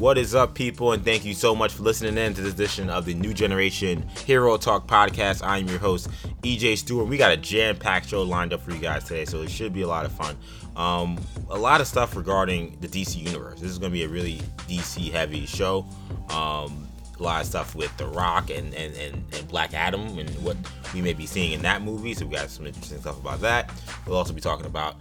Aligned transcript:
What 0.00 0.16
is 0.16 0.34
up, 0.34 0.54
people? 0.54 0.92
And 0.92 1.04
thank 1.04 1.26
you 1.26 1.34
so 1.34 1.54
much 1.54 1.74
for 1.74 1.82
listening 1.82 2.16
in 2.16 2.32
to 2.32 2.40
this 2.40 2.54
edition 2.54 2.88
of 2.88 3.04
the 3.04 3.12
New 3.12 3.34
Generation 3.34 4.08
Hero 4.24 4.56
Talk 4.56 4.86
podcast. 4.86 5.46
I'm 5.46 5.68
your 5.68 5.78
host, 5.78 6.08
EJ 6.42 6.78
Stewart. 6.78 7.06
We 7.06 7.18
got 7.18 7.32
a 7.32 7.36
jam 7.36 7.76
packed 7.76 8.08
show 8.08 8.22
lined 8.22 8.54
up 8.54 8.62
for 8.62 8.70
you 8.70 8.78
guys 8.78 9.04
today, 9.04 9.26
so 9.26 9.42
it 9.42 9.50
should 9.50 9.74
be 9.74 9.82
a 9.82 9.86
lot 9.86 10.06
of 10.06 10.12
fun. 10.12 10.38
Um, 10.74 11.18
a 11.50 11.58
lot 11.58 11.82
of 11.82 11.86
stuff 11.86 12.16
regarding 12.16 12.78
the 12.80 12.88
DC 12.88 13.14
universe. 13.16 13.60
This 13.60 13.70
is 13.70 13.78
going 13.78 13.92
to 13.92 13.94
be 13.94 14.04
a 14.04 14.08
really 14.08 14.38
DC 14.68 15.12
heavy 15.12 15.44
show. 15.44 15.84
Um, 16.30 16.88
a 17.18 17.22
lot 17.22 17.42
of 17.42 17.46
stuff 17.46 17.74
with 17.74 17.94
The 17.98 18.06
Rock 18.06 18.48
and, 18.48 18.74
and, 18.74 18.96
and, 18.96 19.22
and, 19.34 19.48
Black 19.48 19.74
Adam 19.74 20.18
and 20.18 20.30
what 20.42 20.56
we 20.94 21.00
may 21.00 21.12
be 21.12 21.26
seeing 21.26 21.52
in 21.52 21.62
that 21.62 21.82
movie. 21.82 22.14
So 22.14 22.26
we 22.26 22.36
got 22.36 22.50
some 22.50 22.66
interesting 22.66 23.00
stuff 23.00 23.18
about 23.18 23.40
that. 23.40 23.70
We'll 24.06 24.16
also 24.16 24.32
be 24.32 24.40
talking 24.40 24.66
about 24.66 24.96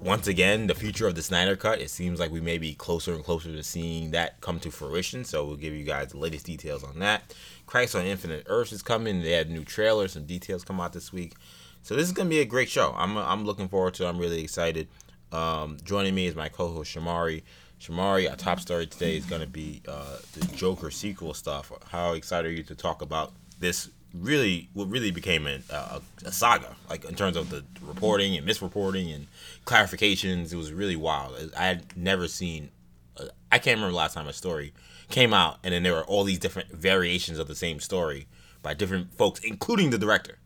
once 0.00 0.26
again 0.26 0.66
the 0.66 0.74
future 0.74 1.06
of 1.06 1.14
the 1.14 1.22
Snyder 1.22 1.56
Cut. 1.56 1.80
It 1.80 1.90
seems 1.90 2.20
like 2.20 2.30
we 2.30 2.40
may 2.40 2.58
be 2.58 2.74
closer 2.74 3.14
and 3.14 3.24
closer 3.24 3.50
to 3.52 3.62
seeing 3.62 4.10
that 4.12 4.40
come 4.40 4.60
to 4.60 4.70
fruition. 4.70 5.24
So 5.24 5.44
we'll 5.44 5.56
give 5.56 5.74
you 5.74 5.84
guys 5.84 6.08
the 6.08 6.18
latest 6.18 6.46
details 6.46 6.84
on 6.84 6.98
that. 6.98 7.34
Crisis 7.66 7.94
on 7.94 8.04
Infinite 8.06 8.44
Earths 8.46 8.72
is 8.72 8.82
coming. 8.82 9.22
They 9.22 9.32
had 9.32 9.48
a 9.48 9.52
new 9.52 9.64
trailer, 9.64 10.08
some 10.08 10.26
details 10.26 10.64
come 10.64 10.80
out 10.80 10.92
this 10.92 11.12
week. 11.12 11.34
So 11.82 11.96
this 11.96 12.06
is 12.06 12.12
gonna 12.12 12.30
be 12.30 12.40
a 12.40 12.44
great 12.44 12.68
show. 12.68 12.94
I'm 12.96 13.16
I'm 13.16 13.44
looking 13.44 13.68
forward 13.68 13.94
to. 13.94 14.04
it. 14.04 14.08
I'm 14.08 14.18
really 14.18 14.42
excited. 14.42 14.88
Um, 15.32 15.78
joining 15.82 16.14
me 16.14 16.26
is 16.26 16.34
my 16.36 16.48
co-host 16.48 16.94
Shamari. 16.94 17.42
Shamari, 17.80 18.30
our 18.30 18.36
top 18.36 18.60
story 18.60 18.86
today 18.86 19.16
is 19.16 19.24
going 19.24 19.40
to 19.40 19.48
be 19.48 19.82
uh, 19.88 20.18
the 20.34 20.46
Joker 20.54 20.90
sequel 20.90 21.34
stuff. 21.34 21.72
How 21.88 22.12
excited 22.12 22.48
are 22.48 22.54
you 22.54 22.62
to 22.64 22.76
talk 22.76 23.02
about 23.02 23.32
this? 23.58 23.90
Really, 24.14 24.68
what 24.74 24.88
really 24.90 25.10
became 25.10 25.46
a, 25.46 25.60
a, 25.70 26.02
a 26.24 26.32
saga, 26.32 26.76
like 26.90 27.04
in 27.04 27.14
terms 27.14 27.36
of 27.36 27.50
the 27.50 27.64
reporting 27.80 28.36
and 28.36 28.46
misreporting 28.46 29.14
and 29.14 29.26
clarifications. 29.64 30.52
It 30.52 30.56
was 30.56 30.72
really 30.72 30.96
wild. 30.96 31.52
I 31.56 31.66
had 31.66 31.96
never 31.96 32.28
seen. 32.28 32.70
Uh, 33.16 33.26
I 33.50 33.58
can't 33.58 33.76
remember 33.76 33.92
the 33.92 33.96
last 33.96 34.14
time 34.14 34.28
a 34.28 34.32
story 34.32 34.72
came 35.08 35.34
out 35.34 35.58
and 35.62 35.74
then 35.74 35.82
there 35.82 35.92
were 35.92 36.04
all 36.04 36.24
these 36.24 36.38
different 36.38 36.70
variations 36.70 37.38
of 37.38 37.46
the 37.46 37.54
same 37.54 37.78
story 37.80 38.26
by 38.62 38.74
different 38.74 39.14
folks, 39.14 39.40
including 39.40 39.90
the 39.90 39.98
director. 39.98 40.38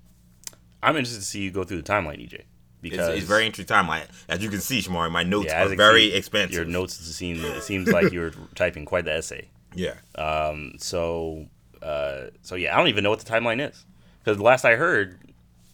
I'm 0.82 0.96
interested 0.96 1.20
to 1.20 1.26
see 1.26 1.42
you 1.42 1.50
go 1.50 1.64
through 1.64 1.82
the 1.82 1.92
timeline, 1.92 2.18
EJ 2.18 2.42
because 2.90 3.08
it's, 3.08 3.18
it's 3.18 3.26
very 3.26 3.46
interesting 3.46 3.66
time. 3.66 3.90
I, 3.90 4.04
as 4.28 4.42
you 4.42 4.50
can 4.50 4.60
see, 4.60 4.80
Shamari, 4.80 5.10
my 5.10 5.22
notes 5.22 5.46
yeah, 5.48 5.64
are 5.64 5.74
very 5.74 6.12
expensive. 6.12 6.54
Your 6.54 6.64
notes 6.64 6.96
seem 6.96 7.44
it 7.44 7.62
seems 7.62 7.88
like 7.88 8.12
you're 8.12 8.32
typing 8.54 8.84
quite 8.84 9.04
the 9.04 9.14
essay. 9.14 9.48
Yeah. 9.74 9.94
Um. 10.14 10.74
So. 10.78 11.46
Uh. 11.86 12.30
So 12.42 12.54
yeah, 12.54 12.74
I 12.74 12.78
don't 12.78 12.88
even 12.88 13.04
know 13.04 13.10
what 13.10 13.20
the 13.20 13.30
timeline 13.30 13.66
is 13.66 13.84
because 14.18 14.38
the 14.38 14.42
last 14.42 14.64
I 14.64 14.76
heard, 14.76 15.18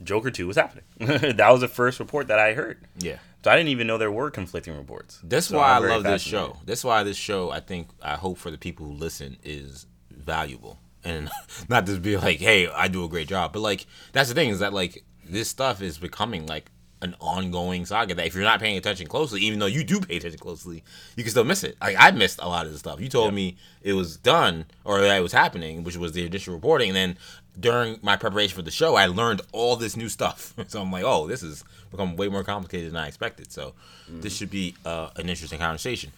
Joker 0.03 0.31
Two 0.31 0.47
was 0.47 0.57
happening. 0.57 0.85
that 0.99 1.51
was 1.51 1.61
the 1.61 1.69
first 1.69 2.01
report 2.01 2.29
that 2.29 2.39
I 2.39 2.55
heard. 2.55 2.87
Yeah. 2.99 3.19
So 3.45 3.51
I 3.51 3.57
didn't 3.57 3.71
even 3.71 3.87
know 3.89 3.99
there 3.99 4.13
were 4.13 4.31
conflicting 4.31 4.77
reports. 4.77 5.21
That's 5.25 5.47
so 5.47 5.59
why 5.59 5.73
I 5.73 5.79
love 5.79 6.05
this 6.05 6.23
show. 6.23 6.59
That's 6.65 6.85
why 6.85 7.03
this 7.03 7.17
show, 7.17 7.51
I 7.51 7.59
think, 7.59 7.89
I 8.01 8.15
hope 8.15 8.39
for 8.39 8.53
the 8.53 8.59
people 8.59 8.87
who 8.87 8.93
listen, 8.93 9.37
is 9.43 9.87
valuable. 10.11 10.79
And 11.03 11.29
not 11.69 11.87
just 11.87 12.03
be 12.03 12.17
like, 12.17 12.39
hey, 12.39 12.69
I 12.69 12.87
do 12.87 13.05
a 13.05 13.09
great 13.09 13.27
job. 13.27 13.53
But 13.53 13.61
like, 13.61 13.87
that's 14.13 14.29
the 14.29 14.37
thing 14.37 14.51
is 14.51 14.61
that 14.61 14.73
like 14.73 15.05
this 15.25 15.49
stuff 15.49 15.83
is 15.83 15.99
becoming 15.99 16.47
like 16.47 16.71
an 17.03 17.15
ongoing 17.21 17.85
saga 17.85 18.15
that 18.15 18.27
if 18.27 18.35
you're 18.35 18.45
not 18.45 18.61
paying 18.61 18.77
attention 18.77 19.07
closely, 19.07 19.41
even 19.43 19.59
though 19.59 19.67
you 19.67 19.85
do 19.85 20.01
pay 20.01 20.17
attention 20.17 20.39
closely, 20.39 20.83
you 21.17 21.25
can 21.25 21.31
still 21.31 21.45
miss 21.45 21.65
it. 21.65 21.77
Like 21.81 21.97
I 21.99 22.11
missed 22.13 22.39
a 22.41 22.49
lot 22.49 22.67
of 22.67 22.73
the 22.73 22.79
stuff. 22.79 23.01
You 23.01 23.09
told 23.09 23.27
yep. 23.27 23.35
me 23.35 23.57
it 23.83 23.93
was 23.93 24.17
done 24.17 24.67
or 24.85 25.01
that 25.01 25.19
it 25.19 25.23
was 25.23 25.33
happening, 25.33 25.85
which 25.85 25.97
was 25.97 26.13
the 26.13 26.25
initial 26.25 26.55
reporting, 26.55 26.89
and 26.89 26.97
then 26.97 27.19
during 27.59 27.99
my 28.03 28.17
preparation 28.17 28.57
for 28.57 28.63
the 28.63 28.71
show, 28.71 28.95
I 28.95 29.07
learned 29.07 29.43
all 29.53 29.77
this 29.77 29.97
new 29.97 30.09
stuff. 30.09 30.55
so 30.69 30.81
I'm 30.81 30.91
like, 30.91 31.05
oh, 31.05 31.27
this 31.27 31.43
has 31.43 31.65
become 31.91 32.17
way 32.17 32.29
more 32.29 32.45
complicated 32.45 32.91
than 32.91 32.97
I 32.97 33.09
expected. 33.09 33.53
So 33.53 33.75
mm-hmm. 34.09 34.21
this 34.21 34.35
should 34.35 34.51
be 34.51 34.75
uh, 34.85 35.11
an 35.17 35.29
interesting 35.29 35.59
conversation. 35.59 36.13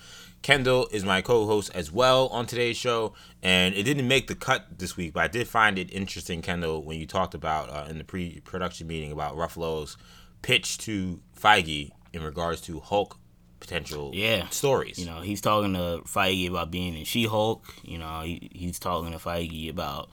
Kendall 0.44 0.88
is 0.92 1.06
my 1.06 1.22
co-host 1.22 1.70
as 1.74 1.90
well 1.90 2.28
on 2.28 2.44
today's 2.44 2.76
show, 2.76 3.14
and 3.42 3.74
it 3.74 3.84
didn't 3.84 4.06
make 4.06 4.26
the 4.26 4.34
cut 4.34 4.66
this 4.78 4.94
week, 4.94 5.14
but 5.14 5.22
I 5.22 5.28
did 5.28 5.48
find 5.48 5.78
it 5.78 5.90
interesting, 5.90 6.42
Kendall, 6.42 6.82
when 6.82 7.00
you 7.00 7.06
talked 7.06 7.32
about 7.32 7.70
uh, 7.70 7.88
in 7.88 7.96
the 7.96 8.04
pre-production 8.04 8.86
meeting 8.86 9.10
about 9.10 9.36
Ruffalo's 9.36 9.96
pitch 10.44 10.76
to 10.76 11.20
Feige 11.40 11.90
in 12.12 12.22
regards 12.22 12.60
to 12.60 12.78
Hulk 12.78 13.18
potential 13.60 14.10
yeah. 14.12 14.46
stories. 14.50 14.98
You 14.98 15.06
know, 15.06 15.22
he's 15.22 15.40
talking 15.40 15.72
to 15.72 16.02
Feige 16.04 16.50
about 16.50 16.70
being 16.70 16.94
in 16.94 17.04
She 17.04 17.24
Hulk. 17.24 17.64
You 17.82 17.96
know, 17.96 18.20
he, 18.20 18.50
he's 18.52 18.78
talking 18.78 19.12
to 19.12 19.18
Feige 19.18 19.70
about 19.70 20.10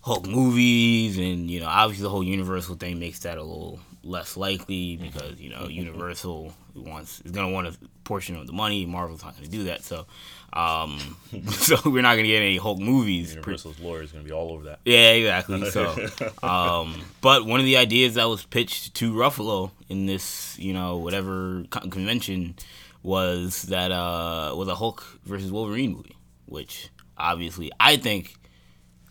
Hulk 0.00 0.26
movies, 0.26 1.18
and 1.18 1.50
you 1.50 1.60
know, 1.60 1.66
obviously 1.66 2.04
the 2.04 2.08
whole 2.08 2.24
Universal 2.24 2.76
thing 2.76 2.98
makes 2.98 3.18
that 3.20 3.36
a 3.36 3.42
little 3.42 3.80
less 4.02 4.34
likely 4.34 4.96
because 4.96 5.38
you 5.38 5.50
know 5.50 5.64
Universal 5.68 6.54
wants 6.74 7.20
is 7.20 7.32
gonna 7.32 7.50
want 7.50 7.66
a 7.66 7.76
portion 8.04 8.36
of 8.36 8.46
the 8.46 8.54
money. 8.54 8.86
Marvel's 8.86 9.22
not 9.22 9.36
gonna 9.36 9.46
do 9.46 9.64
that, 9.64 9.84
so 9.84 10.06
um, 10.52 11.16
so 11.48 11.76
we're 11.84 12.02
not 12.02 12.16
gonna 12.16 12.26
get 12.26 12.42
any 12.42 12.56
Hulk 12.56 12.78
movies. 12.78 13.30
Universal's 13.30 13.78
lawyer 13.80 14.02
is 14.02 14.12
gonna 14.12 14.24
be 14.24 14.32
all 14.32 14.50
over 14.52 14.64
that. 14.64 14.80
Yeah, 14.84 15.10
exactly. 15.12 15.70
So, 15.70 16.08
um, 16.42 17.00
but 17.20 17.46
one 17.46 17.60
of 17.60 17.66
the 17.66 17.76
ideas 17.76 18.14
that 18.14 18.28
was 18.28 18.44
pitched 18.44 18.94
to 18.96 19.12
Ruffalo 19.12 19.70
in 19.88 20.06
this, 20.06 20.58
you 20.58 20.72
know, 20.72 20.98
whatever 20.98 21.64
convention 21.70 22.56
was 23.02 23.62
that 23.62 23.90
uh 23.92 24.54
was 24.56 24.68
a 24.68 24.74
Hulk 24.74 25.04
versus 25.24 25.50
Wolverine 25.50 25.92
movie, 25.92 26.16
which 26.46 26.90
obviously 27.16 27.70
I 27.78 27.96
think 27.96 28.34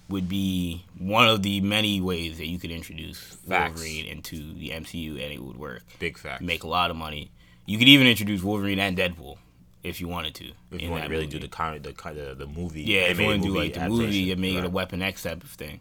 would 0.10 0.28
be 0.28 0.86
one 0.98 1.28
of 1.28 1.44
the 1.44 1.62
many 1.62 2.02
ways 2.02 2.38
that 2.40 2.48
you 2.48 2.60
could 2.60 2.72
introduce 2.72 3.20
Facts. 3.20 3.80
Wolverine 3.80 4.06
into 4.06 4.54
the 4.56 4.70
MCU 4.70 5.12
and 5.12 5.32
it 5.34 5.42
would 5.42 5.58
work. 5.58 5.84
Big 6.00 6.18
fact. 6.18 6.42
Make 6.42 6.64
a 6.64 6.68
lot 6.68 6.90
of 6.90 6.98
money. 6.98 7.32
You 7.66 7.78
could 7.78 7.88
even 7.88 8.08
introduce 8.08 8.42
Wolverine 8.42 8.80
and 8.80 8.98
Deadpool 8.98 9.38
if 9.84 10.02
you 10.02 10.08
wanted 10.08 10.36
to. 10.36 10.52
If 10.72 10.82
you 10.82 10.90
want 10.90 11.04
to 11.04 11.10
really 11.10 11.26
movie. 11.26 11.40
do 11.40 11.48
the 11.48 11.48
kind 11.48 11.82
the 11.84 11.94
kind 11.94 12.18
of 12.18 12.38
the 12.38 12.48
movie. 12.48 12.84
Yeah, 12.84 13.02
if 13.02 13.20
you 13.20 13.26
want 13.26 13.42
to 13.42 13.48
do 13.48 13.56
like 13.56 13.74
the 13.74 13.88
movie 13.88 14.32
and 14.32 14.42
make 14.42 14.56
right. 14.56 14.64
it 14.64 14.68
a 14.68 14.70
Weapon 14.70 15.02
X 15.02 15.24
type 15.24 15.44
of 15.44 15.50
thing. 15.50 15.80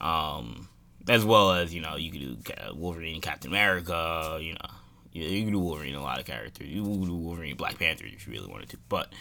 Um, 0.00 0.68
as 1.08 1.24
well 1.24 1.52
as 1.52 1.74
you 1.74 1.80
know, 1.80 1.96
you 1.96 2.10
could 2.10 2.20
do 2.20 2.54
Wolverine, 2.74 3.20
Captain 3.20 3.50
America. 3.50 4.38
You 4.40 4.54
know, 4.54 4.70
you, 5.12 5.24
you 5.24 5.42
can 5.44 5.52
do 5.52 5.58
Wolverine 5.58 5.94
a 5.94 6.02
lot 6.02 6.18
of 6.18 6.24
characters. 6.24 6.68
You 6.68 6.82
can 6.82 7.04
do 7.04 7.14
Wolverine, 7.14 7.56
Black 7.56 7.78
Panther 7.78 8.04
if 8.06 8.26
you 8.26 8.32
really 8.32 8.48
wanted 8.48 8.70
to. 8.70 8.78
But 8.88 9.12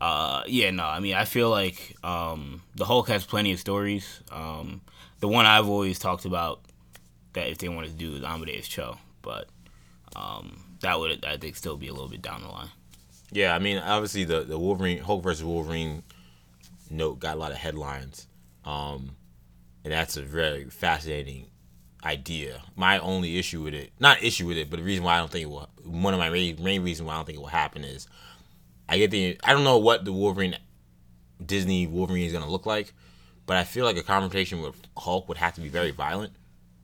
uh, 0.00 0.42
yeah, 0.46 0.70
no, 0.70 0.84
I 0.84 1.00
mean, 1.00 1.14
I 1.14 1.24
feel 1.24 1.50
like 1.50 1.96
um, 2.02 2.62
the 2.76 2.84
Hulk 2.84 3.08
has 3.08 3.24
plenty 3.24 3.52
of 3.52 3.60
stories. 3.60 4.22
Um, 4.30 4.82
the 5.20 5.28
one 5.28 5.46
I've 5.46 5.68
always 5.68 5.98
talked 5.98 6.24
about 6.24 6.60
that 7.34 7.48
if 7.48 7.58
they 7.58 7.68
wanted 7.68 7.90
to 7.90 7.96
do 7.96 8.16
is 8.16 8.22
Amadeus 8.22 8.68
Cho, 8.68 8.98
but 9.22 9.48
um, 10.16 10.62
that 10.80 10.98
would 10.98 11.24
I 11.24 11.36
think 11.36 11.56
still 11.56 11.76
be 11.76 11.88
a 11.88 11.92
little 11.92 12.08
bit 12.08 12.22
down 12.22 12.42
the 12.42 12.48
line. 12.48 12.70
Yeah, 13.32 13.54
I 13.54 13.58
mean, 13.58 13.78
obviously 13.78 14.24
the 14.24 14.40
the 14.42 14.58
Wolverine 14.58 14.98
Hulk 14.98 15.22
versus 15.22 15.44
Wolverine 15.44 16.02
note 16.90 17.20
got 17.20 17.36
a 17.36 17.38
lot 17.38 17.52
of 17.52 17.58
headlines, 17.58 18.26
um, 18.64 19.16
and 19.84 19.92
that's 19.92 20.16
a 20.16 20.22
very 20.22 20.64
fascinating 20.64 21.46
idea. 22.04 22.62
My 22.76 22.98
only 22.98 23.38
issue 23.38 23.62
with 23.62 23.74
it, 23.74 23.92
not 24.00 24.22
issue 24.22 24.46
with 24.46 24.56
it, 24.56 24.70
but 24.70 24.78
the 24.78 24.84
reason 24.84 25.04
why 25.04 25.14
I 25.16 25.18
don't 25.18 25.30
think 25.30 25.44
it 25.44 25.50
will, 25.50 25.68
one 25.84 26.14
of 26.14 26.18
my 26.18 26.30
main, 26.30 26.62
main 26.62 26.82
reasons 26.82 27.06
why 27.06 27.14
I 27.14 27.16
don't 27.16 27.26
think 27.26 27.36
it 27.36 27.40
will 27.40 27.48
happen 27.48 27.84
is, 27.84 28.08
I 28.88 28.98
get 28.98 29.10
the, 29.10 29.38
I 29.44 29.52
don't 29.52 29.64
know 29.64 29.78
what 29.78 30.04
the 30.04 30.12
Wolverine, 30.12 30.56
Disney 31.44 31.86
Wolverine 31.86 32.26
is 32.26 32.32
gonna 32.32 32.50
look 32.50 32.66
like, 32.66 32.92
but 33.46 33.56
I 33.56 33.64
feel 33.64 33.84
like 33.84 33.96
a 33.96 34.02
confrontation 34.02 34.60
with 34.62 34.74
Hulk 34.96 35.28
would 35.28 35.38
have 35.38 35.54
to 35.54 35.60
be 35.60 35.68
very 35.68 35.90
violent. 35.90 36.32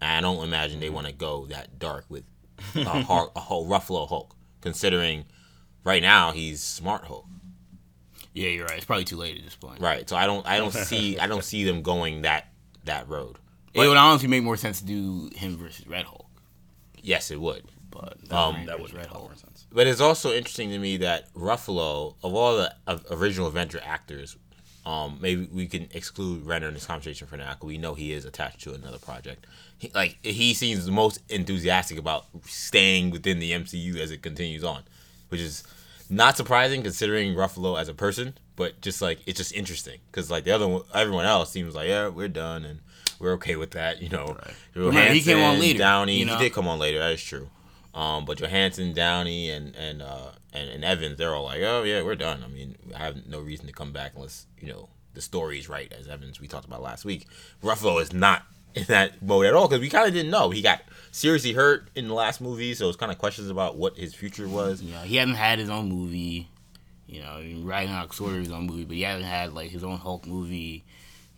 And 0.01 0.11
I 0.11 0.21
don't 0.21 0.45
imagine 0.45 0.81
they 0.81 0.91
want 0.91 1.07
to 1.07 1.13
go 1.13 1.47
that 1.47 1.79
dark 1.79 2.05
with 2.09 2.25
a, 2.75 3.03
Hulk, 3.03 3.33
a 3.35 3.41
whole 3.41 3.67
Ruffalo 3.69 4.09
Hulk, 4.09 4.35
considering 4.61 5.25
right 5.87 6.03
now 6.03 6.33
he's 6.33 6.61
Smart 6.63 7.05
Hulk. 7.05 7.25
Yeah, 8.35 8.51
you're 8.51 8.67
right. 8.67 8.77
It's 8.77 8.85
probably 8.85 9.05
too 9.05 9.17
late 9.17 9.39
at 9.39 9.45
this 9.45 9.57
point. 9.57 9.81
Right. 9.81 10.07
So 10.07 10.17
I 10.17 10.27
don't 10.27 10.47
I 10.47 10.59
don't 10.59 10.75
see 10.91 11.19
I 11.19 11.27
don't 11.27 11.45
see 11.45 11.65
them 11.65 11.81
going 11.81 12.23
that 12.23 12.49
that 12.85 13.09
road. 13.09 13.39
But, 13.75 13.85
it 13.87 13.89
would 13.89 13.97
honestly 13.97 14.29
make 14.29 14.43
more 14.43 14.57
sense 14.57 14.81
to 14.81 14.87
do 14.87 15.31
him 15.35 15.57
versus 15.57 15.87
Red 15.87 16.05
Hulk. 16.05 16.27
Yes, 17.03 17.31
it 17.31 17.41
would. 17.41 17.65
But 17.91 18.19
that, 18.29 18.37
um, 18.37 18.67
that 18.67 18.81
would 18.81 18.93
Red 18.93 19.07
Hulk. 19.07 19.25
More 19.25 19.37
sense. 19.37 19.67
But 19.73 19.87
it's 19.87 20.01
also 20.01 20.33
interesting 20.33 20.71
to 20.71 20.79
me 20.79 20.99
that 20.99 21.33
Ruffalo, 21.35 22.15
of 22.23 22.35
all 22.35 22.57
the 22.57 22.75
original 23.11 23.49
Avenger 23.49 23.81
actors, 23.85 24.37
um, 24.87 25.19
maybe 25.21 25.49
we 25.53 25.67
can 25.67 25.89
exclude 25.93 26.47
Renner 26.47 26.69
in 26.69 26.75
this 26.75 26.87
conversation 26.87 27.27
for 27.27 27.37
now 27.37 27.53
because 27.55 27.67
we 27.67 27.77
know 27.77 27.95
he 27.95 28.13
is 28.13 28.25
attached 28.25 28.61
to 28.63 28.73
another 28.73 28.99
project. 28.99 29.47
He, 29.79 29.91
like 29.95 30.19
he 30.23 30.55
seems 30.55 30.87
the 30.87 30.93
most 30.93 31.21
enthusiastic 31.29 31.99
about 31.99 32.27
staying 32.45 33.11
within 33.11 33.39
the 33.39 33.53
MCU 33.53 33.97
as 33.97 34.11
it 34.11 34.23
continues 34.23 34.65
on, 34.65 34.83
which 35.29 35.41
is 35.41 35.65
not 36.11 36.37
surprising 36.37 36.83
considering 36.83 37.35
Ruffalo 37.35 37.81
as 37.81 37.89
a 37.89 37.95
person, 37.95 38.37
but 38.57 38.81
just 38.81 39.03
like 39.03 39.21
it's 39.27 39.39
just 39.39 39.53
interesting 39.53 40.01
because 40.11 40.31
like 40.31 40.45
the 40.45 40.51
other 40.53 40.67
one, 40.67 40.83
everyone 40.95 41.25
else 41.25 41.51
seems 41.51 41.75
like 41.75 41.89
yeah 41.89 42.09
we're 42.09 42.29
done 42.29 42.65
and 42.65 42.81
we're 43.19 43.33
okay 43.35 43.57
with 43.57 43.73
that. 43.73 44.03
You 44.03 44.09
know, 44.09 44.37
right. 44.75 44.95
Hansen, 44.95 45.15
he 45.15 45.21
came 45.23 45.43
on 45.43 45.59
later. 45.59 45.79
Downey, 45.79 46.17
you 46.17 46.25
know? 46.25 46.37
he 46.37 46.45
did 46.45 46.53
come 46.53 46.69
on 46.69 46.79
later. 46.79 46.99
That 46.99 47.13
is 47.13 47.23
true. 47.23 47.49
Um, 47.95 48.27
but 48.27 48.39
Johansson, 48.39 48.93
Downey, 48.93 49.51
and 49.51 49.75
and 49.75 50.03
uh 50.03 50.33
and, 50.53 50.69
and 50.69 50.85
Evans, 50.85 51.17
they're 51.17 51.35
all 51.35 51.45
like, 51.45 51.63
oh 51.63 51.83
yeah, 51.83 52.03
we're 52.03 52.15
done. 52.15 52.43
I 52.45 52.49
mean, 52.49 52.77
I 52.95 52.99
have 52.99 53.27
no 53.27 53.41
reason 53.41 53.67
to 53.67 53.73
come 53.73 53.93
back 53.93 54.13
unless 54.15 54.47
you 54.61 54.69
know 54.69 54.89
the 55.15 55.23
story 55.23 55.59
is 55.59 55.69
right, 55.69 55.93
as 55.93 56.07
Evans 56.07 56.41
we 56.41 56.47
talked 56.47 56.67
about 56.67 56.83
last 56.83 57.05
week. 57.05 57.27
Ruffalo 57.63 58.01
is 58.01 58.13
not 58.13 58.45
in 58.77 58.85
that 58.85 59.23
mode 59.23 59.47
at 59.47 59.55
all 59.55 59.67
because 59.67 59.81
we 59.81 59.89
kind 59.89 60.07
of 60.07 60.15
didn't 60.15 60.31
know 60.31 60.51
he 60.51 60.63
got 60.63 60.83
seriously 61.11 61.53
hurt 61.53 61.89
in 61.95 62.09
the 62.09 62.15
last 62.15 62.41
movie, 62.41 62.75
so 62.75 62.89
it's 62.89 62.97
kind 62.97 63.11
of 63.11 63.19
questions 63.19 63.49
about 63.49 63.77
what 63.77 63.97
his 63.97 64.15
future 64.15 64.47
was. 64.47 64.83
Yeah, 64.83 65.03
he 65.03 65.17
hadn't 65.17 65.35
had 65.35 65.59
his 65.59 65.71
own 65.71 65.89
movie. 65.89 66.49
You 67.07 67.23
know, 67.23 67.31
I 67.31 67.43
mean, 67.43 67.65
Ragnarok 67.65 68.13
sort 68.13 68.33
of 68.33 68.41
his 68.41 68.53
own 68.53 68.67
movie, 68.67 68.85
but 68.85 68.97
he 68.97 69.03
hasn't 69.03 69.25
had 69.25 69.53
like 69.55 69.71
his 69.71 69.83
own 69.83 69.97
Hulk 69.97 70.27
movie. 70.27 70.85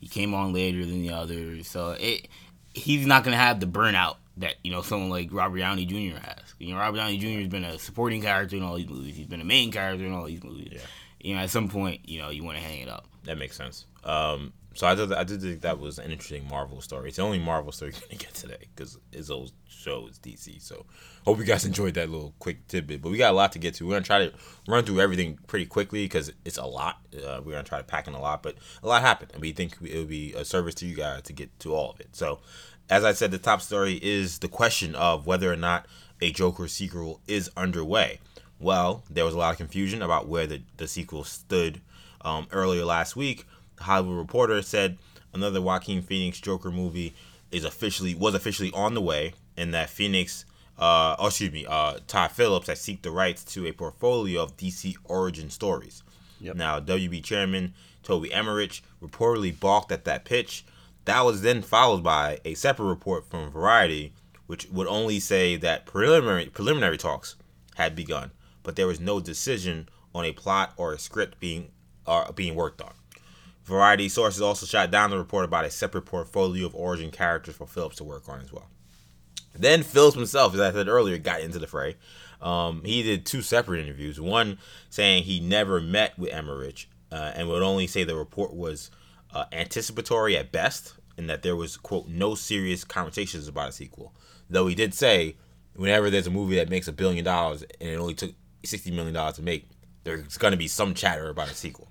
He 0.00 0.08
came 0.08 0.34
on 0.34 0.52
later 0.52 0.84
than 0.84 1.02
the 1.02 1.10
others, 1.10 1.68
so 1.68 1.90
it 1.98 2.28
he's 2.74 3.06
not 3.06 3.24
gonna 3.24 3.36
have 3.36 3.60
the 3.60 3.66
burnout 3.66 4.16
that 4.38 4.54
you 4.62 4.70
know 4.70 4.82
someone 4.82 5.10
like 5.10 5.28
Robert 5.32 5.58
Downey 5.58 5.86
Jr. 5.86 6.18
has. 6.18 6.54
You 6.58 6.74
know, 6.74 6.80
Robert 6.80 6.98
Downey 6.98 7.18
Jr. 7.18 7.40
has 7.40 7.48
been 7.48 7.64
a 7.64 7.78
supporting 7.78 8.22
character 8.22 8.56
in 8.56 8.62
all 8.62 8.76
these 8.76 8.88
movies. 8.88 9.16
He's 9.16 9.26
been 9.26 9.40
a 9.40 9.44
main 9.44 9.70
character 9.70 10.04
in 10.04 10.12
all 10.12 10.24
these 10.24 10.42
movies. 10.42 10.70
Yeah. 10.72 10.80
You 11.20 11.34
know, 11.34 11.42
at 11.42 11.50
some 11.50 11.68
point, 11.68 12.08
you 12.08 12.20
know, 12.20 12.30
you 12.30 12.44
want 12.44 12.58
to 12.58 12.62
hang 12.62 12.80
it 12.80 12.88
up. 12.88 13.06
That 13.24 13.38
makes 13.38 13.56
sense. 13.56 13.86
Um, 14.04 14.52
so 14.78 14.86
I 14.86 14.94
did, 14.94 15.12
I 15.12 15.24
did 15.24 15.42
think 15.42 15.62
that 15.62 15.80
was 15.80 15.98
an 15.98 16.12
interesting 16.12 16.46
Marvel 16.48 16.80
story. 16.80 17.08
It's 17.08 17.16
the 17.16 17.24
only 17.24 17.40
Marvel 17.40 17.72
story 17.72 17.90
you're 17.94 18.00
gonna 18.02 18.20
get 18.20 18.32
today 18.32 18.68
because 18.76 18.96
Izzo's 19.10 19.52
show 19.68 20.06
is 20.06 20.20
DC. 20.20 20.62
So 20.62 20.86
hope 21.24 21.38
you 21.38 21.44
guys 21.44 21.64
enjoyed 21.66 21.94
that 21.94 22.08
little 22.08 22.32
quick 22.38 22.68
tidbit. 22.68 23.02
But 23.02 23.10
we 23.10 23.18
got 23.18 23.32
a 23.32 23.36
lot 23.36 23.50
to 23.52 23.58
get 23.58 23.74
to. 23.74 23.86
We're 23.88 23.94
gonna 23.94 24.04
try 24.04 24.26
to 24.26 24.32
run 24.68 24.84
through 24.84 25.00
everything 25.00 25.36
pretty 25.48 25.66
quickly 25.66 26.04
because 26.04 26.32
it's 26.44 26.58
a 26.58 26.64
lot. 26.64 26.98
Uh, 27.12 27.40
we're 27.44 27.54
gonna 27.54 27.64
try 27.64 27.78
to 27.78 27.84
pack 27.84 28.06
in 28.06 28.14
a 28.14 28.20
lot, 28.20 28.44
but 28.44 28.54
a 28.80 28.86
lot 28.86 29.02
happened, 29.02 29.32
and 29.32 29.42
we 29.42 29.50
think 29.50 29.78
it 29.82 29.98
would 29.98 30.08
be 30.08 30.32
a 30.34 30.44
service 30.44 30.76
to 30.76 30.86
you 30.86 30.94
guys 30.94 31.22
to 31.22 31.32
get 31.32 31.58
to 31.58 31.74
all 31.74 31.90
of 31.90 31.98
it. 31.98 32.14
So, 32.14 32.38
as 32.88 33.02
I 33.02 33.14
said, 33.14 33.32
the 33.32 33.38
top 33.38 33.60
story 33.60 33.98
is 34.00 34.38
the 34.38 34.48
question 34.48 34.94
of 34.94 35.26
whether 35.26 35.52
or 35.52 35.56
not 35.56 35.86
a 36.20 36.30
Joker 36.30 36.68
sequel 36.68 37.20
is 37.26 37.50
underway. 37.56 38.20
Well, 38.60 39.02
there 39.10 39.24
was 39.24 39.34
a 39.34 39.38
lot 39.38 39.50
of 39.50 39.56
confusion 39.56 40.02
about 40.02 40.28
where 40.28 40.46
the, 40.46 40.62
the 40.76 40.86
sequel 40.86 41.24
stood 41.24 41.80
um, 42.20 42.46
earlier 42.52 42.84
last 42.84 43.16
week 43.16 43.44
Hollywood 43.80 44.16
Reporter 44.16 44.62
said 44.62 44.98
another 45.32 45.60
Joaquin 45.60 46.02
Phoenix 46.02 46.40
Joker 46.40 46.70
movie 46.70 47.14
is 47.50 47.64
officially 47.64 48.14
was 48.14 48.34
officially 48.34 48.72
on 48.72 48.94
the 48.94 49.00
way, 49.00 49.34
and 49.56 49.72
that 49.74 49.90
Phoenix, 49.90 50.44
uh, 50.78 51.16
oh, 51.18 51.26
excuse 51.28 51.52
me, 51.52 51.66
uh, 51.66 51.98
Todd 52.06 52.30
Phillips 52.32 52.68
has 52.68 52.80
seek 52.80 53.02
the 53.02 53.10
rights 53.10 53.44
to 53.44 53.66
a 53.66 53.72
portfolio 53.72 54.42
of 54.42 54.56
DC 54.56 54.96
origin 55.04 55.50
stories. 55.50 56.02
Yep. 56.40 56.56
Now, 56.56 56.80
WB 56.80 57.24
chairman 57.24 57.74
Toby 58.02 58.32
Emmerich 58.32 58.82
reportedly 59.02 59.58
balked 59.58 59.92
at 59.92 60.04
that 60.04 60.24
pitch. 60.24 60.64
That 61.04 61.24
was 61.24 61.42
then 61.42 61.62
followed 61.62 62.02
by 62.02 62.38
a 62.44 62.54
separate 62.54 62.86
report 62.86 63.28
from 63.28 63.50
Variety, 63.50 64.12
which 64.46 64.68
would 64.68 64.86
only 64.86 65.20
say 65.20 65.56
that 65.56 65.86
preliminary 65.86 66.46
preliminary 66.46 66.98
talks 66.98 67.36
had 67.76 67.94
begun, 67.94 68.30
but 68.62 68.76
there 68.76 68.86
was 68.86 69.00
no 69.00 69.20
decision 69.20 69.88
on 70.14 70.24
a 70.24 70.32
plot 70.32 70.72
or 70.76 70.92
a 70.92 70.98
script 70.98 71.38
being 71.40 71.70
uh, 72.06 72.32
being 72.32 72.54
worked 72.54 72.80
on. 72.82 72.92
Variety 73.68 74.08
sources 74.08 74.40
also 74.40 74.64
shot 74.64 74.90
down 74.90 75.10
the 75.10 75.18
report 75.18 75.44
about 75.44 75.66
a 75.66 75.70
separate 75.70 76.06
portfolio 76.06 76.64
of 76.64 76.74
origin 76.74 77.10
characters 77.10 77.54
for 77.54 77.66
Phillips 77.66 77.96
to 77.96 78.04
work 78.04 78.26
on 78.26 78.40
as 78.40 78.50
well. 78.50 78.70
Then 79.54 79.82
Phillips 79.82 80.16
himself, 80.16 80.54
as 80.54 80.60
I 80.60 80.72
said 80.72 80.88
earlier, 80.88 81.18
got 81.18 81.42
into 81.42 81.58
the 81.58 81.66
fray. 81.66 81.96
Um, 82.40 82.82
he 82.82 83.02
did 83.02 83.26
two 83.26 83.42
separate 83.42 83.82
interviews. 83.84 84.18
One 84.18 84.58
saying 84.88 85.24
he 85.24 85.38
never 85.38 85.82
met 85.82 86.18
with 86.18 86.32
Emmerich 86.32 86.88
uh, 87.12 87.32
and 87.34 87.46
would 87.46 87.62
only 87.62 87.86
say 87.86 88.04
the 88.04 88.16
report 88.16 88.54
was 88.54 88.90
uh, 89.34 89.44
anticipatory 89.52 90.34
at 90.34 90.50
best, 90.50 90.94
and 91.18 91.28
that 91.28 91.42
there 91.42 91.56
was 91.56 91.76
quote 91.76 92.08
no 92.08 92.34
serious 92.34 92.84
conversations 92.84 93.48
about 93.48 93.68
a 93.68 93.72
sequel. 93.72 94.14
Though 94.48 94.66
he 94.66 94.74
did 94.74 94.94
say, 94.94 95.36
whenever 95.74 96.08
there's 96.08 96.26
a 96.26 96.30
movie 96.30 96.56
that 96.56 96.70
makes 96.70 96.88
a 96.88 96.92
billion 96.92 97.24
dollars 97.24 97.64
and 97.80 97.90
it 97.90 97.96
only 97.96 98.14
took 98.14 98.32
sixty 98.64 98.90
million 98.90 99.12
dollars 99.12 99.34
to 99.34 99.42
make, 99.42 99.68
there's 100.04 100.38
going 100.38 100.52
to 100.52 100.56
be 100.56 100.68
some 100.68 100.94
chatter 100.94 101.28
about 101.28 101.50
a 101.50 101.54
sequel. 101.54 101.87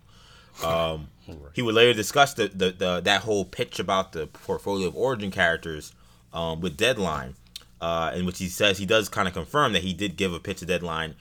Um, 0.64 1.10
he 1.54 1.62
would 1.62 1.76
later 1.76 1.94
discuss 1.94 2.34
the, 2.34 2.48
the, 2.48 2.72
the, 2.72 3.02
that 3.02 3.22
whole 3.22 3.46
pitch 3.46 3.80
about 3.80 4.14
the 4.14 4.28
portfolio 4.28 4.88
of 4.88 4.96
origin 4.96 5.30
characters 5.30 5.94
um, 6.34 6.62
with 6.62 6.78
Deadline, 6.78 7.36
uh, 7.82 8.12
in 8.16 8.26
which 8.26 8.40
he 8.40 8.48
says 8.48 8.78
he 8.78 8.86
does 8.86 9.10
kind 9.10 9.28
of 9.28 9.34
confirm 9.34 9.74
that 9.74 9.84
he 9.84 9.94
did 9.94 10.16
give 10.16 10.34
a 10.34 10.40
pitch 10.40 10.60
to 10.60 10.66
Deadline 10.66 11.16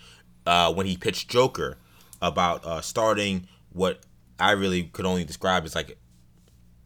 uh, 0.46 0.72
when 0.72 0.86
he 0.86 0.96
pitched 0.96 1.28
Joker 1.28 1.76
about 2.22 2.64
uh, 2.64 2.80
starting 2.80 3.48
what 3.72 4.00
I 4.38 4.52
really 4.52 4.84
could 4.84 5.06
only 5.06 5.24
describe 5.24 5.64
as 5.64 5.74
like 5.74 5.98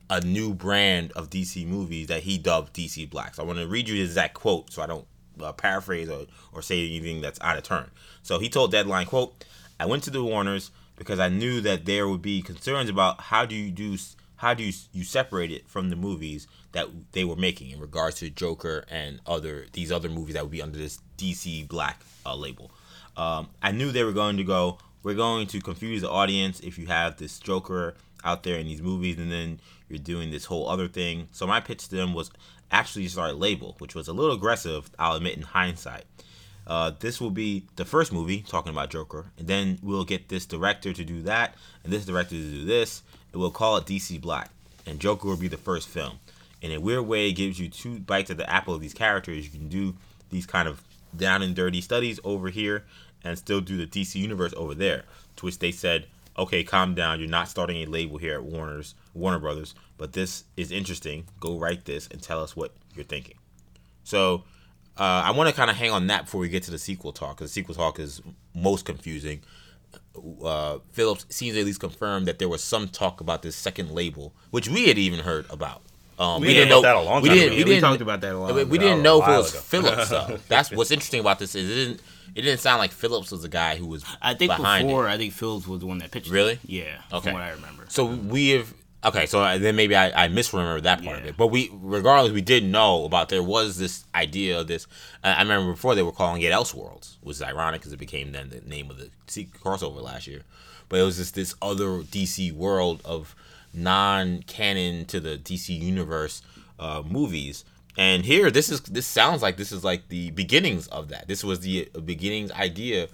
a 0.09 0.21
new 0.21 0.55
brand 0.55 1.13
of 1.13 1.31
DC 1.31 1.67
movies 1.67 2.09
that 2.09 2.25
he 2.25 2.37
dubbed 2.37 2.75
DC 2.75 3.09
Black. 3.09 3.35
So 3.35 3.43
I 3.43 3.47
want 3.47 3.59
to 3.59 3.67
read 3.67 3.89
you 3.89 3.97
the 3.97 4.03
exact 4.03 4.35
quote 4.35 4.73
so 4.73 4.83
I 4.83 4.87
don't 4.87 5.07
uh, 5.41 5.53
paraphrase 5.53 6.09
or, 6.09 6.27
or 6.53 6.63
say 6.63 6.85
anything 6.85 7.21
that's 7.21 7.41
out 7.41 7.57
of 7.57 7.63
turn. 7.63 7.91
So 8.23 8.39
he 8.39 8.49
told 8.49 8.73
Deadline, 8.73 9.07
quote, 9.07 9.45
I 9.79 9.87
went 9.87 10.03
to 10.05 10.11
the 10.11 10.23
Warners 10.23 10.71
because 11.01 11.19
I 11.19 11.31
knew 11.31 11.63
that 11.63 11.87
there 11.87 12.07
would 12.07 12.21
be 12.21 12.43
concerns 12.43 12.91
about 12.91 13.23
how 13.23 13.47
do 13.47 13.55
you 13.55 13.71
do 13.71 13.97
how 14.37 14.53
do 14.53 14.63
you, 14.63 14.73
you 14.93 15.03
separate 15.03 15.51
it 15.51 15.67
from 15.67 15.89
the 15.89 15.97
movies 15.97 16.47
that 16.73 16.89
they 17.13 17.25
were 17.25 17.37
making 17.37 17.71
in 17.71 17.81
regards 17.81 18.17
to 18.17 18.29
Joker 18.29 18.85
and 18.91 19.19
other 19.27 19.65
these 19.73 19.91
other 19.91 20.11
movies 20.11 20.35
that 20.35 20.43
would 20.43 20.53
be 20.53 20.61
under 20.61 20.77
this 20.77 21.01
DC 21.17 21.67
Black 21.67 22.03
uh, 22.27 22.37
label. 22.37 22.71
Um, 23.17 23.49
I 23.63 23.73
knew 23.73 23.91
they 23.91 24.05
were 24.05 24.13
going 24.13 24.37
to 24.37 24.45
go. 24.45 24.77
We're 25.03 25.15
going 25.15 25.47
to 25.47 25.61
confuse 25.61 26.03
the 26.03 26.11
audience 26.11 26.61
if 26.61 26.77
you 26.77 26.87
have 26.89 27.17
this 27.17 27.39
Joker 27.39 27.95
out 28.23 28.43
there 28.43 28.59
in 28.59 28.67
these 28.67 28.83
movies, 28.83 29.19
and 29.19 29.33
then 29.33 29.59
you're 29.89 29.99
doing 29.99 30.31
this 30.31 30.45
whole 30.45 30.69
other 30.69 30.87
thing. 30.87 31.29
So 31.33 31.47
my 31.47 31.61
pitch 31.61 31.89
to 31.89 31.97
them 31.97 32.13
was 32.13 32.31
actually 32.71 33.09
start 33.09 33.31
a 33.31 33.35
label, 33.35 33.75
which 33.79 33.95
was 33.95 34.07
a 34.07 34.13
little 34.13 34.35
aggressive. 34.35 34.91
I'll 34.99 35.17
admit 35.17 35.39
in 35.39 35.43
hindsight. 35.45 36.05
Uh, 36.71 36.93
this 37.01 37.21
will 37.21 37.33
be 37.33 37.65
the 37.75 37.85
first 37.85 38.13
movie 38.13 38.43
talking 38.43 38.71
about 38.71 38.91
Joker, 38.91 39.27
and 39.37 39.49
then 39.49 39.77
we'll 39.83 40.05
get 40.05 40.29
this 40.29 40.47
director 40.47 40.93
to 40.93 41.03
do 41.03 41.21
that, 41.23 41.57
and 41.83 41.93
this 41.93 42.07
director 42.07 42.37
to 42.37 42.41
do 42.41 42.65
this, 42.65 43.03
and 43.33 43.41
we'll 43.41 43.51
call 43.51 43.77
it 43.77 43.87
DC 43.87 44.21
Black, 44.21 44.53
and 44.87 45.01
Joker 45.01 45.27
will 45.27 45.37
be 45.37 45.49
the 45.49 45.57
first 45.57 45.89
film. 45.89 46.21
In 46.63 46.71
a 46.71 46.79
weird 46.79 47.09
way, 47.09 47.29
it 47.29 47.33
gives 47.33 47.59
you 47.59 47.69
two 47.69 47.99
bites 47.99 48.31
at 48.31 48.37
the 48.37 48.49
apple 48.49 48.73
of 48.73 48.81
these 48.81 48.95
characters. 48.95 49.45
You 49.45 49.51
can 49.51 49.69
do 49.69 49.97
these 50.31 50.47
kind 50.47 50.69
of 50.69 50.85
down 51.17 51.43
and 51.43 51.57
dirty 51.57 51.81
studies 51.81 52.21
over 52.23 52.51
here, 52.51 52.85
and 53.25 53.37
still 53.37 53.61
do 53.61 53.77
the 53.77 53.87
DC 53.89 54.15
universe 54.15 54.55
over 54.57 54.73
there. 54.73 55.03
To 55.39 55.47
which 55.47 55.59
they 55.59 55.73
said, 55.73 56.07
"Okay, 56.39 56.63
calm 56.63 56.95
down. 56.95 57.19
You're 57.19 57.29
not 57.29 57.49
starting 57.49 57.79
a 57.79 57.87
label 57.87 58.19
here 58.19 58.35
at 58.35 58.45
Warner's 58.45 58.95
Warner 59.13 59.41
Brothers, 59.41 59.75
but 59.99 60.13
this 60.13 60.45
is 60.57 60.71
interesting. 60.71 61.27
Go 61.41 61.59
write 61.59 61.87
this 61.87 62.07
and 62.13 62.23
tell 62.23 62.41
us 62.41 62.55
what 62.55 62.73
you're 62.95 63.05
thinking." 63.05 63.39
So 64.05 64.45
uh, 64.99 65.03
I 65.25 65.31
want 65.33 65.49
to 65.49 65.55
kind 65.55 65.71
of 65.71 65.77
hang 65.77 65.91
on 65.91 66.07
that 66.09 66.25
before 66.25 66.41
we 66.41 66.49
get 66.49 66.63
to 66.65 66.71
the 66.71 66.79
sequel 66.79 67.13
talk, 67.13 67.37
because 67.37 67.51
the 67.51 67.55
sequel 67.55 67.75
talk 67.75 67.99
is 67.99 68.21
most 68.55 68.85
confusing. 68.85 69.43
Uh, 70.45 70.79
Phillips 70.91 71.27
seems 71.31 71.55
to 71.55 71.61
at 71.61 71.67
least 71.67 71.81
confirmed 71.81 72.27
that 72.27 72.39
there 72.39 72.49
was 72.49 72.63
some 72.63 72.89
talk 72.89 73.21
about 73.21 73.43
this 73.43 73.57
second 73.57 73.91
label, 73.91 74.35
which 74.51 74.69
we 74.69 74.89
had 74.89 74.99
even 74.99 75.21
heard 75.21 75.47
about. 75.51 75.83
Um, 76.19 76.43
we, 76.43 76.49
we, 76.49 76.55
didn't 76.55 76.69
know 76.69 76.83
that 76.83 76.97
a 76.97 77.01
long 77.01 77.23
we 77.23 77.31
time 77.31 77.39
didn't, 77.39 77.53
ago. 77.53 77.57
We, 77.57 77.65
didn't, 77.65 77.77
we 77.77 77.81
talked 77.81 78.03
about 78.03 78.21
that 78.21 78.35
a 78.35 78.39
lot. 78.39 78.69
We 78.69 78.77
didn't 78.77 79.03
know 79.03 79.23
if 79.23 79.29
it 79.29 79.31
was 79.31 79.53
ago. 79.53 79.61
Phillips. 79.61 80.11
Though. 80.11 80.39
That's 80.49 80.71
what's 80.71 80.91
interesting 80.91 81.21
about 81.21 81.39
this 81.39 81.55
is 81.55 81.71
it 81.71 81.75
didn't. 81.75 82.03
It 82.33 82.43
didn't 82.43 82.61
sound 82.61 82.79
like 82.79 82.93
Phillips 82.93 83.33
was 83.33 83.43
the 83.43 83.49
guy 83.49 83.77
who 83.77 83.87
was. 83.87 84.05
I 84.21 84.35
think 84.35 84.55
before. 84.55 85.09
It. 85.09 85.13
I 85.13 85.17
think 85.17 85.33
Phillips 85.33 85.67
was 85.67 85.81
the 85.81 85.87
one 85.87 85.99
that 85.99 86.11
pitched. 86.11 86.31
Really? 86.31 86.53
It. 86.53 86.61
Yeah. 86.65 86.99
Okay. 87.13 87.31
From 87.31 87.33
what 87.33 87.43
I 87.43 87.51
remember. 87.51 87.87
So 87.89 88.05
we 88.05 88.51
have 88.51 88.73
Okay, 89.03 89.25
so 89.25 89.59
then 89.59 89.77
maybe 89.77 89.97
I, 89.97 90.25
I 90.25 90.29
misremember 90.29 90.83
that 90.83 91.03
part 91.03 91.17
yeah. 91.17 91.23
of 91.23 91.27
it. 91.29 91.37
But 91.37 91.47
we, 91.47 91.71
regardless, 91.73 92.33
we 92.33 92.43
did 92.43 92.65
know 92.65 93.05
about 93.05 93.31
there 93.31 93.43
was 93.43 93.79
this 93.79 94.05
idea 94.15 94.61
of 94.61 94.67
this. 94.67 94.87
I 95.25 95.41
remember 95.41 95.73
before 95.73 95.95
they 95.95 96.03
were 96.03 96.13
calling 96.13 96.43
it 96.43 96.53
Elseworlds, 96.53 97.17
which 97.23 97.37
is 97.37 97.43
ironic 97.43 97.81
because 97.81 97.95
it 97.95 97.99
became 97.99 98.33
then 98.33 98.51
the 98.51 98.61
name 98.61 98.91
of 98.91 98.99
the 98.99 99.11
crossover 99.63 100.03
last 100.03 100.27
year. 100.27 100.43
But 100.91 101.01
it 101.01 101.05
was 101.05 101.17
just 101.17 101.35
this 101.35 101.55
other 101.63 102.01
DC 102.01 102.53
world 102.53 103.01
of 103.05 103.35
non-canon 103.73 105.07
to 105.07 105.21
the 105.21 105.39
DC 105.39 105.79
universe 105.81 106.43
uh, 106.79 107.03
movies. 107.09 107.65
And 107.97 108.25
here, 108.25 108.51
this 108.51 108.71
is 108.71 108.83
this 108.83 109.07
sounds 109.07 109.41
like 109.41 109.57
this 109.57 109.73
is 109.73 109.83
like 109.83 110.09
the 110.09 110.31
beginnings 110.33 110.89
of 110.89 111.09
that. 111.09 111.27
This 111.27 111.43
was 111.43 111.61
the 111.61 111.89
beginnings 112.05 112.53
idea 112.53 113.09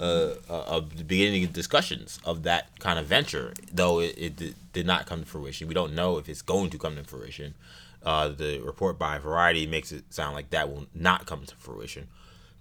uh, 0.00 0.34
uh, 0.48 0.62
of 0.66 0.96
the 0.96 1.04
beginning 1.04 1.46
discussions 1.48 2.18
of 2.24 2.42
that 2.42 2.78
kind 2.78 2.98
of 2.98 3.06
venture, 3.06 3.54
though 3.72 4.00
it, 4.00 4.14
it, 4.18 4.54
did 4.72 4.86
not 4.86 5.06
come 5.06 5.20
to 5.20 5.26
fruition. 5.26 5.68
We 5.68 5.74
don't 5.74 5.94
know 5.94 6.18
if 6.18 6.28
it's 6.28 6.42
going 6.42 6.70
to 6.70 6.78
come 6.78 6.96
to 6.96 7.04
fruition. 7.04 7.54
Uh, 8.02 8.28
the 8.28 8.58
report 8.60 8.98
by 8.98 9.18
Variety 9.18 9.66
makes 9.66 9.92
it 9.92 10.12
sound 10.12 10.34
like 10.34 10.50
that 10.50 10.70
will 10.70 10.86
not 10.94 11.26
come 11.26 11.44
to 11.44 11.54
fruition. 11.56 12.08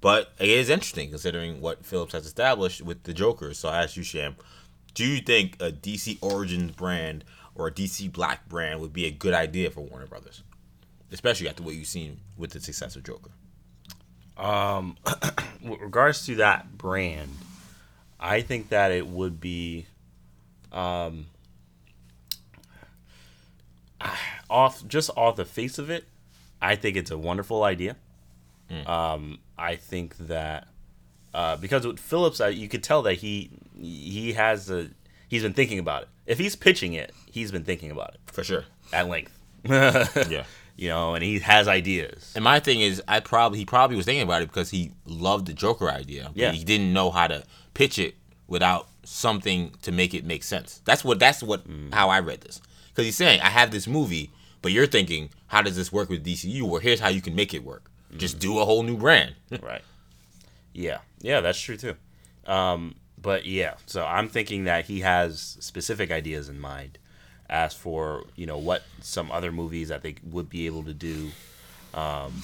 But 0.02 0.34
it 0.40 0.50
is 0.50 0.70
interesting 0.70 1.10
considering 1.10 1.62
what 1.62 1.86
Phillips 1.86 2.14
has 2.14 2.26
established 2.26 2.82
with 2.82 3.04
the 3.04 3.14
Joker. 3.14 3.54
So 3.54 3.70
I 3.70 3.84
ask 3.84 3.96
you, 3.96 4.04
Sham, 4.04 4.36
do 4.94 5.06
you 5.06 5.22
think 5.22 5.56
a 5.62 5.72
DC 5.72 6.18
Origins 6.22 6.72
brand 6.72 7.24
or 7.56 7.68
a 7.68 7.72
DC 7.72 8.12
Black 8.12 8.50
brand 8.50 8.82
would 8.82 8.94
be 8.94 9.06
a 9.06 9.12
good 9.12 9.34
idea 9.34 9.72
for 9.72 9.82
Warner 9.82 10.08
Brothers? 10.08 10.44
Especially 11.12 11.48
after 11.48 11.64
what 11.64 11.76
you've 11.76 11.88
seen 11.88 12.20
with 12.38 12.52
the 12.52 12.60
success 12.60 12.96
of 12.96 13.04
Joker. 13.04 13.32
Um, 14.42 14.98
with 15.64 15.80
regards 15.80 16.26
to 16.26 16.36
that 16.38 16.78
brand, 16.78 17.30
I 18.20 18.42
think 18.42 18.70
that 18.70 18.92
it 18.92 19.08
would 19.08 19.40
be, 19.40 19.86
um, 20.72 21.28
off 24.50 24.86
just 24.88 25.12
off 25.16 25.36
the 25.36 25.46
face 25.46 25.78
of 25.78 25.90
it, 25.90 26.06
I 26.62 26.76
think 26.76 26.98
it's 26.98 27.12
a 27.12 27.18
wonderful 27.18 27.64
idea. 27.64 27.96
Mm. 28.70 28.90
Um, 28.90 29.40
I 29.58 29.76
think 29.76 30.18
that 30.18 30.68
uh, 31.34 31.58
because 31.58 31.86
with 31.86 32.00
Phillips, 32.00 32.42
uh, 32.42 32.48
you 32.48 32.68
could 32.68 32.84
tell 32.84 33.04
that 33.04 33.16
he 33.16 33.52
he 33.80 34.34
has 34.34 34.72
a 34.72 34.90
he's 35.28 35.44
been 35.44 35.54
thinking 35.54 35.78
about 35.80 36.04
it. 36.04 36.10
If 36.26 36.40
he's 36.40 36.56
pitching 36.56 36.94
it, 36.94 37.14
he's 37.26 37.52
been 37.52 37.64
thinking 37.64 37.92
about 37.92 38.16
it 38.16 38.20
for 38.26 38.44
sure 38.44 38.66
at 38.92 39.08
length. 39.08 39.38
yeah 39.64 40.46
you 40.82 40.88
know, 40.88 41.14
and 41.14 41.24
he 41.24 41.38
has 41.38 41.68
ideas. 41.68 42.34
And 42.34 42.44
my 42.44 42.60
thing 42.60 42.82
is, 42.82 43.04
I 43.08 43.20
probably 43.20 43.60
he 43.60 43.66
probably 43.66 43.96
was 43.96 44.06
thinking 44.06 44.24
about 44.24 44.42
it 44.42 44.48
because 44.48 44.72
he 44.72 44.94
loved 45.06 45.46
the 45.46 45.54
Joker 45.54 45.92
idea. 45.92 46.32
yeah, 46.34 46.52
he 46.52 46.64
didn't 46.64 46.92
know 46.92 47.12
how 47.12 47.28
to 47.28 47.44
pitch 47.76 48.00
it 48.00 48.16
without 48.48 48.88
something 49.04 49.76
to 49.84 49.92
make 49.92 50.16
it 50.16 50.26
make 50.26 50.44
sense. 50.44 50.82
That's 50.84 51.04
what 51.04 51.20
that's 51.20 51.44
what 51.44 51.68
mm. 51.68 51.94
how 51.94 52.10
I 52.10 52.20
read 52.20 52.42
this. 52.42 52.60
Because 52.90 53.06
he's 53.06 53.16
saying 53.16 53.42
I 53.42 53.50
have 53.50 53.70
this 53.70 53.86
movie, 53.86 54.32
but 54.64 54.72
you're 54.72 54.88
thinking 54.88 55.30
how 55.46 55.62
does 55.62 55.76
this 55.76 55.94
work 55.94 56.10
with 56.10 56.26
DCU? 56.26 56.64
Well, 56.64 56.82
here's 56.82 57.00
how 57.00 57.10
you 57.10 57.22
can 57.22 57.36
make 57.36 57.54
it 57.54 57.64
work. 57.64 57.92
Mm. 58.12 58.18
Just 58.18 58.40
do 58.40 58.58
a 58.58 58.66
whole 58.66 58.82
new 58.82 58.98
brand. 58.98 59.36
right. 59.62 59.84
Yeah. 60.74 60.98
Yeah, 61.20 61.42
that's 61.42 61.62
true 61.62 61.78
too. 61.78 61.96
Um, 62.48 62.96
but 63.22 63.46
yeah, 63.46 63.76
so 63.86 64.04
I'm 64.04 64.30
thinking 64.30 64.64
that 64.64 64.86
he 64.86 65.02
has 65.02 65.58
specific 65.60 66.10
ideas 66.10 66.50
in 66.50 66.60
mind 66.60 66.98
as 67.52 67.74
for 67.74 68.24
you 68.36 68.46
know 68.46 68.58
what 68.58 68.84
some 69.02 69.30
other 69.30 69.52
movies 69.52 69.90
that 69.90 70.02
they 70.02 70.16
would 70.24 70.50
be 70.50 70.66
able 70.66 70.84
to 70.84 70.94
do. 70.94 71.30
Um, 71.94 72.42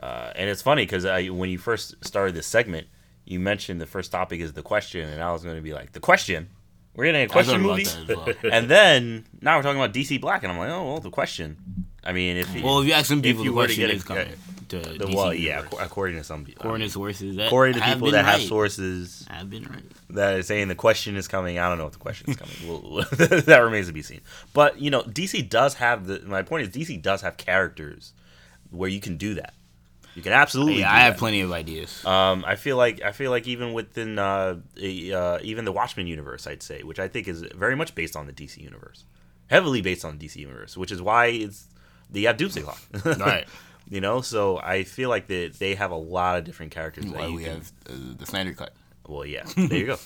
uh, 0.00 0.32
and 0.36 0.48
it's 0.48 0.62
funny 0.62 0.86
because 0.86 1.04
when 1.30 1.50
you 1.50 1.58
first 1.58 1.96
started 2.04 2.34
this 2.34 2.46
segment, 2.46 2.86
you 3.24 3.40
mentioned 3.40 3.80
the 3.80 3.86
first 3.86 4.12
topic 4.12 4.40
is 4.40 4.52
the 4.52 4.62
question, 4.62 5.08
and 5.08 5.22
I 5.22 5.32
was 5.32 5.42
going 5.42 5.56
to 5.56 5.62
be 5.62 5.74
like, 5.74 5.92
the 5.92 6.00
question. 6.00 6.48
We're 6.94 7.04
getting 7.04 7.22
a 7.22 7.28
question 7.28 7.60
movie, 7.60 7.86
well. 8.08 8.28
and 8.52 8.68
then 8.68 9.24
now 9.40 9.56
we're 9.56 9.62
talking 9.62 9.80
about 9.80 9.94
DC 9.94 10.20
Black, 10.20 10.42
and 10.42 10.52
I'm 10.52 10.58
like, 10.58 10.70
oh 10.70 10.84
well, 10.84 11.00
the 11.00 11.10
question. 11.10 11.56
I 12.02 12.12
mean, 12.12 12.36
if 12.36 12.52
you, 12.54 12.64
well, 12.64 12.80
if 12.80 12.86
you 12.86 12.92
ask 12.92 13.06
some 13.06 13.22
people, 13.22 13.44
the 13.44 13.52
question 13.52 13.90
is 13.90 14.02
coming. 14.02 14.28
To 14.68 14.78
the, 14.78 15.10
well, 15.14 15.32
yeah, 15.32 15.64
according 15.80 16.16
to 16.16 16.24
some 16.24 16.44
people. 16.44 16.62
According 16.62 16.86
to 16.86 16.92
sources, 16.92 17.36
that 17.36 17.46
according 17.46 17.74
to 17.74 17.80
people 17.80 18.10
that 18.10 18.24
right. 18.24 18.32
have 18.32 18.42
sources, 18.42 19.26
I've 19.30 19.48
been 19.48 19.64
right. 19.64 19.82
That 20.10 20.34
are 20.34 20.42
saying 20.42 20.68
the 20.68 20.74
question 20.74 21.16
is 21.16 21.26
coming. 21.26 21.58
I 21.58 21.68
don't 21.68 21.78
know 21.78 21.86
if 21.86 21.92
the 21.92 21.98
question 21.98 22.30
is 22.30 22.36
coming. 22.36 22.54
we'll, 22.66 23.02
that 23.12 23.58
remains 23.58 23.86
to 23.86 23.92
be 23.92 24.02
seen. 24.02 24.20
But 24.52 24.80
you 24.80 24.90
know, 24.90 25.02
DC 25.02 25.48
does 25.48 25.74
have 25.74 26.06
the. 26.06 26.20
My 26.20 26.42
point 26.42 26.66
is, 26.66 26.74
DC 26.74 27.00
does 27.00 27.22
have 27.22 27.36
characters 27.36 28.12
where 28.70 28.90
you 28.90 29.00
can 29.00 29.16
do 29.16 29.34
that. 29.34 29.54
You 30.14 30.22
can 30.22 30.32
absolutely. 30.32 30.80
Yeah, 30.80 30.92
I 30.92 31.00
have 31.00 31.16
plenty 31.16 31.42
of 31.42 31.52
ideas. 31.52 32.04
Um, 32.04 32.44
I 32.44 32.56
feel 32.56 32.76
like 32.76 33.00
I 33.02 33.12
feel 33.12 33.30
like 33.30 33.46
even 33.46 33.72
within 33.72 34.18
uh, 34.18 34.56
uh, 34.76 35.38
even 35.42 35.64
the 35.64 35.72
Watchmen 35.72 36.08
universe, 36.08 36.46
I'd 36.46 36.62
say, 36.62 36.82
which 36.82 36.98
I 36.98 37.06
think 37.06 37.28
is 37.28 37.42
very 37.54 37.76
much 37.76 37.94
based 37.94 38.16
on 38.16 38.26
the 38.26 38.32
DC 38.32 38.58
universe, 38.58 39.04
heavily 39.46 39.80
based 39.80 40.04
on 40.04 40.18
the 40.18 40.26
DC 40.26 40.36
universe, 40.36 40.76
which 40.76 40.90
is 40.90 41.00
why 41.00 41.26
it's 41.26 41.66
the 42.10 42.24
have 42.24 42.36
Doomsday 42.36 42.62
Clock. 42.62 42.80
right. 43.04 43.46
You 43.90 44.02
know, 44.02 44.20
so 44.20 44.58
I 44.58 44.84
feel 44.84 45.08
like 45.08 45.28
they 45.28 45.48
they 45.48 45.74
have 45.74 45.90
a 45.92 45.96
lot 45.96 46.36
of 46.36 46.44
different 46.44 46.72
characters. 46.72 47.06
Why 47.06 47.30
we 47.30 47.44
can, 47.44 47.54
have 47.54 47.72
uh, 47.88 47.92
the 48.18 48.26
Snyder 48.26 48.52
cut. 48.52 48.74
Well, 49.06 49.24
yeah, 49.24 49.44
there 49.56 49.78
you 49.78 49.86
go. 49.86 49.98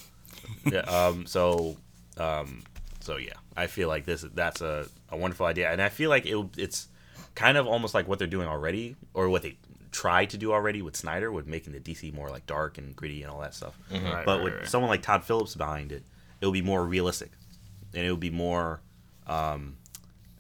yeah, 0.70 0.80
um, 0.80 1.26
so, 1.26 1.76
um, 2.16 2.62
so 3.00 3.16
yeah, 3.16 3.32
I 3.56 3.66
feel 3.66 3.88
like 3.88 4.04
this 4.04 4.24
that's 4.34 4.60
a, 4.60 4.86
a 5.08 5.16
wonderful 5.16 5.46
idea, 5.46 5.70
and 5.70 5.82
I 5.82 5.88
feel 5.88 6.10
like 6.10 6.26
it, 6.26 6.38
it's 6.56 6.88
kind 7.34 7.56
of 7.56 7.66
almost 7.66 7.92
like 7.92 8.06
what 8.06 8.20
they're 8.20 8.28
doing 8.28 8.46
already, 8.46 8.94
or 9.14 9.28
what 9.28 9.42
they 9.42 9.56
tried 9.90 10.30
to 10.30 10.38
do 10.38 10.52
already 10.52 10.80
with 10.80 10.94
Snyder, 10.94 11.32
with 11.32 11.48
making 11.48 11.72
the 11.72 11.80
DC 11.80 12.14
more 12.14 12.30
like 12.30 12.46
dark 12.46 12.78
and 12.78 12.94
gritty 12.94 13.22
and 13.22 13.32
all 13.32 13.40
that 13.40 13.54
stuff. 13.54 13.76
Mm-hmm. 13.90 14.06
Right, 14.06 14.24
but 14.24 14.36
right, 14.36 14.44
with 14.44 14.54
right. 14.54 14.68
someone 14.68 14.90
like 14.90 15.02
Todd 15.02 15.24
Phillips 15.24 15.56
behind 15.56 15.90
it, 15.90 16.04
it 16.40 16.46
will 16.46 16.52
be 16.52 16.62
more 16.62 16.84
realistic, 16.86 17.32
and 17.94 18.06
it 18.06 18.10
will 18.10 18.16
be 18.16 18.30
more. 18.30 18.80
Um, 19.26 19.76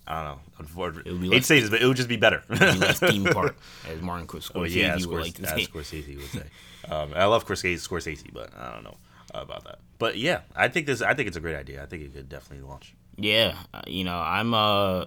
I 0.06 0.14
don't 0.14 0.24
know. 0.24 0.40
Unfortunately, 0.58 1.10
it 1.10 1.14
would 1.14 1.28
less, 1.28 1.46
say 1.46 1.68
but 1.68 1.80
it 1.80 1.86
would 1.86 1.96
just 1.96 2.08
be 2.08 2.16
better. 2.16 2.42
be 2.48 2.56
less 2.56 2.98
theme 3.00 3.24
park, 3.24 3.56
as 3.88 4.00
Martin 4.00 4.26
Scorsese 4.26 4.50
oh, 4.54 4.64
yeah, 4.64 4.94
would 4.94 5.20
like 5.20 5.34
to 5.34 5.46
say. 5.46 5.66
Scorsese 5.66 6.16
would 6.16 6.26
say. 6.26 6.44
um, 6.90 7.12
I 7.14 7.26
love 7.26 7.46
Scorsese, 7.46 7.86
Scorsese, 7.86 8.32
but 8.32 8.50
I 8.56 8.72
don't 8.72 8.84
know 8.84 8.96
about 9.32 9.64
that. 9.64 9.78
But 9.98 10.16
yeah, 10.16 10.40
I 10.56 10.68
think 10.68 10.86
this. 10.86 11.02
I 11.02 11.14
think 11.14 11.28
it's 11.28 11.36
a 11.36 11.40
great 11.40 11.56
idea. 11.56 11.82
I 11.82 11.86
think 11.86 12.02
it 12.02 12.14
could 12.14 12.28
definitely 12.28 12.66
launch. 12.66 12.94
Yeah, 13.16 13.56
uh, 13.72 13.82
you 13.86 14.04
know, 14.04 14.16
I'm 14.16 14.54
uh, 14.54 15.06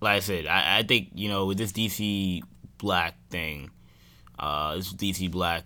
like 0.00 0.16
I 0.16 0.20
said, 0.20 0.46
I, 0.46 0.78
I 0.78 0.82
think 0.82 1.10
you 1.14 1.28
know 1.28 1.46
with 1.46 1.58
this 1.58 1.72
DC 1.72 2.42
Black 2.78 3.14
thing, 3.30 3.70
uh, 4.38 4.76
this 4.76 4.92
DC 4.92 5.30
Black 5.30 5.64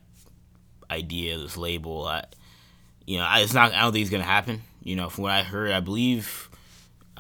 idea, 0.91 1.39
this 1.39 1.57
label, 1.57 2.07
I, 2.07 2.25
you 3.07 3.19
know, 3.19 3.25
I, 3.25 3.41
it's 3.41 3.55
not. 3.55 3.73
I 3.73 3.83
don't 3.83 3.93
think 3.93 4.03
it's 4.03 4.11
gonna 4.11 4.23
happen. 4.23 4.63
You 4.83 4.97
know, 4.97 5.09
from 5.09 5.23
what 5.23 5.33
I 5.33 5.43
heard, 5.43 5.73
I 5.73 5.81
believe, 5.81 6.50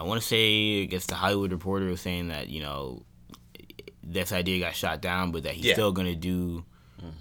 I 0.00 0.02
want 0.04 0.18
to 0.18 0.26
say, 0.26 0.82
I 0.82 0.86
guess 0.86 1.04
the 1.04 1.14
Hollywood 1.14 1.52
Reporter 1.52 1.84
was 1.84 2.00
saying 2.00 2.28
that 2.28 2.48
you 2.48 2.62
know, 2.62 3.02
this 4.02 4.32
idea 4.32 4.58
got 4.58 4.74
shot 4.74 5.02
down, 5.02 5.30
but 5.30 5.42
that 5.42 5.52
he's 5.52 5.66
yeah. 5.66 5.74
still 5.74 5.92
gonna 5.92 6.16
do. 6.16 6.64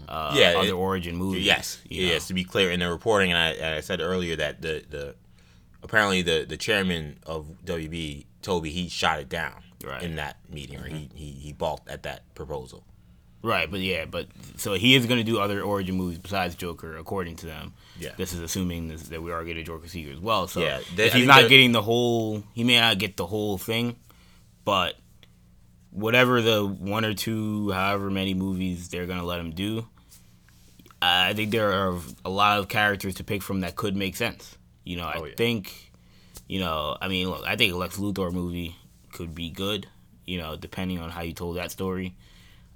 Uh, 0.07 0.33
yeah, 0.35 0.53
other 0.57 0.69
it, 0.69 0.73
origin 0.73 1.17
movies. 1.17 1.45
Yes, 1.45 1.81
yes. 1.89 2.27
To 2.27 2.33
be 2.33 2.45
clear, 2.45 2.71
in 2.71 2.79
the 2.79 2.89
reporting, 2.89 3.33
and 3.33 3.37
I, 3.37 3.77
I 3.77 3.79
said 3.81 3.99
earlier 3.99 4.37
that 4.37 4.61
the 4.61 4.83
the 4.89 5.15
apparently 5.83 6.21
the 6.21 6.45
the 6.47 6.55
chairman 6.55 7.19
of 7.25 7.47
WB 7.65 8.25
told 8.41 8.63
me 8.63 8.69
he 8.69 8.87
shot 8.87 9.19
it 9.19 9.27
down 9.27 9.61
right. 9.83 10.01
in 10.01 10.15
that 10.15 10.37
meeting, 10.49 10.79
or 10.79 10.87
he, 10.87 11.09
he 11.13 11.31
he 11.31 11.51
balked 11.51 11.89
at 11.89 12.03
that 12.03 12.33
proposal. 12.33 12.85
Right, 13.41 13.71
but 13.71 13.79
yeah, 13.79 14.03
but 14.05 14.27
so 14.57 14.73
he 14.73 14.95
is 14.95 15.05
going 15.05 15.19
to 15.19 15.23
do 15.23 15.39
other 15.39 15.61
origin 15.61 15.95
movies 15.95 16.17
besides 16.17 16.55
Joker, 16.55 16.97
according 16.97 17.37
to 17.37 17.45
them. 17.45 17.73
Yeah, 17.97 18.11
this 18.17 18.33
is 18.33 18.39
assuming 18.41 18.89
this, 18.89 19.03
that 19.03 19.21
we 19.21 19.31
are 19.31 19.43
getting 19.45 19.63
Joker 19.63 19.87
Seeker 19.87 20.11
as 20.11 20.19
well. 20.19 20.47
So 20.47 20.59
yeah, 20.59 20.81
they, 20.95 21.07
if 21.07 21.13
he's 21.13 21.25
not 21.25 21.47
getting 21.47 21.71
the 21.71 21.81
whole, 21.81 22.43
he 22.53 22.65
may 22.65 22.79
not 22.79 22.97
get 22.97 23.15
the 23.15 23.25
whole 23.25 23.57
thing, 23.57 23.95
but 24.65 24.95
whatever 25.91 26.41
the 26.41 26.65
one 26.65 27.05
or 27.05 27.13
two, 27.13 27.71
however 27.71 28.09
many 28.09 28.33
movies 28.33 28.89
they're 28.89 29.05
going 29.05 29.19
to 29.19 29.25
let 29.25 29.39
him 29.39 29.51
do, 29.51 29.87
I 31.01 31.33
think 31.33 31.51
there 31.51 31.71
are 31.71 31.97
a 32.25 32.29
lot 32.29 32.59
of 32.59 32.67
characters 32.67 33.15
to 33.15 33.23
pick 33.23 33.41
from 33.41 33.61
that 33.61 33.77
could 33.77 33.95
make 33.95 34.17
sense. 34.17 34.57
You 34.83 34.97
know, 34.97 35.11
oh, 35.15 35.23
I 35.23 35.27
yeah. 35.27 35.35
think, 35.37 35.93
you 36.47 36.59
know, 36.59 36.97
I 36.99 37.07
mean, 37.07 37.29
look, 37.29 37.45
I 37.47 37.55
think 37.55 37.73
Lex 37.73 37.97
Luthor 37.97 38.33
movie 38.33 38.75
could 39.13 39.33
be 39.33 39.49
good. 39.49 39.87
You 40.27 40.39
know, 40.39 40.57
depending 40.57 40.99
on 40.99 41.09
how 41.09 41.21
you 41.21 41.33
told 41.33 41.55
that 41.55 41.71
story. 41.71 42.15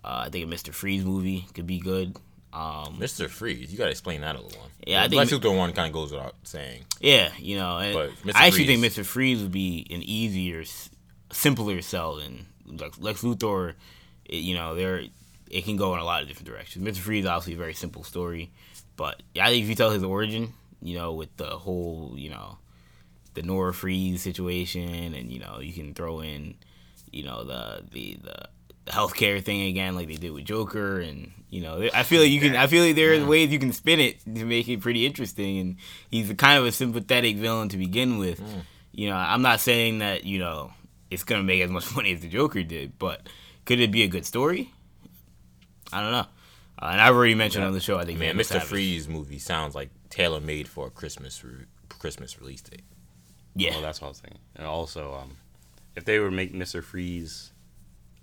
Uh, 0.03 0.25
I 0.25 0.29
think 0.29 0.45
a 0.45 0.47
Mister 0.47 0.73
Freeze 0.73 1.05
movie 1.05 1.45
could 1.53 1.65
be 1.65 1.79
good. 1.79 2.17
Um, 2.51 2.99
Mister 2.99 3.29
Freeze, 3.29 3.71
you 3.71 3.77
gotta 3.77 3.91
explain 3.91 4.21
that 4.21 4.35
a 4.35 4.41
little 4.41 4.59
one. 4.59 4.69
Yeah, 4.85 5.01
I 5.01 5.07
think 5.07 5.17
Lex 5.19 5.31
Luthor 5.31 5.57
one 5.57 5.73
kind 5.73 5.87
of 5.87 5.93
goes 5.93 6.11
without 6.11 6.35
saying. 6.43 6.83
Yeah, 6.99 7.31
you 7.39 7.57
know, 7.57 7.77
I 7.77 8.09
actually 8.35 8.67
think 8.67 8.81
Mister 8.81 9.03
Freeze 9.03 9.41
would 9.41 9.51
be 9.51 9.87
an 9.89 10.03
easier, 10.03 10.63
simpler 11.31 11.81
sell 11.81 12.17
than 12.17 12.45
Lex, 12.67 12.99
Lex 12.99 13.21
Luthor. 13.21 13.73
You 14.29 14.55
know, 14.55 14.75
there 14.75 15.03
it 15.49 15.65
can 15.65 15.77
go 15.77 15.93
in 15.93 15.99
a 15.99 16.03
lot 16.03 16.21
of 16.21 16.27
different 16.27 16.47
directions. 16.47 16.83
Mister 16.83 17.01
Freeze 17.01 17.25
obviously 17.25 17.53
a 17.53 17.57
very 17.57 17.73
simple 17.73 18.03
story, 18.03 18.51
but 18.97 19.23
I 19.39 19.49
think 19.49 19.63
if 19.63 19.69
you 19.69 19.75
tell 19.75 19.89
his 19.91 20.03
origin, 20.03 20.53
you 20.81 20.97
know, 20.97 21.13
with 21.13 21.35
the 21.37 21.57
whole, 21.57 22.13
you 22.15 22.29
know, 22.29 22.57
the 23.33 23.41
Nora 23.41 23.73
Freeze 23.73 24.21
situation, 24.21 25.15
and 25.15 25.31
you 25.31 25.39
know, 25.39 25.59
you 25.59 25.73
can 25.73 25.95
throw 25.95 26.19
in, 26.19 26.55
you 27.11 27.23
know, 27.23 27.43
the 27.43 27.83
the 27.91 28.17
the 28.21 28.49
healthcare 28.85 29.43
thing 29.43 29.63
again, 29.63 29.95
like 29.95 30.07
they 30.07 30.15
did 30.15 30.31
with 30.31 30.45
Joker, 30.45 30.99
and 30.99 31.31
you 31.49 31.61
know, 31.61 31.89
I 31.93 32.03
feel 32.03 32.21
like 32.21 32.31
you 32.31 32.39
can. 32.39 32.55
I 32.55 32.67
feel 32.67 32.83
like 32.85 32.95
there 32.95 33.13
are 33.13 33.25
ways 33.25 33.51
you 33.51 33.59
can 33.59 33.73
spin 33.73 33.99
it 33.99 34.19
to 34.25 34.45
make 34.45 34.67
it 34.67 34.81
pretty 34.81 35.05
interesting, 35.05 35.59
and 35.59 35.75
he's 36.09 36.29
a 36.29 36.35
kind 36.35 36.59
of 36.59 36.65
a 36.65 36.71
sympathetic 36.71 37.37
villain 37.37 37.69
to 37.69 37.77
begin 37.77 38.17
with. 38.17 38.41
Mm. 38.41 38.61
You 38.91 39.09
know, 39.09 39.15
I'm 39.15 39.41
not 39.41 39.59
saying 39.59 39.99
that 39.99 40.25
you 40.25 40.39
know 40.39 40.71
it's 41.09 41.23
gonna 41.23 41.43
make 41.43 41.61
as 41.61 41.69
much 41.69 41.95
money 41.95 42.13
as 42.13 42.21
the 42.21 42.29
Joker 42.29 42.63
did, 42.63 42.97
but 42.99 43.27
could 43.65 43.79
it 43.79 43.91
be 43.91 44.03
a 44.03 44.07
good 44.07 44.25
story? 44.25 44.71
I 45.91 46.01
don't 46.01 46.11
know. 46.11 46.25
Uh, 46.81 46.89
and 46.91 47.01
I've 47.01 47.15
already 47.15 47.35
mentioned 47.35 47.63
yeah. 47.63 47.67
on 47.67 47.73
the 47.73 47.79
show. 47.79 47.97
I 47.97 48.05
think 48.05 48.19
man, 48.19 48.35
Mr. 48.35 48.61
Freeze 48.61 49.07
movie 49.07 49.39
sounds 49.39 49.75
like 49.75 49.89
tailor 50.09 50.41
made 50.41 50.67
for 50.67 50.87
a 50.87 50.89
Christmas 50.89 51.43
re- 51.43 51.65
Christmas 51.87 52.39
release 52.41 52.61
date. 52.61 52.81
Yeah, 53.55 53.71
well, 53.71 53.81
that's 53.81 54.01
what 54.01 54.07
I 54.07 54.09
was 54.09 54.19
thinking. 54.19 54.41
And 54.55 54.65
also, 54.65 55.13
um, 55.13 55.37
if 55.95 56.03
they 56.03 56.19
were 56.19 56.31
make 56.31 56.53
Mr. 56.53 56.83
Freeze 56.83 57.52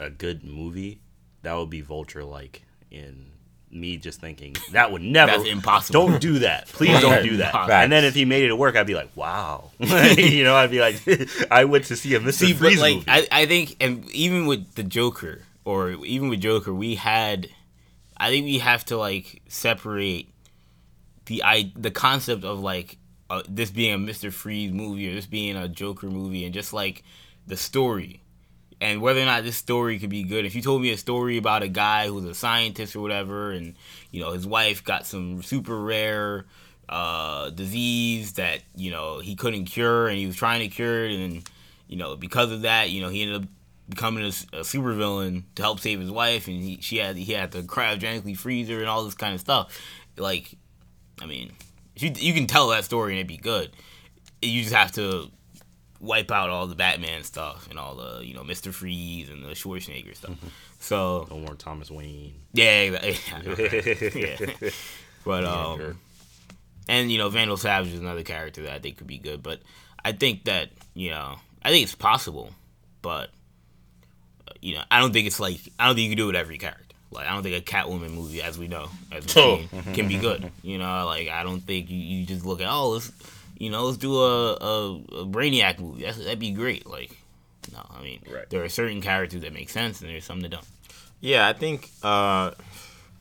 a 0.00 0.10
good 0.10 0.42
movie, 0.42 1.00
that 1.42 1.54
would 1.54 1.70
be 1.70 1.80
Vulture 1.80 2.24
like 2.24 2.62
in 2.90 3.26
me 3.70 3.96
just 3.96 4.20
thinking 4.20 4.56
that 4.72 4.90
would 4.90 5.02
never 5.02 5.30
That's 5.30 5.48
impossible. 5.48 6.08
Don't 6.08 6.20
do 6.20 6.40
that. 6.40 6.66
Please 6.66 7.00
don't 7.00 7.22
do 7.22 7.36
that. 7.36 7.54
And 7.70 7.92
then 7.92 8.04
if 8.04 8.14
he 8.14 8.24
made 8.24 8.42
it 8.44 8.58
work, 8.58 8.74
I'd 8.74 8.86
be 8.86 8.94
like, 8.94 9.14
wow. 9.14 9.70
you 9.78 10.42
know, 10.42 10.56
I'd 10.56 10.70
be 10.70 10.80
like, 10.80 10.96
I 11.50 11.64
went 11.66 11.84
to 11.84 11.96
see 11.96 12.14
a 12.14 12.20
Mr. 12.20 12.32
See, 12.32 12.52
Freeze 12.52 12.80
like, 12.80 12.94
movie. 12.96 13.06
I, 13.08 13.28
I 13.30 13.46
think, 13.46 13.76
and 13.80 14.08
even 14.10 14.46
with 14.46 14.74
the 14.74 14.82
Joker, 14.82 15.42
or 15.64 15.90
even 15.90 16.28
with 16.28 16.40
Joker, 16.40 16.74
we 16.74 16.96
had, 16.96 17.48
I 18.16 18.30
think 18.30 18.46
we 18.46 18.58
have 18.58 18.84
to 18.86 18.96
like 18.96 19.42
separate 19.48 20.26
the 21.26 21.44
I 21.44 21.72
the 21.76 21.92
concept 21.92 22.44
of 22.44 22.60
like 22.60 22.96
uh, 23.28 23.42
this 23.48 23.70
being 23.70 23.94
a 23.94 23.98
Mr. 23.98 24.32
Freeze 24.32 24.72
movie 24.72 25.10
or 25.10 25.14
this 25.14 25.26
being 25.26 25.56
a 25.56 25.68
Joker 25.68 26.08
movie, 26.08 26.44
and 26.44 26.52
just 26.52 26.72
like 26.72 27.04
the 27.46 27.56
story 27.56 28.22
and 28.80 29.02
whether 29.02 29.20
or 29.20 29.26
not 29.26 29.44
this 29.44 29.56
story 29.56 29.98
could 29.98 30.10
be 30.10 30.22
good. 30.22 30.46
If 30.46 30.54
you 30.54 30.62
told 30.62 30.82
me 30.82 30.90
a 30.90 30.96
story 30.96 31.36
about 31.36 31.62
a 31.62 31.68
guy 31.68 32.08
who's 32.08 32.24
a 32.24 32.34
scientist 32.34 32.96
or 32.96 33.00
whatever, 33.00 33.50
and 33.50 33.74
you 34.10 34.20
know 34.20 34.32
his 34.32 34.46
wife 34.46 34.82
got 34.82 35.06
some 35.06 35.42
super 35.42 35.78
rare 35.78 36.46
uh, 36.88 37.50
disease 37.50 38.34
that 38.34 38.62
you 38.74 38.90
know 38.90 39.20
he 39.20 39.34
couldn't 39.34 39.66
cure, 39.66 40.08
and 40.08 40.18
he 40.18 40.26
was 40.26 40.36
trying 40.36 40.60
to 40.60 40.68
cure 40.68 41.04
it, 41.04 41.12
and 41.12 41.48
you 41.88 41.96
know 41.96 42.16
because 42.16 42.50
of 42.50 42.62
that, 42.62 42.90
you 42.90 43.02
know 43.02 43.08
he 43.08 43.22
ended 43.22 43.42
up 43.42 43.48
becoming 43.88 44.24
a, 44.24 44.28
a 44.28 44.62
supervillain 44.62 45.42
to 45.56 45.62
help 45.62 45.80
save 45.80 46.00
his 46.00 46.10
wife, 46.10 46.46
and 46.48 46.62
he 46.62 46.78
she 46.80 46.96
had 46.96 47.16
he 47.16 47.32
had 47.32 47.52
to 47.52 47.62
cryogenically 47.62 48.36
freeze 48.36 48.68
her 48.68 48.78
and 48.78 48.88
all 48.88 49.04
this 49.04 49.14
kind 49.14 49.34
of 49.34 49.40
stuff. 49.40 49.78
Like, 50.16 50.54
I 51.20 51.26
mean, 51.26 51.52
you 51.96 52.12
you 52.16 52.32
can 52.32 52.46
tell 52.46 52.68
that 52.68 52.84
story 52.84 53.12
and 53.12 53.18
it'd 53.18 53.26
be 53.26 53.36
good. 53.36 53.70
You 54.40 54.62
just 54.62 54.74
have 54.74 54.92
to 54.92 55.30
wipe 56.00 56.30
out 56.30 56.48
all 56.50 56.66
the 56.66 56.74
Batman 56.74 57.22
stuff 57.24 57.68
and 57.70 57.78
all 57.78 57.94
the 57.94 58.24
you 58.24 58.34
know 58.34 58.42
Mister 58.42 58.72
Freeze 58.72 59.28
and 59.30 59.44
the 59.44 59.50
Schwarzenegger 59.50 60.16
stuff. 60.16 60.32
Mm-hmm. 60.32 60.48
So 60.78 61.26
no 61.30 61.38
more 61.38 61.54
Thomas 61.54 61.90
Wayne. 61.90 62.34
Yeah, 62.52 62.82
yeah. 63.04 63.14
yeah. 64.14 64.70
But 65.24 65.44
um, 65.44 65.98
And 66.88 67.12
you 67.12 67.18
know, 67.18 67.28
Vandal 67.28 67.58
Savage 67.58 67.92
is 67.92 68.00
another 68.00 68.22
character 68.22 68.62
that 68.62 68.72
I 68.72 68.78
think 68.78 68.96
could 68.96 69.06
be 69.06 69.18
good. 69.18 69.42
But 69.42 69.60
I 70.02 70.12
think 70.12 70.44
that 70.44 70.70
you 70.94 71.10
know, 71.10 71.36
I 71.62 71.68
think 71.70 71.82
it's 71.84 71.94
possible, 71.94 72.50
but 73.02 73.28
you 74.62 74.74
know, 74.74 74.82
I 74.90 74.98
don't 75.00 75.12
think 75.12 75.26
it's 75.26 75.38
like 75.40 75.58
I 75.78 75.86
don't 75.86 75.94
think 75.96 76.04
you 76.04 76.10
can 76.10 76.16
do 76.18 76.24
it 76.24 76.28
with 76.28 76.36
every 76.36 76.58
character. 76.58 76.84
Like 77.10 77.26
I 77.26 77.32
don't 77.34 77.42
think 77.42 77.56
a 77.56 77.60
Catwoman 77.60 78.12
movie, 78.12 78.40
as 78.40 78.56
we 78.58 78.68
know, 78.68 78.88
as 79.12 79.26
we've 79.26 79.36
Oh. 79.36 79.60
can 79.94 80.08
be 80.08 80.16
good. 80.18 80.50
You 80.62 80.78
know, 80.78 81.04
like 81.06 81.28
I 81.28 81.42
don't 81.42 81.60
think 81.60 81.90
you, 81.90 81.98
you 81.98 82.24
just 82.26 82.44
look 82.46 82.60
at 82.60 82.68
oh 82.70 82.90
let's 82.90 83.12
you 83.60 83.70
know 83.70 83.84
let's 83.84 83.98
do 83.98 84.16
a 84.20 84.54
a, 84.54 84.94
a 85.22 85.26
Brainiac 85.26 85.78
movie. 85.78 86.02
That's, 86.02 86.18
that'd 86.18 86.38
be 86.40 86.50
great. 86.50 86.86
Like 86.86 87.16
no, 87.72 87.86
I 87.88 88.02
mean 88.02 88.20
Right. 88.28 88.48
there 88.50 88.64
are 88.64 88.68
certain 88.68 89.00
characters 89.00 89.42
that 89.42 89.52
make 89.52 89.70
sense 89.70 90.00
and 90.00 90.10
there's 90.10 90.24
some 90.24 90.40
that 90.40 90.48
don't. 90.48 90.64
Yeah, 91.20 91.46
I 91.46 91.52
think 91.52 91.88
uh, 92.02 92.50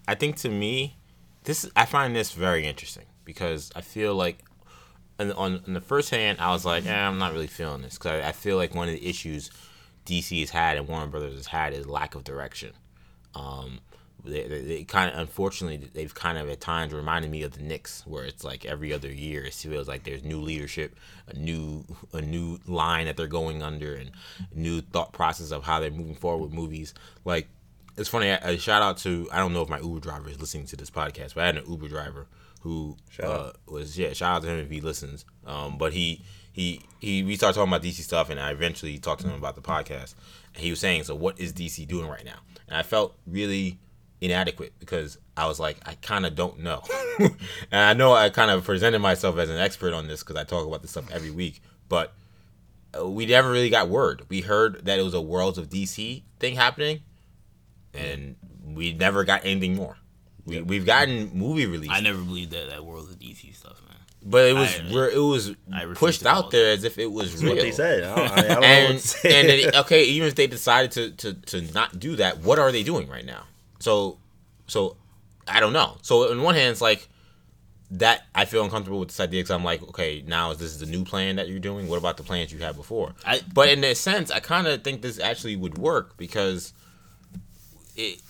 I 0.07 0.15
think 0.15 0.37
to 0.37 0.49
me, 0.49 0.95
this 1.43 1.69
I 1.75 1.85
find 1.85 2.15
this 2.15 2.31
very 2.31 2.65
interesting 2.65 3.05
because 3.25 3.71
I 3.75 3.81
feel 3.81 4.15
like 4.15 4.39
on 5.19 5.31
on, 5.33 5.61
on 5.67 5.73
the 5.73 5.81
first 5.81 6.09
hand, 6.09 6.39
I 6.39 6.51
was 6.51 6.65
like, 6.65 6.85
eh, 6.87 7.07
I'm 7.07 7.17
not 7.19 7.33
really 7.33 7.47
feeling 7.47 7.81
this 7.81 7.97
because 7.97 8.23
I, 8.23 8.29
I 8.29 8.31
feel 8.31 8.55
like 8.57 8.73
one 8.73 8.87
of 8.87 8.95
the 8.95 9.05
issues 9.05 9.51
DC 10.05 10.39
has 10.39 10.49
had 10.49 10.77
and 10.77 10.87
Warner 10.87 11.07
Brothers 11.07 11.35
has 11.35 11.47
had 11.47 11.73
is 11.73 11.85
lack 11.85 12.15
of 12.15 12.23
direction. 12.23 12.71
Um, 13.35 13.79
they, 14.23 14.47
they, 14.47 14.61
they 14.61 14.83
kind 14.83 15.11
of 15.11 15.19
unfortunately 15.19 15.89
they've 15.93 16.13
kind 16.13 16.37
of 16.37 16.49
at 16.49 16.61
times 16.61 16.93
reminded 16.93 17.31
me 17.31 17.43
of 17.43 17.53
the 17.53 17.61
Knicks, 17.61 18.05
where 18.05 18.25
it's 18.25 18.43
like 18.43 18.65
every 18.65 18.93
other 18.93 19.11
year 19.11 19.43
it 19.43 19.53
feels 19.53 19.87
like 19.87 20.03
there's 20.03 20.23
new 20.23 20.39
leadership, 20.39 20.95
a 21.27 21.33
new 21.35 21.85
a 22.13 22.21
new 22.21 22.59
line 22.67 23.05
that 23.05 23.17
they're 23.17 23.27
going 23.27 23.61
under, 23.61 23.95
and 23.95 24.11
new 24.53 24.81
thought 24.81 25.13
process 25.13 25.51
of 25.51 25.63
how 25.63 25.79
they're 25.79 25.91
moving 25.91 26.15
forward 26.15 26.43
with 26.43 26.53
movies. 26.53 26.93
Like 27.25 27.47
it's 27.97 28.09
funny. 28.09 28.29
A 28.29 28.57
shout 28.57 28.81
out 28.81 28.97
to 28.99 29.27
I 29.31 29.37
don't 29.37 29.53
know 29.53 29.61
if 29.61 29.69
my 29.69 29.79
Uber 29.79 29.99
driver 29.99 30.29
is 30.29 30.39
listening 30.39 30.65
to 30.67 30.75
this 30.75 30.89
podcast, 30.89 31.35
but 31.35 31.43
I 31.43 31.47
had 31.47 31.57
an 31.57 31.69
Uber 31.69 31.87
driver 31.87 32.27
who 32.61 32.97
uh, 33.21 33.51
was 33.67 33.97
yeah. 33.97 34.13
Shout 34.13 34.37
out 34.37 34.41
to 34.43 34.49
him 34.49 34.59
if 34.59 34.69
he 34.69 34.81
listens. 34.81 35.25
Um, 35.45 35.77
but 35.77 35.93
he 35.93 36.21
he 36.51 36.81
he 36.99 37.23
we 37.23 37.35
started 37.35 37.55
talking 37.55 37.71
about 37.71 37.83
DC 37.83 38.01
stuff, 38.01 38.29
and 38.29 38.39
I 38.39 38.51
eventually 38.51 38.97
talked 38.97 39.21
to 39.21 39.27
him 39.27 39.35
about 39.35 39.55
the 39.55 39.61
podcast. 39.61 40.15
And 40.53 40.63
he 40.63 40.69
was 40.69 40.79
saying, 40.79 41.03
so 41.03 41.15
what 41.15 41.39
is 41.39 41.53
DC 41.53 41.87
doing 41.87 42.07
right 42.07 42.25
now? 42.25 42.39
And 42.67 42.77
I 42.77 42.83
felt 42.83 43.15
really 43.27 43.79
inadequate 44.21 44.73
because 44.79 45.17
I 45.37 45.47
was 45.47 45.59
like, 45.59 45.77
I 45.85 45.93
kind 45.95 46.25
of 46.25 46.35
don't 46.35 46.59
know. 46.59 46.83
and 47.19 47.31
I 47.71 47.93
know 47.93 48.13
I 48.13 48.29
kind 48.29 48.51
of 48.51 48.63
presented 48.63 48.99
myself 48.99 49.37
as 49.37 49.49
an 49.49 49.57
expert 49.57 49.93
on 49.93 50.07
this 50.07 50.21
because 50.23 50.35
I 50.35 50.43
talk 50.43 50.67
about 50.67 50.81
this 50.81 50.91
stuff 50.91 51.09
every 51.11 51.31
week, 51.31 51.61
but 51.87 52.13
uh, 52.99 53.07
we 53.07 53.25
never 53.25 53.51
really 53.51 53.69
got 53.69 53.87
word. 53.89 54.23
We 54.29 54.41
heard 54.41 54.85
that 54.85 54.99
it 54.99 55.03
was 55.03 55.13
a 55.13 55.21
Worlds 55.21 55.57
of 55.57 55.69
DC 55.69 56.23
thing 56.39 56.55
happening, 56.55 57.01
and 57.93 58.35
we 58.65 58.93
never 58.93 59.23
got 59.23 59.45
anything 59.45 59.75
more. 59.75 59.97
We, 60.45 60.61
we've 60.61 60.85
gotten 60.85 61.31
movie 61.37 61.65
releases, 61.65 61.95
I 61.95 62.01
never 62.01 62.19
believed 62.21 62.51
that 62.51 62.69
that 62.69 62.83
world 62.83 63.07
of 63.09 63.19
DC 63.19 63.55
stuff, 63.55 63.79
man. 63.87 63.97
but 64.25 64.45
it 64.49 64.53
was 64.53 64.79
I- 64.79 64.93
re- 64.93 65.13
it 65.13 65.19
was 65.19 65.53
pushed 65.95 66.25
out 66.25 66.43
call 66.43 66.49
there 66.49 66.71
as 66.73 66.83
if 66.83 66.97
it 66.97 67.11
was 67.11 67.31
That's 67.31 67.43
real. 67.43 67.53
what 67.53 67.61
they 67.61 67.71
said. 67.71 68.03
I 68.03 68.15
don't, 68.15 68.31
I 68.31 68.35
mean, 68.35 68.37
I 68.37 68.41
don't 68.41 68.47
know 68.49 68.55
what 68.55 68.61
to 68.61 68.67
and 68.91 68.99
say. 68.99 69.39
and 69.39 69.49
then, 69.49 69.75
okay, 69.81 70.03
even 70.05 70.27
if 70.27 70.35
they 70.35 70.47
decided 70.47 70.91
to, 70.93 71.11
to 71.11 71.33
to 71.61 71.73
not 71.73 71.99
do 71.99 72.15
that, 72.15 72.39
what 72.39 72.57
are 72.57 72.71
they 72.71 72.81
doing 72.83 73.07
right 73.07 73.25
now? 73.25 73.43
So 73.79 74.19
so 74.67 74.97
I 75.47 75.59
don't 75.59 75.73
know. 75.73 75.97
So 76.01 76.31
on 76.31 76.41
one 76.41 76.55
hand, 76.55 76.71
it's 76.71 76.81
like 76.81 77.07
that 77.91 78.25
I 78.35 78.45
feel 78.45 78.63
uncomfortable 78.63 78.99
with 78.99 79.09
this 79.09 79.19
idea 79.19 79.39
because 79.41 79.51
I'm 79.51 79.63
like, 79.63 79.81
okay, 79.81 80.23
now 80.27 80.51
is 80.51 80.57
this 80.59 80.77
the 80.77 80.85
new 80.85 81.03
plan 81.03 81.37
that 81.37 81.49
you're 81.49 81.59
doing? 81.59 81.87
What 81.87 81.97
about 81.97 82.17
the 82.17 82.23
plans 82.23 82.51
you 82.53 82.59
had 82.59 82.75
before? 82.75 83.15
I- 83.25 83.41
but 83.53 83.69
in 83.69 83.83
a 83.83 83.95
sense, 83.95 84.29
I 84.29 84.39
kind 84.39 84.67
of 84.67 84.83
think 84.83 85.01
this 85.01 85.19
actually 85.19 85.55
would 85.55 85.77
work 85.77 86.17
because 86.17 86.73
it. 87.95 88.21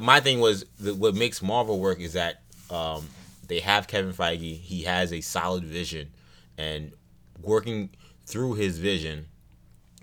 My 0.00 0.20
thing 0.20 0.38
was 0.38 0.64
that 0.78 0.96
what 0.96 1.16
makes 1.16 1.42
Marvel 1.42 1.80
work 1.80 1.98
is 1.98 2.12
that 2.12 2.42
um, 2.70 3.08
they 3.48 3.58
have 3.58 3.88
Kevin 3.88 4.12
Feige. 4.12 4.60
He 4.60 4.82
has 4.82 5.12
a 5.12 5.20
solid 5.20 5.64
vision, 5.64 6.10
and 6.56 6.92
working 7.42 7.90
through 8.26 8.54
his 8.54 8.78
vision 8.78 9.26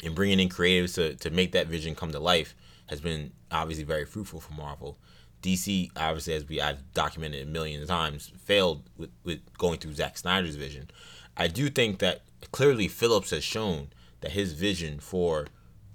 and 0.03 0.13
bringing 0.15 0.39
in 0.39 0.49
creatives 0.49 0.95
to, 0.95 1.15
to 1.15 1.29
make 1.29 1.53
that 1.53 1.67
vision 1.67 1.95
come 1.95 2.11
to 2.11 2.19
life 2.19 2.55
has 2.87 2.99
been 2.99 3.31
obviously 3.51 3.83
very 3.85 4.03
fruitful 4.03 4.39
for 4.41 4.53
Marvel. 4.53 4.97
DC, 5.45 5.91
obviously, 5.95 6.33
as 6.33 6.47
we 6.47 6.59
I've 6.59 6.91
documented 6.93 7.43
a 7.43 7.49
million 7.49 7.85
times, 7.85 8.31
failed 8.37 8.89
with, 8.97 9.11
with 9.23 9.39
going 9.57 9.77
through 9.77 9.93
Zack 9.93 10.17
Snyder's 10.17 10.55
vision. 10.55 10.89
I 11.37 11.47
do 11.47 11.69
think 11.69 11.99
that 11.99 12.23
clearly 12.51 12.87
Phillips 12.87 13.29
has 13.29 13.43
shown 13.43 13.89
that 14.21 14.31
his 14.31 14.53
vision 14.53 14.99
for 14.99 15.47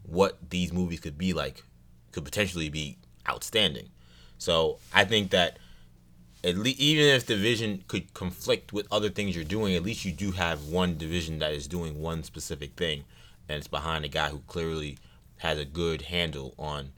what 0.05 0.51
these 0.51 0.73
movies 0.73 1.01
could 1.01 1.19
be 1.19 1.33
like 1.33 1.65
could 2.13 2.25
potentially 2.25 2.69
be 2.69 2.99
outstanding. 3.29 3.89
So 4.39 4.79
I 4.95 5.05
think 5.05 5.31
that 5.31 5.59
at 6.45 6.57
least 6.57 6.81
even 6.81 7.05
if 7.05 7.27
the 7.27 7.37
vision 7.37 7.85
could 7.89 8.15
conflict 8.15 8.73
with 8.73 8.87
other 8.91 9.09
things 9.11 9.35
you're 9.35 9.45
doing, 9.45 9.75
at 9.75 9.83
least 9.83 10.05
you 10.05 10.13
do 10.13 10.33
have 10.33 10.67
one 10.67 10.97
division 10.97 11.41
that 11.41 11.53
is 11.53 11.67
doing 11.67 12.01
one 12.01 12.23
specific 12.23 12.75
thing, 12.75 13.05
and 13.49 13.59
it's 13.59 13.69
behind 13.69 14.05
a 14.05 14.09
guy 14.09 14.29
who 14.29 14.43
clearly 14.47 14.97
has 15.39 15.59
a 15.59 15.65
good 15.65 16.03
handle 16.03 16.55
on 16.59 16.93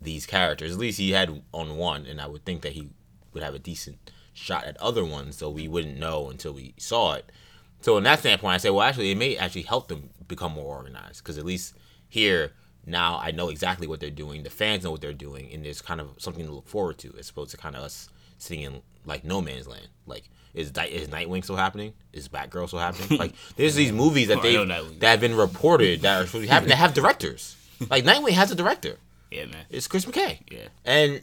these 0.00 0.26
characters. 0.26 0.72
At 0.72 0.78
least 0.78 0.98
he 0.98 1.10
had 1.10 1.42
on 1.52 1.76
one, 1.76 2.06
and 2.06 2.20
I 2.20 2.26
would 2.26 2.44
think 2.44 2.62
that 2.62 2.72
he 2.72 2.88
would 3.32 3.42
have 3.42 3.54
a 3.54 3.58
decent 3.58 4.10
shot 4.32 4.64
at 4.64 4.76
other 4.78 5.04
ones, 5.04 5.36
so 5.36 5.50
we 5.50 5.68
wouldn't 5.68 5.98
know 5.98 6.30
until 6.30 6.52
we 6.52 6.74
saw 6.78 7.14
it. 7.14 7.30
So 7.80 7.96
in 7.96 8.04
that 8.04 8.20
standpoint, 8.20 8.54
I 8.54 8.58
say, 8.58 8.70
well, 8.70 8.82
actually, 8.82 9.10
it 9.10 9.18
may 9.18 9.36
actually 9.36 9.62
help 9.62 9.88
them 9.88 10.10
become 10.28 10.52
more 10.52 10.76
organized 10.76 11.22
because 11.22 11.38
at 11.38 11.44
least 11.44 11.74
here 12.08 12.52
now 12.86 13.18
I 13.22 13.30
know 13.30 13.48
exactly 13.48 13.86
what 13.86 14.00
they're 14.00 14.10
doing. 14.10 14.42
The 14.42 14.50
fans 14.50 14.84
know 14.84 14.90
what 14.90 15.00
they're 15.00 15.12
doing, 15.12 15.50
and 15.52 15.64
there's 15.64 15.82
kind 15.82 16.00
of 16.00 16.10
something 16.18 16.44
to 16.44 16.52
look 16.52 16.68
forward 16.68 16.98
to 16.98 17.14
as 17.18 17.30
opposed 17.30 17.50
to 17.52 17.56
kind 17.56 17.76
of 17.76 17.82
us 17.82 18.08
sitting 18.38 18.62
in 18.62 18.82
like 19.04 19.24
no 19.24 19.40
man's 19.40 19.66
land. 19.66 19.88
Like, 20.06 20.28
is 20.54 20.70
is 20.70 21.08
Nightwing 21.08 21.42
still 21.44 21.56
happening? 21.56 21.94
Is 22.12 22.28
Batgirl 22.28 22.66
still 22.68 22.80
happening? 22.80 23.18
like, 23.18 23.34
there's 23.56 23.74
these 23.74 23.92
movies 23.92 24.28
that 24.28 24.38
Oh, 24.38 24.42
they 24.42 24.56
that 24.98 25.10
have 25.10 25.20
been 25.20 25.36
reported 25.36 26.02
that 26.02 26.22
are 26.22 26.26
supposed 26.26 26.32
to 26.32 26.40
be 26.40 26.46
happening 26.48 26.70
that 26.70 26.76
have 26.76 26.94
directors. 26.94 27.56
Like 27.88 28.04
Nightwing 28.04 28.32
has 28.32 28.50
a 28.50 28.54
director. 28.54 28.98
Yeah, 29.30 29.46
man. 29.46 29.64
It's 29.70 29.86
Chris 29.86 30.04
McKay. 30.04 30.40
Yeah. 30.50 30.68
And 30.84 31.22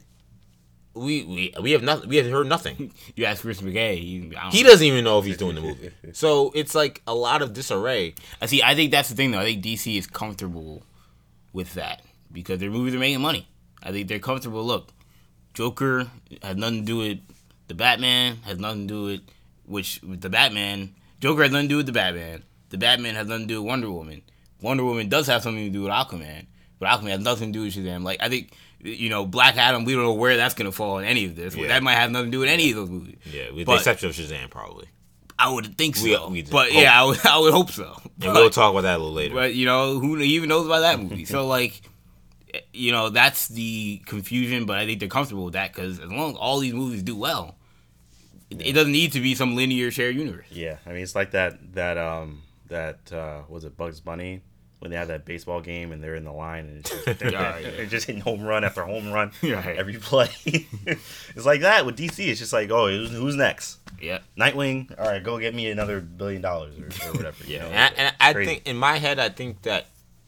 we 0.94 1.24
we 1.24 1.54
we 1.62 1.72
have 1.72 1.84
nothing. 1.84 2.10
We 2.10 2.18
have 2.18 2.30
heard 2.30 2.48
nothing. 2.48 2.92
You 3.16 3.26
ask 3.26 3.42
Chris 3.42 3.62
McKay, 3.62 3.98
he, 3.98 4.32
He 4.52 4.64
doesn't 4.64 4.86
even 4.86 5.04
know 5.04 5.18
if 5.20 5.26
he's 5.26 5.38
doing 5.38 5.56
the 5.56 5.62
movie. 5.62 5.92
So 6.14 6.52
it's 6.54 6.76
like 6.76 7.02
a 7.08 7.16
lot 7.16 7.42
of 7.42 7.54
disarray. 7.54 8.14
I 8.42 8.46
see. 8.46 8.62
I 8.62 8.76
think 8.76 8.92
that's 8.92 9.10
the 9.10 9.16
thing, 9.16 9.32
though. 9.32 9.40
I 9.40 9.44
think 9.46 9.64
DC 9.64 9.98
is 9.98 10.06
comfortable 10.08 10.84
with 11.54 11.74
that 11.74 12.02
because 12.32 12.60
their 12.60 12.70
movies 12.70 12.94
are 12.96 13.00
making 13.00 13.22
money. 13.22 13.48
I 13.82 13.92
think 13.92 14.08
they're 14.08 14.20
comfortable. 14.20 14.64
Look, 14.64 14.90
Joker 15.54 16.08
has 16.44 16.56
nothing 16.58 16.82
to 16.82 16.86
do 16.86 16.98
with 16.98 17.20
the 17.68 17.74
Batman. 17.74 18.38
Has 18.46 18.60
nothing 18.60 18.88
to 18.88 18.94
do 18.94 19.04
with 19.04 19.22
which 19.66 20.02
with 20.04 20.22
the 20.22 20.30
Batman. 20.30 20.94
Joker 21.20 21.42
has 21.44 21.52
nothing 21.52 21.68
to 21.68 21.74
do 21.74 21.78
with 21.78 21.88
the 21.88 21.92
Batman. 21.92 22.44
The 22.70 22.78
Batman 22.78 23.16
has 23.16 23.28
nothing 23.28 23.48
to 23.48 23.54
do 23.56 23.62
with 23.62 23.68
Wonder 23.70 23.90
Woman. 23.92 24.22
Wonder 24.62 24.84
Woman 24.84 25.10
does 25.10 25.28
have 25.28 25.42
something 25.44 25.66
to 25.66 25.70
do 25.72 25.84
with 25.84 25.92
Aquaman, 25.92 26.46
but 26.80 26.88
Aquaman 26.90 27.10
has 27.12 27.20
nothing 27.20 27.52
to 27.54 27.60
do 27.60 27.64
with 27.66 27.76
Shazam. 27.76 28.04
Like 28.04 28.22
I 28.22 28.30
think. 28.30 28.52
You 28.80 29.10
know, 29.10 29.26
Black 29.26 29.58
Adam. 29.58 29.86
We 29.86 29.94
don't 29.94 30.04
know 30.04 30.14
where 30.14 30.38
that's 30.38 30.54
gonna 30.54 30.72
fall 30.72 31.00
in 31.00 31.06
any 31.06 31.26
of 31.26 31.36
this. 31.36 31.56
Yeah. 31.56 31.68
That 31.70 31.82
might 31.82 31.96
have 31.96 32.12
nothing 32.12 32.28
to 32.28 32.32
do 32.32 32.40
with 32.42 32.50
any 32.50 32.70
of 32.70 32.76
those 32.76 32.90
movies. 32.92 33.16
Yeah, 33.26 33.50
with 33.50 33.66
But- 33.66 33.74
the 33.74 33.78
exception 33.80 34.10
of 34.10 34.16
Shazam, 34.16 34.52
probably. 34.52 34.86
I 35.40 35.50
would 35.52 35.76
think 35.80 35.96
so. 35.96 36.28
We- 36.30 36.44
we 36.44 36.50
but 36.50 36.72
hope. 36.72 36.82
yeah, 36.84 37.02
I 37.02 37.04
would, 37.04 37.18
I 37.26 37.40
would 37.40 37.54
hope 37.54 37.72
so. 37.72 38.00
And 38.04 38.12
But- 38.20 38.34
we'll 38.36 38.50
talk 38.52 38.72
about 38.72 38.82
that 38.82 38.98
a 38.98 39.00
little 39.00 39.14
later. 39.16 39.34
but 39.34 39.56
you 39.56 39.66
know, 39.66 39.98
who 40.00 40.20
even 40.20 40.48
knows 40.48 40.68
about 40.68 40.82
that 40.82 41.00
movie? 41.00 41.26
so 41.26 41.48
like, 41.48 41.82
you 42.72 42.92
know, 42.92 43.10
that's 43.10 43.48
the 43.48 44.00
confusion. 44.06 44.66
But 44.68 44.78
I 44.78 44.86
think 44.86 45.00
they're 45.00 45.10
comfortable 45.10 45.46
with 45.46 45.54
that 45.54 45.74
because 45.74 46.00
as 46.00 46.12
long 46.12 46.32
as 46.32 46.36
all 46.38 46.60
these 46.60 46.74
movies 46.76 47.02
do 47.02 47.16
well, 47.16 47.56
it, 48.52 48.62
it 48.62 48.74
doesn't 48.74 48.92
need 48.92 49.12
to 49.14 49.20
be 49.22 49.34
some 49.34 49.56
linear 49.56 49.90
shared 49.90 50.16
universe. 50.16 50.46
Yeah, 50.52 50.78
I 50.86 50.90
mean 50.90 51.02
it's 51.02 51.16
like 51.16 51.32
that 51.32 51.74
that 51.74 51.98
um 51.98 52.44
that 52.68 53.12
uh 53.12 53.42
was 53.50 53.64
it 53.64 53.76
Bugs 53.76 54.00
Bunny 54.02 54.42
when 54.80 54.92
they 54.92 54.98
have 54.98 55.08
that 55.08 55.26
baseball 55.26 55.60
game 55.62 55.92
and 55.92 56.04
they're 56.04 56.16
in 56.16 56.24
the 56.24 56.32
line 56.32 56.66
and 56.66 56.78
it's 56.80 56.90
just, 56.92 57.06
they're, 57.20 57.32
Yeah, 57.32 57.60
they're 57.62 57.86
just 57.88 58.06
hitting 58.08 58.22
home 58.22 58.44
run 58.44 58.64
after 58.64 58.84
home 58.84 59.12
run 59.12 59.32
Yeah. 59.42 59.64
every 59.66 59.96
play. 59.98 60.30
it's 60.46 61.46
like 61.46 61.62
that 61.62 61.86
with 61.86 61.98
DC. 61.98 62.26
It's 62.28 62.40
just 62.40 62.54
like 62.54 62.70
oh 62.72 62.88
who's, 62.88 63.12
who's 63.12 63.36
next? 63.36 63.80
Yeah, 64.02 64.20
Nightwing. 64.38 64.98
All 65.00 65.06
right, 65.08 65.24
go 65.24 65.40
get 65.40 65.56
me 65.56 65.70
another 65.72 66.00
billion 66.00 66.42
dollars 66.42 66.76
or, 66.78 67.08
or 67.10 67.14
whatever. 67.14 67.44
you 67.46 67.56
yeah, 67.56 67.62
know? 67.64 67.68
and 67.70 67.78
I, 67.78 68.04
and 68.04 68.16
I 68.40 68.46
think 68.46 68.68
in 68.68 68.78
my 68.78 68.98
head, 68.98 69.18
I 69.20 69.30
think 69.30 69.64
that 69.64 69.88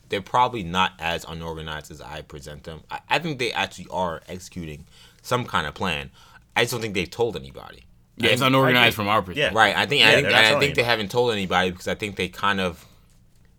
they're 0.09 0.21
probably 0.21 0.63
not 0.63 0.93
as 0.97 1.23
unorganized 1.27 1.91
as 1.91 2.01
I 2.01 2.23
present 2.23 2.63
them. 2.63 2.81
I, 2.89 2.99
I 3.09 3.19
think 3.19 3.38
they 3.38 3.51
actually 3.51 3.85
are 3.91 4.21
executing 4.27 4.85
some 5.21 5.45
kind 5.45 5.67
of 5.67 5.75
plan. 5.75 6.09
I 6.55 6.63
just 6.63 6.71
don't 6.71 6.81
think 6.81 6.95
they've 6.95 7.07
told 7.09 7.35
anybody. 7.35 7.83
yeah, 8.17 8.31
it's 8.31 8.41
And- 8.41 8.47
unorganized 8.47 8.95
from 8.95 9.07
our 9.07 9.21
perspective. 9.21 9.53
Yeah. 9.53 9.59
Right. 9.59 9.75
I 9.77 9.85
think 9.85 10.01
Yeah, 10.01 10.07
I 10.07 10.12
think 10.13 10.23
they're 10.23 10.31
not 10.31 10.38
and 10.39 10.45
I 10.47 10.49
telling 10.49 10.62
think 10.65 10.75
they 10.75 10.83
haven't 10.83 11.12
told 11.12 11.31
anybody 11.31 11.69
because 11.69 11.88
I 11.88 11.93
think 11.93 12.15
they 12.15 12.27
kind 12.27 12.59
of 12.59 12.83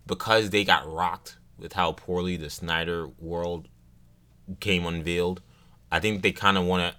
because 0.07 0.49
they 0.49 0.63
got 0.63 0.91
rocked 0.91 1.37
with 1.57 1.73
how 1.73 1.91
poorly 1.91 2.37
the 2.37 2.49
Snyder 2.49 3.07
world 3.19 3.67
came 4.59 4.85
unveiled. 4.85 5.41
I 5.91 5.99
think 5.99 6.21
they 6.21 6.31
kind 6.31 6.57
of 6.57 6.65
want 6.65 6.91
to 6.93 6.97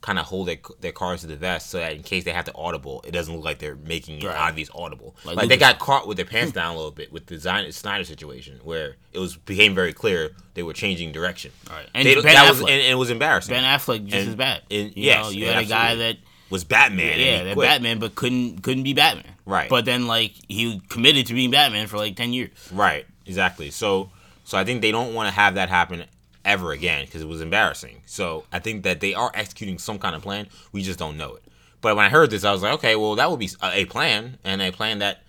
kind 0.00 0.18
of 0.20 0.26
hold 0.26 0.46
their, 0.46 0.58
their 0.80 0.92
cards 0.92 1.22
to 1.22 1.26
the 1.26 1.34
vest 1.34 1.70
so 1.70 1.78
that 1.78 1.92
in 1.92 2.04
case 2.04 2.22
they 2.22 2.30
have 2.30 2.44
to 2.44 2.54
audible, 2.54 3.02
it 3.04 3.10
doesn't 3.10 3.34
look 3.34 3.44
like 3.44 3.58
they're 3.58 3.74
making 3.74 4.24
Right. 4.24 4.36
obvious 4.36 4.70
audible. 4.72 5.16
Like 5.24 5.36
Like, 5.36 5.48
they 5.48 5.56
got 5.56 5.80
caught 5.80 6.06
with 6.06 6.16
their 6.16 6.24
pants 6.26 6.52
down 6.52 6.72
a 6.72 6.76
little 6.76 6.92
bit 6.92 7.12
with 7.12 7.26
the 7.26 7.36
Zion- 7.36 7.72
Snyder 7.72 8.04
situation 8.04 8.60
where 8.62 8.94
it 9.12 9.18
was 9.18 9.36
became 9.36 9.74
very 9.74 9.92
clear 9.92 10.30
they 10.54 10.62
were 10.62 10.72
changing 10.72 11.10
direction. 11.10 11.50
Right. 11.68 11.88
And 11.94 12.06
They- 12.06 12.14
Ben 12.14 12.22
that 12.34 12.48
was 12.48 12.58
Affleck. 12.60 12.70
and, 12.70 12.80
and 12.80 12.92
it 12.92 12.94
was 12.94 13.10
embarrassing. 13.10 13.52
Ben 13.52 13.64
Affleck 13.64 14.04
just 14.04 14.14
And- 14.20 14.28
as 14.28 14.34
bad. 14.36 14.62
and- 14.70 14.90
you 14.96 15.02
yes, 15.02 15.24
know, 15.24 15.30
you 15.30 15.46
had 15.46 15.64
a 15.64 15.66
guy 15.66 15.96
that 15.96 16.16
was 16.50 16.64
Batman. 16.64 17.18
Yeah, 17.20 17.44
that 17.44 17.56
Batman, 17.56 17.98
but 17.98 18.14
couldn't 18.14 18.62
couldn't 18.62 18.84
be 18.84 18.94
Batman. 18.94 19.34
Right. 19.46 19.68
But 19.68 19.84
then 19.84 20.06
like 20.06 20.32
he 20.48 20.80
committed 20.88 21.26
to 21.26 21.34
being 21.34 21.50
Batman 21.50 21.86
for 21.86 21.96
like 21.96 22.16
ten 22.16 22.32
years. 22.32 22.50
Right. 22.72 23.06
Exactly. 23.26 23.70
So 23.70 24.10
so 24.44 24.58
I 24.58 24.64
think 24.64 24.82
they 24.82 24.90
don't 24.90 25.14
want 25.14 25.28
to 25.28 25.34
have 25.34 25.54
that 25.54 25.68
happen 25.68 26.04
ever 26.44 26.72
again 26.72 27.04
because 27.04 27.20
it 27.20 27.28
was 27.28 27.40
embarrassing. 27.40 28.02
So 28.06 28.44
I 28.52 28.58
think 28.58 28.82
that 28.84 29.00
they 29.00 29.14
are 29.14 29.30
executing 29.34 29.78
some 29.78 29.98
kind 29.98 30.16
of 30.16 30.22
plan. 30.22 30.48
We 30.72 30.82
just 30.82 30.98
don't 30.98 31.16
know 31.16 31.34
it. 31.34 31.44
But 31.80 31.96
when 31.96 32.04
I 32.04 32.08
heard 32.08 32.30
this, 32.30 32.44
I 32.44 32.52
was 32.52 32.62
like, 32.62 32.74
okay, 32.74 32.96
well 32.96 33.14
that 33.16 33.30
would 33.30 33.40
be 33.40 33.50
uh, 33.60 33.70
a 33.72 33.84
plan 33.84 34.38
and 34.44 34.62
a 34.62 34.70
plan 34.70 34.98
that 35.00 35.22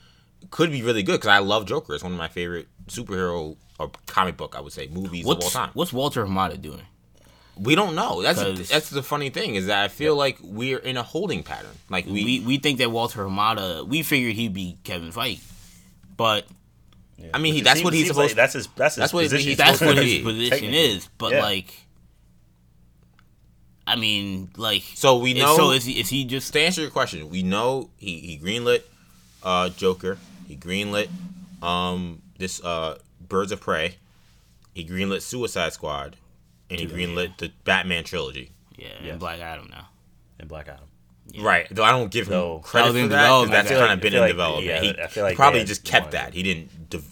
could 0.51 0.71
be 0.71 0.81
really 0.81 1.03
good 1.03 1.19
because 1.19 1.27
I 1.27 1.39
love 1.39 1.65
Joker. 1.65 1.93
It's 1.93 2.03
one 2.03 2.13
of 2.13 2.17
my 2.17 2.29
favorite 2.29 2.67
superhero 2.87 3.57
or 3.79 3.91
comic 4.07 4.37
book, 4.37 4.55
I 4.57 4.61
would 4.61 4.73
say, 4.73 4.87
movies 4.87 5.25
what's, 5.25 5.47
of 5.47 5.55
all 5.55 5.65
time. 5.65 5.71
What's 5.73 5.93
Walter 5.93 6.25
Hamada 6.25 6.61
doing? 6.61 6.81
We 7.61 7.75
don't 7.75 7.95
know. 7.95 8.21
That's 8.21 8.69
that's 8.69 8.89
the 8.89 9.03
funny 9.03 9.29
thing 9.29 9.55
is 9.55 9.65
that 9.67 9.83
I 9.83 9.87
feel 9.89 10.15
like 10.15 10.37
we're 10.41 10.77
in 10.77 10.95
a 10.95 11.03
holding 11.03 11.43
pattern. 11.43 11.75
Like 11.89 12.05
we 12.05 12.23
we, 12.23 12.39
we 12.39 12.57
think 12.57 12.77
that 12.77 12.89
Walter 12.89 13.25
Hamada, 13.25 13.85
we 13.85 14.01
figured 14.01 14.35
he'd 14.35 14.53
be 14.53 14.77
Kevin 14.83 15.11
Feige, 15.11 15.41
but 16.15 16.45
yeah. 17.21 17.31
I 17.33 17.37
mean, 17.39 17.53
he, 17.53 17.61
that's 17.61 17.83
what 17.83 17.93
he's 17.93 18.07
supposed. 18.07 18.31
Like 18.31 18.35
that's 18.35 18.53
his. 18.53 18.67
That's 18.75 18.95
his. 18.95 19.01
That's 19.01 19.13
what 19.13 19.23
position. 19.23 19.57
That's 19.57 19.81
what 19.81 19.97
his 19.97 20.23
position 20.23 20.73
is. 20.73 21.09
But 21.17 21.33
yeah. 21.33 21.41
like, 21.41 21.73
I 23.85 23.95
mean, 23.97 24.51
like. 24.55 24.83
So 24.95 25.17
we 25.17 25.33
know. 25.33 25.57
So 25.57 25.71
is 25.71 25.83
he? 25.83 25.99
Is 25.99 26.09
he 26.09 26.25
just? 26.25 26.53
To 26.53 26.61
answer 26.61 26.81
your 26.81 26.91
question, 26.91 27.29
we 27.29 27.43
know 27.43 27.89
he 27.97 28.19
he 28.19 28.39
greenlit, 28.39 28.83
uh, 29.43 29.69
Joker. 29.69 30.17
He 30.47 30.55
greenlit, 30.55 31.09
um, 31.61 32.21
this 32.37 32.63
uh, 32.63 32.99
Birds 33.27 33.51
of 33.51 33.59
Prey. 33.59 33.95
He 34.73 34.85
greenlit 34.85 35.21
Suicide 35.21 35.73
Squad 35.73 36.15
and 36.69 36.79
he 36.79 36.87
greenlit 36.87 37.37
the 37.37 37.51
Batman 37.63 38.03
trilogy. 38.03 38.51
Yeah, 38.77 38.87
yes. 39.01 39.11
and 39.11 39.19
Black 39.19 39.39
Adam 39.39 39.69
now. 39.69 39.89
And 40.39 40.47
Black 40.47 40.67
Adam. 40.67 40.85
Yeah. 41.31 41.45
Right, 41.45 41.67
though 41.69 41.83
I 41.83 41.91
don't 41.91 42.09
give 42.09 42.27
him 42.27 42.33
no. 42.33 42.59
credit 42.59 42.93
for 42.93 43.07
that 43.07 43.09
because 43.09 43.49
that's 43.49 43.69
kind 43.69 43.93
of 43.93 43.99
been 43.99 44.13
in 44.13 44.21
like, 44.21 44.31
development. 44.31 44.65
Yeah, 44.65 44.81
he, 44.81 44.99
I 44.99 45.07
feel 45.07 45.23
like 45.23 45.35
probably 45.35 45.63
just 45.63 45.83
kept 45.83 46.11
that. 46.11 46.33
He 46.33 46.41
didn't 46.41 46.71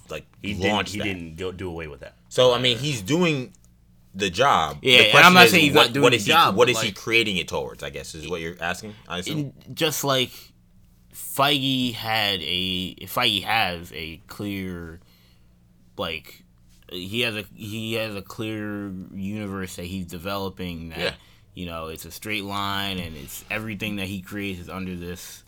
like 0.10 0.26
he 0.42 0.56
launch. 0.56 0.94
Didn't, 0.94 1.06
he 1.06 1.14
didn't 1.14 1.38
go, 1.38 1.52
do 1.52 1.70
away 1.70 1.88
with 1.88 2.00
that. 2.00 2.16
So 2.30 2.54
I 2.54 2.60
mean, 2.60 2.80
he's 2.80 3.04
doing 3.04 3.54
the 4.16 4.32
job. 4.32 4.80
Yeah, 4.82 4.98
the 4.98 5.10
and 5.10 5.20
I'm 5.20 5.34
not 5.34 5.46
is, 5.46 5.52
saying 5.52 5.64
he's 5.66 5.74
what, 5.76 5.88
not 5.88 5.94
doing 5.94 6.04
what 6.04 6.14
is 6.16 6.26
the 6.26 6.32
job. 6.32 6.56
He, 6.56 6.58
what 6.58 6.70
is 6.70 6.78
like, 6.78 6.86
he 6.86 6.92
creating 6.94 7.38
it 7.38 7.48
towards? 7.48 7.84
I 7.84 7.92
guess 7.92 8.16
is 8.16 8.28
what 8.28 8.42
you're 8.42 8.56
asking. 8.60 8.96
I 9.08 9.20
assume. 9.20 9.54
Just 9.74 10.04
like 10.04 10.32
Feige 11.14 11.94
had 11.94 12.40
a, 12.42 12.96
Feige 13.06 13.44
has 13.44 13.92
a 13.94 14.18
clear, 14.26 15.00
like 15.96 16.44
he 16.92 17.22
has 17.22 17.36
a 17.36 17.46
he 17.54 17.94
has 17.94 18.16
a 18.16 18.22
clear 18.22 18.92
universe 19.14 19.76
that 19.76 19.86
he's 19.86 20.06
developing 20.06 20.90
that 20.90 21.00
yeah. 21.00 21.14
you 21.54 21.66
know 21.66 21.88
it's 21.88 22.06
a 22.06 22.12
straight 22.12 22.44
line 22.44 22.98
and 22.98 23.16
it's 23.16 23.44
everything 23.50 23.98
that 23.98 24.08
he 24.08 24.22
creates 24.22 24.62
is 24.62 24.70
under 24.70 24.96
this 24.96 25.44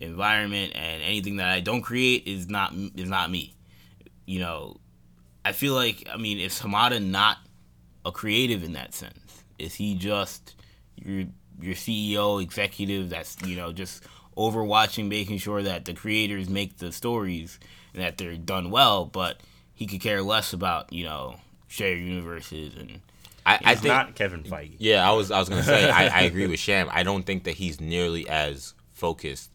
environment 0.00 0.72
and 0.74 1.02
anything 1.02 1.36
that 1.36 1.48
I 1.48 1.60
don't 1.60 1.82
create 1.82 2.26
is 2.26 2.48
not 2.48 2.72
is 2.94 3.08
not 3.08 3.30
me. 3.30 3.54
You 4.26 4.40
know, 4.40 4.76
I 5.44 5.52
feel 5.52 5.74
like 5.74 6.08
I 6.12 6.16
mean 6.16 6.38
is 6.38 6.60
Hamada 6.60 7.04
not 7.04 7.38
a 8.04 8.12
creative 8.12 8.62
in 8.62 8.74
that 8.74 8.94
sense? 8.94 9.44
Is 9.58 9.74
he 9.74 9.94
just 9.94 10.54
your 10.96 11.26
your 11.60 11.74
CEO 11.74 12.42
executive 12.42 13.10
that's 13.10 13.36
you 13.44 13.56
know 13.56 13.72
just 13.72 14.02
overwatching 14.36 15.08
making 15.08 15.38
sure 15.38 15.62
that 15.62 15.84
the 15.86 15.94
creators 15.94 16.48
make 16.48 16.76
the 16.78 16.92
stories 16.92 17.58
and 17.94 18.02
that 18.02 18.18
they're 18.18 18.36
done 18.36 18.70
well 18.70 19.06
but 19.06 19.40
he 19.76 19.86
could 19.86 20.00
care 20.00 20.22
less 20.22 20.52
about 20.52 20.92
you 20.92 21.04
know 21.04 21.36
shared 21.68 22.00
universes 22.00 22.74
and. 22.76 23.00
I, 23.48 23.60
I 23.64 23.74
think 23.76 23.94
not 23.94 24.16
Kevin 24.16 24.42
Feige. 24.42 24.74
Yeah, 24.78 25.08
I 25.08 25.12
was 25.12 25.30
I 25.30 25.38
was 25.38 25.48
gonna 25.48 25.62
say 25.62 25.88
I, 25.88 26.08
I 26.08 26.22
agree 26.22 26.48
with 26.48 26.58
Sham. 26.58 26.88
I 26.90 27.04
don't 27.04 27.22
think 27.22 27.44
that 27.44 27.52
he's 27.52 27.80
nearly 27.80 28.28
as 28.28 28.74
focused 28.92 29.52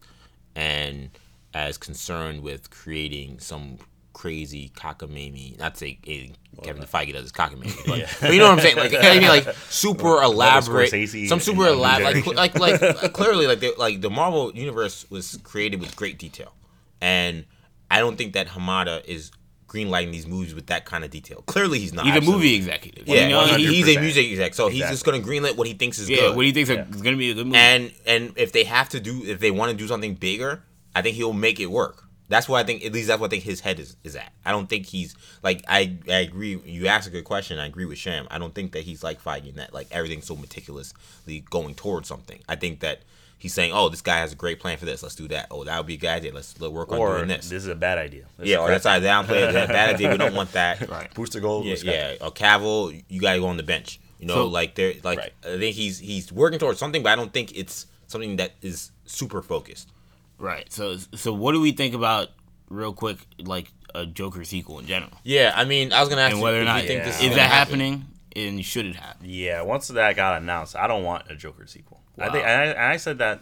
and 0.56 1.10
as 1.52 1.76
concerned 1.76 2.42
with 2.42 2.70
creating 2.70 3.38
some 3.38 3.76
crazy 4.12 4.70
cockamamie. 4.74 5.58
Not 5.58 5.74
to 5.74 5.80
say 5.80 5.98
hey, 6.04 6.32
Kevin 6.62 6.84
Feige 6.84 7.12
does 7.12 7.22
his 7.22 7.32
cockamamie, 7.32 7.86
but, 7.86 7.98
yeah. 7.98 8.08
but, 8.20 8.32
you 8.32 8.38
know 8.38 8.46
what 8.46 8.52
I'm 8.52 8.60
saying? 8.60 8.76
Like 8.76 8.94
I 8.94 9.18
mean, 9.18 9.28
like 9.28 9.52
super 9.68 10.22
elaborate, 10.22 10.90
some 11.28 11.40
super 11.40 11.66
elaborate, 11.66 12.26
like, 12.34 12.58
like 12.58 12.80
like 12.80 13.12
clearly 13.12 13.46
like 13.46 13.60
the, 13.60 13.74
like 13.76 14.00
the 14.00 14.10
Marvel 14.10 14.52
universe 14.54 15.04
was 15.10 15.38
created 15.42 15.80
with 15.80 15.96
great 15.96 16.18
detail, 16.18 16.52
and 17.00 17.44
I 17.90 18.00
don't 18.00 18.16
think 18.16 18.34
that 18.34 18.48
Hamada 18.48 19.04
is 19.04 19.32
greenlighting 19.72 20.12
these 20.12 20.26
movies 20.26 20.54
with 20.54 20.66
that 20.66 20.84
kind 20.84 21.04
of 21.04 21.10
detail. 21.10 21.42
Clearly, 21.46 21.78
he's 21.78 21.92
not. 21.92 22.04
He's 22.04 22.14
absolutely. 22.14 22.34
a 22.34 22.36
movie 22.36 22.54
executive. 22.56 23.08
Yeah, 23.08 23.22
you 23.22 23.28
know, 23.30 23.46
he's 23.56 23.96
a 23.96 24.00
music 24.00 24.30
exec, 24.30 24.54
so 24.54 24.66
exactly. 24.66 24.80
he's 24.80 24.90
just 24.90 25.04
going 25.04 25.22
to 25.22 25.26
greenlight 25.26 25.56
what 25.56 25.66
he 25.66 25.74
thinks 25.74 25.98
is 25.98 26.10
yeah, 26.10 26.18
good. 26.18 26.36
what 26.36 26.44
he 26.44 26.52
thinks 26.52 26.70
yeah. 26.70 26.84
is 26.88 27.02
going 27.02 27.14
to 27.14 27.18
be 27.18 27.30
a 27.30 27.34
good 27.34 27.46
movie. 27.46 27.58
And 27.58 27.92
and 28.06 28.32
if 28.36 28.52
they 28.52 28.64
have 28.64 28.90
to 28.90 29.00
do, 29.00 29.22
if 29.24 29.40
they 29.40 29.50
want 29.50 29.70
to 29.70 29.76
do 29.76 29.86
something 29.88 30.14
bigger, 30.14 30.62
I 30.94 31.02
think 31.02 31.16
he'll 31.16 31.32
make 31.32 31.60
it 31.60 31.66
work. 31.66 32.04
That's 32.28 32.48
what 32.48 32.60
I 32.60 32.64
think. 32.64 32.84
At 32.84 32.92
least 32.92 33.08
that's 33.08 33.20
what 33.20 33.26
I 33.26 33.30
think 33.30 33.44
his 33.44 33.60
head 33.60 33.78
is, 33.78 33.96
is 34.04 34.16
at. 34.16 34.32
I 34.44 34.52
don't 34.52 34.68
think 34.68 34.86
he's 34.86 35.14
like 35.42 35.64
I. 35.68 35.96
I 36.08 36.20
agree. 36.20 36.60
You 36.64 36.86
asked 36.86 37.08
a 37.08 37.10
good 37.10 37.24
question. 37.24 37.58
I 37.58 37.66
agree 37.66 37.84
with 37.84 37.98
Sham. 37.98 38.26
I 38.30 38.38
don't 38.38 38.54
think 38.54 38.72
that 38.72 38.84
he's 38.84 39.02
like 39.02 39.22
Feige 39.22 39.54
that 39.54 39.74
like 39.74 39.88
everything's 39.90 40.26
so 40.26 40.36
meticulously 40.36 41.40
going 41.50 41.74
towards 41.74 42.08
something. 42.08 42.40
I 42.48 42.56
think 42.56 42.80
that 42.80 43.00
he's 43.42 43.52
saying, 43.52 43.72
"Oh, 43.72 43.88
this 43.88 44.02
guy 44.02 44.18
has 44.18 44.32
a 44.32 44.36
great 44.36 44.60
plan 44.60 44.78
for 44.78 44.84
this. 44.84 45.02
Let's 45.02 45.16
do 45.16 45.26
that. 45.28 45.48
Oh, 45.50 45.64
that 45.64 45.76
would 45.76 45.86
be 45.88 45.94
a 45.94 45.96
good 45.96 46.10
idea. 46.10 46.32
Let's, 46.32 46.58
let's 46.60 46.72
work 46.72 46.92
or 46.92 47.10
on 47.10 47.16
doing 47.16 47.28
this. 47.28 47.48
This 47.48 47.64
is 47.64 47.68
a 47.68 47.74
bad 47.74 47.98
idea. 47.98 48.26
This 48.38 48.48
yeah, 48.48 48.58
or 48.58 48.68
that's 48.68 48.86
how 48.86 49.00
downplay 49.00 49.48
it. 49.48 49.52
That 49.52 49.68
bad 49.68 49.96
idea. 49.96 50.12
We 50.12 50.16
don't 50.16 50.34
want 50.40 50.52
that. 50.52 50.88
right. 50.88 51.12
Booster 51.12 51.40
gold. 51.40 51.64
Yeah, 51.64 51.74
yeah. 51.82 52.14
Or 52.20 52.30
Cavill, 52.30 53.02
you 53.08 53.20
got 53.20 53.34
to 53.34 53.40
go 53.40 53.48
on 53.48 53.56
the 53.56 53.64
bench. 53.64 53.98
You 54.20 54.26
know, 54.26 54.34
so, 54.34 54.46
like 54.46 54.76
they're 54.76 54.94
like 55.02 55.18
right. 55.18 55.32
I 55.44 55.58
think 55.58 55.74
he's 55.74 55.98
he's 55.98 56.30
working 56.30 56.60
towards 56.60 56.78
something, 56.78 57.02
but 57.02 57.10
I 57.10 57.16
don't 57.16 57.32
think 57.32 57.58
it's 57.58 57.86
something 58.06 58.36
that 58.36 58.52
is 58.62 58.92
super 59.04 59.42
focused. 59.42 59.90
Right. 60.38 60.72
So 60.72 60.96
so 61.14 61.32
what 61.32 61.52
do 61.52 61.60
we 61.60 61.72
think 61.72 61.94
about 61.94 62.28
real 62.68 62.92
quick 62.92 63.18
like 63.38 63.72
a 63.92 64.06
Joker 64.06 64.44
sequel 64.44 64.78
in 64.78 64.86
general? 64.86 65.10
Yeah, 65.24 65.52
I 65.56 65.64
mean, 65.64 65.92
I 65.92 65.98
was 65.98 66.08
gonna 66.08 66.22
ask 66.22 66.30
and 66.30 66.38
you, 66.38 66.44
whether 66.44 66.60
or 66.60 66.64
not 66.64 66.82
you 66.82 66.88
think 66.88 67.00
yeah. 67.00 67.06
this 67.06 67.20
is, 67.20 67.30
is 67.30 67.34
that 67.34 67.50
happen? 67.50 67.80
happening 67.80 68.06
and 68.36 68.64
should 68.64 68.86
it 68.86 68.94
happen? 68.94 69.26
Yeah. 69.28 69.62
Once 69.62 69.88
that 69.88 70.16
got 70.16 70.40
announced, 70.40 70.76
I 70.76 70.86
don't 70.86 71.02
want 71.02 71.28
a 71.28 71.34
Joker 71.34 71.66
sequel. 71.66 72.01
Wow. 72.16 72.26
I 72.26 72.30
think 72.30 72.44
I, 72.46 72.92
I 72.92 72.96
said 72.96 73.18
that 73.18 73.40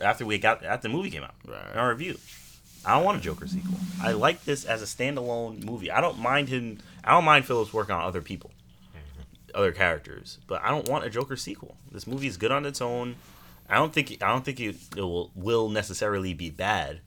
after 0.00 0.24
we 0.24 0.38
got 0.38 0.64
after 0.64 0.88
the 0.88 0.94
movie 0.94 1.10
came 1.10 1.22
out 1.22 1.34
right. 1.46 1.72
in 1.72 1.78
our 1.78 1.90
review. 1.90 2.18
I 2.84 2.94
don't 2.94 3.04
want 3.04 3.18
a 3.18 3.20
Joker 3.20 3.46
sequel. 3.46 3.74
I 4.00 4.12
like 4.12 4.44
this 4.44 4.64
as 4.64 4.82
a 4.82 4.86
standalone 4.86 5.64
movie. 5.64 5.90
I 5.90 6.00
don't 6.00 6.18
mind 6.18 6.48
him. 6.48 6.78
I 7.04 7.10
don't 7.10 7.24
mind 7.24 7.44
Phillips 7.44 7.72
working 7.72 7.94
on 7.94 8.02
other 8.02 8.22
people, 8.22 8.50
mm-hmm. 8.94 9.56
other 9.56 9.72
characters, 9.72 10.38
but 10.46 10.62
I 10.62 10.70
don't 10.70 10.88
want 10.88 11.04
a 11.04 11.10
Joker 11.10 11.36
sequel. 11.36 11.76
This 11.90 12.06
movie 12.06 12.28
is 12.28 12.36
good 12.36 12.52
on 12.52 12.64
its 12.64 12.80
own. 12.80 13.16
I 13.68 13.74
don't 13.74 13.92
think 13.92 14.22
I 14.22 14.28
don't 14.28 14.44
think 14.44 14.60
it, 14.60 14.76
it 14.96 15.02
will 15.02 15.30
will 15.34 15.68
necessarily 15.68 16.32
be 16.32 16.50
bad, 16.50 17.00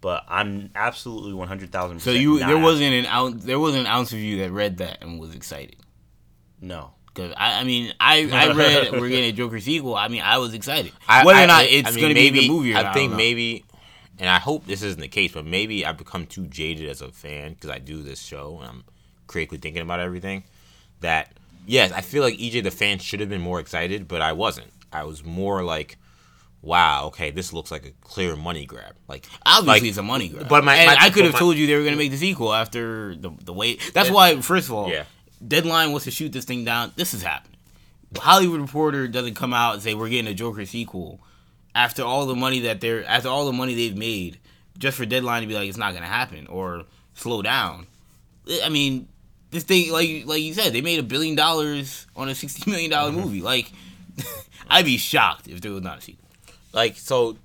but 0.00 0.24
I'm 0.28 0.70
absolutely 0.74 1.32
one 1.32 1.48
hundred 1.48 1.72
thousand. 1.72 2.00
So 2.00 2.10
you 2.10 2.40
there 2.40 2.58
wasn't 2.58 2.92
an 2.92 3.06
ounce 3.06 3.44
there 3.44 3.60
wasn't 3.60 3.86
an 3.86 3.92
ounce 3.92 4.12
of 4.12 4.18
you 4.18 4.38
that 4.38 4.50
read 4.50 4.78
that 4.78 5.00
and 5.00 5.18
was 5.18 5.34
excited. 5.34 5.76
No, 6.60 6.90
because 7.18 7.34
I, 7.36 7.60
I 7.60 7.64
mean, 7.64 7.92
I, 7.98 8.28
I 8.32 8.52
read 8.54 8.92
we're 8.92 9.08
getting 9.08 9.30
a 9.30 9.32
Joker 9.32 9.58
sequel. 9.58 9.96
I 9.96 10.08
mean, 10.08 10.22
I 10.22 10.38
was 10.38 10.54
excited. 10.54 10.92
I, 11.08 11.24
Whether 11.24 11.42
or 11.42 11.46
not 11.48 11.64
it's 11.64 11.88
I 11.88 11.90
mean, 11.90 12.00
going 12.00 12.14
to 12.14 12.32
be 12.32 12.46
a 12.46 12.48
movie, 12.48 12.76
I 12.76 12.92
think 12.92 13.12
maybe, 13.12 13.64
and 14.18 14.28
I 14.28 14.38
hope 14.38 14.66
this 14.66 14.82
isn't 14.82 15.00
the 15.00 15.08
case, 15.08 15.32
but 15.32 15.44
maybe 15.44 15.84
I've 15.84 15.98
become 15.98 16.26
too 16.26 16.46
jaded 16.46 16.88
as 16.88 17.02
a 17.02 17.10
fan 17.10 17.54
because 17.54 17.70
I 17.70 17.78
do 17.78 18.02
this 18.02 18.20
show 18.22 18.58
and 18.60 18.68
I'm 18.68 18.84
critically 19.26 19.58
thinking 19.58 19.82
about 19.82 20.00
everything. 20.00 20.44
That 21.00 21.32
yes, 21.66 21.92
I 21.92 22.00
feel 22.00 22.22
like 22.22 22.34
EJ 22.34 22.62
the 22.62 22.70
fan 22.70 22.98
should 22.98 23.20
have 23.20 23.28
been 23.28 23.40
more 23.40 23.60
excited, 23.60 24.06
but 24.06 24.22
I 24.22 24.32
wasn't. 24.32 24.68
I 24.92 25.04
was 25.04 25.24
more 25.24 25.62
like, 25.62 25.96
wow, 26.62 27.06
okay, 27.06 27.30
this 27.30 27.52
looks 27.52 27.70
like 27.70 27.84
a 27.84 27.90
clear 28.00 28.36
money 28.36 28.64
grab. 28.64 28.94
Like 29.08 29.26
obviously 29.44 29.80
like, 29.80 29.82
it's 29.88 29.98
a 29.98 30.02
money 30.02 30.28
grab. 30.28 30.48
But 30.48 30.64
my, 30.64 30.86
my 30.86 30.96
I 30.98 31.10
could 31.10 31.24
have 31.24 31.36
told 31.36 31.56
you 31.56 31.66
they 31.66 31.74
were 31.74 31.82
going 31.82 31.94
to 31.94 31.98
make 31.98 32.10
the 32.12 32.16
sequel 32.16 32.52
after 32.52 33.14
the 33.16 33.30
the 33.44 33.52
wait. 33.52 33.92
That's 33.92 34.10
why, 34.10 34.40
first 34.40 34.68
of 34.68 34.74
all, 34.74 34.88
yeah 34.90 35.04
deadline 35.46 35.92
was 35.92 36.04
to 36.04 36.10
shoot 36.10 36.32
this 36.32 36.44
thing 36.44 36.64
down. 36.64 36.92
This 36.96 37.14
is 37.14 37.22
happening. 37.22 37.56
Hollywood 38.16 38.60
Reporter 38.60 39.06
doesn't 39.08 39.34
come 39.34 39.52
out 39.52 39.74
and 39.74 39.82
say 39.82 39.94
we're 39.94 40.08
getting 40.08 40.30
a 40.30 40.34
Joker 40.34 40.64
sequel 40.64 41.20
after 41.74 42.02
all 42.02 42.26
the 42.26 42.34
money 42.34 42.60
that 42.60 42.80
they're 42.80 43.04
after 43.04 43.28
all 43.28 43.46
the 43.46 43.52
money 43.52 43.74
they've 43.74 43.96
made 43.96 44.38
just 44.78 44.96
for 44.96 45.04
deadline 45.04 45.42
to 45.42 45.48
be 45.48 45.54
like 45.54 45.68
it's 45.68 45.78
not 45.78 45.92
gonna 45.92 46.06
happen 46.06 46.46
or 46.46 46.84
slow 47.14 47.42
down. 47.42 47.86
I 48.64 48.68
mean, 48.70 49.08
this 49.50 49.64
thing 49.64 49.92
like 49.92 50.24
like 50.26 50.42
you 50.42 50.54
said, 50.54 50.72
they 50.72 50.80
made 50.80 50.98
a 50.98 51.02
billion 51.02 51.34
dollars 51.34 52.06
on 52.16 52.28
a 52.28 52.34
sixty 52.34 52.70
million 52.70 52.90
dollar 52.90 53.10
mm-hmm. 53.10 53.20
movie. 53.20 53.42
Like, 53.42 53.70
I'd 54.68 54.84
be 54.84 54.96
shocked 54.96 55.48
if 55.48 55.60
there 55.60 55.72
was 55.72 55.82
not 55.82 55.98
a 55.98 56.00
sequel. 56.00 56.28
Like 56.72 56.96
so, 56.96 57.36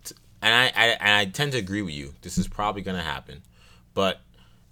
and 0.42 0.54
I, 0.54 0.66
I 0.68 0.88
and 1.00 1.16
I 1.16 1.26
tend 1.26 1.52
to 1.54 1.58
agree 1.58 1.82
with 1.82 1.94
you. 1.94 2.14
This 2.22 2.38
is 2.38 2.48
probably 2.48 2.82
gonna 2.82 3.02
happen, 3.02 3.42
but 3.94 4.20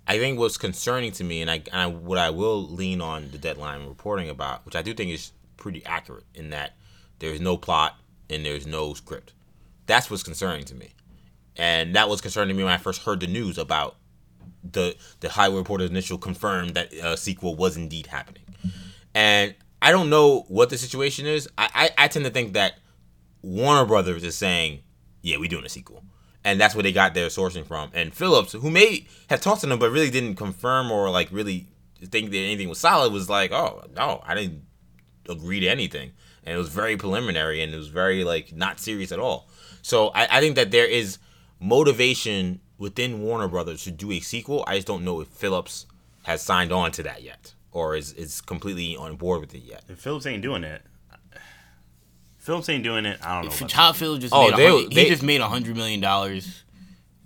I 0.08 0.18
think 0.18 0.40
what's 0.40 0.58
concerning 0.58 1.12
to 1.14 1.24
me, 1.24 1.42
and 1.42 1.50
I, 1.50 1.56
and 1.72 1.82
I, 1.82 1.86
what 1.88 2.18
I 2.18 2.30
will 2.32 2.64
lean 2.64 3.02
on 3.02 3.30
the 3.32 3.38
deadline 3.38 3.88
reporting 3.88 4.30
about, 4.30 4.66
which 4.66 4.76
I 4.76 4.82
do 4.82 4.94
think 4.94 5.12
is 5.12 5.32
pretty 5.58 5.86
accurate, 5.86 6.26
in 6.34 6.50
that 6.50 6.74
there's 7.20 7.40
no 7.40 7.58
plot 7.58 8.00
and 8.30 8.46
there's 8.46 8.66
no 8.66 8.94
script. 8.94 9.34
That's 9.86 10.10
what's 10.10 10.24
concerning 10.24 10.66
to 10.66 10.76
me, 10.76 10.94
and 11.56 11.96
that 11.96 12.10
was 12.10 12.22
concerning 12.22 12.56
to 12.56 12.58
me 12.58 12.64
when 12.64 12.74
I 12.74 12.78
first 12.78 13.04
heard 13.04 13.20
the 13.20 13.28
news 13.28 13.58
about 13.58 13.98
the 14.64 14.96
the 15.20 15.30
Hollywood 15.30 15.60
Reporter's 15.60 15.90
initial 15.90 16.18
confirmed 16.18 16.76
that 16.76 16.94
a 16.94 17.18
sequel 17.18 17.56
was 17.56 17.78
indeed 17.78 18.08
happening, 18.08 18.44
and 19.14 19.56
I 19.82 19.92
don't 19.92 20.10
know 20.10 20.46
what 20.48 20.70
the 20.70 20.78
situation 20.78 21.26
is. 21.26 21.48
I, 21.58 21.70
I, 21.98 22.06
I 22.06 22.08
tend 22.08 22.26
to 22.26 22.32
think 22.32 22.54
that 22.54 22.76
Warner 23.42 23.86
Brothers 23.86 24.24
is 24.24 24.36
saying, 24.36 24.82
"Yeah, 25.22 25.38
we're 25.38 25.50
doing 25.50 25.66
a 25.66 25.70
sequel," 25.70 26.04
and 26.44 26.60
that's 26.60 26.76
where 26.76 26.84
they 26.84 26.92
got 26.92 27.14
their 27.14 27.28
sourcing 27.28 27.66
from. 27.66 27.92
And 27.94 28.14
Phillips, 28.14 28.54
who 28.54 28.72
may 28.72 29.08
have 29.30 29.42
talked 29.42 29.62
to 29.62 29.68
them 29.68 29.80
but 29.80 29.92
really 29.92 30.10
didn't 30.10 30.36
confirm 30.36 30.92
or 30.92 31.10
like 31.10 31.30
really 31.32 31.68
think 32.04 32.32
that 32.32 32.38
anything 32.38 32.70
was 32.70 32.80
solid, 32.80 33.14
was 33.14 33.30
like, 33.30 33.52
"Oh 33.52 33.84
no, 33.96 34.22
I 34.26 34.36
didn't 34.36 34.64
agree 35.30 35.60
to 35.60 35.68
anything," 35.68 36.12
and 36.44 36.56
it 36.56 36.58
was 36.58 36.70
very 36.70 36.98
preliminary 36.98 37.62
and 37.62 37.74
it 37.74 37.78
was 37.78 37.90
very 37.90 38.24
like 38.24 38.54
not 38.54 38.80
serious 38.80 39.12
at 39.12 39.20
all. 39.20 39.48
So 39.82 40.10
I, 40.10 40.38
I 40.38 40.40
think 40.40 40.56
that 40.56 40.72
there 40.72 40.86
is 40.86 41.18
motivation 41.60 42.60
within 42.78 43.22
Warner 43.22 43.48
Brothers 43.48 43.84
to 43.84 43.92
do 43.92 44.12
a 44.12 44.20
sequel. 44.20 44.64
I 44.68 44.76
just 44.76 44.88
don't 44.88 45.06
know 45.06 45.22
if 45.22 45.28
Phillips 45.28 45.86
has 46.24 46.42
signed 46.42 46.72
on 46.72 46.92
to 46.92 47.04
that 47.04 47.24
yet 47.24 47.54
or 47.72 47.96
is 47.96 48.14
is 48.14 48.42
completely 48.42 48.96
on 48.96 49.16
board 49.16 49.42
with 49.42 49.54
it 49.54 49.64
yet. 49.64 49.84
If 49.88 50.00
Phillips 50.00 50.26
ain't 50.26 50.42
doing 50.42 50.64
it, 50.64 50.82
Phillips 52.42 52.70
ain't 52.70 52.84
doing 52.84 53.06
it. 53.06 53.20
I 53.24 53.36
don't 53.36 53.46
know. 53.46 53.66
If 53.66 53.72
Todd 53.72 53.96
Phillips 53.96 54.24
just 54.24 54.34
oh, 54.34 54.50
made 54.50 54.58
they, 54.58 54.96
they, 54.96 55.04
he 55.04 55.10
just 55.10 55.22
made 55.22 55.42
a 55.42 55.48
hundred 55.48 55.78
million 55.78 56.00
dollars 56.00 56.64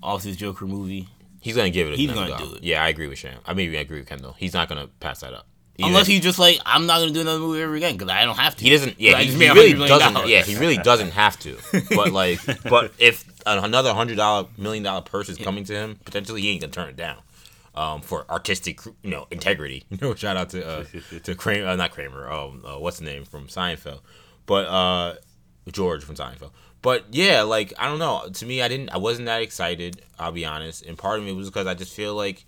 off 0.03 0.23
his 0.23 0.35
Joker 0.35 0.65
movie. 0.65 1.07
He's 1.39 1.55
gonna 1.55 1.69
give 1.69 1.87
it. 1.87 1.97
He's 1.97 2.11
gonna 2.11 2.29
go. 2.29 2.37
do 2.37 2.55
it. 2.55 2.63
Yeah, 2.63 2.83
I 2.83 2.89
agree 2.89 3.07
with 3.07 3.17
Sham. 3.17 3.39
I 3.45 3.53
mean, 3.53 3.73
I 3.75 3.79
agree 3.79 3.99
with 3.99 4.09
Kendall. 4.09 4.35
He's 4.37 4.53
not 4.53 4.67
gonna 4.67 4.87
pass 4.99 5.21
that 5.21 5.33
up. 5.33 5.47
Either. 5.77 5.87
Unless 5.87 6.07
he's 6.07 6.21
just 6.21 6.37
like, 6.37 6.59
I'm 6.65 6.85
not 6.85 6.99
gonna 6.99 7.11
do 7.11 7.21
another 7.21 7.39
movie 7.39 7.61
ever 7.61 7.75
again 7.75 7.93
because 7.93 8.09
I 8.09 8.25
don't 8.25 8.37
have 8.37 8.57
to. 8.57 8.63
He 8.63 8.69
doesn't. 8.69 8.99
Yeah, 8.99 9.19
he, 9.19 9.31
he 9.31 9.49
really 9.49 9.73
doesn't. 9.73 10.27
Yeah, 10.27 10.41
he 10.41 10.57
really 10.57 10.77
doesn't 10.77 11.11
have 11.11 11.39
to. 11.39 11.57
But 11.95 12.11
like, 12.11 12.39
but 12.63 12.91
if 12.97 13.25
another 13.45 13.93
hundred 13.93 14.17
dollar 14.17 14.47
million 14.57 14.83
dollar 14.83 15.01
purse 15.01 15.29
is 15.29 15.37
coming 15.37 15.63
to 15.65 15.73
him, 15.73 15.99
potentially 16.03 16.41
he 16.41 16.49
ain't 16.49 16.61
gonna 16.61 16.73
turn 16.73 16.89
it 16.89 16.97
down. 16.97 17.19
Um, 17.73 18.01
for 18.01 18.25
artistic, 18.29 18.79
you 19.03 19.11
know, 19.11 19.27
integrity. 19.31 19.83
You 19.89 19.97
know, 20.01 20.15
shout 20.15 20.37
out 20.37 20.49
to 20.51 20.65
uh, 20.65 20.85
to 21.23 21.35
Kramer, 21.35 21.67
uh, 21.67 21.75
not 21.75 21.91
Kramer. 21.91 22.29
Um, 22.29 22.63
uh, 22.65 22.79
what's 22.79 22.99
the 22.99 23.05
name 23.05 23.23
from 23.25 23.47
Seinfeld? 23.47 23.99
But 24.45 24.67
uh, 24.67 25.15
George 25.71 26.03
from 26.03 26.15
Seinfeld. 26.15 26.51
But 26.81 27.05
yeah, 27.11 27.41
like 27.41 27.73
I 27.79 27.87
don't 27.87 27.99
know. 27.99 28.29
To 28.31 28.45
me, 28.45 28.61
I 28.61 28.67
didn't. 28.67 28.89
I 28.89 28.97
wasn't 28.97 29.25
that 29.25 29.41
excited. 29.41 30.01
I'll 30.19 30.31
be 30.31 30.45
honest. 30.45 30.85
And 30.85 30.97
part 30.97 31.19
of 31.19 31.25
me 31.25 31.33
was 31.33 31.49
because 31.49 31.67
I 31.67 31.73
just 31.73 31.93
feel 31.93 32.13
like 32.15 32.45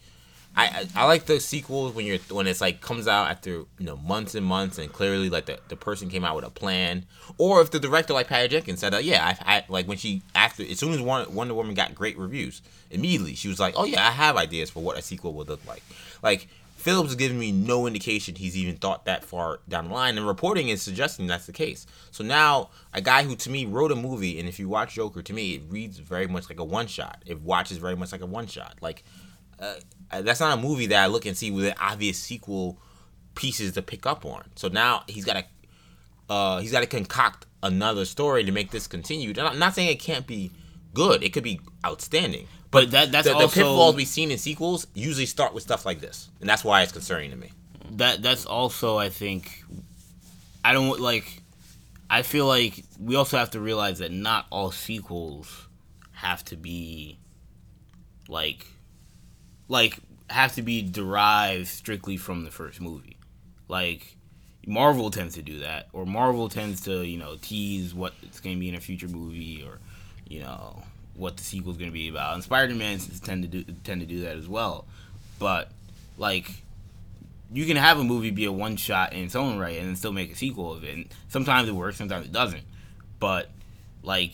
I, 0.57 0.87
I, 0.95 1.05
like 1.05 1.25
the 1.25 1.39
sequels 1.39 1.93
when 1.93 2.07
you're 2.07 2.17
when 2.31 2.47
it's 2.47 2.61
like 2.61 2.81
comes 2.81 3.07
out 3.07 3.29
after 3.29 3.51
you 3.51 3.67
know 3.79 3.95
months 3.97 4.33
and 4.33 4.43
months 4.43 4.79
and 4.79 4.91
clearly 4.91 5.29
like 5.29 5.45
the, 5.45 5.59
the 5.67 5.75
person 5.75 6.09
came 6.09 6.25
out 6.25 6.35
with 6.35 6.45
a 6.45 6.49
plan 6.49 7.05
or 7.37 7.61
if 7.61 7.69
the 7.69 7.79
director 7.79 8.13
like 8.13 8.27
Patty 8.27 8.47
Jenkins 8.47 8.79
said 8.79 8.95
uh, 8.95 8.97
yeah 8.97 9.35
I, 9.45 9.57
I 9.57 9.63
like 9.69 9.87
when 9.87 9.97
she 9.97 10.23
after 10.33 10.63
as 10.63 10.79
soon 10.79 10.93
as 10.93 10.99
Wonder 11.01 11.53
Woman 11.53 11.75
got 11.75 11.93
great 11.93 12.17
reviews 12.17 12.63
immediately 12.89 13.35
she 13.35 13.49
was 13.49 13.59
like 13.59 13.75
oh 13.77 13.85
yeah 13.85 14.07
I 14.07 14.09
have 14.09 14.35
ideas 14.35 14.71
for 14.71 14.81
what 14.81 14.97
a 14.97 15.03
sequel 15.03 15.33
would 15.33 15.47
look 15.47 15.63
like 15.67 15.83
like 16.23 16.47
Phillips 16.87 17.09
is 17.09 17.15
giving 17.15 17.37
me 17.37 17.51
no 17.51 17.85
indication 17.85 18.35
he's 18.35 18.55
even 18.55 18.77
thought 18.77 19.05
that 19.05 19.23
far 19.23 19.59
down 19.67 19.89
the 19.89 19.93
line 19.93 20.17
and 20.17 20.25
reporting 20.25 20.69
is 20.69 20.81
suggesting 20.81 21.27
that's 21.27 21.45
the 21.45 21.53
case 21.53 21.85
so 22.11 22.23
now 22.23 22.69
a 22.93 23.01
guy 23.01 23.23
who 23.23 23.35
to 23.35 23.49
me 23.49 23.65
wrote 23.65 23.91
a 23.91 23.95
movie 23.95 24.39
and 24.39 24.47
if 24.47 24.57
you 24.59 24.69
watch 24.69 24.95
Joker 24.95 25.21
to 25.21 25.33
me 25.33 25.55
it 25.55 25.63
reads 25.69 25.99
very 25.99 26.27
much 26.27 26.49
like 26.49 26.59
a 26.59 26.63
one 26.63 26.87
shot 26.87 27.21
it 27.25 27.41
watches 27.41 27.77
very 27.77 27.95
much 27.95 28.11
like 28.11 28.21
a 28.21 28.25
one 28.25 28.47
shot 28.47 28.77
like 28.81 29.03
uh, 29.59 29.75
that's 30.21 30.39
not 30.39 30.57
a 30.57 30.61
movie 30.61 30.87
that 30.87 31.03
I 31.03 31.07
look 31.07 31.25
and 31.25 31.35
see 31.35 31.51
with 31.51 31.65
an 31.65 31.73
obvious 31.79 32.17
sequel 32.17 32.79
pieces 33.35 33.73
to 33.73 33.81
pick 33.81 34.05
up 34.05 34.25
on. 34.25 34.43
So 34.55 34.67
now 34.67 35.03
he's 35.07 35.25
got 35.25 35.33
to 35.33 35.45
uh, 36.29 36.59
he's 36.59 36.71
got 36.71 36.81
to 36.81 36.87
concoct 36.87 37.45
another 37.63 38.05
story 38.05 38.43
to 38.43 38.51
make 38.51 38.71
this 38.71 38.85
continue. 38.85 39.33
I'm 39.37 39.59
not 39.59 39.73
saying 39.73 39.89
it 39.89 39.99
can't 39.99 40.27
be 40.27 40.51
good; 40.93 41.23
it 41.23 41.33
could 41.33 41.43
be 41.43 41.61
outstanding. 41.85 42.47
But, 42.69 42.91
that 42.91 43.11
that's 43.11 43.27
the, 43.27 43.33
also, 43.33 43.47
the 43.47 43.53
pitfalls 43.53 43.95
we've 43.95 44.07
seen 44.07 44.29
in 44.31 44.37
sequels 44.37 44.87
usually 44.93 45.25
start 45.25 45.53
with 45.53 45.63
stuff 45.63 45.85
like 45.85 46.01
this, 46.01 46.29
and 46.41 46.49
that's 46.49 46.63
why 46.63 46.83
it's 46.83 46.91
concerning 46.91 47.31
to 47.31 47.37
me. 47.37 47.51
That 47.91 48.21
that's 48.21 48.45
also 48.45 48.97
I 48.97 49.09
think 49.09 49.63
I 50.63 50.73
don't 50.73 50.99
like. 50.99 51.41
I 52.09 52.21
feel 52.21 52.45
like 52.45 52.83
we 52.99 53.15
also 53.15 53.37
have 53.37 53.51
to 53.51 53.59
realize 53.59 53.99
that 53.99 54.11
not 54.11 54.45
all 54.49 54.71
sequels 54.71 55.67
have 56.11 56.43
to 56.45 56.55
be 56.55 57.17
like 58.27 58.65
like 59.67 59.99
have 60.29 60.53
to 60.55 60.61
be 60.61 60.81
derived 60.81 61.67
strictly 61.67 62.17
from 62.17 62.43
the 62.43 62.51
first 62.51 62.81
movie. 62.81 63.17
Like 63.67 64.17
Marvel 64.65 65.09
tends 65.09 65.35
to 65.35 65.41
do 65.41 65.59
that, 65.59 65.87
or 65.93 66.05
Marvel 66.05 66.49
tends 66.49 66.81
to 66.81 67.05
you 67.05 67.17
know 67.17 67.37
tease 67.41 67.93
what 67.93 68.13
it's 68.23 68.39
going 68.39 68.55
to 68.55 68.59
be 68.59 68.69
in 68.69 68.75
a 68.75 68.81
future 68.81 69.07
movie, 69.07 69.63
or 69.65 69.79
you 70.27 70.41
know 70.41 70.83
what 71.17 71.35
the 71.35 71.43
sequel 71.43 71.71
is 71.71 71.77
going 71.77 71.89
to 71.89 71.93
be 71.93 72.07
about. 72.07 72.35
And 72.35 72.43
Spider 72.43 72.73
Man 72.75 72.99
tend 72.99 73.43
to 73.43 73.49
do 73.49 73.63
tend 73.83 74.01
to 74.01 74.07
do 74.07 74.21
that 74.21 74.37
as 74.37 74.47
well. 74.47 74.85
But 75.39 75.69
like 76.17 76.63
you 77.51 77.65
can 77.65 77.77
have 77.77 77.99
a 77.99 78.03
movie 78.03 78.31
be 78.31 78.45
a 78.45 78.51
one 78.51 78.75
shot 78.75 79.13
in 79.13 79.23
its 79.23 79.35
own 79.35 79.57
right 79.57 79.77
and 79.77 79.87
then 79.87 79.95
still 79.95 80.11
make 80.11 80.31
a 80.31 80.35
sequel 80.35 80.73
of 80.73 80.83
it. 80.83 80.95
And 80.95 81.05
sometimes 81.29 81.67
it 81.67 81.73
works, 81.73 81.97
sometimes 81.97 82.25
it 82.25 82.31
doesn't. 82.31 82.63
But 83.19 83.49
like 84.03 84.33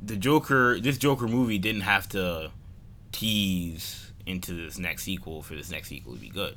the 0.00 0.16
Joker, 0.16 0.78
this 0.78 0.98
Joker 0.98 1.26
movie 1.26 1.58
didn't 1.58 1.82
have 1.82 2.08
to 2.10 2.50
tease 3.12 4.12
into 4.26 4.52
this 4.52 4.78
next 4.78 5.04
sequel 5.04 5.42
for 5.42 5.54
this 5.54 5.70
next 5.70 5.88
sequel 5.88 6.14
to 6.14 6.20
be 6.20 6.28
good. 6.28 6.56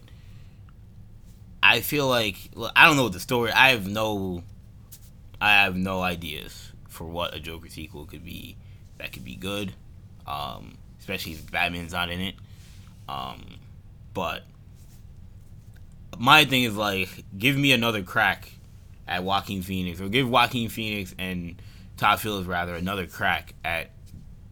I 1.64 1.82
feel 1.82 2.08
like 2.08 2.50
I 2.76 2.86
don't 2.86 2.98
know 2.98 3.04
what 3.04 3.14
the 3.14 3.20
story. 3.20 3.52
I 3.52 3.70
have 3.70 3.88
no, 3.88 4.44
I 5.40 5.64
have 5.64 5.76
no 5.76 6.02
ideas 6.02 6.72
for 6.90 7.06
what 7.06 7.34
a 7.34 7.40
Joker 7.40 7.70
sequel 7.70 8.06
could 8.06 8.26
be 8.26 8.58
that 9.02 9.12
could 9.12 9.26
be 9.26 9.36
good, 9.36 9.74
um, 10.28 10.78
especially 11.00 11.34
if 11.34 11.52
Batman's 11.52 11.92
not 11.92 12.10
in 12.10 12.22
it. 12.22 12.36
Um, 13.10 13.42
but 14.14 14.44
my 16.18 16.46
thing 16.46 16.64
is 16.64 16.78
like, 16.78 17.10
give 17.38 17.58
me 17.58 17.72
another 17.74 18.04
crack 18.04 18.50
at 19.08 19.24
Joaquin 19.24 19.64
Phoenix, 19.64 20.00
or 20.00 20.08
give 20.08 20.30
Joaquin 20.30 20.70
Phoenix 20.70 21.16
and 21.18 21.60
Todd 21.98 22.20
Phillips 22.20 22.48
rather 22.48 22.76
another 22.76 23.08
crack 23.08 23.56
at 23.66 23.90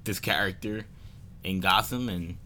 this 0.03 0.19
character 0.19 0.85
in 1.43 1.59
Gotham, 1.59 2.09
and 2.09 2.38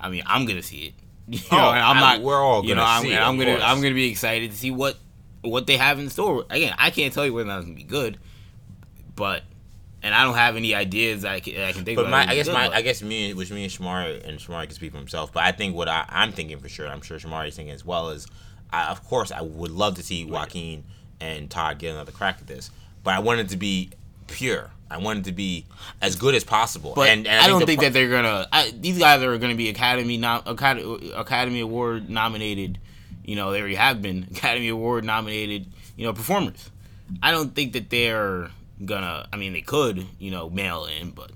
I 0.00 0.10
mean, 0.10 0.24
I'm 0.26 0.44
gonna 0.46 0.62
see 0.62 0.86
it. 0.86 0.94
You 1.30 1.38
know, 1.52 1.58
oh, 1.58 1.70
I'm 1.70 1.96
not. 1.98 2.18
I, 2.18 2.22
we're 2.22 2.42
all 2.42 2.64
you 2.64 2.74
know. 2.74 2.82
I'm, 2.84 3.06
I'm 3.06 3.38
gonna. 3.38 3.52
Course. 3.52 3.62
I'm 3.64 3.80
gonna 3.80 3.94
be 3.94 4.10
excited 4.10 4.50
to 4.50 4.56
see 4.56 4.72
what 4.72 4.96
what 5.42 5.68
they 5.68 5.76
have 5.76 6.00
in 6.00 6.10
store. 6.10 6.44
Again, 6.50 6.74
I 6.76 6.90
can't 6.90 7.14
tell 7.14 7.24
you 7.24 7.32
whether 7.32 7.48
that's 7.48 7.66
gonna 7.66 7.76
be 7.76 7.84
good, 7.84 8.18
but 9.14 9.44
and 10.02 10.14
I 10.14 10.24
don't 10.24 10.34
have 10.34 10.56
any 10.56 10.74
ideas 10.74 11.22
that 11.22 11.32
I 11.32 11.40
can, 11.40 11.60
I 11.60 11.72
can 11.72 11.84
think. 11.84 11.96
But 11.96 12.08
my, 12.08 12.26
I 12.26 12.34
guess 12.34 12.48
my, 12.48 12.68
but. 12.68 12.76
I 12.76 12.82
guess 12.82 13.02
me, 13.02 13.34
which 13.34 13.50
me 13.50 13.64
and 13.64 13.72
Shamari 13.72 14.26
and 14.26 14.38
Shamari 14.38 14.64
can 14.64 14.74
speak 14.74 14.92
for 14.92 14.98
himself. 14.98 15.32
But 15.32 15.44
I 15.44 15.52
think 15.52 15.76
what 15.76 15.88
I, 15.88 16.06
am 16.10 16.32
thinking 16.32 16.58
for 16.58 16.68
sure, 16.68 16.88
I'm 16.88 17.02
sure 17.02 17.18
Shamari's 17.18 17.56
thinking 17.56 17.74
as 17.74 17.84
well 17.84 18.10
is, 18.10 18.26
I, 18.72 18.86
of 18.86 19.04
course, 19.04 19.30
I 19.30 19.42
would 19.42 19.70
love 19.70 19.96
to 19.96 20.02
see 20.02 20.24
Joaquin 20.24 20.84
and 21.20 21.50
Todd 21.50 21.78
get 21.78 21.92
another 21.92 22.12
crack 22.12 22.38
at 22.40 22.46
this, 22.46 22.70
but 23.04 23.14
I 23.14 23.18
want 23.18 23.40
it 23.40 23.48
to 23.50 23.56
be 23.56 23.90
pure. 24.26 24.70
I 24.90 24.98
want 24.98 25.20
it 25.20 25.24
to 25.26 25.32
be 25.32 25.66
as 26.00 26.16
good 26.16 26.34
as 26.34 26.44
possible. 26.44 26.94
But 26.96 27.10
and, 27.10 27.26
and 27.26 27.40
I, 27.40 27.44
I, 27.44 27.46
don't 27.46 27.64
think, 27.64 27.80
that 27.80 27.92
they're 27.92 28.10
gonna. 28.10 28.48
I, 28.50 28.72
these 28.74 28.98
guys 28.98 29.22
are 29.22 29.38
gonna 29.38 29.54
be 29.54 29.68
Academy 29.68 30.16
nom, 30.16 30.42
Academy, 30.46 31.12
Academy 31.12 31.60
Award 31.60 32.10
nominated. 32.10 32.78
You 33.24 33.36
know, 33.36 33.52
they 33.52 33.60
already 33.60 33.76
have 33.76 34.02
been 34.02 34.26
Academy 34.30 34.68
Award 34.68 35.04
nominated. 35.04 35.66
You 35.96 36.06
know, 36.06 36.12
performers. 36.12 36.70
I 37.22 37.30
don't 37.30 37.54
think 37.54 37.74
that 37.74 37.90
they're 37.90 38.50
gonna. 38.84 39.28
I 39.32 39.36
mean, 39.36 39.52
they 39.52 39.60
could. 39.60 40.06
You 40.18 40.30
know, 40.30 40.50
mail 40.50 40.86
in, 40.86 41.10
but 41.10 41.32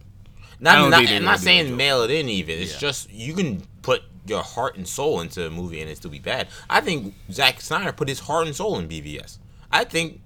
not. 0.61 0.91
not 0.91 1.09
I'm 1.09 1.25
not 1.25 1.41
saying 1.41 1.77
mail 1.77 2.03
it 2.03 2.11
in. 2.11 2.29
Even 2.29 2.59
it's 2.59 2.75
yeah. 2.75 2.79
just 2.79 3.13
you 3.13 3.35
can 3.35 3.63
put 3.83 4.03
your 4.27 4.43
heart 4.43 4.77
and 4.77 4.89
soul 4.89 5.21
into 5.21 5.47
a 5.47 5.51
movie 5.51 5.81
and 5.81 5.91
it 5.91 5.97
still 5.97 6.11
be 6.11 6.19
bad. 6.19 6.49
I 6.69 6.81
think 6.81 7.15
Zack 7.31 7.61
Snyder 7.61 7.93
put 7.93 8.09
his 8.09 8.21
heart 8.21 8.47
and 8.47 8.57
soul 8.57 8.79
in 8.79 8.89
BVS. 8.89 9.39
I 9.71 9.85
think 9.85 10.21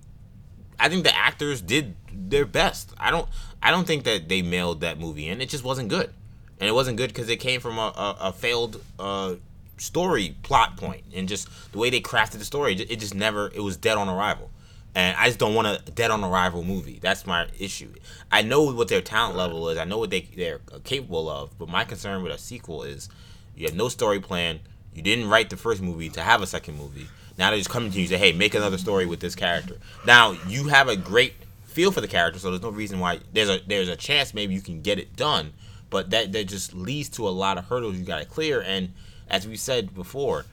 I 0.78 0.88
think 0.88 1.04
the 1.04 1.16
actors 1.16 1.61
did 1.61 1.96
their 2.12 2.46
best. 2.46 2.92
I 2.98 3.11
don't 3.11 3.28
I 3.62 3.70
don't 3.70 3.87
think 3.87 4.04
that 4.04 4.28
they 4.28 4.42
mailed 4.42 4.81
that 4.83 4.98
movie 4.98 5.28
in. 5.28 5.40
It 5.40 5.48
just 5.48 5.64
wasn't 5.64 5.88
good, 5.88 6.12
and 6.61 6.68
it 6.68 6.72
wasn't 6.72 6.96
good 6.96 7.09
because 7.09 7.28
it 7.28 7.37
came 7.37 7.61
from 7.61 7.78
a, 7.78 7.92
a, 7.96 8.16
a 8.20 8.33
failed 8.33 8.83
uh, 8.98 9.35
story 9.78 10.37
plot 10.42 10.76
point, 10.76 11.04
and 11.14 11.28
just 11.28 11.48
the 11.72 11.78
way 11.78 11.90
they 11.90 12.00
crafted 12.00 12.38
the 12.38 12.44
story. 12.44 12.74
It 12.74 13.00
just 13.00 13.14
never. 13.14 13.50
It 13.54 13.61
was 13.61 13.76
dead 13.76 13.98
on 13.98 14.09
arrival, 14.09 14.50
and 14.94 15.16
I 15.16 15.27
just 15.27 15.38
don't 15.38 15.55
want 15.55 15.68
a 15.68 15.90
dead 15.92 16.11
on 16.11 16.24
arrival 16.24 16.64
movie. 16.64 16.98
That's 17.01 17.27
my 17.27 17.46
issue. 17.59 17.92
I 18.33 18.42
know 18.42 18.72
what 18.72 18.88
their 18.88 19.01
talent 19.01 19.37
level 19.37 19.68
is. 19.68 19.79
I 19.79 19.85
know 19.85 19.98
what 19.98 20.11
they 20.11 20.22
they're 20.37 20.61
capable 20.85 21.29
of, 21.29 21.57
but 21.59 21.68
my 21.68 21.85
concern 21.85 22.22
with 22.22 22.33
a 22.33 22.38
sequel 22.38 22.83
is 22.83 23.09
you 23.57 23.66
have 23.66 23.77
no 23.77 23.88
story 23.88 24.20
plan. 24.20 24.61
You 24.94 25.03
didn't 25.03 25.29
write 25.29 25.51
the 25.51 25.57
first 25.57 25.83
movie 25.83 26.09
to 26.11 26.20
have 26.22 26.42
a 26.42 26.46
second 26.46 26.77
movie 26.77 27.07
now 27.38 27.51
they're 27.51 27.59
just 27.59 27.70
coming 27.70 27.90
to 27.92 27.96
you 27.96 28.03
and 28.03 28.11
say, 28.11 28.18
hey, 28.18 28.33
make 28.33 28.55
another 28.55 28.79
story 28.79 29.07
with 29.07 29.20
this 29.20 29.37
character. 29.37 29.77
Now 30.05 30.33
you 30.48 30.68
have 30.68 30.88
a 30.88 30.96
great 30.96 31.35
feel 31.64 31.92
for 31.92 32.01
the 32.01 32.09
character, 32.09 32.40
so 32.40 32.51
there's 32.51 32.62
no 32.62 32.70
reason 32.70 32.98
why 32.98 33.20
there's 33.33 33.48
a 33.48 33.61
there's 33.66 33.88
a 33.88 33.96
chance 33.96 34.35
maybe 34.35 34.55
you 34.55 34.61
can 34.61 34.83
get 34.83 34.98
it 34.98 35.14
done, 35.14 35.53
but 35.88 36.11
that 36.11 36.33
that 36.33 36.48
just 36.48 36.74
leads 36.74 37.09
to 37.11 37.29
a 37.29 37.31
lot 37.31 37.57
of 37.57 37.66
hurdles 37.66 37.96
you 37.96 38.05
got 38.05 38.18
to 38.18 38.24
clear. 38.24 38.61
And 38.61 38.92
as 39.29 39.46
we 39.46 39.57
said 39.57 39.94
before, 39.94 40.46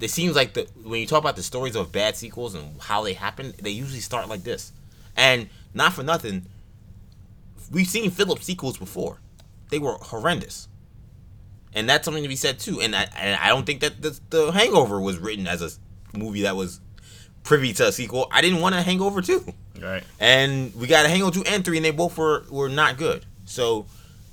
it 0.00 0.10
seems 0.10 0.34
like 0.36 0.54
the 0.54 0.68
when 0.82 1.00
you 1.00 1.06
talk 1.06 1.20
about 1.20 1.36
the 1.36 1.42
stories 1.42 1.76
of 1.76 1.92
bad 1.92 2.16
sequels 2.16 2.54
and 2.54 2.80
how 2.80 3.02
they 3.02 3.12
happen, 3.12 3.54
they 3.62 3.70
usually 3.70 4.00
start 4.00 4.28
like 4.28 4.42
this. 4.42 4.72
And 5.16 5.48
not 5.72 5.92
for 5.92 6.02
nothing, 6.02 6.46
we've 7.70 7.86
seen 7.86 8.10
Phillips 8.10 8.44
sequels 8.44 8.76
before. 8.76 9.20
They 9.70 9.78
were 9.78 9.94
horrendous. 9.94 10.68
And 11.72 11.88
that's 11.88 12.04
something 12.04 12.22
to 12.22 12.28
be 12.28 12.36
said 12.36 12.58
too. 12.58 12.80
And 12.80 12.94
I, 12.94 13.08
and 13.16 13.36
I 13.40 13.48
don't 13.48 13.66
think 13.66 13.80
that 13.80 14.00
the, 14.00 14.18
the 14.30 14.52
Hangover 14.52 15.00
was 15.00 15.18
written 15.18 15.46
as 15.46 15.62
a 15.62 15.70
movie 16.16 16.42
that 16.42 16.54
was 16.54 16.80
privy 17.42 17.72
to 17.74 17.88
a 17.88 17.92
sequel. 17.92 18.28
I 18.30 18.40
didn't 18.40 18.60
want 18.60 18.74
a 18.74 18.82
Hangover 18.82 19.22
too. 19.22 19.44
Right. 19.80 20.04
And 20.20 20.74
we 20.74 20.86
got 20.86 21.04
a 21.04 21.08
Hangover 21.08 21.32
two 21.32 21.44
and 21.44 21.64
three, 21.64 21.76
and 21.76 21.84
they 21.84 21.90
both 21.90 22.16
were 22.16 22.44
were 22.50 22.68
not 22.68 22.96
good. 22.96 23.26
So 23.44 23.86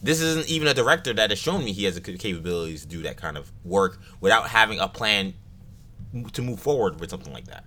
this 0.04 0.21
isn't 0.21 0.50
even 0.50 0.67
a 0.67 0.74
director 0.74 1.13
that 1.13 1.30
has 1.30 1.39
shown 1.39 1.63
me 1.63 1.74
he 1.74 1.86
has 1.86 1.95
the 1.95 2.02
capabilities 2.02 2.82
to 2.84 2.88
do 2.88 3.02
that 3.04 3.17
kind 3.17 3.38
of 3.38 3.52
work 3.63 4.00
without 4.19 4.47
having 4.47 4.80
a 4.80 4.88
plan 4.88 5.34
to 6.34 6.41
move 6.41 6.60
forward 6.60 7.00
with 7.00 7.10
something 7.10 7.34
like 7.34 7.45
that. 7.45 7.65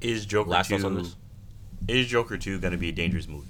Is 0.00 0.26
Joker 0.26 0.50
Last 0.50 0.68
two? 0.68 1.06
Is 1.86 2.06
Joker 2.06 2.36
two 2.38 2.58
going 2.58 2.72
to 2.72 2.78
be 2.78 2.90
a 2.90 2.92
dangerous 2.92 3.28
movie? 3.28 3.48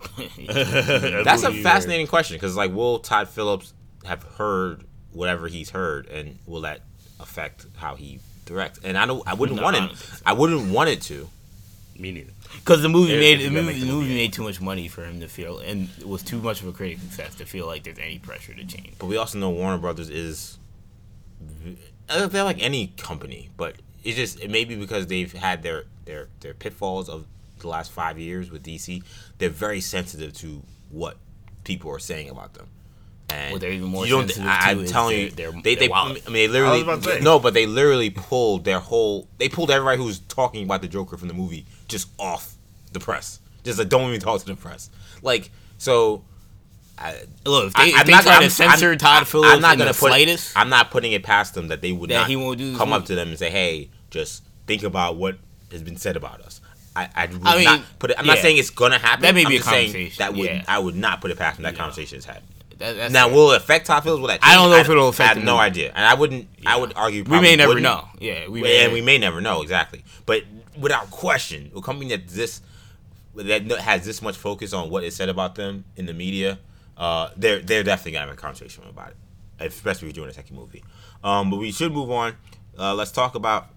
That's 0.46 1.42
a 1.42 1.52
fascinating 1.52 2.06
question 2.06 2.36
because, 2.36 2.56
like, 2.56 2.72
will 2.72 3.00
Todd 3.00 3.28
Phillips 3.28 3.74
have 4.04 4.22
heard 4.22 4.84
whatever 5.12 5.48
he's 5.48 5.70
heard, 5.70 6.06
and 6.06 6.38
will 6.46 6.62
that 6.62 6.80
affect 7.18 7.66
how 7.76 7.96
he 7.96 8.20
directs? 8.46 8.80
And 8.82 8.96
I 8.96 9.06
don't. 9.06 9.26
I 9.26 9.34
wouldn't 9.34 9.58
no, 9.58 9.64
want 9.64 9.76
it. 9.76 10.20
I 10.24 10.32
wouldn't 10.32 10.72
want 10.72 10.88
it 10.88 11.02
to. 11.02 11.28
Me 11.98 12.12
neither. 12.12 12.32
Because 12.54 12.82
the 12.82 12.88
movie 12.88 13.16
made 13.18 13.40
the 13.40 13.50
movie, 13.50 13.78
the 13.78 13.86
movie 13.86 14.14
made 14.14 14.32
too 14.32 14.42
much 14.42 14.60
money 14.60 14.88
for 14.88 15.04
him 15.04 15.20
to 15.20 15.28
feel, 15.28 15.58
and 15.58 15.88
it 15.98 16.08
was 16.08 16.22
too 16.22 16.40
much 16.40 16.62
of 16.62 16.68
a 16.68 16.72
critic 16.72 16.98
success 16.98 17.34
to 17.36 17.44
feel 17.44 17.66
like 17.66 17.84
there's 17.84 17.98
any 17.98 18.18
pressure 18.18 18.54
to 18.54 18.64
change. 18.64 18.94
But 18.98 19.06
we 19.06 19.16
also 19.16 19.38
know 19.38 19.50
Warner 19.50 19.78
Brothers 19.78 20.08
is. 20.08 20.58
They're 22.10 22.44
like 22.44 22.62
any 22.62 22.88
company, 22.96 23.50
but 23.56 23.76
it's 24.04 24.16
just 24.16 24.40
it 24.40 24.50
may 24.50 24.64
be 24.64 24.76
because 24.76 25.06
they've 25.06 25.32
had 25.32 25.62
their 25.62 25.84
their 26.04 26.28
their 26.40 26.54
pitfalls 26.54 27.08
of 27.08 27.26
the 27.58 27.68
last 27.68 27.90
five 27.90 28.18
years 28.18 28.50
with 28.50 28.62
DC. 28.62 29.02
They're 29.38 29.48
very 29.48 29.80
sensitive 29.80 30.32
to 30.38 30.62
what 30.90 31.16
people 31.64 31.90
are 31.90 31.98
saying 31.98 32.30
about 32.30 32.54
them. 32.54 32.66
And 33.28 33.52
well, 33.52 33.60
they're 33.60 33.72
even 33.72 33.88
more 33.88 34.04
you 34.04 34.10
don't, 34.10 34.40
I, 34.40 34.72
am 34.72 34.84
telling 34.86 35.18
you, 35.18 35.30
they're, 35.30 35.52
they, 35.52 35.76
they, 35.76 35.92
I 35.92 36.08
mean, 36.12 36.32
they 36.32 36.48
literally, 36.48 36.82
no, 37.20 37.38
but 37.38 37.54
they 37.54 37.64
literally 37.66 38.10
pulled 38.10 38.64
their 38.64 38.80
whole, 38.80 39.28
they 39.38 39.48
pulled 39.48 39.70
everybody 39.70 39.98
who's 39.98 40.18
talking 40.18 40.64
about 40.64 40.82
the 40.82 40.88
Joker 40.88 41.16
from 41.16 41.28
the 41.28 41.34
movie 41.34 41.64
just 41.86 42.08
off 42.18 42.54
the 42.92 42.98
press. 42.98 43.38
Just 43.62 43.78
like, 43.78 43.88
don't 43.88 44.08
even 44.08 44.20
talk 44.20 44.40
to 44.40 44.46
the 44.46 44.56
press. 44.56 44.90
Like, 45.22 45.50
so, 45.78 46.24
I, 47.00 47.22
Look, 47.46 47.68
if 47.68 47.72
they, 47.74 47.94
I, 47.94 48.00
if 48.00 48.06
they 48.06 48.12
try 48.12 48.42
to 48.42 48.50
censor 48.50 48.92
I'm, 48.92 48.98
Todd 48.98 49.26
Phillips 49.26 49.54
I'm 49.54 49.62
not 49.62 49.78
gonna 49.78 49.90
put, 49.90 50.10
slightest, 50.10 50.56
I'm 50.56 50.68
not 50.68 50.90
putting 50.90 51.12
it 51.12 51.22
past 51.22 51.54
them 51.54 51.68
that 51.68 51.80
they 51.80 51.92
would 51.92 52.10
that 52.10 52.14
not 52.14 52.28
he 52.28 52.36
won't 52.36 52.58
do 52.58 52.76
come 52.76 52.92
up 52.92 53.06
to 53.06 53.14
them 53.14 53.28
and 53.28 53.38
say, 53.38 53.50
"Hey, 53.50 53.88
just 54.10 54.42
think 54.66 54.82
about 54.82 55.16
what 55.16 55.38
has 55.72 55.82
been 55.82 55.96
said 55.96 56.16
about 56.16 56.42
us." 56.42 56.60
I, 56.94 57.08
I 57.14 57.26
would 57.26 57.40
I 57.44 57.56
mean, 57.56 57.64
not 57.64 57.82
put 57.98 58.10
it. 58.10 58.18
I'm 58.18 58.26
yeah. 58.26 58.34
not 58.34 58.42
saying 58.42 58.58
it's 58.58 58.70
gonna 58.70 58.98
happen. 58.98 59.22
That 59.22 59.34
may 59.34 59.44
I'm 59.44 59.48
be 59.48 59.56
a 59.56 59.60
conversation. 59.60 60.10
That 60.18 60.34
would 60.34 60.44
yeah. 60.44 60.64
I 60.68 60.78
would 60.78 60.96
not 60.96 61.20
put 61.20 61.30
it 61.30 61.38
past 61.38 61.56
them. 61.56 61.62
That 61.62 61.74
yeah. 61.74 61.78
conversation 61.78 62.18
is 62.18 62.24
had. 62.24 62.42
That, 62.78 63.12
now, 63.12 63.28
will 63.28 63.52
it 63.52 63.58
affect 63.58 63.86
Todd 63.86 64.02
Phillips? 64.02 64.20
Will 64.20 64.28
that? 64.28 64.40
Change? 64.40 64.52
I 64.52 64.54
don't 64.54 64.70
know 64.70 64.76
if 64.76 64.88
it'll 64.88 65.08
affect. 65.08 65.30
I 65.30 65.34
have 65.34 65.44
no 65.44 65.58
idea, 65.58 65.92
and 65.94 66.04
I 66.04 66.14
wouldn't. 66.14 66.48
I 66.66 66.76
would 66.76 66.92
argue. 66.96 67.24
We 67.24 67.40
may 67.40 67.56
never 67.56 67.78
know. 67.78 68.08
Yeah, 68.18 68.48
we 68.48 68.62
may. 68.62 68.84
And 68.84 68.92
we 68.92 69.00
may 69.00 69.18
never 69.18 69.40
know 69.40 69.62
exactly. 69.62 70.04
But 70.26 70.44
without 70.78 71.10
question, 71.10 71.70
a 71.76 71.80
company 71.80 72.08
that 72.10 72.28
this 72.28 72.60
that 73.34 73.70
has 73.80 74.04
this 74.04 74.20
much 74.20 74.36
focus 74.36 74.72
on 74.72 74.90
what 74.90 75.04
is 75.04 75.14
said 75.14 75.28
about 75.28 75.54
them 75.54 75.84
in 75.96 76.06
the 76.06 76.12
media, 76.12 76.58
uh, 76.96 77.30
they're 77.36 77.60
they're 77.60 77.82
definitely 77.82 78.12
gonna 78.12 78.26
have 78.26 78.34
a 78.34 78.40
conversation 78.40 78.84
about 78.88 79.10
it, 79.10 79.16
especially 79.60 80.08
if 80.08 80.16
you're 80.16 80.24
doing 80.24 80.30
a 80.30 80.34
second 80.34 80.56
movie. 80.56 80.84
Um, 81.22 81.50
but 81.50 81.56
we 81.58 81.72
should 81.72 81.92
move 81.92 82.10
on. 82.10 82.34
Uh, 82.78 82.94
let's 82.94 83.12
talk 83.12 83.34
about 83.34 83.68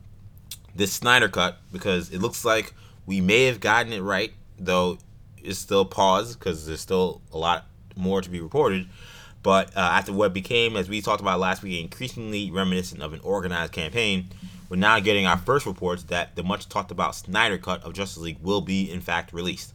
this 0.76 0.94
Snyder 0.94 1.30
cut 1.30 1.58
because 1.72 2.10
it 2.12 2.20
looks 2.20 2.46
like 2.46 2.74
we 3.06 3.22
may 3.22 3.46
have 3.46 3.60
gotten 3.60 3.94
it 3.94 4.02
right, 4.02 4.34
though 4.58 4.98
it's 5.44 5.60
still 5.60 5.86
paused 5.86 6.40
because 6.40 6.66
there's 6.66 6.82
still 6.82 7.22
a 7.32 7.38
lot 7.38 7.66
more 7.96 8.22
to 8.22 8.30
be 8.30 8.40
reported. 8.40 8.88
But 9.44 9.76
uh, 9.76 9.80
after 9.82 10.14
what 10.14 10.34
became, 10.34 10.78
as 10.78 10.88
we 10.88 11.02
talked 11.02 11.22
about 11.22 11.40
last 11.40 11.64
week, 11.64 11.82
increasingly 11.82 12.50
reminiscent 12.50 13.02
of 13.02 13.14
an 13.14 13.20
organized 13.22 13.74
campaign, 13.74 14.30
we're 14.70 14.78
now 14.78 15.00
getting 15.02 15.28
our 15.28 15.38
first 15.38 15.66
reports 15.66 16.04
that 16.04 16.36
the 16.36 16.44
much 16.44 16.70
talked 16.70 16.92
about 16.92 17.14
Snyder 17.14 17.58
Cut 17.58 17.84
of 17.84 17.94
Justice 17.94 18.24
League 18.24 18.40
will 18.42 18.62
be, 18.62 18.90
in 18.90 19.02
fact, 19.02 19.34
released. 19.34 19.74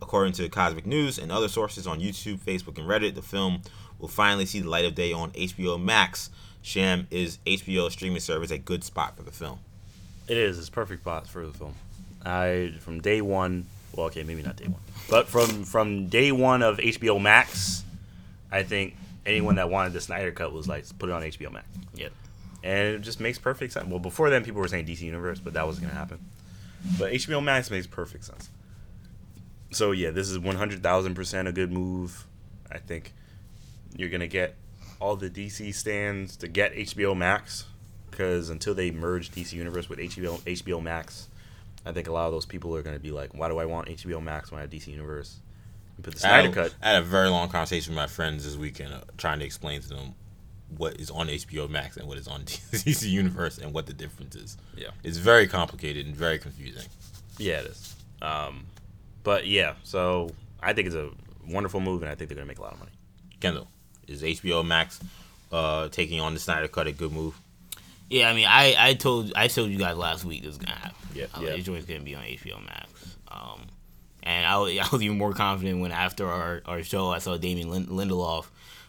According 0.00 0.34
to 0.34 0.48
Cosmic 0.48 0.86
News 0.86 1.18
and 1.18 1.32
other 1.32 1.48
sources 1.48 1.86
on 1.86 2.00
YouTube, 2.00 2.38
Facebook, 2.38 2.78
and 2.78 2.88
Reddit, 2.88 3.14
the 3.14 3.22
film 3.22 3.62
will 3.98 4.08
finally 4.08 4.46
see 4.46 4.60
the 4.60 4.68
light 4.68 4.84
of 4.84 4.94
day 4.94 5.12
on 5.12 5.30
HBO 5.32 5.80
Max. 5.82 6.30
Sham 6.62 7.06
is 7.10 7.38
HBO 7.46 7.90
streaming 7.90 8.20
service 8.20 8.50
a 8.50 8.58
good 8.58 8.84
spot 8.84 9.16
for 9.16 9.22
the 9.22 9.32
film? 9.32 9.58
It 10.28 10.36
is. 10.36 10.58
It's 10.58 10.68
perfect 10.68 11.02
spot 11.02 11.26
for 11.26 11.46
the 11.46 11.52
film. 11.52 11.74
I 12.24 12.74
from 12.80 13.00
day 13.00 13.20
one. 13.20 13.66
Well, 13.94 14.06
okay, 14.06 14.22
maybe 14.22 14.42
not 14.42 14.56
day 14.56 14.66
one, 14.66 14.80
but 15.08 15.28
from 15.28 15.64
from 15.64 16.08
day 16.08 16.30
one 16.30 16.62
of 16.62 16.78
HBO 16.78 17.20
Max, 17.20 17.82
I 18.52 18.62
think 18.62 18.96
anyone 19.24 19.56
that 19.56 19.70
wanted 19.70 19.92
the 19.94 20.00
Snyder 20.00 20.30
Cut 20.30 20.52
was 20.52 20.68
like, 20.68 20.84
put 20.98 21.08
it 21.08 21.12
on 21.12 21.22
HBO 21.22 21.52
Max. 21.52 21.66
Yep. 21.94 22.12
And 22.62 22.88
it 22.88 23.00
just 23.00 23.20
makes 23.20 23.38
perfect 23.38 23.72
sense. 23.72 23.88
Well, 23.88 23.98
before 23.98 24.30
then, 24.30 24.44
people 24.44 24.60
were 24.60 24.68
saying 24.68 24.86
DC 24.86 25.00
Universe, 25.00 25.40
but 25.40 25.54
that 25.54 25.66
wasn't 25.66 25.86
gonna 25.86 25.98
happen. 25.98 26.18
But 26.98 27.12
HBO 27.12 27.42
Max 27.42 27.70
makes 27.70 27.86
perfect 27.86 28.24
sense. 28.24 28.50
So 29.70 29.92
yeah, 29.92 30.10
this 30.10 30.28
is 30.28 30.38
one 30.38 30.56
hundred 30.56 30.82
thousand 30.82 31.14
percent 31.14 31.48
a 31.48 31.52
good 31.52 31.72
move. 31.72 32.26
I 32.70 32.78
think 32.78 33.12
you're 33.96 34.10
gonna 34.10 34.26
get 34.26 34.56
all 35.00 35.16
the 35.16 35.30
DC 35.30 35.74
stands 35.74 36.36
to 36.36 36.48
get 36.48 36.74
HBO 36.74 37.16
Max 37.16 37.66
because 38.10 38.50
until 38.50 38.74
they 38.74 38.90
merge 38.90 39.30
DC 39.30 39.52
Universe 39.52 39.88
with 39.88 39.98
HBO 39.98 40.40
HBO 40.40 40.82
Max, 40.82 41.28
I 41.86 41.92
think 41.92 42.08
a 42.08 42.12
lot 42.12 42.26
of 42.26 42.32
those 42.32 42.46
people 42.46 42.74
are 42.74 42.82
going 42.82 42.96
to 42.96 43.02
be 43.02 43.10
like, 43.10 43.34
"Why 43.34 43.48
do 43.48 43.58
I 43.58 43.64
want 43.64 43.88
HBO 43.88 44.22
Max 44.22 44.50
when 44.50 44.58
I 44.58 44.62
have 44.62 44.70
DC 44.70 44.88
Universe?" 44.88 45.38
put 46.02 46.14
the 46.14 46.20
Snyder 46.20 46.34
I 46.34 46.42
had, 46.42 46.54
cut. 46.54 46.74
I 46.82 46.88
had 46.90 47.02
a 47.02 47.04
very 47.04 47.28
long 47.28 47.48
conversation 47.48 47.92
with 47.92 47.96
my 47.96 48.06
friends 48.06 48.44
this 48.44 48.56
weekend, 48.56 48.94
uh, 48.94 49.00
trying 49.16 49.40
to 49.40 49.44
explain 49.44 49.80
to 49.82 49.88
them 49.88 50.14
what 50.76 51.00
is 51.00 51.10
on 51.10 51.28
HBO 51.28 51.68
Max 51.68 51.96
and 51.96 52.06
what 52.06 52.18
is 52.18 52.28
on 52.28 52.42
DC 52.44 53.08
Universe 53.08 53.58
and 53.58 53.72
what 53.72 53.86
the 53.86 53.92
difference 53.92 54.36
is. 54.36 54.56
Yeah, 54.76 54.88
it's 55.02 55.18
very 55.18 55.46
complicated 55.46 56.06
and 56.06 56.14
very 56.14 56.38
confusing. 56.38 56.88
Yeah, 57.38 57.60
it 57.60 57.66
is. 57.66 57.96
Um, 58.20 58.66
but 59.28 59.46
yeah, 59.46 59.74
so 59.82 60.30
I 60.62 60.72
think 60.72 60.86
it's 60.86 60.96
a 60.96 61.10
wonderful 61.46 61.80
move, 61.80 62.00
and 62.00 62.10
I 62.10 62.14
think 62.14 62.30
they're 62.30 62.36
going 62.36 62.46
to 62.46 62.50
make 62.50 62.60
a 62.60 62.62
lot 62.62 62.72
of 62.72 62.78
money. 62.78 62.92
Kendall, 63.40 63.68
is 64.06 64.22
HBO 64.22 64.64
Max 64.64 65.00
uh, 65.52 65.90
taking 65.90 66.18
on 66.18 66.32
the 66.32 66.40
Snyder 66.40 66.66
Cut 66.66 66.86
a 66.86 66.92
good 66.92 67.12
move? 67.12 67.38
Yeah, 68.08 68.30
I 68.30 68.34
mean, 68.34 68.46
I, 68.48 68.74
I 68.78 68.94
told 68.94 69.34
I 69.36 69.48
told 69.48 69.68
you 69.68 69.76
guys 69.76 69.98
last 69.98 70.24
week 70.24 70.44
this 70.44 70.48
was 70.48 70.56
gonna 70.56 70.78
happen. 70.78 70.96
Yeah, 71.14 71.26
uh, 71.34 71.40
yeah. 71.42 71.56
This 71.56 71.66
joint's 71.66 71.84
gonna 71.84 72.00
be 72.00 72.14
on 72.14 72.24
HBO 72.24 72.64
Max. 72.64 73.16
Um, 73.30 73.66
and 74.22 74.46
I, 74.46 74.56
was, 74.56 74.78
I 74.78 74.88
was 74.90 75.02
even 75.02 75.18
more 75.18 75.34
confident 75.34 75.82
when 75.82 75.92
after 75.92 76.26
our, 76.26 76.62
our 76.64 76.82
show 76.82 77.10
I 77.10 77.18
saw 77.18 77.36
Damon 77.36 77.86
Lindelof 77.86 78.46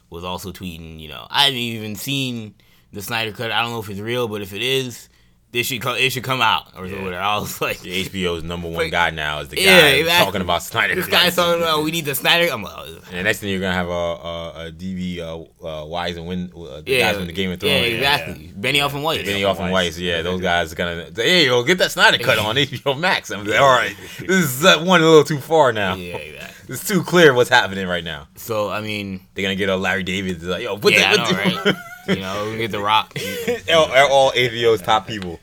was 0.09 0.23
also 0.23 0.53
tweeting. 0.53 1.01
You 1.01 1.09
know, 1.09 1.27
I 1.29 1.47
haven't 1.47 1.59
even 1.59 1.97
seen 1.97 2.55
the 2.93 3.01
Snyder 3.01 3.33
cut. 3.33 3.51
I 3.51 3.61
don't 3.61 3.71
know 3.71 3.81
if 3.81 3.89
it's 3.89 3.99
real, 3.99 4.29
but 4.29 4.41
if 4.41 4.53
it 4.53 4.61
is, 4.61 5.08
this 5.51 5.65
should 5.65 5.81
come. 5.81 5.95
It 5.95 6.11
should 6.11 6.23
come 6.23 6.41
out 6.41 6.67
or 6.77 6.85
yeah. 6.85 7.01
whatever. 7.01 7.21
I 7.21 7.39
was 7.39 7.59
like, 7.59 7.79
the 7.79 8.05
HBO's 8.05 8.43
number 8.43 8.67
one 8.67 8.77
like, 8.77 8.91
guy 8.91 9.09
now 9.09 9.39
is 9.39 9.49
the 9.49 9.55
guy 9.55 9.63
yeah, 9.63 9.87
exactly. 9.87 10.25
talking 10.25 10.41
about 10.41 10.61
Snyder. 10.61 10.93
This 10.93 11.07
guy's 11.07 11.35
talking 11.35 11.61
about 11.61 11.83
we 11.83 11.91
need 11.91 12.05
the 12.05 12.13
Snyder. 12.13 12.51
I'm 12.51 12.61
like, 12.61 12.73
oh. 12.77 12.99
and 13.11 13.23
next 13.23 13.39
thing 13.39 13.49
you're 13.49 13.59
gonna 13.59 13.73
have 13.73 13.87
a 13.87 13.91
a, 13.91 14.67
a 14.67 14.71
DB 14.71 15.19
uh, 15.19 15.65
uh, 15.65 15.85
Weiss 15.85 16.17
and 16.17 16.27
Win 16.27 16.51
uh, 16.55 16.81
the 16.81 16.83
yeah, 16.85 16.99
guys 16.99 17.17
from 17.17 17.25
the 17.25 17.33
Game 17.33 17.51
of 17.51 17.59
Thrones. 17.59 17.73
Yeah, 17.73 17.81
exactly. 17.81 18.45
Yeah. 18.45 18.51
Benioff 18.53 18.93
and 18.93 19.03
Weiss. 19.03 19.27
Benioff 19.27 19.59
and 19.59 19.71
Weiss. 19.71 19.97
Yeah, 19.97 20.21
those 20.21 20.41
guys 20.41 20.71
are 20.71 20.75
gonna. 20.75 21.07
Hey, 21.15 21.47
yo, 21.47 21.63
get 21.63 21.79
that 21.79 21.91
Snyder 21.91 22.19
cut 22.19 22.37
on 22.37 22.55
HBO 22.55 22.99
Max. 22.99 23.31
I'm 23.31 23.45
like, 23.45 23.59
all 23.59 23.69
right, 23.69 23.95
this 24.19 24.29
is 24.29 24.63
uh, 24.63 24.79
one 24.79 25.01
a 25.01 25.05
little 25.05 25.23
too 25.23 25.39
far 25.39 25.73
now. 25.73 25.95
Yeah, 25.95 26.17
exactly. 26.17 26.73
It's 26.75 26.87
too 26.87 27.03
clear 27.03 27.33
what's 27.33 27.49
happening 27.49 27.87
right 27.87 28.03
now. 28.03 28.27
So 28.35 28.69
I 28.69 28.81
mean, 28.81 29.25
they're 29.33 29.43
gonna 29.43 29.55
get 29.55 29.69
a 29.69 29.75
Larry 29.75 30.03
David. 30.03 30.43
Like, 30.43 30.61
yo, 30.61 30.77
put 30.77 30.93
yeah, 30.93 31.15
that. 31.15 31.19
I 31.19 31.49
know, 31.49 31.63
right? 31.63 31.75
you 32.09 32.21
know, 32.21 32.49
we 32.51 32.57
get 32.57 32.71
the 32.71 32.81
Rock. 32.81 33.17
all, 33.73 33.91
all 34.11 34.31
HBO's 34.31 34.81
top 34.81 35.07
people. 35.07 35.39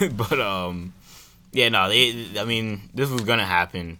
but 0.12 0.40
um, 0.40 0.92
yeah, 1.52 1.68
no, 1.68 1.88
they. 1.88 2.28
I 2.38 2.44
mean, 2.44 2.90
this 2.94 3.10
was 3.10 3.22
gonna 3.22 3.46
happen. 3.46 3.98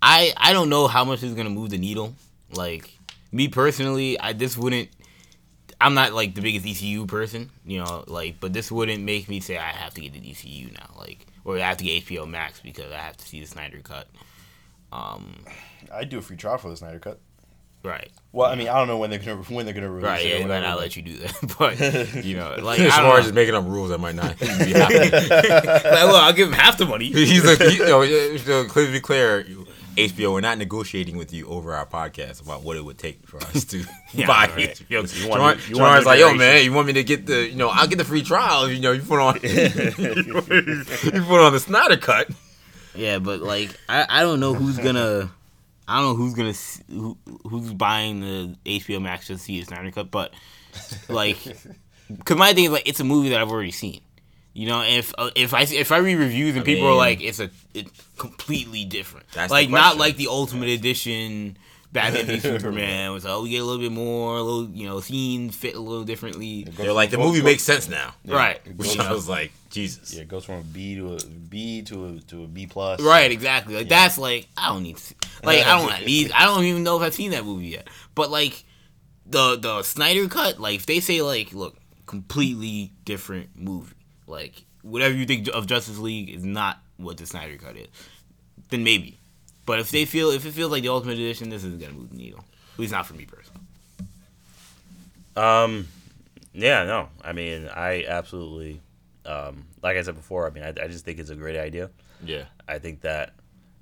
I 0.00 0.32
I 0.36 0.52
don't 0.52 0.68
know 0.68 0.86
how 0.86 1.04
much 1.04 1.22
is 1.22 1.34
gonna 1.34 1.50
move 1.50 1.70
the 1.70 1.78
needle. 1.78 2.14
Like 2.52 2.90
me 3.32 3.48
personally, 3.48 4.18
I 4.18 4.32
this 4.32 4.56
wouldn't. 4.56 4.88
I'm 5.80 5.94
not 5.94 6.12
like 6.12 6.34
the 6.34 6.40
biggest 6.40 6.66
ECU 6.66 7.06
person, 7.06 7.50
you 7.64 7.78
know, 7.78 8.02
like, 8.08 8.40
but 8.40 8.52
this 8.52 8.72
wouldn't 8.72 9.04
make 9.04 9.28
me 9.28 9.38
say 9.38 9.56
I 9.56 9.68
have 9.68 9.94
to 9.94 10.00
get 10.00 10.12
the 10.12 10.20
DCU 10.20 10.72
now, 10.72 10.90
like, 10.98 11.24
or 11.44 11.54
I 11.56 11.60
have 11.60 11.76
to 11.76 11.84
get 11.84 12.04
HBO 12.04 12.28
Max 12.28 12.58
because 12.60 12.90
I 12.90 12.96
have 12.96 13.16
to 13.16 13.24
see 13.24 13.38
the 13.38 13.46
Snyder 13.46 13.78
cut. 13.84 14.08
Um, 14.90 15.44
I'd 15.92 16.08
do 16.08 16.18
a 16.18 16.22
free 16.22 16.36
trial 16.36 16.58
for 16.58 16.68
the 16.68 16.76
Snyder 16.76 16.98
cut. 16.98 17.20
Right. 17.88 18.10
Well, 18.32 18.50
I 18.50 18.54
mean, 18.54 18.68
I 18.68 18.74
don't 18.74 18.86
know 18.86 18.98
when 18.98 19.08
they're 19.08 19.18
gonna 19.18 19.36
when 19.44 19.64
they're 19.64 19.74
gonna 19.74 19.88
release 19.88 20.04
right, 20.04 20.26
it. 20.26 20.32
Right. 20.32 20.40
Yeah, 20.42 20.46
might 20.46 20.60
not 20.60 20.78
let 20.78 20.94
you 20.94 21.00
do 21.00 21.16
that, 21.16 21.56
but 21.58 22.22
you 22.22 22.36
know, 22.36 22.54
like 22.60 22.78
as 22.80 22.94
far 22.94 23.18
as 23.18 23.24
just 23.24 23.34
making 23.34 23.54
up 23.54 23.64
rules, 23.64 23.88
that 23.88 23.98
might 23.98 24.14
not 24.14 24.38
be 24.40 24.46
happy. 24.46 24.98
like, 24.98 25.84
well, 25.84 26.16
I'll 26.16 26.34
give 26.34 26.48
him 26.48 26.54
half 26.54 26.76
the 26.76 26.84
money. 26.84 27.06
He's 27.06 27.46
like, 27.46 27.58
you 27.72 27.86
know, 27.86 28.04
to 28.04 28.92
be 28.92 29.00
clear, 29.00 29.44
HBO, 29.96 30.34
we're 30.34 30.42
not 30.42 30.58
negotiating 30.58 31.16
with 31.16 31.32
you 31.32 31.46
over 31.46 31.74
our 31.74 31.86
podcast 31.86 32.42
about 32.42 32.62
what 32.62 32.76
it 32.76 32.84
would 32.84 32.98
take 32.98 33.26
for 33.26 33.38
us 33.38 33.64
to 33.64 33.82
yeah, 34.12 34.26
buy 34.26 34.48
right. 34.54 34.78
HBO. 34.78 35.22
You 35.22 35.28
want, 35.30 35.58
Jamar, 35.60 35.68
you 35.70 35.78
want 35.78 36.04
like, 36.04 36.20
yo, 36.20 36.34
man, 36.34 36.62
you 36.62 36.72
want 36.74 36.88
me 36.88 36.92
to 36.92 37.04
get 37.04 37.24
the, 37.24 37.48
you 37.48 37.56
know, 37.56 37.70
I'll 37.70 37.88
get 37.88 37.96
the 37.96 38.04
free 38.04 38.22
trial. 38.22 38.70
You 38.70 38.80
know, 38.80 38.92
you 38.92 39.00
put 39.00 39.18
on, 39.18 39.36
you 39.36 39.50
put 41.22 41.40
on 41.40 41.52
the 41.54 41.60
Snyder 41.64 41.96
cut. 41.96 42.28
Yeah, 42.94 43.18
but 43.18 43.40
like, 43.40 43.74
I, 43.88 44.04
I 44.08 44.22
don't 44.22 44.40
know 44.40 44.52
who's 44.52 44.76
gonna 44.76 45.30
I 45.88 46.00
don't 46.00 46.10
know 46.10 46.14
who's 46.14 46.34
gonna 46.34 46.54
who, 46.90 47.16
who's 47.48 47.72
buying 47.72 48.20
the 48.20 48.54
HBO 48.66 49.00
Max 49.00 49.26
to 49.28 49.38
see 49.38 49.58
the 49.60 49.66
Snyder 49.66 49.90
Cut, 49.90 50.10
but 50.10 50.34
like, 51.08 51.38
cause 52.24 52.36
my 52.36 52.52
thing 52.52 52.64
is 52.64 52.70
like 52.70 52.86
it's 52.86 53.00
a 53.00 53.04
movie 53.04 53.30
that 53.30 53.40
I've 53.40 53.50
already 53.50 53.70
seen. 53.70 54.02
You 54.52 54.66
know, 54.66 54.82
if 54.82 55.14
uh, 55.16 55.30
if 55.34 55.54
I 55.54 55.62
if 55.62 55.90
I 55.90 55.98
read 55.98 56.16
reviews 56.16 56.54
and 56.54 56.62
I 56.62 56.64
people 56.64 56.88
are 56.88 56.94
like 56.94 57.22
it's 57.22 57.40
a 57.40 57.50
it's 57.72 57.90
completely 58.18 58.84
different, 58.84 59.26
like 59.50 59.70
not 59.70 59.96
like 59.96 60.16
the 60.16 60.26
Ultimate 60.28 60.68
Edition 60.68 61.56
Batman 61.98 62.26
v 62.26 62.40
Superman 62.40 63.12
was 63.12 63.26
oh 63.26 63.42
we 63.42 63.50
get 63.50 63.62
a 63.62 63.64
little 63.64 63.80
bit 63.80 63.92
more, 63.92 64.36
a 64.36 64.42
little 64.42 64.68
you 64.70 64.86
know 64.86 65.00
scenes 65.00 65.56
fit 65.56 65.74
a 65.74 65.80
little 65.80 66.04
differently, 66.04 66.64
They're 66.64 66.92
like 66.92 67.10
the 67.10 67.18
movie 67.18 67.42
makes 67.42 67.62
sense 67.62 67.88
now. 67.88 68.14
right? 68.26 68.60
Which 68.76 68.96
You 68.96 69.02
I 69.02 69.12
was 69.12 69.28
like, 69.28 69.52
Jesus. 69.70 70.14
Yeah, 70.14 70.22
it 70.22 70.28
goes 70.28 70.44
from 70.44 70.56
a 70.56 70.62
B 70.62 70.94
to 70.96 71.14
a 71.14 71.18
B 71.24 71.82
to 71.82 72.06
a 72.06 72.20
to 72.20 72.44
a 72.44 72.46
B 72.46 72.66
plus. 72.66 73.00
Right, 73.00 73.30
exactly. 73.30 73.74
Like 73.74 73.88
that's 73.88 74.18
like 74.18 74.48
I 74.56 74.68
don't 74.68 74.82
need 74.82 74.96
to 74.96 75.02
see, 75.02 75.14
like 75.42 75.66
I 75.66 75.78
don't 75.78 76.06
need 76.06 76.32
I 76.32 76.44
don't 76.44 76.64
even 76.64 76.82
know 76.82 76.96
if 76.96 77.02
I've 77.02 77.14
seen 77.14 77.32
that 77.32 77.44
movie 77.44 77.66
yet. 77.68 77.88
But 78.14 78.30
like 78.30 78.64
the 79.26 79.56
the 79.56 79.82
Snyder 79.82 80.28
cut, 80.28 80.58
like 80.58 80.76
if 80.76 80.86
they 80.86 81.00
say 81.00 81.20
like 81.22 81.52
look, 81.52 81.76
completely 82.06 82.92
different 83.04 83.50
movie. 83.54 83.94
Like 84.26 84.64
whatever 84.82 85.14
you 85.14 85.26
think 85.26 85.48
of 85.52 85.66
Justice 85.66 85.98
League 85.98 86.30
is 86.30 86.44
not 86.44 86.78
what 86.96 87.16
the 87.16 87.26
Snyder 87.26 87.56
cut 87.56 87.76
is. 87.76 87.88
Then 88.70 88.84
maybe. 88.84 89.17
But 89.68 89.80
if 89.80 89.90
they 89.90 90.06
feel 90.06 90.30
if 90.30 90.46
it 90.46 90.52
feels 90.52 90.70
like 90.72 90.82
the 90.82 90.88
Ultimate 90.88 91.18
Edition, 91.18 91.50
this 91.50 91.62
isn't 91.62 91.78
gonna 91.78 91.92
move 91.92 92.08
the 92.08 92.16
needle. 92.16 92.42
At 92.72 92.78
least 92.78 92.92
not 92.92 93.04
for 93.06 93.12
me 93.12 93.26
personally. 93.26 93.60
Um, 95.36 95.88
yeah, 96.54 96.84
no. 96.84 97.10
I 97.22 97.34
mean, 97.34 97.68
I 97.68 98.04
absolutely, 98.08 98.80
um, 99.26 99.66
like 99.82 99.98
I 99.98 100.02
said 100.02 100.14
before. 100.14 100.46
I 100.46 100.50
mean, 100.50 100.64
I, 100.64 100.68
I 100.68 100.88
just 100.88 101.04
think 101.04 101.18
it's 101.18 101.28
a 101.28 101.36
great 101.36 101.58
idea. 101.58 101.90
Yeah. 102.24 102.44
I 102.66 102.78
think 102.78 103.02
that, 103.02 103.34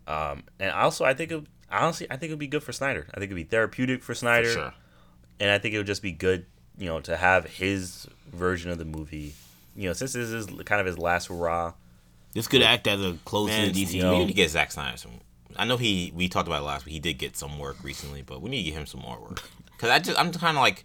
um, 0.08 0.42
and 0.58 0.72
also 0.72 1.04
I 1.04 1.14
think 1.14 1.30
it, 1.30 1.44
honestly, 1.70 2.08
I 2.10 2.16
think 2.16 2.30
it'd 2.30 2.40
be 2.40 2.48
good 2.48 2.64
for 2.64 2.72
Snyder. 2.72 3.06
I 3.14 3.20
think 3.20 3.26
it'd 3.30 3.36
be 3.36 3.44
therapeutic 3.44 4.02
for 4.02 4.12
Snyder, 4.12 4.48
For 4.48 4.54
Sure. 4.54 4.74
and 5.38 5.50
I 5.52 5.58
think 5.58 5.72
it 5.72 5.78
would 5.78 5.86
just 5.86 6.02
be 6.02 6.10
good, 6.10 6.46
you 6.76 6.86
know, 6.86 6.98
to 7.02 7.16
have 7.16 7.44
his 7.46 8.08
version 8.32 8.72
of 8.72 8.78
the 8.78 8.84
movie. 8.84 9.34
You 9.76 9.88
know, 9.88 9.92
since 9.92 10.14
this 10.14 10.30
is 10.30 10.46
kind 10.64 10.80
of 10.80 10.86
his 10.86 10.98
last 10.98 11.28
hurrah. 11.28 11.74
This 12.32 12.48
could 12.48 12.62
act 12.62 12.88
as 12.88 13.00
a 13.00 13.16
close 13.24 13.50
to 13.50 13.70
the 13.70 13.84
DC. 13.84 13.92
we 13.94 14.00
know- 14.00 14.18
need 14.18 14.26
to 14.26 14.34
get 14.34 14.50
Zack 14.50 14.72
Snyder 14.72 14.96
some. 14.96 15.12
I 15.58 15.64
know 15.64 15.76
he. 15.76 16.12
We 16.14 16.28
talked 16.28 16.48
about 16.48 16.62
it 16.62 16.66
last 16.66 16.84
week. 16.86 16.92
He 16.94 17.00
did 17.00 17.14
get 17.14 17.36
some 17.36 17.58
work 17.58 17.76
recently, 17.82 18.22
but 18.22 18.40
we 18.42 18.50
need 18.50 18.64
to 18.64 18.70
get 18.70 18.78
him 18.78 18.86
some 18.86 19.00
more 19.00 19.18
work. 19.20 19.42
Cause 19.78 19.90
I 19.90 19.98
just 19.98 20.18
I'm 20.18 20.32
kind 20.32 20.56
of 20.56 20.62
like, 20.62 20.84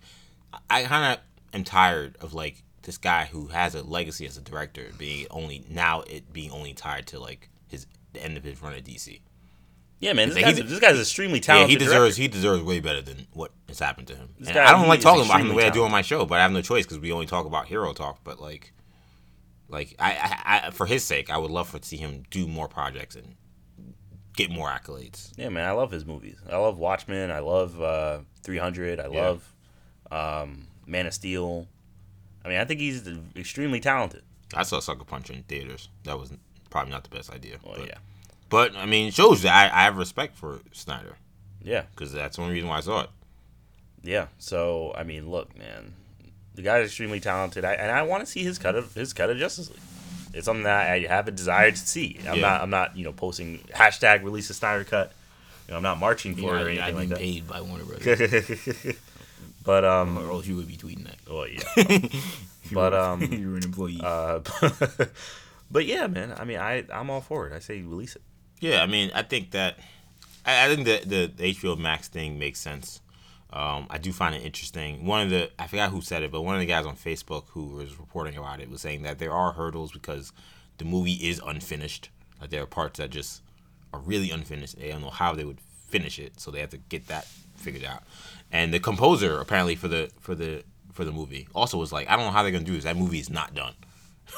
I 0.70 0.84
kind 0.84 1.14
of 1.14 1.20
am 1.54 1.64
tired 1.64 2.18
of 2.20 2.34
like 2.34 2.62
this 2.84 2.98
guy 2.98 3.26
who 3.26 3.48
has 3.48 3.74
a 3.76 3.84
legacy 3.84 4.26
as 4.26 4.38
a 4.38 4.42
director 4.42 4.90
being 4.98 5.28
only 5.30 5.64
now 5.70 6.02
it 6.02 6.34
being 6.34 6.52
only 6.52 6.74
tied 6.74 7.08
to 7.08 7.20
like 7.20 7.50
his 7.68 7.88
the 8.14 8.24
end 8.24 8.36
of 8.38 8.44
his 8.44 8.62
run 8.62 8.74
at 8.74 8.84
DC. 8.84 9.22
Yeah, 10.02 10.14
man, 10.14 10.30
this 10.30 10.36
Like, 10.36 10.46
guy's, 10.56 10.66
this 10.68 10.80
guy's 10.80 11.00
extremely 11.00 11.40
talented. 11.40 11.70
Yeah, 11.74 11.78
talented. 11.78 11.82
he 11.82 11.86
deserves 11.86 12.16
director. 12.18 12.22
he 12.24 12.28
deserves 12.28 12.64
way 12.64 12.80
better 12.80 13.02
than 13.04 13.28
what 13.34 13.52
has 13.68 13.78
happened 13.80 14.08
to 14.08 14.16
him. 14.16 14.30
Guy- 14.44 14.66
I 14.66 14.72
don't 14.72 14.88
like 14.88 15.00
talking 15.00 15.24
about 15.24 15.40
him 15.40 15.48
the 15.50 15.54
way 15.54 15.66
I 15.68 15.70
do 15.70 15.84
on 15.84 15.92
my 15.92 16.02
show, 16.02 16.26
but 16.26 16.40
I 16.40 16.42
have 16.42 16.52
no 16.52 16.62
choice 16.64 16.86
because 16.86 16.98
we 17.00 17.12
only 17.12 17.28
talk 17.28 17.46
about 17.46 17.68
hero 17.68 17.94
talk. 17.94 18.20
But 18.24 18.42
like, 18.42 18.74
like 19.70 19.96
I, 20.00 20.12
I, 20.44 20.68
I 20.68 20.72
for 20.72 20.88
his 20.88 21.04
sake, 21.04 21.30
I 21.30 21.38
would 21.38 21.52
love 21.52 21.70
for 21.70 21.78
to 21.80 21.88
see 21.88 21.98
him 21.98 22.24
do 22.32 22.48
more 22.48 22.68
projects 22.68 23.16
and 23.16 23.36
get 24.42 24.52
more 24.52 24.70
accolades. 24.70 25.32
Yeah, 25.38 25.50
man, 25.50 25.68
I 25.68 25.72
love 25.72 25.92
his 25.92 26.06
movies. 26.06 26.38
I 26.50 26.58
love 26.58 26.78
Watchmen. 26.78 27.32
I 27.32 27.40
love 27.40 27.82
uh, 27.82 28.20
300. 28.44 29.00
I 29.00 29.04
Yeah. 29.04 29.10
love 29.10 29.54
um, 30.12 30.68
Man 30.86 31.06
of 31.08 31.14
Steel. 31.14 31.68
I 32.44 32.50
mean, 32.50 32.58
I 32.58 32.66
think 32.66 32.80
he's 32.80 33.08
extremely 33.36 33.80
talented. 33.80 34.24
I 34.54 34.64
saw 34.64 34.80
Sucker 34.80 35.04
Punch 35.06 35.30
in 35.30 35.44
theaters. 35.44 35.90
That 36.04 36.20
was 36.20 36.34
probably 36.70 36.92
not 36.92 37.04
the 37.04 37.16
best 37.16 37.32
idea. 37.32 37.58
Well, 37.64 37.76
but, 37.78 37.88
yeah, 37.88 37.98
but 38.50 38.76
I 38.76 38.86
mean, 38.86 39.08
it 39.08 39.14
shows 39.14 39.44
that 39.44 39.72
I, 39.74 39.82
I 39.82 39.84
have 39.84 39.98
respect 39.98 40.36
for 40.36 40.60
Snyder 40.74 41.16
yeah, 41.64 41.84
because 41.96 42.12
that's 42.12 42.36
the 42.38 42.42
only 42.42 42.56
reason 42.56 42.68
why 42.68 42.78
I 42.78 42.82
saw 42.82 43.02
it. 43.04 43.10
yeah. 44.04 44.28
So, 44.40 44.94
I 44.98 45.04
mean, 45.04 45.30
look, 45.30 45.58
man, 45.58 45.94
the 46.56 46.62
guy's 46.64 46.88
extremely 46.88 47.20
talented, 47.22 47.64
I, 47.64 47.74
and 47.74 47.92
I 47.92 48.02
want 48.04 48.26
to 48.26 48.30
see 48.30 48.44
his 48.44 48.58
cut 48.58 48.76
of 48.76 48.94
his 48.96 49.14
cut 49.14 49.30
of 49.30 49.38
Justice 49.38 49.70
League. 49.70 49.80
It's 50.34 50.46
something 50.46 50.64
that 50.64 50.90
I 50.92 51.00
have 51.08 51.28
a 51.28 51.32
desire 51.32 51.72
to 51.72 51.78
see. 51.78 52.20
I'm 52.28 52.36
Yeah. 52.36 52.42
not, 52.42 52.62
I'm 52.62 52.70
not, 52.70 52.96
you 52.98 53.04
know, 53.04 53.12
posting 53.12 53.60
hashtag 53.74 54.24
release 54.24 54.50
a 54.50 54.54
Snyder 54.54 54.84
cut. 54.84 55.12
You 55.68 55.72
know, 55.74 55.78
I'm 55.78 55.84
not 55.84 56.00
marching 56.00 56.36
for 56.36 56.58
it 56.58 56.64
or 56.64 56.70
anything 56.70 56.96
like 56.96 57.10
that. 57.10 57.18
paid 57.18 57.48
by 57.48 57.62
Warner 57.62 57.84
Brothers, 57.86 58.96
but 59.64 59.86
um, 59.86 60.18
or 60.18 60.30
else 60.32 60.48
you 60.48 60.56
would 60.56 60.68
be 60.68 60.76
tweeting 60.76 61.06
that. 61.06 61.18
well, 61.30 61.48
yeah. 61.48 62.10
but 62.74 62.94
um, 62.94 63.22
you're 63.22 63.56
an 63.58 63.64
employee. 63.64 64.00
Uh, 64.04 64.40
but 65.70 65.86
yeah, 65.86 66.08
man. 66.08 66.34
I 66.38 66.44
mean, 66.46 66.60
I 66.60 66.84
I'm 66.94 67.10
all 67.10 67.22
for 67.22 67.48
it. 67.48 67.54
I 67.54 67.60
say 67.60 67.82
release 67.82 68.16
it. 68.16 68.22
Yeah, 68.60 68.82
I 68.84 68.86
mean, 68.86 69.12
I 69.16 69.22
think 69.24 69.52
that 69.52 69.78
I, 70.46 70.66
I 70.66 70.76
think 70.76 70.86
that 70.88 71.10
the, 71.10 71.32
the 71.36 71.54
HBO 71.54 71.78
Max 71.78 72.08
thing 72.08 72.38
makes 72.40 72.60
sense. 72.60 73.00
Um, 73.54 73.88
I 73.90 73.98
do 73.98 74.12
find 74.14 74.34
it 74.34 74.44
interesting. 74.46 75.06
One 75.06 75.22
of 75.24 75.30
the 75.30 75.52
I 75.60 75.68
forgot 75.68 75.92
who 75.92 76.02
said 76.02 76.24
it, 76.24 76.32
but 76.32 76.42
one 76.42 76.56
of 76.56 76.62
the 76.62 76.66
guys 76.68 76.86
on 76.86 76.96
Facebook 76.96 77.46
who 77.50 77.68
was 77.68 78.00
reporting 78.00 78.38
about 78.38 78.62
it 78.62 78.70
was 78.70 78.82
saying 78.82 79.04
that 79.04 79.20
there 79.20 79.34
are 79.34 79.52
hurdles 79.52 79.92
because 79.92 80.32
the 80.78 80.86
movie 80.86 81.14
is 81.14 81.42
unfinished. 81.46 82.10
Like 82.40 82.50
there 82.50 82.64
are 82.64 82.68
parts 82.68 83.00
that 83.00 83.10
just 83.10 83.42
are 83.94 84.00
really 84.00 84.32
unfinished. 84.32 84.80
They 84.80 84.90
don't 84.90 85.02
know 85.02 85.10
how 85.10 85.34
they 85.36 85.44
would 85.44 85.60
finish 85.90 86.18
it, 86.18 86.40
so 86.40 86.50
they 86.50 86.62
have 86.62 86.70
to 86.70 86.78
get 86.78 87.08
that 87.08 87.26
figured 87.56 87.84
out. 87.84 88.04
And 88.52 88.74
the 88.74 88.80
composer 88.80 89.40
apparently 89.40 89.76
for 89.76 89.88
the 89.90 90.10
for 90.20 90.34
the 90.34 90.64
for 90.94 91.04
the 91.04 91.12
movie 91.12 91.48
also 91.54 91.78
was 91.78 91.92
like, 91.92 92.10
I 92.10 92.16
don't 92.16 92.26
know 92.26 92.32
how 92.32 92.44
they're 92.44 92.52
gonna 92.54 92.64
do 92.64 92.74
this. 92.74 92.86
That 92.86 92.98
movie 92.98 93.20
is 93.20 93.30
not 93.30 93.54
done. 93.54 93.74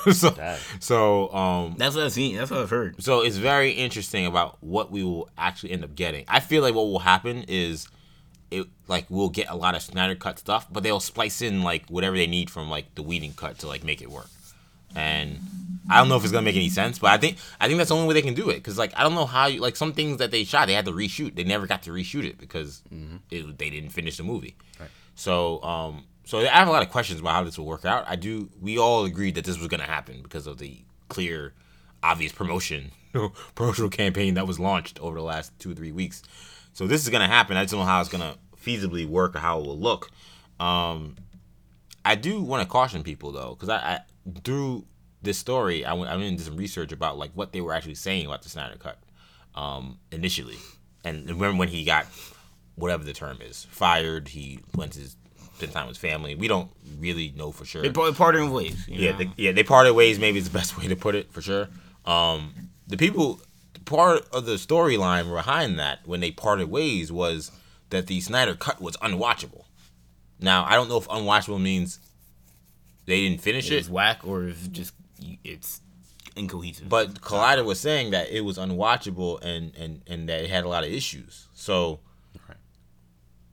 so 0.11 0.31
Dang. 0.31 0.57
so 0.79 1.31
um 1.33 1.75
That's 1.77 1.95
what 1.95 2.05
I've 2.05 2.11
seen. 2.13 2.37
That's 2.37 2.49
what 2.49 2.61
I've 2.61 2.69
heard. 2.71 3.01
so 3.03 3.21
it's 3.21 3.37
very 3.37 3.71
interesting 3.71 4.25
about 4.25 4.57
what 4.63 4.89
we 4.91 5.03
will 5.03 5.29
actually 5.37 5.71
end 5.71 5.83
up 5.83 5.93
getting. 5.93 6.25
I 6.27 6.39
feel 6.39 6.63
like 6.63 6.73
what 6.73 6.85
will 6.85 6.99
happen 6.99 7.45
is 7.47 7.87
it 8.53 8.67
like 8.87 9.05
we'll 9.09 9.29
get 9.29 9.49
a 9.49 9.55
lot 9.55 9.75
of 9.75 9.81
Snyder 9.81 10.15
cut 10.15 10.39
stuff, 10.39 10.67
but 10.71 10.83
they'll 10.83 10.99
splice 10.99 11.41
in 11.41 11.63
like 11.63 11.87
whatever 11.89 12.15
they 12.15 12.27
need 12.27 12.49
from 12.49 12.69
like 12.69 12.93
the 12.95 13.01
Whedon 13.03 13.33
cut 13.33 13.59
to 13.59 13.67
like 13.67 13.83
make 13.83 14.01
it 14.01 14.09
work. 14.09 14.29
And 14.95 15.39
I 15.89 15.97
don't 15.97 16.07
know 16.07 16.17
if 16.17 16.23
it's 16.23 16.31
gonna 16.31 16.45
make 16.45 16.55
any 16.55 16.69
sense, 16.69 16.99
but 16.99 17.11
I 17.11 17.17
think 17.17 17.37
I 17.59 17.67
think 17.67 17.77
that's 17.77 17.89
the 17.89 17.95
only 17.95 18.07
way 18.07 18.13
they 18.13 18.21
can 18.21 18.35
do 18.35 18.49
it. 18.49 18.63
Cause 18.63 18.77
like 18.77 18.93
I 18.95 19.03
don't 19.03 19.15
know 19.15 19.25
how 19.25 19.47
you 19.47 19.59
like 19.59 19.75
some 19.75 19.93
things 19.93 20.17
that 20.17 20.31
they 20.31 20.43
shot, 20.43 20.67
they 20.67 20.73
had 20.73 20.85
to 20.85 20.91
reshoot. 20.91 21.35
They 21.35 21.43
never 21.43 21.65
got 21.67 21.83
to 21.83 21.91
reshoot 21.91 22.25
it 22.25 22.37
because 22.37 22.81
it, 23.31 23.57
they 23.57 23.69
didn't 23.69 23.89
finish 23.89 24.17
the 24.17 24.23
movie. 24.23 24.55
So 25.15 25.61
um 25.63 26.03
so 26.25 26.39
I 26.39 26.45
have 26.45 26.67
a 26.67 26.71
lot 26.71 26.83
of 26.83 26.89
questions 26.89 27.19
about 27.19 27.33
how 27.33 27.43
this 27.43 27.57
will 27.57 27.65
work 27.65 27.85
out. 27.85 28.05
I 28.07 28.15
do. 28.15 28.49
We 28.61 28.77
all 28.77 29.03
agreed 29.05 29.35
that 29.35 29.45
this 29.45 29.57
was 29.57 29.67
gonna 29.67 29.83
happen 29.83 30.21
because 30.21 30.45
of 30.47 30.59
the 30.59 30.77
clear, 31.09 31.53
obvious 32.03 32.31
promotion 32.31 32.91
promotional 33.55 33.89
campaign 33.89 34.35
that 34.35 34.47
was 34.47 34.59
launched 34.59 34.99
over 34.99 35.17
the 35.17 35.23
last 35.23 35.57
two 35.59 35.71
or 35.71 35.75
three 35.75 35.91
weeks. 35.91 36.23
So 36.73 36.87
this 36.87 37.03
is 37.03 37.09
gonna 37.09 37.27
happen. 37.27 37.57
I 37.57 37.63
just 37.63 37.71
don't 37.71 37.81
know 37.81 37.85
how 37.85 38.01
it's 38.01 38.09
gonna 38.09 38.35
feasibly 38.63 39.07
work 39.07 39.35
or 39.35 39.39
how 39.39 39.59
it 39.59 39.65
will 39.65 39.79
look. 39.79 40.09
Um, 40.59 41.15
I 42.05 42.15
do 42.15 42.41
want 42.41 42.63
to 42.63 42.69
caution 42.69 43.03
people 43.03 43.31
though, 43.31 43.55
because 43.55 43.69
I, 43.69 43.77
I 43.77 43.99
through 44.43 44.85
this 45.21 45.37
story, 45.37 45.85
I 45.85 45.93
went 45.93 46.11
I 46.11 46.15
went 46.15 46.27
into 46.27 46.43
some 46.43 46.57
research 46.57 46.91
about 46.91 47.17
like 47.17 47.31
what 47.33 47.53
they 47.53 47.61
were 47.61 47.73
actually 47.73 47.95
saying 47.95 48.25
about 48.25 48.41
the 48.41 48.49
Snyder 48.49 48.75
Cut 48.77 48.97
um, 49.55 49.99
initially, 50.11 50.57
and 51.03 51.27
remember 51.29 51.57
when 51.57 51.69
he 51.69 51.83
got 51.83 52.05
whatever 52.75 53.03
the 53.03 53.13
term 53.13 53.37
is 53.41 53.65
fired, 53.69 54.27
he 54.29 54.59
went 54.75 54.93
to 54.93 54.99
his, 54.99 55.15
spend 55.55 55.71
time 55.71 55.87
with 55.87 55.97
family. 55.97 56.35
We 56.35 56.47
don't 56.47 56.71
really 56.99 57.33
know 57.35 57.51
for 57.51 57.65
sure. 57.65 57.81
They 57.81 57.89
parting 57.89 58.51
ways. 58.51 58.87
you 58.87 58.99
Yeah, 58.99 59.11
they, 59.13 59.29
yeah, 59.37 59.51
they 59.51 59.63
parted 59.63 59.93
ways. 59.93 60.19
Maybe 60.19 60.39
is 60.39 60.49
the 60.49 60.57
best 60.57 60.77
way 60.77 60.87
to 60.87 60.95
put 60.95 61.15
it 61.15 61.31
for 61.31 61.41
sure. 61.41 61.69
Um, 62.05 62.53
the 62.87 62.97
people, 62.97 63.39
part 63.85 64.27
of 64.33 64.45
the 64.45 64.53
storyline 64.53 65.31
behind 65.33 65.79
that 65.79 65.99
when 66.05 66.19
they 66.19 66.31
parted 66.31 66.69
ways 66.69 67.11
was 67.11 67.51
that 67.93 68.07
the 68.07 68.19
Snyder 68.21 68.55
cut 68.55 68.81
was 68.81 68.97
unwatchable. 68.97 69.65
Now 70.39 70.65
I 70.65 70.75
don't 70.75 70.89
know 70.89 70.97
if 70.97 71.07
unwatchable 71.07 71.61
means 71.61 71.99
they 73.05 73.21
didn't 73.21 73.41
finish 73.41 73.71
it's 73.71 73.87
it, 73.87 73.91
whack 73.91 74.21
or 74.23 74.45
if 74.45 74.71
just 74.71 74.93
it's 75.43 75.81
incohesive. 76.35 76.89
but 76.89 77.21
Collider 77.21 77.63
was 77.63 77.79
saying 77.79 78.11
that 78.11 78.29
it 78.29 78.41
was 78.41 78.57
unwatchable 78.57 79.41
and 79.41 79.73
and 79.75 80.01
and 80.07 80.27
that 80.29 80.43
it 80.43 80.49
had 80.49 80.65
a 80.65 80.67
lot 80.67 80.83
of 80.83 80.91
issues. 80.91 81.47
So 81.53 81.99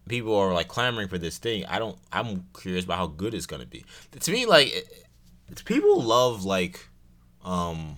people 0.09 0.35
are 0.35 0.53
like 0.53 0.69
clamoring 0.69 1.09
for 1.09 1.19
this 1.19 1.39
thing. 1.39 1.65
I 1.67 1.79
don't. 1.79 1.97
I'm 2.13 2.47
curious 2.61 2.85
about 2.85 2.99
how 2.99 3.07
good 3.07 3.35
it's 3.35 3.47
gonna 3.47 3.67
be. 3.67 3.85
To 4.19 4.33
me, 4.33 4.47
like 4.47 4.69
it's 5.49 5.63
people 5.63 6.03
love 6.03 6.45
like, 6.45 6.87
um, 7.45 7.97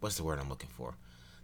what's 0.00 0.16
the 0.16 0.24
word 0.24 0.38
I'm 0.38 0.48
looking 0.48 0.70
for? 0.70 0.96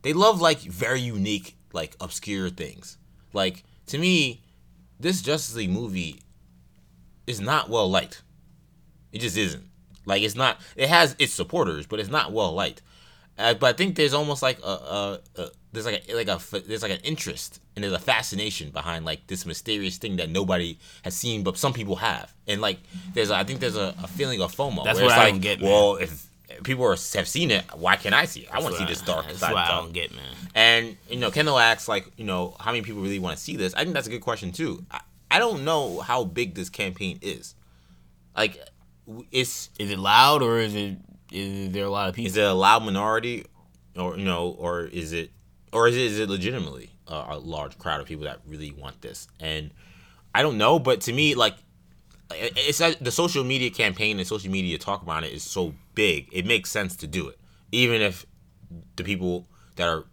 They 0.03 0.12
love 0.12 0.40
like 0.40 0.61
very 0.61 1.01
unique, 1.01 1.57
like 1.72 1.96
obscure 2.01 2.51
things. 2.51 2.98
Like 3.32 3.64
to 3.91 3.99
me, 3.99 4.43
this 4.99 5.20
Justice 5.20 5.57
League 5.57 5.70
movie 5.70 6.22
is 7.26 7.41
not 7.41 7.68
well 7.68 7.91
liked. 7.91 8.22
It 9.12 9.20
just 9.20 9.36
isn't. 9.36 9.64
Like 10.07 10.22
it's 10.22 10.34
not. 10.34 10.59
It 10.76 10.88
has 10.88 11.16
its 11.18 11.32
supporters, 11.32 11.86
but 11.86 12.01
it's 12.01 12.09
not 12.09 12.32
well 12.32 12.53
liked. 12.53 12.82
Uh, 13.36 13.55
but 13.55 13.74
I 13.74 13.76
think 13.76 13.97
there's 13.97 14.14
almost 14.14 14.43
like 14.43 14.61
a, 14.62 14.68
a, 14.68 15.20
a 15.36 15.49
there's 15.72 15.86
like 15.86 16.05
a 16.09 16.14
like 16.14 16.28
a 16.28 16.41
there's 16.61 16.82
like 16.82 16.93
an 16.93 17.01
interest 17.03 17.61
and 17.74 17.82
there's 17.82 17.93
a 17.95 17.99
fascination 17.99 18.70
behind 18.70 19.05
like 19.05 19.26
this 19.26 19.45
mysterious 19.45 19.99
thing 19.99 20.16
that 20.16 20.30
nobody 20.30 20.78
has 21.03 21.16
seen, 21.16 21.43
but 21.43 21.57
some 21.59 21.72
people 21.72 21.97
have. 21.97 22.32
And 22.47 22.61
like 22.61 22.78
there's 23.14 23.30
a, 23.30 23.34
I 23.34 23.45
think 23.45 23.61
there's 23.61 23.76
a, 23.76 23.95
a 24.03 24.07
feeling 24.07 24.41
of 24.41 24.55
FOMO. 24.55 24.84
That's 24.84 24.99
where 24.99 25.07
what 25.07 25.12
it's 25.12 25.20
I 25.20 25.24
like, 25.24 25.32
don't 25.32 25.41
get, 25.41 25.61
man. 25.61 25.70
Well, 25.70 25.97
if 25.97 26.30
people 26.62 26.84
are, 26.84 26.90
have 26.90 27.28
seen 27.28 27.50
it, 27.50 27.64
why 27.74 27.96
can't 27.96 28.14
I 28.14 28.24
see 28.24 28.40
it? 28.40 28.48
I 28.52 28.61
want 28.61 28.74
to 28.74 28.80
see 28.80 28.86
this 28.86 29.02
dark 29.02 29.26
That's 29.26 29.38
side. 29.38 29.54
I 29.54 29.80
don't 29.80 29.92
get, 29.92 30.12
man. 30.12 30.34
And 30.54 30.96
you 31.08 31.18
know, 31.18 31.30
Kendall 31.30 31.58
asks 31.58 31.88
like, 31.88 32.11
you 32.16 32.24
know, 32.24 32.56
how 32.61 32.72
many 32.72 32.82
people 32.82 33.02
really 33.02 33.18
want 33.18 33.36
to 33.36 33.42
see 33.42 33.56
this? 33.56 33.74
I 33.74 33.82
think 33.82 33.94
that's 33.94 34.06
a 34.06 34.11
good 34.11 34.20
question 34.20 34.52
too. 34.52 34.84
I, 34.90 35.00
I 35.30 35.38
don't 35.38 35.64
know 35.64 36.00
how 36.00 36.24
big 36.24 36.54
this 36.54 36.68
campaign 36.68 37.18
is. 37.22 37.54
Like, 38.36 38.58
it's 39.30 39.70
Is 39.78 39.90
it 39.90 39.98
loud 39.98 40.42
or 40.42 40.58
is 40.58 40.74
it 40.74 40.96
is 41.32 41.70
there 41.72 41.84
a 41.84 41.90
lot 41.90 42.08
of 42.08 42.14
people? 42.14 42.28
Is 42.28 42.36
it 42.36 42.44
a 42.44 42.52
loud 42.52 42.84
minority, 42.84 43.44
or 43.96 44.16
you 44.16 44.24
know, 44.24 44.56
or 44.58 44.84
is 44.84 45.12
it, 45.12 45.30
or 45.72 45.88
is 45.88 45.96
it, 45.96 46.02
is 46.02 46.18
it 46.18 46.28
legitimately 46.28 46.90
a, 47.06 47.26
a 47.30 47.38
large 47.38 47.78
crowd 47.78 48.00
of 48.00 48.06
people 48.06 48.24
that 48.24 48.40
really 48.46 48.72
want 48.72 49.00
this? 49.00 49.28
And 49.38 49.70
I 50.34 50.42
don't 50.42 50.58
know, 50.58 50.78
but 50.78 51.02
to 51.02 51.12
me, 51.12 51.34
like, 51.34 51.54
it's 52.32 52.78
that 52.78 53.02
the 53.02 53.11
social 53.11 53.44
media 53.44 53.70
campaign 53.70 54.18
and 54.18 54.26
social 54.26 54.50
media 54.50 54.78
talk 54.78 55.02
about 55.02 55.24
it 55.24 55.32
is 55.32 55.42
so 55.42 55.74
big. 56.01 56.30
It 56.32 56.46
makes 56.46 56.70
sense 56.70 56.96
to 56.96 57.07
do 57.07 57.28
it, 57.28 57.38
even 57.72 58.01
if 58.01 58.24
the 58.96 59.05
people 59.05 59.46
that 59.76 59.86
are 59.86 60.05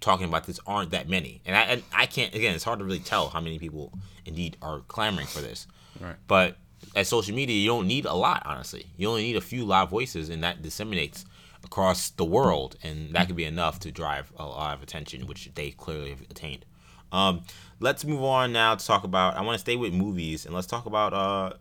talking 0.00 0.26
about 0.28 0.44
this 0.44 0.60
aren't 0.64 0.90
that 0.92 1.08
many. 1.08 1.40
And 1.44 1.56
I, 1.56 1.62
and 1.62 1.82
I 1.92 2.06
can't 2.06 2.32
again, 2.32 2.54
it's 2.54 2.62
hard 2.62 2.78
to 2.78 2.84
really 2.84 3.00
tell 3.00 3.30
how 3.30 3.40
many 3.40 3.58
people 3.58 3.92
indeed 4.24 4.56
are 4.62 4.78
clamoring 4.86 5.26
for 5.26 5.40
this. 5.40 5.66
Right. 6.00 6.14
But 6.28 6.56
as 6.94 7.08
social 7.08 7.34
media, 7.34 7.56
you 7.56 7.66
don't 7.66 7.88
need 7.88 8.04
a 8.04 8.14
lot, 8.14 8.44
honestly. 8.46 8.86
You 8.96 9.08
only 9.08 9.24
need 9.24 9.34
a 9.34 9.40
few 9.40 9.64
loud 9.64 9.90
voices, 9.90 10.28
and 10.28 10.44
that 10.44 10.62
disseminates 10.62 11.24
across 11.64 12.10
the 12.10 12.24
world, 12.24 12.76
and 12.84 13.12
that 13.14 13.26
could 13.26 13.34
be 13.34 13.44
enough 13.44 13.80
to 13.80 13.90
drive 13.90 14.32
a 14.36 14.46
lot 14.46 14.76
of 14.76 14.82
attention, 14.84 15.26
which 15.26 15.50
they 15.56 15.72
clearly 15.72 16.10
have 16.10 16.20
attained. 16.30 16.64
Um, 17.10 17.42
let's 17.80 18.04
move 18.04 18.22
on 18.22 18.52
now 18.52 18.76
to 18.76 18.86
talk 18.86 19.02
about. 19.02 19.36
I 19.36 19.40
want 19.40 19.54
to 19.56 19.64
stay 19.66 19.74
with 19.74 19.92
movies, 19.92 20.46
and 20.46 20.54
let's 20.54 20.68
talk 20.68 20.86
about 20.86 21.12
uh, 21.12 21.54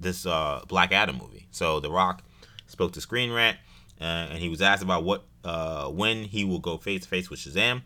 this 0.00 0.26
uh, 0.26 0.62
Black 0.66 0.90
Adam 0.90 1.18
movie. 1.18 1.46
So 1.52 1.78
The 1.78 1.90
Rock 1.90 2.24
spoke 2.72 2.92
to 2.92 3.00
Screen 3.00 3.30
Rant, 3.30 3.58
uh, 4.00 4.04
and 4.30 4.38
he 4.38 4.48
was 4.48 4.60
asked 4.60 4.82
about 4.82 5.04
what 5.04 5.24
uh, 5.44 5.88
when 5.88 6.24
he 6.24 6.44
will 6.44 6.58
go 6.58 6.78
face 6.78 7.02
to 7.02 7.08
face 7.08 7.30
with 7.30 7.38
Shazam, 7.38 7.82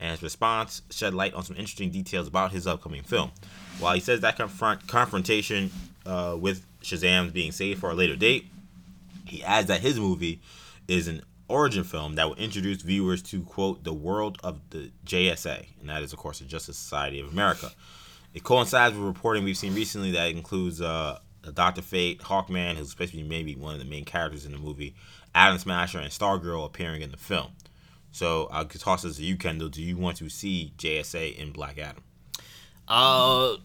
and 0.00 0.10
his 0.12 0.22
response 0.22 0.82
shed 0.90 1.12
light 1.12 1.34
on 1.34 1.42
some 1.42 1.56
interesting 1.56 1.90
details 1.90 2.26
about 2.26 2.52
his 2.52 2.66
upcoming 2.66 3.02
film. 3.02 3.32
While 3.78 3.94
he 3.94 4.00
says 4.00 4.20
that 4.20 4.36
confront 4.36 4.86
confrontation 4.86 5.70
uh, 6.06 6.36
with 6.38 6.64
Shazam 6.82 7.32
being 7.32 7.52
saved 7.52 7.80
for 7.80 7.90
a 7.90 7.94
later 7.94 8.16
date, 8.16 8.46
he 9.26 9.42
adds 9.44 9.68
that 9.68 9.80
his 9.80 9.98
movie 9.98 10.40
is 10.86 11.08
an 11.08 11.22
origin 11.48 11.84
film 11.84 12.14
that 12.14 12.28
will 12.28 12.36
introduce 12.36 12.82
viewers 12.82 13.22
to 13.22 13.42
quote 13.42 13.84
the 13.84 13.92
world 13.92 14.38
of 14.44 14.60
the 14.70 14.90
JSA, 15.06 15.66
and 15.80 15.88
that 15.88 16.02
is 16.02 16.12
of 16.12 16.18
course 16.18 16.38
the 16.38 16.44
Justice 16.44 16.78
Society 16.78 17.20
of 17.20 17.30
America. 17.32 17.70
It 18.34 18.44
coincides 18.44 18.94
with 18.94 19.04
reporting 19.04 19.44
we've 19.44 19.56
seen 19.56 19.74
recently 19.74 20.12
that 20.12 20.30
includes 20.30 20.80
uh, 20.80 21.18
Doctor 21.52 21.82
Fate, 21.82 22.20
Hawkman, 22.20 22.76
who's 22.76 22.90
supposed 22.90 23.12
to 23.12 23.16
be 23.16 23.22
maybe 23.22 23.54
one 23.54 23.74
of 23.74 23.80
the 23.80 23.86
main 23.86 24.04
characters 24.04 24.44
in 24.44 24.52
the 24.52 24.58
movie, 24.58 24.94
Atom 25.34 25.58
Smasher, 25.58 25.98
and 25.98 26.10
Stargirl 26.10 26.64
appearing 26.64 27.02
in 27.02 27.10
the 27.10 27.16
film. 27.16 27.52
So 28.12 28.48
I'll 28.50 28.64
toss 28.64 29.02
this 29.02 29.16
to 29.16 29.22
you, 29.22 29.36
Kendall. 29.36 29.68
Do 29.68 29.82
you 29.82 29.96
want 29.96 30.16
to 30.18 30.28
see 30.28 30.72
JSA 30.78 31.36
in 31.36 31.52
Black 31.52 31.78
Adam? 31.78 32.02
Uh, 32.88 33.52
I 33.52 33.58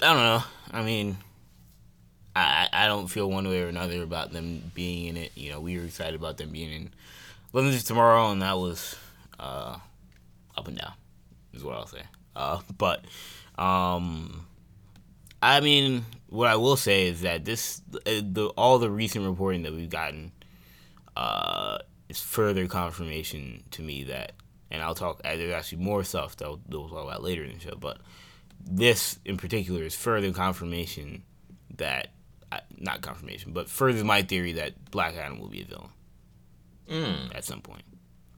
don't 0.00 0.16
know. 0.16 0.42
I 0.70 0.82
mean, 0.82 1.16
I 2.34 2.68
I 2.72 2.86
don't 2.86 3.08
feel 3.08 3.30
one 3.30 3.48
way 3.48 3.62
or 3.62 3.68
another 3.68 4.02
about 4.02 4.32
them 4.32 4.70
being 4.74 5.06
in 5.06 5.16
it. 5.16 5.32
You 5.34 5.50
know, 5.50 5.60
we 5.60 5.78
were 5.78 5.84
excited 5.84 6.14
about 6.14 6.38
them 6.38 6.50
being 6.50 6.72
in 6.72 6.90
Legends 7.52 7.82
of 7.82 7.84
Tomorrow, 7.84 8.30
and 8.30 8.42
that 8.42 8.58
was 8.58 8.96
uh 9.38 9.76
up 10.56 10.68
and 10.68 10.78
down, 10.78 10.92
is 11.52 11.64
what 11.64 11.76
I'll 11.76 11.86
say. 11.86 12.02
Uh, 12.34 12.60
but 12.78 13.04
um, 13.58 14.46
I 15.42 15.60
mean, 15.60 16.04
what 16.32 16.48
I 16.48 16.56
will 16.56 16.76
say 16.76 17.06
is 17.08 17.20
that 17.22 17.44
this 17.44 17.82
uh, 17.94 18.20
the 18.22 18.52
all 18.56 18.78
the 18.78 18.90
recent 18.90 19.24
reporting 19.26 19.62
that 19.62 19.72
we've 19.72 19.90
gotten 19.90 20.32
uh 21.16 21.78
is 22.08 22.20
further 22.20 22.66
confirmation 22.66 23.62
to 23.70 23.82
me 23.82 24.04
that, 24.04 24.32
and 24.70 24.82
I'll 24.82 24.94
talk. 24.94 25.20
uh, 25.24 25.36
There's 25.36 25.52
actually 25.54 25.82
more 25.84 26.04
stuff 26.04 26.36
that 26.38 26.48
we'll, 26.48 26.60
that 26.68 26.78
we'll 26.78 26.88
talk 26.88 27.04
about 27.06 27.22
later 27.22 27.44
in 27.44 27.54
the 27.54 27.60
show, 27.60 27.76
but 27.78 27.98
this 28.64 29.18
in 29.24 29.36
particular 29.36 29.82
is 29.82 29.94
further 29.94 30.30
confirmation 30.32 31.22
that 31.76 32.08
uh, 32.50 32.60
not 32.78 33.00
confirmation, 33.02 33.52
but 33.52 33.68
further 33.68 34.04
my 34.04 34.22
theory 34.22 34.52
that 34.52 34.90
Black 34.90 35.16
Adam 35.16 35.38
will 35.40 35.48
be 35.48 35.62
a 35.62 35.64
villain 35.64 35.88
at 37.34 37.44
some 37.44 37.60
point 37.62 37.84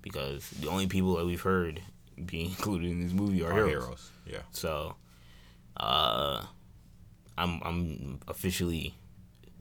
because 0.02 0.48
the 0.50 0.68
only 0.68 0.86
people 0.86 1.16
that 1.16 1.26
we've 1.26 1.40
heard 1.40 1.80
being 2.26 2.46
included 2.50 2.90
in 2.90 3.02
this 3.02 3.12
movie 3.12 3.42
are, 3.42 3.52
Our 3.52 3.66
heroes. 3.66 3.82
heroes. 3.82 4.10
Yeah. 4.26 4.38
So, 4.52 4.94
uh, 5.76 6.44
I'm 7.36 7.60
I'm 7.64 8.20
officially 8.28 8.94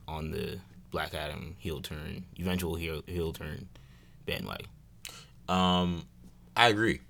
on 0.07 0.31
the 0.31 0.59
Black 0.91 1.13
Adam 1.13 1.55
heel 1.57 1.81
turn, 1.81 2.25
eventual 2.39 2.75
heel 2.75 3.03
heel 3.07 3.33
turn 3.33 3.67
bandwagon. 4.25 4.67
Um, 5.49 6.05
I 6.55 6.69
agree. 6.69 7.01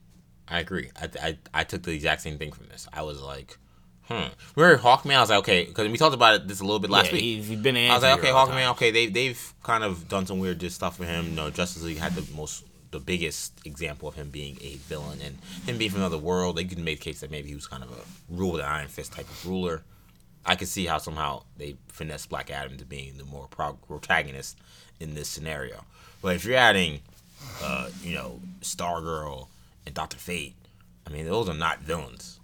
I 0.48 0.60
agree. 0.60 0.90
I, 1.00 1.10
I 1.22 1.38
I 1.54 1.64
took 1.64 1.84
the 1.84 1.92
exact 1.92 2.22
same 2.22 2.38
thing 2.38 2.52
from 2.52 2.68
this. 2.68 2.88
I 2.94 3.02
was 3.02 3.22
like, 3.22 3.58
hmm. 4.04 4.28
Remember 4.56 4.82
Hawkman? 4.82 5.16
I 5.16 5.22
was 5.22 5.30
like, 5.30 5.40
okay, 5.40 5.66
because 5.66 5.90
we 5.90 5.98
talked 5.98 6.16
about 6.16 6.36
it 6.36 6.48
this 6.48 6.60
a 6.60 6.64
little 6.64 6.80
bit 6.80 6.90
last 6.90 7.08
yeah, 7.08 7.14
week. 7.14 7.22
He's, 7.22 7.48
he's 7.48 7.60
been 7.60 7.76
an 7.76 7.92
I 7.92 7.96
was 7.96 8.04
like, 8.04 8.20
okay, 8.20 8.32
the 8.32 8.34
Hawkman. 8.34 8.72
Okay, 8.72 8.92
they 8.92 9.08
they've 9.08 9.54
kind 9.64 9.84
of 9.84 10.08
done 10.08 10.26
some 10.26 10.40
weird 10.40 10.62
stuff 10.72 10.98
for 10.98 11.06
him. 11.06 11.26
You 11.26 11.36
know, 11.36 11.50
Justice 11.50 11.84
League 11.84 11.98
had 11.98 12.16
the 12.16 12.26
most, 12.36 12.66
the 12.92 13.00
biggest 13.00 13.66
example 13.66 14.08
of 14.08 14.16
him 14.16 14.30
being 14.30 14.58
a 14.62 14.76
villain 14.88 15.20
and 15.22 15.38
him 15.66 15.78
being 15.78 15.92
from 15.92 16.02
another 16.02 16.18
world. 16.18 16.56
They 16.56 16.66
could 16.66 16.80
make 16.80 17.00
the 17.00 17.06
case 17.06 17.22
that 17.22 17.32
maybe 17.32 17.50
he 17.50 17.56
was 17.56 17.68
kind 17.68 17.84
of 17.84 17.92
a 17.92 18.34
rule 18.34 18.54
with 18.54 18.62
an 18.62 18.68
iron 18.68 18.88
fist 18.88 19.14
type 19.14 19.30
of 19.30 19.46
ruler. 19.46 19.84
I 20.46 20.56
could 20.56 20.68
see 20.68 20.86
how 20.86 20.98
somehow 20.98 21.44
they 21.58 21.76
finesse 21.88 22.26
Black 22.26 22.52
Adam 22.52 22.78
to 22.78 22.86
being 22.86 23.18
the 23.18 23.24
more 23.26 23.48
pro- 23.50 23.74
protagonist 23.88 24.58
in 25.00 25.14
this 25.16 25.28
scenario. 25.30 25.86
But 26.22 26.36
if 26.36 26.46
you're 26.46 26.58
adding, 26.58 27.02
uh, 27.62 27.90
you 28.02 28.16
know, 28.16 28.40
Stargirl 28.62 29.48
and 29.86 29.94
Doctor 29.96 30.18
Fate, 30.18 30.56
I 31.08 31.12
mean, 31.12 31.26
those 31.26 31.50
are 31.50 31.54
not 31.54 31.80
villains. 31.82 32.40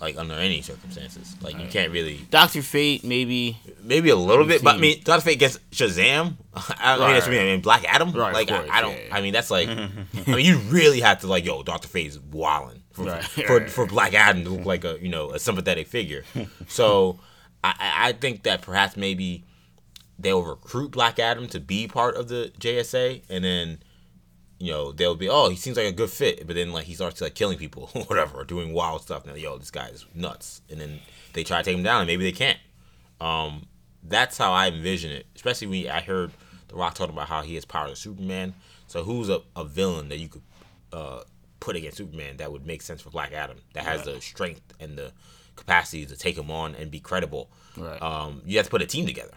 Like 0.00 0.18
under 0.18 0.34
any 0.34 0.62
circumstances, 0.62 1.36
like 1.42 1.56
you 1.60 1.68
can't 1.68 1.92
really 1.92 2.26
Doctor 2.28 2.60
Fate, 2.60 3.04
maybe. 3.04 3.56
maybe 3.84 4.10
a 4.10 4.16
little 4.16 4.44
bit, 4.44 4.60
but 4.60 4.74
I 4.74 4.78
mean, 4.78 5.00
Doctor 5.04 5.22
Fate 5.26 5.36
against 5.36 5.70
Shazam. 5.70 6.34
I 6.54 6.96
mean, 6.96 7.02
Right, 7.02 7.12
that's 7.12 7.26
what 7.28 7.36
I 7.36 7.44
mean. 7.44 7.60
Black 7.60 7.84
Adam. 7.84 8.10
Right, 8.10 8.30
of 8.30 8.34
like, 8.34 8.48
course, 8.48 8.68
I, 8.68 8.78
I 8.78 8.80
don't. 8.80 8.90
yeah, 8.94 9.04
yeah. 9.06 9.16
I 9.16 9.20
mean, 9.20 9.32
that's 9.32 9.48
like. 9.48 9.68
I 9.68 9.88
mean, 10.26 10.44
you 10.44 10.58
really 10.58 10.98
have 11.02 11.20
to 11.20 11.28
like, 11.28 11.44
yo, 11.44 11.62
Doctor 11.62 11.86
Fate 11.86 12.08
is 12.08 12.18
wilding 12.18 12.82
for, 12.90 13.04
Right, 13.04 13.22
for, 13.22 13.58
right, 13.58 13.70
for 13.70 13.86
Black 13.86 14.14
Adam 14.14 14.42
to 14.42 14.50
look 14.50 14.66
like 14.66 14.84
a 14.84 14.98
you 15.00 15.08
know 15.08 15.30
a 15.30 15.38
sympathetic 15.38 15.86
figure. 15.86 16.24
so, 16.66 17.20
I- 17.64 18.08
I 18.08 18.12
think 18.12 18.42
that 18.44 18.62
perhaps 18.62 18.96
maybe 18.96 19.44
they'll 20.18 20.42
recruit 20.42 20.90
Black 20.90 21.18
Adam 21.18 21.46
to 21.48 21.60
be 21.60 21.86
part 21.88 22.16
of 22.16 22.28
the 22.28 22.52
JSA, 22.58 23.22
and 23.28 23.44
then 23.44 23.82
you 24.58 24.70
know 24.72 24.92
they'll 24.92 25.14
be 25.16 25.28
oh 25.28 25.48
he 25.50 25.56
seems 25.56 25.76
like 25.76 25.86
a 25.86 25.92
good 25.92 26.10
fit, 26.10 26.46
but 26.46 26.54
then 26.56 26.72
like 26.72 26.84
he 26.86 26.94
starts 26.94 27.20
like 27.20 27.34
killing 27.34 27.58
people 27.58 27.90
or 27.94 28.02
whatever, 28.04 28.40
or 28.40 28.44
doing 28.44 28.72
wild 28.72 29.02
stuff. 29.02 29.26
Now 29.26 29.34
yo, 29.34 29.58
this 29.58 29.70
guy 29.70 29.88
is 29.88 30.04
nuts, 30.14 30.62
and 30.70 30.80
then 30.80 31.00
they 31.32 31.44
try 31.44 31.58
to 31.58 31.64
take 31.64 31.76
him 31.76 31.82
down, 31.82 32.00
and 32.02 32.06
maybe 32.08 32.24
they 32.24 32.32
can't. 32.32 32.58
Um, 33.20 33.66
that's 34.02 34.36
how 34.38 34.52
I 34.52 34.68
envision 34.68 35.12
it. 35.12 35.26
Especially 35.36 35.66
when 35.68 35.88
I 35.88 36.00
heard 36.00 36.32
The 36.68 36.74
Rock 36.74 36.94
talking 36.94 37.14
about 37.14 37.28
how 37.28 37.42
he 37.42 37.54
has 37.54 37.64
powers 37.64 37.92
of 37.92 37.98
Superman. 37.98 38.54
So 38.88 39.04
who's 39.04 39.28
a, 39.28 39.40
a 39.56 39.64
villain 39.64 40.08
that 40.08 40.18
you 40.18 40.28
could 40.28 40.42
uh, 40.92 41.20
put 41.60 41.76
against 41.76 41.96
Superman 41.98 42.36
that 42.38 42.50
would 42.52 42.66
make 42.66 42.82
sense 42.82 43.00
for 43.00 43.10
Black 43.10 43.32
Adam? 43.32 43.58
That 43.74 43.84
has 43.84 44.02
the 44.02 44.20
strength 44.20 44.74
and 44.80 44.98
the 44.98 45.12
capacity 45.62 46.04
to 46.06 46.16
take 46.16 46.36
him 46.36 46.50
on 46.50 46.74
and 46.74 46.90
be 46.90 47.00
credible. 47.00 47.50
Right. 47.76 48.00
Um, 48.02 48.42
you 48.44 48.56
have 48.58 48.66
to 48.66 48.70
put 48.70 48.82
a 48.82 48.86
team 48.86 49.06
together. 49.06 49.34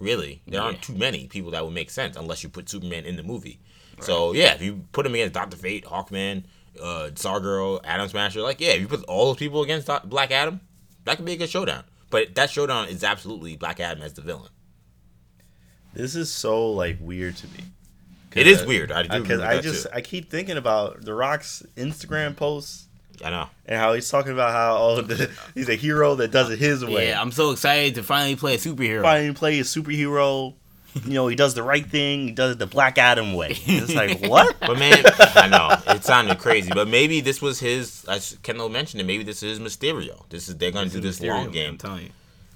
Really, 0.00 0.42
there 0.46 0.62
aren't 0.62 0.80
too 0.82 0.94
many 0.94 1.26
people 1.26 1.50
that 1.50 1.64
would 1.64 1.74
make 1.74 1.90
sense 1.90 2.16
unless 2.16 2.42
you 2.44 2.48
put 2.48 2.68
Superman 2.68 3.04
in 3.04 3.16
the 3.16 3.24
movie. 3.24 3.58
So 4.00 4.32
yeah, 4.32 4.54
if 4.54 4.62
you 4.62 4.84
put 4.92 5.04
him 5.04 5.14
against 5.14 5.34
Doctor 5.34 5.56
Fate, 5.56 5.84
Hawkman, 5.84 6.44
uh, 6.80 7.10
Stargirl, 7.14 7.80
Atom 7.84 8.08
Smasher, 8.08 8.40
like 8.40 8.60
yeah, 8.60 8.70
if 8.70 8.80
you 8.80 8.88
put 8.88 9.02
all 9.04 9.26
those 9.26 9.36
people 9.36 9.62
against 9.62 9.90
Black 10.08 10.30
Adam, 10.30 10.60
that 11.04 11.16
could 11.16 11.24
be 11.24 11.32
a 11.32 11.36
good 11.36 11.50
showdown. 11.50 11.82
But 12.10 12.34
that 12.36 12.48
showdown 12.48 12.88
is 12.88 13.02
absolutely 13.02 13.56
Black 13.56 13.80
Adam 13.80 14.02
as 14.02 14.14
the 14.14 14.22
villain. 14.22 14.50
This 15.94 16.14
is 16.14 16.30
so 16.30 16.70
like 16.70 16.98
weird 17.00 17.36
to 17.38 17.48
me. 17.48 17.64
It 18.34 18.46
is 18.46 18.64
weird. 18.64 18.92
I 18.92 19.02
do 19.02 19.22
because 19.22 19.40
I 19.40 19.60
just 19.60 19.84
too. 19.84 19.90
I 19.92 20.00
keep 20.00 20.30
thinking 20.30 20.56
about 20.56 21.02
The 21.02 21.14
Rock's 21.14 21.64
Instagram 21.76 22.36
posts 22.36 22.87
I 23.24 23.30
know. 23.30 23.48
and 23.66 23.78
how 23.78 23.92
he's 23.94 24.08
talking 24.08 24.32
about 24.32 24.52
how 24.52 24.76
oh, 24.76 25.00
the, 25.02 25.30
he's 25.54 25.68
a 25.68 25.74
hero 25.74 26.14
that 26.16 26.30
does 26.30 26.50
it 26.50 26.58
his 26.58 26.84
way. 26.84 27.08
Yeah, 27.08 27.20
I'm 27.20 27.32
so 27.32 27.50
excited 27.50 27.94
to 27.96 28.02
finally 28.02 28.36
play 28.36 28.54
a 28.54 28.58
superhero. 28.58 29.02
finally 29.02 29.34
play 29.34 29.58
a 29.60 29.62
superhero. 29.64 30.54
You 31.04 31.12
know, 31.14 31.28
he 31.28 31.36
does 31.36 31.54
the 31.54 31.62
right 31.62 31.84
thing. 31.86 32.28
He 32.28 32.32
does 32.32 32.52
it 32.52 32.58
the 32.58 32.66
Black 32.66 32.96
Adam 32.98 33.34
way. 33.34 33.50
It's 33.66 33.94
like 33.94 34.20
what? 34.28 34.56
But 34.58 34.78
man, 34.78 35.02
I 35.18 35.46
know 35.48 35.94
it 35.94 36.02
sounded 36.02 36.38
crazy. 36.38 36.70
But 36.74 36.88
maybe 36.88 37.20
this 37.20 37.40
was 37.42 37.60
his. 37.60 38.04
As 38.08 38.36
Kendall 38.42 38.68
mentioned, 38.68 39.00
it. 39.00 39.04
Maybe 39.04 39.22
this 39.22 39.42
is 39.42 39.60
Mysterio. 39.60 40.24
This 40.30 40.48
is 40.48 40.56
they're 40.56 40.70
gonna 40.72 40.88
do 40.88 41.00
this 41.00 41.20
Mysterio, 41.20 41.28
long 41.34 41.50
game. 41.50 41.70
I'm 41.72 41.78
telling 41.78 42.04
you. 42.06 42.10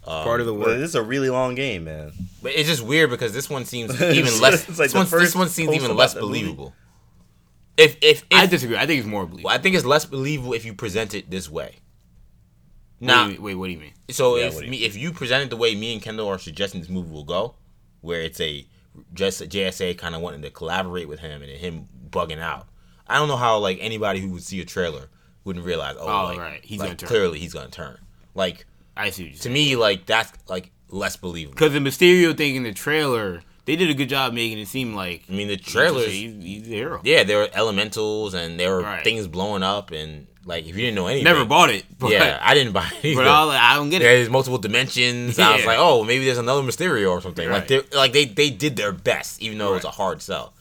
Um, 0.05 0.25
Part 0.25 0.41
of 0.41 0.47
the 0.47 0.55
Well, 0.55 0.69
work. 0.69 0.79
this 0.79 0.89
is 0.89 0.95
a 0.97 1.03
really 1.03 1.31
long 1.31 1.55
game, 1.55 1.85
man. 1.85 2.11
But 2.43 2.53
it's 2.57 2.69
just 2.69 2.83
weird 2.83 3.11
because 3.11 3.33
this 3.33 3.49
one 3.49 3.65
seems 3.65 4.01
even 4.03 4.41
less. 4.41 4.67
like 4.67 4.67
this, 4.67 4.93
the 4.93 4.99
one, 4.99 5.07
this 5.11 5.35
one 5.35 5.49
seems 5.49 5.73
even 5.75 5.95
less 5.97 6.15
the 6.15 6.23
movie. 6.23 6.41
believable. 6.41 6.75
If 7.83 7.97
if, 8.03 8.23
if 8.31 8.39
I 8.39 8.47
disagree. 8.47 8.77
I 8.77 8.87
think 8.87 9.01
it's 9.01 9.09
more 9.09 9.25
believable. 9.25 9.49
well, 9.49 9.55
I 9.59 9.61
think 9.61 9.75
it's 9.77 9.85
less 9.85 10.05
believable 10.05 10.53
if 10.55 10.65
you 10.65 10.75
present 10.75 11.15
it 11.15 11.31
this 11.31 11.51
way. 11.51 11.77
Wait, 13.01 13.07
Now, 13.09 13.27
wait, 13.29 13.41
wait, 13.43 13.55
what 13.57 13.67
do 13.67 13.73
you 13.73 13.79
mean? 13.79 13.93
so 14.11 14.37
Yeah, 14.37 14.45
if 14.47 14.55
what 14.55 14.61
do 14.61 14.67
you 14.67 14.71
me 14.71 14.85
if 14.85 14.97
you 14.97 15.13
present 15.13 15.43
it 15.45 15.51
the 15.51 15.57
way 15.57 15.75
me 15.75 15.93
and 15.93 16.03
Kendall 16.03 16.29
are 16.29 16.39
suggesting 16.39 16.81
this 16.81 16.91
movie 16.91 17.11
will 17.11 17.25
go, 17.25 17.55
where 18.01 18.21
it's 18.21 18.41
a 18.41 18.67
just 19.15 19.41
a 19.41 19.47
JSA 19.47 19.97
kind 19.99 20.15
of 20.15 20.21
wanting 20.21 20.43
to 20.43 20.51
collaborate 20.51 21.09
with 21.09 21.21
him 21.21 21.43
and 21.43 21.51
him 21.51 21.89
bugging 22.11 22.39
out. 22.41 22.69
I 23.07 23.17
don't 23.19 23.29
know 23.29 23.37
how 23.37 23.59
like 23.59 23.79
anybody 23.81 24.21
who 24.21 24.29
would 24.31 24.43
see 24.43 24.61
a 24.61 24.65
trailer 24.65 25.09
wouldn't 25.45 25.65
realize. 25.65 25.97
Oh, 25.99 26.07
Oh, 26.07 26.25
like, 26.25 26.39
right. 26.39 26.65
He's 26.65 26.79
like, 26.79 26.89
gonna 26.91 26.97
turn. 26.97 27.09
clearly 27.09 27.39
he's 27.39 27.53
gonna 27.55 27.69
turn. 27.69 27.99
Like 28.35 28.67
I 28.97 29.11
see 29.11 29.25
what 29.25 29.29
you're 29.31 29.37
to 29.37 29.43
saying. 29.45 29.55
me, 29.55 29.77
like 29.77 30.07
that's 30.07 30.33
like 30.49 30.71
less 30.89 31.17
believable. 31.17 31.55
Because 31.55 31.73
the 31.73 31.79
Mysterio 31.81 32.37
thing 32.37 32.55
in 32.57 32.63
the 32.63 32.73
trailer 32.73 33.43
they 33.65 33.77
did 33.77 33.91
a 33.91 33.95
good 33.95 34.09
job 34.09 34.33
making 34.33 34.59
it 34.59 34.69
seem 34.69 34.95
like. 34.95 35.23
I 35.29 35.33
mean, 35.33 35.49
the 35.49 35.57
trailers. 35.57 36.07
He's, 36.11 36.35
he's 36.43 36.67
a 36.67 36.71
hero. 36.71 37.01
Yeah, 37.05 37.23
there 37.25 37.39
were 37.39 37.49
elementals 37.55 38.35
and 38.35 38.59
there 38.59 38.71
were 38.75 38.83
Right. 38.83 39.05
things 39.05 39.27
blowing 39.29 39.63
up 39.63 39.91
and 39.93 40.27
like 40.45 40.63
if 40.67 40.75
you 40.77 40.83
didn't 40.83 40.97
know 40.97 41.07
anything. 41.07 41.25
Never 41.25 41.45
bought 41.45 41.71
it. 41.71 41.85
Yeah, 42.03 42.39
I 42.43 42.55
didn't 42.55 42.73
buy 42.73 42.91
it. 43.03 43.15
but. 43.15 43.27
I, 43.29 43.43
like, 43.45 43.61
I 43.61 43.77
don't 43.77 43.91
get 43.91 44.03
it. 44.03 44.07
There's 44.07 44.29
multiple 44.29 44.59
dimensions. 44.59 45.39
I 45.39 45.57
was 45.57 45.65
like, 45.65 45.79
oh, 45.79 46.03
maybe 46.03 46.25
there's 46.25 46.39
another 46.39 46.63
Mysterio 46.63 47.11
or 47.13 47.21
something. 47.21 47.49
Like, 47.49 47.71
Right. 47.71 47.87
they 47.91 47.97
like 47.97 48.13
they 48.13 48.25
they 48.25 48.51
did 48.51 48.75
their 48.77 48.91
best, 48.93 49.41
even 49.41 49.59
though 49.59 49.71
it 49.71 49.75
was 49.77 49.85
a 49.85 49.91
hard 49.91 50.21
sell. 50.21 50.53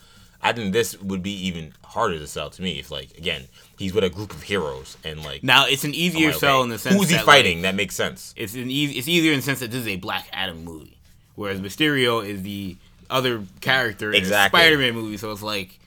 I 0.43 0.53
think 0.53 0.73
this 0.73 0.99
would 0.99 1.21
be 1.23 1.33
even 1.47 1.73
harder 1.83 2.17
to 2.17 2.25
sell 2.25 2.49
to 2.49 2.61
me 2.63 2.79
if, 2.79 2.89
like, 2.89 3.15
again, 3.15 3.43
he's 3.77 3.93
with 3.93 4.03
a 4.03 4.09
group 4.09 4.33
of 4.33 4.41
heroes 4.41 4.97
and 5.03 5.23
like. 5.23 5.43
Now 5.43 5.65
it's 5.67 5.83
an 5.83 5.93
easier 5.93 6.29
like, 6.31 6.39
sell 6.39 6.57
okay, 6.57 6.63
in 6.63 6.69
the 6.69 6.77
sense 6.79 6.95
who's 6.95 7.09
he 7.09 7.15
that, 7.15 7.25
fighting? 7.25 7.57
Like, 7.57 7.63
that 7.63 7.75
makes 7.75 7.95
sense. 7.95 8.33
it's 8.37 8.53
an 8.55 8.69
easy, 8.71 8.97
it's 8.99 9.07
easier 9.07 9.31
in 9.33 9.39
the 9.39 9.43
sense 9.43 9.59
that 9.59 9.69
this 9.71 9.81
is 9.81 9.87
a 9.87 9.97
Black 9.97 10.27
Adam 10.33 10.63
movie, 10.63 10.97
whereas 11.35 11.59
Mysterio 11.59 12.27
is 12.27 12.41
the 12.43 12.75
other 13.11 13.43
character 13.59 14.11
in 14.11 14.23
a 14.23 14.25
Spider-Man 14.47 14.93
movie. 14.93 15.17
So 15.17 15.31
it's 15.31 15.41
like, 15.43 15.79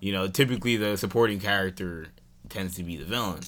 you 0.00 0.12
know, 0.12 0.28
typically 0.28 0.76
the 0.76 0.96
supporting 0.96 1.40
character 1.40 2.06
tends 2.48 2.76
to 2.76 2.82
be 2.82 2.96
the 2.96 3.04
villain, 3.04 3.40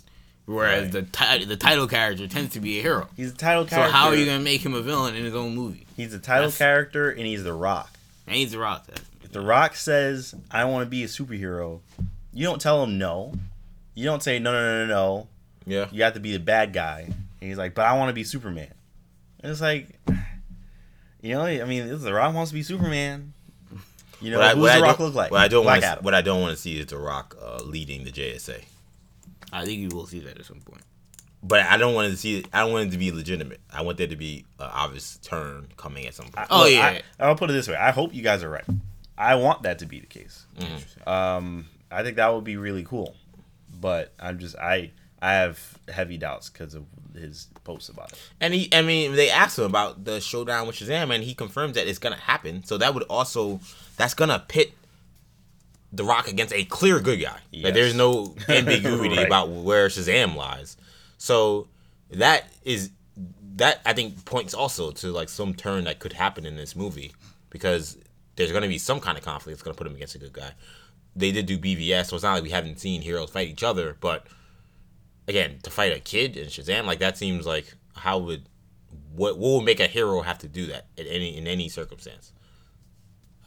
whereas 0.47 0.83
Right. 0.83 0.93
the 0.93 1.03
ti- 1.03 1.45
the 1.45 1.57
title 1.57 1.87
character 1.87 2.27
tends 2.27 2.53
to 2.55 2.61
be 2.61 2.79
a 2.79 2.83
hero. 2.83 3.09
He's 3.17 3.33
a 3.33 3.37
title 3.37 3.65
So 3.65 3.77
character. 3.77 3.93
how 3.97 4.09
are 4.09 4.15
you 4.17 4.27
gonna 4.27 4.41
make 4.41 4.61
him 4.65 4.75
a 4.75 4.83
villain 4.83 5.15
in 5.15 5.25
his 5.25 5.35
own 5.35 5.55
movie? 5.55 5.87
He's 5.97 6.13
a 6.13 6.19
title 6.19 6.45
That's- 6.51 6.59
character, 6.59 7.11
and 7.11 7.27
he's 7.27 7.45
The 7.45 7.53
Rock. 7.55 7.91
And 8.27 8.37
he's 8.37 8.53
the 8.53 8.59
Rock. 8.59 8.87
If 9.25 9.33
The 9.33 9.41
Rock 9.41 9.75
says, 9.77 10.35
"I 10.51 10.65
want 10.65 10.85
to 10.87 10.91
be 10.91 11.03
a 11.03 11.07
superhero," 11.09 11.81
you 12.33 12.45
don't 12.45 12.61
tell 12.61 12.83
him 12.85 12.99
no. 12.99 13.35
You 13.95 14.05
don't 14.05 14.23
say 14.23 14.39
no, 14.39 14.53
no, 14.53 14.61
no, 14.61 14.87
no, 14.87 14.95
no. 14.95 15.29
Yeah. 15.67 15.87
You 15.93 16.03
have 16.05 16.15
to 16.15 16.21
be 16.21 16.33
the 16.33 16.39
bad 16.41 16.73
guy. 16.73 17.03
And 17.41 17.49
he's 17.49 17.59
like, 17.59 17.75
"But 17.75 17.87
I 17.87 17.95
want 17.97 18.09
to 18.09 18.13
be 18.13 18.25
Superman." 18.25 18.69
And 19.43 19.51
it's 19.51 19.61
like, 19.61 19.89
you 21.23 21.35
know, 21.35 21.45
I 21.45 21.65
mean, 21.65 21.89
The 22.01 22.13
Rock 22.13 22.35
wants 22.35 22.51
to 22.51 22.55
be 22.55 22.63
Superman. 22.63 23.33
You 24.21 24.31
know, 24.33 24.39
What 24.39 24.47
I- 24.49 24.55
what 24.55 24.75
The 24.77 24.83
Rock 24.83 24.99
look 25.01 25.15
like? 25.15 25.31
What 25.31 25.41
I 25.41 25.49
don't 25.49 25.65
want, 25.65 25.83
Adam. 25.83 26.05
what 26.05 26.15
I 26.15 26.21
don't 26.21 26.41
want 26.43 26.55
to 26.55 26.61
see 26.61 26.79
is 26.79 26.87
The 26.87 26.99
Rock 26.99 27.37
uh, 27.43 27.63
leading 27.65 28.05
the 28.05 28.11
JSA. 28.13 28.63
I 29.53 29.65
think 29.65 29.81
you 29.81 29.89
will 29.97 30.07
see 30.07 30.21
that 30.21 30.39
at 30.39 30.45
some 30.45 30.61
point. 30.61 30.83
But 31.43 31.61
I 31.65 31.79
don't 31.79 31.95
want 31.95 32.11
to 32.11 32.17
see. 32.19 32.39
It, 32.41 32.49
I 32.53 32.61
don't 32.61 32.73
want 32.73 32.89
it 32.89 32.91
to 32.93 32.99
be 32.99 33.11
legitimate. 33.11 33.61
I 33.73 33.81
want 33.81 33.97
there 33.97 34.07
to 34.07 34.17
be 34.17 34.45
an 34.59 34.69
obvious 34.73 35.17
turn 35.23 35.69
coming 35.79 36.07
at 36.07 36.15
some 36.15 36.27
point. 36.27 36.47
Oh, 36.51 36.65
Look, 36.65 36.73
yeah. 36.73 37.01
I, 37.19 37.25
I'll 37.25 37.35
put 37.35 37.49
it 37.49 37.55
this 37.55 37.67
way. 37.67 37.77
I 37.77 37.93
hope 37.93 38.15
you 38.15 38.23
guys 38.23 38.43
are 38.45 38.51
right. 38.51 38.65
I 39.17 39.37
want 39.37 39.63
that 39.63 39.79
to 39.79 39.87
be 39.87 40.01
the 40.01 40.07
case. 40.07 40.45
Mm-hmm. 40.59 41.09
Um, 41.09 41.67
I 41.91 42.03
think 42.03 42.17
that 42.17 42.33
would 42.35 42.45
be 42.45 42.57
really 42.59 42.85
cool. 42.85 43.15
But 43.81 44.13
I'm 44.21 44.39
just 44.39 44.55
I 44.57 44.91
I 45.23 45.33
have 45.33 45.79
heavy 45.89 46.17
doubts 46.17 46.49
because 46.49 46.75
of 46.75 46.85
his 47.15 47.49
posts 47.65 47.89
about 47.91 48.13
it. 48.13 48.19
And 48.41 48.55
he, 48.55 48.69
I 48.73 48.81
mean, 48.83 49.15
they 49.15 49.29
asked 49.31 49.59
him 49.59 49.65
about 49.67 50.05
the 50.05 50.21
showdown 50.21 50.67
with 50.67 50.77
Shazam, 50.77 51.15
and 51.15 51.23
he 51.23 51.35
confirms 51.35 51.75
that 51.75 51.87
it's 51.87 51.99
gonna 51.99 52.17
happen. 52.17 52.65
So 52.65 52.79
that 52.79 52.95
would 52.95 53.03
also, 53.05 53.61
that's 53.97 54.15
gonna 54.15 54.43
pit 54.49 54.73
The 55.93 56.05
Rock 56.05 56.29
against 56.29 56.55
a 56.55 56.65
clear 56.65 57.01
good 57.01 57.21
guy. 57.21 57.39
Like 57.53 57.75
there's 57.75 57.95
no 57.95 58.35
ambiguity 58.49 59.17
Right. 59.17 59.27
about 59.27 59.51
where 59.51 59.89
Shazam 59.89 60.37
lies. 60.37 60.77
So 61.19 61.69
that 62.11 62.45
is 62.65 62.91
that 63.57 63.81
I 63.85 63.93
think 63.93 64.25
points 64.25 64.55
also 64.55 64.91
to 64.91 65.09
like 65.13 65.29
some 65.29 65.53
turn 65.53 65.85
that 65.85 65.99
could 65.99 66.15
happen 66.15 66.47
in 66.47 66.57
this 66.57 66.75
movie 66.75 67.13
because 67.51 67.99
there's 68.37 68.53
gonna 68.53 68.69
be 68.69 68.79
some 68.79 69.01
kind 69.01 69.19
of 69.19 69.25
conflict 69.25 69.59
that's 69.59 69.63
gonna 69.63 69.75
put 69.77 69.87
him 69.87 69.95
against 69.97 70.15
a 70.15 70.19
good 70.19 70.33
guy. 70.33 70.53
They 71.15 71.31
did 71.33 71.45
do 71.47 71.59
BVS, 71.59 72.07
so 72.07 72.17
it's 72.17 72.23
not 72.23 72.35
like 72.35 72.43
we 72.45 72.51
haven't 72.51 72.79
seen 72.81 73.03
heroes 73.03 73.31
fight 73.31 73.49
each 73.49 73.63
other, 73.65 73.97
but 74.01 74.27
again, 75.31 75.59
to 75.63 75.71
fight 75.71 75.93
a 75.97 76.01
kid 76.01 76.37
in 76.37 76.47
Shazam, 76.49 76.85
like 76.85 76.99
that 76.99 77.17
seems 77.17 77.47
like 77.47 77.75
how 77.97 78.19
would 78.19 78.43
what 79.15 79.39
what 79.39 79.57
would 79.57 79.65
make 79.65 79.81
a 79.81 79.87
hero 79.87 80.21
have 80.23 80.39
to 80.39 80.49
do 80.49 80.67
that 80.67 80.87
in 80.97 81.07
any 81.07 81.37
in 81.39 81.47
any 81.47 81.69
circumstance? 81.69 82.33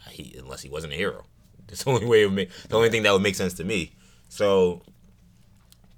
Uh, 0.06 0.10
he 0.10 0.34
unless 0.38 0.62
he 0.62 0.68
wasn't 0.68 0.92
a 0.92 0.96
hero. 0.96 1.24
That's 1.66 1.84
the 1.84 1.90
only 1.90 2.06
way 2.06 2.22
it 2.22 2.26
would 2.26 2.34
make 2.34 2.50
the 2.68 2.76
only 2.76 2.90
thing 2.90 3.02
that 3.04 3.12
would 3.12 3.22
make 3.22 3.34
sense 3.36 3.54
to 3.54 3.64
me. 3.64 3.92
So 4.28 4.82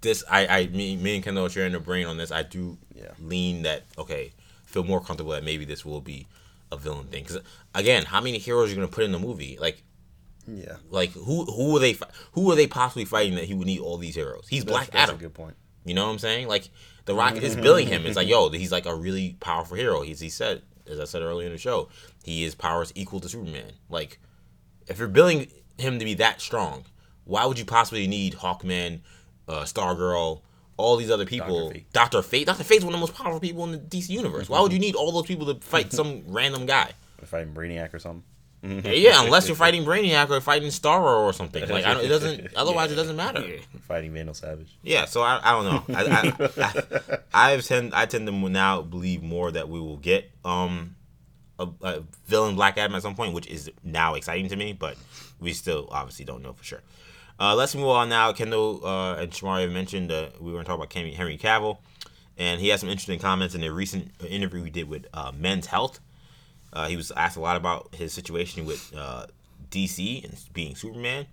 this 0.02 0.22
I 0.30 0.46
I 0.46 0.66
me, 0.66 0.96
me 0.96 1.14
and 1.16 1.24
Kendall 1.24 1.46
are 1.46 1.50
sharing 1.50 1.72
the 1.72 1.80
brain 1.80 2.06
on 2.06 2.16
this. 2.16 2.30
I 2.30 2.42
do 2.42 2.78
Yeah. 2.94 3.12
lean 3.20 3.62
that 3.62 3.84
okay, 3.98 4.32
feel 4.64 4.84
more 4.84 5.00
comfortable 5.00 5.32
that 5.32 5.44
maybe 5.44 5.64
this 5.64 5.84
will 5.84 6.00
be 6.00 6.26
a 6.72 6.76
villain 6.76 7.06
thing. 7.06 7.22
Because 7.24 7.40
again, 7.74 8.04
how 8.04 8.20
many 8.20 8.38
heroes 8.38 8.66
are 8.66 8.70
you 8.70 8.76
gonna 8.76 8.88
put 8.88 9.04
in 9.04 9.12
the 9.12 9.18
movie? 9.18 9.56
Like 9.60 9.82
Yeah. 10.46 10.76
like 10.90 11.10
who 11.12 11.44
who 11.46 11.76
are 11.76 11.80
they 11.80 11.96
who 12.32 12.50
are 12.50 12.56
they 12.56 12.66
possibly 12.66 13.04
fighting 13.04 13.34
that 13.36 13.44
he 13.44 13.54
would 13.54 13.66
need 13.66 13.80
all 13.80 13.98
these 13.98 14.14
heroes? 14.14 14.46
He's 14.48 14.64
Black 14.64 14.90
that's 14.90 15.10
Adam. 15.10 15.16
a 15.16 15.18
good 15.18 15.34
point. 15.34 15.56
You 15.86 15.94
know 15.94 16.04
what 16.06 16.12
I'm 16.12 16.18
saying? 16.18 16.48
Like 16.48 16.68
The 17.06 17.14
Rock 17.14 17.36
is 17.36 17.56
billing 17.56 17.86
him. 17.86 18.04
It's 18.06 18.16
like, 18.16 18.28
yo, 18.28 18.50
he's 18.50 18.72
like 18.72 18.86
a 18.86 18.94
really 18.94 19.36
powerful 19.40 19.76
hero. 19.76 20.02
He's 20.02 20.20
he 20.20 20.28
said, 20.28 20.62
as 20.86 21.00
I 21.00 21.04
said 21.04 21.22
earlier 21.22 21.46
in 21.46 21.52
the 21.52 21.58
show, 21.58 21.88
he 22.24 22.44
is 22.44 22.54
powers 22.54 22.92
equal 22.94 23.20
to 23.20 23.28
Superman. 23.28 23.72
Like, 23.88 24.18
if 24.88 24.98
you're 24.98 25.08
billing 25.08 25.50
him 25.78 25.98
to 25.98 26.04
be 26.04 26.14
that 26.14 26.40
strong, 26.40 26.84
why 27.24 27.46
would 27.46 27.58
you 27.58 27.64
possibly 27.64 28.06
need 28.06 28.34
Hawkman, 28.34 29.00
uh, 29.48 29.62
Stargirl, 29.62 30.42
all 30.76 30.96
these 30.96 31.10
other 31.10 31.24
people? 31.24 31.72
Doctor 31.92 32.22
Fate. 32.22 32.46
Doctor 32.46 32.64
Fate's 32.64 32.84
one 32.84 32.94
of 32.94 33.00
the 33.00 33.06
most 33.06 33.14
powerful 33.14 33.40
people 33.40 33.64
in 33.64 33.72
the 33.72 33.78
DC 33.78 34.10
universe. 34.10 34.48
Why 34.48 34.60
would 34.60 34.72
you 34.72 34.78
need 34.78 34.94
all 34.94 35.12
those 35.12 35.26
people 35.26 35.46
to 35.52 35.60
fight 35.60 35.92
some 36.00 36.24
random 36.26 36.66
guy? 36.66 36.92
Fighting 37.24 37.54
Brainiac 37.54 37.92
or 37.94 37.98
something. 37.98 38.22
Yeah, 38.62 39.24
unless 39.24 39.46
you're 39.46 39.56
fighting 39.56 39.84
Brainiac 39.84 40.30
or 40.30 40.40
fighting 40.40 40.70
Starro 40.70 41.20
or 41.20 41.32
something. 41.32 41.68
Like, 41.68 41.84
I 41.84 41.94
don't, 41.94 42.04
it 42.04 42.08
doesn't. 42.08 42.54
Otherwise, 42.56 42.90
it 42.90 42.96
doesn't 42.96 43.16
matter. 43.16 43.40
Yeah. 43.40 43.58
Fighting 43.82 44.12
Vandal 44.12 44.34
Savage. 44.34 44.76
Yeah, 44.82 45.04
so 45.04 45.22
I, 45.22 45.40
I 45.42 45.52
don't 45.52 45.64
know. 45.88 45.94
I, 45.94 46.04
I, 46.62 47.18
I, 47.34 47.54
I 47.54 47.60
tend 47.60 47.94
I 47.94 48.06
tend 48.06 48.26
to 48.26 48.32
now 48.32 48.82
believe 48.82 49.22
more 49.22 49.52
that 49.52 49.68
we 49.68 49.78
will 49.78 49.98
get 49.98 50.30
um 50.44 50.96
a, 51.58 51.68
a 51.82 52.02
villain 52.26 52.54
Black 52.56 52.78
Adam 52.78 52.94
at 52.96 53.02
some 53.02 53.14
point, 53.14 53.34
which 53.34 53.46
is 53.46 53.70
now 53.82 54.14
exciting 54.14 54.48
to 54.48 54.56
me, 54.56 54.72
but 54.72 54.96
we 55.40 55.52
still 55.52 55.88
obviously 55.90 56.24
don't 56.24 56.42
know 56.42 56.52
for 56.52 56.64
sure. 56.64 56.82
Uh, 57.38 57.54
let's 57.54 57.74
move 57.74 57.86
on 57.88 58.08
now. 58.08 58.32
Kendall 58.32 58.84
uh, 58.84 59.16
and 59.16 59.30
Shamari 59.30 59.62
have 59.62 59.70
mentioned 59.70 60.10
uh, 60.10 60.30
we 60.40 60.46
were 60.46 60.52
going 60.52 60.64
to 60.64 60.68
talk 60.68 60.78
about 60.78 60.92
Henry, 60.92 61.12
Henry 61.12 61.36
Cavill, 61.36 61.78
and 62.38 62.60
he 62.60 62.68
had 62.68 62.80
some 62.80 62.88
interesting 62.88 63.18
comments 63.18 63.54
in 63.54 63.62
a 63.62 63.70
recent 63.70 64.10
interview 64.26 64.62
he 64.62 64.70
did 64.70 64.88
with 64.88 65.06
uh, 65.12 65.32
Men's 65.36 65.66
Health. 65.66 66.00
Uh, 66.76 66.88
he 66.88 66.96
was 66.96 67.10
asked 67.12 67.38
a 67.38 67.40
lot 67.40 67.56
about 67.56 67.88
his 67.94 68.12
situation 68.12 68.66
with 68.66 68.92
uh, 68.94 69.24
DC 69.70 70.22
and 70.22 70.38
being 70.52 70.76
Superman, 70.76 71.26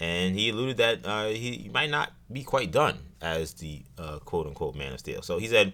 and 0.00 0.34
he 0.34 0.48
alluded 0.48 0.78
that 0.78 1.06
uh, 1.06 1.28
he 1.28 1.70
might 1.72 1.88
not 1.88 2.10
be 2.32 2.42
quite 2.42 2.72
done 2.72 2.98
as 3.22 3.54
the 3.54 3.82
uh, 3.96 4.18
quote 4.18 4.48
unquote 4.48 4.74
Man 4.74 4.92
of 4.92 4.98
Steel. 4.98 5.22
So 5.22 5.38
he 5.38 5.46
said, 5.46 5.72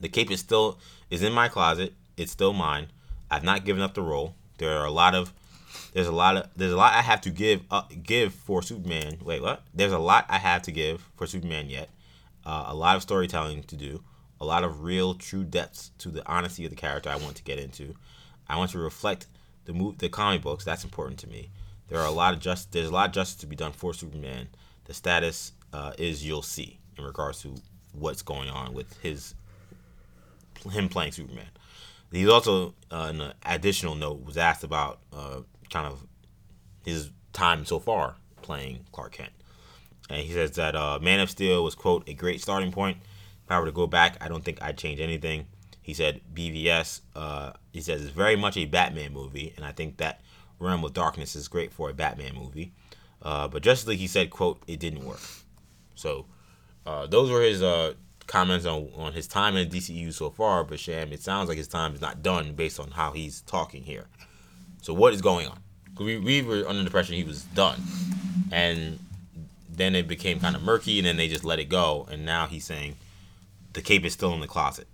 "The 0.00 0.08
cape 0.08 0.32
is 0.32 0.40
still 0.40 0.80
is 1.08 1.22
in 1.22 1.32
my 1.32 1.46
closet. 1.46 1.94
It's 2.16 2.32
still 2.32 2.52
mine. 2.52 2.88
I've 3.30 3.44
not 3.44 3.64
given 3.64 3.80
up 3.80 3.94
the 3.94 4.02
role. 4.02 4.34
There 4.58 4.76
are 4.76 4.86
a 4.86 4.90
lot 4.90 5.14
of 5.14 5.32
there's 5.92 6.08
a 6.08 6.12
lot 6.12 6.36
of 6.36 6.48
there's 6.56 6.72
a 6.72 6.76
lot 6.76 6.94
I 6.94 7.02
have 7.02 7.20
to 7.20 7.30
give 7.30 7.60
uh, 7.70 7.82
give 8.02 8.34
for 8.34 8.60
Superman. 8.60 9.18
Wait, 9.22 9.40
what? 9.40 9.62
There's 9.72 9.92
a 9.92 10.00
lot 10.00 10.26
I 10.28 10.38
have 10.38 10.62
to 10.62 10.72
give 10.72 11.08
for 11.14 11.28
Superman 11.28 11.70
yet. 11.70 11.90
Uh, 12.44 12.64
a 12.66 12.74
lot 12.74 12.96
of 12.96 13.02
storytelling 13.02 13.62
to 13.62 13.76
do. 13.76 14.02
A 14.40 14.44
lot 14.44 14.64
of 14.64 14.82
real, 14.82 15.14
true 15.14 15.44
depths 15.44 15.92
to 15.98 16.08
the 16.08 16.28
honesty 16.28 16.64
of 16.64 16.70
the 16.70 16.76
character 16.76 17.08
I 17.08 17.14
want 17.14 17.36
to 17.36 17.44
get 17.44 17.60
into. 17.60 17.94
I 18.48 18.56
want 18.56 18.70
to 18.72 18.78
reflect 18.78 19.26
the 19.64 19.72
move, 19.72 19.98
the 19.98 20.08
comic 20.08 20.42
books. 20.42 20.64
That's 20.64 20.84
important 20.84 21.18
to 21.20 21.28
me. 21.28 21.50
There 21.88 22.00
are 22.00 22.06
a 22.06 22.10
lot 22.10 22.34
of 22.34 22.40
just 22.40 22.72
there's 22.72 22.88
a 22.88 22.92
lot 22.92 23.08
of 23.08 23.14
justice 23.14 23.40
to 23.40 23.46
be 23.46 23.56
done 23.56 23.72
for 23.72 23.94
Superman. 23.94 24.48
The 24.84 24.94
status 24.94 25.52
uh, 25.72 25.92
is 25.98 26.24
you'll 26.24 26.42
see 26.42 26.78
in 26.96 27.04
regards 27.04 27.42
to 27.42 27.54
what's 27.92 28.22
going 28.22 28.48
on 28.48 28.72
with 28.72 28.98
his 29.00 29.34
him 30.70 30.88
playing 30.88 31.12
Superman. 31.12 31.48
He's 32.12 32.28
also, 32.28 32.74
uh, 32.90 33.10
an 33.14 33.32
additional 33.44 33.94
note, 33.94 34.24
was 34.24 34.36
asked 34.36 34.64
about 34.64 34.98
uh, 35.12 35.40
kind 35.70 35.86
of 35.86 36.06
his 36.84 37.10
time 37.32 37.64
so 37.64 37.78
far 37.78 38.16
playing 38.42 38.80
Clark 38.92 39.12
Kent. 39.12 39.32
And 40.10 40.20
he 40.20 40.32
says 40.32 40.52
that 40.52 40.76
uh, 40.76 40.98
Man 41.00 41.20
of 41.20 41.30
Steel 41.30 41.64
was, 41.64 41.74
quote, 41.74 42.06
a 42.06 42.12
great 42.12 42.42
starting 42.42 42.70
point. 42.70 42.98
If 43.44 43.50
I 43.50 43.58
were 43.58 43.66
to 43.66 43.72
go 43.72 43.86
back, 43.86 44.18
I 44.20 44.28
don't 44.28 44.44
think 44.44 44.60
I'd 44.60 44.76
change 44.76 45.00
anything. 45.00 45.46
He 45.82 45.94
said 45.94 46.20
BVS, 46.32 47.00
uh, 47.16 47.52
he 47.72 47.80
says, 47.80 48.02
it's 48.02 48.10
very 48.10 48.36
much 48.36 48.56
a 48.56 48.64
Batman 48.64 49.12
movie. 49.12 49.52
And 49.56 49.64
I 49.64 49.72
think 49.72 49.96
that 49.96 50.20
Realm 50.60 50.84
of 50.84 50.92
Darkness 50.92 51.34
is 51.34 51.48
great 51.48 51.72
for 51.72 51.90
a 51.90 51.94
Batman 51.94 52.34
movie. 52.36 52.72
Uh, 53.20 53.48
but 53.48 53.62
Justice 53.62 53.88
League, 53.88 53.98
he 53.98 54.06
said, 54.06 54.30
quote, 54.30 54.62
it 54.66 54.78
didn't 54.78 55.04
work. 55.04 55.20
So 55.94 56.26
uh, 56.86 57.06
those 57.06 57.30
were 57.30 57.42
his 57.42 57.62
uh, 57.62 57.94
comments 58.26 58.66
on, 58.66 58.88
on 58.96 59.12
his 59.12 59.26
time 59.26 59.56
in 59.56 59.68
DCU 59.68 60.12
so 60.12 60.30
far. 60.30 60.64
But 60.64 60.80
Sham, 60.80 61.12
it 61.12 61.22
sounds 61.22 61.48
like 61.48 61.58
his 61.58 61.68
time 61.68 61.94
is 61.94 62.00
not 62.00 62.22
done 62.22 62.54
based 62.54 62.80
on 62.80 62.92
how 62.92 63.12
he's 63.12 63.40
talking 63.42 63.82
here. 63.82 64.06
So 64.82 64.92
what 64.92 65.14
is 65.14 65.20
going 65.20 65.46
on? 65.46 65.58
We, 65.98 66.18
we 66.18 66.42
were 66.42 66.66
under 66.66 66.80
the 66.80 66.86
impression 66.86 67.16
he 67.16 67.24
was 67.24 67.42
done, 67.42 67.80
and 68.50 68.98
then 69.68 69.94
it 69.94 70.08
became 70.08 70.40
kind 70.40 70.56
of 70.56 70.62
murky, 70.62 70.98
and 70.98 71.06
then 71.06 71.16
they 71.16 71.28
just 71.28 71.44
let 71.44 71.58
it 71.58 71.68
go. 71.68 72.08
And 72.10 72.24
now 72.24 72.46
he's 72.46 72.64
saying 72.64 72.96
the 73.74 73.82
cape 73.82 74.04
is 74.04 74.12
still 74.12 74.32
in 74.32 74.40
the 74.40 74.48
closet. 74.48 74.88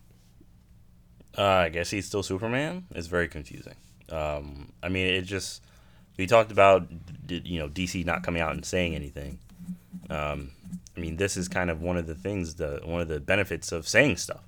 Uh, 1.39 1.45
I 1.45 1.69
guess 1.69 1.89
he's 1.89 2.05
still 2.05 2.25
Superman. 2.25 2.87
It's 2.97 3.07
very 3.07 3.29
confusing. 3.29 3.77
Um, 4.11 4.73
I 4.83 4.89
mean, 4.89 5.07
it 5.07 5.23
just 5.23 5.63
we 6.17 6.27
talked 6.27 6.51
about 6.51 6.89
you 7.29 7.61
know 7.61 7.69
DC 7.69 8.05
not 8.05 8.25
coming 8.25 8.43
out 8.43 8.53
and 8.53 8.67
saying 8.67 8.97
anything. 8.97 9.39
Um, 10.11 10.51
I 10.97 11.01
mean, 11.01 11.17
this 11.17 11.37
is 11.37 11.47
kind 11.47 11.71
of 11.71 11.81
one 11.81 11.97
of 11.97 12.09
the 12.09 12.17
things, 12.17 12.57
the 12.57 12.81
one 12.85 13.01
of 13.01 13.07
the 13.07 13.21
benefits 13.21 13.71
of 13.71 13.87
saying 13.87 14.17
stuff 14.17 14.43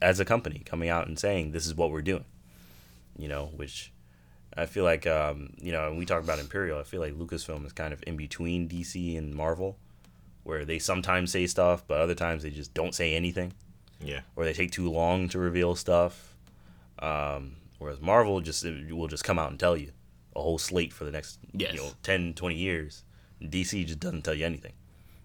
as 0.00 0.18
a 0.18 0.24
company 0.24 0.62
coming 0.64 0.88
out 0.88 1.06
and 1.06 1.18
saying 1.18 1.52
this 1.52 1.66
is 1.66 1.74
what 1.74 1.90
we're 1.90 2.00
doing. 2.00 2.24
You 3.18 3.28
know, 3.28 3.50
which 3.54 3.92
I 4.56 4.64
feel 4.64 4.84
like 4.84 5.06
um, 5.06 5.52
you 5.60 5.72
know, 5.72 5.92
we 5.92 6.06
talk 6.06 6.22
about 6.22 6.38
Imperial, 6.38 6.78
I 6.80 6.84
feel 6.84 7.02
like 7.02 7.12
Lucasfilm 7.12 7.66
is 7.66 7.72
kind 7.72 7.92
of 7.92 8.02
in 8.06 8.16
between 8.16 8.66
DC 8.66 9.18
and 9.18 9.34
Marvel, 9.34 9.76
where 10.42 10.64
they 10.64 10.78
sometimes 10.78 11.32
say 11.32 11.46
stuff, 11.46 11.84
but 11.86 12.00
other 12.00 12.14
times 12.14 12.44
they 12.44 12.50
just 12.50 12.72
don't 12.72 12.94
say 12.94 13.14
anything. 13.14 13.52
Yeah. 14.04 14.20
Or 14.36 14.44
they 14.44 14.52
take 14.52 14.70
too 14.72 14.90
long 14.90 15.28
to 15.30 15.38
reveal 15.38 15.74
stuff. 15.74 16.34
Um, 16.98 17.56
whereas 17.78 18.00
Marvel 18.00 18.40
just 18.40 18.64
will 18.90 19.08
just 19.08 19.24
come 19.24 19.38
out 19.38 19.50
and 19.50 19.58
tell 19.58 19.76
you 19.76 19.90
a 20.34 20.40
whole 20.40 20.58
slate 20.58 20.92
for 20.92 21.04
the 21.04 21.10
next 21.10 21.38
Yes. 21.52 21.74
you 21.74 21.80
know 21.80 21.90
10, 22.02 22.34
20 22.34 22.54
years. 22.54 23.04
DC 23.42 23.86
just 23.86 24.00
doesn't 24.00 24.22
tell 24.22 24.34
you 24.34 24.46
anything. 24.46 24.72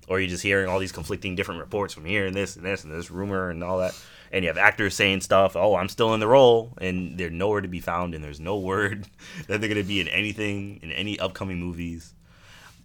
Or 0.07 0.19
you're 0.19 0.29
just 0.29 0.43
hearing 0.43 0.69
all 0.69 0.79
these 0.79 0.91
conflicting 0.93 1.35
different 1.35 1.59
reports 1.59 1.93
from 1.93 2.05
here 2.05 2.25
and 2.25 2.35
this 2.35 2.55
and 2.55 2.65
this 2.65 2.83
and 2.83 2.93
this 2.93 3.11
rumor 3.11 3.49
and 3.49 3.63
all 3.63 3.79
that. 3.79 3.93
And 4.31 4.43
you 4.43 4.49
have 4.49 4.57
actors 4.57 4.95
saying 4.95 5.21
stuff, 5.21 5.55
oh, 5.55 5.75
I'm 5.75 5.89
still 5.89 6.13
in 6.13 6.19
the 6.19 6.27
role, 6.27 6.73
and 6.79 7.17
they're 7.17 7.29
nowhere 7.29 7.61
to 7.61 7.67
be 7.67 7.79
found, 7.79 8.13
and 8.13 8.23
there's 8.23 8.39
no 8.39 8.57
word 8.71 9.07
that 9.47 9.59
they're 9.61 9.69
going 9.69 9.81
to 9.81 9.87
be 9.87 10.01
in 10.01 10.07
anything, 10.09 10.79
in 10.81 10.91
any 10.91 11.19
upcoming 11.19 11.59
movies. 11.59 12.13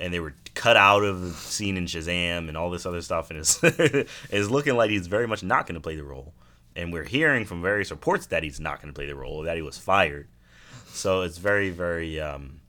And 0.03 0.13
they 0.13 0.21
were 0.21 0.35
cut 0.55 0.77
out 0.77 1.05
of 1.05 1.23
the 1.23 1.31
scene 1.31 1.77
in 1.77 1.87
Shazam 1.87 2.49
and 2.49 2.57
all 2.57 2.71
this 2.71 2.87
other 2.87 3.01
stuff, 3.01 3.31
and 3.31 3.39
it's, 3.39 3.61
it's 3.63 4.51
looking 4.51 4.77
like 4.77 4.91
he's 4.91 5.07
very 5.07 5.29
much 5.29 5.43
not 5.43 5.67
going 5.67 5.77
to 5.77 5.81
play 5.81 5.97
the 5.97 6.05
role. 6.05 6.35
And 6.75 6.93
we're 6.93 7.05
hearing 7.05 7.45
from 7.45 7.63
various 7.63 7.91
reports 7.91 8.27
that 8.27 8.43
he's 8.43 8.59
not 8.59 8.81
going 8.81 8.93
to 8.93 8.99
play 8.99 9.07
the 9.07 9.15
role, 9.15 9.43
that 9.43 9.57
he 9.57 9.63
was 9.63 9.79
fired. 9.79 10.29
So 10.89 11.23
it's 11.23 11.39
very, 11.39 11.71
very 11.71 12.21
um, 12.21 12.61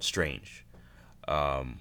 strange. 0.00 0.64
Um, 1.28 1.78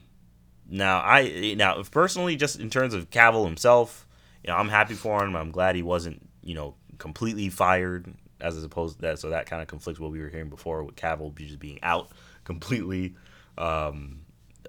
now, 0.70 1.00
I 1.00 1.56
now 1.58 1.82
personally, 1.84 2.36
just 2.36 2.60
in 2.60 2.70
terms 2.70 2.94
of 2.94 3.10
Cavill 3.10 3.46
himself, 3.46 4.08
you 4.44 4.50
know, 4.50 4.58
I'm 4.58 4.70
happy 4.70 4.94
for 4.94 5.24
him. 5.24 5.36
I'm 5.36 5.52
glad 5.52 5.76
he 5.76 5.84
wasn't, 5.84 6.30
you 6.44 6.56
know, 6.56 6.76
completely 6.98 7.50
fired, 7.50 8.14
as 8.40 8.62
opposed 8.64 8.96
to 8.98 9.02
that. 9.04 9.20
So 9.20 9.30
that 9.30 9.46
kind 9.48 9.62
of 9.62 9.68
conflicts 9.68 10.00
what 10.00 10.12
we 10.12 10.20
were 10.20 10.30
hearing 10.30 10.50
before 10.50 10.84
with 10.84 10.96
Cavill 10.96 11.36
just 11.36 11.60
being 11.60 11.80
out 11.84 12.10
completely. 12.44 13.16
Um, 13.58 14.21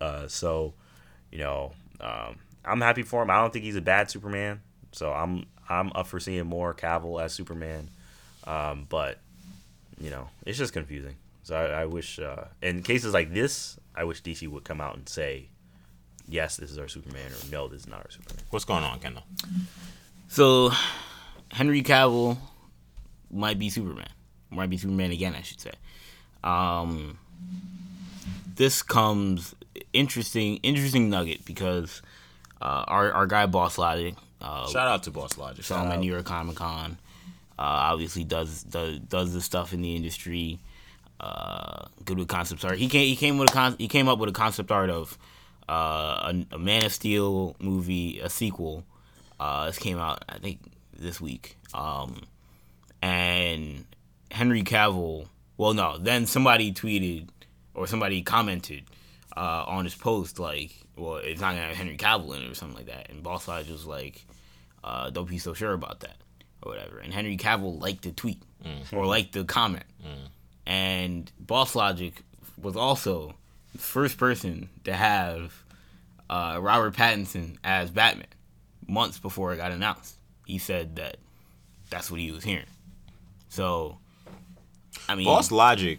uh, 0.02 0.28
so, 0.28 0.74
you 1.30 1.38
know, 1.38 1.72
um, 2.00 2.36
I'm 2.64 2.80
happy 2.80 3.02
for 3.02 3.22
him. 3.22 3.30
I 3.30 3.40
don't 3.40 3.52
think 3.52 3.64
he's 3.64 3.76
a 3.76 3.80
bad 3.80 4.10
Superman. 4.10 4.60
So 4.92 5.12
I'm 5.12 5.46
I'm 5.68 5.92
up 5.94 6.06
for 6.08 6.20
seeing 6.20 6.46
more 6.46 6.74
Cavill 6.74 7.22
as 7.22 7.32
Superman. 7.32 7.88
Um, 8.44 8.86
but 8.88 9.18
you 10.00 10.10
know, 10.10 10.28
it's 10.44 10.58
just 10.58 10.72
confusing. 10.72 11.14
So 11.44 11.56
I, 11.56 11.82
I 11.82 11.86
wish, 11.86 12.18
uh, 12.18 12.44
in 12.60 12.82
cases 12.82 13.14
like 13.14 13.32
this, 13.32 13.78
I 13.94 14.04
wish 14.04 14.22
DC 14.22 14.46
would 14.48 14.64
come 14.64 14.80
out 14.80 14.96
and 14.96 15.08
say, 15.08 15.48
yes, 16.28 16.56
this 16.56 16.70
is 16.70 16.78
our 16.78 16.88
Superman, 16.88 17.30
or 17.30 17.50
no, 17.50 17.68
this 17.68 17.82
is 17.82 17.88
not 17.88 18.00
our 18.00 18.10
Superman. 18.10 18.44
What's 18.50 18.64
going 18.64 18.84
on, 18.84 18.98
Kendall? 19.00 19.24
So, 20.28 20.70
Henry 21.50 21.82
Cavill 21.82 22.36
might 23.30 23.58
be 23.58 23.70
Superman. 23.70 24.08
Might 24.50 24.70
be 24.70 24.76
Superman 24.76 25.10
again, 25.10 25.34
I 25.34 25.42
should 25.42 25.60
say. 25.60 25.72
Um, 26.44 27.18
this 28.54 28.82
comes 28.82 29.54
interesting, 29.92 30.56
interesting 30.58 31.10
nugget 31.10 31.44
because 31.44 32.02
uh, 32.60 32.84
our 32.86 33.12
our 33.12 33.26
guy 33.26 33.46
Boss 33.46 33.78
Logic, 33.78 34.14
uh, 34.40 34.68
Shout 34.68 34.88
out 34.88 35.02
to 35.04 35.10
Boss 35.10 35.38
Logic. 35.38 35.64
saw 35.64 35.82
him 35.84 35.92
at 35.92 35.98
New 36.00 36.10
York 36.10 36.24
Comic 36.24 36.56
Con. 36.56 36.98
Uh, 37.58 37.62
obviously, 37.92 38.24
does 38.24 38.62
does 38.64 38.98
does 38.98 39.32
the 39.34 39.40
stuff 39.40 39.72
in 39.72 39.82
the 39.82 39.94
industry. 39.96 40.58
Uh, 41.20 41.86
good 42.04 42.18
with 42.18 42.26
concept 42.28 42.64
art. 42.64 42.78
He 42.78 42.88
came 42.88 43.06
he 43.06 43.16
came 43.16 43.38
with 43.38 43.50
a 43.50 43.52
con- 43.52 43.76
he 43.78 43.86
came 43.88 44.08
up 44.08 44.18
with 44.18 44.28
a 44.28 44.32
concept 44.32 44.70
art 44.72 44.90
of 44.90 45.16
uh, 45.68 46.32
a, 46.32 46.46
a 46.52 46.58
Man 46.58 46.84
of 46.84 46.92
Steel 46.92 47.54
movie, 47.60 48.18
a 48.20 48.28
sequel. 48.28 48.84
Uh, 49.38 49.66
this 49.66 49.78
came 49.78 49.98
out 49.98 50.24
I 50.28 50.38
think 50.38 50.60
this 50.98 51.20
week. 51.20 51.56
Um, 51.74 52.22
and 53.00 53.84
Henry 54.30 54.62
Cavill. 54.62 55.26
Well, 55.56 55.74
no. 55.74 55.98
Then 55.98 56.26
somebody 56.26 56.72
tweeted 56.72 57.28
or 57.74 57.86
somebody 57.86 58.22
commented 58.22 58.84
uh, 59.36 59.64
on 59.66 59.84
his 59.84 59.94
post 59.94 60.38
like, 60.38 60.72
"Well, 60.96 61.16
it's 61.16 61.40
not 61.40 61.54
gonna 61.54 61.66
have 61.68 61.76
Henry 61.76 61.96
Cavill 61.96 62.36
in 62.36 62.42
it 62.42 62.50
or 62.50 62.54
something 62.54 62.76
like 62.76 62.86
that." 62.86 63.10
And 63.10 63.22
Boss 63.22 63.48
Logic 63.48 63.70
was 63.72 63.86
like, 63.86 64.24
uh, 64.84 65.10
"Don't 65.10 65.28
be 65.28 65.38
so 65.38 65.54
sure 65.54 65.72
about 65.72 66.00
that." 66.00 66.16
Or 66.62 66.72
whatever. 66.72 66.98
And 66.98 67.12
Henry 67.12 67.36
Cavill 67.36 67.80
liked 67.80 68.02
the 68.02 68.12
tweet 68.12 68.40
or 68.92 69.04
liked 69.06 69.32
the 69.32 69.44
comment. 69.44 69.84
And 70.66 71.30
Boss 71.40 71.74
Logic 71.74 72.14
was 72.60 72.76
also 72.76 73.34
the 73.72 73.78
first 73.78 74.16
person 74.16 74.68
to 74.84 74.92
have 74.92 75.64
uh, 76.30 76.58
Robert 76.60 76.94
Pattinson 76.94 77.56
as 77.64 77.90
Batman 77.90 78.26
months 78.86 79.18
before 79.18 79.52
it 79.52 79.56
got 79.56 79.72
announced. 79.72 80.14
He 80.46 80.58
said 80.58 80.96
that 80.96 81.16
that's 81.90 82.10
what 82.10 82.20
he 82.20 82.30
was 82.30 82.44
hearing. 82.44 82.66
So, 83.48 83.98
I 85.08 85.14
mean, 85.16 85.26
Boss 85.26 85.50
Logic, 85.50 85.98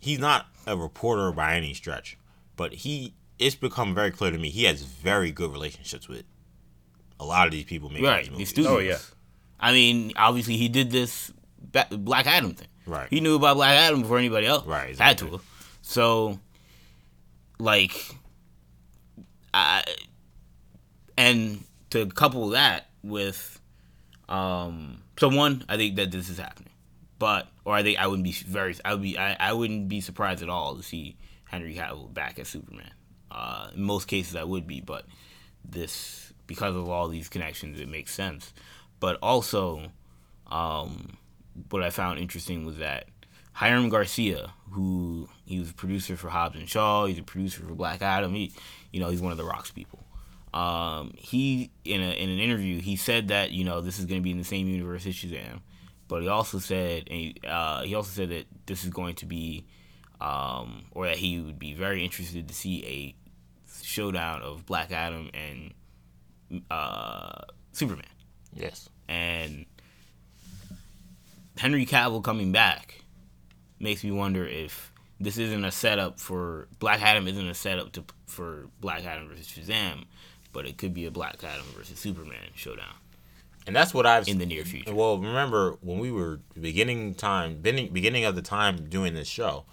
he's 0.00 0.18
not 0.20 0.46
a 0.66 0.76
reporter 0.76 1.32
by 1.32 1.56
any 1.56 1.74
stretch, 1.74 2.16
but 2.56 2.72
he 2.72 3.14
it's 3.38 3.54
become 3.54 3.94
very 3.94 4.10
clear 4.10 4.30
to 4.30 4.38
me 4.38 4.48
he 4.48 4.64
has 4.64 4.82
very 4.82 5.30
good 5.30 5.52
relationships 5.52 6.08
with 6.08 6.24
a 7.20 7.24
lot 7.24 7.46
of 7.46 7.52
these 7.52 7.64
people 7.64 7.88
making 7.88 8.04
right, 8.04 8.20
these 8.20 8.26
the 8.26 8.32
movies. 8.32 8.48
studios. 8.48 8.72
Oh, 8.72 8.78
yeah. 8.78 8.98
I 9.58 9.72
mean, 9.72 10.12
obviously 10.16 10.56
he 10.56 10.68
did 10.68 10.90
this 10.90 11.32
Black 11.90 12.26
Adam 12.26 12.54
thing. 12.54 12.68
Right. 12.86 13.08
He 13.10 13.20
knew 13.20 13.36
about 13.36 13.56
Black 13.56 13.76
Adam 13.76 14.02
before 14.02 14.18
anybody 14.18 14.46
else. 14.46 14.66
Right, 14.66 14.96
Had 14.98 15.12
exactly. 15.12 15.30
to. 15.30 15.40
So, 15.82 16.38
like, 17.58 18.14
I 19.54 19.84
and 21.16 21.64
to 21.90 22.06
couple 22.06 22.50
that 22.50 22.86
with, 23.02 23.60
um, 24.28 25.02
so 25.18 25.28
one, 25.28 25.64
I 25.68 25.76
think 25.76 25.96
that 25.96 26.10
this 26.10 26.28
is 26.28 26.38
happening, 26.38 26.72
but 27.18 27.48
or 27.64 27.74
I 27.74 27.82
think 27.82 27.98
I 27.98 28.06
wouldn't 28.06 28.24
be 28.24 28.32
very, 28.32 28.74
I 28.84 28.92
would 28.92 29.02
be, 29.02 29.16
I, 29.18 29.36
I 29.40 29.52
wouldn't 29.52 29.88
be 29.88 30.00
surprised 30.00 30.42
at 30.42 30.48
all 30.48 30.76
to 30.76 30.82
see 30.82 31.16
Henry 31.46 31.74
Cavill 31.74 32.12
back 32.12 32.38
as 32.38 32.48
Superman. 32.48 32.90
Uh, 33.30 33.68
in 33.74 33.82
most 33.82 34.06
cases, 34.06 34.36
I 34.36 34.44
would 34.44 34.66
be, 34.66 34.80
but 34.80 35.04
this 35.64 36.32
because 36.46 36.76
of 36.76 36.88
all 36.88 37.08
these 37.08 37.28
connections, 37.28 37.80
it 37.80 37.88
makes 37.88 38.14
sense. 38.14 38.52
But 39.00 39.18
also, 39.20 39.90
um, 40.46 41.16
what 41.70 41.82
I 41.82 41.90
found 41.90 42.18
interesting 42.18 42.64
was 42.64 42.78
that 42.78 43.06
Hiram 43.52 43.88
Garcia, 43.88 44.52
who 44.70 45.28
he 45.44 45.58
was 45.58 45.70
a 45.70 45.74
producer 45.74 46.16
for 46.16 46.28
Hobbs 46.28 46.56
and 46.56 46.68
Shaw, 46.68 47.06
he's 47.06 47.18
a 47.18 47.22
producer 47.22 47.62
for 47.62 47.74
Black 47.74 48.02
Adam. 48.02 48.34
He, 48.34 48.52
you 48.92 49.00
know, 49.00 49.08
he's 49.08 49.20
one 49.20 49.32
of 49.32 49.38
the 49.38 49.44
Rocks 49.44 49.70
people. 49.70 50.04
Um, 50.54 51.12
he 51.16 51.70
in 51.84 52.00
a 52.00 52.10
in 52.10 52.30
an 52.30 52.38
interview 52.38 52.80
he 52.80 52.96
said 52.96 53.28
that 53.28 53.50
you 53.50 53.62
know 53.64 53.82
this 53.82 53.98
is 53.98 54.06
going 54.06 54.20
to 54.20 54.24
be 54.24 54.30
in 54.30 54.38
the 54.38 54.44
same 54.44 54.68
universe 54.68 55.04
as 55.04 55.14
Shazam, 55.14 55.60
but 56.08 56.22
he 56.22 56.28
also 56.28 56.58
said 56.58 57.08
he, 57.08 57.36
uh, 57.46 57.82
he 57.82 57.94
also 57.94 58.10
said 58.10 58.30
that 58.30 58.46
this 58.66 58.84
is 58.84 58.90
going 58.90 59.16
to 59.16 59.26
be, 59.26 59.66
um, 60.20 60.84
or 60.92 61.06
that 61.06 61.16
he 61.16 61.40
would 61.40 61.58
be 61.58 61.74
very 61.74 62.04
interested 62.04 62.48
to 62.48 62.54
see 62.54 62.84
a 62.84 63.14
showdown 63.84 64.42
of 64.42 64.64
Black 64.66 64.90
Adam 64.92 65.30
and 65.34 66.62
uh, 66.70 67.42
Superman 67.72 68.06
Yes. 68.54 68.88
and 69.08 69.66
Henry 71.58 71.86
Cavill 71.86 72.22
coming 72.22 72.52
back 72.52 73.02
makes 73.78 74.04
me 74.04 74.10
wonder 74.10 74.46
if 74.46 74.92
this 75.20 75.38
isn't 75.38 75.64
a 75.64 75.70
setup 75.72 76.20
for 76.20 76.68
Black 76.78 77.00
Adam 77.02 77.26
isn't 77.26 77.48
a 77.48 77.54
setup 77.54 77.92
to 77.92 78.04
for 78.26 78.66
Black 78.80 79.04
Adam 79.04 79.28
versus 79.28 79.46
Shazam, 79.48 80.04
but 80.52 80.66
it 80.66 80.76
could 80.76 80.92
be 80.92 81.06
a 81.06 81.10
Black 81.10 81.42
Adam 81.42 81.64
versus 81.76 81.98
Superman 81.98 82.50
showdown 82.54 82.94
And 83.66 83.74
that's 83.74 83.94
what 83.94 84.04
I've 84.06 84.28
in 84.28 84.38
the 84.38 84.46
near 84.46 84.64
future. 84.64 84.94
Well, 84.94 85.18
remember 85.18 85.76
when 85.80 85.98
we 85.98 86.10
were 86.12 86.40
beginning 86.60 87.14
time, 87.14 87.56
beginning 87.62 87.92
beginning 87.92 88.24
of 88.24 88.34
the 88.36 88.42
time 88.42 88.88
doing 88.88 89.14
this 89.14 89.28
show, 89.28 89.64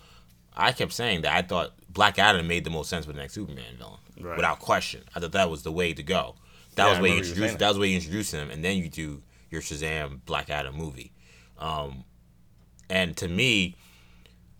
I 0.55 0.71
kept 0.71 0.93
saying 0.93 1.21
that 1.21 1.33
I 1.35 1.41
thought 1.41 1.73
Black 1.89 2.17
Adam 2.19 2.47
made 2.47 2.63
the 2.63 2.69
most 2.69 2.89
sense 2.89 3.05
for 3.05 3.13
the 3.13 3.19
next 3.19 3.33
Superman 3.33 3.75
villain, 3.77 3.99
Right. 4.19 4.35
without 4.37 4.59
question. 4.59 5.03
I 5.15 5.19
thought 5.19 5.31
that 5.33 5.49
was 5.49 5.63
the 5.63 5.71
way 5.71 5.93
to 5.93 6.03
go. 6.03 6.35
That 6.75 6.85
Yeah, 6.85 6.89
was 6.91 6.99
way 6.99 7.09
you 7.11 7.17
introduced. 7.17 7.59
That 7.59 7.69
was 7.69 7.79
way 7.79 7.89
you 7.89 7.95
introduce 7.95 8.31
him, 8.31 8.49
and 8.49 8.63
then 8.63 8.77
you 8.77 8.89
do 8.89 9.21
your 9.51 9.61
Shazam 9.61 10.19
Black 10.25 10.49
Adam 10.49 10.75
movie. 10.75 11.11
Um, 11.59 12.03
and 12.89 13.15
to 13.17 13.27
me, 13.27 13.75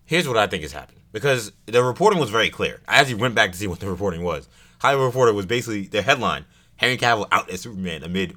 here's 0.04 0.28
what 0.28 0.36
I 0.36 0.46
think 0.46 0.62
has 0.62 0.72
happened 0.72 1.00
because 1.12 1.52
the 1.66 1.82
reporting 1.82 2.18
was 2.20 2.30
very 2.30 2.50
clear. 2.50 2.80
I 2.86 2.98
actually 3.00 3.16
went 3.16 3.34
back 3.34 3.52
to 3.52 3.58
see 3.58 3.66
what 3.66 3.80
the 3.80 3.88
reporting 3.88 4.22
was. 4.22 4.48
Hollywood 4.80 5.06
Reporter 5.06 5.32
was 5.32 5.46
basically 5.46 5.86
the 5.86 6.02
headline: 6.02 6.44
Henry 6.76 6.96
Cavill 6.96 7.26
out 7.32 7.50
as 7.50 7.62
Superman 7.62 8.02
amid 8.04 8.36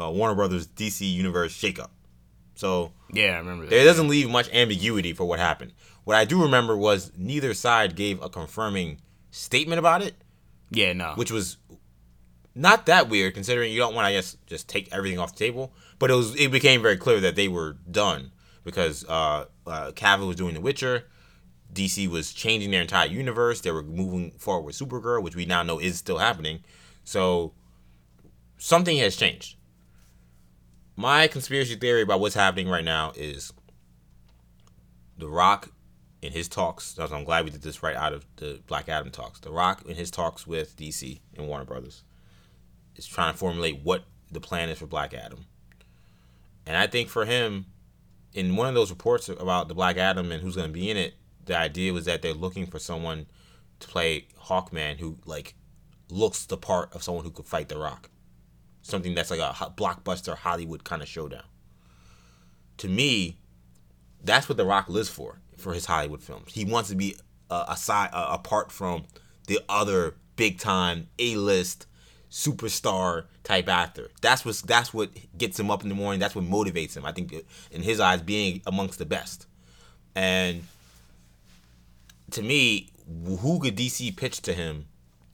uh, 0.00 0.10
Warner 0.10 0.34
Brothers 0.34 0.66
DC 0.66 1.10
Universe 1.12 1.52
shakeup. 1.56 1.88
So 2.54 2.92
Yeah, 3.12 3.34
I 3.34 3.38
remember 3.38 3.66
that. 3.66 3.74
it 3.74 3.84
doesn't 3.84 4.08
leave 4.08 4.30
much 4.30 4.48
ambiguity 4.52 5.12
for 5.12 5.24
what 5.24 5.38
happened. 5.38 5.72
What 6.06 6.16
I 6.16 6.24
do 6.24 6.40
remember 6.40 6.76
was 6.76 7.10
neither 7.16 7.52
side 7.52 7.96
gave 7.96 8.22
a 8.22 8.28
confirming 8.28 9.00
statement 9.32 9.80
about 9.80 10.02
it, 10.02 10.14
yeah, 10.70 10.92
no. 10.92 11.14
which 11.16 11.32
was 11.32 11.56
not 12.54 12.86
that 12.86 13.08
weird 13.08 13.34
considering 13.34 13.72
you 13.72 13.80
don't 13.80 13.92
want 13.92 14.04
to 14.04 14.10
I 14.10 14.12
guess 14.12 14.36
just 14.46 14.68
take 14.68 14.88
everything 14.94 15.18
off 15.18 15.32
the 15.32 15.38
table. 15.38 15.72
But 15.98 16.12
it 16.12 16.14
was 16.14 16.36
it 16.36 16.52
became 16.52 16.80
very 16.80 16.96
clear 16.96 17.18
that 17.18 17.34
they 17.34 17.48
were 17.48 17.78
done 17.90 18.30
because 18.62 19.04
uh, 19.08 19.46
uh, 19.66 19.90
Cavill 19.96 20.28
was 20.28 20.36
doing 20.36 20.54
The 20.54 20.60
Witcher. 20.60 21.08
DC 21.72 22.06
was 22.08 22.32
changing 22.32 22.70
their 22.70 22.82
entire 22.82 23.08
universe. 23.08 23.62
They 23.62 23.72
were 23.72 23.82
moving 23.82 24.30
forward 24.38 24.64
with 24.64 24.78
Supergirl, 24.78 25.24
which 25.24 25.34
we 25.34 25.44
now 25.44 25.64
know 25.64 25.80
is 25.80 25.98
still 25.98 26.18
happening. 26.18 26.60
So 27.02 27.52
something 28.58 28.96
has 28.98 29.16
changed. 29.16 29.56
My 30.94 31.26
conspiracy 31.26 31.74
theory 31.74 32.02
about 32.02 32.20
what's 32.20 32.36
happening 32.36 32.68
right 32.68 32.84
now 32.84 33.12
is 33.16 33.52
The 35.18 35.28
Rock 35.28 35.72
in 36.22 36.32
his 36.32 36.48
talks, 36.48 36.98
I'm 36.98 37.24
glad 37.24 37.44
we 37.44 37.50
did 37.50 37.62
this 37.62 37.82
right 37.82 37.96
out 37.96 38.12
of 38.12 38.24
the 38.36 38.60
Black 38.66 38.88
Adam 38.88 39.10
talks. 39.10 39.40
The 39.40 39.50
Rock 39.50 39.84
in 39.86 39.96
his 39.96 40.10
talks 40.10 40.46
with 40.46 40.76
DC 40.76 41.20
and 41.36 41.46
Warner 41.46 41.64
Brothers 41.64 42.04
is 42.96 43.06
trying 43.06 43.32
to 43.32 43.38
formulate 43.38 43.80
what 43.82 44.04
the 44.30 44.40
plan 44.40 44.68
is 44.68 44.78
for 44.78 44.86
Black 44.86 45.14
Adam. 45.14 45.46
And 46.66 46.76
I 46.76 46.86
think 46.86 47.08
for 47.08 47.24
him, 47.24 47.66
in 48.32 48.56
one 48.56 48.66
of 48.66 48.74
those 48.74 48.90
reports 48.90 49.28
about 49.28 49.68
the 49.68 49.74
Black 49.74 49.98
Adam 49.98 50.32
and 50.32 50.42
who's 50.42 50.56
going 50.56 50.68
to 50.68 50.72
be 50.72 50.90
in 50.90 50.96
it, 50.96 51.14
the 51.44 51.56
idea 51.56 51.92
was 51.92 52.06
that 52.06 52.22
they're 52.22 52.34
looking 52.34 52.66
for 52.66 52.78
someone 52.78 53.26
to 53.80 53.88
play 53.88 54.26
Hawkman 54.46 54.98
who 54.98 55.18
like 55.26 55.54
looks 56.10 56.46
the 56.46 56.56
part 56.56 56.94
of 56.94 57.02
someone 57.02 57.24
who 57.24 57.30
could 57.30 57.46
fight 57.46 57.68
The 57.68 57.78
Rock. 57.78 58.10
Something 58.82 59.14
that's 59.14 59.30
like 59.30 59.40
a 59.40 59.52
blockbuster 59.76 60.36
Hollywood 60.36 60.84
kind 60.84 61.02
of 61.02 61.08
showdown. 61.08 61.44
To 62.78 62.88
me, 62.88 63.38
that's 64.22 64.48
what 64.48 64.56
The 64.56 64.64
Rock 64.64 64.88
lives 64.88 65.08
for 65.08 65.40
for 65.56 65.74
his 65.74 65.86
Hollywood 65.86 66.22
films. 66.22 66.52
He 66.52 66.64
wants 66.64 66.88
to 66.90 66.94
be 66.94 67.16
uh, 67.50 67.66
aside 67.68 68.10
uh, 68.12 68.28
apart 68.30 68.70
from 68.72 69.04
the 69.46 69.60
other 69.68 70.14
big 70.36 70.58
time 70.58 71.08
A 71.18 71.36
list 71.36 71.86
superstar 72.30 73.24
type 73.44 73.68
actor. 73.68 74.10
That's 74.20 74.44
what 74.44 74.56
that's 74.66 74.92
what 74.92 75.10
gets 75.38 75.58
him 75.58 75.70
up 75.70 75.82
in 75.82 75.88
the 75.88 75.94
morning. 75.94 76.20
That's 76.20 76.34
what 76.34 76.44
motivates 76.44 76.96
him. 76.96 77.04
I 77.04 77.12
think 77.12 77.34
in 77.70 77.82
his 77.82 78.00
eyes, 78.00 78.22
being 78.22 78.62
amongst 78.66 78.98
the 78.98 79.06
best. 79.06 79.46
And 80.14 80.62
to 82.32 82.42
me, 82.42 82.90
who 83.40 83.60
could 83.60 83.76
DC 83.76 84.16
pitch 84.16 84.42
to 84.42 84.52
him 84.52 84.86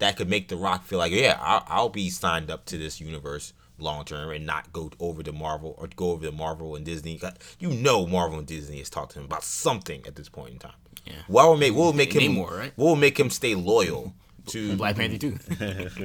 that 0.03 0.17
could 0.17 0.29
make 0.29 0.49
The 0.49 0.57
Rock 0.57 0.85
feel 0.85 0.99
like, 0.99 1.13
yeah, 1.13 1.39
I'll, 1.41 1.65
I'll 1.69 1.89
be 1.89 2.11
signed 2.11 2.51
up 2.51 2.65
to 2.67 2.77
this 2.77 3.01
universe 3.01 3.53
long 3.83 4.05
term 4.05 4.31
and 4.31 4.47
not 4.47 4.73
go 4.73 4.91
over 5.01 5.23
to 5.23 5.33
Marvel 5.33 5.75
or 5.79 5.89
go 5.95 6.13
over 6.13 6.25
to 6.25 6.33
Marvel 6.33 6.77
and 6.77 6.85
Disney. 6.85 7.21
You 7.59 7.71
know, 7.71 8.07
Marvel 8.07 8.39
and 8.39 8.47
Disney 8.47 8.79
has 8.79 8.91
talked 8.91 9.13
to 9.13 9.19
him 9.19 9.27
about 9.27 9.45
something 9.45 10.03
at 10.07 10.17
this 10.17 10.29
point 10.29 10.53
in 10.53 10.59
time. 10.59 10.73
Yeah. 11.05 11.15
What 11.27 11.49
will 11.49 11.57
make 11.57 11.75
what 11.75 11.85
will 11.85 11.93
make 11.93 12.13
him 12.13 12.33
more 12.33 12.55
right? 12.55 12.73
What 12.77 12.87
will 12.87 12.97
make 12.97 13.19
him 13.19 13.31
stay 13.31 13.55
loyal 13.55 14.15
to 14.47 14.77
Black 14.77 14.97
Panther 14.97 15.19
too? 15.19 15.39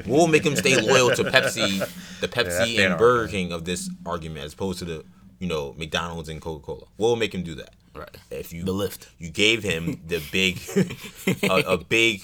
we'll 0.05 0.27
make 0.27 0.45
him 0.45 0.55
stay 0.55 0.79
loyal 0.81 1.11
to 1.15 1.23
Pepsi, 1.23 1.79
the 2.19 2.27
Pepsi 2.27 2.73
yeah, 2.73 2.89
and 2.89 2.97
Burger 2.97 3.29
King 3.29 3.51
of 3.51 3.65
this 3.65 3.89
argument, 4.05 4.45
as 4.45 4.53
opposed 4.53 4.79
to 4.79 4.85
the 4.85 5.05
you 5.39 5.47
know 5.47 5.73
McDonald's 5.77 6.29
and 6.29 6.41
Coca 6.41 6.65
Cola? 6.65 6.85
What 6.97 7.09
will 7.09 7.15
make 7.15 7.33
him 7.33 7.43
do 7.43 7.55
that? 7.55 7.73
Right. 7.93 8.17
If 8.29 8.53
you 8.53 8.63
the 8.63 8.73
lift, 8.73 9.09
you 9.17 9.29
gave 9.29 9.63
him 9.63 10.01
the 10.05 10.21
big, 10.31 10.59
a, 11.43 11.73
a 11.73 11.77
big 11.77 12.23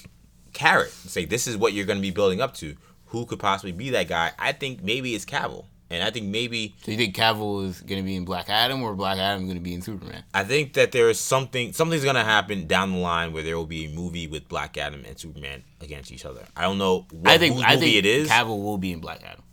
carrot. 0.53 0.91
Say 0.91 1.25
this 1.25 1.47
is 1.47 1.57
what 1.57 1.73
you're 1.73 1.85
going 1.85 1.97
to 1.97 2.01
be 2.01 2.11
building 2.11 2.41
up 2.41 2.53
to. 2.55 2.75
Who 3.13 3.27
could 3.27 3.37
possibly 3.37 3.71
be 3.71 3.91
that 3.91 4.07
guy? 4.07 4.31
I 4.39 4.53
think 4.53 4.83
maybe 4.83 5.13
it's 5.13 5.23
Cavill. 5.23 5.65
And 5.91 6.01
I 6.01 6.09
think 6.09 6.25
maybe. 6.25 6.73
So 6.83 6.89
you 6.89 6.97
think 6.97 7.15
Cavill 7.15 7.67
is 7.67 7.79
going 7.81 8.01
to 8.01 8.03
be 8.03 8.15
in 8.15 8.25
Black 8.25 8.49
Adam, 8.49 8.81
or 8.81 8.95
Black 8.95 9.19
Adam 9.19 9.45
going 9.45 9.57
to 9.57 9.61
be 9.61 9.75
in 9.75 9.83
Superman? 9.83 10.23
I 10.33 10.43
think 10.43 10.73
that 10.73 10.91
there 10.91 11.07
is 11.11 11.19
something. 11.19 11.73
Something's 11.73 12.03
going 12.03 12.15
to 12.15 12.23
happen 12.23 12.65
down 12.65 12.91
the 12.91 12.97
line 12.97 13.31
where 13.31 13.43
there 13.43 13.55
will 13.55 13.67
be 13.67 13.85
a 13.85 13.89
movie 13.89 14.25
with 14.25 14.49
Black 14.49 14.79
Adam 14.79 15.05
and 15.05 15.19
Superman 15.19 15.63
against 15.79 16.11
each 16.11 16.25
other. 16.25 16.43
I 16.57 16.63
don't 16.63 16.79
know. 16.79 17.05
What, 17.11 17.29
I 17.29 17.37
think. 17.37 17.63
I 17.63 17.77
think 17.77 17.95
it 17.95 18.07
is. 18.07 18.27
Cavill 18.27 18.63
will 18.63 18.79
be 18.79 18.91
in 18.91 18.99
Black 18.99 19.21
Adam. 19.23 19.43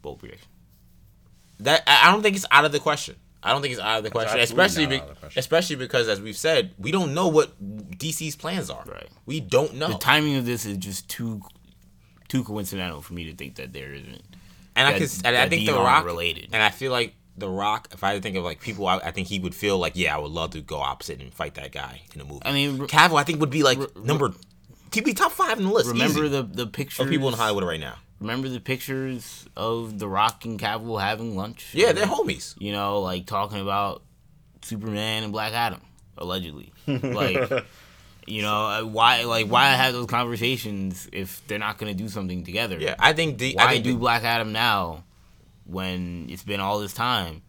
Bold 0.00 0.20
prediction. 0.20 0.48
That 1.60 1.82
I 1.86 2.10
don't 2.10 2.22
think 2.22 2.34
it's 2.36 2.46
out 2.50 2.64
of 2.64 2.72
the 2.72 2.80
question. 2.80 3.16
I 3.42 3.52
don't 3.52 3.60
think 3.60 3.72
it's 3.72 3.82
out 3.82 3.98
of 3.98 4.04
the 4.04 4.10
question, 4.10 4.40
especially 4.40 4.86
be, 4.86 4.98
question. 4.98 5.32
especially 5.36 5.76
because, 5.76 6.08
as 6.08 6.22
we've 6.22 6.36
said, 6.36 6.72
we 6.78 6.90
don't 6.90 7.12
know 7.12 7.28
what 7.28 7.60
DC's 7.60 8.34
plans 8.34 8.70
are. 8.70 8.82
Right. 8.86 9.08
We 9.26 9.40
don't 9.40 9.74
know. 9.74 9.88
The 9.88 9.98
timing 9.98 10.36
of 10.36 10.46
this 10.46 10.64
is 10.64 10.78
just 10.78 11.08
too 11.10 11.42
too 12.28 12.44
coincidental 12.44 13.00
for 13.02 13.14
me 13.14 13.24
to 13.24 13.34
think 13.34 13.56
that 13.56 13.72
there 13.72 13.92
isn't 13.92 14.22
and 14.78 14.86
I 14.86 14.98
can, 14.98 15.08
and 15.24 15.36
I 15.36 15.48
think 15.48 15.66
the 15.66 15.74
Rock 15.74 16.04
related, 16.04 16.50
and 16.52 16.62
I 16.62 16.70
feel 16.70 16.92
like 16.92 17.14
the 17.36 17.48
Rock. 17.48 17.88
If 17.92 18.04
I 18.04 18.20
think 18.20 18.36
of 18.36 18.44
like 18.44 18.60
people, 18.60 18.86
I, 18.86 18.98
I, 18.98 19.10
think 19.10 19.26
he 19.26 19.40
would 19.40 19.54
feel 19.54 19.76
like, 19.78 19.94
yeah, 19.96 20.14
I 20.14 20.18
would 20.18 20.30
love 20.30 20.50
to 20.50 20.60
go 20.60 20.76
opposite 20.76 21.20
and 21.20 21.34
fight 21.34 21.54
that 21.54 21.72
guy 21.72 22.02
in 22.14 22.20
a 22.20 22.24
movie. 22.24 22.42
I 22.44 22.52
mean, 22.52 22.78
Cavill, 22.86 23.18
I 23.18 23.24
think 23.24 23.40
would 23.40 23.50
be 23.50 23.64
like 23.64 23.78
number, 23.96 24.32
he'd 24.92 25.04
be 25.04 25.14
top 25.14 25.32
five 25.32 25.58
in 25.58 25.64
the 25.64 25.72
list. 25.72 25.90
Remember 25.90 26.24
easy. 26.24 26.28
the 26.28 26.42
the 26.42 26.66
pictures 26.66 27.00
of 27.00 27.10
people 27.10 27.28
in 27.28 27.34
Hollywood 27.34 27.64
right 27.64 27.80
now. 27.80 27.96
Remember 28.20 28.48
the 28.48 28.60
pictures 28.60 29.48
of 29.56 29.98
the 29.98 30.08
Rock 30.08 30.44
and 30.44 30.58
Cavill 30.58 31.00
having 31.00 31.36
lunch? 31.36 31.70
Yeah, 31.72 31.92
they're 31.92 32.06
homies. 32.06 32.54
You 32.60 32.72
know, 32.72 33.00
like 33.00 33.26
talking 33.26 33.60
about 33.60 34.02
Superman 34.62 35.24
and 35.24 35.32
Black 35.32 35.52
Adam, 35.52 35.80
allegedly. 36.16 36.72
Like. 36.86 37.64
You 38.28 38.42
know 38.42 38.66
uh, 38.66 38.82
why? 38.82 39.24
Like 39.24 39.46
why 39.46 39.64
I 39.66 39.74
have 39.74 39.92
those 39.92 40.06
conversations 40.06 41.08
if 41.12 41.46
they're 41.46 41.58
not 41.58 41.78
going 41.78 41.94
to 41.94 42.02
do 42.02 42.08
something 42.08 42.44
together? 42.44 42.78
Yeah, 42.78 42.94
I 42.98 43.12
think 43.12 43.38
the 43.38 43.54
why 43.54 43.64
I 43.64 43.72
think 43.72 43.84
do 43.84 43.92
the, 43.92 43.98
Black 43.98 44.24
Adam 44.24 44.52
now 44.52 45.04
when 45.64 46.26
it's 46.28 46.42
been 46.42 46.60
all 46.60 46.78
this 46.80 46.92
time? 46.92 47.42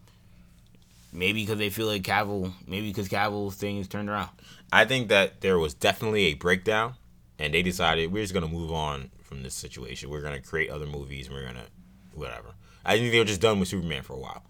Maybe 1.12 1.42
because 1.42 1.58
they 1.58 1.70
feel 1.70 1.86
like 1.86 2.02
Cavill. 2.02 2.52
Maybe 2.66 2.88
because 2.88 3.08
Cavill's 3.08 3.56
thing 3.56 3.78
is 3.78 3.88
turned 3.88 4.08
around. 4.08 4.30
I 4.72 4.84
think 4.84 5.08
that 5.08 5.40
there 5.40 5.58
was 5.58 5.74
definitely 5.74 6.26
a 6.26 6.34
breakdown, 6.34 6.94
and 7.38 7.52
they 7.52 7.62
decided 7.62 8.12
we're 8.12 8.22
just 8.22 8.32
going 8.32 8.46
to 8.46 8.52
move 8.52 8.72
on 8.72 9.10
from 9.22 9.42
this 9.42 9.54
situation. 9.54 10.10
We're 10.10 10.22
going 10.22 10.40
to 10.40 10.46
create 10.46 10.70
other 10.70 10.86
movies. 10.86 11.26
And 11.26 11.34
we're 11.34 11.42
to 11.52 11.66
whatever. 12.14 12.54
I 12.84 12.96
think 12.96 13.12
they 13.12 13.18
were 13.18 13.24
just 13.24 13.40
done 13.40 13.60
with 13.60 13.68
Superman 13.68 14.02
for 14.02 14.14
a 14.14 14.18
while, 14.18 14.44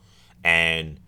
and 0.45 1.01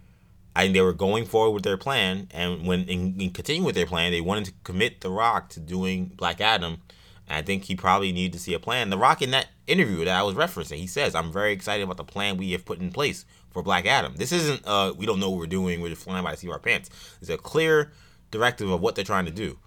Think 0.61 0.75
they 0.75 0.81
were 0.83 0.93
going 0.93 1.25
forward 1.25 1.53
with 1.53 1.63
their 1.63 1.79
plan, 1.79 2.29
and 2.31 2.67
when 2.67 2.85
in, 2.85 3.21
in 3.21 3.31
continuing 3.31 3.65
with 3.65 3.75
their 3.75 3.87
plan, 3.87 4.13
they 4.13 4.21
wanted 4.21 4.45
to 4.47 4.53
commit 4.65 5.01
The 5.01 5.11
Rock 5.11 5.49
to 5.51 5.61
doing 5.61 6.07
Black 6.17 6.41
Adam. 6.41 6.83
And 7.27 7.39
I 7.39 7.43
think 7.43 7.65
he 7.65 7.75
probably 7.75 8.13
needed 8.13 8.35
to 8.35 8.39
see 8.39 8.53
a 8.53 8.59
plan. 8.59 8.91
The 8.91 8.99
Rock 8.99 9.23
in 9.23 9.31
that 9.31 9.49
interview 9.67 10.05
that 10.05 10.09
I 10.15 10.23
was 10.23 10.35
referencing, 10.35 10.77
he 10.77 10.87
says, 10.87 11.15
"I'm 11.15 11.33
very 11.33 11.53
excited 11.53 11.83
about 11.83 11.97
the 11.97 12.05
plan 12.05 12.37
we 12.37 12.53
have 12.53 12.67
put 12.67 12.81
in 12.81 12.91
place 12.91 13.25
for 13.53 13.63
Black 13.63 13.87
Adam. 13.87 14.15
This 14.17 14.33
isn't 14.33 14.63
uh, 14.67 14.93
we 14.97 15.07
don't 15.07 15.21
know 15.21 15.31
what 15.31 15.39
we're 15.39 15.47
doing. 15.47 15.81
We're 15.81 15.91
just 15.91 16.03
flying 16.03 16.25
by 16.25 16.33
the 16.33 16.37
seat 16.37 16.49
of 16.49 16.55
our 16.55 16.59
pants. 16.59 16.91
It's 17.21 17.31
a 17.31 17.37
clear 17.37 17.93
directive 18.31 18.71
of 18.71 18.81
what 18.81 18.95
they're 18.95 19.05
trying 19.05 19.27
to 19.27 19.33
do. 19.33 19.59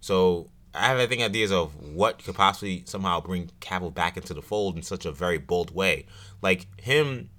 So 0.00 0.48
I 0.74 0.86
have 0.86 0.98
I 0.98 1.06
think 1.06 1.22
ideas 1.22 1.50
of 1.50 1.74
what 1.76 2.22
could 2.22 2.34
possibly 2.34 2.84
somehow 2.86 3.20
bring 3.20 3.50
Cavill 3.60 3.92
back 3.92 4.16
into 4.16 4.34
the 4.34 4.42
fold 4.42 4.76
in 4.76 4.82
such 4.82 5.04
a 5.04 5.12
very 5.12 5.38
bold 5.38 5.74
way. 5.74 6.06
Like 6.42 6.66
him 6.80 7.30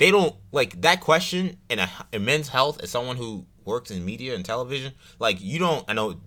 they 0.00 0.10
don't 0.10 0.34
like 0.50 0.80
that 0.80 1.02
question 1.02 1.58
in 1.68 1.78
a 1.78 1.90
in 2.10 2.24
men's 2.24 2.48
health 2.48 2.82
as 2.82 2.90
someone 2.90 3.18
who 3.18 3.44
works 3.66 3.90
in 3.90 4.02
media 4.02 4.34
and 4.34 4.42
television. 4.42 4.94
Like 5.18 5.42
you 5.42 5.58
don't, 5.58 5.84
I 5.88 5.92
know 5.92 6.18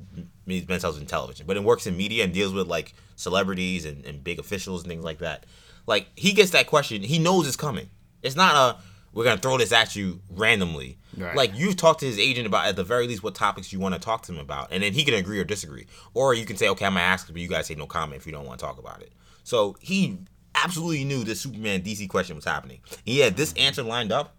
men's 0.46 0.84
health 0.84 0.96
is 0.96 1.02
in 1.02 1.08
television, 1.08 1.48
but 1.48 1.58
it 1.58 1.64
works 1.64 1.88
in 1.88 1.98
media 1.98 2.24
and 2.24 2.32
deals 2.32 2.54
with 2.54 2.68
like 2.68 2.94
celebrities 3.16 3.86
and, 3.86 4.06
and 4.06 4.24
big 4.24 4.38
officials 4.38 4.84
and 4.84 4.92
things 4.92 5.04
like 5.04 5.18
that. 5.20 5.48
Like 5.88 6.08
he 6.16 6.34
gets 6.34 6.52
that 6.52 6.68
question, 6.68 7.02
he 7.02 7.18
knows 7.18 7.48
it's 7.48 7.58
coming. 7.58 7.90
It's 8.22 8.36
not 8.36 8.56
a 8.56 8.82
we're 9.12 9.24
gonna 9.24 9.42
throw 9.42 9.58
this 9.58 9.72
at 9.72 9.96
you 9.96 10.22
randomly. 10.30 11.00
Right. 11.18 11.36
Like 11.36 11.58
you've 11.58 11.76
talked 11.76 12.02
to 12.02 12.06
his 12.06 12.20
agent 12.20 12.46
about 12.46 12.68
at 12.68 12.76
the 12.76 12.84
very 12.84 13.08
least 13.08 13.24
what 13.24 13.34
topics 13.34 13.74
you 13.74 13.80
want 13.80 13.96
to 13.96 14.00
talk 14.00 14.22
to 14.24 14.34
him 14.34 14.40
about, 14.40 14.68
and 14.72 14.84
then 14.84 14.94
he 14.94 15.04
can 15.04 15.16
agree 15.16 15.40
or 15.40 15.44
disagree. 15.44 15.88
Or 16.14 16.36
you 16.36 16.46
can 16.46 16.58
say, 16.58 16.70
okay, 16.70 16.86
I'm 16.86 16.94
gonna 16.94 17.06
ask, 17.06 17.26
but 17.26 17.38
you 17.38 17.48
guys 17.48 17.66
say 17.66 17.74
no 17.74 17.88
comment 17.88 18.22
if 18.22 18.28
you 18.28 18.34
don't 18.34 18.46
want 18.46 18.60
to 18.60 18.66
talk 18.68 18.78
about 18.78 19.02
it. 19.02 19.14
So 19.44 19.76
he 19.80 20.20
absolutely 20.56 21.04
knew 21.04 21.24
this 21.24 21.42
Superman 21.42 21.82
DC 21.82 22.10
question 22.10 22.36
was 22.36 22.46
happening. 22.46 22.80
He 23.06 23.20
had 23.20 23.36
this 23.38 23.54
answer 23.54 23.84
lined 23.84 24.12
up. 24.12 24.36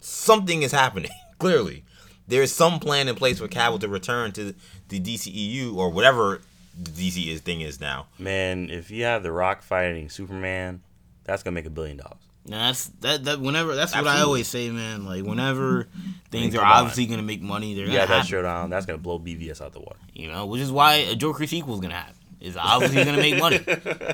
Something 0.00 0.62
is 0.62 0.72
happening, 0.72 1.10
clearly. 1.38 1.84
There 2.28 2.42
is 2.42 2.54
some 2.54 2.80
plan 2.80 3.08
in 3.08 3.14
place 3.14 3.38
for 3.38 3.48
Cavill 3.48 3.80
to 3.80 3.88
return 3.88 4.32
to 4.32 4.54
the 4.88 5.00
DCEU 5.00 5.76
or 5.76 5.90
whatever 5.90 6.40
the 6.80 6.90
DC 6.90 7.28
is 7.28 7.40
thing 7.40 7.60
is 7.60 7.80
now. 7.80 8.06
Man, 8.18 8.70
if 8.70 8.90
you 8.90 9.04
have 9.04 9.22
The 9.22 9.32
Rock 9.32 9.62
fighting 9.62 10.08
Superman, 10.08 10.82
that's 11.24 11.42
gonna 11.42 11.54
make 11.54 11.66
a 11.66 11.70
billion 11.70 11.98
dollars. 11.98 12.20
Nah, 12.46 12.66
that's 12.66 12.86
that 13.00 13.24
that 13.24 13.40
whenever 13.40 13.74
that's 13.74 13.92
Absolutely. 13.92 14.10
what 14.10 14.18
I 14.18 14.22
always 14.22 14.48
say, 14.48 14.70
man. 14.70 15.04
Like 15.04 15.24
whenever 15.24 15.88
things 16.30 16.54
are 16.54 16.64
obviously 16.64 17.06
gonna 17.06 17.22
make 17.22 17.42
money, 17.42 17.74
they're 17.74 17.86
yeah, 17.86 18.06
that 18.06 18.26
showdown 18.26 18.70
that's 18.70 18.86
gonna 18.86 18.98
blow 18.98 19.18
BVS 19.18 19.60
out 19.60 19.72
the 19.72 19.80
water. 19.80 19.98
You 20.14 20.30
know, 20.30 20.46
which 20.46 20.60
is 20.60 20.72
why 20.72 20.94
a 20.94 21.14
Joker 21.14 21.46
sequel 21.46 21.74
is 21.74 21.80
gonna 21.80 21.94
happen 21.94 22.14
is 22.42 22.56
obviously 22.56 23.04
going 23.04 23.16
to 23.16 23.22
make 23.22 23.38
money. 23.38 23.58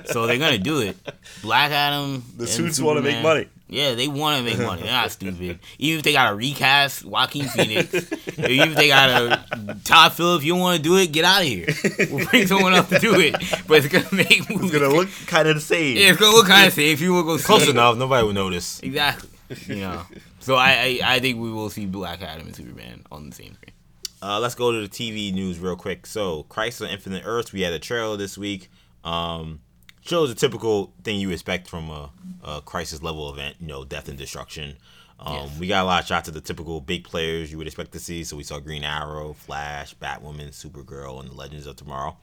So 0.05 0.27
they're 0.27 0.39
going 0.39 0.53
to 0.53 0.59
do 0.59 0.81
it. 0.81 0.97
Black 1.43 1.73
Adam. 1.73 2.23
The 2.37 2.47
suits 2.47 2.81
want 2.81 2.99
to 2.99 3.03
make 3.03 3.23
money. 3.23 3.49
Yeah, 3.71 3.95
they 3.95 4.09
want 4.09 4.39
to 4.39 4.45
make 4.45 4.59
money. 4.59 4.83
They're 4.83 4.93
not 4.93 5.11
stupid. 5.11 5.59
Even 5.79 5.99
if 5.99 6.05
they 6.05 6.13
got 6.13 6.31
to 6.31 6.37
recast 6.37 7.05
Joaquin 7.05 7.49
Phoenix, 7.49 7.93
even 8.39 8.71
if 8.71 8.75
they 8.77 8.89
got 8.89 9.07
to 9.07 9.79
Todd 9.85 10.15
Phillips, 10.15 10.43
you 10.45 10.53
don't 10.53 10.61
want 10.61 10.79
to 10.79 10.83
do 10.83 10.97
it, 10.97 11.13
get 11.13 11.25
out 11.25 11.43
of 11.43 11.49
here. 11.49 11.67
We'll 12.11 12.27
bring 12.27 12.47
someone 12.47 12.73
else 12.73 12.89
to 12.89 12.99
do 12.99 13.21
it. 13.21 13.35
But 13.67 13.85
it's 13.85 13.89
going 13.89 14.05
to 14.05 14.15
make 14.15 14.49
movies. 14.49 14.71
It's 14.71 14.79
going 14.79 14.91
to 14.91 14.97
look 14.97 15.09
kind 15.27 15.49
of 15.49 15.57
the 15.57 15.61
same. 15.61 15.97
Yeah, 15.99 16.11
it's 16.11 16.19
going 16.19 16.33
to 16.33 16.37
look 16.37 16.47
kind 16.47 16.67
of 16.67 16.75
the 16.75 16.83
same. 16.83 16.93
If 16.93 17.01
you 17.01 17.13
will 17.13 17.25
go 17.25 17.37
Close 17.39 17.69
enough. 17.69 17.97
Nobody 17.99 18.27
will 18.27 18.33
notice. 18.33 18.81
Exactly. 18.83 19.29
You 19.67 19.81
know. 19.81 20.03
So 20.41 20.55
I, 20.55 20.71
I, 20.71 21.01
I 21.17 21.19
think 21.21 21.39
we 21.39 21.51
will 21.51 21.69
see 21.69 21.85
Black 21.85 22.23
Adam 22.23 22.47
and 22.47 22.57
Superman 22.57 23.05
on 23.13 23.29
the 23.29 23.35
same 23.35 23.55
screen. 23.55 23.75
Uh, 24.21 24.41
let's 24.41 24.55
go 24.55 24.73
to 24.73 24.81
the 24.81 24.89
TV 24.89 25.33
news 25.33 25.59
real 25.59 25.77
quick. 25.77 26.07
So, 26.07 26.45
Crisis 26.45 26.83
on 26.83 26.89
Infinite 26.89 27.23
Earths, 27.25 27.53
we 27.53 27.61
had 27.61 27.73
a 27.73 27.79
trailer 27.79 28.17
this 28.17 28.37
week. 28.37 28.71
Um, 29.05 29.61
shows 30.01 30.31
a 30.31 30.35
typical 30.35 30.93
thing 31.05 31.21
you 31.21 31.31
expect 31.31 31.69
from 31.69 31.91
a, 31.91 32.11
a 32.43 32.61
crisis 32.63 33.03
level 33.03 33.33
event, 33.33 33.57
you 33.61 33.69
know, 33.69 33.85
death 33.85 34.09
and 34.09 34.19
destruction. 34.19 34.77
Um, 35.21 35.35
yes. 35.35 35.59
We 35.59 35.67
got 35.67 35.83
a 35.83 35.87
lot 35.87 36.03
of 36.03 36.09
shots 36.09 36.29
of 36.29 36.35
the 36.35 36.41
typical 36.41 36.81
big 36.81 37.05
players 37.05 37.51
you 37.51 37.59
would 37.59 37.67
expect 37.67 37.93
to 37.93 38.01
see. 38.01 38.25
So 38.25 38.37
we 38.37 38.45
saw 38.45 38.59
Green 38.59 38.85
Arrow, 38.85 39.33
Flash, 39.33 39.95
Batwoman, 39.97 40.49
Supergirl, 40.51 41.21
and 41.21 41.31
the 41.31 41.35
Legends 41.35 41.67
of 41.67 41.77
Tomorrow. 41.77 42.17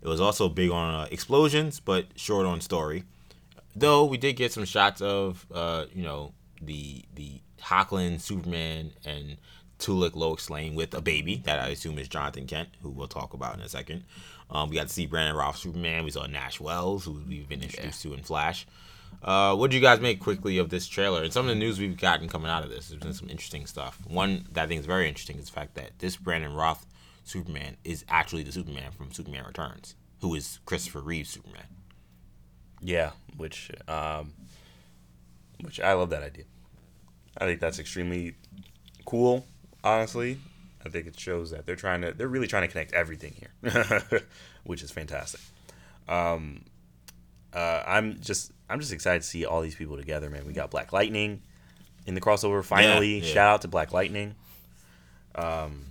It 0.00 0.08
was 0.08 0.20
also 0.20 0.48
big 0.48 0.70
on 0.70 0.94
uh, 0.94 1.08
explosions, 1.10 1.80
but 1.80 2.06
short 2.16 2.46
on 2.46 2.60
story. 2.60 3.04
Though 3.74 4.04
we 4.04 4.16
did 4.16 4.34
get 4.34 4.52
some 4.52 4.64
shots 4.64 5.00
of, 5.00 5.46
uh, 5.52 5.86
you 5.92 6.02
know, 6.02 6.32
the 6.60 7.04
the 7.14 7.40
Hoechlin, 7.60 8.20
Superman, 8.20 8.92
and 9.04 9.36
Tulloch 9.78 10.16
Lois 10.16 10.50
Lane 10.50 10.74
with 10.74 10.94
a 10.94 11.00
baby 11.00 11.36
that 11.44 11.60
I 11.60 11.68
assume 11.68 11.98
is 11.98 12.08
Jonathan 12.08 12.46
Kent, 12.46 12.70
who 12.82 12.90
we'll 12.90 13.08
talk 13.08 13.34
about 13.34 13.54
in 13.54 13.60
a 13.60 13.68
second. 13.68 14.04
Um, 14.50 14.70
we 14.70 14.76
got 14.76 14.88
to 14.88 14.92
see 14.92 15.06
Brandon 15.06 15.36
Routh 15.36 15.58
Superman. 15.58 16.04
We 16.04 16.10
saw 16.10 16.26
Nash 16.26 16.60
Wells, 16.60 17.04
who 17.04 17.22
we've 17.28 17.48
been 17.48 17.62
introduced 17.62 18.04
yeah. 18.04 18.10
to 18.10 18.16
in 18.16 18.24
Flash. 18.24 18.66
Uh, 19.22 19.54
what 19.56 19.70
do 19.70 19.76
you 19.76 19.82
guys 19.82 20.00
make 20.00 20.20
quickly 20.20 20.58
of 20.58 20.70
this 20.70 20.86
trailer 20.86 21.22
and 21.22 21.32
some 21.32 21.46
of 21.46 21.48
the 21.48 21.54
news 21.54 21.78
we've 21.78 21.98
gotten 21.98 22.28
coming 22.28 22.50
out 22.50 22.64
of 22.64 22.70
this? 22.70 22.88
There's 22.88 23.00
been 23.00 23.14
some 23.14 23.30
interesting 23.30 23.66
stuff. 23.66 24.00
One 24.06 24.46
that 24.52 24.64
I 24.64 24.66
think 24.66 24.80
is 24.80 24.86
very 24.86 25.08
interesting 25.08 25.38
is 25.38 25.46
the 25.46 25.52
fact 25.52 25.74
that 25.74 25.98
this 25.98 26.16
Brandon 26.16 26.54
Routh 26.54 26.86
Superman 27.24 27.76
is 27.84 28.04
actually 28.08 28.42
the 28.42 28.52
Superman 28.52 28.90
from 28.92 29.12
Superman 29.12 29.44
Returns, 29.46 29.96
who 30.20 30.34
is 30.34 30.60
Christopher 30.64 31.00
Reeve's 31.00 31.30
Superman. 31.30 31.66
Yeah, 32.80 33.10
which 33.36 33.70
um, 33.88 34.34
which 35.60 35.80
I 35.80 35.92
love 35.94 36.10
that 36.10 36.22
idea. 36.22 36.44
I 37.36 37.44
think 37.44 37.60
that's 37.60 37.78
extremely 37.78 38.34
cool. 39.04 39.46
Honestly, 39.84 40.38
I 40.84 40.88
think 40.88 41.06
it 41.06 41.18
shows 41.18 41.50
that 41.50 41.66
they're 41.66 41.76
trying 41.76 42.02
to 42.02 42.12
they're 42.12 42.28
really 42.28 42.46
trying 42.46 42.62
to 42.62 42.68
connect 42.68 42.92
everything 42.92 43.34
here, 43.38 44.22
which 44.64 44.82
is 44.82 44.90
fantastic. 44.90 45.40
Um, 46.08 46.64
uh, 47.52 47.82
I'm 47.86 48.20
just 48.20 48.52
I'm 48.68 48.80
just 48.80 48.92
excited 48.92 49.22
to 49.22 49.28
see 49.28 49.44
all 49.44 49.60
these 49.60 49.74
people 49.74 49.96
together, 49.96 50.30
man. 50.30 50.46
We 50.46 50.52
got 50.52 50.70
Black 50.70 50.92
Lightning 50.92 51.42
in 52.06 52.14
the 52.14 52.20
crossover 52.20 52.64
finally. 52.64 53.18
Yeah, 53.18 53.24
yeah. 53.24 53.32
Shout 53.32 53.54
out 53.54 53.62
to 53.62 53.68
Black 53.68 53.92
Lightning. 53.92 54.34
Um, 55.34 55.86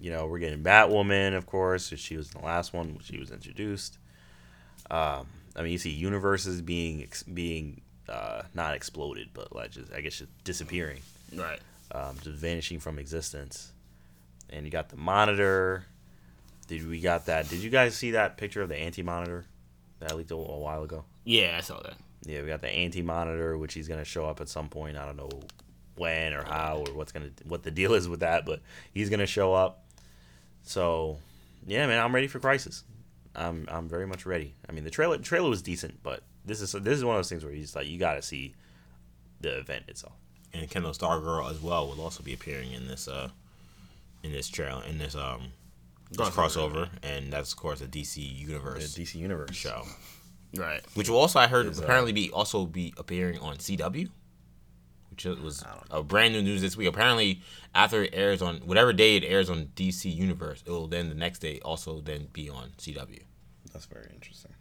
you 0.00 0.10
know, 0.10 0.26
we're 0.26 0.38
getting 0.38 0.62
Batwoman, 0.62 1.36
of 1.36 1.46
course. 1.46 1.92
She 1.96 2.16
was 2.16 2.32
in 2.32 2.40
the 2.40 2.46
last 2.46 2.72
one. 2.72 2.98
She 3.02 3.18
was 3.18 3.30
introduced. 3.30 3.98
Um, 4.90 5.26
I 5.54 5.62
mean, 5.62 5.72
you 5.72 5.78
see 5.78 5.90
universes 5.90 6.60
being 6.60 7.08
being 7.32 7.82
uh, 8.08 8.42
not 8.54 8.74
exploded, 8.74 9.30
but 9.32 9.54
like 9.54 9.70
just 9.70 9.92
I 9.92 10.00
guess 10.00 10.18
just 10.18 10.44
disappearing. 10.44 11.00
Right. 11.34 11.60
Um, 11.92 12.16
just 12.22 12.36
vanishing 12.38 12.80
from 12.80 12.98
existence. 12.98 13.72
And 14.50 14.64
you 14.64 14.70
got 14.70 14.88
the 14.88 14.96
monitor. 14.96 15.84
Did 16.68 16.88
we 16.88 17.00
got 17.00 17.26
that? 17.26 17.48
Did 17.48 17.60
you 17.60 17.70
guys 17.70 17.94
see 17.94 18.12
that 18.12 18.36
picture 18.36 18.62
of 18.62 18.68
the 18.68 18.76
anti 18.76 19.02
monitor 19.02 19.44
that 20.00 20.16
leaked 20.16 20.30
a, 20.30 20.34
a 20.34 20.58
while 20.58 20.82
ago? 20.82 21.04
Yeah, 21.24 21.56
I 21.58 21.60
saw 21.60 21.80
that. 21.82 21.94
Yeah, 22.24 22.40
we 22.42 22.48
got 22.48 22.62
the 22.62 22.70
anti 22.70 23.02
monitor, 23.02 23.58
which 23.58 23.74
he's 23.74 23.88
gonna 23.88 24.04
show 24.04 24.24
up 24.24 24.40
at 24.40 24.48
some 24.48 24.68
point. 24.68 24.96
I 24.96 25.04
don't 25.04 25.16
know 25.16 25.30
when 25.96 26.32
or 26.32 26.44
how 26.44 26.84
or 26.86 26.94
what's 26.94 27.12
gonna 27.12 27.30
what 27.44 27.62
the 27.62 27.70
deal 27.70 27.94
is 27.94 28.08
with 28.08 28.20
that, 28.20 28.46
but 28.46 28.60
he's 28.92 29.10
gonna 29.10 29.26
show 29.26 29.52
up. 29.52 29.84
So, 30.62 31.18
yeah, 31.66 31.86
man, 31.86 32.02
I'm 32.02 32.14
ready 32.14 32.26
for 32.26 32.38
Crisis. 32.38 32.84
I'm 33.34 33.66
I'm 33.70 33.88
very 33.88 34.06
much 34.06 34.26
ready. 34.26 34.54
I 34.68 34.72
mean, 34.72 34.84
the 34.84 34.90
trailer 34.90 35.18
trailer 35.18 35.48
was 35.48 35.62
decent, 35.62 36.02
but 36.02 36.22
this 36.44 36.60
is 36.60 36.72
this 36.72 36.96
is 36.96 37.04
one 37.04 37.16
of 37.16 37.18
those 37.18 37.28
things 37.28 37.44
where 37.44 37.52
he's 37.52 37.74
like 37.74 37.86
you 37.86 37.98
got 37.98 38.14
to 38.14 38.22
see 38.22 38.54
the 39.40 39.58
event 39.58 39.84
itself. 39.88 40.14
And 40.54 40.68
Kendall 40.68 40.92
Stargirl 40.92 41.50
as 41.50 41.60
well 41.60 41.86
will 41.88 42.00
also 42.00 42.22
be 42.22 42.32
appearing 42.34 42.72
in 42.72 42.86
this 42.86 43.08
uh 43.08 43.30
in 44.22 44.32
this 44.32 44.48
trailer 44.48 44.84
in 44.84 44.98
this 44.98 45.14
um 45.14 45.52
this 46.10 46.28
crossover, 46.28 46.88
and 47.02 47.32
that's 47.32 47.52
of 47.52 47.58
course 47.58 47.80
a 47.80 47.86
DC 47.86 48.16
universe 48.18 48.94
the 48.94 49.02
DC 49.02 49.14
universe 49.14 49.54
show. 49.54 49.82
Right. 50.54 50.82
Which 50.94 51.08
will 51.08 51.18
also 51.18 51.38
I 51.38 51.46
heard 51.46 51.66
is, 51.66 51.80
uh, 51.80 51.84
apparently 51.84 52.12
be 52.12 52.30
also 52.30 52.66
be 52.66 52.92
appearing 52.98 53.38
on 53.38 53.56
CW. 53.56 54.08
Which 55.10 55.24
was 55.26 55.62
a 55.90 56.02
brand 56.02 56.32
new 56.32 56.40
news 56.40 56.62
this 56.62 56.74
week. 56.74 56.88
Apparently, 56.88 57.42
after 57.74 58.02
it 58.02 58.10
airs 58.14 58.40
on 58.40 58.56
whatever 58.58 58.94
day 58.94 59.16
it 59.16 59.24
airs 59.24 59.50
on 59.50 59.66
DC 59.76 60.14
Universe, 60.14 60.62
it 60.66 60.70
will 60.70 60.86
then 60.86 61.10
the 61.10 61.14
next 61.14 61.40
day 61.40 61.60
also 61.60 62.00
then 62.00 62.28
be 62.32 62.48
on 62.48 62.70
CW. 62.78 63.20
That's 63.72 63.84
very 63.84 64.08
interesting. 64.14 64.52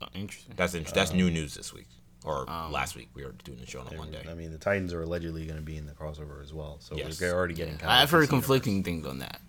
Uh, 0.00 0.06
interesting. 0.14 0.52
That's 0.56 0.74
int- 0.74 0.92
that's 0.92 1.10
um, 1.12 1.16
new 1.16 1.30
news 1.30 1.54
this 1.54 1.72
week 1.72 1.86
or 2.24 2.48
um, 2.50 2.72
last 2.72 2.96
week. 2.96 3.08
We 3.14 3.24
were 3.24 3.34
doing 3.44 3.58
the 3.58 3.66
show 3.66 3.80
on 3.80 3.96
Monday. 3.96 4.24
I 4.28 4.34
mean, 4.34 4.52
the 4.52 4.58
Titans 4.58 4.92
are 4.92 5.02
allegedly 5.02 5.44
going 5.44 5.58
to 5.58 5.64
be 5.64 5.76
in 5.76 5.86
the 5.86 5.92
crossover 5.92 6.42
as 6.42 6.52
well, 6.52 6.78
so 6.80 6.96
yes. 6.96 7.20
we're 7.20 7.32
already 7.32 7.54
getting. 7.54 7.78
Yeah. 7.78 7.90
I've 7.90 8.10
heard 8.10 8.28
conflicting 8.28 8.74
universe. 8.74 8.86
things 8.86 9.06
on 9.06 9.18
that. 9.20 9.40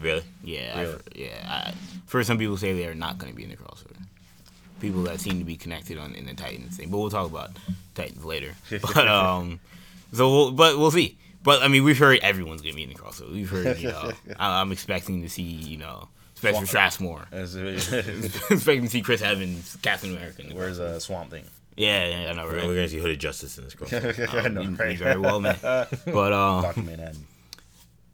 Really? 0.00 0.22
Yeah. 0.44 0.80
Really? 0.80 0.98
yeah. 1.14 1.46
I, 1.46 1.74
first, 2.06 2.26
some 2.26 2.38
people 2.38 2.56
say 2.56 2.72
they 2.72 2.86
are 2.86 2.94
not 2.94 3.18
going 3.18 3.32
to 3.32 3.36
be 3.36 3.44
in 3.44 3.50
the 3.50 3.56
crossover. 3.56 3.96
People 4.80 5.02
that 5.04 5.20
seem 5.20 5.38
to 5.40 5.44
be 5.44 5.56
connected 5.56 5.98
on 5.98 6.14
in 6.14 6.26
the 6.26 6.34
Titans 6.34 6.76
thing, 6.76 6.90
but 6.90 6.98
we'll 6.98 7.10
talk 7.10 7.28
about 7.28 7.50
Titans 7.94 8.24
later. 8.24 8.54
But 8.80 9.08
um, 9.08 9.58
so 10.12 10.30
we'll, 10.30 10.50
but 10.52 10.78
we'll 10.78 10.92
see. 10.92 11.18
But 11.42 11.62
I 11.62 11.68
mean, 11.68 11.82
we've 11.82 11.98
heard 11.98 12.20
everyone's 12.22 12.62
going 12.62 12.72
to 12.72 12.76
be 12.76 12.84
in 12.84 12.90
the 12.90 12.94
crossover. 12.94 13.32
We've 13.32 13.50
heard, 13.50 13.78
you 13.78 13.88
know, 13.88 14.12
I'm 14.38 14.70
expecting 14.70 15.22
to 15.22 15.28
see, 15.28 15.42
you 15.42 15.78
know, 15.78 16.08
Spencer 16.34 16.66
Strasmore. 16.66 17.26
expecting 18.50 18.84
to 18.84 18.90
see 18.90 19.02
Chris 19.02 19.22
Evans, 19.22 19.76
Captain 19.82 20.16
America. 20.16 20.42
Where's 20.52 20.78
a 20.78 20.86
uh, 20.86 20.98
Swamp 20.98 21.30
Thing? 21.30 21.44
Yeah, 21.78 22.08
yeah, 22.08 22.30
I 22.30 22.32
know, 22.32 22.46
right? 22.46 22.66
We're 22.66 22.74
gonna 22.74 22.88
see 22.88 22.98
Hooded 22.98 23.20
Justice 23.20 23.56
in 23.56 23.64
this 23.64 23.74
crossover. 23.76 24.46
um, 24.46 24.54
know, 24.54 24.84
right? 24.84 24.98
very 24.98 25.18
well, 25.18 25.40
man. 25.40 25.56
But 25.62 26.32
um, 26.32 26.64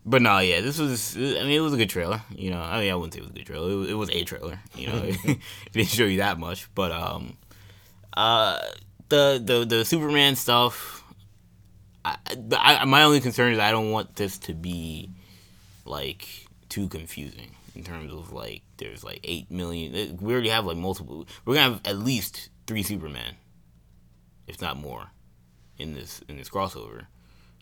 But 0.05 0.21
no, 0.21 0.39
yeah, 0.39 0.61
this 0.61 0.79
was. 0.79 1.17
I 1.17 1.21
mean, 1.21 1.51
it 1.51 1.61
was 1.61 1.73
a 1.73 1.79
good 1.79 1.89
trailer. 1.89 2.21
You 2.37 2.51
know, 2.51 2.61
I 2.61 2.81
mean, 2.81 2.93
I 2.93 2.95
wouldn't 2.95 3.15
say 3.15 3.21
it 3.21 3.23
was 3.23 3.31
a 3.31 3.35
good 3.35 3.47
trailer. 3.47 3.71
It 3.71 3.75
was, 3.75 3.91
it 3.91 3.95
was 3.95 4.11
a 4.11 4.25
trailer. 4.25 4.61
You 4.77 4.89
know, 4.89 5.03
it 5.05 5.39
didn't 5.73 5.89
show 5.89 6.05
you 6.05 6.19
that 6.19 6.39
much. 6.39 6.69
But 6.75 6.93
um, 6.93 7.39
uh, 8.15 8.59
the 9.09 9.41
the 9.43 9.65
the 9.65 9.85
Superman 9.85 10.37
stuff. 10.37 11.03
I, 12.05 12.19
I, 12.53 12.85
my 12.85 13.03
only 13.05 13.23
concern 13.23 13.55
is 13.55 13.59
I 13.59 13.71
don't 13.71 13.91
want 13.91 14.17
this 14.17 14.37
to 14.41 14.53
be 14.53 15.09
like 15.87 16.29
too 16.69 16.89
confusing 16.89 17.53
in 17.75 17.83
terms 17.83 18.13
of 18.13 18.31
like 18.31 18.61
there's 18.77 19.03
like 19.03 19.21
eight 19.25 19.51
million. 19.51 20.19
We 20.21 20.35
already 20.35 20.51
have 20.51 20.67
like 20.67 20.77
multiple. 20.77 21.27
We're 21.47 21.55
gonna 21.55 21.73
have 21.73 21.81
at 21.87 21.97
least 21.99 22.51
three 22.67 22.83
Superman, 22.83 23.37
if 24.47 24.61
not 24.61 24.77
more, 24.77 25.11
in 25.79 25.95
this 25.95 26.21
in 26.29 26.37
this 26.37 26.49
crossover. 26.49 27.07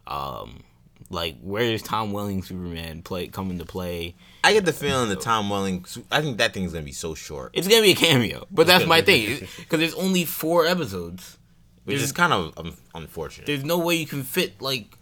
Um, 0.07 0.65
like 1.11 1.37
where 1.41 1.63
is 1.63 1.83
Tom 1.83 2.13
Welling 2.13 2.43
Superman 2.43 3.03
play 3.03 3.29
coming 3.29 3.59
to 3.59 3.65
play? 3.65 4.15
I 4.45 4.53
get 4.53 4.65
the 4.65 4.73
feeling 4.73 5.09
that 5.09 5.21
Tom 5.21 5.51
Welling. 5.51 5.85
I 6.11 6.21
think 6.21 6.39
that 6.39 6.55
thing's 6.55 6.73
gonna 6.73 6.85
be 6.85 6.93
so 6.93 7.15
short. 7.15 7.51
It's 7.55 7.69
gonna 7.69 7.83
be 7.83 7.93
a 7.93 7.97
cameo, 7.97 8.47
but 8.51 8.67
that's 8.67 8.87
my 8.87 9.03
thing 9.03 9.49
because 9.57 9.81
there's 9.81 9.95
only 9.95 10.25
four 10.25 10.67
episodes, 10.67 11.39
which 11.85 11.97
there's, 11.97 12.05
is 12.05 12.13
kind 12.13 12.33
of 12.33 12.59
um, 12.59 12.77
unfortunate. 12.95 13.47
There's 13.47 13.65
no 13.65 13.79
way 13.79 13.97
you 13.97 14.07
can 14.07 14.23
fit 14.23 14.61
like 14.61 14.97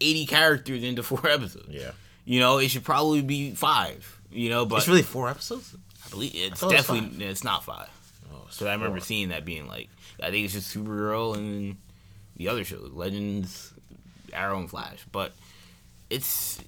eighty 0.00 0.26
characters 0.26 0.82
into 0.82 1.02
four 1.02 1.26
episodes. 1.28 1.68
Yeah, 1.68 1.92
you 2.24 2.40
know 2.40 2.58
it 2.58 2.68
should 2.68 2.84
probably 2.84 3.22
be 3.22 3.52
five. 3.52 4.20
You 4.30 4.50
know, 4.50 4.66
but 4.66 4.76
it's 4.76 4.88
really 4.88 5.02
four 5.02 5.28
episodes. 5.28 5.76
I 6.04 6.10
believe 6.10 6.32
it's 6.34 6.62
I 6.62 6.70
definitely 6.70 7.24
it 7.24 7.30
it's 7.30 7.44
not 7.44 7.64
five. 7.64 7.88
Oh, 8.32 8.46
so 8.50 8.66
I 8.66 8.72
remember 8.72 9.00
seeing 9.00 9.30
that 9.30 9.44
being 9.44 9.66
like 9.66 9.88
I 10.20 10.30
think 10.30 10.44
it's 10.44 10.54
just 10.54 10.74
Supergirl 10.74 11.36
and 11.36 11.76
the 12.36 12.48
other 12.48 12.64
shows, 12.64 12.90
Legends, 12.92 13.72
Arrow, 14.32 14.58
and 14.58 14.70
Flash, 14.70 15.04
but 15.12 15.32
it's 16.10 16.60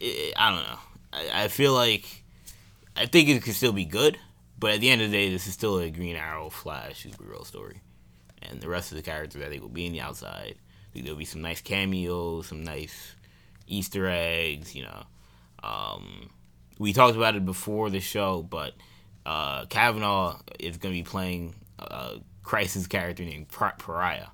it, 0.00 0.34
I 0.36 0.50
don't 0.50 0.62
know. 0.62 0.78
I, 1.12 1.44
I 1.44 1.48
feel 1.48 1.72
like 1.72 2.22
I 2.96 3.06
think 3.06 3.28
it 3.28 3.42
could 3.42 3.54
still 3.54 3.72
be 3.72 3.84
good, 3.84 4.18
but 4.58 4.72
at 4.72 4.80
the 4.80 4.90
end 4.90 5.02
of 5.02 5.10
the 5.10 5.16
day, 5.16 5.30
this 5.30 5.46
is 5.46 5.54
still 5.54 5.78
a 5.78 5.90
Green 5.90 6.16
Arrow, 6.16 6.50
Flash, 6.50 7.06
Supergirl 7.06 7.46
story, 7.46 7.80
and 8.42 8.60
the 8.60 8.68
rest 8.68 8.92
of 8.92 8.96
the 8.96 9.02
characters 9.02 9.42
I 9.42 9.48
think 9.48 9.62
will 9.62 9.68
be 9.68 9.86
in 9.86 9.92
the 9.92 10.00
outside. 10.00 10.54
I 10.56 10.92
think 10.92 11.04
there'll 11.04 11.18
be 11.18 11.24
some 11.24 11.42
nice 11.42 11.60
cameos, 11.60 12.48
some 12.48 12.64
nice 12.64 13.14
Easter 13.66 14.08
eggs. 14.08 14.74
You 14.74 14.84
know, 14.84 15.02
um, 15.62 16.30
we 16.78 16.92
talked 16.92 17.16
about 17.16 17.36
it 17.36 17.44
before 17.44 17.90
the 17.90 18.00
show, 18.00 18.42
but 18.42 18.74
uh, 19.26 19.66
Cavanagh 19.66 20.36
is 20.58 20.76
going 20.78 20.94
to 20.94 20.98
be 20.98 21.08
playing 21.08 21.54
a 21.78 22.18
Crisis 22.48 22.86
character 22.86 23.22
named 23.24 23.48
Pariah, 23.48 24.28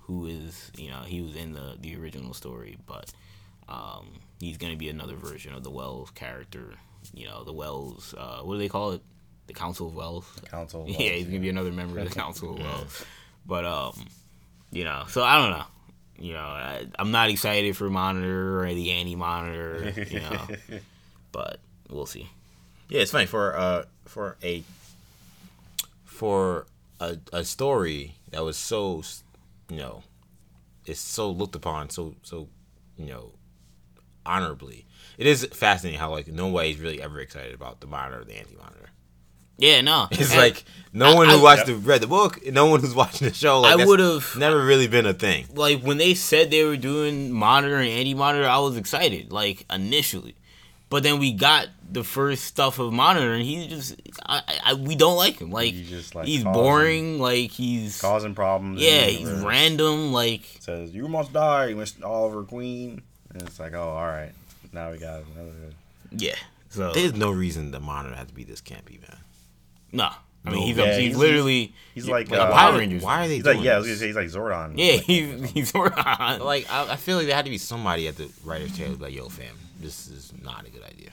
who 0.00 0.26
is 0.26 0.72
you 0.76 0.90
know 0.90 1.02
he 1.06 1.20
was 1.20 1.36
in 1.36 1.52
the 1.52 1.76
the 1.78 1.94
original 1.94 2.34
story, 2.34 2.76
but 2.84 3.12
um, 3.68 4.18
he's 4.40 4.56
gonna 4.56 4.74
be 4.74 4.88
another 4.88 5.14
version 5.14 5.54
of 5.54 5.62
the 5.62 5.70
Wells 5.70 6.10
character. 6.10 6.74
You 7.12 7.28
know, 7.28 7.44
the 7.44 7.52
Wells. 7.52 8.12
Uh, 8.18 8.40
what 8.40 8.54
do 8.54 8.58
they 8.58 8.68
call 8.68 8.90
it? 8.90 9.02
The 9.46 9.52
Council 9.52 9.86
of 9.86 9.94
Wells. 9.94 10.26
The 10.40 10.48
Council. 10.48 10.80
Of 10.80 10.86
Wells, 10.88 10.98
yeah, 11.00 11.10
he's 11.10 11.26
gonna 11.26 11.38
be 11.38 11.48
another 11.48 11.70
member 11.70 12.00
of 12.00 12.08
the 12.08 12.14
Council 12.14 12.54
of 12.54 12.58
Wells. 12.58 13.04
But 13.46 13.64
um, 13.64 14.04
you 14.72 14.82
know, 14.82 15.04
so 15.08 15.22
I 15.22 15.38
don't 15.38 15.56
know. 15.56 15.66
You 16.18 16.32
know, 16.32 16.40
I, 16.40 16.86
am 16.98 17.12
not 17.12 17.30
excited 17.30 17.76
for 17.76 17.88
Monitor 17.88 18.64
or 18.64 18.74
the 18.74 18.90
Anti 18.90 19.14
Monitor. 19.14 19.92
You 20.10 20.18
know, 20.18 20.46
but 21.30 21.60
we'll 21.88 22.06
see. 22.06 22.28
Yeah, 22.88 23.02
it's 23.02 23.12
funny 23.12 23.26
for 23.26 23.56
uh 23.56 23.84
for 24.06 24.38
a 24.42 24.64
for 26.04 26.66
a 27.00 27.18
a 27.32 27.44
story 27.44 28.16
that 28.30 28.44
was 28.44 28.56
so 28.56 29.02
you 29.68 29.76
know 29.76 30.02
it's 30.86 31.00
so 31.00 31.30
looked 31.30 31.54
upon 31.54 31.90
so 31.90 32.14
so 32.22 32.48
you 32.96 33.06
know 33.06 33.32
honorably. 34.26 34.86
It 35.18 35.26
is 35.26 35.44
fascinating 35.52 36.00
how 36.00 36.10
like 36.10 36.28
nobody's 36.28 36.78
really 36.78 37.02
ever 37.02 37.20
excited 37.20 37.54
about 37.54 37.80
the 37.80 37.86
monitor 37.86 38.22
or 38.22 38.24
the 38.24 38.36
anti 38.36 38.56
monitor. 38.56 38.90
Yeah, 39.56 39.80
no. 39.82 40.08
It's 40.12 40.30
and 40.32 40.40
like 40.40 40.64
no 40.92 41.14
one 41.14 41.28
who 41.28 41.38
I, 41.38 41.42
watched 41.42 41.66
the 41.66 41.76
read 41.76 42.00
the 42.00 42.06
book, 42.06 42.44
no 42.46 42.66
one 42.66 42.80
who's 42.80 42.94
watching 42.94 43.28
the 43.28 43.34
show. 43.34 43.60
Like, 43.60 43.78
I 43.78 43.84
would 43.84 44.00
have 44.00 44.36
never 44.36 44.64
really 44.64 44.88
been 44.88 45.06
a 45.06 45.14
thing. 45.14 45.46
Like 45.54 45.82
when 45.82 45.98
they 45.98 46.14
said 46.14 46.50
they 46.50 46.64
were 46.64 46.76
doing 46.76 47.32
monitor 47.32 47.76
and 47.76 47.88
anti 47.88 48.14
monitor, 48.14 48.48
I 48.48 48.58
was 48.58 48.76
excited. 48.76 49.32
Like 49.32 49.64
initially, 49.72 50.36
but 50.90 51.02
then 51.02 51.18
we 51.18 51.32
got 51.32 51.68
the 51.90 52.04
first 52.04 52.44
stuff 52.44 52.78
of 52.78 52.92
monitor, 52.92 53.32
and 53.32 53.42
he 53.42 53.68
just 53.68 54.00
I, 54.24 54.42
I 54.64 54.74
we 54.74 54.94
don't 54.96 55.16
like 55.16 55.38
him. 55.40 55.50
Like, 55.50 55.72
he's, 55.74 56.14
like 56.14 56.26
he's 56.26 56.42
causing, 56.42 56.52
boring. 56.62 57.18
Like 57.20 57.50
he's 57.50 58.00
causing 58.00 58.34
problems. 58.34 58.80
Yeah, 58.80 59.04
he's 59.06 59.30
random. 59.30 60.12
Like 60.12 60.42
says 60.60 60.94
you 60.94 61.08
must 61.08 61.32
die, 61.32 61.72
Mr. 61.74 62.04
Oliver 62.04 62.42
Queen. 62.44 63.02
And 63.32 63.42
it's 63.42 63.58
like, 63.58 63.72
oh, 63.74 63.80
all 63.82 64.06
right. 64.06 64.30
now 64.72 64.92
we 64.92 64.98
got 64.98 65.22
another. 65.34 65.50
Yeah. 66.12 66.36
So 66.68 66.92
There's 66.92 67.14
no 67.14 67.30
reason 67.32 67.70
the 67.70 67.80
monitor 67.80 68.14
has 68.14 68.28
to 68.28 68.34
be 68.34 68.44
this 68.44 68.60
campy, 68.60 69.00
man. 69.00 69.16
no, 69.92 70.10
I 70.44 70.50
mean 70.50 70.66
he's, 70.66 70.76
yeah, 70.76 70.86
he's, 70.96 70.96
he's- 70.98 71.16
literally 71.16 71.72
He's 71.94 72.08
like, 72.08 72.28
like 72.30 72.40
uh, 72.40 72.44
a 72.48 72.52
Power 72.52 72.72
why, 72.72 72.78
Rangers. 72.78 73.02
why 73.02 73.24
are 73.24 73.28
they 73.28 73.34
He's 73.36 73.44
doing 73.44 73.56
like 73.58 73.64
yeah, 73.64 73.78
this? 73.78 73.98
gonna 74.00 74.06
he's 74.08 74.16
like 74.16 74.28
Zordon. 74.28 74.72
yeah, 74.76 74.92
Like, 74.94 75.02
he's 75.02 75.50
he's 75.52 75.72
Zordon. 75.72 76.40
Like 76.40 76.70
I, 76.70 76.92
I 76.92 76.96
feel 76.96 77.16
like 77.16 77.26
there 77.26 77.36
had 77.36 77.44
to 77.44 77.50
be 77.52 77.58
somebody 77.58 78.08
at 78.08 78.16
the 78.16 78.28
writer's 78.44 78.76
table 78.76 78.96
like, 78.98 79.14
"Yo, 79.14 79.28
fam, 79.28 79.56
this 79.80 80.08
is 80.08 80.32
not 80.42 80.66
a 80.66 80.70
good 80.70 80.84
idea." 80.84 81.10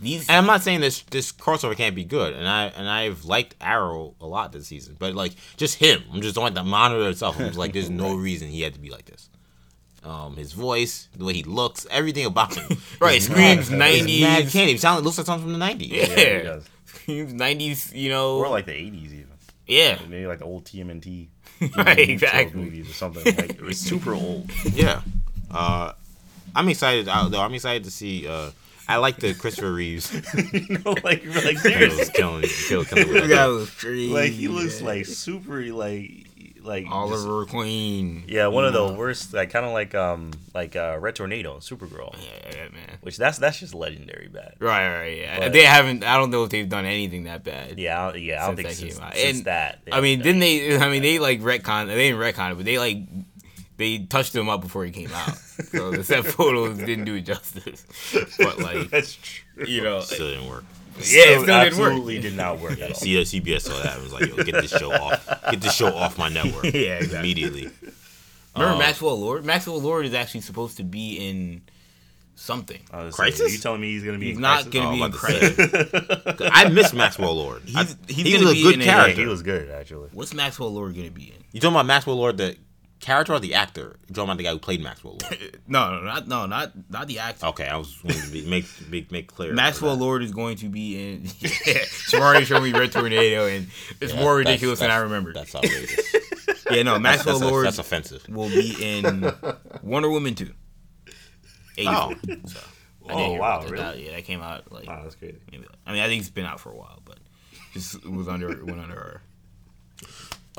these 0.00 0.26
And 0.28 0.36
I'm 0.38 0.46
not 0.46 0.62
saying 0.62 0.80
this 0.80 1.02
this 1.10 1.30
crossover 1.32 1.76
can't 1.76 1.94
be 1.94 2.04
good, 2.04 2.32
and 2.34 2.48
I 2.48 2.66
and 2.66 2.88
I've 2.88 3.24
liked 3.24 3.54
Arrow 3.60 4.14
a 4.20 4.26
lot 4.26 4.52
this 4.52 4.66
season, 4.66 4.96
but 4.98 5.14
like 5.14 5.32
just 5.56 5.76
him, 5.76 6.02
I'm 6.12 6.22
just 6.22 6.38
on 6.38 6.54
the 6.54 6.64
monitor 6.64 7.08
itself. 7.10 7.38
I'm 7.38 7.46
just 7.46 7.58
like, 7.58 7.72
there's 7.74 7.90
no 7.90 8.14
reason 8.28 8.48
he 8.48 8.62
had 8.62 8.74
to 8.74 8.80
be 8.80 8.90
like 8.90 9.04
this. 9.04 9.28
Um, 10.02 10.36
his 10.36 10.52
voice, 10.54 11.08
the 11.14 11.26
way 11.26 11.34
he 11.34 11.42
looks, 11.42 11.86
everything 11.90 12.24
about 12.24 12.54
him. 12.54 12.78
right 13.00 13.20
screams 13.20 13.66
is 13.66 13.70
Mad 13.70 13.78
nineties. 13.78 14.52
candy. 14.52 14.76
Sound 14.78 15.04
looks 15.04 15.18
like 15.18 15.26
something 15.26 15.50
from 15.50 15.58
the 15.58 15.64
'90s. 15.64 15.88
Yeah. 15.90 16.06
yeah, 16.06 16.38
he 16.38 16.42
does. 16.44 16.64
Screams 16.86 17.34
nineties. 17.34 17.92
You 17.92 18.08
know. 18.08 18.38
Or 18.38 18.48
like 18.48 18.64
the 18.64 18.72
'80s 18.72 19.04
even. 19.06 19.26
yeah. 19.66 19.98
Maybe 20.08 20.26
like 20.26 20.38
the 20.38 20.46
old 20.46 20.64
TMNT 20.64 21.28
Right. 21.76 21.98
Exactly. 22.08 22.58
movies 22.58 22.88
or 22.88 22.94
something. 22.94 23.22
Like 23.36 23.50
it 23.50 23.60
was 23.60 23.78
super 23.78 24.14
old. 24.14 24.50
Yeah. 24.72 25.02
Uh, 25.50 25.92
I'm 26.54 26.68
excited 26.68 27.06
though. 27.06 27.40
I'm 27.40 27.54
excited 27.54 27.84
to 27.84 27.90
see. 27.90 28.26
Uh, 28.28 28.50
I 28.88 28.96
like 28.96 29.18
the 29.18 29.34
Christopher 29.34 29.72
Reeves. 29.72 30.12
you 30.52 30.78
know, 30.84 30.92
like 31.04 31.24
like 31.24 31.24
Kills, 31.24 31.62
seriously, 31.62 32.12
killing, 32.14 32.42
kill, 32.42 32.84
killing 32.84 33.08
with 33.08 33.22
That 33.22 33.28
that. 33.28 33.46
was 33.46 33.70
crazy. 33.70 34.12
like 34.12 34.32
he 34.32 34.48
looks 34.48 34.82
like 34.82 35.06
super 35.06 35.62
like 35.66 36.26
like 36.62 36.84
just- 36.84 36.92
Oliver 36.94 37.46
Queen. 37.46 38.24
yeah, 38.26 38.48
one 38.48 38.64
of 38.66 38.72
the 38.72 38.92
worst. 38.92 39.32
Like 39.32 39.50
kind 39.50 39.64
of 39.64 39.72
like 39.72 39.94
um 39.94 40.32
like 40.54 40.74
uh 40.76 40.98
Red 41.00 41.14
Tornado, 41.14 41.58
Supergirl. 41.58 42.14
Yeah, 42.20 42.50
yeah, 42.52 42.68
man. 42.70 42.98
Which 43.02 43.16
that's 43.16 43.38
that's 43.38 43.60
just 43.60 43.74
legendary 43.74 44.28
bad. 44.28 44.56
Right, 44.58 44.92
right, 44.98 45.16
yeah. 45.18 45.38
But- 45.38 45.52
they 45.52 45.62
haven't. 45.64 46.02
I 46.02 46.16
don't 46.16 46.30
know 46.30 46.42
if 46.44 46.50
they've 46.50 46.68
done 46.68 46.84
anything 46.84 47.24
that 47.24 47.44
bad. 47.44 47.78
Yeah, 47.78 48.08
I, 48.08 48.14
yeah, 48.16 48.42
I 48.42 48.46
don't 48.48 48.56
think 48.56 48.68
that 48.68 48.74
since, 48.74 48.98
came 48.98 49.10
since 49.14 49.36
And, 49.38 49.44
that. 49.46 49.82
I 49.92 50.00
mean, 50.00 50.18
didn't 50.20 50.40
they? 50.40 50.76
I 50.76 50.90
mean, 50.90 51.02
they 51.02 51.18
like 51.20 51.40
retcon. 51.42 51.86
They 51.86 52.10
didn't 52.10 52.20
retcon 52.20 52.52
it, 52.52 52.54
but 52.56 52.64
they 52.64 52.78
like 52.78 52.98
they 53.80 53.98
touched 53.98 54.34
him 54.36 54.48
up 54.48 54.60
before 54.60 54.84
he 54.84 54.92
came 54.92 55.10
out. 55.12 55.34
so 55.72 55.90
the 55.90 56.04
set 56.04 56.24
photos 56.36 56.78
didn't 56.78 57.04
do 57.06 57.14
it 57.16 57.22
justice. 57.22 57.84
But 58.38 58.58
like, 58.60 58.90
that's 58.90 59.16
true. 59.16 59.66
you 59.66 59.82
know, 59.82 60.00
Still 60.00 60.28
didn't 60.30 60.48
work. 60.48 60.64
yeah, 60.98 61.02
it 61.02 61.02
still 61.02 61.40
didn't 61.40 61.48
work. 61.48 61.66
absolutely 61.66 62.20
did 62.20 62.36
not 62.36 62.60
work 62.60 62.78
at 62.80 62.90
all. 62.90 62.94
See, 62.94 63.14
CBS 63.22 63.62
saw 63.62 63.82
that 63.82 63.94
and 63.94 64.02
was 64.04 64.12
like, 64.12 64.26
"Yo, 64.28 64.36
get 64.44 64.54
this 64.54 64.70
show 64.70 64.92
off. 64.92 65.26
Get 65.50 65.60
this 65.60 65.74
show 65.74 65.92
off 65.94 66.16
my 66.18 66.28
network." 66.38 66.64
Yeah, 66.64 66.98
exactly. 67.00 67.18
Immediately. 67.18 67.70
Remember 68.54 68.74
Um, 68.74 68.78
Maxwell 68.78 69.18
Lord? 69.18 69.44
Maxwell 69.44 69.80
Lord 69.80 70.04
is 70.06 70.12
actually 70.14 70.40
supposed 70.42 70.76
to 70.78 70.82
be 70.82 71.14
in 71.16 71.62
something. 72.34 72.80
I 72.92 73.04
was 73.04 73.14
Crisis? 73.14 73.38
saying, 73.38 73.52
You 73.52 73.58
telling 73.58 73.80
me 73.80 73.92
he's 73.92 74.02
gonna 74.04 74.18
be? 74.18 74.26
He's 74.28 74.36
in 74.36 74.42
not 74.42 74.70
Crisis? 74.70 74.72
gonna 74.74 74.88
Oh, 74.88 74.92
be 74.92 75.02
I'm 75.02 75.10
in 75.12 75.16
Crisis. 75.16 76.50
I 76.52 76.68
miss 76.68 76.92
Maxwell 76.92 77.34
Lord. 77.34 77.62
I- 77.74 77.84
He's- 77.84 77.96
he's 78.08 78.26
he 78.26 78.44
was 78.44 78.58
a 78.58 78.62
good 78.62 78.74
in 78.74 78.80
a- 78.82 78.84
character. 78.84 79.20
he 79.20 79.26
was 79.26 79.42
good 79.42 79.70
actually. 79.70 80.08
What's 80.12 80.34
Maxwell 80.34 80.72
Lord 80.72 80.94
gonna 80.96 81.10
be 81.10 81.24
in? 81.28 81.44
You 81.52 81.60
talking 81.60 81.74
about 81.76 81.86
Maxwell 81.86 82.16
Lord, 82.16 82.36
the 82.38 82.56
character 83.00 83.32
or 83.32 83.40
the 83.40 83.54
actor? 83.54 83.96
You 84.08 84.14
talking 84.14 84.24
about 84.28 84.36
the 84.38 84.44
guy 84.44 84.50
who 84.52 84.58
played 84.58 84.82
Maxwell 84.82 85.18
Lord? 85.22 85.58
No, 85.68 85.90
no, 85.96 86.02
not 86.02 86.28
no, 86.28 86.46
not 86.46 86.72
not 86.90 87.06
the 87.08 87.18
actor. 87.18 87.46
Okay, 87.46 87.66
I 87.66 87.76
was 87.76 88.02
wanting 88.04 88.22
to 88.22 88.28
be, 88.30 88.46
make 88.48 88.66
make 88.88 89.10
make 89.10 89.26
clear. 89.28 89.52
Maxwell. 89.54 89.96
Lord 89.96 90.22
is 90.22 90.32
going 90.32 90.56
to 90.58 90.68
be 90.68 90.96
in. 91.14 91.22
Yeah, 91.40 91.74
Shamari 92.08 92.44
showed 92.44 92.62
me 92.62 92.72
Red 92.72 92.92
Tornado, 92.92 93.46
and 93.46 93.68
it's 94.00 94.12
Yeah, 94.14 94.20
more 94.20 94.36
that's- 94.38 94.52
ridiculous 94.54 94.80
than 94.80 94.90
I 94.90 94.96
remember. 94.98 95.32
That's 95.32 95.54
outrageous. 95.54 96.14
Yeah, 96.70 96.84
no, 96.84 97.00
Maxwell 97.00 97.40
that's, 97.40 97.50
Lord 97.50 97.66
that's 97.66 97.78
offensive. 97.80 98.24
will 98.28 98.48
be 98.48 98.76
in 98.80 99.32
Wonder 99.82 100.08
Woman 100.08 100.36
2. 100.36 100.48
84. 101.78 101.94
Oh. 101.96 102.10
So, 102.10 102.14
I 102.28 102.28
didn't 102.28 102.50
Oh, 103.10 103.32
wow, 103.34 103.60
that. 103.62 103.70
really? 103.70 103.82
That- 103.82 103.98
yeah, 103.98 104.10
that 104.12 104.24
came 104.24 104.40
out 104.40 104.70
like. 104.70 104.86
Wow, 104.86 105.00
that's 105.02 105.16
crazy. 105.16 105.38
maybe- 105.50 105.66
I 105.84 105.92
mean, 105.92 106.00
I 106.02 106.06
think 106.06 106.20
it's 106.20 106.30
been 106.30 106.44
out 106.46 106.60
for 106.60 106.70
a 106.70 106.76
while, 106.76 107.00
but 107.04 107.18
just 107.72 107.96
it 107.96 108.06
was 108.12 108.28
under 108.28 108.48
went 108.64 108.78
under 108.80 108.94
her. 108.94 109.22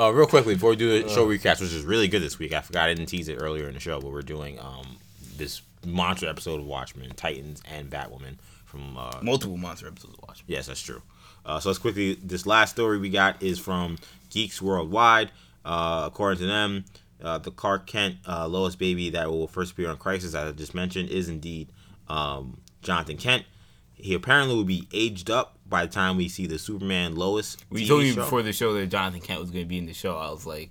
Uh, 0.01 0.11
real 0.11 0.25
quickly 0.25 0.55
before 0.55 0.71
we 0.71 0.75
do 0.75 1.03
the 1.03 1.07
show 1.09 1.25
recast, 1.25 1.61
which 1.61 1.71
is 1.71 1.85
really 1.85 2.07
good 2.07 2.23
this 2.23 2.39
week. 2.39 2.53
I 2.53 2.61
forgot 2.61 2.89
I 2.89 2.95
didn't 2.95 3.05
tease 3.05 3.27
it 3.27 3.35
earlier 3.39 3.67
in 3.67 3.75
the 3.75 3.79
show, 3.79 4.01
but 4.01 4.11
we're 4.11 4.23
doing 4.23 4.59
um 4.59 4.97
this 5.37 5.61
monster 5.85 6.27
episode 6.27 6.59
of 6.59 6.65
Watchmen, 6.65 7.11
Titans, 7.11 7.61
and 7.71 7.87
Batwoman 7.87 8.39
from 8.65 8.97
uh, 8.97 9.19
Multiple 9.21 9.57
monster 9.57 9.87
episodes 9.87 10.15
of 10.15 10.27
Watchmen. 10.27 10.45
Yes, 10.47 10.65
that's 10.65 10.81
true. 10.81 11.03
Uh, 11.45 11.59
so 11.59 11.69
let's 11.69 11.77
quickly. 11.77 12.15
This 12.15 12.47
last 12.47 12.71
story 12.71 12.97
we 12.97 13.11
got 13.11 13.43
is 13.43 13.59
from 13.59 13.99
Geeks 14.31 14.59
Worldwide. 14.59 15.29
Uh, 15.63 16.05
according 16.07 16.39
to 16.39 16.47
them, 16.47 16.85
uh, 17.21 17.37
the 17.37 17.51
Clark 17.51 17.85
Kent 17.85 18.15
uh, 18.27 18.47
Lois 18.47 18.75
baby 18.75 19.11
that 19.11 19.29
will 19.29 19.47
first 19.47 19.73
appear 19.73 19.91
on 19.91 19.97
Crisis, 19.97 20.33
as 20.33 20.49
I 20.49 20.51
just 20.51 20.73
mentioned, 20.73 21.09
is 21.09 21.29
indeed 21.29 21.71
um, 22.09 22.59
Jonathan 22.81 23.17
Kent. 23.17 23.45
He 23.93 24.15
apparently 24.15 24.55
will 24.55 24.63
be 24.63 24.87
aged 24.91 25.29
up 25.29 25.59
by 25.71 25.85
the 25.87 25.91
time 25.91 26.17
we 26.17 26.27
see 26.29 26.45
the 26.45 26.59
Superman 26.59 27.15
Lois. 27.15 27.57
We 27.71 27.83
TV 27.83 27.87
told 27.87 28.03
you 28.03 28.13
show. 28.13 28.21
before 28.21 28.43
the 28.43 28.53
show 28.53 28.73
that 28.73 28.85
Jonathan 28.87 29.21
Kent 29.21 29.39
was 29.39 29.49
going 29.49 29.63
to 29.65 29.67
be 29.69 29.79
in 29.79 29.87
the 29.87 29.93
show. 29.93 30.15
I 30.17 30.29
was 30.29 30.45
like, 30.45 30.69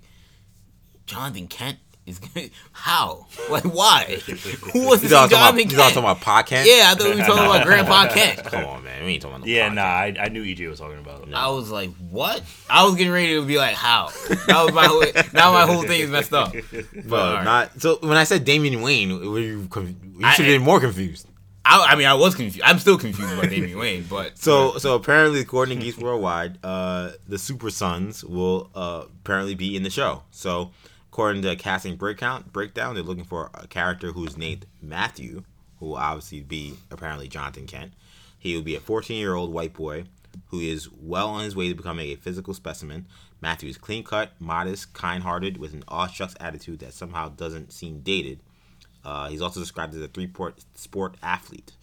Jonathan 1.05 1.47
Kent 1.47 1.77
is 2.05 2.19
going 2.19 2.47
to. 2.49 2.55
How? 2.71 3.27
Like, 3.49 3.63
why? 3.65 4.17
Who 4.71 4.85
wants 4.85 5.01
to 5.01 5.07
He's 5.07 5.13
all 5.13 5.27
see 5.27 5.35
talking 5.35 5.37
about, 5.37 5.55
Jonathan 5.57 5.57
he's 5.69 5.77
Kent? 5.77 6.19
podcast. 6.21 6.65
Yeah, 6.65 6.89
I 6.89 6.95
thought 6.95 7.03
we 7.09 7.15
were 7.15 7.21
talking 7.27 7.43
about 7.43 7.65
Grandpa 7.65 8.07
Kent. 8.13 8.43
Come 8.45 8.63
on, 8.65 8.83
man. 8.85 9.03
We 9.03 9.11
ain't 9.13 9.21
talking 9.21 9.35
about 9.37 9.45
no 9.47 9.51
Yeah, 9.51 9.69
podcast. 9.69 9.73
nah, 9.75 9.81
I, 9.81 10.15
I 10.19 10.29
knew 10.29 10.43
EJ 10.45 10.69
was 10.69 10.79
talking 10.79 10.99
about. 10.99 11.27
it. 11.27 11.33
I 11.33 11.49
was 11.49 11.69
like, 11.69 11.89
what? 12.09 12.41
I 12.69 12.85
was 12.85 12.95
getting 12.95 13.11
ready 13.11 13.33
to 13.33 13.45
be 13.45 13.57
like, 13.57 13.75
how? 13.75 14.07
That 14.47 14.63
was 14.63 14.73
my 14.73 14.85
whole, 14.85 15.03
now 15.33 15.51
my 15.51 15.65
whole 15.65 15.81
thing 15.83 15.99
is 16.01 16.09
messed 16.09 16.31
up. 16.33 16.53
But, 16.53 17.07
But 17.09 17.19
all 17.19 17.33
right. 17.35 17.43
not. 17.43 17.81
So 17.81 17.97
when 18.01 18.15
I 18.15 18.23
said 18.23 18.45
Damian 18.45 18.81
Wayne, 18.81 19.29
were 19.29 19.39
you, 19.39 19.67
you 19.67 20.31
should 20.31 20.45
have 20.45 20.45
been 20.45 20.61
more 20.61 20.79
confused. 20.79 21.27
I, 21.63 21.87
I 21.91 21.95
mean, 21.95 22.07
I 22.07 22.13
was 22.15 22.35
confused. 22.35 22.61
I'm 22.63 22.79
still 22.79 22.97
confused 22.97 23.33
about 23.33 23.49
Damian 23.49 23.77
Wayne, 23.79 24.05
but 24.09 24.37
So, 24.37 24.77
so 24.77 24.95
apparently, 24.95 25.39
according 25.41 25.79
to 25.79 25.85
Geeks 25.85 25.97
Worldwide, 25.97 26.57
uh, 26.63 27.11
the 27.27 27.37
Super 27.37 27.69
Sons 27.69 28.23
will 28.23 28.69
uh, 28.73 29.03
apparently 29.23 29.55
be 29.55 29.75
in 29.75 29.83
the 29.83 29.89
show. 29.89 30.23
So, 30.31 30.71
according 31.11 31.43
to 31.43 31.55
casting 31.55 31.95
breakdown, 31.97 32.45
breakdown, 32.51 32.95
they're 32.95 33.03
looking 33.03 33.25
for 33.25 33.51
a 33.53 33.67
character 33.67 34.11
who's 34.11 34.37
named 34.37 34.65
Matthew, 34.81 35.43
who 35.79 35.87
will 35.87 35.97
obviously 35.97 36.41
be 36.41 36.75
apparently 36.89 37.27
Jonathan 37.27 37.67
Kent. 37.67 37.93
He 38.39 38.55
will 38.55 38.63
be 38.63 38.75
a 38.75 38.79
14-year-old 38.79 39.53
white 39.53 39.73
boy 39.73 40.05
who 40.47 40.59
is 40.59 40.89
well 40.91 41.29
on 41.29 41.43
his 41.43 41.55
way 41.55 41.69
to 41.69 41.75
becoming 41.75 42.09
a 42.09 42.15
physical 42.15 42.53
specimen. 42.53 43.05
Matthew 43.39 43.69
is 43.69 43.77
clean 43.77 44.03
cut, 44.03 44.31
modest, 44.39 44.93
kind-hearted, 44.93 45.57
with 45.57 45.73
an 45.73 45.83
aw 45.87 46.07
shucks 46.07 46.35
attitude 46.39 46.79
that 46.79 46.93
somehow 46.93 47.29
doesn't 47.29 47.71
seem 47.71 47.99
dated. 47.99 48.39
Uh, 49.03 49.29
he's 49.29 49.41
also 49.41 49.59
described 49.59 49.95
as 49.95 50.01
a 50.01 50.07
three-port 50.07 50.63
sport 50.75 51.15
athlete. 51.23 51.73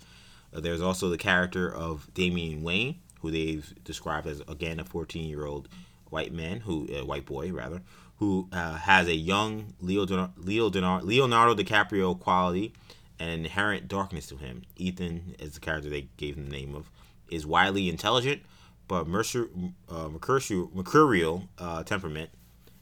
Uh, 0.54 0.60
there's 0.60 0.80
also 0.80 1.08
the 1.08 1.18
character 1.18 1.72
of 1.72 2.12
Damian 2.14 2.62
Wayne, 2.62 2.96
who 3.20 3.30
they've 3.30 3.72
described 3.84 4.26
as 4.26 4.40
again 4.48 4.80
a 4.80 4.84
14 4.84 5.28
year 5.28 5.44
old 5.44 5.68
white 6.10 6.32
man 6.32 6.60
who 6.60 6.88
uh, 6.94 7.04
white 7.04 7.26
boy 7.26 7.52
rather 7.52 7.82
who 8.18 8.48
uh, 8.52 8.76
has 8.76 9.06
a 9.06 9.14
young 9.14 9.74
Leo 9.80 10.04
Leo 10.36 10.68
Leonardo 10.68 11.54
DiCaprio 11.54 12.18
quality 12.18 12.72
and 13.18 13.44
inherent 13.44 13.88
darkness 13.88 14.26
to 14.28 14.36
him. 14.36 14.62
Ethan 14.76 15.34
is 15.38 15.54
the 15.54 15.60
character 15.60 15.88
they 15.88 16.08
gave 16.16 16.36
him 16.36 16.46
the 16.46 16.56
name 16.56 16.74
of 16.74 16.90
is 17.30 17.44
widely 17.44 17.88
intelligent 17.88 18.42
but 18.88 19.06
mercer, 19.06 19.48
uh, 19.90 20.08
mercurial, 20.08 20.70
mercurial 20.74 21.48
uh, 21.58 21.82
temperament 21.82 22.30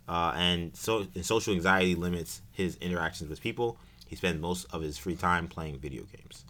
uh, 0.09 0.33
and 0.37 0.75
so 0.77 1.07
and 1.15 1.27
social 1.27 1.53
anxiety 1.53 1.97
limits 1.97 2.43
his 2.53 2.77
interactions 2.77 3.29
with 3.29 3.41
people. 3.41 3.77
He 4.07 4.17
spends 4.17 4.41
most 4.41 4.67
of 4.73 4.83
his 4.83 4.97
free 4.99 5.17
time 5.17 5.49
playing 5.49 5.79
video 5.79 6.05
games. 6.05 6.45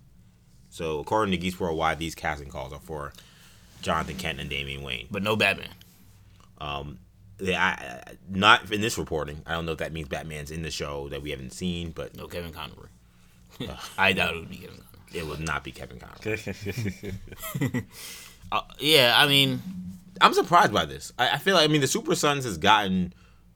So 0.70 0.98
according 1.00 1.32
to 1.32 1.38
Geeks 1.38 1.58
Worldwide, 1.58 1.98
these 1.98 2.14
casting 2.14 2.48
calls 2.50 2.72
are 2.72 2.78
for 2.80 3.12
Jonathan 3.82 4.16
Kent 4.16 4.40
and 4.40 4.50
Damian 4.50 4.82
Wayne. 4.82 5.06
but 5.10 5.22
no 5.22 5.36
Batman. 5.36 5.70
They, 7.38 7.54
I, 7.54 7.70
I- 7.72 8.02
not 8.30 8.72
in 8.72 8.80
this 8.80 8.96
reporting. 8.96 9.42
I 9.46 9.52
don't 9.52 9.66
know 9.66 9.72
if 9.72 9.78
that 9.78 9.92
means 9.92 10.08
Batman's 10.08 10.50
in 10.50 10.62
the 10.62 10.70
show 10.70 11.08
that 11.10 11.20
we 11.22 11.30
haven't 11.30 11.52
seen, 11.52 11.90
but 11.90 12.16
No 12.16 12.28
Kevin 12.28 12.50
Conroy. 12.52 12.86
I 13.98 14.12
doubt 14.14 14.34
it 14.34 14.40
would 14.40 14.48
be 14.50 14.56
Kevin 14.56 14.76
Conroy. 14.78 15.20
it 15.20 15.26
would 15.26 15.40
not 15.40 15.62
be 15.64 15.70
Kevin 15.72 15.98
Conroy. 15.98 16.36
Uh, 18.52 18.60
yeah, 18.78 19.12
I 19.16 19.26
mean, 19.26 19.60
I'm 20.20 20.32
surprised 20.32 20.72
by 20.72 20.84
this. 20.84 21.12
I, 21.18 21.30
I 21.30 21.38
feel 21.38 21.56
like 21.56 21.68
I 21.68 21.72
mean 21.72 21.80
the 21.80 21.88
Super 21.88 22.14
Sons 22.14 22.44
has 22.44 22.58
gotten 22.58 23.12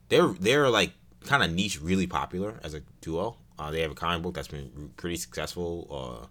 they're 0.09 0.27
they're 0.41 0.69
like 0.69 0.91
kind 1.27 1.45
of 1.45 1.53
niche, 1.53 1.81
really 1.81 2.09
popular 2.09 2.59
as 2.65 2.75
a 2.75 2.81
duo. 3.01 3.37
Uh, 3.61 3.71
they 3.71 3.83
have 3.83 3.91
a 3.91 3.95
comic 3.95 4.23
book 4.23 4.35
that's 4.35 4.49
been 4.49 4.91
pretty 4.97 5.17
successful, 5.17 5.87
uh, 5.91 6.27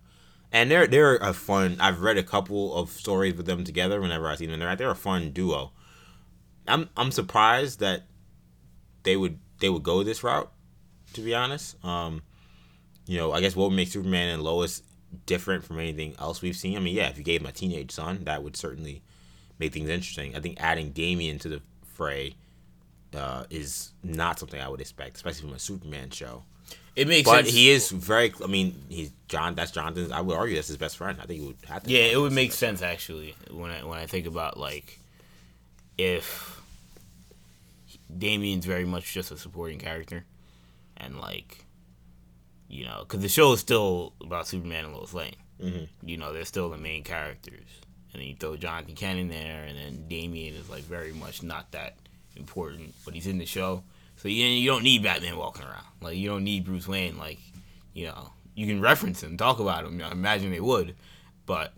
and 0.52 0.72
they're 0.72 0.88
they're 0.88 1.18
a 1.18 1.32
fun. 1.32 1.78
I've 1.80 2.02
read 2.02 2.18
a 2.18 2.24
couple 2.24 2.74
of 2.74 2.90
stories 2.90 3.36
with 3.36 3.46
them 3.46 3.64
together. 3.64 4.02
Whenever 4.02 4.28
I 4.28 4.34
see 4.34 4.48
them, 4.48 4.60
they're 4.60 4.76
they're 4.76 4.90
a 4.90 4.96
fun 4.96 5.30
duo. 5.30 5.72
I'm 6.68 6.90
I'm 6.98 7.12
surprised 7.12 7.82
that 7.82 8.06
they 9.04 9.16
would 9.16 9.38
they 9.60 9.70
would 9.70 9.84
go 9.84 10.02
this 10.02 10.24
route. 10.24 10.52
To 11.14 11.22
be 11.22 11.36
honest, 11.36 11.84
um, 11.86 12.24
you 13.06 13.18
know, 13.18 13.32
I 13.32 13.42
guess 13.42 13.56
what 13.56 13.70
would 13.70 13.76
make 13.76 13.90
Superman 13.90 14.34
and 14.34 14.44
Lois 14.44 14.82
different 15.28 15.64
from 15.64 15.80
anything 15.80 16.16
else 16.18 16.42
we've 16.42 16.56
seen. 16.56 16.78
I 16.78 16.80
mean, 16.80 16.96
yeah, 16.96 17.10
if 17.10 17.18
you 17.18 17.24
gave 17.24 17.42
them 17.42 17.50
a 17.50 17.54
teenage 17.54 17.92
son, 17.92 18.24
that 18.24 18.44
would 18.44 18.56
certainly 18.56 19.04
make 19.60 19.74
things 19.74 19.90
interesting. 19.90 20.36
I 20.36 20.40
think 20.40 20.58
adding 20.60 20.92
Damian 20.92 21.38
to 21.40 21.50
the 21.50 21.62
fray 21.94 22.36
uh, 23.16 23.44
is 23.52 23.92
not 24.04 24.40
something 24.40 24.60
I 24.60 24.68
would 24.68 24.82
expect, 24.82 25.16
especially 25.18 25.42
from 25.42 25.54
a 25.54 25.60
Superman 25.60 26.10
show. 26.10 26.44
It 27.00 27.08
makes 27.08 27.30
But 27.30 27.46
sense. 27.46 27.56
he 27.56 27.70
is 27.70 27.90
very. 27.92 28.34
I 28.44 28.48
mean, 28.48 28.76
he's 28.90 29.12
John. 29.30 29.56
That's 29.56 29.72
Jonathan's. 29.72 30.12
I 30.12 30.22
would 30.22 30.36
argue 30.36 30.56
that's 30.56 30.68
his 30.68 30.78
best 30.78 30.98
friend. 30.98 31.18
I 31.22 31.26
think 31.26 31.40
he 31.42 31.48
would 31.48 31.58
have 31.68 31.84
to. 31.84 31.90
Yeah, 31.90 32.02
it 32.04 32.18
would 32.20 32.34
make 32.34 32.52
sense 32.52 32.82
actually 32.82 33.36
when 33.52 33.72
I 33.72 33.84
when 33.86 33.98
I 34.00 34.06
think 34.06 34.26
about 34.26 34.58
like 34.60 35.00
if 35.98 36.60
Damian's 38.16 38.66
very 38.66 38.86
much 38.86 39.14
just 39.14 39.32
a 39.32 39.38
supporting 39.38 39.80
character, 39.80 40.26
and 40.98 41.20
like 41.20 41.66
you 42.68 42.86
know, 42.86 43.00
because 43.08 43.22
the 43.22 43.30
show 43.30 43.54
is 43.54 43.60
still 43.60 44.14
about 44.22 44.48
Superman 44.48 44.86
and 44.86 44.94
Lois 44.94 45.14
Lane. 45.14 45.36
Mhm. 45.62 45.88
You 46.04 46.18
know, 46.18 46.34
they're 46.34 46.46
still 46.46 46.70
the 46.70 46.78
main 46.78 47.04
characters, 47.04 47.68
and 48.14 48.22
then 48.22 48.28
you 48.30 48.36
throw 48.36 48.56
Jonathan 48.58 48.96
Kent 48.96 49.20
in 49.20 49.30
there, 49.30 49.64
and 49.64 49.78
then 49.78 50.08
Damien 50.08 50.56
is 50.56 50.70
like 50.70 50.84
very 50.84 51.14
much 51.14 51.44
not 51.44 51.72
that 51.72 51.96
important, 52.36 52.94
but 53.06 53.14
he's 53.14 53.28
in 53.28 53.38
the 53.38 53.46
show, 53.46 53.84
so 54.22 54.28
you 54.28 54.46
you 54.46 54.70
don't 54.70 54.84
need 54.84 55.04
Batman 55.04 55.36
walking 55.38 55.64
around. 55.66 55.86
Like 56.02 56.16
you 56.18 56.30
don't 56.30 56.44
need 56.44 56.64
Bruce 56.66 56.88
Wayne. 56.88 57.18
Like 57.18 57.40
you 57.94 58.08
know, 58.08 58.32
you 58.56 58.68
can 58.68 58.80
reference 58.82 59.22
him, 59.24 59.36
talk 59.38 59.60
about 59.60 59.84
him. 59.86 60.02
I 60.02 60.12
imagine 60.12 60.52
they 60.52 60.60
would, 60.60 60.96
but 61.46 61.74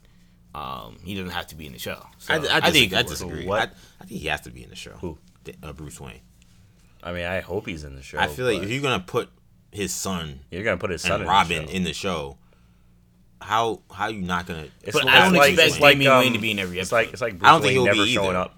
um, 0.54 0.98
he 1.04 1.16
doesn't 1.16 1.32
have 1.32 1.48
to 1.48 1.56
be 1.56 1.66
in 1.66 1.72
the 1.74 1.80
show. 1.80 2.06
So 2.18 2.34
I, 2.34 2.38
I, 2.38 2.58
I 2.68 2.72
think. 2.72 2.94
I 2.94 3.02
disagree. 3.04 3.46
What? 3.48 3.60
I, 3.60 3.64
I 4.02 4.06
think 4.06 4.22
he 4.22 4.28
has 4.28 4.42
to 4.42 4.50
be 4.52 4.64
in 4.64 4.70
the 4.70 4.76
show. 4.76 4.92
Who? 5.02 5.18
D- 5.44 5.54
Uh, 5.64 5.72
Bruce 5.74 6.00
Wayne. 6.00 6.20
I 7.04 7.14
mean, 7.14 7.26
I 7.26 7.40
hope 7.40 7.66
he's 7.68 7.84
in 7.84 7.96
the 7.96 8.02
show. 8.04 8.20
I 8.20 8.28
feel 8.28 8.46
like 8.46 8.62
if 8.62 8.70
you're 8.70 8.82
gonna 8.82 9.00
put 9.00 9.30
his 9.72 9.94
son 9.94 10.42
you're 10.52 10.64
gonna 10.64 10.78
put 10.78 10.90
his 10.92 11.02
son 11.02 11.14
and 11.14 11.22
in 11.24 11.28
Robin 11.30 11.66
the 11.66 11.76
in 11.76 11.84
the 11.84 11.94
show, 11.94 12.38
how 13.42 13.82
how 13.92 14.08
you 14.08 14.22
not 14.22 14.46
gonna? 14.46 14.68
It's 14.84 14.94
But 14.98 15.06
like- 15.06 15.16
I 15.16 15.26
don't 15.26 15.36
it's 15.36 15.48
expect 15.48 15.68
it's 15.70 15.80
like, 15.80 15.94
Damian 15.96 16.12
um, 16.12 16.20
Wayne 16.20 16.34
to 16.34 16.40
be 16.40 16.52
in 16.52 16.60
every 16.60 16.80
It's 16.80 16.92
like 16.92 17.12
it's 17.14 17.22
like 17.22 17.40
Bruce 17.40 17.48
I 17.50 17.52
don't 17.54 17.62
think 17.62 17.70
Wayne 17.70 17.74
he'll 17.78 17.86
never 17.96 18.06
be 18.06 18.14
showing 18.14 18.30
either. 18.30 18.38
up. 18.40 18.56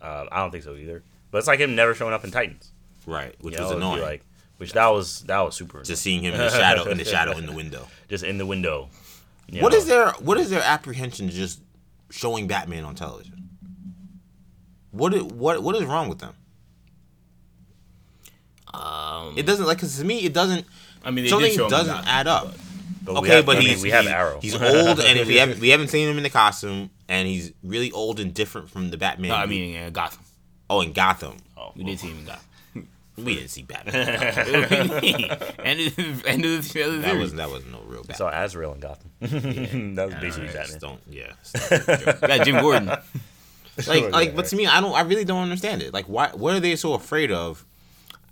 Uh, 0.00 0.26
I 0.30 0.38
don't 0.38 0.50
think 0.50 0.64
so 0.64 0.74
either. 0.76 1.02
But 1.30 1.38
it's 1.38 1.46
like 1.46 1.58
him 1.60 1.74
never 1.74 1.94
showing 1.94 2.12
up 2.14 2.24
in 2.24 2.30
Titans. 2.30 2.72
Right, 3.10 3.34
which 3.40 3.54
You 3.56 3.62
was 3.62 3.70
know, 3.72 3.76
annoying. 3.76 4.02
Like, 4.02 4.22
which 4.58 4.72
that 4.72 4.88
was 4.88 5.22
that 5.22 5.40
was 5.40 5.54
super. 5.56 5.82
just 5.82 6.02
seeing 6.02 6.22
him 6.22 6.34
in 6.34 6.38
the 6.40 6.50
shadow, 6.50 6.84
in 6.90 6.98
the 6.98 7.04
shadow, 7.14 7.36
in 7.36 7.46
the 7.46 7.52
window. 7.52 7.88
just 8.08 8.24
in 8.24 8.38
the 8.38 8.46
window. 8.46 8.88
What 9.58 9.72
know? 9.72 9.78
is 9.78 9.86
their 9.86 10.10
What 10.20 10.38
is 10.38 10.50
their 10.50 10.62
apprehension 10.62 11.26
to 11.28 11.32
just 11.34 11.60
showing 12.10 12.46
Batman 12.46 12.84
on 12.84 12.94
television? 12.94 13.48
What 14.92 15.14
what 15.32 15.62
what 15.62 15.74
is 15.76 15.84
wrong 15.84 16.08
with 16.08 16.18
them? 16.18 16.34
um, 18.72 19.34
It 19.36 19.46
doesn't 19.46 19.66
like 19.66 19.78
because 19.78 19.96
to 19.98 20.04
me 20.04 20.18
it 20.24 20.32
doesn't 20.32 20.64
I 21.04 21.10
mean, 21.10 21.28
something 21.28 21.56
doesn't 21.56 21.88
in 21.88 22.00
Gotham, 22.02 22.04
add 22.06 22.26
up. 22.26 22.54
But 23.02 23.14
we 23.14 23.18
okay, 23.20 23.36
have- 23.36 23.46
but 23.46 23.56
I 23.56 23.60
mean, 23.60 23.68
he's 23.70 23.82
we 23.82 23.90
have 23.90 24.04
he- 24.04 24.10
Arrow. 24.10 24.38
He's 24.40 24.54
old, 24.54 25.00
and 25.00 25.18
if 25.18 25.26
we 25.26 25.36
haven't 25.36 25.58
we 25.64 25.70
haven't 25.70 25.88
seen 25.88 26.08
him 26.08 26.16
in 26.18 26.22
the 26.22 26.28
costume, 26.30 26.90
and 27.08 27.26
he's 27.26 27.52
really 27.64 27.90
old 27.92 28.20
and 28.20 28.34
different 28.34 28.68
from 28.68 28.90
the 28.90 28.98
Batman. 28.98 29.30
No, 29.30 29.36
I 29.36 29.46
mean 29.46 29.82
uh, 29.82 29.90
Gotham. 29.90 30.22
oh, 30.68 30.82
in 30.82 30.92
Gotham, 30.92 31.36
Oh, 31.56 31.72
We 31.74 31.84
did 31.84 31.98
see 31.98 32.08
him 32.08 32.18
in 32.18 32.24
Gotham. 32.26 32.44
We 33.24 33.34
didn't 33.36 33.50
see 33.50 33.62
Batman. 33.62 33.94
end 35.64 35.80
of 35.80 35.96
the 35.96 36.22
end 36.26 36.44
of 36.44 36.62
the 36.62 36.62
show. 36.62 36.98
that 36.98 37.16
wasn't 37.16 37.38
that 37.38 37.50
wasn't 37.50 37.72
no 37.72 37.80
real 37.86 38.00
I 38.00 38.02
Batman. 38.02 38.16
saw 38.16 38.28
Azrael 38.30 38.72
in 38.74 38.80
Gotham. 38.80 39.10
that 39.96 40.06
was 40.06 40.14
basically 40.16 40.48
Batman. 40.48 40.78
don't 40.80 41.00
yeah. 41.08 41.32
stop. 41.42 42.20
We 42.22 42.28
got 42.28 42.44
Jim 42.44 42.60
Gordon. 42.60 42.86
like 43.86 44.10
like, 44.12 44.36
but 44.36 44.46
to 44.46 44.56
me, 44.56 44.66
I 44.66 44.80
don't. 44.80 44.94
I 44.94 45.02
really 45.02 45.24
don't 45.24 45.42
understand 45.42 45.82
it. 45.82 45.92
Like, 45.94 46.06
why? 46.06 46.30
What 46.34 46.54
are 46.54 46.60
they 46.60 46.76
so 46.76 46.94
afraid 46.94 47.30
of 47.32 47.64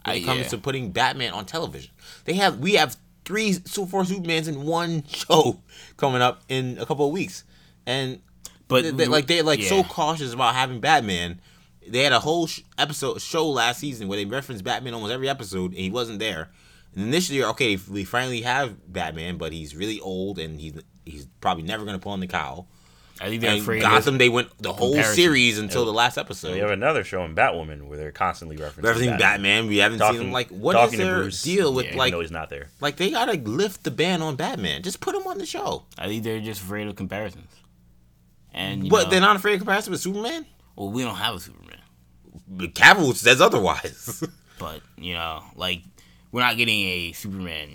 when 0.04 0.16
it 0.16 0.20
comes 0.24 0.40
yeah. 0.40 0.48
to 0.48 0.58
putting 0.58 0.90
Batman 0.92 1.32
on 1.32 1.46
television? 1.46 1.90
They 2.24 2.34
have 2.34 2.58
we 2.58 2.74
have 2.74 2.96
three 3.24 3.52
Super 3.52 3.90
Four 3.90 4.02
Supermans 4.04 4.48
in 4.48 4.64
one 4.64 5.04
show 5.06 5.60
coming 5.96 6.22
up 6.22 6.42
in 6.48 6.78
a 6.78 6.86
couple 6.86 7.06
of 7.06 7.12
weeks, 7.12 7.44
and 7.86 8.20
But 8.68 8.84
they, 8.84 8.90
they- 8.90 9.06
like 9.06 9.26
they're 9.26 9.42
like 9.42 9.62
so 9.62 9.82
cautious 9.84 10.32
about 10.32 10.54
having 10.54 10.80
Batman. 10.80 11.40
They 11.90 12.02
had 12.02 12.12
a 12.12 12.20
whole 12.20 12.46
sh- 12.46 12.60
episode 12.76 13.20
show 13.20 13.48
last 13.48 13.80
season 13.80 14.08
where 14.08 14.16
they 14.18 14.24
referenced 14.24 14.64
Batman 14.64 14.94
almost 14.94 15.12
every 15.12 15.28
episode, 15.28 15.70
and 15.72 15.80
he 15.80 15.90
wasn't 15.90 16.18
there. 16.18 16.50
And 16.94 17.04
then 17.04 17.10
this 17.10 17.30
year, 17.30 17.46
okay, 17.48 17.78
we 17.90 18.04
finally 18.04 18.42
have 18.42 18.92
Batman, 18.92 19.36
but 19.36 19.52
he's 19.52 19.74
really 19.76 20.00
old, 20.00 20.38
and 20.38 20.60
he's 20.60 20.74
he's 21.04 21.26
probably 21.40 21.62
never 21.62 21.84
gonna 21.84 21.98
pull 21.98 22.12
on 22.12 22.20
the 22.20 22.26
cowl. 22.26 22.68
I 23.20 23.28
think 23.28 23.40
they're 23.40 23.50
And 23.50 23.60
afraid. 23.62 23.82
Gotham, 23.82 24.16
they 24.18 24.28
went 24.28 24.48
the 24.62 24.72
whole 24.72 25.02
series 25.02 25.58
until 25.58 25.84
the 25.84 25.92
last 25.92 26.16
episode. 26.18 26.52
We 26.52 26.60
have 26.60 26.70
another 26.70 27.02
show 27.02 27.24
in 27.24 27.34
Batwoman 27.34 27.82
where 27.88 27.98
they're 27.98 28.12
constantly 28.12 28.56
referencing 28.56 28.82
Referencing 28.84 29.18
Batman, 29.18 29.66
we 29.66 29.78
haven't 29.78 29.98
seen 29.98 30.20
him. 30.20 30.30
Like, 30.32 30.50
what 30.50 30.76
is 30.76 30.80
talking 30.82 30.98
to 31.00 31.04
their 31.04 31.22
Bruce, 31.22 31.42
deal 31.42 31.74
with 31.74 31.86
yeah, 31.86 31.96
like, 31.96 32.12
No, 32.12 32.20
he's 32.20 32.30
not 32.30 32.48
there. 32.48 32.68
like 32.80 32.96
they 32.96 33.10
gotta 33.10 33.32
lift 33.32 33.82
the 33.82 33.90
ban 33.90 34.22
on 34.22 34.36
Batman? 34.36 34.84
Just 34.84 35.00
put 35.00 35.16
him 35.16 35.26
on 35.26 35.38
the 35.38 35.46
show. 35.46 35.82
I 35.98 36.06
think 36.06 36.22
they're 36.22 36.38
just 36.40 36.60
afraid 36.62 36.86
of 36.86 36.94
comparisons. 36.94 37.50
And 38.52 38.84
you 38.84 38.90
But 38.90 39.04
know, 39.04 39.10
they're 39.10 39.20
not 39.20 39.34
afraid 39.36 39.54
of 39.54 39.60
comparison 39.60 39.90
with 39.90 40.00
Superman. 40.00 40.46
well, 40.76 40.90
we 40.90 41.02
don't 41.02 41.16
have 41.16 41.34
a 41.34 41.40
Superman. 41.40 41.67
Cavill 42.58 43.14
says 43.14 43.40
otherwise. 43.40 44.22
But 44.58 44.80
you 44.96 45.14
know, 45.14 45.44
like 45.54 45.82
we're 46.32 46.40
not 46.40 46.56
getting 46.56 46.80
a 46.80 47.12
Superman 47.12 47.68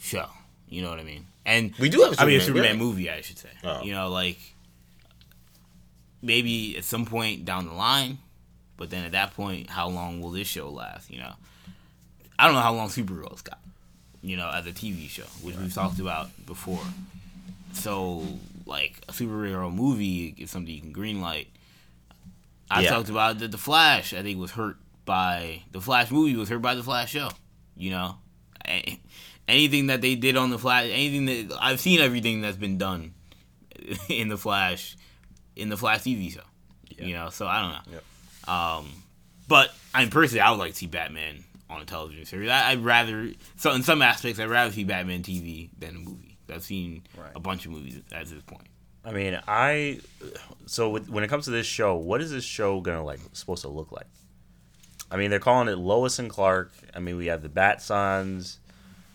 show. 0.00 0.26
You 0.68 0.82
know 0.82 0.90
what 0.90 1.00
I 1.00 1.02
mean? 1.02 1.26
And 1.44 1.74
We 1.80 1.88
do 1.88 2.02
have 2.02 2.14
I 2.20 2.26
mean, 2.26 2.36
a 2.36 2.40
Superman, 2.40 2.62
Superman 2.64 2.78
really. 2.78 2.78
movie, 2.78 3.10
I 3.10 3.22
should 3.22 3.38
say. 3.38 3.48
Oh. 3.64 3.82
You 3.82 3.92
know, 3.92 4.08
like 4.08 4.38
maybe 6.22 6.76
at 6.76 6.84
some 6.84 7.06
point 7.06 7.44
down 7.44 7.66
the 7.66 7.72
line. 7.74 8.18
But 8.76 8.90
then 8.90 9.04
at 9.04 9.10
that 9.12 9.34
point, 9.34 9.68
how 9.70 9.88
long 9.88 10.20
will 10.20 10.30
this 10.30 10.46
show 10.46 10.70
last? 10.70 11.10
You 11.10 11.18
know, 11.18 11.32
I 12.38 12.46
don't 12.46 12.54
know 12.54 12.60
how 12.60 12.74
long 12.74 12.88
Supergirl's 12.88 13.42
got. 13.42 13.58
You 14.22 14.36
know, 14.36 14.48
as 14.54 14.66
a 14.66 14.72
TV 14.72 15.08
show, 15.08 15.24
which 15.42 15.56
we've 15.56 15.74
talked 15.74 15.98
about 15.98 16.28
before. 16.46 16.82
So, 17.72 18.22
like 18.66 19.02
a 19.08 19.12
superhero 19.12 19.74
movie 19.74 20.34
is 20.38 20.50
something 20.52 20.72
you 20.72 20.80
can 20.80 20.92
greenlight. 20.92 21.46
I 22.70 22.82
Yeah. 22.82 22.90
talked 22.90 23.08
about 23.08 23.38
that 23.38 23.50
the 23.50 23.58
Flash. 23.58 24.12
I 24.12 24.22
think 24.22 24.38
was 24.38 24.50
hurt 24.52 24.76
by 25.04 25.62
the 25.72 25.80
Flash 25.80 26.10
movie 26.10 26.36
was 26.36 26.48
hurt 26.48 26.60
by 26.62 26.74
the 26.74 26.82
Flash 26.82 27.10
show. 27.12 27.30
You 27.76 27.90
know, 27.90 28.18
anything 29.46 29.86
that 29.86 30.00
they 30.00 30.14
did 30.14 30.36
on 30.36 30.50
the 30.50 30.58
Flash, 30.58 30.84
anything 30.90 31.26
that 31.26 31.56
I've 31.60 31.80
seen, 31.80 32.00
everything 32.00 32.40
that's 32.40 32.56
been 32.56 32.78
done 32.78 33.14
in 34.08 34.28
the 34.28 34.36
Flash, 34.36 34.96
in 35.56 35.68
the 35.68 35.76
Flash 35.76 36.00
TV 36.02 36.32
show. 36.32 36.40
You 36.98 37.14
know, 37.14 37.30
so 37.30 37.46
I 37.46 37.60
don't 37.62 37.70
know. 37.70 37.92
Yep. 37.92 38.48
Um, 38.54 38.92
but 39.46 39.72
I 39.94 40.00
mean, 40.02 40.10
personally, 40.10 40.40
I 40.40 40.50
would 40.50 40.58
like 40.58 40.72
to 40.72 40.76
see 40.78 40.86
Batman 40.86 41.44
on 41.70 41.80
a 41.80 41.84
television 41.84 42.24
series. 42.24 42.50
I, 42.50 42.70
I'd 42.70 42.84
rather, 42.84 43.30
so 43.56 43.72
in 43.72 43.82
some 43.84 44.02
aspects, 44.02 44.40
I'd 44.40 44.48
rather 44.48 44.72
see 44.72 44.82
Batman 44.84 45.22
TV 45.22 45.70
than 45.78 45.90
a 45.96 45.98
movie. 46.00 46.38
I've 46.52 46.64
seen 46.64 47.02
Right. 47.16 47.30
a 47.36 47.40
bunch 47.40 47.66
of 47.66 47.72
movies 47.72 48.00
at 48.10 48.26
this 48.26 48.42
point. 48.42 48.66
I 49.04 49.12
mean, 49.12 49.40
I 49.46 50.00
so 50.66 50.90
with, 50.90 51.08
when 51.08 51.24
it 51.24 51.28
comes 51.28 51.44
to 51.46 51.50
this 51.50 51.66
show, 51.66 51.96
what 51.96 52.20
is 52.20 52.30
this 52.30 52.44
show 52.44 52.80
gonna 52.80 53.04
like 53.04 53.20
supposed 53.32 53.62
to 53.62 53.68
look 53.68 53.92
like? 53.92 54.06
I 55.10 55.16
mean, 55.16 55.30
they're 55.30 55.38
calling 55.40 55.68
it 55.68 55.78
Lois 55.78 56.18
and 56.18 56.28
Clark. 56.28 56.72
I 56.94 56.98
mean, 56.98 57.16
we 57.16 57.26
have 57.26 57.42
the 57.42 57.48
Bat 57.48 57.80
Sons. 57.80 58.58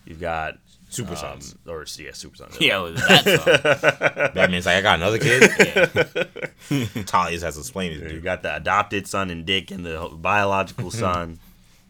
You've 0.05 0.19
got 0.19 0.57
Super 0.89 1.11
um, 1.11 1.17
Sons. 1.17 1.55
or 1.67 1.85
yeah, 1.97 2.11
Super 2.13 2.35
Sons. 2.35 2.57
Yeah, 2.59 2.79
it 2.79 2.93
was 2.93 2.95
that 3.07 3.23
song. 3.23 4.31
Batman's 4.33 4.65
like, 4.65 4.77
I 4.77 4.81
got 4.81 4.99
another 4.99 5.19
kid. 5.19 7.05
Talia 7.07 7.39
has 7.39 7.57
explained 7.57 7.95
it. 7.95 8.03
You 8.03 8.09
Dude. 8.09 8.23
got 8.23 8.43
the 8.43 8.55
adopted 8.55 9.07
son 9.07 9.29
and 9.29 9.45
Dick 9.45 9.71
and 9.71 9.85
the 9.85 10.09
biological 10.13 10.91
son. 10.91 11.39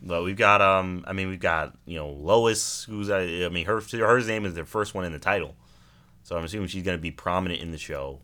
But 0.02 0.24
we've 0.24 0.38
got 0.38 0.62
um, 0.62 1.06
I 1.08 1.14
mean, 1.14 1.30
we've 1.30 1.40
got 1.40 1.76
you 1.86 1.98
know 1.98 2.10
Lois, 2.10 2.84
who's 2.84 3.10
uh, 3.10 3.16
I 3.46 3.50
mean, 3.50 3.66
her 3.66 3.82
her 3.82 4.22
name 4.22 4.46
is 4.46 4.54
the 4.54 4.66
first 4.66 4.94
one 4.94 5.06
in 5.06 5.14
the 5.14 5.20
title, 5.20 5.56
so 6.24 6.36
I'm 6.38 6.44
assuming 6.44 6.68
she's 6.68 6.84
gonna 6.84 6.98
be 6.98 7.12
prominent 7.12 7.62
in 7.62 7.72
the 7.72 7.78
show. 7.78 8.20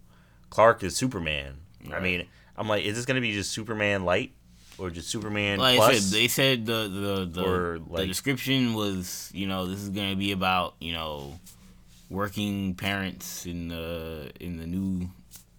Clark 0.49 0.83
is 0.83 0.95
Superman. 0.95 1.57
I 1.93 1.99
mean, 1.99 2.25
I'm 2.57 2.67
like, 2.67 2.83
is 2.83 2.95
this 2.95 3.05
gonna 3.05 3.21
be 3.21 3.33
just 3.33 3.51
Superman 3.51 4.03
light 4.03 4.33
or 4.77 4.89
just 4.89 5.09
Superman 5.09 5.59
like 5.59 5.77
plus? 5.77 5.89
I 5.89 5.99
said, 5.99 6.13
they 6.17 6.27
said 6.27 6.65
the 6.65 6.87
the 6.87 7.25
the, 7.25 7.43
Or, 7.47 7.79
the 7.79 8.07
description 8.07 8.73
was 8.73 9.29
you 9.33 9.47
know 9.47 9.65
this 9.67 9.79
is 9.81 9.89
gonna 9.89 10.15
be 10.15 10.31
about 10.31 10.75
you 10.79 10.93
know 10.93 11.39
working 12.09 12.73
parents 12.75 13.45
in 13.45 13.67
the 13.67 14.31
in 14.39 14.57
the 14.57 14.65
new 14.65 15.09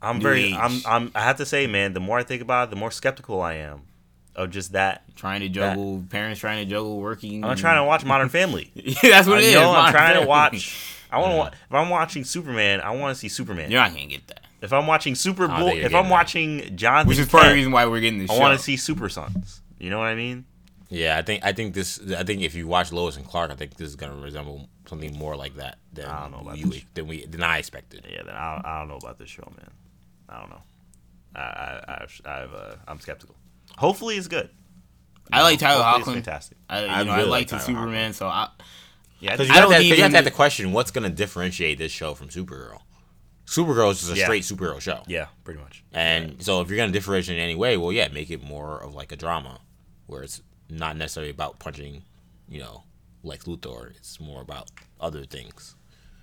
I'm 0.02 0.16
New 0.18 0.22
very, 0.22 0.44
age. 0.44 0.54
I'm, 0.58 0.80
I'm, 0.86 1.12
I 1.14 1.20
have 1.20 1.36
to 1.36 1.46
say, 1.46 1.66
man, 1.66 1.92
the 1.92 2.00
more 2.00 2.18
I 2.18 2.22
think 2.22 2.40
about 2.40 2.68
it, 2.68 2.70
the 2.70 2.76
more 2.76 2.90
skeptical 2.90 3.42
I 3.42 3.54
am 3.56 3.82
of 4.34 4.48
just 4.50 4.72
that. 4.72 5.02
trying 5.14 5.40
to 5.40 5.48
juggle 5.50 6.02
parents 6.08 6.40
trying 6.40 6.64
to 6.64 6.70
juggle 6.70 6.98
working. 7.00 7.44
I'm 7.44 7.56
trying 7.56 7.76
to 7.76 7.84
watch 7.84 8.04
Modern 8.04 8.30
Family. 8.30 8.70
That's 9.02 9.28
what 9.28 9.38
I 9.38 9.40
it 9.42 9.44
is. 9.44 9.54
know 9.54 9.68
I'm 9.70 9.74
Modern 9.74 9.92
trying 9.92 10.20
to 10.22 10.26
watch. 10.26 10.96
I 11.12 11.18
want 11.18 11.32
to. 11.32 11.36
wa- 11.36 11.50
If 11.52 11.72
I'm 11.74 11.88
watching 11.90 12.24
Superman, 12.24 12.80
I 12.80 12.90
want 12.90 13.14
to 13.14 13.18
see 13.18 13.28
Superman. 13.28 13.70
You're 13.70 13.80
not 13.80 13.92
gonna 13.92 14.06
get 14.06 14.26
that. 14.28 14.44
If 14.62 14.72
I'm 14.72 14.86
watching 14.86 15.14
Super 15.14 15.46
don't 15.46 15.56
Bowl, 15.58 15.68
think 15.68 15.78
you're 15.78 15.86
if 15.86 15.94
I'm 15.94 16.04
that. 16.04 16.10
watching 16.10 16.76
Jonathan, 16.76 17.08
Which 17.08 17.18
is 17.18 17.28
part 17.28 17.44
of 17.44 17.50
the 17.50 17.54
reason 17.56 17.72
why 17.72 17.86
we're 17.86 18.00
getting 18.00 18.18
this 18.20 18.30
I 18.30 18.38
want 18.38 18.56
to 18.58 18.62
see 18.62 18.76
Super 18.76 19.08
Sons. 19.08 19.62
You 19.78 19.88
know 19.90 19.98
what 19.98 20.08
I 20.08 20.14
mean? 20.14 20.44
Yeah, 20.90 21.16
I 21.18 21.22
think 21.22 21.44
I 21.44 21.52
think 21.52 21.74
this. 21.74 22.00
I 22.16 22.24
think 22.24 22.42
if 22.42 22.54
you 22.54 22.66
watch 22.66 22.92
Lois 22.92 23.16
and 23.16 23.26
Clark, 23.26 23.50
I 23.50 23.54
think 23.54 23.74
this 23.76 23.88
is 23.88 23.96
gonna 23.96 24.16
resemble 24.16 24.68
something 24.86 25.16
more 25.16 25.36
like 25.36 25.54
that 25.56 25.78
than 25.92 26.06
I 26.06 26.22
don't 26.22 26.32
know 26.32 26.40
about 26.40 26.58
you 26.58 26.66
this. 26.66 26.82
than 26.94 27.06
we 27.06 27.24
than 27.26 27.42
I 27.42 27.58
expected. 27.58 28.04
Yeah. 28.10 28.22
Then 28.24 28.34
I, 28.34 28.60
I 28.64 28.78
don't 28.80 28.88
know 28.88 28.96
about 28.96 29.18
this 29.18 29.30
show, 29.30 29.50
man. 29.56 29.70
I 30.28 30.40
don't 30.40 30.50
know. 30.50 30.62
I, 31.36 31.40
I, 31.40 31.98
I've, 32.02 32.20
I've 32.26 32.54
uh, 32.54 32.74
I'm 32.88 33.00
skeptical. 33.00 33.36
Hopefully, 33.78 34.16
it's 34.16 34.26
good. 34.28 34.50
I 35.32 35.42
like 35.42 35.60
Tyler 35.60 35.82
Hopefully, 35.84 36.16
Hoechlin. 36.16 36.24
fantastic. 36.24 36.58
I, 36.68 36.80
you 36.84 36.88
I 36.90 37.02
know, 37.04 37.12
I 37.12 37.16
really 37.18 37.28
like 37.30 37.40
like 37.40 37.46
the 37.48 37.56
Tyler 37.58 37.66
Superman, 37.66 38.12
so 38.12 38.26
I, 38.26 38.48
Yeah, 39.20 39.32
Because 39.32 39.48
you, 39.48 39.52
I 39.54 39.56
have 39.58 39.64
to- 39.68 39.70
don't 39.74 39.80
'cause 39.88 39.96
you 39.98 40.02
have 40.02 40.10
to 40.12 40.16
have 40.16 40.24
the 40.24 40.30
question: 40.30 40.72
What's 40.72 40.90
gonna 40.90 41.10
differentiate 41.10 41.78
this 41.78 41.92
show 41.92 42.14
from 42.14 42.28
Supergirl? 42.28 42.80
Supergirl 43.46 43.90
is 43.90 44.00
just 44.00 44.12
a 44.12 44.16
Yeah. 44.16 44.24
straight 44.24 44.44
superhero 44.44 44.80
show, 44.80 45.02
yeah, 45.08 45.26
pretty 45.44 45.60
much. 45.60 45.82
and 45.92 46.42
so 46.42 46.60
if 46.60 46.68
you're 46.68 46.76
gonna 46.76 46.92
differentiate 46.92 47.36
in 47.38 47.42
any 47.44 47.54
way, 47.56 47.76
well, 47.76 47.92
yeah, 47.92 48.08
make 48.08 48.30
it 48.30 48.42
more 48.42 48.78
of 48.82 48.94
like 48.94 49.10
a 49.12 49.16
drama, 49.16 49.60
where 50.06 50.22
it's 50.22 50.40
not 50.68 50.96
necessarily 50.96 51.30
about 51.30 51.58
punching, 51.58 52.04
you 52.48 52.60
know, 52.60 52.84
Lex 53.24 53.44
Luthor. 53.46 53.90
It's 53.96 54.20
more 54.20 54.40
about 54.40 54.70
other 55.00 55.24
things. 55.26 55.74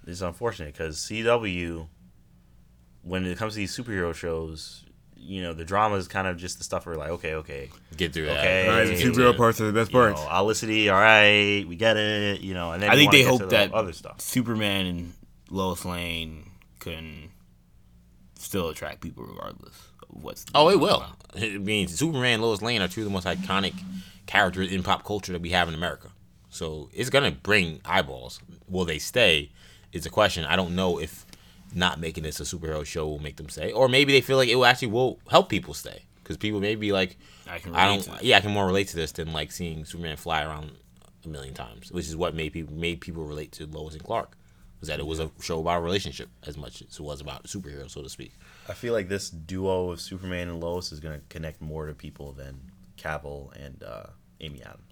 It's 0.08 0.22
unfortunate 0.22 0.74
because 0.74 0.98
CW, 1.00 1.90
when 3.04 3.26
it 3.26 3.38
comes 3.38 3.54
to 3.54 3.58
these 3.58 3.76
superhero 3.78 4.16
shows, 4.16 4.86
you 5.20 5.42
know, 5.42 5.54
the 5.54 5.66
drama 5.66 5.96
is 5.96 6.08
kind 6.08 6.28
of 6.28 6.38
just 6.38 6.58
the 6.58 6.64
stuff 6.64 6.86
where 6.86 6.96
like, 6.96 7.10
okay, 7.10 7.34
okay, 7.36 7.70
get 7.96 8.14
through 8.14 8.30
okay, 8.30 8.66
that. 8.66 8.70
Right, 8.70 8.86
the 8.86 9.04
superhero 9.04 9.36
parts 9.36 9.60
are 9.62 9.66
the 9.66 9.74
best 9.74 9.92
parts. 9.92 10.22
Know, 10.22 10.30
Olicity, 10.30 10.92
all 10.94 11.00
right, 11.00 11.68
we 11.68 11.76
get 11.76 11.98
it, 11.98 12.42
you 12.42 12.54
know, 12.54 12.72
and 12.72 12.82
then 12.82 12.90
I 12.90 12.96
think 12.96 13.12
they 13.12 13.24
hope 13.24 13.40
the 13.40 13.48
that 13.48 13.74
other 13.74 13.94
stuff. 13.94 14.22
Superman 14.22 14.86
and 14.86 15.14
Lois 15.50 15.86
Lane 15.86 16.52
can 16.80 17.30
still 18.36 18.70
attract 18.70 19.02
people 19.02 19.26
regardless 19.26 19.76
of 20.04 20.24
what's. 20.24 20.46
Oh, 20.56 20.70
it 20.70 20.80
will. 20.80 21.06
I 21.36 21.58
mean, 21.58 21.88
Superman 21.88 22.36
and 22.36 22.44
Lois 22.44 22.62
Lane 22.62 22.82
are 22.82 22.88
two 22.88 23.02
of 23.02 23.06
the 23.06 23.12
most 23.12 23.28
iconic 23.28 23.74
characters 24.26 24.72
in 24.72 24.84
pop 24.84 25.04
culture 25.04 25.34
that 25.34 25.42
we 25.42 25.50
have 25.50 25.68
in 25.68 25.74
America. 25.74 26.10
So 26.50 26.90
it's 26.94 27.10
gonna 27.10 27.32
bring 27.32 27.82
eyeballs. 27.86 28.40
Will 28.68 28.86
they 28.86 29.00
stay? 29.00 29.52
Is 29.94 30.06
a 30.06 30.10
question. 30.10 30.44
I 30.44 30.56
don't 30.56 30.76
know 30.76 31.00
if 31.00 31.26
not 31.74 32.00
making 32.00 32.24
this 32.24 32.40
a 32.40 32.44
superhero 32.44 32.86
show 32.86 33.08
will 33.08 33.20
make 33.20 33.38
them 33.38 33.50
stay, 33.50 33.72
or 33.72 33.88
maybe 33.88 34.14
they 34.14 34.22
feel 34.22 34.38
like 34.38 34.50
it 34.50 34.56
will 34.56 34.66
actually 34.66 34.90
will 34.90 35.20
help 35.30 35.50
people 35.50 35.74
stay 35.74 36.04
because 36.24 36.38
people 36.38 36.60
may 36.60 36.76
be 36.76 36.92
like, 36.92 37.18
I 37.50 37.60
can. 37.60 37.76
I 37.76 37.86
don't. 37.86 38.04
to 38.04 38.26
Yeah, 38.26 38.38
I 38.38 38.42
can 38.42 38.52
more 38.52 38.66
relate 38.66 38.90
to 38.90 38.96
this 38.96 39.12
than 39.14 39.32
like 39.34 39.52
seeing 39.52 39.86
Superman 39.86 40.18
fly 40.18 40.44
around 40.44 40.72
a 41.24 41.28
million 41.30 41.54
times, 41.54 41.92
which 41.92 42.08
is 42.08 42.16
what 42.16 42.36
made 42.36 42.54
people 42.54 42.74
made 42.74 43.02
people 43.02 43.24
relate 43.24 43.52
to 43.54 43.66
Lois 43.66 43.94
and 43.94 44.04
Clark. 44.04 44.38
Was 44.80 44.90
that 44.90 45.00
it 45.00 45.08
was 45.08 45.20
a 45.20 45.32
show 45.42 45.60
about 45.60 45.80
a 45.80 45.82
relationship 45.82 46.30
as 46.46 46.56
much 46.56 46.82
as 46.84 47.00
it 47.00 47.02
was 47.02 47.20
about 47.20 47.46
superheroes, 47.46 47.92
so 47.92 48.04
to 48.04 48.10
speak. 48.10 48.34
I 48.70 48.74
feel 48.74 48.94
like 48.94 49.10
this 49.10 49.30
duo 49.30 49.92
of 49.92 50.02
Superman 50.02 50.50
and 50.50 50.60
Lois 50.60 50.92
is 50.92 51.00
gonna 51.00 51.22
connect 51.30 51.62
more 51.62 51.88
to 51.88 51.94
people 51.94 52.34
than 52.34 52.60
Cavill 52.98 53.52
and 53.56 53.82
uh, 53.82 54.08
Amy 54.42 54.62
Adams. 54.62 54.87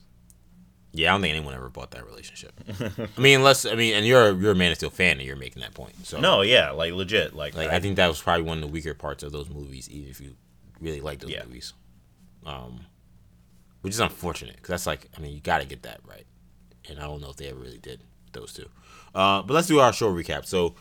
Yeah, 0.97 1.09
I 1.09 1.13
don't 1.13 1.21
think 1.21 1.35
anyone 1.35 1.53
ever 1.53 1.69
bought 1.69 1.91
that 1.91 2.05
relationship. 2.05 2.53
I 3.17 3.19
mean, 3.21 3.37
unless 3.39 3.65
I 3.65 3.75
mean, 3.75 3.95
and 3.95 4.05
you're 4.05 4.33
you're 4.39 4.53
a 4.53 4.55
Man 4.55 4.71
of 4.71 4.77
Steel 4.77 4.89
fan, 4.89 5.17
and 5.17 5.23
you're 5.27 5.35
making 5.35 5.61
that 5.61 5.73
point. 5.73 6.05
So 6.05 6.19
No, 6.19 6.41
yeah, 6.41 6.71
like 6.71 6.93
legit, 6.93 7.35
like, 7.35 7.53
like 7.55 7.69
I 7.69 7.79
think 7.79 7.97
that 7.97 8.07
was 8.07 8.21
probably 8.21 8.43
one 8.43 8.57
of 8.59 8.61
the 8.61 8.67
weaker 8.69 8.93
parts 8.93 9.21
of 9.21 9.31
those 9.33 9.49
movies, 9.49 9.89
even 9.89 10.09
if 10.09 10.21
you 10.21 10.35
really 10.79 11.01
like 11.01 11.19
those 11.19 11.31
Yeah. 11.31 11.43
movies. 11.43 11.73
Um, 12.45 12.85
which 13.81 13.93
is 13.93 13.99
unfortunate 13.99 14.55
because 14.55 14.69
that's 14.69 14.87
like, 14.87 15.09
I 15.17 15.19
mean, 15.21 15.33
you 15.33 15.41
got 15.41 15.59
to 15.59 15.65
get 15.67 15.83
that 15.83 15.99
right, 16.05 16.25
and 16.89 16.97
I 16.99 17.03
don't 17.03 17.21
know 17.21 17.29
if 17.29 17.35
they 17.35 17.47
ever 17.47 17.59
really 17.59 17.77
did 17.79 17.99
those 18.31 18.53
two. 18.53 18.67
Uh, 19.13 19.41
but 19.41 19.53
let's 19.53 19.67
do 19.67 19.79
our 19.79 19.91
show 19.93 20.11
recap. 20.13 20.45
So 20.45 20.75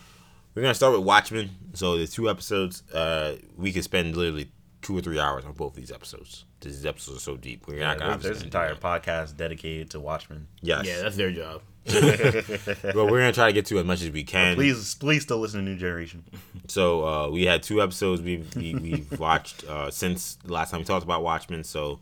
we're 0.55 0.62
gonna 0.62 0.74
start 0.74 0.93
with 0.97 1.03
Watchmen. 1.05 1.51
So 1.73 1.97
the 1.99 2.07
two 2.07 2.31
episodes, 2.31 2.82
uh, 2.93 3.36
we 3.57 3.73
could 3.73 3.85
spend 3.85 4.16
literally 4.16 4.51
two 4.82 4.97
or 4.97 5.01
three 5.01 5.19
hours 5.19 5.45
on 5.45 5.53
both 5.55 5.73
of 5.73 5.77
these 5.77 5.91
episodes. 5.93 6.45
These 6.65 6.86
episodes 6.86 7.19
are 7.19 7.20
so 7.20 7.36
deep. 7.36 7.66
We're 7.66 7.81
not 7.81 7.99
gonna. 7.99 8.19
there's 8.19 8.36
obviously 8.39 8.41
an 8.41 8.47
entire 8.47 8.74
podcast 8.74 9.36
dedicated 9.36 9.91
to 9.91 10.01
Watchmen. 10.01 10.49
Yes. 10.61 10.86
Yeah, 10.86 11.03
that's 11.03 11.16
their 11.16 11.31
job. 11.31 11.62
but 11.85 12.95
we're 12.95 13.20
gonna 13.20 13.32
try 13.32 13.49
to 13.49 13.53
get 13.53 13.66
to 13.66 13.78
as 13.78 13.85
much 13.85 14.01
as 14.01 14.11
we 14.11 14.24
can. 14.24 14.55
Please, 14.55 14.95
please, 14.95 15.23
still 15.23 15.39
listen 15.39 15.65
to 15.65 15.70
New 15.70 15.77
Generation. 15.77 16.24
So 16.66 17.07
uh, 17.07 17.28
we 17.28 17.45
had 17.45 17.62
two 17.62 17.82
episodes 17.82 18.23
we 18.23 18.43
we 18.57 18.74
we've 18.74 19.19
watched 19.20 19.65
uh, 19.65 19.91
since 19.91 20.36
the 20.36 20.53
last 20.53 20.70
time 20.70 20.81
we 20.81 20.85
talked 20.85 21.05
about 21.05 21.23
Watchmen. 21.23 21.62
So 21.62 22.01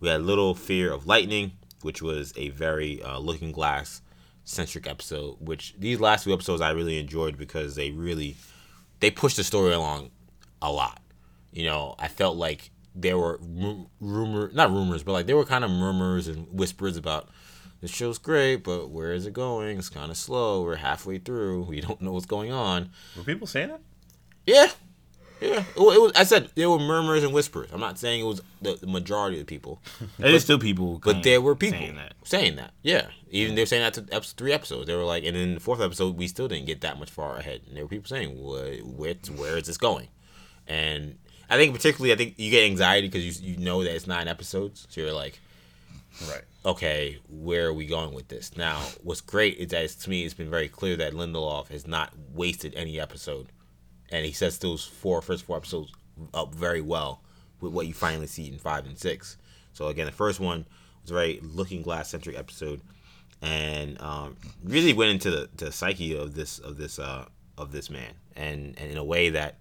we 0.00 0.08
had 0.08 0.20
Little 0.20 0.54
Fear 0.54 0.92
of 0.92 1.06
Lightning, 1.06 1.52
which 1.80 2.02
was 2.02 2.34
a 2.36 2.50
very 2.50 3.02
uh, 3.02 3.18
Looking 3.18 3.52
Glass 3.52 4.02
centric 4.44 4.86
episode. 4.86 5.36
Which 5.40 5.74
these 5.78 5.98
last 5.98 6.24
two 6.24 6.34
episodes 6.34 6.60
I 6.60 6.72
really 6.72 6.98
enjoyed 6.98 7.38
because 7.38 7.74
they 7.74 7.90
really 7.90 8.36
they 9.00 9.10
pushed 9.10 9.38
the 9.38 9.44
story 9.44 9.72
along 9.72 10.10
a 10.60 10.70
lot. 10.70 11.00
You 11.52 11.64
know, 11.64 11.94
I 11.98 12.08
felt 12.08 12.36
like 12.36 12.70
there 12.94 13.18
were 13.18 13.38
ru- 13.40 13.88
rumor, 14.00 14.50
not 14.52 14.70
rumors, 14.70 15.02
but 15.02 15.12
like 15.12 15.26
there 15.26 15.36
were 15.36 15.44
kind 15.44 15.64
of 15.64 15.70
murmurs 15.70 16.28
and 16.28 16.46
whispers 16.50 16.96
about 16.96 17.28
the 17.80 17.88
show's 17.88 18.18
great, 18.18 18.56
but 18.56 18.90
where 18.90 19.12
is 19.12 19.26
it 19.26 19.32
going? 19.32 19.78
It's 19.78 19.88
kind 19.88 20.10
of 20.10 20.16
slow. 20.16 20.62
We're 20.62 20.76
halfway 20.76 21.18
through. 21.18 21.64
We 21.64 21.80
don't 21.80 22.00
know 22.00 22.12
what's 22.12 22.26
going 22.26 22.52
on. 22.52 22.90
Were 23.16 23.24
people 23.24 23.46
saying 23.46 23.68
that? 23.68 23.80
Yeah, 24.46 24.68
yeah. 25.40 25.64
Well, 25.76 25.90
it 25.90 26.00
was. 26.00 26.12
I 26.14 26.22
said 26.24 26.50
there 26.54 26.70
were 26.70 26.78
murmurs 26.78 27.24
and 27.24 27.32
whispers. 27.32 27.70
I'm 27.72 27.80
not 27.80 27.98
saying 27.98 28.20
it 28.20 28.26
was 28.26 28.40
the, 28.60 28.74
the 28.74 28.86
majority 28.86 29.40
of 29.40 29.46
the 29.46 29.50
people, 29.52 29.82
There's 30.18 30.44
still 30.44 30.58
people, 30.58 31.00
but 31.02 31.22
there 31.22 31.40
were 31.40 31.56
people 31.56 31.78
saying 31.80 31.96
that. 31.96 32.14
saying 32.24 32.56
that. 32.56 32.72
Yeah, 32.82 33.08
even 33.30 33.54
they 33.56 33.62
were 33.62 33.66
saying 33.66 33.82
that 33.82 33.94
to 33.94 34.14
episode, 34.14 34.36
three 34.36 34.52
episodes. 34.52 34.86
They 34.86 34.94
were 34.94 35.04
like, 35.04 35.24
and 35.24 35.36
in 35.36 35.54
the 35.54 35.60
fourth 35.60 35.80
episode, 35.80 36.16
we 36.16 36.28
still 36.28 36.48
didn't 36.48 36.66
get 36.66 36.80
that 36.82 36.98
much 36.98 37.10
far 37.10 37.36
ahead. 37.36 37.62
And 37.66 37.76
there 37.76 37.84
were 37.84 37.88
people 37.88 38.08
saying, 38.08 38.40
"What? 38.40 38.80
Where? 38.84 39.14
Where 39.36 39.56
is 39.58 39.66
this 39.66 39.78
going?" 39.78 40.08
And 40.68 41.18
I 41.52 41.56
think 41.58 41.74
particularly, 41.74 42.12
I 42.12 42.16
think 42.16 42.34
you 42.38 42.50
get 42.50 42.64
anxiety 42.64 43.08
because 43.08 43.40
you 43.42 43.52
you 43.52 43.58
know 43.58 43.84
that 43.84 43.94
it's 43.94 44.06
nine 44.06 44.26
episodes, 44.26 44.86
so 44.88 45.00
you're 45.02 45.12
like, 45.12 45.38
Right. 46.28 46.42
okay, 46.64 47.18
where 47.28 47.66
are 47.66 47.72
we 47.74 47.86
going 47.86 48.14
with 48.14 48.28
this? 48.28 48.56
Now, 48.56 48.80
what's 49.02 49.20
great 49.20 49.58
is 49.58 49.68
that 49.68 49.84
it's, 49.84 49.94
to 49.96 50.10
me, 50.10 50.24
it's 50.24 50.34
been 50.34 50.48
very 50.50 50.68
clear 50.68 50.96
that 50.96 51.12
Lindelof 51.12 51.68
has 51.68 51.86
not 51.86 52.12
wasted 52.32 52.74
any 52.74 52.98
episode, 52.98 53.48
and 54.10 54.24
he 54.24 54.32
sets 54.32 54.56
those 54.58 54.84
four 54.84 55.20
first 55.20 55.44
four 55.44 55.58
episodes 55.58 55.92
up 56.32 56.54
very 56.54 56.80
well 56.80 57.22
with 57.60 57.72
what 57.72 57.86
you 57.86 57.92
finally 57.94 58.26
see 58.26 58.48
in 58.48 58.58
five 58.58 58.86
and 58.86 58.98
six. 58.98 59.36
So 59.74 59.88
again, 59.88 60.06
the 60.06 60.12
first 60.12 60.40
one 60.40 60.64
was 61.02 61.10
a 61.10 61.14
very 61.14 61.38
Looking 61.42 61.82
Glass 61.82 62.08
centric 62.08 62.38
episode, 62.38 62.80
and 63.42 64.00
um, 64.00 64.36
really 64.64 64.92
went 64.94 65.10
into 65.10 65.30
the, 65.30 65.48
the 65.56 65.70
psyche 65.72 66.16
of 66.16 66.34
this 66.34 66.58
of 66.58 66.76
this 66.78 66.98
uh, 66.98 67.26
of 67.58 67.72
this 67.72 67.90
man, 67.90 68.14
and 68.36 68.74
and 68.78 68.90
in 68.90 68.96
a 68.96 69.04
way 69.04 69.28
that 69.30 69.56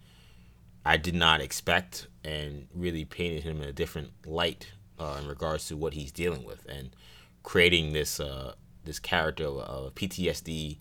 I 0.86 0.98
did 0.98 1.16
not 1.16 1.41
expect, 1.41 2.08
and 2.24 2.68
really 2.74 3.06
painted 3.06 3.44
him 3.44 3.62
in 3.62 3.70
a 3.70 3.74
different 3.74 4.12
light 4.26 4.72
uh, 4.99 5.18
in 5.22 5.28
regards 5.28 5.68
to 5.68 5.78
what 5.78 5.94
he's 5.94 6.12
dealing 6.12 6.44
with, 6.44 6.66
and 6.68 6.95
creating 7.44 7.94
this 7.94 8.20
uh, 8.20 8.53
this 8.84 8.99
character 8.99 9.45
of, 9.45 9.94
PTSD, 9.94 10.78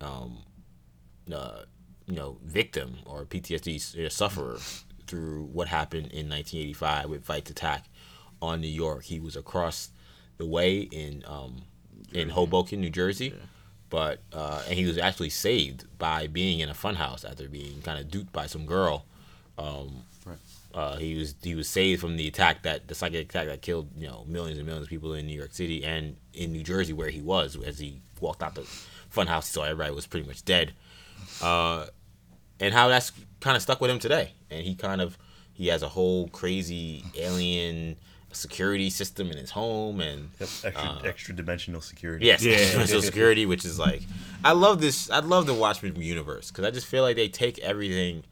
um, 0.00 0.38
uh, 1.32 1.62
you 2.06 2.14
know, 2.14 2.38
victim 2.44 2.98
or 3.06 3.24
PTSD 3.24 4.10
sufferer 4.10 4.58
through 5.06 5.44
what 5.52 5.68
happened 5.68 6.06
in 6.06 6.28
1985 6.28 7.10
with 7.10 7.26
Veidt 7.26 7.50
Attack 7.50 7.86
on 8.40 8.60
New 8.60 8.68
York. 8.68 9.04
He 9.04 9.18
was 9.18 9.36
across 9.36 9.90
the 10.38 10.46
way 10.46 10.80
in 10.80 11.24
um, 11.26 11.62
in 12.12 12.30
Hoboken, 12.30 12.80
New 12.80 12.90
Jersey. 12.90 13.34
But 13.90 14.20
uh, 14.32 14.62
and 14.68 14.78
he 14.78 14.86
was 14.86 14.98
actually 14.98 15.30
saved 15.30 15.86
by 15.98 16.26
being 16.26 16.60
in 16.60 16.68
a 16.68 16.74
funhouse 16.74 17.28
after 17.28 17.48
being 17.48 17.80
kind 17.82 17.98
of 17.98 18.10
duped 18.10 18.32
by 18.32 18.46
some 18.46 18.66
girl. 18.66 19.06
Um, 19.58 20.02
uh, 20.74 20.96
he 20.96 21.14
was 21.14 21.34
he 21.42 21.54
was 21.54 21.68
saved 21.68 22.00
from 22.00 22.16
the 22.16 22.26
attack 22.26 22.62
that 22.64 22.88
the 22.88 22.94
psychic 22.94 23.28
attack 23.30 23.46
that 23.46 23.62
killed 23.62 23.88
you 23.96 24.08
know 24.08 24.24
millions 24.26 24.58
and 24.58 24.66
millions 24.66 24.86
of 24.86 24.90
people 24.90 25.14
in 25.14 25.26
New 25.26 25.36
York 25.38 25.52
City 25.52 25.84
and 25.84 26.16
in 26.32 26.52
New 26.52 26.62
Jersey 26.64 26.92
where 26.92 27.10
he 27.10 27.20
was 27.20 27.56
as 27.64 27.78
he 27.78 28.00
walked 28.20 28.42
out 28.42 28.54
the 28.56 28.62
funhouse 29.14 29.46
he 29.46 29.52
saw 29.52 29.62
everybody 29.62 29.94
was 29.94 30.06
pretty 30.06 30.26
much 30.26 30.44
dead, 30.44 30.72
uh, 31.42 31.86
and 32.58 32.74
how 32.74 32.88
that's 32.88 33.12
kind 33.40 33.54
of 33.56 33.62
stuck 33.62 33.80
with 33.80 33.90
him 33.90 33.98
today 34.00 34.32
and 34.50 34.64
he 34.64 34.74
kind 34.74 35.00
of 35.00 35.16
he 35.52 35.68
has 35.68 35.82
a 35.82 35.88
whole 35.88 36.26
crazy 36.28 37.04
alien 37.16 37.96
security 38.32 38.90
system 38.90 39.30
in 39.30 39.36
his 39.36 39.50
home 39.52 40.00
and 40.00 40.30
Extra, 40.40 40.98
extra 41.04 41.34
dimensional 41.36 41.80
security. 41.80 42.26
Yes, 42.26 42.42
Yeah. 42.42 42.56
Social 42.56 43.00
Security, 43.00 43.46
which 43.46 43.64
is 43.64 43.78
like, 43.78 44.02
I 44.44 44.50
love 44.52 44.80
this. 44.80 45.08
I 45.08 45.20
love 45.20 45.46
the 45.46 45.54
Watchmen 45.54 45.94
universe 46.00 46.50
because 46.50 46.64
I 46.64 46.72
just 46.72 46.86
feel 46.88 47.02
like 47.04 47.14
they 47.14 47.28
take 47.28 47.60
everything, 47.60 48.24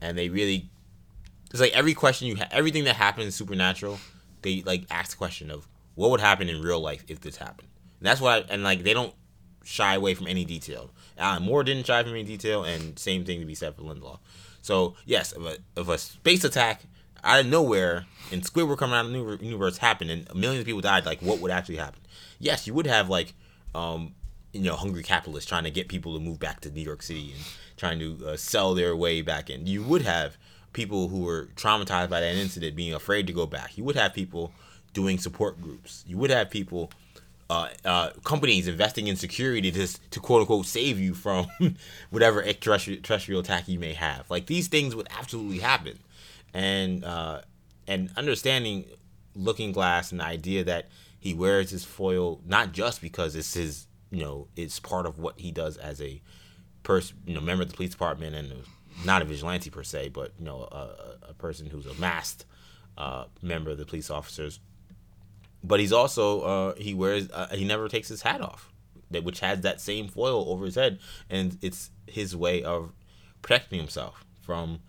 and 0.00 0.16
they 0.16 0.28
really, 0.28 0.70
it's 1.50 1.60
like 1.60 1.72
every 1.72 1.94
question 1.94 2.28
you 2.28 2.36
have, 2.36 2.48
everything 2.50 2.84
that 2.84 2.96
happens 2.96 3.34
Supernatural, 3.34 3.98
they 4.42 4.62
like 4.62 4.84
ask 4.90 5.12
the 5.12 5.16
question 5.16 5.50
of 5.50 5.66
what 5.94 6.10
would 6.10 6.20
happen 6.20 6.48
in 6.48 6.62
real 6.62 6.80
life 6.80 7.04
if 7.08 7.20
this 7.20 7.36
happened. 7.36 7.68
And 7.98 8.06
that's 8.06 8.20
why, 8.20 8.44
and 8.48 8.62
like 8.62 8.82
they 8.82 8.94
don't 8.94 9.14
shy 9.64 9.94
away 9.94 10.14
from 10.14 10.26
any 10.26 10.44
detail. 10.44 10.90
Alan 11.18 11.42
Moore 11.42 11.62
didn't 11.62 11.86
shy 11.86 12.02
from 12.02 12.12
any 12.12 12.24
detail, 12.24 12.64
and 12.64 12.98
same 12.98 13.24
thing 13.24 13.40
to 13.40 13.46
be 13.46 13.54
said 13.54 13.74
for 13.76 13.82
Lindelof. 13.82 14.18
So 14.62 14.94
yes, 15.04 15.32
if 15.32 15.42
a, 15.42 15.80
if 15.80 15.88
a 15.88 15.98
space 15.98 16.44
attack 16.44 16.82
out 17.22 17.40
of 17.40 17.46
nowhere 17.46 18.06
and 18.32 18.42
Squidward 18.42 18.78
coming 18.78 18.96
out 18.96 19.06
of 19.06 19.12
the 19.12 19.44
universe 19.44 19.78
happened 19.78 20.10
and 20.10 20.34
millions 20.34 20.60
of 20.60 20.66
people 20.66 20.80
died, 20.80 21.04
like 21.04 21.20
what 21.20 21.40
would 21.40 21.50
actually 21.50 21.76
happen? 21.76 22.00
Yes, 22.38 22.66
you 22.66 22.74
would 22.74 22.86
have 22.86 23.08
like, 23.10 23.34
um, 23.74 24.14
you 24.52 24.62
know, 24.62 24.74
hungry 24.74 25.02
capitalists 25.02 25.48
trying 25.48 25.64
to 25.64 25.70
get 25.70 25.88
people 25.88 26.14
to 26.14 26.20
move 26.20 26.38
back 26.38 26.60
to 26.60 26.70
New 26.70 26.82
York 26.82 27.02
City 27.02 27.32
and 27.32 27.44
trying 27.76 27.98
to 27.98 28.18
uh, 28.26 28.36
sell 28.36 28.74
their 28.74 28.96
way 28.96 29.22
back 29.22 29.48
in. 29.50 29.66
You 29.66 29.82
would 29.82 30.02
have 30.02 30.36
people 30.72 31.08
who 31.08 31.20
were 31.20 31.48
traumatized 31.56 32.10
by 32.10 32.20
that 32.20 32.34
incident 32.34 32.76
being 32.76 32.94
afraid 32.94 33.26
to 33.26 33.32
go 33.32 33.46
back. 33.46 33.76
You 33.76 33.84
would 33.84 33.96
have 33.96 34.14
people 34.14 34.52
doing 34.92 35.18
support 35.18 35.60
groups. 35.60 36.04
You 36.06 36.18
would 36.18 36.30
have 36.30 36.50
people 36.50 36.90
uh, 37.48 37.68
uh, 37.84 38.10
companies 38.24 38.68
investing 38.68 39.08
in 39.08 39.16
security 39.16 39.70
to, 39.72 39.86
to 40.10 40.20
quote 40.20 40.42
unquote 40.42 40.66
save 40.66 40.98
you 40.98 41.14
from 41.14 41.48
whatever 42.10 42.42
extraterrestrial 42.42 43.02
terrestrial 43.02 43.40
attack 43.40 43.68
you 43.68 43.78
may 43.78 43.92
have. 43.92 44.30
Like 44.30 44.46
these 44.46 44.68
things 44.68 44.94
would 44.94 45.08
absolutely 45.18 45.58
happen, 45.58 45.98
and 46.54 47.04
uh, 47.04 47.40
and 47.88 48.10
understanding 48.16 48.84
Looking 49.34 49.72
Glass 49.72 50.12
and 50.12 50.20
the 50.20 50.24
idea 50.24 50.62
that 50.64 50.88
he 51.18 51.34
wears 51.34 51.70
his 51.70 51.84
foil 51.84 52.40
not 52.46 52.72
just 52.72 53.02
because 53.02 53.34
it's 53.34 53.54
his 53.54 53.86
you 54.10 54.22
know 54.22 54.48
it's 54.56 54.78
part 54.80 55.06
of 55.06 55.18
what 55.18 55.38
he 55.40 55.50
does 55.50 55.76
as 55.76 56.00
a 56.00 56.20
person 56.82 57.16
you 57.26 57.34
know 57.34 57.40
member 57.40 57.62
of 57.62 57.68
the 57.70 57.76
police 57.76 57.90
department 57.90 58.34
and 58.34 58.52
not 59.04 59.22
a 59.22 59.24
vigilante 59.24 59.70
per 59.70 59.82
se, 59.82 60.08
but 60.10 60.32
you 60.38 60.44
know 60.44 60.68
a, 60.72 61.30
a- 61.30 61.34
person 61.34 61.66
who's 61.66 61.86
a 61.86 61.94
masked 61.94 62.44
uh, 62.98 63.24
member 63.40 63.70
of 63.70 63.78
the 63.78 63.86
police 63.86 64.10
officers 64.10 64.60
but 65.62 65.80
he's 65.80 65.92
also 65.92 66.40
uh, 66.42 66.74
he 66.76 66.94
wears 66.94 67.30
uh, 67.30 67.48
he 67.54 67.64
never 67.64 67.88
takes 67.88 68.08
his 68.08 68.22
hat 68.22 68.40
off, 68.40 68.72
that 69.10 69.24
which 69.24 69.40
has 69.40 69.60
that 69.60 69.80
same 69.80 70.08
foil 70.08 70.46
over 70.48 70.64
his 70.64 70.74
head, 70.74 70.98
and 71.28 71.58
it's 71.60 71.90
his 72.06 72.34
way 72.34 72.62
of 72.62 72.92
protecting 73.42 73.78
himself 73.78 74.24
from 74.40 74.80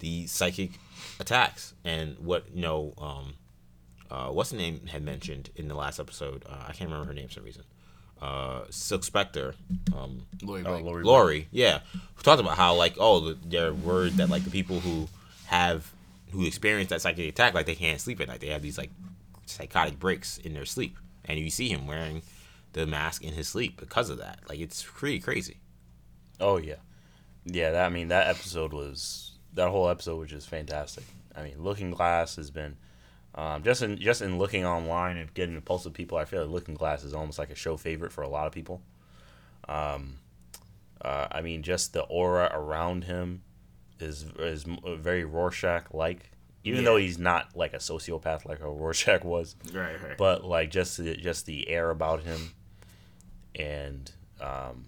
the 0.00 0.26
psychic 0.26 0.72
attacks 1.18 1.72
and 1.84 2.18
what 2.18 2.44
you 2.54 2.60
know. 2.60 2.92
Um, 2.98 3.34
uh, 4.10 4.28
what's 4.28 4.50
the 4.50 4.58
name 4.58 4.86
had 4.88 5.02
mentioned 5.02 5.48
in 5.56 5.68
the 5.68 5.74
last 5.74 5.98
episode? 5.98 6.44
Uh, 6.46 6.64
I 6.68 6.72
can't 6.74 6.90
remember 6.90 7.06
her 7.06 7.14
name 7.14 7.28
for 7.28 7.34
some 7.34 7.44
reason. 7.44 7.64
Uh, 8.22 8.62
Silk 8.70 9.02
Spectre, 9.02 9.52
um, 9.96 10.24
Laurie, 10.42 10.62
Blake. 10.62 10.84
Laurie. 10.84 11.02
Laurie, 11.02 11.48
yeah, 11.50 11.80
who 12.14 12.22
talked 12.22 12.40
about 12.40 12.56
how 12.56 12.72
like 12.72 12.94
oh 13.00 13.34
they're 13.34 13.74
worried 13.74 14.12
that 14.12 14.30
like 14.30 14.44
the 14.44 14.50
people 14.50 14.78
who 14.78 15.08
have 15.46 15.92
who 16.30 16.46
experience 16.46 16.90
that 16.90 17.02
psychic 17.02 17.28
attack 17.28 17.52
like 17.52 17.66
they 17.66 17.74
can't 17.74 18.00
sleep 18.00 18.20
at 18.20 18.28
night. 18.28 18.38
They 18.38 18.46
have 18.50 18.62
these 18.62 18.78
like 18.78 18.90
psychotic 19.46 19.98
breaks 19.98 20.38
in 20.38 20.54
their 20.54 20.64
sleep, 20.64 20.98
and 21.24 21.36
you 21.40 21.50
see 21.50 21.68
him 21.68 21.84
wearing 21.84 22.22
the 22.74 22.86
mask 22.86 23.24
in 23.24 23.32
his 23.32 23.48
sleep 23.48 23.80
because 23.80 24.08
of 24.08 24.18
that. 24.18 24.38
Like 24.48 24.60
it's 24.60 24.84
pretty 24.84 25.18
crazy. 25.18 25.56
Oh 26.38 26.58
yeah, 26.58 26.76
yeah. 27.44 27.72
That, 27.72 27.86
I 27.86 27.88
mean, 27.88 28.06
that 28.08 28.28
episode 28.28 28.72
was 28.72 29.32
that 29.54 29.68
whole 29.68 29.88
episode 29.88 30.20
was 30.20 30.30
just 30.30 30.48
fantastic. 30.48 31.04
I 31.34 31.42
mean, 31.42 31.54
Looking 31.58 31.90
Glass 31.90 32.36
has 32.36 32.52
been 32.52 32.76
um, 33.34 33.62
just 33.62 33.82
in 33.82 33.96
just 33.98 34.22
in 34.22 34.38
looking 34.38 34.64
online 34.66 35.16
and 35.16 35.32
getting 35.34 35.54
the 35.54 35.60
pulse 35.60 35.86
of 35.86 35.92
people. 35.94 36.18
I 36.18 36.24
feel 36.24 36.42
like 36.42 36.50
Looking 36.50 36.74
Glass 36.74 37.02
is 37.04 37.14
almost 37.14 37.38
like 37.38 37.50
a 37.50 37.54
show 37.54 37.76
favorite 37.76 38.12
for 38.12 38.22
a 38.22 38.28
lot 38.28 38.46
of 38.46 38.52
people. 38.52 38.82
Um, 39.68 40.14
uh, 41.00 41.28
I 41.30 41.40
mean, 41.40 41.62
just 41.62 41.92
the 41.92 42.02
aura 42.02 42.50
around 42.52 43.04
him 43.04 43.42
is 44.00 44.24
is 44.38 44.64
very 44.98 45.24
Rorschach 45.24 45.92
like. 45.94 46.30
Even 46.64 46.80
Yeah. 46.80 46.90
though 46.90 46.96
he's 46.96 47.18
not 47.18 47.56
like 47.56 47.72
a 47.72 47.78
sociopath 47.78 48.44
like 48.44 48.60
a 48.60 48.70
Rorschach 48.70 49.24
was, 49.24 49.56
Right, 49.72 50.00
right. 50.00 50.16
but 50.16 50.44
like 50.44 50.70
just 50.70 50.96
the, 50.96 51.16
just 51.16 51.44
the 51.44 51.68
air 51.68 51.90
about 51.90 52.22
him 52.22 52.52
and 53.56 54.12
um 54.40 54.86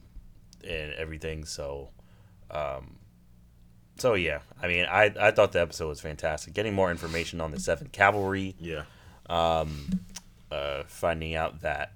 and 0.63 0.93
everything 0.95 1.45
so 1.45 1.91
um 2.51 2.97
so 3.97 4.15
yeah 4.15 4.41
i 4.63 4.67
mean 4.69 4.85
i 4.87 5.13
i 5.21 5.31
thought 5.31 5.53
the 5.53 5.61
episode 5.61 5.89
was 5.89 6.01
fantastic 6.01 6.53
getting 6.55 6.75
more 6.75 6.91
information 6.91 7.41
on 7.41 7.51
the 7.51 7.61
seventh 7.61 7.93
cavalry 7.93 8.55
Yeah, 8.61 8.83
Um, 9.29 10.01
uh 10.51 10.83
finding 10.87 11.35
out 11.35 11.61
that 11.63 11.93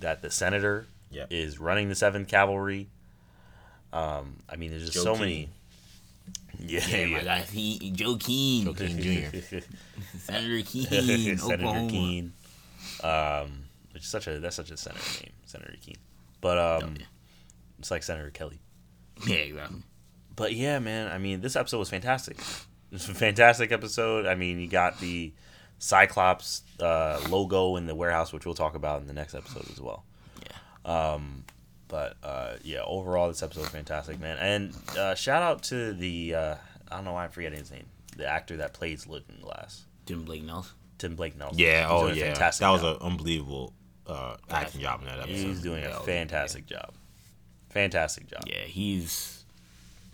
that 0.00 0.22
the 0.22 0.30
senator 0.30 0.86
Yeah. 1.10 1.26
is 1.30 1.58
running 1.58 1.88
the 1.88 1.94
seventh 1.94 2.28
cavalry 2.28 2.88
um 3.92 4.36
i 4.48 4.56
mean 4.56 4.70
there's 4.70 4.82
just 4.84 4.94
Joe 4.94 5.02
so 5.04 5.12
Keene. 5.14 5.20
many 5.22 5.48
yeah, 6.64 6.86
yeah, 6.86 7.06
my 7.06 7.24
guy, 7.24 7.40
he, 7.40 7.90
Joe 7.90 8.16
Keene, 8.16 8.72
King 8.74 8.98
Jr. 9.00 9.36
Senator 10.18 10.62
Keene, 10.66 11.38
Senator 11.38 11.64
Oklahoma. 11.66 12.28
Um, 13.02 13.64
which 13.92 14.02
is 14.04 14.08
such 14.08 14.26
a 14.28 14.38
that's 14.38 14.56
such 14.56 14.70
a 14.70 14.76
senator 14.76 15.02
name, 15.22 15.32
Senator 15.46 15.74
Keene. 15.80 15.96
But 16.40 16.58
um, 16.58 16.94
yeah. 16.98 17.06
it's 17.78 17.90
like 17.90 18.02
Senator 18.02 18.30
Kelly. 18.30 18.60
Yeah, 19.26 19.36
exactly. 19.36 19.82
But 20.34 20.54
yeah, 20.54 20.78
man. 20.78 21.10
I 21.10 21.18
mean, 21.18 21.40
this 21.40 21.56
episode 21.56 21.78
was 21.78 21.88
fantastic. 21.90 22.38
It's 22.90 23.08
a 23.08 23.14
fantastic 23.14 23.72
episode. 23.72 24.26
I 24.26 24.34
mean, 24.34 24.58
you 24.60 24.68
got 24.68 24.98
the 25.00 25.32
Cyclops 25.78 26.62
uh, 26.80 27.20
logo 27.28 27.76
in 27.76 27.86
the 27.86 27.94
warehouse, 27.94 28.32
which 28.32 28.44
we'll 28.46 28.54
talk 28.54 28.74
about 28.74 29.00
in 29.00 29.06
the 29.06 29.12
next 29.14 29.34
episode 29.34 29.66
as 29.70 29.80
well. 29.80 30.04
Yeah. 30.86 31.12
Um, 31.14 31.44
but 31.88 32.16
uh, 32.22 32.54
yeah, 32.62 32.82
overall, 32.82 33.28
this 33.28 33.42
episode 33.42 33.62
was 33.62 33.70
fantastic, 33.70 34.20
man. 34.20 34.36
And 34.38 34.74
uh, 34.98 35.14
shout 35.14 35.42
out 35.42 35.62
to 35.64 35.92
the 35.92 36.34
uh, 36.34 36.54
I 36.90 36.96
don't 36.96 37.04
know 37.04 37.12
why 37.12 37.24
I'm 37.24 37.30
forgetting 37.30 37.58
his 37.58 37.70
name, 37.70 37.86
the 38.16 38.26
actor 38.26 38.56
that 38.58 38.74
plays 38.74 39.06
Looking 39.06 39.40
Glass, 39.40 39.84
Tim 40.06 40.24
Blake 40.24 40.44
Nelson. 40.44 40.72
Tim 40.98 41.16
Blake 41.16 41.36
Nelson. 41.36 41.58
yeah, 41.58 41.82
He's 41.82 41.90
oh 41.90 42.00
doing 42.06 42.12
a 42.12 42.16
yeah. 42.16 42.24
That 42.28 42.36
fantastic 42.36 42.66
was 42.68 42.80
job. 42.82 42.96
an 43.00 43.06
unbelievable 43.06 43.72
uh, 44.06 44.36
acting 44.50 44.80
job 44.82 45.00
in 45.00 45.06
that 45.08 45.18
episode. 45.20 45.34
He's 45.34 45.62
doing 45.62 45.82
Yeah, 45.82 45.96
a 45.96 45.96
okay, 45.96 46.04
fantastic 46.06 46.66
job. 46.66 46.92
Fantastic 47.70 48.28
job. 48.28 48.42
Yeah, 48.46 48.64
he's 48.66 49.41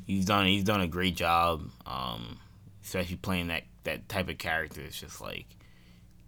he's 0.09 0.25
done 0.25 0.47
he's 0.47 0.65
done 0.65 0.81
a 0.81 0.89
great 0.89 1.15
job. 1.15 1.63
Um, 1.87 2.41
especially 2.83 3.17
playing 3.17 3.47
that 3.49 3.63
that 3.85 4.09
type 4.09 4.29
of 4.29 4.39
character. 4.39 4.81
It's 4.81 4.99
just 5.01 5.21
like, 5.21 5.47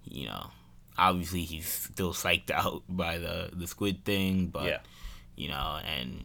you 0.05 0.27
know, 0.27 0.47
obviously 0.97 1.43
he's 1.43 1.67
still 1.69 2.13
psyched 2.13 2.51
out 2.55 2.83
by 2.89 3.19
the 3.19 3.51
the 3.53 3.67
squid 3.67 4.05
thing, 4.05 4.47
but 4.47 4.65
Yeah. 4.67 4.79
you 5.35 5.49
know, 5.49 5.81
and 5.85 6.25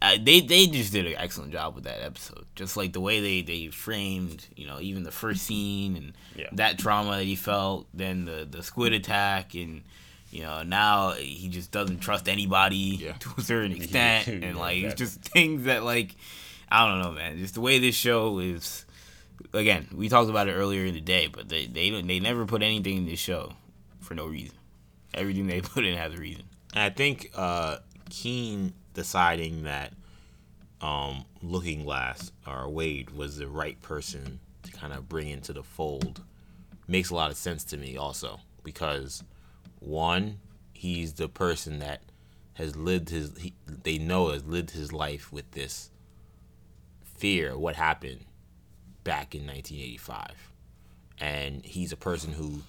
uh, 0.00 0.16
they 0.22 0.40
they 0.40 0.66
just 0.68 0.92
did 0.92 1.06
an 1.06 1.14
excellent 1.16 1.52
job 1.52 1.74
with 1.74 1.84
that 1.84 2.02
episode. 2.04 2.46
Just 2.54 2.76
like 2.76 2.92
the 2.92 3.00
way 3.00 3.20
they 3.20 3.42
they 3.42 3.66
framed, 3.68 4.46
you 4.56 4.66
know, 4.66 4.80
even 4.80 5.02
the 5.02 5.10
first 5.10 5.42
scene 5.42 5.96
and 5.96 6.12
Yeah. 6.36 6.48
that 6.52 6.78
trauma 6.78 7.16
that 7.16 7.24
he 7.24 7.34
felt, 7.36 7.86
then 7.92 8.24
the 8.24 8.46
the 8.50 8.62
squid 8.62 8.92
attack, 8.92 9.54
and 9.54 9.82
you 10.30 10.42
know 10.42 10.62
now 10.62 11.12
he 11.12 11.48
just 11.48 11.70
doesn't 11.70 11.98
trust 12.00 12.28
anybody 12.28 12.98
Yeah. 13.00 13.12
to 13.20 13.30
a 13.38 13.40
certain 13.40 13.72
extent, 13.76 14.26
Yeah, 14.28 14.48
and 14.48 14.58
like 14.58 14.78
it's 14.82 14.94
just 14.94 15.20
things 15.20 15.64
that 15.64 15.84
like 15.84 16.14
I 16.70 16.86
don't 16.86 17.00
know, 17.02 17.12
man. 17.12 17.38
Just 17.38 17.54
the 17.54 17.60
way 17.62 17.78
this 17.78 17.94
show 17.94 18.38
is. 18.40 18.84
Again, 19.54 19.86
we 19.94 20.08
talked 20.10 20.28
about 20.28 20.48
it 20.48 20.52
earlier 20.52 20.84
in 20.84 20.92
the 20.94 21.00
day, 21.00 21.28
but 21.28 21.48
they 21.48 21.66
they 21.66 21.90
don't 21.90 22.06
they 22.06 22.20
never 22.20 22.44
put 22.44 22.62
anything 22.62 22.98
in 22.98 23.06
this 23.06 23.18
show 23.20 23.52
for 24.00 24.14
no 24.14 24.26
reason. 24.26 24.56
Everything 25.14 25.46
they 25.46 25.60
put 25.74 25.84
in 25.86 25.96
has 25.96 26.12
a 26.12 26.16
reason. 26.18 26.42
And 26.74 26.82
I 26.82 26.90
think 26.90 27.30
uh, 27.34 27.78
Keene 28.10 28.74
deciding 28.92 29.62
that 29.62 29.92
um, 30.82 31.24
Looking 31.40 31.84
Glass 31.84 32.30
or 32.46 32.68
Wade 32.68 33.10
was 33.10 33.38
the 33.38 33.46
right 33.48 33.80
person 33.80 34.40
to 34.64 34.72
kind 34.72 34.92
of 34.92 35.08
bring 35.08 35.28
into 35.28 35.52
the 35.54 35.62
fold 35.62 36.20
makes 36.86 37.08
a 37.10 37.14
lot 37.14 37.30
of 37.30 37.36
sense 37.36 37.64
to 37.64 37.76
me 37.78 37.96
also 37.96 38.40
because 38.64 39.22
one, 39.80 40.38
he's 40.72 41.14
the 41.14 41.28
person 41.28 41.78
that 41.80 42.02
has 42.54 42.76
lived 42.76 43.10
his 43.10 43.36
he, 43.38 43.54
they 43.66 43.98
know 43.98 44.30
has 44.30 44.44
lived 44.44 44.72
his 44.72 44.92
life 44.92 45.32
with 45.32 45.50
this 45.52 45.90
fear 47.04 47.52
of 47.52 47.58
what 47.60 47.76
happened 47.76 48.24
back 49.04 49.34
in 49.34 49.46
1985 49.46 50.52
and 51.20 51.64
he's 51.64 51.92
a 51.92 51.96
person 51.96 52.32
who 52.32 52.62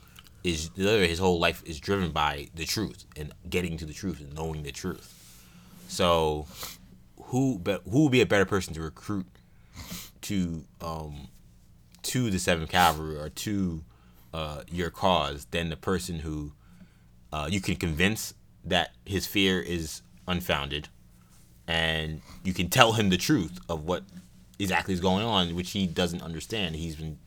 is 0.43 0.69
his 0.75 1.19
whole 1.19 1.39
life 1.39 1.61
is 1.65 1.79
driven 1.79 2.11
by 2.11 2.47
the 2.55 2.65
truth 2.65 3.05
and 3.15 3.33
getting 3.49 3.77
to 3.77 3.85
the 3.85 3.93
truth 3.93 4.19
and 4.21 4.33
knowing 4.33 4.63
the 4.63 4.71
truth. 4.71 5.15
So, 5.87 6.47
who 7.23 7.59
but 7.59 7.81
who 7.89 8.03
would 8.03 8.11
be 8.11 8.21
a 8.21 8.25
better 8.25 8.45
person 8.45 8.73
to 8.75 8.81
recruit 8.81 9.27
to 10.21 10.63
um 10.81 11.27
to 12.03 12.29
the 12.29 12.39
Seventh 12.39 12.69
Cavalry 12.69 13.17
or 13.17 13.29
to 13.29 13.83
uh, 14.33 14.61
your 14.71 14.89
cause 14.89 15.45
than 15.51 15.69
the 15.69 15.75
person 15.75 16.19
who 16.19 16.53
uh, 17.31 17.47
you 17.49 17.61
can 17.61 17.75
convince 17.75 18.33
that 18.65 18.91
his 19.05 19.25
fear 19.25 19.59
is 19.61 20.01
unfounded, 20.27 20.89
and 21.67 22.21
you 22.43 22.53
can 22.53 22.69
tell 22.69 22.93
him 22.93 23.09
the 23.09 23.17
truth 23.17 23.59
of 23.69 23.85
what 23.85 24.03
exactly 24.57 24.93
is 24.93 24.99
going 24.99 25.23
on, 25.23 25.55
which 25.55 25.71
he 25.71 25.87
doesn't 25.87 26.21
understand. 26.21 26.75
He's 26.75 26.95
been 26.95 27.17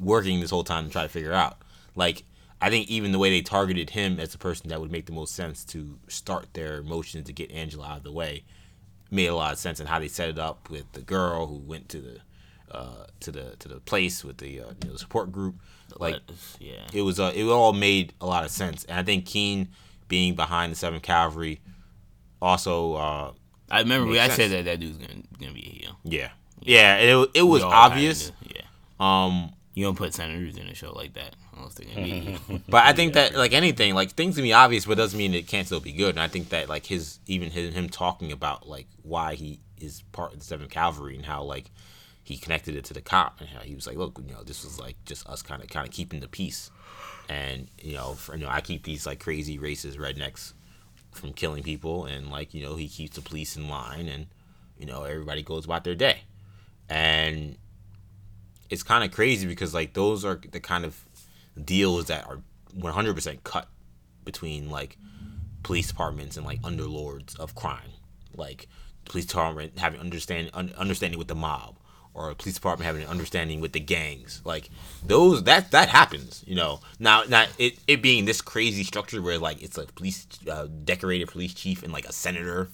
working 0.00 0.40
this 0.40 0.50
whole 0.50 0.64
time 0.64 0.86
to 0.86 0.90
try 0.90 1.02
to 1.02 1.08
figure 1.08 1.32
out. 1.32 1.58
Like, 1.94 2.24
I 2.60 2.70
think 2.70 2.88
even 2.88 3.12
the 3.12 3.18
way 3.18 3.30
they 3.30 3.42
targeted 3.42 3.90
him 3.90 4.18
as 4.18 4.32
the 4.32 4.38
person 4.38 4.68
that 4.68 4.80
would 4.80 4.90
make 4.90 5.06
the 5.06 5.12
most 5.12 5.34
sense 5.34 5.64
to 5.66 5.98
start 6.08 6.54
their 6.54 6.82
motion 6.82 7.22
to 7.24 7.32
get 7.32 7.50
Angela 7.52 7.86
out 7.86 7.98
of 7.98 8.02
the 8.04 8.12
way 8.12 8.44
made 9.10 9.26
a 9.26 9.34
lot 9.34 9.52
of 9.52 9.58
sense, 9.58 9.80
and 9.80 9.88
how 9.88 9.98
they 9.98 10.08
set 10.08 10.28
it 10.28 10.38
up 10.38 10.68
with 10.70 10.90
the 10.92 11.00
girl 11.00 11.46
who 11.46 11.56
went 11.56 11.88
to 11.88 12.00
the 12.00 12.20
uh, 12.70 13.06
to 13.20 13.32
the 13.32 13.56
to 13.58 13.68
the 13.68 13.80
place 13.80 14.24
with 14.24 14.38
the 14.38 14.60
uh, 14.60 14.66
you 14.82 14.86
know, 14.86 14.92
the 14.92 14.98
support 14.98 15.32
group. 15.32 15.56
Like, 15.96 16.20
yeah, 16.60 16.86
it 16.92 17.02
was 17.02 17.18
uh, 17.18 17.32
it 17.34 17.44
all 17.44 17.72
made 17.72 18.12
a 18.20 18.26
lot 18.26 18.44
of 18.44 18.50
sense, 18.50 18.84
and 18.84 18.98
I 18.98 19.02
think 19.02 19.26
Keene 19.26 19.68
being 20.08 20.34
behind 20.34 20.72
the 20.72 20.76
Seventh 20.76 21.02
Cavalry 21.02 21.60
also 22.40 22.94
uh, 22.94 23.32
I 23.70 23.80
remember 23.80 24.12
I 24.18 24.28
said 24.28 24.50
that 24.52 24.64
that 24.64 24.80
dude's 24.80 24.98
gonna 24.98 25.22
gonna 25.40 25.52
be 25.52 25.60
a 25.66 25.84
heel. 25.84 25.96
yeah 26.04 26.28
yeah 26.62 26.96
it, 26.96 27.30
it 27.34 27.42
was 27.42 27.62
obvious. 27.62 28.32
Yeah, 28.42 28.62
Um, 29.00 29.52
you 29.74 29.84
don't 29.84 29.96
put 29.96 30.14
senators 30.14 30.56
in 30.56 30.66
a 30.68 30.74
show 30.74 30.92
like 30.92 31.14
that 31.14 31.34
unless 31.56 31.74
they're 31.74 31.88
gonna 31.92 32.02
be 32.02 32.38
a. 32.50 32.58
But 32.68 32.84
I 32.84 32.92
think 32.92 33.14
that 33.14 33.34
like 33.34 33.52
anything, 33.52 33.94
like 33.94 34.12
things 34.12 34.36
can 34.36 34.44
be 34.44 34.52
obvious, 34.52 34.86
but 34.86 34.96
doesn't 34.96 35.18
mean 35.18 35.34
it 35.34 35.46
can't 35.46 35.66
still 35.66 35.80
be 35.80 35.92
good. 35.92 36.10
And 36.10 36.20
I 36.20 36.28
think 36.28 36.50
that 36.50 36.68
like 36.68 36.86
his 36.86 37.18
even 37.26 37.50
his, 37.50 37.74
him 37.74 37.88
talking 37.88 38.32
about 38.32 38.68
like 38.68 38.86
why 39.02 39.34
he 39.34 39.60
is 39.78 40.02
part 40.12 40.32
of 40.32 40.38
the 40.40 40.44
Seventh 40.44 40.70
Cavalry 40.70 41.16
and 41.16 41.24
how 41.24 41.42
like 41.42 41.70
he 42.28 42.36
connected 42.36 42.76
it 42.76 42.84
to 42.84 42.92
the 42.92 43.00
cop 43.00 43.40
and 43.40 43.48
he 43.62 43.74
was 43.74 43.86
like, 43.86 43.96
look, 43.96 44.20
you 44.22 44.34
know, 44.34 44.42
this 44.42 44.62
was 44.62 44.78
like 44.78 45.02
just 45.06 45.26
us 45.26 45.40
kind 45.40 45.62
of 45.62 45.70
kind 45.70 45.88
of 45.88 45.94
keeping 45.94 46.20
the 46.20 46.28
peace, 46.28 46.70
and 47.26 47.68
you 47.82 47.94
know, 47.94 48.12
for, 48.12 48.36
you 48.36 48.44
know, 48.44 48.50
I 48.50 48.60
keep 48.60 48.84
these 48.84 49.06
like 49.06 49.18
crazy 49.18 49.58
racist 49.58 49.96
rednecks 49.96 50.52
from 51.12 51.32
killing 51.32 51.62
people, 51.62 52.04
and 52.04 52.30
like 52.30 52.52
you 52.52 52.62
know, 52.62 52.76
he 52.76 52.86
keeps 52.86 53.16
the 53.16 53.22
police 53.22 53.56
in 53.56 53.70
line, 53.70 54.08
and 54.08 54.26
you 54.76 54.84
know, 54.84 55.04
everybody 55.04 55.42
goes 55.42 55.64
about 55.64 55.84
their 55.84 55.94
day, 55.94 56.18
and 56.90 57.56
it's 58.68 58.82
kind 58.82 59.02
of 59.02 59.10
crazy 59.10 59.46
because 59.46 59.72
like 59.72 59.94
those 59.94 60.22
are 60.22 60.38
the 60.52 60.60
kind 60.60 60.84
of 60.84 61.02
deals 61.64 62.06
that 62.06 62.26
are 62.26 62.40
100% 62.76 63.42
cut 63.42 63.68
between 64.24 64.68
like 64.68 64.98
police 65.62 65.88
departments 65.88 66.36
and 66.36 66.44
like 66.44 66.60
underlords 66.60 67.40
of 67.40 67.54
crime. 67.54 67.90
Like 68.34 68.68
police 69.06 69.24
department 69.24 69.78
having 69.78 69.98
understand 69.98 70.50
un- 70.52 70.74
understanding 70.76 71.18
with 71.18 71.28
the 71.28 71.34
mob 71.34 71.77
or 72.18 72.30
a 72.30 72.34
police 72.34 72.56
department 72.56 72.86
having 72.86 73.02
an 73.02 73.08
understanding 73.08 73.60
with 73.60 73.72
the 73.72 73.80
gangs. 73.80 74.42
Like 74.44 74.70
those 75.06 75.44
that 75.44 75.70
that 75.70 75.88
happens, 75.88 76.44
you 76.46 76.54
know. 76.54 76.80
Now 76.98 77.22
not 77.28 77.48
it, 77.58 77.78
it 77.86 78.02
being 78.02 78.24
this 78.24 78.40
crazy 78.40 78.84
structure 78.84 79.22
where 79.22 79.38
like 79.38 79.62
it's 79.62 79.78
a 79.78 79.86
police 79.86 80.26
uh, 80.50 80.66
decorated 80.84 81.28
police 81.28 81.54
chief 81.54 81.82
and 81.82 81.92
like 81.92 82.06
a 82.06 82.12
senator. 82.12 82.68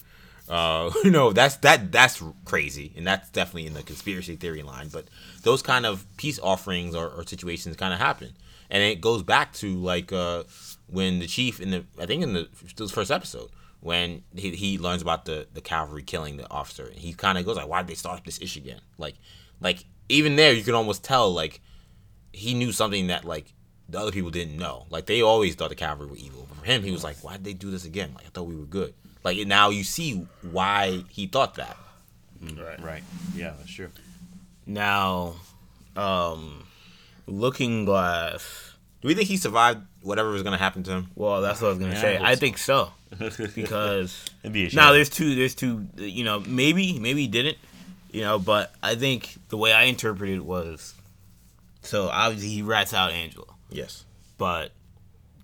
Uh, 0.49 0.91
you 1.05 1.11
know 1.11 1.33
that's 1.33 1.57
that 1.57 1.93
that's 1.93 2.23
crazy, 2.45 2.93
and 2.97 3.07
that's 3.07 3.29
definitely 3.31 3.67
in 3.67 3.75
the 3.75 3.83
conspiracy 3.83 4.37
theory 4.37 4.63
line. 4.63 4.89
But 4.89 5.07
those 5.43 5.63
kind 5.63 5.87
of 5.87 6.05
peace 6.17 6.39
offerings 6.43 6.95
or, 6.95 7.09
or 7.09 7.27
situations 7.27 7.77
kind 7.77 7.93
of 7.93 8.01
happen, 8.01 8.33
and 8.71 8.83
it 8.83 9.01
goes 9.01 9.23
back 9.23 9.53
to 9.55 9.77
like 9.77 10.13
uh, 10.13 10.45
when 10.89 11.19
the 11.19 11.27
chief 11.27 11.61
in 11.61 11.71
the 11.71 11.85
I 12.01 12.07
think 12.07 12.23
in 12.23 12.33
the 12.33 12.49
first 12.89 13.11
episode 13.11 13.51
when 13.85 14.23
he, 14.35 14.51
he 14.57 14.79
learns 14.79 15.03
about 15.03 15.27
the, 15.27 15.47
the 15.53 15.61
cavalry 15.61 16.03
killing 16.03 16.37
the 16.39 16.51
officer 16.51 16.91
he 16.95 17.13
kind 17.13 17.37
of 17.39 17.45
goes 17.45 17.57
like 17.57 17.69
why 17.69 17.81
did 17.83 17.87
they 17.89 17.95
start 17.95 18.19
up 18.19 18.25
this 18.25 18.41
issue 18.41 18.59
again 18.61 18.81
like 18.99 19.15
like 19.61 19.85
even 20.09 20.37
there 20.37 20.53
you 20.55 20.63
can 20.65 20.75
almost 20.75 21.05
tell 21.05 21.31
like 21.33 21.61
he 22.33 22.55
knew 22.55 22.73
something 22.73 23.09
that 23.09 23.25
like 23.27 23.53
the 23.89 23.99
other 23.99 24.11
people 24.11 24.31
didn't 24.31 24.57
know 24.57 24.87
like 24.89 25.05
they 25.05 25.21
always 25.21 25.55
thought 25.55 25.69
the 25.69 25.75
cavalry 25.75 26.11
were 26.11 26.17
evil 26.17 26.47
but 26.49 26.57
for 26.59 26.65
him 26.65 26.83
he 26.83 26.91
was 26.91 27.05
like 27.05 27.17
why 27.23 27.33
did 27.35 27.45
they 27.45 27.53
do 27.53 27.71
this 27.71 27.85
again 27.85 28.11
like 28.15 28.25
i 28.25 28.29
thought 28.31 28.45
we 28.47 28.57
were 28.57 28.65
good 28.65 28.95
like 29.23 29.47
now 29.47 29.69
you 29.69 29.85
see 29.85 30.27
why 30.41 31.05
he 31.11 31.27
thought 31.27 31.55
that 31.57 31.77
Right. 32.59 32.83
Right. 32.83 33.03
Yeah, 33.35 33.55
that's 33.59 33.71
true. 33.71 33.89
Now, 34.67 35.35
um, 35.97 36.65
Looking 37.27 37.85
Glass. 37.87 38.75
do 39.01 39.09
we 39.09 39.15
think 39.15 39.29
he 39.29 39.37
survived 39.39 39.81
whatever 40.03 40.31
was 40.31 40.43
going 40.43 40.53
to 40.53 40.63
happen 40.63 40.83
to 40.85 40.91
him 40.91 41.11
Well, 41.15 41.41
that's 41.41 41.61
what 41.61 41.69
I 41.69 41.71
was 41.71 41.79
gonna 41.79 41.93
Yeah, 41.93 42.01
say. 42.01 42.17
I 42.19 42.31
I 42.31 42.35
so. 42.35 42.41
think 42.41 42.59
so 42.59 42.93
because 43.55 44.25
be 44.51 44.71
now 44.73 44.93
there's 44.93 45.09
two. 45.09 45.35
There's 45.35 45.55
two. 45.55 45.87
You 45.97 46.25
know, 46.25 46.41
maybe 46.41 46.99
maybe 46.99 47.23
he 47.23 47.29
didn't. 47.29 47.59
You 48.11 48.21
know, 48.21 48.39
but 48.39 48.73
I 48.83 48.95
think 48.95 49.37
the 49.49 49.57
way 49.57 49.73
I 49.73 49.85
interpreted 49.85 50.37
it 50.37 50.45
was, 50.45 50.95
so 51.83 52.09
obviously 52.09 52.49
he 52.49 52.63
rats 52.63 52.95
out 52.95 53.11
Angela, 53.11 53.47
yes 53.71 54.05
but 54.39 54.73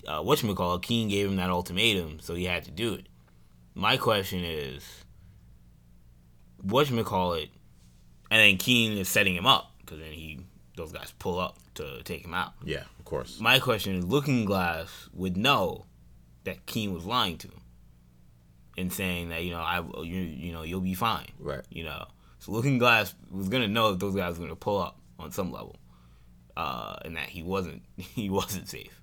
uh, 0.07 0.21
whatchamacallit, 0.21 0.83
Keene 0.83 1.09
gave 1.09 1.29
him 1.29 1.37
that 1.37 1.51
ultimatum, 1.51 2.21
so 2.21 2.35
he 2.35 2.45
had 2.45 2.65
to 2.65 2.71
do 2.71 2.95
it. 2.95 3.07
My 3.75 3.97
question 3.97 4.45
is, 4.45 4.85
what 6.63 6.91
you 6.91 7.05
call 7.05 7.35
it 7.35 7.49
and 8.31 8.41
then 8.41 8.57
Keene 8.59 8.99
is 8.99 9.09
setting 9.09 9.35
him 9.35 9.47
up 9.47 9.73
because 9.81 9.99
then 9.99 10.13
he 10.13 10.41
those 10.77 10.93
guys 10.93 11.13
pull 11.19 11.39
up 11.39 11.57
to 11.75 12.03
take 12.05 12.25
him 12.25 12.35
out. 12.35 12.53
yeah 12.65 12.83
of 12.99 13.05
course 13.05 13.41
My 13.41 13.59
question 13.59 13.95
is, 13.97 14.05
Looking 14.05 14.45
Glass 14.45 15.09
would 15.13 15.37
know 15.37 15.87
that 16.45 16.67
Keene 16.67 16.93
was 16.93 17.05
lying 17.05 17.39
to 17.39 17.49
him 17.49 17.60
and 18.81 18.93
saying 18.93 19.29
that 19.29 19.45
you 19.45 19.51
know 19.53 19.61
I 19.61 19.81
you 20.03 20.17
you 20.21 20.53
know 20.53 20.63
you'll 20.63 20.81
be 20.81 20.95
fine. 20.95 21.29
right 21.39 21.65
You 21.71 21.85
know, 21.85 22.07
so 22.39 22.53
Looking 22.53 22.79
Glass 22.79 23.15
was 23.31 23.49
gonna 23.49 23.69
know 23.69 23.91
that 23.93 24.01
those 24.01 24.15
guys 24.15 24.39
were 24.39 24.45
gonna 24.47 24.57
pull 24.57 24.79
up 24.81 24.99
on 25.19 25.31
some 25.33 25.53
level, 25.53 25.77
uh, 26.57 26.97
and 27.05 27.17
that 27.17 27.29
he 27.29 27.43
wasn't 27.43 27.83
he 27.97 28.31
wasn't 28.31 28.69
safe. 28.69 29.01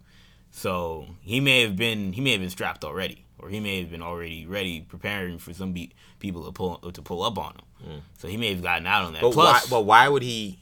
So 0.51 1.07
he 1.21 1.39
may 1.39 1.61
have 1.61 1.75
been 1.75 2.13
he 2.13 2.21
may 2.21 2.31
have 2.31 2.41
been 2.41 2.49
strapped 2.49 2.83
already, 2.83 3.25
or 3.37 3.49
he 3.49 3.59
may 3.59 3.79
have 3.81 3.91
been 3.91 4.01
already 4.01 4.45
ready, 4.45 4.81
preparing 4.81 5.37
for 5.37 5.53
some 5.53 5.71
be- 5.73 5.93
people 6.19 6.43
to 6.45 6.51
pull 6.51 6.77
to 6.79 7.01
pull 7.01 7.21
up 7.23 7.37
on 7.37 7.53
him. 7.53 8.01
So 8.17 8.27
he 8.27 8.37
may 8.37 8.49
have 8.53 8.63
gotten 8.63 8.87
out 8.87 9.03
on 9.05 9.13
that. 9.13 9.21
But 9.21 9.33
Plus, 9.33 9.63
why? 9.63 9.69
But 9.69 9.85
why 9.85 10.07
would 10.09 10.23
he? 10.23 10.59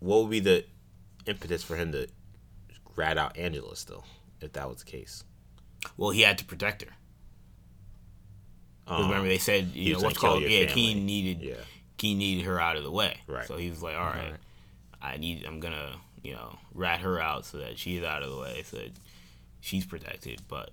What 0.00 0.22
would 0.22 0.30
be 0.30 0.40
the 0.40 0.64
impetus 1.26 1.62
for 1.62 1.76
him 1.76 1.92
to 1.92 2.08
rat 2.96 3.16
out 3.16 3.36
Angela 3.38 3.74
still, 3.76 4.04
if 4.40 4.52
that 4.54 4.68
was 4.68 4.78
the 4.78 4.90
case? 4.90 5.24
well, 5.96 6.10
he 6.10 6.22
had 6.22 6.38
to 6.38 6.44
protect 6.44 6.82
her. 6.82 6.88
Uh, 8.86 9.00
remember 9.02 9.28
they 9.28 9.38
said 9.38 9.68
you 9.74 9.94
know 9.94 10.00
what's 10.00 10.18
called 10.18 10.42
yeah 10.42 10.66
family. 10.66 10.72
Keene 10.74 11.06
needed 11.06 11.40
yeah, 11.42 11.54
Keene 11.96 12.18
needed 12.18 12.44
her 12.44 12.60
out 12.60 12.76
of 12.76 12.84
the 12.84 12.90
way. 12.90 13.16
Right. 13.26 13.46
So 13.46 13.56
he 13.56 13.70
was 13.70 13.82
like, 13.82 13.96
all 13.96 14.04
right, 14.04 14.30
Right. 14.32 14.40
I 15.02 15.16
need, 15.18 15.44
I'm 15.44 15.60
gonna, 15.60 15.96
you 16.22 16.32
know, 16.32 16.58
rat 16.74 17.00
her 17.00 17.20
out 17.20 17.44
so 17.46 17.58
that 17.58 17.78
she's 17.78 18.02
out 18.02 18.22
of 18.22 18.30
the 18.30 18.38
way, 18.38 18.62
so 18.66 18.76
that 18.78 18.90
she's 19.60 19.84
protected. 19.86 20.40
But 20.48 20.70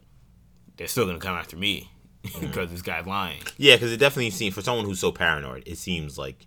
they're 0.77 0.88
still 0.88 1.05
gonna 1.05 1.19
come 1.19 1.35
after 1.35 1.55
me 1.57 1.89
Mm-hmm. 2.23 2.45
because 2.47 2.69
this 2.69 2.81
guy's 2.83 3.07
lying. 3.07 3.41
yeah, 3.57 3.75
because 3.75 3.91
it 3.91 3.97
definitely 3.97 4.29
seems 4.29 4.53
for 4.53 4.61
someone 4.61 4.85
who's 4.85 4.99
so 4.99 5.11
paranoid, 5.11 5.63
it 5.65 5.77
seems 5.79 6.17
like 6.19 6.45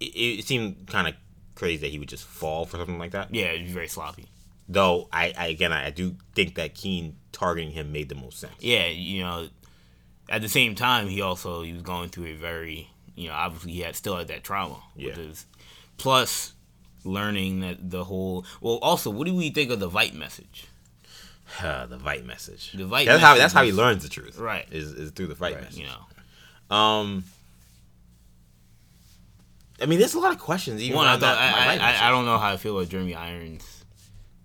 it, 0.00 0.06
it 0.06 0.44
seemed 0.46 0.86
kind 0.86 1.06
of 1.08 1.14
crazy 1.54 1.82
that 1.82 1.90
he 1.90 1.98
would 1.98 2.08
just 2.08 2.24
fall 2.24 2.64
for 2.64 2.78
something 2.78 2.98
like 2.98 3.10
that. 3.10 3.34
Yeah, 3.34 3.52
he's 3.52 3.70
very 3.70 3.88
sloppy. 3.88 4.26
Though 4.66 5.08
I, 5.12 5.34
I 5.36 5.46
again, 5.48 5.72
I, 5.74 5.86
I 5.86 5.90
do 5.90 6.16
think 6.34 6.54
that 6.54 6.74
Keene 6.74 7.16
targeting 7.32 7.70
him 7.70 7.92
made 7.92 8.08
the 8.08 8.14
most 8.14 8.38
sense. 8.38 8.54
Yeah, 8.60 8.86
you 8.86 9.22
know, 9.22 9.48
at 10.28 10.42
the 10.42 10.48
same 10.48 10.74
time, 10.74 11.08
he 11.08 11.20
also 11.20 11.62
he 11.62 11.72
was 11.72 11.82
going 11.82 12.08
through 12.10 12.26
a 12.26 12.34
very, 12.34 12.90
you 13.14 13.28
know, 13.28 13.34
obviously 13.34 13.72
he 13.72 13.80
had 13.80 13.96
still 13.96 14.16
had 14.16 14.28
that 14.28 14.44
trauma. 14.44 14.82
Yeah. 14.96 15.08
With 15.08 15.16
his, 15.16 15.46
plus 15.96 16.52
learning 17.04 17.60
that 17.60 17.90
the 17.90 18.04
whole. 18.04 18.44
Well, 18.60 18.78
also, 18.82 19.10
what 19.10 19.26
do 19.26 19.34
we 19.34 19.50
think 19.50 19.70
of 19.70 19.80
the 19.80 19.90
Veidt 19.90 20.14
message? 20.14 20.66
Uh, 21.62 21.86
the 21.86 21.96
Veidt 21.96 22.26
message. 22.26 22.72
The 22.72 22.84
Veidt 22.84 23.06
That's 23.06 23.22
how 23.22 23.34
that's 23.36 23.54
how 23.54 23.62
he 23.64 23.72
learns 23.72 24.02
the 24.02 24.08
truth. 24.10 24.38
Right. 24.38 24.66
Is 24.70 24.92
is 24.92 25.10
through 25.12 25.28
the 25.28 25.34
Veidt 25.34 25.54
Right, 25.54 25.60
message. 25.62 25.78
you 25.78 25.86
know. 25.86 26.76
Um. 26.76 27.24
I 29.80 29.86
mean, 29.86 30.00
there's 30.00 30.14
a 30.14 30.18
lot 30.18 30.32
of 30.32 30.40
questions. 30.40 30.82
Even 30.82 30.96
One, 30.96 31.06
I, 31.06 31.16
thought, 31.16 31.38
I, 31.38 31.76
I, 31.76 32.08
I 32.08 32.10
don't 32.10 32.24
know 32.24 32.36
how 32.36 32.52
I 32.52 32.56
feel 32.56 32.76
about 32.76 32.88
Jeremy 32.90 33.14
Irons. 33.14 33.77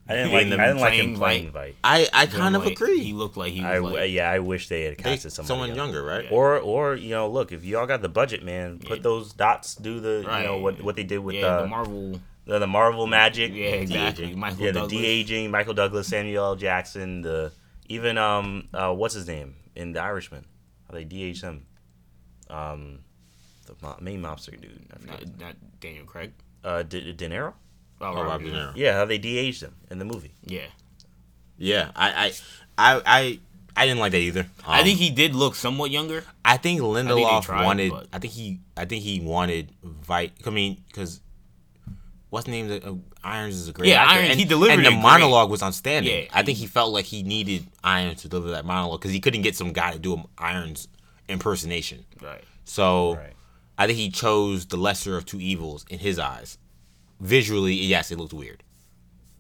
I 0.07 0.15
didn't 0.15 0.31
like. 0.33 0.49
the 0.49 0.59
I 0.61 0.65
didn't 0.67 0.81
like 0.81 0.93
him 0.95 1.15
playing 1.15 1.51
Veidt. 1.51 1.53
Veidt. 1.53 1.73
I, 1.83 2.07
I 2.13 2.25
kind 2.25 2.55
of 2.57 2.63
Like, 2.65 2.73
agree. 2.73 2.99
He 3.03 3.13
looked 3.13 3.37
like 3.37 3.53
he 3.53 3.61
was 3.61 3.69
I 3.69 3.77
like, 3.77 4.11
yeah. 4.11 4.29
I 4.29 4.39
wish 4.39 4.67
they 4.67 4.83
had 4.83 4.97
They- 4.97 5.03
casted 5.03 5.31
somebody 5.31 5.47
someone 5.47 5.69
else. 5.69 5.77
younger, 5.77 6.03
right? 6.03 6.25
Or 6.29 6.59
or 6.59 6.95
you 6.95 7.11
know, 7.11 7.29
look 7.29 7.51
if 7.53 7.63
y'all 7.63 7.85
got 7.87 8.01
the 8.01 8.09
budget, 8.09 8.43
man, 8.43 8.79
put 8.79 8.97
Yeah. 8.97 9.03
those 9.03 9.31
dots. 9.33 9.75
Do 9.75 9.99
the 10.01 10.19
you 10.37 10.43
know 10.45 10.57
what 10.57 10.81
what 10.81 10.95
they 10.97 11.03
did 11.05 11.19
with 11.19 11.35
yeah, 11.35 11.55
the 11.57 11.61
the 11.61 11.67
Marvel. 11.67 12.19
the, 12.45 12.59
the 12.59 12.67
Marvel 12.67 13.07
magic. 13.07 13.53
Yeah, 13.53 13.67
exactly. 13.67 14.25
de-aging. 14.25 14.39
Michael 14.39 14.65
Yeah, 14.65 14.71
Douglas. 14.73 14.91
the 14.91 14.97
de 14.97 15.05
aging, 15.05 15.51
Michael 15.51 15.73
Douglas, 15.73 16.07
Samuel 16.07 16.43
L. 16.47 16.55
Jackson, 16.57 17.21
the 17.21 17.53
even 17.87 18.17
um 18.17 18.67
uh 18.73 18.93
what's 18.93 19.13
his 19.13 19.25
name 19.27 19.55
in 19.75 19.93
The 19.93 20.01
Irishman? 20.01 20.43
How 20.87 20.95
they 20.95 21.05
de 21.05 21.23
aged 21.23 21.43
him? 21.43 21.65
Um, 22.49 22.99
the 23.65 23.75
mo- 23.81 23.97
main 24.01 24.21
mobster 24.21 24.59
dude. 24.59 24.81
I. 24.91 25.05
Not, 25.11 25.39
not 25.39 25.55
Daniel 25.79 26.05
Craig. 26.05 26.33
Uh, 26.63 26.83
De, 26.83 27.13
De 27.13 27.29
Niro. 27.29 27.53
Oh, 28.03 28.13
Robert 28.15 28.27
Rob 28.29 28.41
De 28.41 28.49
De 28.51 28.55
Niro. 28.55 28.73
Niro. 28.73 28.77
Yeah, 28.77 28.93
how 28.93 29.05
they 29.05 29.17
de 29.17 29.37
aged 29.37 29.61
him 29.63 29.75
in 29.91 29.99
the 29.99 30.05
movie. 30.05 30.31
Yeah. 30.45 30.67
Yeah, 31.57 31.91
I, 31.95 32.09
I, 32.09 32.31
I, 32.77 33.01
I, 33.05 33.39
I 33.75 33.85
didn't 33.85 33.99
like 33.99 34.11
that 34.11 34.17
either. 34.19 34.47
I 34.67 34.79
Um, 34.79 34.85
think 34.85 34.99
he 34.99 35.09
did 35.11 35.35
look 35.35 35.55
somewhat 35.55 35.91
younger. 35.91 36.23
I 36.43 36.57
think 36.57 36.81
Lindelof 36.81 37.43
tried, 37.43 37.63
wanted. 37.65 37.91
but- 37.91 38.07
I 38.11 38.19
think 38.19 38.33
he. 38.33 38.59
I 38.75 38.85
think 38.85 39.03
he 39.03 39.19
wanted 39.21 39.71
Veidt. 40.07 40.31
I 40.45 40.49
mean, 40.49 40.83
because 40.87 41.21
what's 42.29 42.45
the 42.45 42.51
name? 42.51 42.71
Of, 42.71 42.85
uh, 42.85 42.93
Irons 43.23 43.55
is 43.55 43.69
a 43.69 43.71
great 43.71 43.87
Yeah, 43.89 44.01
actor. 44.01 44.15
Irons, 44.15 44.29
and, 44.31 44.39
he 44.39 44.45
delivered 44.45 44.73
and 44.73 44.81
it 44.81 44.85
the 44.85 44.89
great. 44.95 45.01
monologue 45.01 45.49
was 45.49 45.63
outstanding. 45.63 46.23
Yeah, 46.23 46.27
I 46.33 46.43
think 46.43 46.57
he 46.57 46.65
felt 46.67 46.91
like 46.91 47.05
he 47.05 47.23
needed 47.23 47.67
Irons 47.83 48.21
to 48.23 48.27
deliver 48.27 48.51
that 48.51 48.65
monologue 48.65 48.99
because 48.99 49.13
he 49.13 49.19
couldn't 49.21 49.43
get 49.43 49.55
some 49.55 49.71
guy 49.71 49.93
to 49.93 49.99
do 49.99 50.13
an 50.15 50.25
Irons 50.37 50.87
impersonation. 51.29 52.03
Right. 52.21 52.43
So 52.65 53.15
Right. 53.15 53.33
I 53.77 53.87
think 53.87 53.97
he 53.97 54.09
chose 54.09 54.65
the 54.65 54.77
lesser 54.77 55.15
of 55.17 55.25
two 55.25 55.39
evils 55.39 55.85
in 55.89 55.99
his 55.99 56.19
eyes. 56.19 56.57
Visually, 57.23 57.73
yes, 57.73 58.11
it 58.11 58.17
looked 58.19 58.33
weird. 58.33 58.63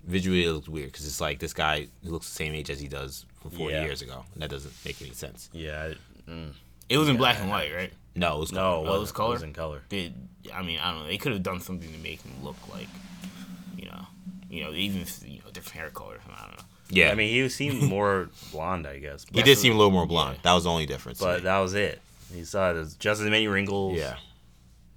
Visually, 0.05 0.43
it 0.45 0.51
looked 0.51 0.69
weird 0.69 0.91
because 0.91 1.05
it's 1.05 1.19
like 1.21 1.39
this 1.39 1.53
guy 1.53 1.87
looks 2.03 2.27
the 2.29 2.35
same 2.35 2.53
age 2.53 2.69
as 2.69 2.79
he 2.79 2.87
does 2.87 3.25
from 3.41 3.51
40 3.51 3.73
Yeah. 3.73 3.83
years 3.83 4.01
ago, 4.01 4.23
and 4.33 4.41
that 4.41 4.49
doesn't 4.49 4.73
make 4.85 5.01
any 5.01 5.11
sense. 5.11 5.49
Yeah. 5.53 5.91
I- 6.27 6.31
mm. 6.31 6.53
It 6.89 6.97
was 6.97 7.09
in 7.09 7.17
black 7.17 7.39
and 7.39 7.49
white, 7.49 7.73
right? 7.73 7.91
No, 8.15 8.37
it 8.37 8.39
was 8.39 8.51
No, 8.51 8.81
cool. 8.83 8.91
Oh, 8.93 8.95
it 8.95 8.99
was 8.99 9.11
color? 9.11 9.29
It 9.31 9.33
was 9.33 9.43
in 9.43 9.53
color. 9.53 9.81
Did 9.89 10.13
I 10.53 10.61
mean 10.61 10.79
I 10.79 10.91
don't 10.91 11.01
know? 11.01 11.07
They 11.07 11.17
could 11.17 11.31
have 11.31 11.43
done 11.43 11.59
something 11.61 11.91
to 11.91 11.97
make 11.99 12.21
him 12.21 12.31
look 12.43 12.55
like, 12.71 12.87
you 13.77 13.85
know, 13.85 14.05
you 14.49 14.63
know, 14.63 14.71
even 14.73 15.01
if, 15.01 15.21
you 15.25 15.39
know, 15.43 15.51
different 15.51 15.77
hair 15.79 15.89
color. 15.89 16.19
I 16.29 16.41
don't 16.41 16.57
know. 16.57 16.63
Yeah, 16.89 17.09
I 17.11 17.15
mean, 17.15 17.29
he 17.29 17.49
seemed 17.49 17.81
more 17.89 18.29
blonde, 18.51 18.85
I 18.85 18.99
guess. 18.99 19.25
he 19.33 19.41
did 19.41 19.57
seem 19.57 19.73
a 19.73 19.77
little 19.77 19.91
more 19.91 20.05
blonde. 20.05 20.37
That 20.43 20.53
was 20.53 20.65
the 20.65 20.69
only 20.69 20.85
difference. 20.85 21.19
but 21.19 21.43
that 21.43 21.57
was 21.59 21.73
it. 21.73 22.01
He 22.33 22.43
saw 22.43 22.73
there's 22.73 22.93
just 22.95 23.21
as 23.21 23.27
many 23.29 23.47
wrinkles. 23.47 23.97
yeah, 23.97 24.17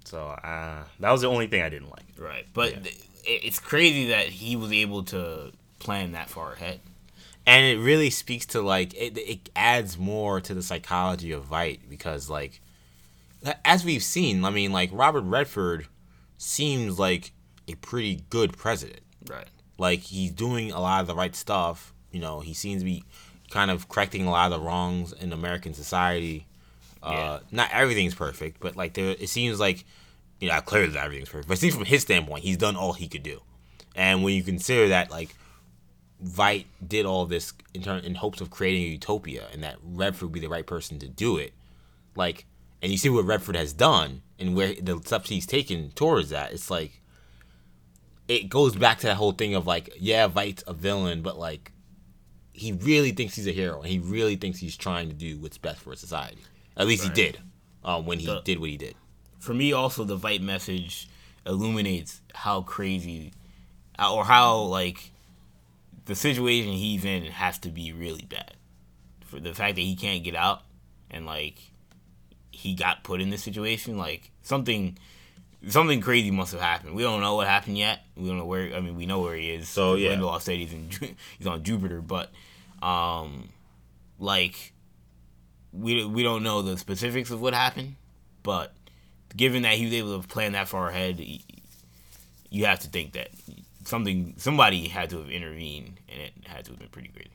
So 0.07 0.27
uh, 0.27 0.83
that 0.99 1.11
was 1.11 1.21
the 1.21 1.27
only 1.27 1.47
thing 1.47 1.61
I 1.61 1.69
didn't 1.69 1.89
like. 1.89 2.05
Right. 2.17 2.45
But 2.53 2.83
th- 2.83 2.97
it's 3.25 3.59
crazy 3.59 4.07
that 4.07 4.27
he 4.27 4.55
was 4.55 4.71
able 4.71 5.03
to 5.05 5.51
plan 5.79 6.13
that 6.13 6.29
far 6.29 6.53
ahead. 6.53 6.79
and 7.45 7.65
it 7.65 7.77
really 7.81 8.09
speaks 8.09 8.45
to 8.47 8.61
like 8.61 8.93
it, 8.93 9.17
it 9.17 9.49
adds 9.55 9.97
more 9.97 10.39
to 10.41 10.53
the 10.53 10.63
psychology 10.63 11.31
of 11.31 11.49
Veidt 11.49 11.79
because 11.89 12.29
like 12.29 12.61
as 13.63 13.85
we've 13.85 14.03
seen, 14.03 14.43
I 14.43 14.49
mean, 14.49 14.71
like 14.71 14.89
Robert 14.93 15.21
Redford 15.21 15.87
seems 16.37 16.97
like 16.97 17.31
a 17.67 17.75
pretty 17.75 18.23
good 18.29 18.57
president. 18.57 19.01
Right. 19.29 19.47
like 19.77 19.99
he's 19.99 20.31
doing 20.31 20.71
a 20.71 20.79
lot 20.79 21.01
of 21.01 21.07
the 21.07 21.15
right 21.15 21.35
stuff. 21.35 21.93
You 22.11 22.21
know, 22.21 22.39
he 22.39 22.53
seems 22.53 22.81
to 22.81 22.85
be 22.85 23.03
kind 23.51 23.69
of 23.69 23.89
correcting 23.89 24.25
a 24.25 24.31
lot 24.31 24.51
of 24.51 24.57
the 24.59 24.65
wrongs 24.65 25.11
in 25.11 25.33
American 25.33 25.73
society. 25.73 26.47
Uh, 27.01 27.11
Yeah. 27.11 27.39
Not 27.51 27.69
everything's 27.71 28.15
perfect, 28.15 28.59
but 28.59 28.75
like 28.75 28.93
there, 28.93 29.09
it 29.19 29.29
seems 29.29 29.59
like 29.59 29.85
you 30.39 30.49
know 30.49 30.59
clearly 30.61 30.93
not 30.93 31.05
everything's 31.05 31.29
perfect. 31.29 31.47
But 31.47 31.57
it 31.57 31.61
seems 31.61 31.75
from 31.75 31.85
his 31.85 32.01
standpoint, 32.01 32.43
he's 32.43 32.57
done 32.57 32.75
all 32.75 32.93
he 32.93 33.07
could 33.07 33.23
do. 33.23 33.41
And 33.95 34.23
when 34.23 34.35
you 34.35 34.43
consider 34.43 34.89
that, 34.89 35.09
like 35.11 35.35
Veidt 36.23 36.65
did 36.85 37.05
all 37.05 37.25
this 37.25 37.53
in 37.73 37.83
turn 37.83 38.03
in 38.03 38.15
hopes 38.15 38.41
of 38.41 38.49
creating 38.49 38.83
a 38.83 38.87
utopia, 38.87 39.47
and 39.51 39.63
that 39.63 39.77
Redford 39.83 40.23
would 40.23 40.33
be 40.33 40.39
the 40.39 40.49
right 40.49 40.65
person 40.65 40.99
to 40.99 41.07
do 41.07 41.37
it, 41.37 41.53
like 42.15 42.45
and 42.81 42.91
you 42.91 42.97
see 42.97 43.09
what 43.09 43.25
Redford 43.25 43.55
has 43.55 43.73
done 43.73 44.21
and 44.39 44.55
where 44.55 44.73
the 44.79 44.99
steps 45.03 45.29
he's 45.29 45.47
taken 45.47 45.91
towards 45.91 46.29
that, 46.29 46.51
it's 46.51 46.69
like 46.69 47.01
it 48.27 48.49
goes 48.49 48.75
back 48.75 48.99
to 48.99 49.07
that 49.07 49.15
whole 49.15 49.31
thing 49.31 49.55
of 49.55 49.65
like, 49.65 49.89
yeah, 49.97 50.27
Veidt's 50.27 50.63
a 50.67 50.73
villain, 50.73 51.21
but 51.21 51.39
like 51.39 51.71
he 52.53 52.71
really 52.71 53.11
thinks 53.11 53.35
he's 53.35 53.47
a 53.47 53.51
hero 53.51 53.81
and 53.81 53.89
he 53.89 53.99
really 53.99 54.35
thinks 54.35 54.59
he's 54.59 54.75
trying 54.75 55.07
to 55.07 55.13
do 55.15 55.37
what's 55.39 55.57
best 55.57 55.79
for 55.79 55.95
society. 55.95 56.41
At 56.77 56.87
least 56.87 57.03
right. 57.03 57.15
he 57.15 57.23
did 57.23 57.39
um, 57.83 58.05
when 58.05 58.19
he 58.19 58.27
the, 58.27 58.41
did 58.41 58.59
what 58.59 58.69
he 58.69 58.77
did. 58.77 58.95
For 59.39 59.53
me, 59.53 59.73
also 59.73 60.03
the 60.03 60.17
Veidt 60.17 60.41
message 60.41 61.09
illuminates 61.45 62.21
how 62.33 62.61
crazy 62.61 63.33
or 63.99 64.23
how 64.23 64.59
like 64.59 65.11
the 66.05 66.15
situation 66.15 66.71
he's 66.71 67.03
in 67.03 67.23
has 67.25 67.57
to 67.59 67.69
be 67.69 67.91
really 67.91 68.25
bad. 68.29 68.53
For 69.25 69.39
the 69.39 69.53
fact 69.53 69.75
that 69.75 69.81
he 69.81 69.95
can't 69.95 70.23
get 70.23 70.35
out 70.35 70.61
and 71.11 71.25
like 71.25 71.57
he 72.51 72.73
got 72.75 73.03
put 73.03 73.21
in 73.21 73.29
this 73.29 73.43
situation, 73.43 73.97
like 73.97 74.31
something 74.41 74.97
something 75.67 76.01
crazy 76.01 76.31
must 76.31 76.51
have 76.51 76.61
happened. 76.61 76.95
We 76.95 77.03
don't 77.03 77.21
know 77.21 77.35
what 77.35 77.47
happened 77.47 77.77
yet. 77.77 78.01
We 78.15 78.27
don't 78.27 78.37
know 78.37 78.45
where. 78.45 78.73
I 78.75 78.79
mean, 78.79 78.95
we 78.95 79.05
know 79.05 79.21
where 79.21 79.35
he 79.35 79.51
is. 79.51 79.67
So 79.67 79.95
yeah, 79.95 80.11
Lindelof 80.11 80.41
said 80.41 80.57
he's 80.57 80.73
in 80.73 80.89
he's 81.37 81.47
on 81.47 81.63
Jupiter, 81.63 82.01
but 82.01 82.31
um, 82.81 83.49
like 84.19 84.73
we 85.77 86.05
we 86.05 86.23
don't 86.23 86.43
know 86.43 86.61
the 86.61 86.77
specifics 86.77 87.31
of 87.31 87.41
what 87.41 87.53
happened. 87.53 87.95
But 88.43 88.73
given 89.35 89.63
that 89.63 89.73
he 89.73 89.85
was 89.85 89.93
able 89.93 90.21
to 90.21 90.27
plan 90.27 90.53
that 90.53 90.67
far 90.67 90.89
ahead, 90.89 91.19
you 92.49 92.65
have 92.65 92.79
to 92.79 92.87
think 92.87 93.13
that 93.13 93.29
something 93.83 94.33
somebody 94.37 94.87
had 94.87 95.09
to 95.11 95.17
have 95.19 95.29
intervened, 95.29 95.99
and 96.09 96.21
it 96.21 96.33
had 96.45 96.65
to 96.65 96.71
have 96.71 96.79
been 96.79 96.89
pretty 96.89 97.09
crazy. 97.09 97.31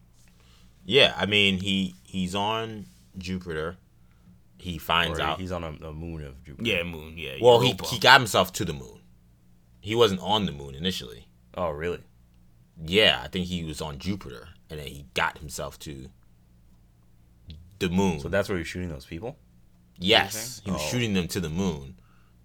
Yeah, 0.85 1.15
I 1.17 1.27
mean 1.27 1.61
he 1.61 1.95
he's 2.05 2.35
on 2.35 2.87
Jupiter 3.19 3.77
he 4.63 4.79
finds 4.79 5.19
or 5.19 5.23
out 5.23 5.41
he's 5.41 5.51
on 5.51 5.65
a, 5.65 5.89
a, 5.89 5.93
moon 5.93 6.25
of 6.25 6.43
Jupiter. 6.45 6.69
Yeah, 6.69 6.85
moon. 6.85 7.15
Yeah. 7.17 7.35
Well, 7.41 7.59
he 7.61 7.75
he 7.87 7.99
got 7.99 8.21
himself 8.21 8.53
to 8.55 8.65
the 8.65 8.73
moon. 8.73 9.01
He 9.81 9.97
wasn't 9.97 10.21
on 10.21 10.47
the 10.47 10.53
moon 10.53 10.77
initially. 10.77 11.27
Oh, 11.57 11.71
really? 11.71 11.99
Yeah, 12.81 13.21
I 13.25 13.27
think 13.27 13.47
he 13.47 13.65
was 13.65 13.81
on 13.81 13.99
Jupiter, 13.99 14.51
and 14.71 14.79
then 14.79 14.87
he 14.87 15.07
got 15.15 15.39
himself 15.39 15.81
to 15.81 16.09
the 17.89 17.95
moon. 17.95 18.21
So 18.21 18.29
that's 18.29 18.49
where 18.49 18.59
he's 18.59 18.67
shooting 18.67 18.89
those 18.89 19.05
people. 19.07 19.37
Yes, 19.99 20.61
he 20.65 20.71
was 20.71 20.81
oh. 20.83 20.89
shooting 20.89 21.15
them 21.15 21.29
to 21.29 21.41
the 21.41 21.49
moon, 21.49 21.95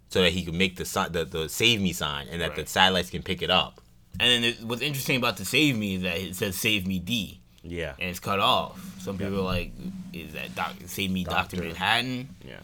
so 0.08 0.22
that 0.22 0.32
he 0.32 0.44
could 0.44 0.54
make 0.54 0.76
the 0.76 0.84
the, 1.10 1.24
the 1.24 1.48
save 1.48 1.80
me 1.80 1.92
sign, 1.92 2.28
and 2.28 2.40
that 2.40 2.50
right. 2.50 2.64
the 2.64 2.66
satellites 2.66 3.10
can 3.10 3.22
pick 3.22 3.42
it 3.42 3.50
up. 3.50 3.80
And 4.20 4.44
then 4.44 4.54
what's 4.66 4.82
interesting 4.82 5.16
about 5.16 5.36
the 5.36 5.44
save 5.44 5.76
me 5.76 5.96
is 5.96 6.02
that 6.02 6.18
it 6.18 6.36
says 6.36 6.56
save 6.56 6.86
me 6.86 6.98
D. 6.98 7.40
Yeah. 7.62 7.94
And 7.98 8.10
it's 8.10 8.20
cut 8.20 8.40
off. 8.40 8.80
Some 9.00 9.18
people 9.18 9.40
are 9.40 9.42
like, 9.42 9.72
is 10.12 10.32
that 10.32 10.54
doc- 10.54 10.76
save 10.86 11.10
me 11.10 11.24
Doctor, 11.24 11.56
Doctor 11.56 11.68
Manhattan? 11.68 12.28
Yeah. 12.44 12.56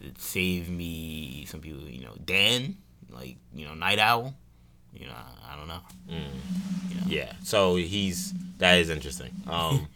It 0.00 0.20
save 0.20 0.68
me 0.68 1.44
some 1.46 1.60
people, 1.60 1.82
you 1.82 2.04
know, 2.04 2.14
Dan, 2.24 2.76
like, 3.10 3.36
you 3.54 3.66
know, 3.66 3.74
Nite 3.74 3.98
Owl. 3.98 4.34
You 4.92 5.06
know, 5.06 5.12
I, 5.12 5.52
I 5.52 5.56
don't 5.56 5.68
know. 5.68 5.80
Mm. 6.10 6.90
You 6.90 6.96
know. 6.96 7.02
Yeah. 7.06 7.32
So 7.44 7.76
he's 7.76 8.32
that 8.58 8.78
is 8.78 8.90
interesting. 8.90 9.30
Um 9.46 9.76
so, 9.78 9.86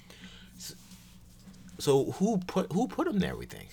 so 1.82 2.12
who 2.12 2.38
put 2.38 2.70
who 2.70 2.86
put 2.86 3.08
him 3.08 3.18
there, 3.18 3.36
we 3.36 3.44
think? 3.44 3.68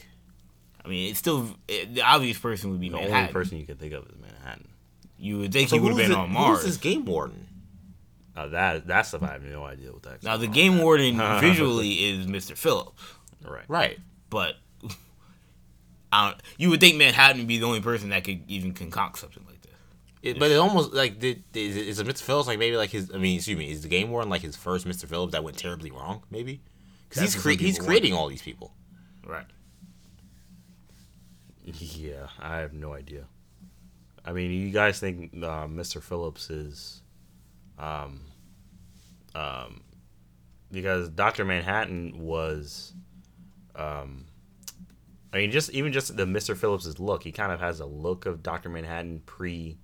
I 0.84 0.88
mean, 0.88 1.12
it's 1.12 1.20
still 1.20 1.56
it, 1.68 1.94
the 1.94 2.02
obvious 2.02 2.40
person 2.40 2.72
would 2.72 2.80
be 2.80 2.90
the 2.90 2.96
Manhattan. 2.96 3.18
only 3.18 3.34
person 3.34 3.60
you 3.60 3.68
could 3.68 3.80
think 3.80 3.94
of 3.94 4.04
is 4.06 4.16
Manhattan. 4.20 4.68
You 5.20 5.38
would 5.38 5.54
think 5.54 5.70
so 5.70 5.76
he 5.76 5.80
would 5.80 5.90
have 5.90 5.98
been 5.98 6.10
the, 6.10 6.18
on 6.18 6.32
Mars. 6.32 6.64
Who's 6.64 6.70
this 6.70 6.78
game 6.78 7.06
warden? 7.06 7.46
Uh, 8.36 8.48
that 8.48 8.88
that 8.88 9.04
stuff 9.04 9.22
I 9.22 9.34
have 9.34 9.44
no 9.44 9.64
idea 9.64 9.92
what 9.92 10.02
that. 10.04 10.24
Now 10.24 10.38
the 10.38 10.48
game 10.48 10.78
that. 10.78 10.84
warden 10.84 11.18
visually 11.40 12.10
is 12.10 12.26
Mr. 12.26 12.58
Phillips. 12.58 13.00
Right. 13.46 13.66
Right. 13.68 14.00
But 14.32 14.56
I 16.12 16.30
don't, 16.32 16.42
you 16.58 16.72
would 16.72 16.80
think 16.80 16.98
Manhattan 16.98 17.38
would 17.38 17.48
be 17.48 17.60
the 17.60 17.68
only 17.68 17.82
person 17.82 18.10
that 18.10 18.24
could 18.24 18.42
even 18.50 18.74
concoct 18.74 19.20
something 19.20 19.44
like 19.46 19.62
this. 19.62 19.72
It, 20.24 20.40
but 20.40 20.50
it 20.50 20.56
almost 20.56 20.94
like 20.94 21.20
did, 21.20 21.44
is, 21.54 21.78
is 21.78 22.00
it 22.00 22.08
Mr. 22.08 22.24
Phillips 22.24 22.48
like 22.48 22.58
maybe 22.58 22.76
like 22.76 22.90
his 22.90 23.12
I 23.14 23.20
mean 23.20 23.36
excuse 23.36 23.56
me 23.56 23.70
is 23.70 23.84
the 23.84 23.88
game 23.88 24.10
warden 24.10 24.32
like 24.32 24.42
his 24.42 24.56
first 24.56 24.88
Mr. 24.88 25.06
Phillips 25.06 25.34
that 25.34 25.44
went 25.44 25.60
terribly 25.60 25.92
wrong 25.92 26.24
maybe 26.32 26.62
because 27.10 27.34
he's 27.34 27.42
cre- 27.42 27.52
he's 27.52 27.80
creating 27.80 28.14
want. 28.14 28.22
all 28.22 28.30
these 28.30 28.42
people. 28.42 28.74
Right. 29.26 29.46
Yeah, 31.64 32.28
I 32.40 32.58
have 32.60 32.74
no 32.74 32.94
idea. 32.94 33.26
I 34.26 34.32
mean, 34.32 34.52
you 34.52 34.72
guys 34.72 35.00
think 35.00 35.34
uh, 35.36 35.68
Mr. 35.68 36.02
Phillips 36.02 36.50
is 36.50 37.02
um, 37.78 38.22
um, 39.36 39.82
because 40.72 41.10
Doctor 41.10 41.46
Manhattan 41.46 42.20
was, 42.20 42.94
um, 43.76 44.26
I 45.34 45.38
mean, 45.38 45.52
just 45.52 45.72
even 45.72 45.94
just 45.94 46.16
the 46.16 46.26
Mister 46.26 46.56
Phillips's 46.56 47.00
look, 47.00 47.24
he 47.24 47.32
kind 47.32 47.52
of 47.52 47.60
has 47.60 47.80
a 47.80 47.86
look 47.86 48.26
of 48.26 48.44
Doctor 48.44 48.70
Manhattan 48.70 49.22
pre 49.26 49.78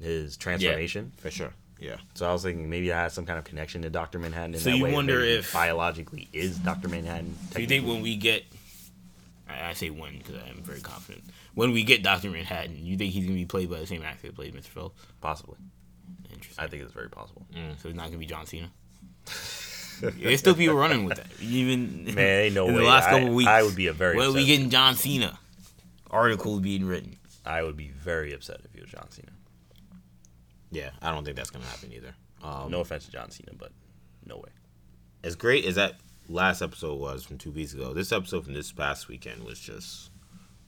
his 0.00 0.36
transformation 0.36 1.12
yeah, 1.14 1.22
for 1.22 1.30
sure. 1.30 1.52
Yeah. 1.80 1.96
So 2.14 2.28
I 2.28 2.32
was 2.32 2.42
thinking 2.42 2.68
maybe 2.68 2.92
I 2.92 3.02
had 3.02 3.12
some 3.12 3.24
kind 3.24 3.38
of 3.38 3.44
connection 3.44 3.82
to 3.82 3.90
Doctor 3.90 4.18
Manhattan. 4.18 4.58
so 4.58 4.70
you 4.70 4.86
wonder 4.92 5.20
if 5.20 5.52
biologically 5.52 6.28
is 6.32 6.58
Doctor 6.58 6.88
Manhattan. 6.88 7.36
So 7.52 7.58
you 7.58 7.66
think 7.66 7.86
when 7.86 8.02
we 8.02 8.16
get, 8.16 8.44
I, 9.48 9.70
I 9.70 9.72
say 9.72 9.90
when 9.90 10.18
because 10.18 10.36
I'm 10.36 10.62
very 10.62 10.80
confident. 10.80 11.24
When 11.54 11.72
we 11.72 11.82
get 11.82 12.02
Doctor 12.02 12.30
Manhattan, 12.30 12.84
you 12.84 12.96
think 12.96 13.12
he's 13.12 13.24
gonna 13.24 13.34
be 13.34 13.46
played 13.46 13.70
by 13.70 13.80
the 13.80 13.86
same 13.86 14.02
actor 14.02 14.28
that 14.28 14.36
played 14.36 14.54
Mr. 14.54 14.66
Phillips? 14.66 15.00
Possibly. 15.20 15.56
Interesting. 16.32 16.64
I 16.64 16.68
think 16.68 16.82
it's 16.82 16.92
very 16.92 17.08
possible. 17.08 17.46
Mm. 17.54 17.80
So 17.80 17.88
it's 17.88 17.96
not 17.96 18.06
gonna 18.06 18.18
be 18.18 18.26
John 18.26 18.46
Cena. 18.46 18.70
There's 20.00 20.40
still 20.40 20.54
people 20.54 20.76
running 20.76 21.04
with 21.04 21.18
that. 21.18 21.26
Even 21.40 22.04
man, 22.14 22.18
ain't 22.18 22.54
no 22.54 22.66
in 22.66 22.74
way. 22.74 22.80
the 22.80 22.86
last 22.86 23.08
couple 23.08 23.28
I, 23.28 23.30
weeks, 23.30 23.48
I 23.48 23.62
would 23.62 23.76
be 23.76 23.86
a 23.88 23.92
very. 23.92 24.16
When 24.16 24.34
we 24.34 24.46
getting 24.46 24.70
John 24.70 24.94
Cena? 24.96 25.38
Article 26.10 26.58
being 26.60 26.86
written. 26.86 27.16
I 27.46 27.62
would 27.62 27.76
be 27.76 27.88
very 27.88 28.32
upset 28.32 28.60
if 28.64 28.74
it 28.74 28.82
was 28.82 28.90
John 28.90 29.10
Cena. 29.10 29.30
Yeah, 30.70 30.90
I 31.02 31.10
don't 31.12 31.24
think 31.24 31.36
that's 31.36 31.50
gonna 31.50 31.66
happen 31.66 31.92
either. 31.92 32.14
Um, 32.42 32.70
no 32.70 32.80
offense 32.80 33.06
to 33.06 33.12
John 33.12 33.30
Cena, 33.30 33.52
but 33.56 33.72
no 34.24 34.36
way. 34.36 34.50
As 35.22 35.34
great 35.34 35.64
as 35.66 35.74
that 35.74 35.96
last 36.28 36.62
episode 36.62 36.98
was 36.98 37.24
from 37.24 37.38
two 37.38 37.50
weeks 37.50 37.74
ago, 37.74 37.92
this 37.92 38.12
episode 38.12 38.44
from 38.44 38.54
this 38.54 38.72
past 38.72 39.08
weekend 39.08 39.44
was 39.44 39.58
just 39.58 40.10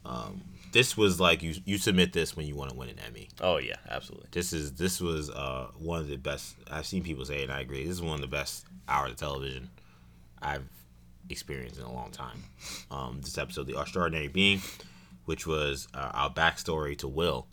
um, 0.04 0.42
this 0.72 0.96
was 0.96 1.20
like 1.20 1.42
you 1.42 1.54
you 1.64 1.78
submit 1.78 2.12
this 2.12 2.36
when 2.36 2.46
you 2.46 2.56
want 2.56 2.70
to 2.70 2.76
win 2.76 2.88
an 2.88 2.98
Emmy. 3.06 3.28
Oh 3.40 3.58
yeah, 3.58 3.76
absolutely. 3.88 4.28
This 4.32 4.52
is 4.52 4.72
this 4.72 5.00
was 5.00 5.30
uh, 5.30 5.68
one 5.78 6.00
of 6.00 6.08
the 6.08 6.16
best. 6.16 6.56
I've 6.70 6.86
seen 6.86 7.02
people 7.02 7.24
say, 7.24 7.42
and 7.42 7.52
I 7.52 7.60
agree. 7.60 7.84
This 7.84 7.92
is 7.92 8.02
one 8.02 8.14
of 8.14 8.20
the 8.20 8.26
best 8.26 8.66
hours 8.88 9.12
of 9.12 9.16
television 9.18 9.70
I've 10.40 10.68
experienced 11.28 11.78
in 11.78 11.84
a 11.84 11.92
long 11.92 12.10
time. 12.10 12.42
Um, 12.90 13.20
this 13.22 13.38
episode, 13.38 13.66
the 13.66 13.78
extraordinary 13.78 14.28
being, 14.28 14.60
which 15.26 15.46
was 15.46 15.88
uh, 15.94 16.10
our 16.12 16.30
backstory 16.30 16.96
to 16.98 17.08
Will, 17.08 17.46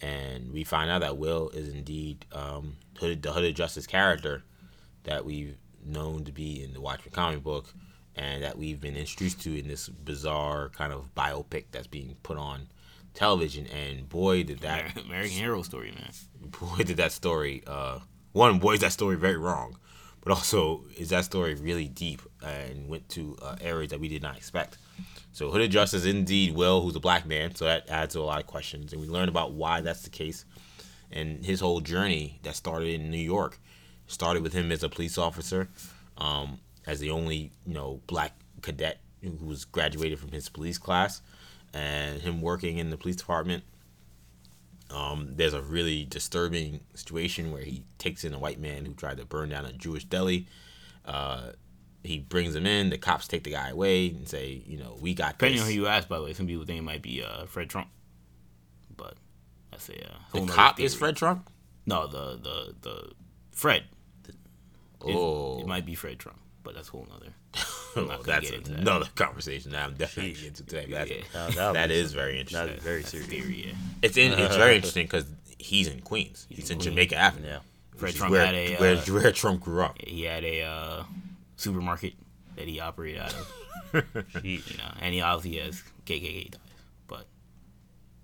and 0.00 0.52
we 0.52 0.64
find 0.64 0.90
out 0.90 1.00
that 1.00 1.16
Will 1.16 1.50
is 1.50 1.68
indeed 1.68 2.26
um, 2.32 2.76
hooded, 2.98 3.22
the 3.22 3.32
hooded 3.32 3.56
justice 3.56 3.86
character 3.86 4.44
that 5.04 5.24
we've 5.24 5.56
known 5.84 6.24
to 6.24 6.32
be 6.32 6.62
in 6.62 6.72
the 6.72 6.80
Watchmen 6.80 7.12
comic 7.12 7.42
book 7.42 7.72
and 8.14 8.42
that 8.42 8.58
we've 8.58 8.80
been 8.80 8.96
introduced 8.96 9.40
to 9.42 9.58
in 9.58 9.68
this 9.68 9.88
bizarre 9.88 10.70
kind 10.70 10.92
of 10.92 11.14
biopic 11.16 11.66
that's 11.70 11.86
being 11.86 12.16
put 12.22 12.36
on 12.36 12.68
television. 13.14 13.66
And 13.66 14.08
boy, 14.08 14.42
did 14.42 14.60
that 14.60 14.96
American 15.04 15.36
Hero 15.36 15.62
story, 15.62 15.92
man. 15.92 16.10
Boy, 16.60 16.84
did 16.84 16.96
that 16.96 17.12
story. 17.12 17.62
Uh, 17.66 17.98
one, 18.32 18.58
boy, 18.58 18.74
is 18.74 18.80
that 18.80 18.92
story 18.92 19.16
very 19.16 19.36
wrong, 19.36 19.76
but 20.20 20.32
also 20.32 20.84
is 20.96 21.10
that 21.10 21.24
story 21.24 21.54
really 21.54 21.88
deep 21.88 22.22
and 22.42 22.88
went 22.88 23.08
to 23.10 23.36
uh, 23.42 23.56
areas 23.60 23.90
that 23.90 24.00
we 24.00 24.08
did 24.08 24.22
not 24.22 24.36
expect. 24.36 24.78
So 25.32 25.50
Hooded 25.50 25.70
Justice 25.70 26.04
indeed 26.04 26.54
Will, 26.54 26.80
who's 26.80 26.96
a 26.96 27.00
black 27.00 27.26
man, 27.26 27.54
so 27.54 27.64
that 27.64 27.88
adds 27.88 28.14
to 28.14 28.20
a 28.20 28.22
lot 28.22 28.40
of 28.40 28.46
questions, 28.46 28.92
and 28.92 29.00
we 29.00 29.08
learn 29.08 29.28
about 29.28 29.52
why 29.52 29.80
that's 29.80 30.02
the 30.02 30.10
case, 30.10 30.44
and 31.12 31.44
his 31.44 31.60
whole 31.60 31.80
journey 31.80 32.40
that 32.42 32.56
started 32.56 32.88
in 32.88 33.10
New 33.10 33.18
York 33.18 33.58
started 34.08 34.42
with 34.42 34.52
him 34.52 34.72
as 34.72 34.82
a 34.82 34.88
police 34.88 35.16
officer. 35.18 35.68
Um, 36.16 36.58
as 36.88 36.98
the 36.98 37.10
only 37.10 37.52
you 37.66 37.74
know 37.74 38.00
black 38.06 38.32
cadet 38.62 38.98
who 39.22 39.46
was 39.46 39.64
graduated 39.64 40.18
from 40.18 40.32
his 40.32 40.48
police 40.48 40.78
class, 40.78 41.20
and 41.72 42.20
him 42.22 42.40
working 42.40 42.78
in 42.78 42.90
the 42.90 42.96
police 42.96 43.16
department. 43.16 43.62
Um, 44.90 45.34
there's 45.36 45.52
a 45.52 45.60
really 45.60 46.04
disturbing 46.04 46.80
situation 46.94 47.52
where 47.52 47.62
he 47.62 47.84
takes 47.98 48.24
in 48.24 48.32
a 48.32 48.38
white 48.38 48.58
man 48.58 48.86
who 48.86 48.94
tried 48.94 49.18
to 49.18 49.26
burn 49.26 49.50
down 49.50 49.66
a 49.66 49.72
Jewish 49.72 50.04
deli. 50.04 50.46
Uh, 51.04 51.50
he 52.08 52.18
brings 52.18 52.54
him 52.54 52.66
in. 52.66 52.90
The 52.90 52.98
cops 52.98 53.28
take 53.28 53.44
the 53.44 53.52
guy 53.52 53.68
away 53.68 54.08
and 54.08 54.28
say, 54.28 54.62
you 54.66 54.78
know, 54.78 54.96
we 55.00 55.14
got. 55.14 55.32
Depending 55.32 55.58
this. 55.58 55.66
on 55.66 55.72
who 55.72 55.74
you 55.74 55.86
ask, 55.86 56.08
by 56.08 56.18
the 56.18 56.24
way, 56.24 56.32
some 56.32 56.46
people 56.46 56.64
think 56.64 56.78
it 56.78 56.82
might 56.82 57.02
be 57.02 57.22
uh, 57.22 57.46
Fred 57.46 57.70
Trump, 57.70 57.88
but 58.96 59.14
I 59.72 59.78
say 59.78 60.02
uh, 60.04 60.38
the 60.38 60.46
cop 60.46 60.76
theory. 60.76 60.86
is 60.86 60.94
Fred 60.94 61.16
Trump. 61.16 61.48
No, 61.86 62.06
the 62.06 62.38
the 62.42 62.74
the 62.80 63.12
Fred. 63.52 63.84
oh, 65.02 65.58
it, 65.58 65.62
it 65.62 65.66
might 65.66 65.86
be 65.86 65.94
Fred 65.94 66.18
Trump 66.18 66.38
but 66.68 66.74
that's 66.74 66.88
a 66.88 66.90
whole 66.90 67.06
nother. 67.10 67.32
well, 68.08 68.22
that's 68.22 68.50
another 68.50 69.06
that. 69.06 69.14
conversation 69.14 69.72
that 69.72 69.84
I'm 69.84 69.94
definitely 69.94 70.34
Sheesh. 70.34 70.48
into 70.48 70.64
today. 70.64 70.86
That's, 70.90 71.56
yeah. 71.56 71.72
that 71.72 71.90
is 71.90 72.12
very 72.12 72.38
interesting. 72.38 72.68
That's 72.68 72.84
very 72.84 73.02
serious. 73.02 73.30
Theory, 73.30 73.64
yeah. 73.68 73.72
It's 74.02 74.18
in, 74.18 74.32
it's 74.32 74.54
very 74.54 74.76
interesting 74.76 75.06
because 75.06 75.24
he's 75.56 75.88
in 75.88 76.00
Queens. 76.00 76.44
He's, 76.50 76.58
he's 76.58 76.70
in, 76.70 76.76
Queens. 76.76 76.84
Jamaica 76.84 77.16
Avenue. 77.16 77.48
Yeah. 77.48 77.58
Fred 77.96 78.14
Trump 78.14 78.32
where, 78.32 78.44
had 78.44 78.54
a 78.54 78.76
where, 78.76 78.96
uh, 78.96 79.00
where 79.00 79.32
Trump 79.32 79.62
grew 79.62 79.82
up. 79.82 79.96
He 79.98 80.24
had 80.24 80.44
a 80.44 80.62
uh, 80.62 81.04
supermarket 81.58 82.14
that 82.56 82.66
he 82.66 82.80
operated 82.80 83.20
out 83.20 83.34
of. 83.34 83.54
you 84.44 84.58
know, 84.78 84.92
and 85.00 85.14
he 85.14 85.20
obviously 85.20 85.60
has 85.60 85.82
KKK 86.06 86.52
ties, 86.52 86.60
but 87.06 87.26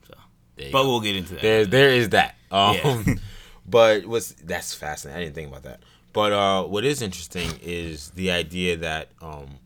so. 0.07 0.15
But 0.57 0.73
go. 0.73 0.89
we'll 0.89 1.01
get 1.01 1.17
into 1.17 1.35
that. 1.35 1.43
There, 1.43 1.67
there 1.67 1.91
is 1.91 2.11
that. 2.11 2.37
Um, 2.51 2.75
Yeah. 2.75 3.15
but 3.67 4.07
what's 4.07 4.33
that's 4.33 4.75
fascinating. 4.75 5.21
I 5.21 5.25
didn't 5.25 5.35
think 5.35 5.49
about 5.49 5.63
that. 5.65 5.81
But 6.13 6.33
uh, 6.33 6.65
what 6.65 6.85
is 6.85 7.03
interesting 7.03 7.51
is 7.61 8.11
the 8.11 8.31
idea 8.31 8.77
that 8.77 9.11
um, 9.21 9.59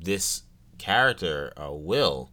this 0.00 0.42
character, 0.78 1.52
uh, 1.56 1.70
Will, 1.72 2.30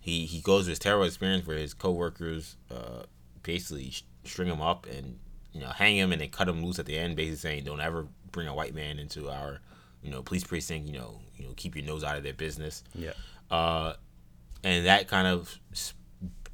he 0.00 0.26
he 0.26 0.40
goes 0.40 0.64
through 0.64 0.72
this 0.72 0.78
terrible 0.78 1.04
experience 1.04 1.46
where 1.46 1.58
his 1.58 1.74
coworkers 1.74 2.56
uh, 2.70 3.04
basically 3.42 3.92
string 4.24 4.48
him 4.48 4.62
up 4.62 4.86
and 4.86 5.18
you 5.52 5.60
know 5.60 5.68
hang 5.68 5.96
him 5.96 6.10
and 6.10 6.20
they 6.20 6.26
cut 6.26 6.48
him 6.48 6.64
loose 6.64 6.78
at 6.78 6.86
the 6.86 6.98
end, 6.98 7.16
basically 7.16 7.36
saying, 7.36 7.64
"Don't 7.64 7.80
ever 7.80 8.08
bring 8.32 8.48
a 8.48 8.54
white 8.54 8.74
man 8.74 8.98
into 8.98 9.30
our 9.30 9.60
you 10.04 10.10
know 10.10 10.22
police 10.22 10.44
precinct. 10.44 10.86
You 10.86 10.98
know, 10.98 11.20
you 11.36 11.46
know, 11.46 11.52
keep 11.56 11.74
your 11.74 11.84
nose 11.84 12.04
out 12.04 12.16
of 12.16 12.22
their 12.22 12.34
business." 12.34 12.84
Yeah. 12.94 13.12
uh, 13.50 13.94
and 14.62 14.86
that 14.86 15.08
kind 15.08 15.26
of 15.26 15.58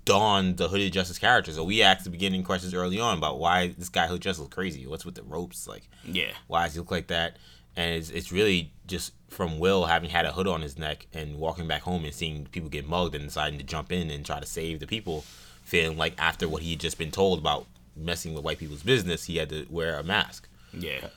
dawned 0.05 0.57
the 0.57 0.69
hooded 0.69 0.93
justice 0.93 1.19
character. 1.19 1.53
So 1.53 1.63
we 1.65 1.83
asked 1.83 2.05
the 2.05 2.11
beginning 2.11 2.43
questions 2.43 2.75
early 2.75 2.99
on 2.99 3.19
about 3.19 3.39
why 3.39 3.69
this 3.79 3.89
guy 3.89 4.07
hooded 4.07 4.23
justice 4.23 4.41
looks 4.41 4.55
crazy. 4.55 4.87
What's 4.87 5.05
with 5.05 5.15
the 5.15 5.23
ropes? 5.23 5.69
Like, 5.69 5.89
yeah. 6.05 6.33
why 6.47 6.65
does 6.65 6.75
he 6.75 6.81
look 6.81 6.91
like 6.91 7.09
that? 7.09 7.37
And 7.77 7.95
it's, 7.95 8.11
it's 8.11 8.33
really 8.33 8.73
just 8.87 9.13
from 9.29 9.61
Will 9.61 9.85
having 9.85 10.11
had 10.11 10.27
a 10.27 10.33
hood 10.33 10.49
on 10.49 10.63
his 10.63 10.77
neck 10.77 11.07
and 11.13 11.37
walking 11.39 11.69
back 11.69 11.83
home 11.83 12.05
and 12.05 12.13
seeing 12.13 12.47
people 12.47 12.69
get 12.69 12.89
mugged 12.89 13.15
and 13.15 13.25
deciding 13.25 13.59
to 13.61 13.65
jump 13.65 13.93
in 13.93 14.11
and 14.11 14.27
try 14.27 14.41
to 14.41 14.47
save 14.47 14.81
the 14.81 14.87
people, 14.89 15.25
feeling 15.63 15.97
like 15.97 16.15
after 16.19 16.49
what 16.49 16.63
he 16.63 16.71
had 16.73 16.81
just 16.81 16.99
been 16.99 17.13
told 17.13 17.39
about 17.39 17.67
messing 17.95 18.35
with 18.35 18.43
white 18.43 18.59
people's 18.59 18.83
business, 18.83 19.25
he 19.27 19.37
had 19.37 19.49
to 19.51 19.67
wear 19.71 19.97
a 19.99 20.03
mask 20.03 20.49
Yeah. 20.73 21.09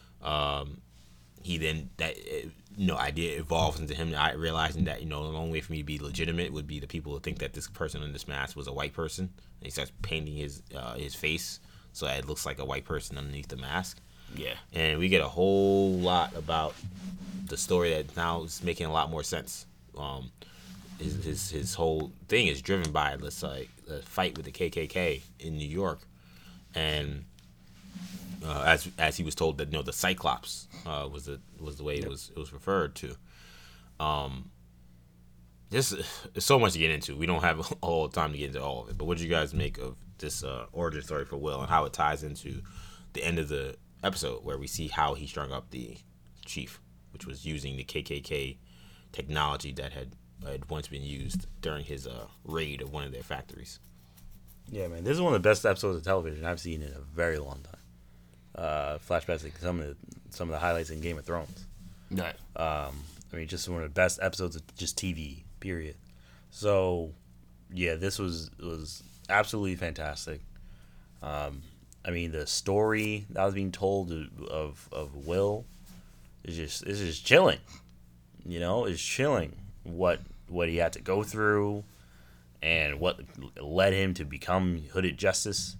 He 1.43 1.57
then 1.57 1.89
that 1.97 2.17
uh, 2.17 2.49
you 2.75 2.87
know 2.87 2.97
idea 2.97 3.39
evolves 3.39 3.79
into 3.79 3.93
him 3.93 4.15
realizing 4.37 4.85
that 4.85 5.01
you 5.01 5.07
know 5.07 5.31
the 5.31 5.37
only 5.37 5.51
way 5.51 5.61
for 5.61 5.71
me 5.71 5.79
to 5.79 5.83
be 5.83 5.99
legitimate 5.99 6.51
would 6.51 6.67
be 6.67 6.79
the 6.79 6.87
people 6.87 7.13
to 7.13 7.19
think 7.19 7.39
that 7.39 7.53
this 7.53 7.67
person 7.67 8.01
in 8.01 8.13
this 8.13 8.27
mask 8.27 8.55
was 8.55 8.67
a 8.67 8.73
white 8.73 8.93
person. 8.93 9.29
And 9.59 9.65
he 9.65 9.69
starts 9.69 9.91
painting 10.01 10.35
his 10.35 10.63
uh, 10.75 10.95
his 10.95 11.13
face 11.13 11.59
so 11.91 12.05
that 12.05 12.19
it 12.19 12.27
looks 12.27 12.45
like 12.45 12.59
a 12.59 12.65
white 12.65 12.85
person 12.85 13.17
underneath 13.17 13.49
the 13.49 13.57
mask. 13.57 13.99
Yeah. 14.35 14.55
And 14.73 14.97
we 14.97 15.09
get 15.09 15.21
a 15.21 15.27
whole 15.27 15.93
lot 15.93 16.35
about 16.35 16.73
the 17.45 17.57
story 17.57 17.91
that 17.91 18.15
now 18.17 18.43
is 18.43 18.63
making 18.63 18.87
a 18.87 18.91
lot 18.91 19.11
more 19.11 19.21
sense. 19.21 19.67
Um, 19.97 20.31
his, 20.97 21.23
his 21.23 21.49
his 21.49 21.73
whole 21.75 22.11
thing 22.27 22.47
is 22.47 22.61
driven 22.61 22.91
by 22.91 23.15
let's 23.15 23.43
like 23.43 23.69
the 23.85 23.99
fight 23.99 24.37
with 24.37 24.45
the 24.45 24.51
KKK 24.51 25.21
in 25.39 25.57
New 25.57 25.67
York, 25.67 25.99
and 26.73 27.25
uh, 28.43 28.63
as 28.65 28.89
as 28.97 29.17
he 29.17 29.23
was 29.23 29.35
told 29.35 29.57
that 29.57 29.71
you 29.71 29.77
know 29.77 29.83
the 29.83 29.93
Cyclops 29.93 30.67
uh, 30.85 31.07
was 31.11 31.25
the 31.25 31.39
was 31.59 31.77
the 31.77 31.83
way 31.83 31.97
it 31.97 32.07
was 32.07 32.31
it 32.35 32.39
was 32.39 32.53
referred 32.53 32.95
to. 32.95 33.15
Um, 33.99 34.51
this 35.69 35.89
there's 36.33 36.45
so 36.45 36.59
much 36.59 36.73
to 36.73 36.79
get 36.79 36.91
into. 36.91 37.15
We 37.15 37.25
don't 37.25 37.43
have 37.43 37.73
all 37.81 38.07
the 38.07 38.15
time 38.15 38.31
to 38.31 38.37
get 38.37 38.47
into 38.47 38.63
all 38.63 38.83
of 38.83 38.89
it. 38.89 38.97
But 38.97 39.05
what 39.05 39.17
do 39.17 39.23
you 39.23 39.29
guys 39.29 39.53
make 39.53 39.77
of 39.77 39.95
this 40.17 40.43
uh, 40.43 40.65
origin 40.71 41.01
story 41.01 41.25
for 41.25 41.37
Will 41.37 41.59
and 41.59 41.69
how 41.69 41.85
it 41.85 41.93
ties 41.93 42.23
into 42.23 42.61
the 43.13 43.23
end 43.23 43.39
of 43.39 43.49
the 43.49 43.75
episode 44.03 44.43
where 44.43 44.57
we 44.57 44.67
see 44.67 44.87
how 44.87 45.13
he 45.13 45.27
strung 45.27 45.51
up 45.51 45.69
the 45.71 45.97
chief, 46.45 46.81
which 47.11 47.25
was 47.25 47.45
using 47.45 47.77
the 47.77 47.83
KKK 47.83 48.57
technology 49.11 49.71
that 49.73 49.93
had, 49.93 50.15
had 50.45 50.69
once 50.69 50.87
been 50.87 51.03
used 51.03 51.47
during 51.61 51.85
his 51.85 52.07
uh, 52.07 52.27
raid 52.43 52.81
of 52.81 52.91
one 52.91 53.03
of 53.03 53.11
their 53.11 53.23
factories. 53.23 53.79
Yeah, 54.69 54.87
man, 54.87 55.03
this 55.03 55.15
is 55.15 55.21
one 55.21 55.33
of 55.33 55.41
the 55.41 55.47
best 55.47 55.65
episodes 55.65 55.97
of 55.97 56.03
television 56.03 56.45
I've 56.45 56.59
seen 56.59 56.81
in 56.81 56.91
a 56.93 56.99
very 56.99 57.37
long 57.37 57.61
time. 57.63 57.72
Uh, 58.55 58.99
flashbacks 58.99 59.41
to 59.41 59.51
some 59.61 59.79
of 59.79 59.87
the 59.87 59.95
some 60.29 60.47
of 60.49 60.53
the 60.53 60.59
highlights 60.59 60.89
in 60.89 61.01
Game 61.01 61.17
of 61.17 61.25
Thrones. 61.25 61.65
Right. 62.11 62.35
I 63.33 63.35
mean, 63.35 63.47
just 63.47 63.67
one 63.67 63.81
of 63.81 63.89
the 63.89 63.93
best 63.93 64.19
episodes 64.21 64.55
of 64.55 64.75
just 64.75 64.97
TV. 64.97 65.43
Period. 65.59 65.95
So, 66.51 67.11
yeah, 67.73 67.95
this 67.95 68.19
was 68.19 68.51
was 68.59 69.01
absolutely 69.29 69.75
fantastic. 69.75 70.41
Um, 71.23 71.63
I 72.05 72.11
mean, 72.11 72.31
the 72.31 72.45
story 72.45 73.25
that 73.31 73.43
was 73.43 73.53
being 73.55 73.71
told 73.71 74.11
of 74.49 74.87
of 74.91 75.25
Will 75.25 75.65
is 76.43 76.55
just 76.55 76.85
is 76.85 76.99
just 76.99 77.25
chilling. 77.25 77.59
You 78.45 78.59
know, 78.59 78.85
is 78.85 79.01
chilling. 79.01 79.55
What 79.83 80.19
what 80.47 80.69
he 80.69 80.77
had 80.77 80.93
to 80.93 81.01
go 81.01 81.23
through, 81.23 81.83
and 82.61 82.99
what 82.99 83.19
led 83.59 83.93
him 83.93 84.13
to 84.15 84.25
become 84.25 84.83
Hooded 84.91 85.17
Justice, 85.17 85.75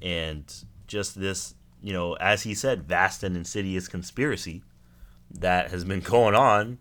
and 0.00 0.44
just 0.86 1.18
this, 1.18 1.54
you 1.82 1.92
know, 1.92 2.14
as 2.14 2.44
he 2.44 2.54
said, 2.54 2.84
vast 2.84 3.22
and 3.22 3.36
insidious 3.36 3.88
conspiracy 3.88 4.62
that 5.30 5.70
has 5.70 5.84
been 5.84 6.00
going 6.00 6.34
on 6.34 6.78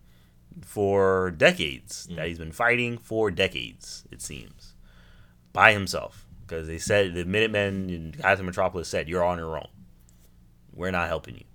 for 0.61 1.31
decades. 1.31 2.07
That 2.15 2.27
he's 2.27 2.37
been 2.37 2.51
fighting 2.51 2.97
for 2.97 3.31
decades, 3.31 4.05
it 4.11 4.21
seems, 4.21 4.75
by 5.53 5.73
himself. 5.73 6.27
Because 6.41 6.67
they 6.67 6.77
said 6.77 7.13
the 7.15 7.25
Minutemen 7.25 8.13
guys 8.21 8.39
in 8.39 8.45
Metropolis 8.45 8.87
said, 8.87 9.09
"You're 9.09 9.23
on 9.23 9.37
your 9.37 9.57
own. 9.57 9.69
We're 10.73 10.91
not 10.91 11.07
helping 11.07 11.35
you." 11.35 11.45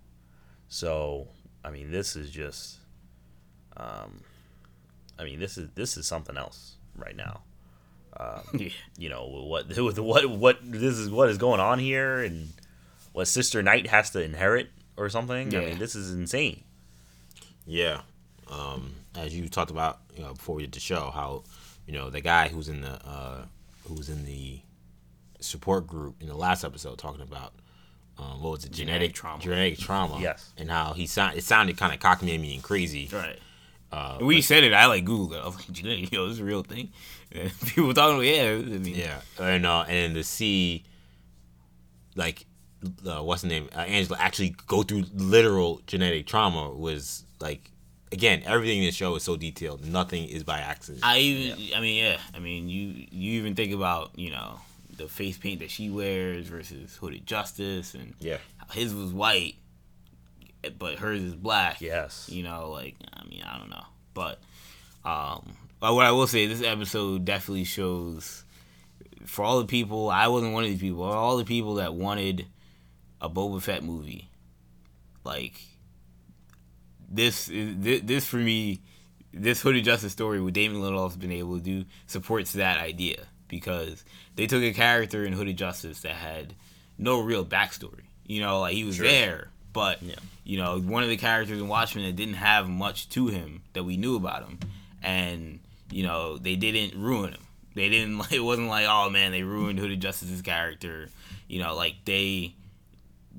So, 0.69 1.29
I 1.65 1.71
mean, 1.71 1.93
this 1.93 2.17
is 2.17 2.31
just, 2.31 2.79
um, 3.77 4.23
I 5.19 5.25
mean, 5.25 5.39
this 5.39 5.57
is 5.57 5.69
this 5.75 5.97
is 5.97 6.07
something 6.07 6.37
else 6.37 6.77
right 6.97 7.17
now. 7.17 7.43
Yeah. 8.55 8.71
You 8.97 9.11
know 9.11 9.27
what 9.27 9.69
with 9.77 9.99
what 9.99 10.31
what 10.31 10.59
this 10.63 10.97
is 10.97 11.11
what 11.11 11.29
is 11.29 11.37
going 11.37 11.61
on 11.61 11.79
here, 11.79 12.23
and 12.23 12.49
what 13.17 13.27
Sister 13.27 13.63
Knight 13.63 13.87
has 13.87 14.11
to 14.11 14.23
inherit 14.23 14.69
or 14.99 15.09
something. 15.09 15.55
I 15.57 15.61
mean, 15.61 15.79
this 15.79 15.95
is 15.95 16.13
insane. 16.13 16.63
Yeah. 17.65 18.03
Um, 18.51 18.93
as 19.15 19.35
you 19.35 19.49
talked 19.49 19.71
about, 19.71 20.01
you 20.15 20.23
know, 20.23 20.35
before 20.35 20.55
we 20.57 20.63
did 20.65 20.73
the 20.73 20.81
show, 20.81 21.11
how, 21.15 21.45
you 21.87 21.95
know, 21.95 22.11
the 22.11 22.21
guy 22.21 22.49
who's 22.49 22.69
in 22.69 22.83
the 22.83 22.93
uh, 23.09 23.47
who's 23.89 24.11
in 24.11 24.27
the 24.27 24.61
support 25.41 25.87
group 25.87 26.17
in 26.21 26.29
the 26.29 26.37
last 26.37 26.63
episode 26.63 26.99
talking 26.99 27.23
about 27.23 27.55
um, 28.19 28.43
what 28.43 28.51
was 28.53 28.65
it, 28.67 28.73
genetic, 28.73 29.15
Genetic 29.15 29.15
trauma. 29.15 29.43
genetic 29.43 29.79
trauma, 29.79 30.21
Yes. 30.21 30.53
and 30.59 30.71
how 30.71 30.93
he 30.93 31.07
sound 31.07 31.39
it 31.39 31.43
sounded 31.45 31.79
kind 31.79 31.95
of 31.95 32.01
cockamamie 32.01 32.53
and 32.55 32.63
crazy. 32.63 33.09
Right. 33.11 33.39
Uh, 33.93 34.17
And 34.19 34.27
when 34.27 34.37
you 34.37 34.43
said 34.43 34.63
it, 34.63 34.75
I 34.75 34.87
like 34.87 35.05
Googled 35.07 35.33
it. 35.33 35.43
I 35.43 35.47
was 35.47 35.57
like, 35.57 35.71
genetic, 35.73 36.13
yo, 36.13 36.25
this 36.27 36.35
is 36.35 36.41
a 36.41 36.45
real 36.45 36.63
thing. 36.65 36.91
And 37.33 37.51
people 37.67 37.87
were 37.89 37.95
talking 37.95 38.17
about, 38.17 38.27
yeah. 38.27 38.51
I 38.53 38.79
mean, 38.79 38.95
Yeah, 38.95 39.21
and 39.41 39.65
uh, 39.65 39.87
and 39.89 40.15
to 40.17 40.23
see, 40.25 40.85
like, 42.15 42.45
uh, 43.07 43.23
what's 43.23 43.43
the 43.43 43.49
name? 43.49 43.69
Uh, 43.75 43.81
Angela 43.81 44.19
actually 44.21 44.57
go 44.67 44.83
through 44.83 45.05
literal 45.15 45.81
genetic 45.87 46.27
trauma 46.27 46.71
was 46.71 47.25
like, 47.41 47.71
again, 48.13 48.43
everything 48.45 48.79
in 48.79 48.85
the 48.85 48.93
show 48.93 49.15
is 49.17 49.23
so 49.23 49.37
detailed. 49.37 49.85
Nothing 49.85 50.29
is 50.29 50.43
by 50.43 50.59
accident. 50.59 51.05
I 51.05 51.19
even, 51.19 51.77
I 51.77 51.81
mean, 51.81 52.03
yeah. 52.03 52.19
I 52.35 52.39
mean, 52.39 52.69
you 52.69 53.07
you 53.11 53.41
even 53.41 53.55
think 53.55 53.73
about, 53.73 54.19
you 54.19 54.31
know, 54.31 54.61
the 54.97 55.09
face 55.09 55.39
paint 55.39 55.61
that 55.61 55.71
she 55.71 55.91
wears 55.91 56.47
versus 56.47 56.97
Hooded 56.97 57.27
Justice, 57.27 57.95
and 57.95 58.15
yeah, 58.19 58.39
how 58.57 58.73
his 58.73 58.95
was 58.95 59.13
white, 59.13 59.57
but 60.79 60.99
hers 60.99 61.23
is 61.23 61.35
black. 61.35 61.81
Yes. 61.81 62.29
You 62.31 62.43
know, 62.43 62.71
like 62.71 62.97
I 63.13 63.25
mean, 63.27 63.43
I 63.43 63.59
don't 63.59 63.71
know, 63.71 63.85
but 64.15 64.39
um, 65.05 65.53
but 65.81 65.95
what 65.95 66.07
I 66.07 66.13
will 66.13 66.27
say, 66.27 66.47
this 66.47 66.63
episode 66.63 67.25
definitely 67.25 67.65
shows 67.65 68.45
for 69.25 69.45
all 69.45 69.61
the 69.61 69.67
people. 69.67 70.09
I 70.11 70.29
wasn't 70.29 70.53
one 70.53 70.65
of 70.65 70.71
these 70.71 70.81
people. 70.81 71.05
All 71.05 71.37
the 71.37 71.45
people 71.45 71.75
that 71.77 71.95
wanted 71.95 72.47
a 73.21 73.29
Boba 73.29 73.61
Fett 73.63 73.83
movie, 73.83 74.29
like 75.25 75.61
this, 77.09 77.49
is 77.49 77.77
this, 77.79 78.01
this 78.05 78.27
for 78.27 78.37
me, 78.37 78.81
this 79.33 79.61
Hooded 79.61 79.85
Justice 79.85 80.13
story, 80.13 80.41
what 80.41 80.53
Damon 80.53 80.81
Lindelof's 80.81 81.17
been 81.17 81.33
able 81.33 81.57
to 81.59 81.63
do, 81.63 81.85
supports 82.07 82.53
that 82.55 82.79
idea 82.79 83.25
because 83.49 84.05
they 84.35 84.47
took 84.47 84.63
a 84.63 84.73
character 84.73 85.25
in 85.25 85.33
Hooded 85.33 85.57
Justice 85.57 86.01
that 86.01 86.15
had 86.15 86.55
no 86.99 87.21
real 87.21 87.45
backstory. 87.45 88.05
You 88.27 88.41
know, 88.41 88.61
like 88.61 88.75
he 88.75 88.85
was 88.85 88.99
there, 88.99 89.51
but 89.73 90.01
you 90.45 90.59
know, 90.59 90.81
one 90.81 91.03
of 91.03 91.09
the 91.09 91.17
characters 91.17 91.61
in 91.61 91.69
Watchmen 91.69 92.05
that 92.07 92.17
didn't 92.17 92.35
have 92.35 92.69
much 92.69 93.09
to 93.11 93.29
him 93.29 93.63
that 93.73 93.85
we 93.85 93.97
knew 93.97 94.17
about 94.17 94.43
him, 94.43 94.59
and 95.03 95.61
you 95.91 96.03
know, 96.03 96.39
they 96.39 96.57
didn't 96.57 97.01
ruin 97.01 97.33
him. 97.33 97.47
They 97.75 97.89
didn't. 97.89 98.21
It 98.33 98.41
wasn't 98.41 98.69
like, 98.69 98.87
oh 98.89 99.11
man, 99.11 99.33
they 99.33 99.43
ruined 99.43 99.79
Hooded 99.79 100.01
Justice's 100.01 100.43
character. 100.43 101.09
You 101.47 101.63
know, 101.63 101.77
like 101.77 101.97
they 102.05 102.55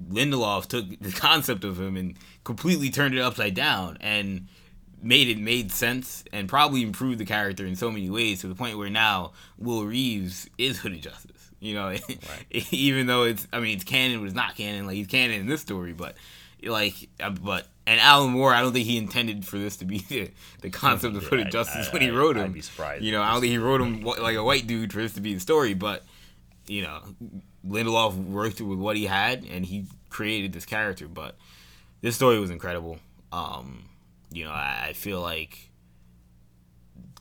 Lindelof 0.10 0.68
took 0.68 0.86
the 1.02 1.12
concept 1.12 1.64
of 1.64 1.80
him 1.80 1.98
and 1.98 2.16
completely 2.44 2.90
turned 2.90 3.16
it 3.16 3.22
upside 3.22 3.54
down 3.54 3.98
and 4.02 4.48
made 5.02 5.28
it 5.28 5.38
made 5.40 5.72
sense 5.72 6.24
and 6.34 6.50
probably 6.50 6.82
improved 6.82 7.20
the 7.20 7.26
character 7.26 7.66
in 7.66 7.76
so 7.76 7.92
many 7.92 8.10
ways 8.10 8.42
to 8.42 8.48
the 8.48 8.56
point 8.56 8.78
where 8.78 8.90
now 8.90 9.32
Will 9.58 9.86
Reeves 9.86 10.50
is 10.58 10.80
Hooded 10.80 11.02
Justice. 11.04 11.52
You 11.60 11.74
know, 11.76 11.88
right. 12.10 12.74
even 12.74 13.08
though 13.08 13.24
it's 13.24 13.48
I 13.52 13.60
mean 13.60 13.76
it's 13.76 13.84
canon, 13.84 14.20
but 14.20 14.26
it's 14.26 14.36
not 14.36 14.56
canon. 14.56 14.86
Like 14.86 14.96
he's 14.96 15.08
canon 15.08 15.40
in 15.40 15.48
this 15.48 15.62
story, 15.62 15.94
but 15.94 16.16
like 16.64 17.10
uh, 17.20 17.30
but 17.32 17.68
and 17.88 18.00
Alan 18.00 18.32
Moore, 18.32 18.54
I 18.54 18.62
don't 18.62 18.74
think 18.74 18.86
he 18.86 18.98
intended 18.98 19.46
for 19.46 19.58
this 19.58 19.78
to 19.78 19.86
be 19.86 20.00
the, 20.10 20.30
the 20.62 20.70
concept 20.70 21.16
of 21.16 21.24
Hooded 21.24 21.48
I- 21.48 21.50
Justice 21.52 21.88
I- 21.90 21.94
when 21.94 22.02
he 22.04 22.10
I- 22.10 22.14
wrote 22.14 22.38
I'd 22.38 22.54
be 22.54 22.62
surprised. 22.62 23.04
You 23.04 23.12
know, 23.12 23.22
I 23.24 23.32
don't 23.32 23.42
think 23.42 23.52
he 23.52 23.58
wrote 23.58 23.82
him 23.82 24.02
like 24.04 24.36
a 24.36 24.44
white 24.44 24.68
dude 24.68 24.94
for 24.94 25.00
this 25.00 25.14
to 25.14 25.22
be 25.22 25.34
the 25.34 25.40
story, 25.40 25.74
but 25.74 26.04
you 26.68 26.82
know, 26.84 27.00
Lindelof 27.66 28.16
worked 28.16 28.60
with 28.62 28.80
what 28.80 28.96
he 28.98 29.06
had 29.06 29.46
and 29.46 29.66
he 29.66 29.86
created 30.10 30.54
this 30.54 30.66
character. 30.66 31.08
But 31.08 31.38
this 32.02 32.16
story 32.16 32.40
was 32.40 32.50
incredible. 32.50 33.00
Um, 33.32 33.86
you 34.32 34.44
know, 34.46 34.52
I, 34.52 34.88
I 34.90 34.94
feel 34.94 35.22
like 35.22 35.70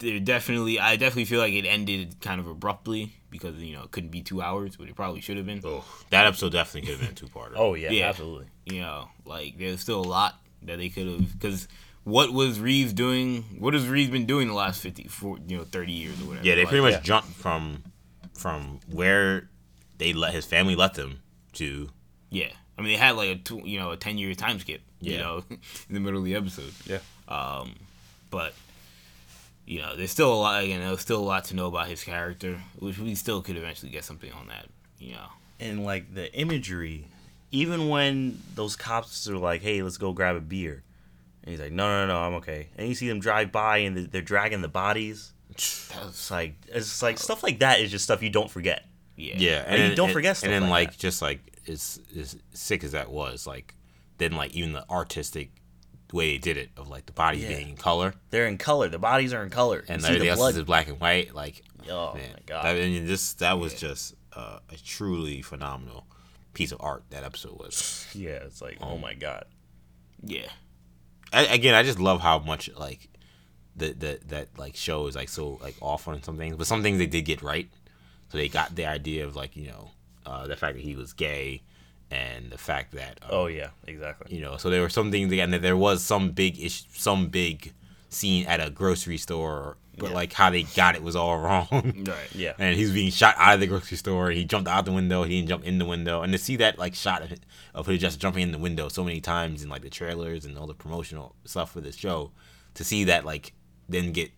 there 0.01 0.21
definitely, 0.21 0.79
I 0.79 0.97
definitely 0.97 1.25
feel 1.25 1.41
like 1.41 1.53
it 1.55 1.65
ended 1.67 2.17
kind 2.21 2.41
of 2.41 2.47
abruptly 2.47 3.13
because 3.31 3.57
you 3.57 3.75
know 3.77 3.83
it 3.85 3.91
couldn't 3.91 4.11
be 4.11 4.23
two 4.23 4.43
hours, 4.43 4.77
but 4.77 4.89
it 4.89 4.95
probably 4.95 5.21
should 5.21 5.37
have 5.37 5.47
been. 5.47 5.61
Oh, 5.65 5.85
that 6.11 6.27
episode 6.27 6.53
definitely 6.53 6.83
could 6.83 7.01
have 7.01 7.01
been 7.01 7.11
a 7.11 7.15
two 7.15 7.27
parter. 7.27 7.53
Oh 7.57 7.75
yeah, 7.75 7.91
Yeah. 7.91 8.09
absolutely. 8.09 8.47
You 8.67 8.81
know, 8.81 9.09
like 9.25 9.59
there's 9.59 9.81
still 9.81 10.01
a 10.01 10.09
lot 10.09 10.35
that 10.63 10.79
they 10.79 10.89
could 10.89 11.07
have 11.07 11.33
because. 11.33 11.69
What 12.05 12.33
was 12.33 12.61
Reeves 12.61 12.93
doing? 12.93 13.43
What 13.59 13.75
has 13.75 13.89
Reeves 13.89 14.11
been 14.13 14.27
doing 14.27 14.47
the 14.47 14.55
last 14.55 14.81
50, 14.81 15.09
four, 15.09 15.39
you 15.49 15.57
know, 15.57 15.65
30 15.65 15.93
years 15.93 16.21
or 16.23 16.27
whatever? 16.27 16.47
yeah, 16.47 16.55
they 16.55 16.61
Like, 16.61 16.69
pretty 16.69 16.85
much 16.85 16.93
yeah. 16.93 17.01
jumped 17.01 17.31
from 17.33 17.83
from 18.33 18.79
where 18.93 19.51
they 19.99 20.13
let 20.13 20.35
his 20.35 20.45
family 20.45 20.77
let 20.77 20.95
them 20.95 21.21
to 21.55 21.91
Yeah, 22.31 22.51
I 22.79 22.83
mean 22.83 22.93
they 22.93 22.99
had 22.99 23.17
like 23.17 23.29
a 23.29 23.37
two, 23.37 23.63
you 23.65 23.79
know 23.79 23.91
a 23.91 23.97
ten 23.97 24.19
year 24.19 24.35
time 24.35 24.59
skip. 24.61 24.83
You 25.01 25.19
know, 25.19 25.45
in 25.51 25.95
the 25.95 26.01
middle 26.01 26.19
of 26.19 26.25
the 26.25 26.35
episode. 26.35 26.73
Yeah. 26.87 26.99
Um, 27.29 27.75
but 28.31 28.55
you 29.67 29.81
know, 29.81 29.97
there's 29.97 30.11
still 30.11 30.33
a 30.33 30.35
lot. 30.35 30.67
You 30.67 30.79
know, 30.79 30.97
still 30.97 31.21
a 31.21 31.25
lot 31.25 31.45
to 31.47 31.57
know 31.57 31.67
about 31.67 31.89
his 31.89 32.03
character, 32.03 32.59
which 32.79 32.99
we 32.99 33.15
still 33.15 33.43
could 33.43 33.57
eventually 33.57 33.91
get 33.91 34.05
something 34.05 34.33
on 34.33 34.49
that. 34.49 34.67
You 34.99 35.13
know. 35.13 35.27
And 35.61 35.85
like 35.85 36.15
the 36.15 36.33
imagery, 36.35 37.07
even 37.51 37.89
when 37.89 38.41
those 38.55 38.77
cops 38.77 39.29
are 39.29 39.39
like, 39.39 39.63
"Hey, 39.63 39.83
let's 39.83 39.97
go 39.97 40.13
grab 40.13 40.37
a 40.37 40.41
beer," 40.41 40.83
and 41.43 41.51
he's 41.51 41.61
like, 41.61 41.73
"No, 41.73 41.89
no, 41.89 42.07
no, 42.07 42.21
I'm 42.21 42.35
okay." 42.35 42.69
And 42.77 42.89
you 42.89 42.95
see 42.95 43.09
them 43.09 43.21
drive 43.21 43.53
by 43.53 43.79
and 43.79 43.97
they're 43.97 44.23
dragging 44.23 44.63
the 44.63 44.69
bodies. 44.69 45.33
It's 45.51 46.31
like 46.31 46.55
it's 46.69 47.03
like 47.03 47.19
stuff 47.19 47.43
like 47.43 47.61
that 47.61 47.81
is 47.81 47.91
just 47.91 48.05
stuff 48.05 48.23
you 48.23 48.31
don't 48.31 48.51
forget. 48.51 48.85
Yeah. 49.17 49.35
yeah, 49.39 49.65
And 49.67 49.91
you 49.91 49.97
don't 49.97 50.13
forget 50.13 50.43
and 50.43 50.53
then 50.53 50.63
like 50.69 50.89
like 50.91 50.99
just 50.99 51.23
like 51.23 51.41
as 51.69 52.01
as 52.19 52.37
sick 52.53 52.85
as 52.85 52.93
that 52.93 53.11
was, 53.11 53.47
like 53.47 53.75
then 54.19 54.33
like 54.33 54.53
even 54.55 54.73
the 54.73 54.89
artistic 54.91 55.51
way 56.13 56.33
they 56.33 56.39
did 56.39 56.57
it 56.57 56.71
of 56.77 56.89
like 56.89 57.07
the 57.07 57.13
bodies 57.13 57.43
Yeah. 57.43 57.57
being 57.57 57.71
in 57.71 57.77
color 57.77 58.15
They're 58.31 58.47
in 58.47 58.59
color. 58.59 58.89
The 58.89 58.99
bodies 58.99 59.33
are 59.33 59.43
in 59.43 59.51
color. 59.51 59.85
and 59.89 60.01
you 60.03 60.07
everything 60.09 60.25
the 60.27 60.31
else 60.31 60.39
blood. 60.39 60.55
is 60.57 60.63
black 60.65 60.89
and 60.89 61.01
white, 61.01 61.35
like 61.35 61.63
Oh 61.89 62.15
man, 62.15 62.31
my 62.33 62.41
god! 62.47 62.67
I 62.67 62.75
mean, 62.75 63.07
this 63.07 63.35
that 63.35 63.59
was 63.61 63.73
just 63.75 64.15
uh, 64.33 64.59
a 64.71 64.77
truly 64.77 65.41
phenomenal 65.41 66.05
piece 66.53 66.73
of 66.73 66.79
art 66.81 67.05
that 67.11 67.23
episode 67.23 67.59
was. 67.59 68.07
yeah, 68.15 68.31
it's 68.45 68.61
like, 68.61 68.79
oh 68.81 68.99
my 68.99 69.15
god. 69.15 69.45
Yeah. 70.23 70.49
I, 71.33 71.43
again, 71.47 71.75
I 71.75 71.83
just 71.85 71.99
love 72.01 72.21
how 72.21 72.39
much 72.41 72.69
like 72.77 73.09
the 73.77 73.93
the 73.93 74.21
that 74.29 74.49
like 74.59 74.75
show 74.75 75.07
is 75.07 75.15
like 75.17 75.29
so 75.29 75.59
like 75.63 75.75
off 75.81 76.09
on 76.09 76.23
some 76.23 76.37
things, 76.37 76.57
but 76.57 76.67
some 76.67 76.83
things 76.83 76.99
they 76.99 77.07
did 77.07 77.23
get 77.23 77.41
right. 77.43 77.69
So 78.37 78.43
they 78.43 78.49
got 78.49 78.75
the 78.77 78.85
idea 78.85 79.25
of 79.25 79.35
like 79.35 79.57
you 79.57 79.69
know 79.69 79.91
uh, 80.27 80.47
the 80.47 80.57
fact 80.57 80.75
that 80.77 80.83
he 80.83 80.95
was 80.95 81.15
gay 81.15 81.63
and 82.11 82.51
the 82.51 82.59
fact 82.59 82.93
that 82.93 83.19
um, 83.23 83.29
Oh 83.33 83.47
yeah, 83.47 83.71
exactly. 83.87 84.37
you 84.37 84.43
know 84.43 84.59
so 84.59 84.69
there 84.69 84.83
were 84.83 84.91
some 84.91 85.11
things 85.11 85.33
again 85.33 85.53
that 85.53 85.63
there 85.63 85.77
was 85.77 86.05
some 86.05 86.33
big 86.33 86.61
ish 86.61 86.85
some 86.93 87.29
big 87.29 87.73
scene 88.11 88.45
at 88.47 88.61
a 88.61 88.69
grocery 88.71 89.17
store, 89.17 89.79
but 89.97 90.11
Yeah. 90.11 90.15
like 90.15 90.33
how 90.35 90.51
they 90.51 90.65
got 90.65 90.95
it 90.97 91.03
was 91.03 91.17
all 91.17 91.39
wrong. 91.47 91.69
Right. 92.07 92.35
Yeah. 92.35 92.53
and 92.59 92.77
he 92.77 92.83
was 92.83 92.93
being 92.93 93.11
shot 93.11 93.35
out 93.39 93.55
of 93.55 93.61
the 93.61 93.67
grocery 93.67 93.97
store. 93.97 94.31
He 94.31 94.45
jumped 94.45 94.69
out 94.69 94.85
the 94.85 94.93
window. 94.93 95.23
He 95.25 95.37
didn't 95.37 95.49
jump 95.49 95.65
in 95.65 95.79
the 95.79 95.87
window. 95.87 96.21
And 96.23 96.31
to 96.33 96.39
see 96.39 96.57
that 96.57 96.79
like 96.79 96.95
shot 96.95 97.23
of, 97.23 97.33
of 97.75 97.89
him 97.89 97.97
just 97.99 98.21
jumping 98.21 98.43
in 98.43 98.53
the 98.53 98.59
window 98.59 98.89
so 98.89 99.03
many 99.03 99.21
times 99.23 99.63
in 99.63 99.69
like 99.71 99.81
the 99.83 99.89
trailers 99.91 100.45
and 100.45 100.59
all 100.59 100.67
the 100.67 100.75
promotional 100.75 101.35
stuff 101.47 101.73
for 101.73 101.81
this 101.81 101.97
show, 101.97 102.31
to 102.75 102.85
see 102.85 103.05
that 103.05 103.25
like 103.25 103.55
then 103.89 104.13
get 104.13 104.31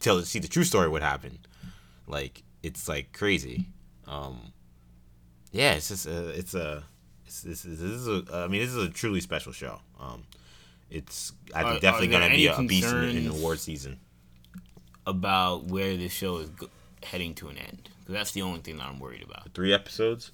till 0.00 0.22
see 0.22 0.38
the 0.38 0.48
true 0.48 0.64
story 0.64 0.88
what 0.88 1.00
happened, 1.02 1.48
like 2.06 2.42
it's 2.62 2.88
like 2.88 3.12
crazy. 3.12 3.66
Um, 4.06 4.52
yeah, 5.52 5.74
it's 5.74 5.88
just 5.88 6.06
a, 6.06 6.28
it's 6.30 6.54
a 6.54 6.84
it's, 7.26 7.42
this 7.42 7.64
is 7.64 7.80
this 7.80 7.90
is 7.90 8.08
a 8.08 8.22
I 8.34 8.48
mean 8.48 8.60
this 8.60 8.70
is 8.70 8.76
a 8.76 8.88
truly 8.90 9.20
special 9.20 9.52
show. 9.52 9.80
Um, 10.00 10.24
it's 10.90 11.32
I 11.54 11.62
think 11.62 11.76
Are- 11.76 11.80
definitely 11.80 12.08
are 12.16 12.20
gonna 12.20 12.34
be 12.34 12.46
a 12.46 12.60
beast 12.62 12.88
in, 12.92 13.00
the- 13.00 13.08
in 13.08 13.24
the 13.28 13.30
award 13.30 13.60
season. 13.60 14.00
About 15.06 15.64
where 15.64 15.96
this 15.96 16.12
show 16.12 16.38
is 16.38 16.50
go- 16.50 16.68
heading 17.02 17.34
to 17.36 17.48
an 17.48 17.56
end, 17.56 17.88
because 18.00 18.12
that's 18.12 18.32
the 18.32 18.42
only 18.42 18.60
thing 18.60 18.76
that 18.76 18.84
I'm 18.84 18.98
worried 18.98 19.22
about. 19.22 19.54
Three 19.54 19.72
episodes. 19.72 20.32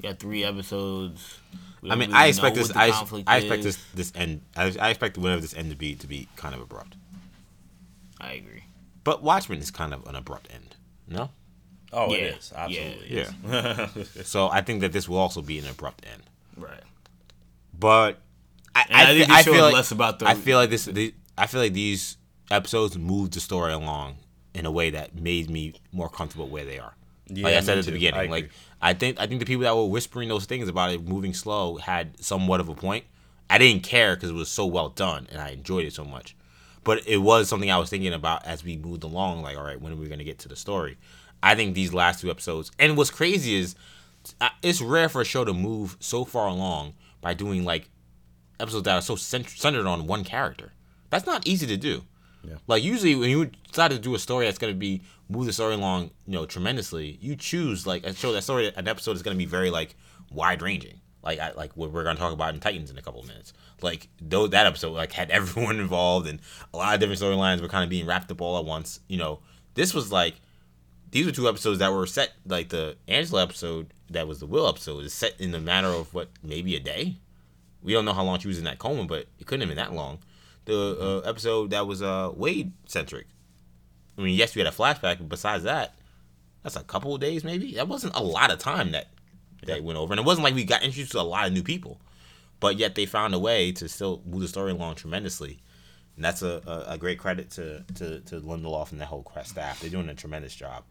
Yeah, 0.00 0.12
three 0.12 0.44
episodes. 0.44 1.38
I 1.82 1.96
mean, 1.96 2.10
really 2.10 2.12
I 2.14 2.26
expect 2.26 2.54
this. 2.54 2.70
I, 2.74 2.92
I 3.26 3.38
expect 3.38 3.64
is. 3.64 3.64
this. 3.64 3.84
This 3.94 4.12
end. 4.14 4.42
I, 4.56 4.72
I 4.80 4.90
expect 4.90 5.18
whatever 5.18 5.40
this 5.40 5.54
end 5.54 5.70
to 5.70 5.76
be 5.76 5.96
to 5.96 6.06
be 6.06 6.28
kind 6.36 6.54
of 6.54 6.60
abrupt. 6.60 6.94
I 8.20 8.32
agree. 8.32 8.64
But 9.02 9.22
Watchmen 9.22 9.58
is 9.58 9.70
kind 9.72 9.92
of 9.94 10.06
an 10.06 10.14
abrupt 10.14 10.48
end. 10.52 10.67
No. 11.08 11.30
Oh, 11.92 12.10
Yeah, 12.10 12.18
it 12.18 12.38
is 12.38 12.52
absolutely. 12.54 13.16
Yeah. 13.16 13.88
is. 13.96 14.08
So 14.28 14.48
I 14.48 14.60
think 14.60 14.82
that 14.82 14.92
this 14.92 15.08
will 15.08 15.18
also 15.18 15.40
be 15.42 15.58
an 15.58 15.66
abrupt 15.66 16.04
end. 16.10 16.22
Right. 16.56 16.82
But 17.78 18.18
I, 18.74 18.80
I, 18.90 19.02
I, 19.02 19.06
think 19.06 19.26
fe- 19.26 19.34
I 19.34 19.42
feel 19.42 19.62
like 19.62 19.74
less 19.74 19.90
about 19.90 20.18
the. 20.18 20.26
I 20.28 20.34
feel 20.34 20.58
like 20.58 20.70
this. 20.70 20.84
The, 20.84 21.14
I 21.36 21.46
feel 21.46 21.60
like 21.60 21.72
these 21.72 22.16
episodes 22.50 22.98
moved 22.98 23.34
the 23.34 23.40
story 23.40 23.72
along 23.72 24.16
in 24.54 24.66
a 24.66 24.70
way 24.70 24.90
that 24.90 25.14
made 25.14 25.48
me 25.48 25.74
more 25.92 26.08
comfortable 26.08 26.48
where 26.48 26.64
they 26.64 26.78
are. 26.78 26.94
Yeah, 27.28 27.44
like 27.44 27.54
I 27.54 27.60
said 27.60 27.78
at 27.78 27.84
the 27.84 27.90
too. 27.90 27.94
beginning, 27.94 28.20
I 28.20 28.26
like. 28.26 28.50
I 28.80 28.94
think 28.94 29.20
I 29.20 29.26
think 29.26 29.40
the 29.40 29.46
people 29.46 29.62
that 29.62 29.74
were 29.76 29.86
whispering 29.86 30.28
those 30.28 30.46
things 30.46 30.68
about 30.68 30.90
it 30.92 31.02
moving 31.02 31.34
slow 31.34 31.76
had 31.76 32.22
somewhat 32.22 32.60
of 32.60 32.68
a 32.68 32.74
point. 32.74 33.04
I 33.50 33.58
didn't 33.58 33.82
care 33.82 34.14
because 34.14 34.30
it 34.30 34.34
was 34.34 34.48
so 34.48 34.66
well 34.66 34.90
done 34.90 35.26
and 35.32 35.40
I 35.40 35.50
enjoyed 35.50 35.86
it 35.86 35.94
so 35.94 36.04
much. 36.04 36.36
But 36.84 37.06
it 37.06 37.18
was 37.18 37.48
something 37.48 37.70
I 37.70 37.78
was 37.78 37.90
thinking 37.90 38.12
about 38.12 38.46
as 38.46 38.64
we 38.64 38.76
moved 38.76 39.04
along. 39.04 39.42
Like, 39.42 39.56
all 39.56 39.64
right, 39.64 39.80
when 39.80 39.92
are 39.92 39.96
we 39.96 40.06
going 40.06 40.18
to 40.18 40.24
get 40.24 40.38
to 40.40 40.48
the 40.48 40.56
story? 40.56 40.96
I 41.42 41.54
think 41.54 41.74
these 41.74 41.94
last 41.94 42.20
two 42.20 42.30
episodes, 42.30 42.70
and 42.78 42.96
what's 42.96 43.10
crazy 43.10 43.54
is, 43.56 43.74
uh, 44.40 44.48
it's 44.62 44.80
rare 44.80 45.08
for 45.08 45.20
a 45.20 45.24
show 45.24 45.44
to 45.44 45.54
move 45.54 45.96
so 46.00 46.24
far 46.24 46.48
along 46.48 46.94
by 47.20 47.34
doing 47.34 47.64
like 47.64 47.88
episodes 48.60 48.84
that 48.84 48.94
are 48.94 49.02
so 49.02 49.16
cent- 49.16 49.48
centered 49.48 49.86
on 49.86 50.06
one 50.06 50.24
character. 50.24 50.72
That's 51.10 51.26
not 51.26 51.46
easy 51.46 51.66
to 51.66 51.76
do. 51.76 52.02
Yeah. 52.44 52.56
Like 52.66 52.82
usually 52.82 53.14
when 53.14 53.30
you 53.30 53.50
decide 53.70 53.90
to 53.90 53.98
do 53.98 54.14
a 54.14 54.18
story 54.18 54.46
that's 54.46 54.58
gonna 54.58 54.74
be 54.74 55.02
move 55.28 55.46
the 55.46 55.52
story 55.52 55.74
along, 55.74 56.10
you 56.26 56.32
know, 56.32 56.46
tremendously, 56.46 57.18
you 57.20 57.36
choose 57.36 57.86
like 57.86 58.04
a 58.04 58.14
show 58.14 58.32
that 58.32 58.42
story 58.42 58.72
an 58.74 58.88
episode 58.88 59.16
is 59.16 59.22
gonna 59.22 59.36
be 59.36 59.46
very 59.46 59.70
like 59.70 59.96
wide 60.32 60.62
ranging. 60.62 61.00
Like 61.22 61.38
I 61.38 61.52
like 61.52 61.76
what 61.76 61.90
we're 61.90 62.04
gonna 62.04 62.18
talk 62.18 62.32
about 62.32 62.54
in 62.54 62.60
Titans 62.60 62.90
in 62.90 62.98
a 62.98 63.02
couple 63.02 63.20
of 63.20 63.26
minutes. 63.26 63.52
Like 63.82 64.08
though 64.20 64.46
that 64.46 64.66
episode 64.66 64.92
like 64.92 65.12
had 65.12 65.30
everyone 65.32 65.80
involved 65.80 66.26
and 66.28 66.40
a 66.72 66.76
lot 66.76 66.94
of 66.94 67.00
different 67.00 67.20
storylines 67.20 67.60
were 67.60 67.68
kind 67.68 67.84
of 67.84 67.90
being 67.90 68.06
wrapped 68.06 68.30
up 68.30 68.40
all 68.40 68.58
at 68.58 68.64
once. 68.64 69.00
You 69.08 69.18
know, 69.18 69.40
this 69.74 69.94
was 69.94 70.12
like 70.12 70.34
these 71.10 71.26
were 71.26 71.32
two 71.32 71.48
episodes 71.48 71.78
that 71.78 71.92
were 71.92 72.06
set 72.06 72.32
like 72.46 72.68
the 72.68 72.96
Angela 73.06 73.42
episode 73.42 73.92
that 74.10 74.26
was 74.26 74.40
the 74.40 74.46
Will 74.46 74.68
episode 74.68 75.04
is 75.04 75.12
set 75.12 75.40
in 75.40 75.50
the 75.50 75.60
matter 75.60 75.88
of 75.88 76.12
what 76.14 76.28
maybe 76.42 76.76
a 76.76 76.80
day. 76.80 77.16
We 77.82 77.92
don't 77.92 78.04
know 78.04 78.12
how 78.12 78.24
long 78.24 78.38
she 78.40 78.48
was 78.48 78.58
in 78.58 78.64
that 78.64 78.78
coma, 78.78 79.04
but 79.04 79.26
it 79.38 79.46
couldn't 79.46 79.60
have 79.60 79.68
been 79.68 79.76
that 79.76 79.94
long. 79.94 80.18
The 80.64 81.22
uh, 81.24 81.28
episode 81.28 81.70
that 81.70 81.86
was 81.86 82.02
uh, 82.02 82.32
Wade 82.34 82.72
centric. 82.86 83.26
I 84.18 84.22
mean, 84.22 84.34
yes, 84.34 84.54
we 84.54 84.60
had 84.60 84.72
a 84.72 84.76
flashback, 84.76 85.18
but 85.18 85.28
besides 85.28 85.64
that, 85.64 85.94
that's 86.62 86.76
a 86.76 86.82
couple 86.82 87.14
of 87.14 87.20
days 87.20 87.44
maybe. 87.44 87.74
That 87.74 87.88
wasn't 87.88 88.16
a 88.16 88.22
lot 88.22 88.50
of 88.50 88.58
time 88.58 88.90
that 88.92 89.08
that 89.64 89.82
went 89.82 89.98
over, 89.98 90.12
and 90.12 90.20
it 90.20 90.26
wasn't 90.26 90.44
like 90.44 90.54
we 90.54 90.64
got 90.64 90.82
introduced 90.82 91.12
to 91.12 91.20
a 91.20 91.22
lot 91.22 91.46
of 91.46 91.52
new 91.52 91.62
people, 91.62 92.00
but 92.60 92.78
yet 92.78 92.94
they 92.94 93.06
found 93.06 93.34
a 93.34 93.38
way 93.38 93.72
to 93.72 93.88
still 93.88 94.22
move 94.26 94.40
the 94.40 94.48
story 94.48 94.72
along 94.72 94.96
tremendously. 94.96 95.58
And 96.16 96.24
that's 96.24 96.42
a, 96.42 96.60
a, 96.66 96.92
a 96.94 96.98
great 96.98 97.18
credit 97.18 97.50
to, 97.52 97.84
to, 97.94 98.20
to 98.20 98.40
Lindelof 98.40 98.90
and 98.90 99.00
that 99.00 99.06
whole 99.06 99.22
cra- 99.22 99.44
staff. 99.44 99.80
They're 99.80 99.90
doing 99.90 100.08
a 100.08 100.14
tremendous 100.14 100.54
job. 100.54 100.82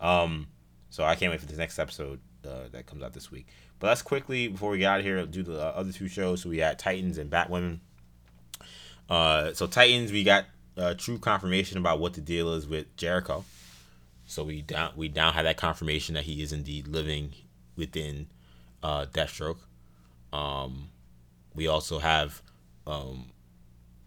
Um, 0.00 0.48
so 0.90 1.04
I 1.04 1.14
can't 1.14 1.30
wait 1.30 1.40
for 1.40 1.46
the 1.46 1.56
next 1.56 1.78
episode 1.78 2.20
uh, 2.46 2.68
that 2.72 2.86
comes 2.86 3.02
out 3.02 3.14
this 3.14 3.30
week. 3.30 3.46
But 3.78 3.88
let's 3.88 4.02
quickly, 4.02 4.48
before 4.48 4.70
we 4.70 4.78
get 4.78 4.90
out 4.90 4.98
of 5.00 5.06
here, 5.06 5.24
do 5.26 5.42
the 5.42 5.60
uh, 5.60 5.72
other 5.74 5.92
two 5.92 6.08
shows. 6.08 6.42
So 6.42 6.50
we 6.50 6.58
had 6.58 6.78
Titans 6.78 7.18
and 7.18 7.30
Batwoman. 7.30 7.80
Uh, 9.08 9.52
so 9.54 9.66
Titans, 9.66 10.12
we 10.12 10.24
got 10.24 10.44
uh, 10.76 10.94
true 10.94 11.18
confirmation 11.18 11.78
about 11.78 11.98
what 11.98 12.14
the 12.14 12.20
deal 12.20 12.52
is 12.52 12.66
with 12.66 12.94
Jericho. 12.96 13.44
So 14.26 14.44
we 14.44 14.60
down 14.60 14.92
we 14.96 15.08
now 15.08 15.30
have 15.30 15.44
that 15.44 15.56
confirmation 15.56 16.14
that 16.16 16.24
he 16.24 16.42
is 16.42 16.52
indeed 16.52 16.88
living 16.88 17.32
within 17.76 18.26
uh, 18.82 19.06
Deathstroke. 19.06 19.58
Um, 20.32 20.88
we 21.56 21.66
also 21.66 21.98
have 21.98 22.42
um, 22.86 23.26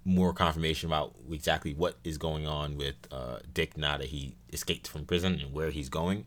more 0.05 0.33
confirmation 0.33 0.89
about 0.89 1.13
exactly 1.31 1.73
what 1.73 1.97
is 2.03 2.17
going 2.17 2.47
on 2.47 2.77
with 2.77 2.95
uh, 3.11 3.39
Dick 3.53 3.77
now 3.77 3.97
that 3.97 4.07
he 4.07 4.35
escaped 4.53 4.87
from 4.87 5.05
prison 5.05 5.39
and 5.41 5.53
where 5.53 5.71
he's 5.71 5.89
going. 5.89 6.25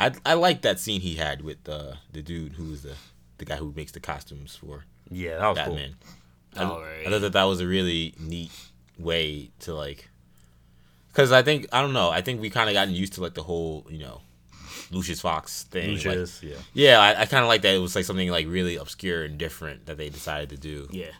I 0.00 0.12
I 0.24 0.34
like 0.34 0.62
that 0.62 0.80
scene 0.80 1.00
he 1.00 1.16
had 1.16 1.42
with 1.42 1.68
uh, 1.68 1.94
the 2.12 2.22
dude 2.22 2.54
who's 2.54 2.82
the 2.82 2.94
the 3.38 3.44
guy 3.44 3.56
who 3.56 3.72
makes 3.76 3.92
the 3.92 4.00
costumes 4.00 4.56
for 4.56 4.84
Yeah, 5.10 5.38
that 5.38 5.48
was 5.48 5.58
Batman. 5.58 5.94
I, 6.56 6.62
Oh, 6.64 6.80
right. 6.80 7.06
I 7.06 7.10
thought 7.10 7.20
that 7.20 7.32
that 7.32 7.44
was 7.44 7.60
a 7.60 7.66
really 7.66 8.14
neat 8.18 8.52
way 8.96 9.50
to 9.60 9.74
like, 9.74 10.08
because 11.08 11.32
I 11.32 11.42
think 11.42 11.66
I 11.72 11.80
don't 11.82 11.92
know. 11.92 12.10
I 12.10 12.20
think 12.20 12.40
we 12.40 12.48
kind 12.50 12.68
of 12.68 12.74
gotten 12.74 12.94
used 12.94 13.14
to 13.14 13.20
like 13.22 13.34
the 13.34 13.42
whole 13.42 13.86
you 13.88 13.98
know, 13.98 14.20
Lucius 14.90 15.20
Fox 15.20 15.64
thing. 15.64 15.90
like- 16.42 16.42
yeah. 16.42 16.54
yeah, 16.72 17.00
I, 17.00 17.22
I 17.22 17.26
kind 17.26 17.42
of 17.42 17.48
like 17.48 17.62
that. 17.62 17.74
It 17.74 17.78
was 17.78 17.94
like 17.96 18.04
something 18.04 18.30
like 18.30 18.46
really 18.46 18.76
obscure 18.76 19.24
and 19.24 19.38
different 19.38 19.86
that 19.86 19.96
they 19.96 20.08
decided 20.08 20.50
to 20.50 20.56
do. 20.56 20.88
Yeah. 20.90 21.10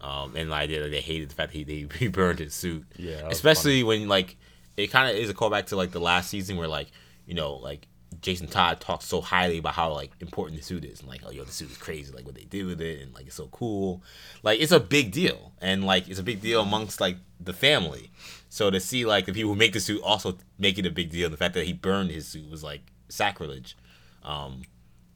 Um, 0.00 0.36
and 0.36 0.50
the 0.50 0.54
idea 0.54 0.82
that 0.82 0.90
they 0.90 1.00
hated 1.00 1.30
the 1.30 1.34
fact 1.34 1.52
that 1.52 1.58
he 1.58 1.64
they, 1.64 1.86
he 1.98 2.08
burned 2.08 2.38
his 2.38 2.54
suit. 2.54 2.84
Yeah, 2.96 3.26
especially 3.28 3.82
when 3.82 4.08
like 4.08 4.36
it 4.76 4.88
kind 4.88 5.10
of 5.10 5.16
is 5.16 5.30
a 5.30 5.34
callback 5.34 5.66
to 5.66 5.76
like 5.76 5.92
the 5.92 6.00
last 6.00 6.28
season 6.30 6.56
where 6.56 6.68
like 6.68 6.88
you 7.26 7.34
know 7.34 7.54
like 7.54 7.86
Jason 8.20 8.46
Todd 8.46 8.80
talks 8.80 9.06
so 9.06 9.20
highly 9.20 9.58
about 9.58 9.74
how 9.74 9.92
like 9.92 10.12
important 10.20 10.58
the 10.58 10.64
suit 10.64 10.84
is 10.84 11.00
and 11.00 11.08
like 11.08 11.22
oh 11.26 11.30
yo 11.30 11.42
the 11.44 11.52
suit 11.52 11.70
is 11.70 11.76
crazy 11.78 12.12
like 12.12 12.24
what 12.26 12.34
they 12.34 12.44
did 12.44 12.64
with 12.66 12.80
it 12.80 13.00
and 13.02 13.14
like 13.14 13.26
it's 13.26 13.34
so 13.36 13.48
cool 13.48 14.02
like 14.42 14.60
it's 14.60 14.72
a 14.72 14.78
big 14.80 15.10
deal 15.10 15.52
and 15.60 15.84
like 15.84 16.08
it's 16.08 16.20
a 16.20 16.22
big 16.22 16.40
deal 16.40 16.60
amongst 16.62 17.00
like 17.00 17.16
the 17.40 17.52
family 17.52 18.10
so 18.48 18.70
to 18.70 18.78
see 18.78 19.04
like 19.04 19.26
the 19.26 19.32
people 19.32 19.50
who 19.50 19.56
make 19.58 19.72
the 19.72 19.80
suit 19.80 20.00
also 20.02 20.36
make 20.58 20.78
it 20.78 20.86
a 20.86 20.90
big 20.90 21.10
deal 21.10 21.24
and 21.26 21.32
the 21.34 21.36
fact 21.38 21.54
that 21.54 21.66
he 21.66 21.72
burned 21.72 22.10
his 22.10 22.26
suit 22.28 22.48
was 22.48 22.62
like 22.62 22.82
sacrilege 23.14 23.76
um 24.22 24.62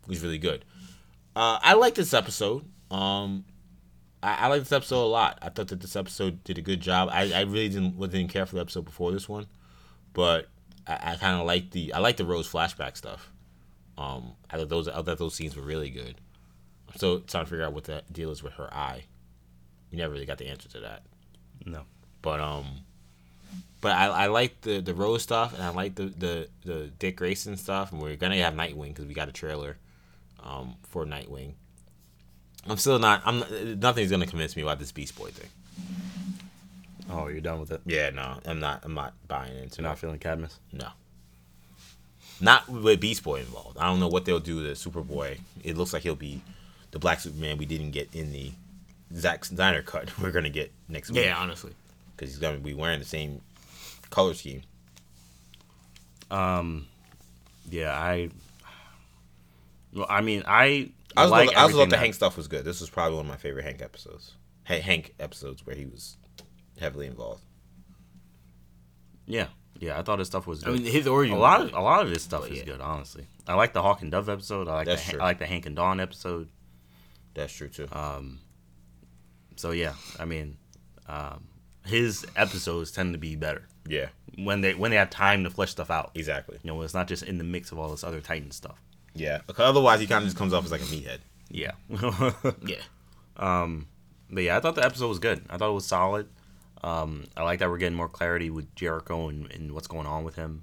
was 0.07 0.23
really 0.23 0.39
good 0.39 0.65
uh 1.37 1.59
I 1.63 1.75
like 1.75 1.95
this 1.95 2.15
episode 2.15 2.65
um 2.91 3.45
I, 4.23 4.35
I 4.35 4.47
like 4.49 4.61
this 4.61 4.73
episode 4.73 5.05
a 5.05 5.07
lot 5.07 5.39
I 5.43 5.51
thought 5.51 5.69
that 5.69 5.81
this 5.81 5.97
episode 5.97 6.43
did 6.45 6.59
a 6.59 6.63
good 6.63 6.81
job 6.81 7.09
I, 7.13 7.33
I 7.33 7.41
really 7.43 7.69
didn't 7.69 7.99
didn't 7.99 8.29
care 8.29 8.47
for 8.47 8.57
the 8.57 8.61
episode 8.61 8.85
before 8.85 9.13
this 9.13 9.29
one 9.29 9.47
but 10.13 10.49
I, 10.89 11.13
I 11.13 11.17
kind 11.17 11.39
of 11.39 11.47
like 11.47 11.71
the 11.71 11.93
I 11.93 11.99
like 11.99 12.17
the 12.17 12.25
Rose 12.25 12.51
flashback 12.51 12.97
stuff. 12.97 13.31
Um, 13.97 14.33
I 14.51 14.57
thought 14.57 14.69
those 14.69 14.89
I 14.89 15.03
thought 15.03 15.19
those 15.19 15.35
scenes 15.35 15.55
were 15.55 15.63
really 15.63 15.91
good. 15.91 16.21
I'm 16.89 16.97
still 16.97 17.21
trying 17.21 17.45
to 17.45 17.51
figure 17.51 17.65
out 17.65 17.75
what 17.75 17.85
the 17.85 18.03
deal 18.11 18.31
is 18.31 18.43
with 18.43 18.55
her 18.55 18.73
eye. 18.73 19.05
We 19.93 19.99
never 19.99 20.13
really 20.13 20.27
got 20.27 20.39
the 20.39 20.49
answer 20.49 20.69
to 20.71 20.81
that. 20.81 21.03
No, 21.67 21.83
but 22.23 22.41
um, 22.41 22.85
but 23.81 23.93
I, 23.93 24.07
I 24.07 24.27
like 24.27 24.61
the 24.63 24.81
the 24.81 24.95
Rose 24.95 25.23
stuff 25.23 25.55
and 25.55 25.63
I 25.63 25.71
like 25.71 25.95
the 25.95 26.07
the 26.07 26.49
the 26.65 26.91
Dick 26.99 27.17
Grayson 27.17 27.57
stuff 27.57 27.93
and 27.93 28.01
we're 28.01 28.17
gonna 28.17 28.37
have 28.37 28.55
Nightwing 28.55 28.89
because 28.89 29.07
we 29.07 29.15
got 29.15 29.29
a 29.29 29.33
trailer, 29.33 29.77
um, 30.43 30.75
for 30.83 31.05
Nightwing. 31.05 31.53
I'm 32.67 32.77
still 32.77 32.99
not. 32.99 33.23
I'm 33.25 33.79
nothing's 33.81 34.11
gonna 34.11 34.27
convince 34.27 34.57
me 34.57 34.63
about 34.63 34.79
this 34.79 34.93
Beast 34.93 35.17
Boy 35.17 35.31
thing. 35.31 35.49
Oh, 37.11 37.29
you're 37.29 37.41
done 37.41 37.61
with 37.61 37.71
it? 37.71 37.81
Yeah, 37.87 38.11
no, 38.11 38.39
I'm 38.45 38.61
not. 38.61 38.81
I'm 38.85 38.95
not 38.95 39.15
buying 39.27 39.57
into. 39.57 39.81
You're 39.81 39.89
not 39.89 39.99
feeling 39.99 40.19
Cadmus? 40.19 40.59
No. 40.73 40.89
Not 42.41 42.69
with 42.69 43.01
Beast 43.01 43.23
Boy 43.23 43.41
involved. 43.41 43.79
I 43.79 43.87
don't 43.87 43.99
know 43.99 44.09
what 44.09 44.25
they'll 44.25 44.41
do 44.41 44.63
to 44.63 44.73
Superboy. 44.73 45.39
It 45.65 45.77
looks 45.77 45.93
like 45.93 46.03
he'll 46.03 46.15
be 46.15 46.43
the 46.91 46.99
Black 46.99 47.21
Superman 47.21 47.59
we 47.59 47.67
didn't 47.67 47.91
get 47.91 48.15
in 48.15 48.33
the 48.33 48.53
Zack 49.15 49.45
Snyder 49.45 49.83
cut. 49.83 50.19
We're 50.21 50.31
gonna 50.31 50.51
get 50.51 50.73
next 50.89 51.11
week. 51.11 51.25
Yeah, 51.25 51.37
honestly, 51.39 51.73
because 52.19 52.33
he's 52.33 52.41
gonna 52.41 52.59
be 52.59 52.75
wearing 52.75 52.99
the 52.99 53.05
same 53.05 53.41
color 54.11 54.35
scheme. 54.35 54.63
Um, 56.31 56.87
yeah, 57.71 57.93
I. 57.93 58.31
Well, 59.95 60.07
I 60.09 60.21
mean, 60.21 60.43
I. 60.47 60.91
I 61.17 61.23
was 61.23 61.31
like 61.31 61.55
I 61.57 61.65
was 61.65 61.75
thought 61.75 61.91
the 61.91 61.97
Hank 61.97 62.15
stuff 62.15 62.37
was 62.37 62.49
good. 62.49 62.65
This 62.65 62.81
was 62.81 62.91
probably 62.91 63.17
one 63.17 63.27
of 63.27 63.31
my 63.31 63.37
favorite 63.37 63.65
Hank 63.65 63.83
episodes. 63.83 64.35
Hank 64.65 65.15
episodes 65.19 65.65
where 65.65 65.75
he 65.75 65.87
was 65.87 66.17
heavily 66.79 67.07
involved. 67.07 67.43
Yeah, 69.27 69.47
yeah, 69.79 69.99
I 69.99 70.03
thought 70.03 70.19
his 70.19 70.29
stuff 70.29 70.47
was. 70.47 70.63
Good. 70.63 70.75
I 70.75 70.79
mean, 70.79 70.85
his 70.85 71.07
origin. 71.07 71.37
A 71.37 71.39
lot 71.39 71.63
of 71.63 71.73
a 71.73 71.81
lot 71.81 72.03
of 72.03 72.11
his 72.11 72.23
stuff 72.23 72.51
is 72.51 72.59
yeah. 72.59 72.65
good. 72.65 72.81
Honestly, 72.81 73.27
I 73.47 73.55
like 73.55 73.73
the 73.73 73.83
Hawk 73.83 74.03
and 74.03 74.11
Dove 74.11 74.29
episode. 74.29 74.69
I 74.69 74.75
like 74.75 74.87
That's 74.87 75.05
the 75.07 75.13
true. 75.13 75.21
I 75.21 75.25
like 75.25 75.39
the 75.39 75.47
Hank 75.47 75.67
and 75.67 75.75
Dawn 75.75 75.99
episode. 75.99 76.49
That's 77.35 77.53
true 77.53 77.69
too. 77.69 77.89
Um, 77.91 78.41
so 79.57 79.71
yeah, 79.71 79.95
I 80.19 80.25
mean, 80.25 80.57
um, 81.09 81.49
his 81.89 82.27
episodes 82.37 82.91
tend 82.91 83.15
to 83.15 83.19
be 83.19 83.37
better. 83.37 83.67
Yeah, 83.87 84.09
when 84.37 84.61
they 84.61 84.75
when 84.75 84.91
they 84.91 84.97
have 84.97 85.11
time 85.11 85.45
to 85.45 85.51
flesh 85.51 85.71
stuff 85.71 85.91
out. 85.91 86.13
Exactly. 86.15 86.59
You 86.63 86.73
know, 86.73 86.83
it's 86.83 86.95
not 86.95 87.09
just 87.09 87.23
in 87.23 87.39
the 87.39 87.45
mix 87.45 87.73
of 87.73 87.79
all 87.79 87.91
this 87.91 88.05
other 88.05 88.21
Titan 88.21 88.51
stuff. 88.51 88.81
Yeah, 89.15 89.41
because 89.47 89.69
otherwise 89.69 90.01
he 90.01 90.07
kind 90.07 90.23
of 90.23 90.29
just 90.29 90.37
comes 90.37 90.53
off 90.53 90.65
as 90.65 90.71
like 90.71 90.83
a 90.83 90.85
meathead. 90.85 91.19
Yeah. 91.51 91.73
yeah. 92.67 92.77
Um, 93.37 93.89
but 94.31 94.43
yeah, 94.43 94.57
I 94.57 94.61
thought 94.61 94.75
the 94.75 94.85
episode 94.85 95.09
was 95.09 95.19
good. 95.19 95.45
I 95.49 95.57
thought 95.57 95.71
it 95.71 95.75
was 95.75 95.87
solid. 95.87 96.29
Um, 96.83 97.25
I 97.37 97.43
like 97.43 97.59
that 97.59 97.71
we're 97.71 97.79
getting 97.79 97.97
more 97.97 98.09
clarity 98.09 98.51
with 98.51 98.73
Jericho 98.75 99.29
and, 99.29 99.51
and 99.51 99.73
what's 99.73 99.89
going 99.89 100.07
on 100.07 100.25
with 100.25 100.37
him. 100.37 100.63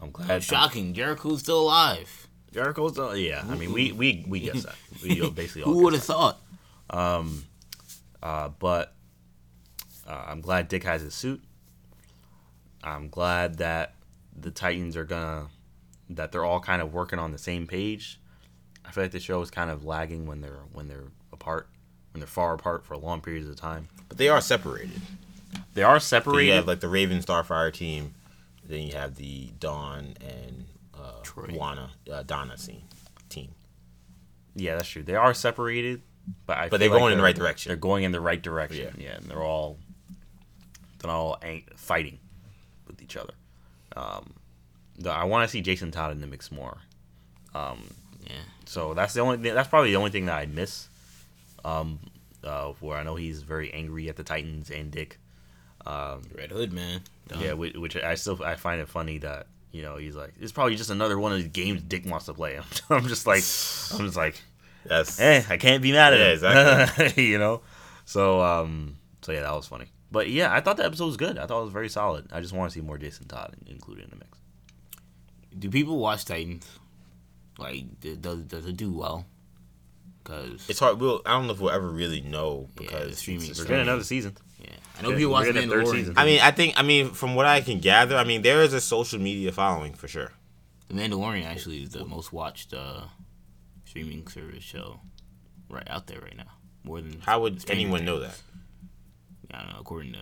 I'm 0.00 0.10
glad. 0.10 0.30
Oh, 0.30 0.40
shocking! 0.40 0.92
Jericho's 0.92 1.40
still 1.40 1.60
alive. 1.60 2.28
Jericho's 2.52 2.92
still, 2.92 3.16
yeah. 3.16 3.42
I 3.48 3.54
mean, 3.54 3.72
we 3.72 3.92
we 3.92 4.24
we 4.28 4.40
guess 4.40 4.64
that. 4.64 4.74
We 5.02 5.28
basically 5.30 5.62
all 5.62 5.72
Who 5.72 5.84
would 5.84 5.94
have 5.94 6.04
thought? 6.04 6.38
Um, 6.90 7.44
uh, 8.22 8.48
but 8.48 8.94
uh, 10.06 10.24
I'm 10.26 10.40
glad 10.40 10.68
Dick 10.68 10.84
has 10.84 11.02
his 11.02 11.14
suit. 11.14 11.42
I'm 12.82 13.08
glad 13.08 13.58
that 13.58 13.94
the 14.38 14.50
Titans 14.50 14.96
are 14.96 15.04
gonna 15.04 15.48
that 16.10 16.32
they're 16.32 16.44
all 16.44 16.60
kind 16.60 16.80
of 16.80 16.92
working 16.92 17.18
on 17.18 17.32
the 17.32 17.38
same 17.38 17.66
page. 17.66 18.20
I 18.84 18.92
feel 18.92 19.04
like 19.04 19.10
the 19.10 19.20
show 19.20 19.40
is 19.42 19.50
kind 19.50 19.70
of 19.70 19.84
lagging 19.84 20.26
when 20.26 20.40
they're 20.40 20.60
when 20.72 20.88
they're 20.88 21.08
apart, 21.32 21.68
when 22.12 22.20
they're 22.20 22.28
far 22.28 22.54
apart 22.54 22.84
for 22.84 22.96
long 22.96 23.20
periods 23.20 23.48
of 23.48 23.56
time. 23.56 23.88
But 24.08 24.18
they 24.18 24.28
are 24.28 24.40
separated. 24.40 25.00
They 25.74 25.82
are 25.82 25.98
separated. 25.98 26.48
you 26.48 26.52
have 26.54 26.68
like 26.68 26.80
the 26.80 26.88
Raven 26.88 27.18
Starfire 27.18 27.72
team, 27.72 28.14
then 28.64 28.82
you 28.82 28.94
have 28.94 29.16
the 29.16 29.50
Dawn 29.58 30.14
and 30.20 30.66
uh, 30.94 31.22
Juana 31.50 31.90
uh, 32.10 32.22
Donna 32.22 32.56
scene 32.56 32.84
team. 33.28 33.50
Yeah, 34.54 34.76
that's 34.76 34.88
true. 34.88 35.02
They 35.02 35.16
are 35.16 35.34
separated, 35.34 36.02
but 36.46 36.56
I 36.56 36.68
but 36.68 36.80
they're 36.80 36.88
going 36.88 37.02
like 37.02 37.12
in 37.12 37.18
the 37.18 37.24
right 37.24 37.36
direction. 37.36 37.70
They're 37.70 37.76
going 37.76 38.04
in 38.04 38.12
the 38.12 38.20
right 38.20 38.42
direction. 38.42 38.94
Yeah, 38.98 39.04
yeah 39.08 39.16
and 39.16 39.26
they're 39.26 39.42
all 39.42 39.78
they're 40.98 41.10
all 41.10 41.40
fighting 41.76 42.18
with 42.86 43.02
each 43.02 43.16
other. 43.16 43.34
Um, 43.96 44.34
the, 44.98 45.10
I 45.10 45.24
want 45.24 45.48
to 45.48 45.50
see 45.50 45.60
Jason 45.60 45.90
Todd 45.90 46.12
in 46.12 46.20
the 46.20 46.26
mix 46.26 46.50
more. 46.50 46.78
Um, 47.54 47.88
yeah. 48.24 48.32
So 48.66 48.94
that's 48.94 49.14
the 49.14 49.20
only. 49.20 49.50
That's 49.50 49.68
probably 49.68 49.90
the 49.90 49.96
only 49.96 50.10
thing 50.10 50.26
that 50.26 50.36
I 50.36 50.46
miss. 50.46 50.88
Um, 51.64 51.98
uh, 52.44 52.72
where 52.80 52.96
I 52.96 53.02
know 53.02 53.16
he's 53.16 53.42
very 53.42 53.72
angry 53.72 54.08
at 54.08 54.16
the 54.16 54.22
Titans 54.22 54.70
and 54.70 54.90
Dick. 54.90 55.18
Um, 55.84 56.22
Red 56.36 56.50
Hood 56.50 56.72
man. 56.72 57.00
Dumb. 57.28 57.40
Yeah, 57.40 57.52
which, 57.54 57.74
which, 57.74 57.96
I 57.96 58.14
still 58.14 58.42
I 58.44 58.56
find 58.56 58.80
it 58.80 58.88
funny 58.88 59.18
that 59.18 59.46
you 59.72 59.82
know 59.82 59.96
he's 59.96 60.16
like 60.16 60.34
it's 60.40 60.52
probably 60.52 60.76
just 60.76 60.90
another 60.90 61.18
one 61.18 61.32
of 61.32 61.42
the 61.42 61.48
games 61.48 61.82
Dick 61.82 62.04
wants 62.06 62.26
to 62.26 62.34
play. 62.34 62.58
I'm 62.90 63.06
just 63.08 63.26
like 63.26 63.42
I'm 63.98 64.06
just 64.06 64.16
like 64.16 64.40
yes, 64.88 65.18
hey, 65.18 65.44
I 65.48 65.56
can't 65.56 65.82
be 65.82 65.92
mad 65.92 66.14
at 66.14 66.18
yeah, 66.18 66.26
him. 66.26 66.82
Exactly. 66.82 67.24
you 67.26 67.38
know, 67.38 67.62
so 68.04 68.40
um, 68.40 68.96
so 69.22 69.32
yeah, 69.32 69.42
that 69.42 69.54
was 69.54 69.66
funny. 69.66 69.86
But 70.10 70.30
yeah, 70.30 70.52
I 70.52 70.60
thought 70.60 70.76
the 70.76 70.84
episode 70.84 71.06
was 71.06 71.16
good. 71.16 71.38
I 71.38 71.46
thought 71.46 71.60
it 71.60 71.64
was 71.64 71.72
very 71.72 71.88
solid. 71.88 72.28
I 72.32 72.40
just 72.40 72.52
want 72.52 72.70
to 72.70 72.74
see 72.74 72.84
more 72.84 72.98
Jason 72.98 73.26
Todd 73.26 73.56
included 73.66 74.04
in 74.04 74.10
the 74.10 74.16
mix. 74.16 74.38
Do 75.58 75.68
people 75.70 75.98
watch 75.98 76.24
Titans? 76.24 76.68
Like, 77.58 78.00
does 78.00 78.42
does 78.42 78.66
it 78.66 78.76
do 78.76 78.92
well? 78.92 79.26
Because 80.22 80.68
it's 80.68 80.80
hard. 80.80 81.00
We'll 81.00 81.22
I 81.24 81.32
don't 81.32 81.46
know 81.46 81.52
if 81.52 81.60
we'll 81.60 81.70
ever 81.70 81.88
really 81.88 82.20
know 82.20 82.68
because 82.76 83.08
yeah, 83.08 83.14
streaming. 83.14 83.48
We're 83.48 83.64
getting 83.64 83.80
another 83.82 84.04
season. 84.04 84.36
Yeah, 84.60 84.70
I 84.98 85.02
know 85.02 85.16
people 85.16 85.32
watch 85.32 85.46
the 85.46 85.52
Mandalorian. 85.52 86.14
I 86.16 86.24
mean, 86.24 86.40
I 86.40 86.50
think 86.50 86.74
I 86.78 86.82
mean 86.82 87.10
from 87.10 87.34
what 87.34 87.46
I 87.46 87.60
can 87.60 87.80
gather, 87.80 88.16
I 88.16 88.24
mean 88.24 88.42
there 88.42 88.62
is 88.62 88.72
a 88.72 88.80
social 88.80 89.18
media 89.18 89.52
following 89.52 89.94
for 89.94 90.08
sure. 90.08 90.32
The 90.88 90.94
Mandalorian 90.94 91.44
actually 91.44 91.82
is 91.82 91.90
the 91.90 92.04
most 92.04 92.32
watched 92.32 92.74
uh, 92.74 93.04
streaming 93.84 94.26
service 94.28 94.62
show 94.62 95.00
right 95.68 95.86
out 95.88 96.06
there 96.06 96.20
right 96.20 96.36
now. 96.36 96.52
More 96.84 97.00
than 97.00 97.20
how 97.20 97.40
would 97.42 97.64
anyone 97.70 98.04
know 98.04 98.20
that? 98.20 98.40
I 99.52 99.58
don't 99.58 99.72
know. 99.72 99.80
According 99.80 100.12
to 100.14 100.20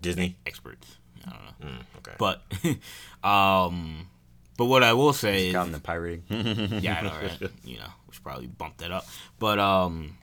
Disney 0.00 0.36
experts, 0.46 0.96
I 1.26 1.30
don't 1.30 1.44
know. 1.44 1.78
Mm, 1.78 1.98
okay, 1.98 2.12
but 2.18 2.42
um, 3.28 4.08
but 4.56 4.66
what 4.66 4.82
I 4.82 4.92
will 4.92 5.12
say 5.12 5.48
is 5.48 5.54
counting 5.54 5.72
the 5.72 5.80
pirating. 5.80 6.24
yeah, 6.82 6.98
I 6.98 7.02
know, 7.02 7.10
right? 7.10 7.50
You 7.64 7.78
know, 7.78 7.88
we 8.06 8.14
should 8.14 8.22
probably 8.22 8.46
bump 8.46 8.78
that 8.78 8.90
up. 8.90 9.06
But 9.38 9.58
um, 9.58 10.16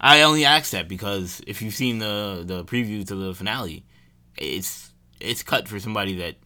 I 0.00 0.22
only 0.22 0.44
ask 0.44 0.70
that 0.72 0.88
because 0.88 1.40
if 1.46 1.62
you've 1.62 1.74
seen 1.74 1.98
the 1.98 2.42
the 2.46 2.64
preview 2.64 3.06
to 3.06 3.14
the 3.14 3.34
finale, 3.34 3.84
it's 4.36 4.92
it's 5.20 5.42
cut 5.42 5.68
for 5.68 5.80
somebody 5.80 6.16
that 6.18 6.36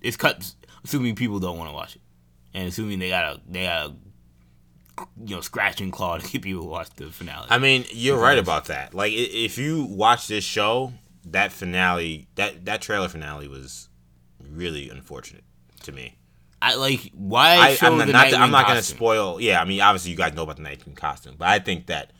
it's 0.00 0.16
cut 0.16 0.54
assuming 0.84 1.14
people 1.14 1.38
don't 1.38 1.58
want 1.58 1.70
to 1.70 1.74
watch 1.74 1.96
it, 1.96 2.02
and 2.54 2.68
assuming 2.68 2.98
they 2.98 3.08
gotta 3.08 3.40
they 3.48 3.64
gotta 3.64 3.94
you 5.24 5.34
know 5.34 5.40
scratch 5.40 5.80
and 5.80 5.92
claw 5.92 6.18
to 6.18 6.26
keep 6.26 6.46
you 6.46 6.60
watch 6.62 6.90
the 6.96 7.10
finale. 7.10 7.46
I 7.50 7.58
mean, 7.58 7.84
you're 7.90 8.18
right 8.18 8.38
about 8.38 8.66
that. 8.66 8.94
Like 8.94 9.12
if 9.14 9.58
you 9.58 9.84
watch 9.84 10.28
this 10.28 10.44
show, 10.44 10.92
that 11.26 11.52
finale 11.52 12.28
that 12.36 12.64
that 12.64 12.82
trailer 12.82 13.08
finale 13.08 13.48
was 13.48 13.88
really 14.40 14.88
unfortunate 14.90 15.44
to 15.82 15.92
me. 15.92 16.16
I 16.60 16.74
like 16.74 17.12
why 17.14 17.56
I, 17.56 17.74
show 17.74 17.92
I'm 17.92 17.98
the 17.98 18.06
not, 18.06 18.34
I'm 18.34 18.50
not 18.50 18.66
gonna 18.66 18.82
spoil. 18.82 19.40
Yeah, 19.40 19.60
I 19.60 19.64
mean, 19.64 19.80
obviously 19.80 20.10
you 20.10 20.16
guys 20.16 20.34
know 20.34 20.42
about 20.42 20.56
the 20.56 20.62
Nightwing 20.62 20.96
costume, 20.96 21.36
but 21.38 21.48
I 21.48 21.58
think 21.58 21.86
that 21.86 22.12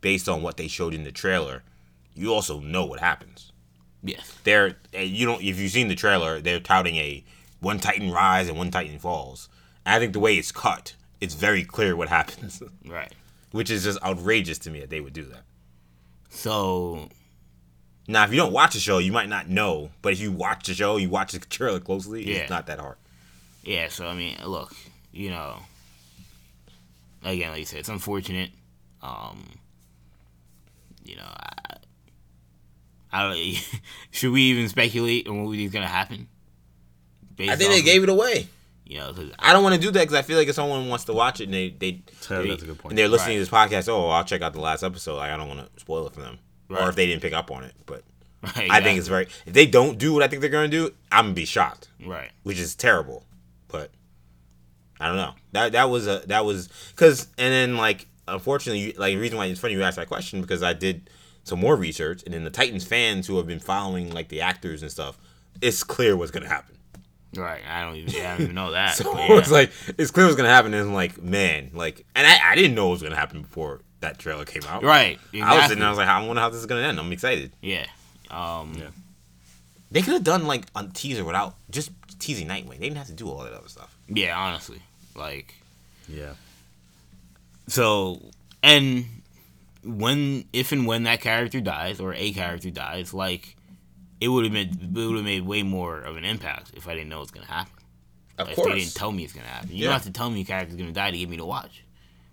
based 0.00 0.28
on 0.28 0.42
what 0.42 0.56
they 0.56 0.68
showed 0.68 0.94
in 0.94 1.04
the 1.04 1.12
trailer, 1.12 1.62
you 2.14 2.32
also 2.32 2.60
know 2.60 2.86
what 2.86 3.00
happens. 3.00 3.52
Yes, 4.02 4.38
they're 4.44 4.76
eh, 4.94 5.02
you 5.02 5.26
don't 5.26 5.42
if 5.42 5.58
you've 5.58 5.72
seen 5.72 5.88
the 5.88 5.94
trailer, 5.94 6.40
they're 6.40 6.60
touting 6.60 6.96
a 6.96 7.24
one 7.60 7.78
Titan 7.78 8.10
rise 8.10 8.48
and 8.48 8.56
one 8.56 8.70
Titan 8.70 8.98
falls. 8.98 9.48
I 9.84 9.98
think 9.98 10.12
the 10.12 10.20
way 10.20 10.36
it's 10.36 10.52
cut, 10.52 10.94
it's 11.22 11.34
very 11.34 11.64
clear 11.64 11.96
what 11.96 12.08
happens. 12.08 12.62
Right. 12.86 13.12
Which 13.52 13.70
is 13.70 13.84
just 13.84 14.02
outrageous 14.02 14.58
to 14.60 14.70
me 14.70 14.80
that 14.80 14.90
they 14.90 15.00
would 15.00 15.12
do 15.12 15.24
that. 15.24 15.42
So 16.30 17.08
now, 18.08 18.24
if 18.24 18.30
you 18.30 18.36
don't 18.36 18.52
watch 18.52 18.74
the 18.74 18.80
show, 18.80 18.98
you 18.98 19.12
might 19.12 19.28
not 19.28 19.48
know. 19.48 19.90
But 20.00 20.14
if 20.14 20.20
you 20.20 20.32
watch 20.32 20.66
the 20.66 20.74
show, 20.74 20.96
you 20.96 21.10
watch 21.10 21.32
the 21.32 21.38
trailer 21.38 21.80
closely, 21.80 22.24
yeah. 22.26 22.36
it's 22.36 22.50
not 22.50 22.66
that 22.66 22.78
hard 22.78 22.96
yeah, 23.62 23.88
so 23.88 24.06
I 24.06 24.14
mean, 24.14 24.36
look, 24.44 24.74
you 25.12 25.30
know, 25.30 25.56
again, 27.24 27.50
like 27.50 27.60
you 27.60 27.64
said, 27.64 27.80
it's 27.80 27.88
unfortunate. 27.88 28.50
Um, 29.02 29.44
you 31.04 31.16
know, 31.16 31.26
I, 31.26 31.76
I 33.12 33.62
should 34.10 34.32
we 34.32 34.42
even 34.42 34.68
speculate 34.68 35.28
on 35.28 35.44
what 35.44 35.56
is 35.56 35.70
going 35.70 35.84
to 35.84 35.92
happen? 35.92 36.28
I 37.38 37.56
think 37.56 37.72
they 37.72 37.82
gave 37.82 38.02
it 38.02 38.08
away. 38.08 38.48
You 38.92 38.98
know, 38.98 39.12
cause 39.14 39.30
I 39.38 39.52
don't 39.54 39.62
want 39.62 39.74
to 39.74 39.80
do 39.80 39.90
that 39.90 40.00
because 40.00 40.14
I 40.14 40.22
feel 40.22 40.36
like 40.36 40.48
if 40.48 40.54
someone 40.54 40.88
wants 40.88 41.04
to 41.06 41.12
watch 41.14 41.40
it 41.40 41.44
and 41.44 41.54
they 41.54 41.70
they, 41.70 42.02
Yeah, 42.30 42.42
they- 42.42 42.48
that's 42.48 42.62
a 42.62 42.66
good 42.66 42.78
point. 42.78 42.92
and 42.92 42.98
they're 42.98 43.08
listening 43.08 43.38
Right. 43.38 43.44
to 43.46 43.50
this 43.50 43.86
podcast, 43.86 43.88
oh, 43.88 44.08
I'll 44.10 44.24
check 44.24 44.42
out 44.42 44.52
the 44.52 44.60
last 44.60 44.82
episode. 44.82 45.16
Like 45.16 45.30
I 45.30 45.36
don't 45.36 45.48
want 45.48 45.60
to 45.60 45.80
spoil 45.80 46.06
it 46.06 46.12
for 46.14 46.20
them, 46.20 46.38
or 46.68 46.88
if 46.90 46.94
they 46.96 47.06
didn't 47.06 47.22
pick 47.22 47.32
up 47.32 47.50
on 47.50 47.64
it. 47.64 47.74
But 47.86 48.02
right, 48.56 48.70
I 48.70 48.82
think 48.82 48.98
it's 48.98 49.08
very. 49.08 49.28
If 49.46 49.54
they 49.54 49.66
don't 49.66 49.98
do 49.98 50.12
what 50.12 50.22
I 50.22 50.28
think 50.28 50.40
they're 50.42 50.50
gonna 50.50 50.68
do, 50.68 50.90
I'm 51.10 51.26
gonna 51.26 51.34
be 51.34 51.44
shocked, 51.46 51.88
right. 52.04 52.30
which 52.42 52.58
is 52.58 52.74
terrible. 52.74 53.24
But 53.68 53.90
I 55.00 55.06
don't 55.08 55.16
know. 55.16 55.34
That 55.52 55.72
that 55.72 55.88
was 55.90 56.06
a 56.06 56.22
that 56.26 56.44
was 56.44 56.68
because 56.90 57.28
and 57.38 57.52
then 57.52 57.76
like 57.76 58.06
unfortunately, 58.28 58.80
you- 58.80 58.92
like 58.98 59.14
the 59.14 59.20
reason 59.20 59.38
why 59.38 59.46
it's 59.46 59.58
funny 59.60 59.74
you 59.74 59.82
asked 59.82 59.96
that 59.96 60.08
question 60.08 60.40
because 60.42 60.62
I 60.62 60.74
did 60.74 61.08
some 61.44 61.58
more 61.58 61.74
research 61.76 62.22
and 62.24 62.32
then 62.34 62.44
the 62.44 62.50
Titans 62.50 62.84
fans 62.84 63.26
who 63.26 63.36
have 63.38 63.46
been 63.46 63.58
following 63.58 64.12
like 64.12 64.28
the 64.28 64.40
actors 64.42 64.82
and 64.82 64.90
stuff, 64.90 65.18
it's 65.60 65.82
clear 65.82 66.16
what's 66.16 66.30
gonna 66.30 66.46
happen. 66.48 66.76
Right. 67.34 67.62
I 67.68 67.82
don't 67.82 67.96
even. 67.96 68.14
I 68.20 68.32
don't 68.34 68.42
even 68.42 68.54
know 68.54 68.70
that. 68.78 68.96
So 68.96 69.16
yeah. 69.18 69.38
it's 69.38 69.50
like 69.50 69.70
it's 69.98 70.10
clear 70.10 70.26
what's 70.26 70.36
gonna 70.36 70.48
happen. 70.48 70.74
And 70.74 70.88
I'm 70.88 70.94
like, 70.94 71.20
man, 71.22 71.70
like, 71.72 72.04
and 72.14 72.26
I, 72.26 72.38
I 72.50 72.54
didn't 72.54 72.74
know 72.74 72.88
it 72.88 72.92
was 72.92 73.02
gonna 73.02 73.16
happen 73.16 73.42
before 73.42 73.80
that 74.00 74.18
trailer 74.18 74.44
came 74.44 74.62
out. 74.68 74.82
right. 74.82 75.18
I 75.34 75.54
was 75.56 75.64
sitting, 75.64 75.78
there, 75.78 75.86
I 75.86 75.90
was 75.90 75.98
like, 75.98 76.08
I 76.08 76.26
wonder 76.26 76.42
how 76.42 76.48
this 76.50 76.58
is 76.60 76.66
gonna 76.66 76.82
end. 76.82 76.98
I'm 76.98 77.12
excited. 77.12 77.52
yeah. 77.62 77.86
Um. 78.30 78.74
Yeah. 78.78 78.86
They 79.90 80.00
could 80.02 80.14
have 80.14 80.24
done 80.24 80.46
like 80.46 80.64
a 80.74 80.86
teaser 80.92 81.24
without 81.24 81.54
just 81.70 81.90
teasing 82.18 82.48
Nightwing. 82.48 82.78
They 82.78 82.86
didn't 82.88 82.96
have 82.96 83.06
to 83.08 83.12
do 83.12 83.28
all 83.28 83.44
that 83.44 83.52
other 83.52 83.68
stuff. 83.68 83.94
Yeah. 84.08 84.38
Honestly, 84.38 84.80
like 85.14 85.54
Yeah. 86.08 86.32
so, 87.68 88.20
and 88.62 89.04
when 89.84 90.44
if 90.52 90.72
and 90.72 90.86
when 90.86 91.02
that 91.04 91.20
character 91.20 91.60
dies 91.60 92.00
or 92.00 92.14
a 92.14 92.32
character 92.32 92.70
dies, 92.70 93.12
like 93.12 93.56
it 94.22 94.28
would 94.28 94.44
have 94.44 94.52
been 94.52 94.68
it 94.70 95.06
would 95.06 95.16
have 95.16 95.24
made 95.24 95.44
way 95.46 95.62
more 95.62 95.98
of 96.00 96.16
an 96.16 96.24
impact 96.24 96.72
if 96.74 96.86
I 96.88 96.94
didn't 96.94 97.08
know 97.08 97.18
it 97.18 97.20
was 97.20 97.30
gonna 97.30 97.46
happen. 97.46 97.72
Of 98.38 98.48
if 98.48 98.56
course. 98.56 98.68
they 98.72 98.78
didn't 98.80 98.94
tell 98.94 99.12
me 99.12 99.24
it's 99.24 99.32
gonna 99.32 99.46
happen. 99.46 99.70
You 99.70 99.76
Yeah. 99.76 99.84
don't 99.86 99.92
have 99.94 100.04
to 100.04 100.12
tell 100.12 100.30
me 100.30 100.40
a 100.42 100.44
character's 100.44 100.76
gonna 100.76 100.92
die 100.92 101.10
to 101.10 101.18
get 101.18 101.28
me 101.28 101.36
to 101.38 101.44
watch. 101.44 101.82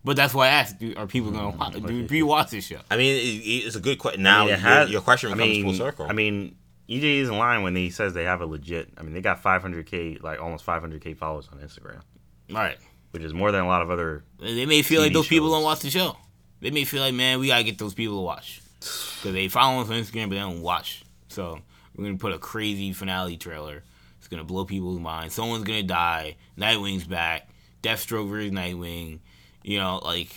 But 0.03 0.15
that's 0.15 0.33
why 0.33 0.45
I 0.47 0.51
asked: 0.51 0.79
do, 0.79 0.93
Are 0.95 1.07
people 1.07 1.31
gonna 1.31 1.51
mm, 1.51 1.57
watch? 1.57 1.73
Do 1.73 2.07
people 2.07 2.29
watch 2.29 2.51
this 2.51 2.65
show? 2.65 2.79
I 2.89 2.95
mean, 2.97 3.15
it, 3.17 3.65
it's 3.65 3.75
a 3.75 3.81
good 3.81 3.97
question. 3.99 4.23
Now 4.23 4.43
I 4.43 4.45
mean, 4.45 4.53
it 4.53 4.59
your, 4.59 4.69
has- 4.69 4.89
your 4.91 5.01
question 5.01 5.29
I 5.29 5.35
comes 5.35 5.41
mean, 5.49 5.63
full 5.65 5.73
circle. 5.73 6.07
I 6.09 6.13
mean, 6.13 6.55
EJ 6.87 7.03
is 7.21 7.29
in 7.29 7.37
line 7.37 7.63
when 7.63 7.75
he 7.75 7.89
says 7.89 8.13
they 8.13 8.23
have 8.23 8.41
a 8.41 8.45
legit. 8.45 8.89
I 8.97 9.03
mean, 9.03 9.13
they 9.13 9.21
got 9.21 9.43
500k, 9.43 10.21
like 10.23 10.39
almost 10.41 10.65
500k 10.65 11.17
followers 11.17 11.49
on 11.51 11.59
Instagram, 11.59 12.01
Right. 12.49 12.77
which 13.11 13.23
is 13.23 13.33
more 13.33 13.51
than 13.51 13.61
a 13.63 13.67
lot 13.67 13.81
of 13.81 13.91
other. 13.91 14.23
They 14.39 14.65
may 14.65 14.81
feel 14.83 15.01
like 15.01 15.11
TV 15.11 15.15
those 15.15 15.27
people 15.27 15.51
don't 15.51 15.63
watch 15.63 15.79
the 15.81 15.89
show. 15.89 16.15
They 16.61 16.71
may 16.71 16.85
feel 16.85 17.01
like, 17.03 17.13
man, 17.13 17.39
we 17.39 17.47
gotta 17.47 17.63
get 17.63 17.77
those 17.77 17.93
people 17.93 18.15
to 18.17 18.21
watch 18.21 18.61
because 18.79 19.33
they 19.33 19.49
follow 19.49 19.81
us 19.81 19.89
on 19.89 19.95
Instagram, 19.97 20.29
but 20.29 20.35
they 20.35 20.39
don't 20.41 20.61
watch. 20.61 21.03
So 21.27 21.59
we're 21.99 22.05
gonna 22.05 22.17
put 22.17 22.31
a 22.33 22.39
crazy 22.39 22.93
finale 22.93 23.35
trailer. 23.35 23.83
It's 24.17 24.27
gonna 24.29 24.43
blow 24.45 24.63
people's 24.65 24.99
minds. 24.99 25.33
Someone's 25.35 25.65
gonna 25.65 25.83
die. 25.83 26.37
Nightwing's 26.57 27.03
back. 27.05 27.49
Deathstroke 27.83 28.29
versus 28.29 28.51
Nightwing. 28.51 29.19
You 29.63 29.79
know, 29.79 29.99
like 30.03 30.29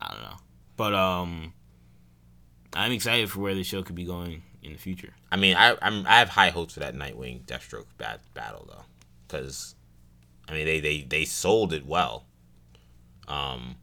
I 0.00 0.12
don't 0.12 0.22
know, 0.22 0.36
but 0.76 0.94
um, 0.94 1.52
I'm 2.74 2.92
excited 2.92 3.30
for 3.30 3.40
where 3.40 3.54
the 3.54 3.62
show 3.62 3.82
could 3.82 3.94
be 3.94 4.04
going 4.04 4.42
in 4.62 4.72
the 4.72 4.78
future. 4.78 5.12
I 5.30 5.36
mean, 5.36 5.56
I 5.56 5.76
I'm, 5.80 6.04
I 6.06 6.18
have 6.18 6.28
high 6.28 6.50
hopes 6.50 6.74
for 6.74 6.80
that 6.80 6.94
Nightwing 6.96 7.44
Deathstroke 7.44 7.86
bat, 7.96 8.20
battle 8.34 8.66
though, 8.68 8.84
because 9.26 9.76
I 10.48 10.52
mean 10.54 10.66
they, 10.66 10.80
they 10.80 11.02
they 11.02 11.24
sold 11.24 11.72
it 11.72 11.86
well. 11.86 12.24
Um, 13.28 13.76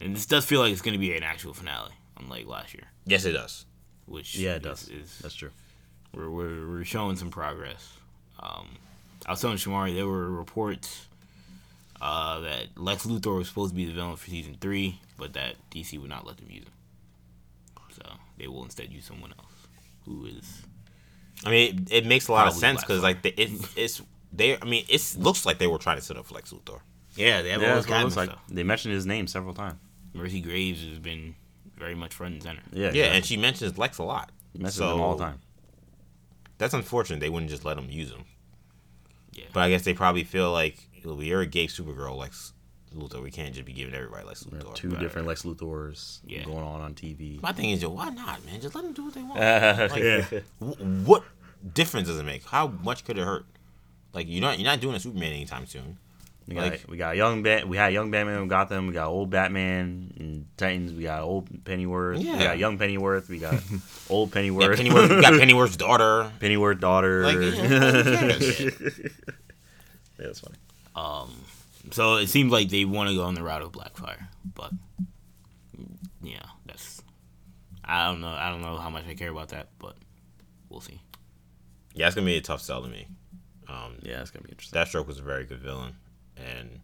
And 0.00 0.16
this 0.16 0.26
does 0.26 0.44
feel 0.44 0.60
like 0.60 0.72
it's 0.72 0.82
gonna 0.82 0.98
be 0.98 1.16
an 1.16 1.22
actual 1.22 1.54
finale, 1.54 1.92
unlike 2.18 2.46
last 2.46 2.74
year, 2.74 2.84
yes, 3.06 3.24
it 3.24 3.32
does. 3.32 3.66
which 4.06 4.36
Yeah, 4.36 4.54
it 4.54 4.56
is- 4.56 4.62
does. 4.62 4.88
is 4.88 5.18
That's 5.20 5.34
true. 5.34 5.50
We're, 6.14 6.28
we're, 6.30 6.68
we're 6.68 6.84
showing 6.84 7.16
some 7.16 7.30
progress. 7.30 7.92
Um, 8.40 8.68
I 9.26 9.30
was 9.32 9.40
telling 9.40 9.56
Shamari 9.56 9.94
there 9.94 10.06
were 10.06 10.30
reports 10.30 11.06
uh, 12.00 12.40
that 12.40 12.66
Lex 12.76 13.06
Luthor 13.06 13.36
was 13.38 13.48
supposed 13.48 13.70
to 13.70 13.76
be 13.76 13.84
the 13.84 13.92
villain 13.92 14.16
for 14.16 14.28
season 14.28 14.56
three, 14.60 14.98
but 15.18 15.32
that 15.34 15.54
DC 15.70 15.98
would 16.00 16.10
not 16.10 16.26
let 16.26 16.36
them 16.38 16.48
use 16.50 16.64
him. 16.64 16.72
So 17.92 18.02
they 18.38 18.46
will 18.48 18.64
instead 18.64 18.90
use 18.92 19.04
someone 19.04 19.32
else 19.38 19.52
who 20.06 20.26
is 20.26 20.62
I 21.44 21.50
mean, 21.50 21.86
it, 21.88 21.92
it 21.92 22.06
makes 22.06 22.28
a 22.28 22.32
lot 22.32 22.46
of 22.48 22.54
sense 22.54 22.80
because 22.80 23.02
like 23.02 23.22
the, 23.22 23.30
it, 23.40 23.50
it's 23.76 24.00
they. 24.32 24.56
I 24.58 24.64
mean, 24.64 24.84
it 24.88 25.16
looks 25.18 25.44
like 25.44 25.58
they 25.58 25.66
were 25.66 25.78
trying 25.78 25.98
to 25.98 26.02
set 26.02 26.16
up 26.16 26.30
Lex 26.30 26.52
Luthor. 26.52 26.80
yeah 27.16 27.42
they 27.42 27.50
have 27.50 27.60
Yeah, 27.62 27.68
all 27.68 27.74
that's 27.74 27.86
this 27.86 27.92
kind 27.94 28.06
of 28.06 28.16
like. 28.16 28.30
stuff. 28.30 28.42
They 28.48 28.62
mentioned 28.62 28.94
his 28.94 29.06
name 29.06 29.26
several 29.26 29.52
times. 29.54 29.78
Mercy 30.14 30.40
Graves 30.40 30.82
has 30.84 30.98
been 30.98 31.34
very 31.76 31.94
much 31.94 32.14
front 32.14 32.34
and 32.34 32.42
center. 32.42 32.62
Yeah, 32.72 32.90
Yeah, 32.92 33.04
and 33.06 33.24
she 33.24 33.36
mentions 33.36 33.76
Lex 33.78 33.98
a 33.98 34.04
lot. 34.04 34.30
he 34.52 34.58
mentions 34.60 34.76
so- 34.76 34.94
him 34.94 35.00
all 35.00 35.16
the 35.16 35.24
time. 35.24 35.40
That's 36.62 36.74
unfortunate. 36.74 37.18
They 37.18 37.28
wouldn't 37.28 37.50
just 37.50 37.64
let 37.64 37.76
him 37.76 37.88
use 37.90 38.10
him. 38.12 38.22
Yeah. 39.32 39.46
But 39.52 39.60
I 39.64 39.68
guess 39.70 39.82
they 39.82 39.94
probably 39.94 40.22
feel 40.22 40.52
like 40.52 40.78
we 41.04 41.34
already 41.34 41.50
gave 41.50 41.70
Supergirl 41.70 42.16
Lex 42.16 42.52
Luthor. 42.94 43.20
We 43.20 43.32
can't 43.32 43.52
just 43.52 43.66
be 43.66 43.72
giving 43.72 43.94
everybody 43.94 44.24
Lex 44.24 44.44
Luthor. 44.44 44.72
two 44.74 44.90
Right, 44.90 45.00
different 45.00 45.26
Lex 45.26 45.42
Luthors 45.42 46.20
Yeah. 46.24 46.44
going 46.44 46.62
on 46.62 46.80
on 46.80 46.94
TV. 46.94 47.40
My 47.42 47.50
thing 47.52 47.70
is, 47.70 47.82
yo, 47.82 47.88
why 47.90 48.10
not, 48.10 48.44
man? 48.46 48.60
Just 48.60 48.74
let 48.76 48.84
them 48.84 48.92
do 48.92 49.04
what 49.06 49.14
they 49.14 49.22
want. 49.22 49.38
Yeah. 49.40 49.88
Like, 50.30 50.44
wh- 50.60 51.06
what 51.08 51.24
difference 51.74 52.06
does 52.06 52.18
it 52.20 52.24
make? 52.24 52.44
How 52.44 52.68
much 52.68 53.04
could 53.04 53.18
it 53.18 53.24
hurt? 53.24 53.44
Like 54.12 54.26
you're 54.28 54.40
not 54.42 54.58
you're 54.60 54.70
not 54.70 54.80
doing 54.80 54.94
a 54.94 55.00
Superman 55.00 55.32
anytime 55.32 55.66
soon. 55.66 55.98
We 56.48 56.54
got, 56.56 56.70
Like- 56.70 56.84
we 56.88 56.96
got 56.96 57.16
young 57.16 57.42
Bat. 57.42 57.68
We 57.68 57.76
had 57.76 57.92
young 57.92 58.10
Batman 58.10 58.42
in 58.42 58.48
Gotham. 58.48 58.86
We 58.88 58.92
got 58.92 59.06
old 59.08 59.30
Batman 59.30 60.12
in 60.16 60.46
Titans. 60.56 60.92
We 60.92 61.04
got 61.04 61.22
old 61.22 61.64
Pennyworth. 61.64 62.18
Yeah. 62.20 62.32
We 62.38 62.44
got 62.44 62.58
young 62.58 62.78
Pennyworth. 62.78 63.28
We 63.28 63.38
got 63.38 63.54
old 64.10 64.30
Yeah, 64.30 64.34
Pennyworth. 64.42 64.76
Pennyworth, 64.76 65.10
you 65.10 65.20
got 65.22 65.32
Pennyworth's 65.38 65.76
daughter. 65.86 66.32
Pennyworth 66.40 66.80
daughter. 66.80 67.24
Like, 67.24 67.36
yeah, 67.36 67.52
yeah, 68.58 68.68
that's 70.18 70.40
funny. 70.40 70.56
Um, 70.94 71.30
so 71.90 72.16
it 72.16 72.28
seems 72.28 72.52
like 72.52 72.68
they 72.68 72.84
want 72.84 73.08
to 73.08 73.14
go 73.14 73.22
on 73.24 73.34
the 73.34 73.42
route 73.42 73.62
of 73.62 73.72
Blackfire, 73.72 74.26
but 74.54 74.72
yeah, 76.22 76.42
that's 76.66 77.02
I 77.84 78.06
don't 78.08 78.20
know. 78.20 78.28
I 78.28 78.50
don't 78.50 78.62
know 78.62 78.76
how 78.76 78.90
much 78.90 79.04
I 79.08 79.14
care 79.14 79.30
about 79.30 79.48
that, 79.50 79.68
but 79.78 79.96
we'll 80.68 80.80
see. 80.80 81.00
Yeah, 81.94 82.06
it's 82.06 82.14
gonna 82.14 82.24
be 82.26 82.36
a 82.36 82.40
tough 82.40 82.60
sell 82.62 82.82
to 82.82 82.88
me. 82.88 83.06
Um, 83.68 83.96
Yeah, 84.02 84.20
it's 84.20 84.30
gonna 84.30 84.44
be 84.44 84.50
interesting. 84.50 84.78
Deathstroke 84.80 85.06
was 85.06 85.18
a 85.18 85.22
very 85.22 85.44
good 85.44 85.60
villain, 85.60 85.94
and 86.42 86.80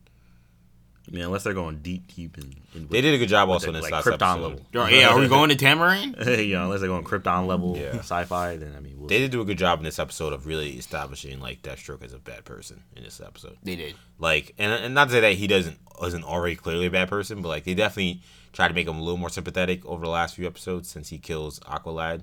I 1.07 1.11
mean, 1.11 1.25
unless 1.25 1.43
they're 1.45 1.55
going 1.55 1.79
deep, 1.79 2.15
deep 2.15 2.37
in. 2.37 2.55
in 2.75 2.89
they 2.89 3.01
did 3.01 3.15
a 3.15 3.19
good 3.19 3.31
job 3.31 3.49
with 3.49 3.55
also 3.55 3.67
the, 3.73 3.79
in 3.79 3.83
this 3.83 3.91
like, 3.91 3.93
last 3.93 4.07
Krypton 4.07 4.35
episode. 4.45 4.61
level. 4.75 4.91
Yeah, 4.91 5.09
are 5.09 5.19
we 5.19 5.27
going 5.37 5.49
to 5.49 5.57
Tamaran? 5.57 6.47
you 6.47 6.55
know, 6.55 6.65
unless 6.65 6.81
they're 6.81 6.89
going 6.91 7.03
Krypton 7.05 7.47
level 7.47 7.77
Yeah. 7.79 7.97
sci-fi, 8.01 8.57
then 8.57 8.75
I 8.77 8.81
mean, 8.81 8.99
we'll 8.99 9.09
They 9.09 9.17
see. 9.17 9.21
did 9.23 9.31
do 9.31 9.41
a 9.41 9.45
good 9.47 9.57
job 9.57 9.79
in 9.79 9.85
this 9.87 9.99
episode 9.99 10.35
of 10.35 10.47
really 10.47 10.73
establishing 10.77 11.41
like 11.41 11.63
Deathstroke 11.63 12.05
as 12.05 12.13
a 12.13 12.19
bad 12.19 12.45
person 12.45 12.83
in 12.95 13.05
this 13.05 13.23
episode. 13.23 13.57
They 13.63 13.77
did. 13.77 13.95
Like, 14.19 14.55
and, 14.59 14.71
and 14.71 14.95
not 14.95 15.07
to 15.07 15.13
say 15.13 15.21
that 15.21 15.33
he 15.35 15.47
doesn't 15.47 15.79
isn't 16.05 16.25
already 16.25 16.57
clearly 16.57 16.87
a 16.87 16.91
bad 16.91 17.09
person, 17.09 17.41
but 17.41 17.49
like 17.49 17.65
they 17.65 17.75
definitely 17.75 18.21
tried 18.53 18.69
to 18.69 18.75
make 18.75 18.87
him 18.87 18.97
a 18.97 19.03
little 19.03 19.17
more 19.17 19.31
sympathetic 19.31 19.85
over 19.87 20.05
the 20.05 20.11
last 20.11 20.35
few 20.37 20.47
episodes 20.47 20.89
since 20.91 21.09
he 21.09 21.17
kills 21.19 21.59
Aqualad, 21.61 22.23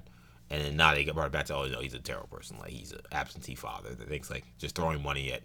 and 0.52 0.64
then 0.64 0.76
now 0.78 0.94
they 0.94 1.04
get 1.04 1.16
brought 1.16 1.32
back 1.32 1.46
to 1.48 1.56
oh 1.56 1.66
no 1.68 1.80
he's 1.80 1.94
a 1.96 2.00
terrible 2.00 2.28
person 2.28 2.58
like 2.60 2.70
he's 2.70 2.92
an 2.92 3.00
absentee 3.12 3.56
father 3.56 3.90
that 3.96 4.08
thinks 4.08 4.30
like 4.30 4.44
just 4.60 4.76
throwing 4.76 5.02
money 5.02 5.34
at 5.34 5.42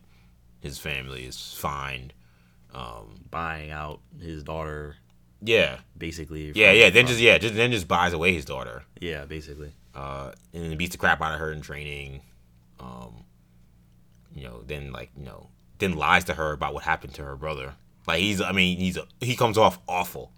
his 0.61 0.79
family 0.79 1.25
is 1.25 1.55
fine. 1.55 2.13
Um, 2.73 3.25
buying 3.31 3.71
out 3.71 4.01
his 4.21 4.43
daughter, 4.45 4.97
yeah, 5.43 5.79
basically. 5.99 6.53
yeah, 6.55 6.71
yeah. 6.73 6.91
Then 6.91 7.07
just 7.07 7.19
yeah, 7.21 7.39
just 7.39 7.55
then 7.55 7.73
just 7.73 7.89
buys 7.89 8.13
away 8.13 8.33
his 8.33 8.45
daughter. 8.45 8.85
yeah, 9.01 9.25
basically. 9.25 9.73
uh, 9.95 10.33
and 10.53 10.71
then 10.71 10.77
beats 10.79 10.93
the 10.93 10.99
crap 10.99 11.21
out 11.21 11.35
of 11.35 11.41
her 11.41 11.51
in 11.53 11.61
training. 11.63 12.21
Um, 12.79 13.25
you 14.35 14.45
know, 14.45 14.63
then 14.67 14.93
like 14.93 15.11
you 15.17 15.25
know, 15.25 15.49
then 15.79 15.97
lies 15.97 16.25
to 16.25 16.35
her 16.35 16.53
about 16.53 16.75
what 16.75 16.85
happened 16.85 17.15
to 17.15 17.23
her 17.25 17.37
brother. 17.37 17.75
Like 18.07 18.21
he's, 18.21 18.41
I 18.41 18.53
mean, 18.53 18.79
he's 18.79 18.97
a, 18.97 19.07
he 19.21 19.35
comes 19.37 19.59
off 19.59 19.79
awful, 19.89 20.33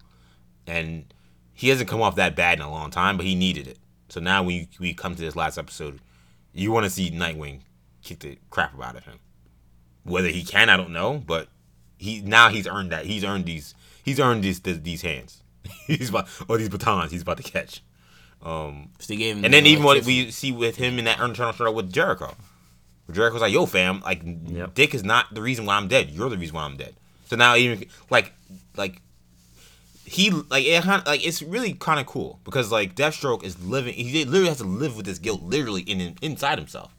and 0.65 1.13
he 1.53 1.69
hasn't 1.69 1.89
come 1.89 2.01
off 2.01 2.15
that 2.15 2.35
bad 2.35 2.57
in 2.57 2.65
a 2.65 2.71
long 2.71 2.89
time, 2.89 3.15
but 3.15 3.25
he 3.25 3.35
needed 3.35 3.67
it. 3.67 3.77
So 4.09 4.19
now 4.19 4.43
when 4.43 4.55
you, 4.55 4.67
we 4.79 4.93
come 4.93 5.15
to 5.15 5.21
this 5.21 5.35
last 5.35 5.57
episode, 5.57 5.99
you 6.51 6.71
want 6.71 6.85
to 6.85 6.89
see 6.89 7.11
Nightwing 7.11 7.61
kick 8.03 8.19
the 8.19 8.37
crap 8.49 8.79
out 8.81 8.95
of 8.95 9.05
him. 9.05 9.19
Whether 10.03 10.29
he 10.29 10.43
can, 10.43 10.69
I 10.69 10.77
don't 10.77 10.91
know, 10.91 11.23
but 11.25 11.47
he 11.97 12.21
now 12.21 12.49
he's 12.49 12.67
earned 12.67 12.91
that. 12.91 13.05
He's 13.05 13.23
earned 13.23 13.45
these. 13.45 13.73
He's 14.03 14.19
earned 14.19 14.43
these 14.43 14.59
these, 14.59 14.81
these 14.81 15.01
hands. 15.01 15.41
he's 15.87 16.09
about 16.09 16.27
or 16.47 16.57
these 16.57 16.69
batons. 16.69 17.11
He's 17.11 17.21
about 17.21 17.37
to 17.37 17.43
catch. 17.43 17.81
Um, 18.41 18.89
If 18.99 19.07
they 19.07 19.15
gave 19.15 19.37
him 19.37 19.45
and 19.45 19.53
then 19.53 19.65
even 19.65 19.83
what 19.83 20.03
we 20.03 20.29
see 20.29 20.51
with 20.51 20.75
him 20.75 20.99
in 20.99 21.05
that 21.05 21.19
internal 21.19 21.53
struggle 21.53 21.75
with 21.75 21.91
Jericho. 21.93 22.35
Jericho's 23.11 23.41
like, 23.41 23.53
yo, 23.53 23.65
fam, 23.65 24.01
like 24.01 24.21
Yep. 24.23 24.73
Dick 24.73 24.93
is 24.93 25.03
not 25.03 25.33
the 25.33 25.41
reason 25.41 25.65
why 25.65 25.75
I'm 25.77 25.87
dead. 25.87 26.09
You're 26.09 26.29
the 26.29 26.37
reason 26.37 26.55
why 26.55 26.63
I'm 26.63 26.75
dead. 26.75 26.95
So 27.25 27.35
now 27.37 27.55
even 27.55 27.85
like 28.09 28.33
like 28.75 29.01
he 30.05 30.29
like 30.29 30.65
it 30.65 30.85
like 30.85 31.25
it's 31.25 31.41
really 31.41 31.73
kind 31.73 31.99
of 31.99 32.05
cool 32.05 32.39
because 32.43 32.71
like 32.71 32.95
Deathstroke 32.95 33.43
is 33.43 33.63
living. 33.63 33.93
He 33.93 34.25
literally 34.25 34.49
has 34.49 34.57
to 34.57 34.65
live 34.65 34.97
with 34.97 35.05
this 35.05 35.19
guilt 35.19 35.41
literally 35.41 35.81
in 35.81 36.17
inside 36.21 36.57
himself, 36.57 36.93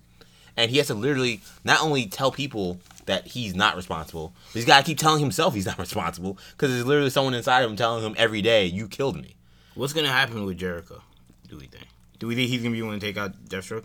and 0.57 0.71
he 0.71 0.79
has 0.79 0.87
to 0.89 0.95
literally 0.95 1.41
not 1.65 1.83
only 1.83 2.07
tell 2.07 2.31
people 2.31 2.79
that 3.07 3.27
he's 3.27 3.55
not 3.55 3.77
responsible, 3.77 4.33
but 4.49 4.55
he's 4.55 4.65
got 4.65 4.79
to 4.79 4.85
keep 4.85 4.99
telling 4.99 5.21
himself 5.21 5.55
he's 5.55 5.67
not 5.67 5.79
responsible 5.87 6.39
because 6.53 6.71
there's 6.71 6.87
literally 6.87 7.11
someone 7.11 7.35
inside 7.35 7.63
of 7.63 7.71
him 7.71 7.77
telling 7.77 8.03
him 8.05 8.15
every 8.17 8.41
day, 8.43 8.67
"You 8.67 8.89
killed 8.89 9.17
me." 9.17 9.35
What's 9.75 9.93
gonna 9.93 10.09
happen 10.13 10.45
with 10.45 10.59
Jericho? 10.59 11.03
Do 11.49 11.57
we 11.57 11.67
think? 11.67 11.87
Do 12.19 12.27
we 12.29 12.35
think 12.35 12.49
he's 12.49 12.63
gonna 12.63 12.75
be 12.75 12.81
willing 12.83 13.01
to 13.01 13.07
take 13.07 13.17
out 13.19 13.33
Deathstroke? 13.49 13.85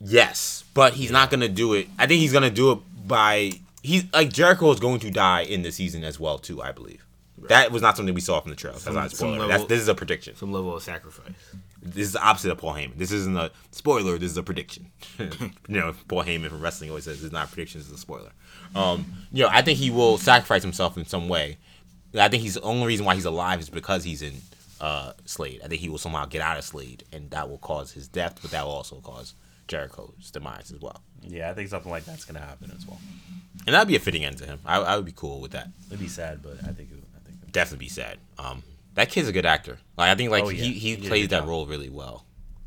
Yes, 0.00 0.64
but 0.74 0.94
he's 0.94 1.10
not 1.10 1.30
gonna 1.30 1.48
do 1.48 1.74
it. 1.74 1.88
I 1.98 2.06
think 2.06 2.20
he's 2.20 2.32
gonna 2.32 2.50
do 2.50 2.72
it 2.72 2.78
by 3.06 3.52
he's 3.82 4.04
like 4.12 4.32
Jericho 4.32 4.70
is 4.72 4.80
going 4.80 5.00
to 5.00 5.10
die 5.10 5.40
in 5.42 5.62
the 5.62 5.72
season 5.72 6.04
as 6.04 6.20
well 6.20 6.38
too. 6.38 6.62
I 6.62 6.72
believe 6.72 7.04
that 7.48 7.72
was 7.72 7.80
not 7.82 7.96
something 7.96 8.14
we 8.14 8.20
saw 8.20 8.38
from 8.40 8.50
the 8.50 8.56
trailer. 8.56 8.74
That's 8.74 8.84
Some- 8.84 8.94
not 8.94 9.10
spoiler. 9.10 9.32
level- 9.38 9.48
That's, 9.48 9.64
this 9.64 9.80
is 9.80 9.88
a 9.88 9.94
prediction. 9.94 10.36
Some 10.36 10.52
level 10.52 10.76
of 10.76 10.82
sacrifice. 10.82 11.32
This 11.82 12.06
is 12.08 12.12
the 12.12 12.22
opposite 12.22 12.50
of 12.50 12.58
Paul 12.58 12.74
Heyman. 12.74 12.96
This 12.96 13.10
isn't 13.10 13.36
a 13.36 13.50
spoiler. 13.70 14.18
This 14.18 14.32
is 14.32 14.36
a 14.36 14.42
prediction. 14.42 14.90
you 15.18 15.28
know, 15.68 15.94
Paul 16.08 16.24
Heyman 16.24 16.48
from 16.48 16.60
wrestling 16.60 16.90
always 16.90 17.04
says 17.04 17.24
it's 17.24 17.32
not 17.32 17.48
a 17.48 17.48
prediction. 17.48 17.80
It's 17.80 17.90
a 17.90 17.96
spoiler. 17.96 18.32
Um, 18.74 19.06
you 19.32 19.42
know, 19.42 19.48
I 19.50 19.62
think 19.62 19.78
he 19.78 19.90
will 19.90 20.18
sacrifice 20.18 20.62
himself 20.62 20.96
in 20.96 21.06
some 21.06 21.28
way. 21.28 21.56
I 22.18 22.28
think 22.28 22.42
he's 22.42 22.54
the 22.54 22.62
only 22.62 22.86
reason 22.86 23.06
why 23.06 23.14
he's 23.14 23.24
alive 23.24 23.60
is 23.60 23.70
because 23.70 24.04
he's 24.04 24.20
in 24.20 24.34
uh, 24.80 25.12
Slade. 25.24 25.60
I 25.64 25.68
think 25.68 25.80
he 25.80 25.88
will 25.88 25.98
somehow 25.98 26.26
get 26.26 26.42
out 26.42 26.58
of 26.58 26.64
Slade, 26.64 27.04
and 27.12 27.30
that 27.30 27.48
will 27.48 27.58
cause 27.58 27.92
his 27.92 28.08
death, 28.08 28.38
but 28.42 28.50
that 28.50 28.64
will 28.64 28.72
also 28.72 28.96
cause 28.96 29.34
Jericho's 29.68 30.30
demise 30.30 30.72
as 30.72 30.80
well. 30.80 31.00
Yeah, 31.22 31.50
I 31.50 31.54
think 31.54 31.68
something 31.68 31.90
like 31.90 32.04
that's 32.04 32.24
gonna 32.24 32.40
happen 32.40 32.72
as 32.76 32.86
well. 32.86 32.98
And 33.66 33.74
that'd 33.74 33.88
be 33.88 33.96
a 33.96 34.00
fitting 34.00 34.24
end 34.24 34.38
to 34.38 34.46
him. 34.46 34.58
I, 34.64 34.78
I 34.78 34.96
would 34.96 35.04
be 35.04 35.12
cool 35.12 35.40
with 35.40 35.52
that. 35.52 35.68
It'd 35.86 36.00
be 36.00 36.08
sad, 36.08 36.42
but 36.42 36.54
I 36.64 36.72
think 36.72 36.90
it, 36.90 36.98
I 37.14 37.20
think 37.24 37.42
it, 37.42 37.52
Definitely 37.52 37.84
be 37.86 37.90
sad. 37.90 38.18
Um, 38.38 38.62
that 38.94 39.10
kid's 39.10 39.28
a 39.28 39.32
good 39.32 39.46
actor. 39.46 39.78
Like 39.96 40.10
I 40.10 40.14
think 40.14 40.30
like 40.30 40.44
Oh, 40.44 40.48
yeah. 40.48 40.62
he, 40.64 40.72
He 40.72 40.94
he 40.96 41.08
plays 41.08 41.28
that 41.28 41.40
job. 41.40 41.48
role 41.48 41.66
really 41.66 41.90
well. 41.90 42.24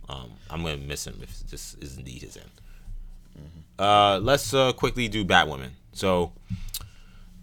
Um, 0.09 0.31
I'm 0.49 0.61
gonna 0.63 0.77
miss 0.77 1.05
him 1.07 1.19
if 1.21 1.39
this 1.49 1.75
is 1.81 1.97
indeed 1.97 2.21
his 2.21 2.37
end. 2.37 2.51
Mm-hmm. 3.37 3.81
Uh, 3.81 4.19
let's 4.19 4.53
uh, 4.53 4.73
quickly 4.73 5.07
do 5.07 5.23
Batwoman. 5.25 5.69
So, 5.93 6.33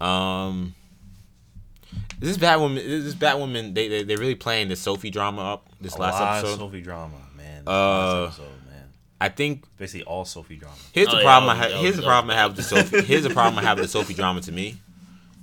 um, 0.01 0.74
this 2.19 2.36
Batwoman, 2.36 2.77
this 2.77 3.15
Batwoman, 3.15 3.74
they 3.74 3.89
they 3.89 4.02
they 4.02 4.16
really 4.16 4.35
playing 4.35 4.69
the 4.69 4.77
Sophie 4.77 5.11
drama 5.11 5.43
up 5.55 5.69
this 5.81 5.94
a 5.97 5.98
last 6.01 6.20
lot 6.20 6.39
episode. 6.39 6.52
of 6.55 6.59
Sophie 6.61 6.82
drama, 6.82 7.16
man. 7.36 7.65
This 7.65 7.69
Uh, 7.69 8.23
last 8.23 8.39
episode, 8.39 8.66
man. 8.70 8.89
I 9.20 9.28
think 9.28 9.65
Basically 9.77 10.05
all 10.05 10.24
Sophie 10.24 10.57
drama. 10.57 10.77
Here's 10.93 11.09
Oh, 11.09 11.12
the 11.12 11.16
yeah, 11.19 11.23
problem. 11.24 11.57
that 11.57 11.65
I 11.65 11.69
ha- 11.69 11.74
that 11.74 11.81
here's 11.82 11.97
was- 11.97 12.05
the 12.05 12.07
problem 12.09 12.31
I 12.31 12.35
have 12.35 12.51
with 12.51 12.57
the 12.59 12.62
Sophie. 12.62 13.02
Here's 13.02 13.23
the 13.23 13.31
problem 13.31 13.59
I 13.59 13.62
have 13.62 13.78
with 13.78 13.86
the 13.86 13.93
Sophie 13.98 14.15
drama 14.15 14.40
to 14.43 14.52
me, 14.52 14.81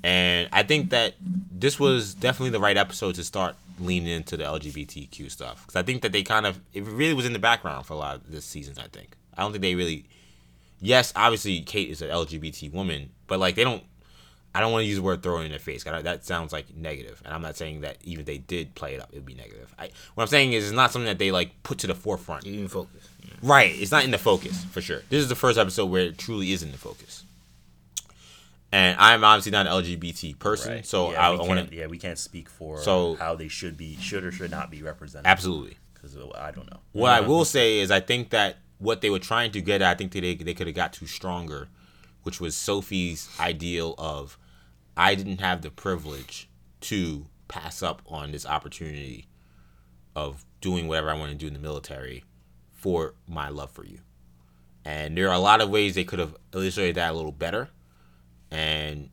and 0.08 0.48
I 0.54 0.64
think 0.64 0.92
that 0.92 1.16
this 1.20 1.78
was 1.78 2.14
definitely 2.14 2.52
the 2.52 2.62
right 2.62 2.78
episode 2.78 3.16
to 3.16 3.26
start 3.26 3.58
leaning 3.78 4.08
into 4.08 4.38
the 4.38 4.46
LGBTQ 4.46 5.30
stuff 5.30 5.66
because 5.66 5.76
I 5.76 5.84
think 5.84 6.02
that 6.02 6.14
they 6.14 6.24
kind 6.24 6.46
of 6.46 6.62
it 6.74 6.86
really 6.86 7.14
was 7.14 7.26
in 7.26 7.34
the 7.34 7.40
background 7.40 7.86
for 7.86 7.94
a 7.94 7.98
lot 7.98 8.16
of 8.16 8.32
this 8.32 8.46
season. 8.46 8.76
I 8.80 8.88
think 8.88 9.18
I 9.38 9.42
don't 9.42 9.52
think 9.52 9.64
they 9.64 9.76
really. 9.76 10.06
Yes, 10.80 11.12
obviously 11.14 11.60
Kate 11.60 11.90
is 11.90 12.02
an 12.02 12.10
LGBT 12.10 12.72
woman, 12.72 13.10
but 13.28 13.38
like 13.40 13.56
they 13.56 13.66
don't. 13.66 13.84
I 14.56 14.62
don't 14.62 14.72
want 14.72 14.84
to 14.84 14.88
use 14.88 14.96
the 14.96 15.04
word 15.04 15.22
throw 15.22 15.42
in 15.42 15.50
their 15.50 15.60
face. 15.60 15.84
That 15.84 16.24
sounds 16.24 16.54
like 16.54 16.74
negative, 16.74 17.22
and 17.26 17.34
I'm 17.34 17.42
not 17.42 17.58
saying 17.58 17.82
that 17.82 17.98
even 18.04 18.22
if 18.22 18.26
they 18.28 18.38
did 18.38 18.76
play 18.76 18.96
it 18.96 19.02
up, 19.02 19.10
it 19.12 19.18
would 19.18 19.26
be 19.26 19.36
negative. 19.36 19.76
I, 19.78 19.90
what 20.16 20.24
I'm 20.24 20.30
saying 20.30 20.54
is, 20.54 20.64
it's 20.64 20.74
not 20.74 20.94
something 20.94 21.08
that 21.08 21.20
they 21.20 21.32
like 21.32 21.52
put 21.64 21.80
to 21.80 21.88
the 21.88 21.94
forefront. 21.94 22.46
You 22.46 22.56
didn't 22.56 22.72
focus. 22.72 23.10
Right. 23.44 23.76
It's 23.78 23.92
not 23.92 24.06
in 24.06 24.12
the 24.12 24.18
focus 24.18 24.64
for 24.72 24.80
sure. 24.80 25.02
This 25.10 25.22
is 25.22 25.28
the 25.28 25.36
first 25.36 25.60
episode 25.60 25.88
where 25.88 26.04
it 26.04 26.18
truly 26.18 26.54
is 26.54 26.64
in 26.64 26.72
the 26.72 26.78
focus. 26.78 27.26
And 28.72 29.00
I'm 29.00 29.24
obviously 29.24 29.52
not 29.54 29.66
an 29.66 29.72
LGBT 29.72 30.38
person, 30.40 30.74
Right. 30.74 30.86
so 30.86 31.12
yeah, 31.14 31.30
I, 31.30 31.34
I 31.36 31.48
want 31.48 31.70
to 31.70 31.76
yeah, 31.76 31.88
we 31.88 31.98
can't 31.98 32.18
speak 32.20 32.50
for 32.50 32.82
So- 32.82 33.16
how 33.16 33.36
they 33.36 33.48
should 33.48 33.78
be, 33.78 33.96
should 33.98 34.24
or 34.26 34.32
should 34.32 34.52
not 34.52 34.70
be 34.70 34.82
represented. 34.84 35.26
absolutely. 35.28 35.78
Because 35.94 36.16
I 36.36 36.52
don't 36.52 36.70
know. 36.70 36.80
What 36.92 37.12
I 37.12 37.22
will 37.22 37.44
say 37.46 37.80
is, 37.80 37.90
I 37.92 38.00
think 38.02 38.30
that 38.32 38.58
what 38.78 39.02
they 39.02 39.10
were 39.10 39.20
trying 39.20 39.52
to 39.54 39.62
get, 39.62 39.82
at, 39.82 39.90
I 39.90 39.96
think 39.96 40.12
they 40.12 40.36
they 40.36 40.54
could 40.54 40.68
have 40.68 40.76
got 40.76 40.94
too 40.94 41.08
stronger, 41.08 41.70
which 42.24 42.40
was 42.42 42.56
Sophie's 42.56 43.30
ideal 43.40 43.96
of, 43.98 44.38
I 44.96 45.16
didn't 45.16 45.40
have 45.42 45.62
the 45.64 45.72
privilege 45.72 46.50
to 46.82 47.26
pass 47.48 47.82
up 47.82 48.02
on 48.08 48.32
this 48.32 48.46
opportunity 48.46 49.28
of 50.16 50.46
doing 50.62 50.88
whatever 50.88 51.10
I 51.10 51.14
want 51.16 51.32
to 51.32 51.38
do 51.38 51.48
in 51.48 51.54
the 51.54 51.60
military 51.60 52.24
for 52.74 53.14
my 53.28 53.50
love 53.50 53.72
for 53.72 53.86
you. 53.86 54.00
And 54.86 55.18
there 55.18 55.28
are 55.30 55.34
a 55.34 55.40
lot 55.40 55.62
of 55.62 55.70
ways 55.70 55.96
they 55.96 56.04
could 56.04 56.20
have 56.20 56.36
illustrated 56.54 56.96
that 56.96 57.12
a 57.12 57.16
little 57.16 57.32
better, 57.32 57.70
and 58.52 59.10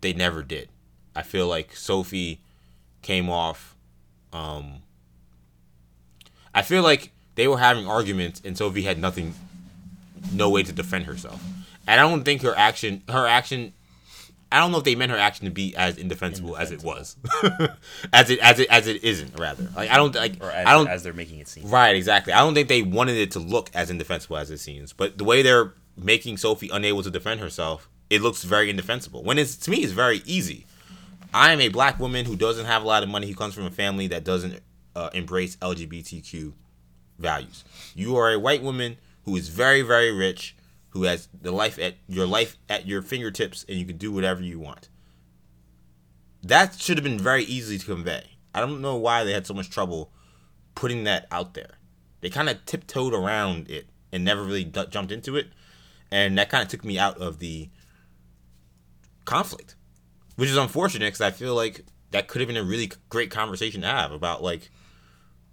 they 0.00 0.12
never 0.12 0.42
did. 0.42 0.68
I 1.14 1.22
feel 1.22 1.46
like 1.46 1.74
Sophie 1.76 2.40
came 3.02 3.28
off. 3.28 3.74
Um, 4.32 4.82
I 6.54 6.62
feel 6.62 6.82
like 6.82 7.12
they 7.34 7.48
were 7.48 7.58
having 7.58 7.86
arguments, 7.86 8.40
and 8.44 8.56
Sophie 8.56 8.82
had 8.82 8.98
nothing, 8.98 9.34
no 10.32 10.50
way 10.50 10.62
to 10.62 10.72
defend 10.72 11.06
herself. 11.06 11.42
And 11.86 12.00
I 12.00 12.08
don't 12.08 12.24
think 12.24 12.42
her 12.42 12.56
action, 12.56 13.02
her 13.08 13.26
action, 13.26 13.72
I 14.52 14.58
don't 14.58 14.72
know 14.72 14.78
if 14.78 14.84
they 14.84 14.94
meant 14.94 15.12
her 15.12 15.18
action 15.18 15.44
to 15.46 15.50
be 15.50 15.74
as 15.76 15.96
indefensible, 15.96 16.56
as 16.56 16.70
it 16.72 16.82
was, 16.82 17.16
as 18.12 18.30
it 18.30 18.40
as 18.40 18.58
it 18.58 18.68
as 18.68 18.86
it 18.86 19.02
isn't. 19.04 19.38
Rather, 19.38 19.68
like 19.76 19.90
I 19.90 19.96
don't 19.96 20.14
like 20.14 20.36
Or 20.40 20.50
as, 20.50 20.66
I 20.66 20.72
don't 20.72 20.88
as 20.88 21.02
they're 21.02 21.12
making 21.12 21.38
it 21.38 21.48
seem. 21.48 21.68
Right, 21.68 21.94
exactly. 21.94 22.32
I 22.32 22.40
don't 22.40 22.54
think 22.54 22.68
they 22.68 22.82
wanted 22.82 23.16
it 23.16 23.30
to 23.32 23.38
look 23.38 23.70
as 23.74 23.90
indefensible 23.90 24.36
as 24.36 24.50
it 24.50 24.58
seems, 24.58 24.92
but 24.92 25.18
the 25.18 25.24
way 25.24 25.42
they're 25.42 25.72
making 25.96 26.36
Sophie 26.36 26.70
unable 26.72 27.02
to 27.02 27.10
defend 27.10 27.40
herself, 27.40 27.88
it 28.10 28.20
looks 28.20 28.42
very 28.42 28.68
indefensible. 28.68 29.22
When 29.22 29.38
it's 29.38 29.56
to 29.56 29.70
me, 29.70 29.78
it's 29.78 29.92
very 29.92 30.22
easy. 30.26 30.66
I 31.32 31.52
am 31.52 31.60
a 31.60 31.68
black 31.68 32.00
woman 32.00 32.26
who 32.26 32.36
doesn't 32.36 32.66
have 32.66 32.82
a 32.82 32.86
lot 32.86 33.04
of 33.04 33.08
money, 33.08 33.28
who 33.28 33.36
comes 33.36 33.54
from 33.54 33.64
a 33.64 33.70
family 33.70 34.08
that 34.08 34.24
doesn't 34.24 34.60
uh, 34.96 35.10
embrace 35.14 35.56
LGBTQ 35.56 36.52
values. 37.18 37.64
You 37.94 38.16
are 38.16 38.32
a 38.32 38.38
white 38.38 38.62
woman 38.62 38.96
who 39.24 39.36
is 39.36 39.48
very, 39.48 39.82
very 39.82 40.10
rich, 40.10 40.56
who 40.90 41.04
has 41.04 41.28
the 41.40 41.52
life 41.52 41.78
at 41.78 41.94
your 42.08 42.26
life 42.26 42.56
at 42.68 42.86
your 42.86 43.00
fingertips, 43.00 43.64
and 43.68 43.78
you 43.78 43.86
can 43.86 43.96
do 43.96 44.10
whatever 44.10 44.42
you 44.42 44.58
want. 44.58 44.88
That 46.42 46.80
should 46.80 46.96
have 46.96 47.04
been 47.04 47.18
very 47.18 47.44
easy 47.44 47.78
to 47.78 47.86
convey. 47.86 48.24
I 48.52 48.60
don't 48.60 48.80
know 48.80 48.96
why 48.96 49.22
they 49.22 49.32
had 49.32 49.46
so 49.46 49.54
much 49.54 49.70
trouble 49.70 50.10
putting 50.74 51.04
that 51.04 51.28
out 51.30 51.54
there. 51.54 51.78
They 52.22 52.30
kind 52.30 52.48
of 52.48 52.64
tiptoed 52.64 53.14
around 53.14 53.70
it 53.70 53.86
and 54.10 54.24
never 54.24 54.42
really 54.42 54.64
d- 54.64 54.86
jumped 54.90 55.12
into 55.12 55.36
it, 55.36 55.48
and 56.10 56.36
that 56.38 56.50
kind 56.50 56.62
of 56.62 56.68
took 56.68 56.84
me 56.84 56.98
out 56.98 57.18
of 57.18 57.38
the 57.38 57.68
conflict, 59.30 59.76
which 60.36 60.48
is 60.50 60.56
unfortunate 60.56 61.06
because 61.06 61.20
I 61.20 61.30
feel 61.30 61.54
like 61.54 61.84
that 62.10 62.26
could 62.28 62.40
have 62.40 62.48
been 62.48 62.56
a 62.56 62.64
really 62.64 62.90
great 63.08 63.30
conversation 63.30 63.80
to 63.82 63.86
have 63.86 64.12
about 64.12 64.42
like 64.42 64.70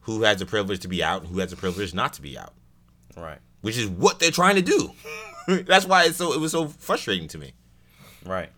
who 0.01 0.23
has 0.23 0.39
the 0.39 0.45
privilege 0.45 0.79
to 0.81 0.87
be 0.87 1.03
out 1.03 1.21
and 1.21 1.31
who 1.31 1.39
has 1.39 1.51
the 1.51 1.55
privilege 1.57 1.93
not 1.93 2.13
to 2.13 2.21
be 2.21 2.37
out, 2.37 2.53
Right. 3.15 3.39
which 3.61 3.77
is 3.77 3.87
what 3.87 4.19
they're 4.19 4.31
trying 4.31 4.55
to 4.55 4.61
do. 4.61 4.91
That's 5.63 5.85
why 5.85 6.05
it's 6.05 6.17
so 6.17 6.33
it 6.33 6.39
was 6.39 6.51
so 6.51 6.67
frustrating 6.67 7.27
to 7.29 7.37
me. 7.37 7.53
Right. 8.25 8.49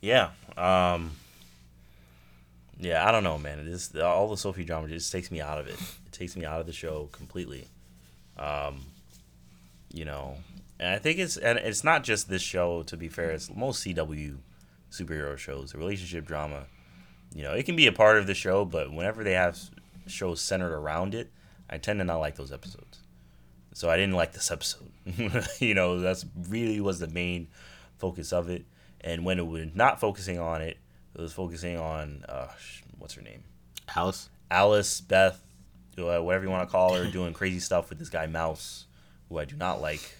Yeah. 0.00 0.30
Um. 0.56 1.12
Yeah, 2.80 3.06
I 3.06 3.10
don't 3.10 3.24
know, 3.24 3.38
man. 3.38 3.58
It 3.58 3.66
is 3.66 3.94
all 3.96 4.28
the 4.30 4.36
Sophie 4.36 4.64
drama 4.64 4.88
just 4.88 5.10
takes 5.10 5.30
me 5.30 5.40
out 5.40 5.58
of 5.58 5.66
it. 5.66 5.74
It 5.74 6.12
takes 6.12 6.36
me 6.36 6.44
out 6.44 6.60
of 6.60 6.66
the 6.66 6.72
show 6.72 7.08
completely. 7.12 7.66
Um, 8.36 8.84
you 9.92 10.04
know, 10.04 10.36
and 10.78 10.90
I 10.90 10.98
think 10.98 11.18
it's 11.18 11.36
and 11.36 11.58
it's 11.58 11.84
not 11.84 12.04
just 12.04 12.28
this 12.28 12.42
show. 12.42 12.82
To 12.84 12.96
be 12.96 13.08
fair, 13.08 13.30
it's 13.30 13.54
most 13.54 13.84
CW 13.84 14.38
superhero 14.90 15.36
shows. 15.36 15.72
The 15.72 15.78
relationship 15.78 16.24
drama, 16.26 16.66
you 17.34 17.42
know, 17.42 17.52
it 17.52 17.64
can 17.64 17.76
be 17.76 17.86
a 17.86 17.92
part 17.92 18.18
of 18.18 18.26
the 18.26 18.34
show, 18.34 18.64
but 18.64 18.92
whenever 18.92 19.24
they 19.24 19.32
have 19.32 19.58
shows 20.06 20.40
centered 20.40 20.72
around 20.72 21.14
it, 21.14 21.30
I 21.68 21.78
tend 21.78 21.98
to 22.00 22.04
not 22.04 22.18
like 22.18 22.36
those 22.36 22.52
episodes. 22.52 23.00
So 23.74 23.90
I 23.90 23.96
didn't 23.96 24.14
like 24.14 24.32
this 24.32 24.50
episode. 24.50 24.90
you 25.60 25.74
know, 25.74 26.00
that's 26.00 26.24
really 26.48 26.80
was 26.80 26.98
the 26.98 27.08
main 27.08 27.48
focus 27.96 28.32
of 28.32 28.48
it. 28.48 28.64
And 29.00 29.24
when 29.24 29.38
it 29.38 29.46
was 29.46 29.68
not 29.74 30.00
focusing 30.00 30.38
on 30.38 30.62
it, 30.62 30.78
it 31.14 31.20
was 31.20 31.32
focusing 31.32 31.78
on 31.78 32.24
uh, 32.28 32.48
what's 32.98 33.14
her 33.14 33.22
name, 33.22 33.44
Alice. 33.94 34.28
Alice, 34.50 35.00
Beth, 35.00 35.40
whatever 35.96 36.44
you 36.44 36.50
want 36.50 36.66
to 36.68 36.72
call 36.72 36.94
her, 36.94 37.10
doing 37.10 37.32
crazy 37.32 37.60
stuff 37.60 37.90
with 37.90 37.98
this 37.98 38.08
guy 38.08 38.26
Mouse, 38.26 38.86
who 39.28 39.38
I 39.38 39.44
do 39.44 39.56
not 39.56 39.80
like. 39.80 40.16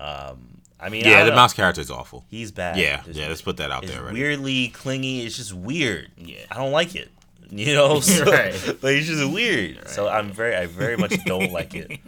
Um, 0.00 0.60
I 0.80 0.88
mean, 0.88 1.04
Yeah, 1.04 1.18
don't 1.18 1.26
the 1.26 1.30
know. 1.30 1.36
mouse 1.36 1.52
character 1.52 1.80
is 1.82 1.90
awful. 1.90 2.24
He's 2.30 2.50
bad. 2.52 2.78
Yeah, 2.78 3.02
yeah. 3.10 3.28
Let's 3.28 3.42
put 3.42 3.58
that 3.58 3.70
out 3.70 3.84
there. 3.86 4.02
Right. 4.02 4.14
weirdly 4.14 4.68
clingy. 4.68 5.26
It's 5.26 5.36
just 5.36 5.52
weird. 5.52 6.08
Yeah, 6.16 6.38
I 6.50 6.56
don't 6.56 6.72
like 6.72 6.94
it. 6.94 7.10
You 7.50 7.74
know, 7.74 8.00
so, 8.00 8.24
Right. 8.24 8.54
like 8.82 8.96
it's 8.96 9.08
just 9.08 9.30
weird. 9.30 9.88
So 9.88 10.08
I'm 10.08 10.30
very, 10.32 10.56
I 10.56 10.66
very 10.66 10.96
much 10.96 11.22
don't 11.24 11.52
like 11.52 11.74
it. 11.74 11.98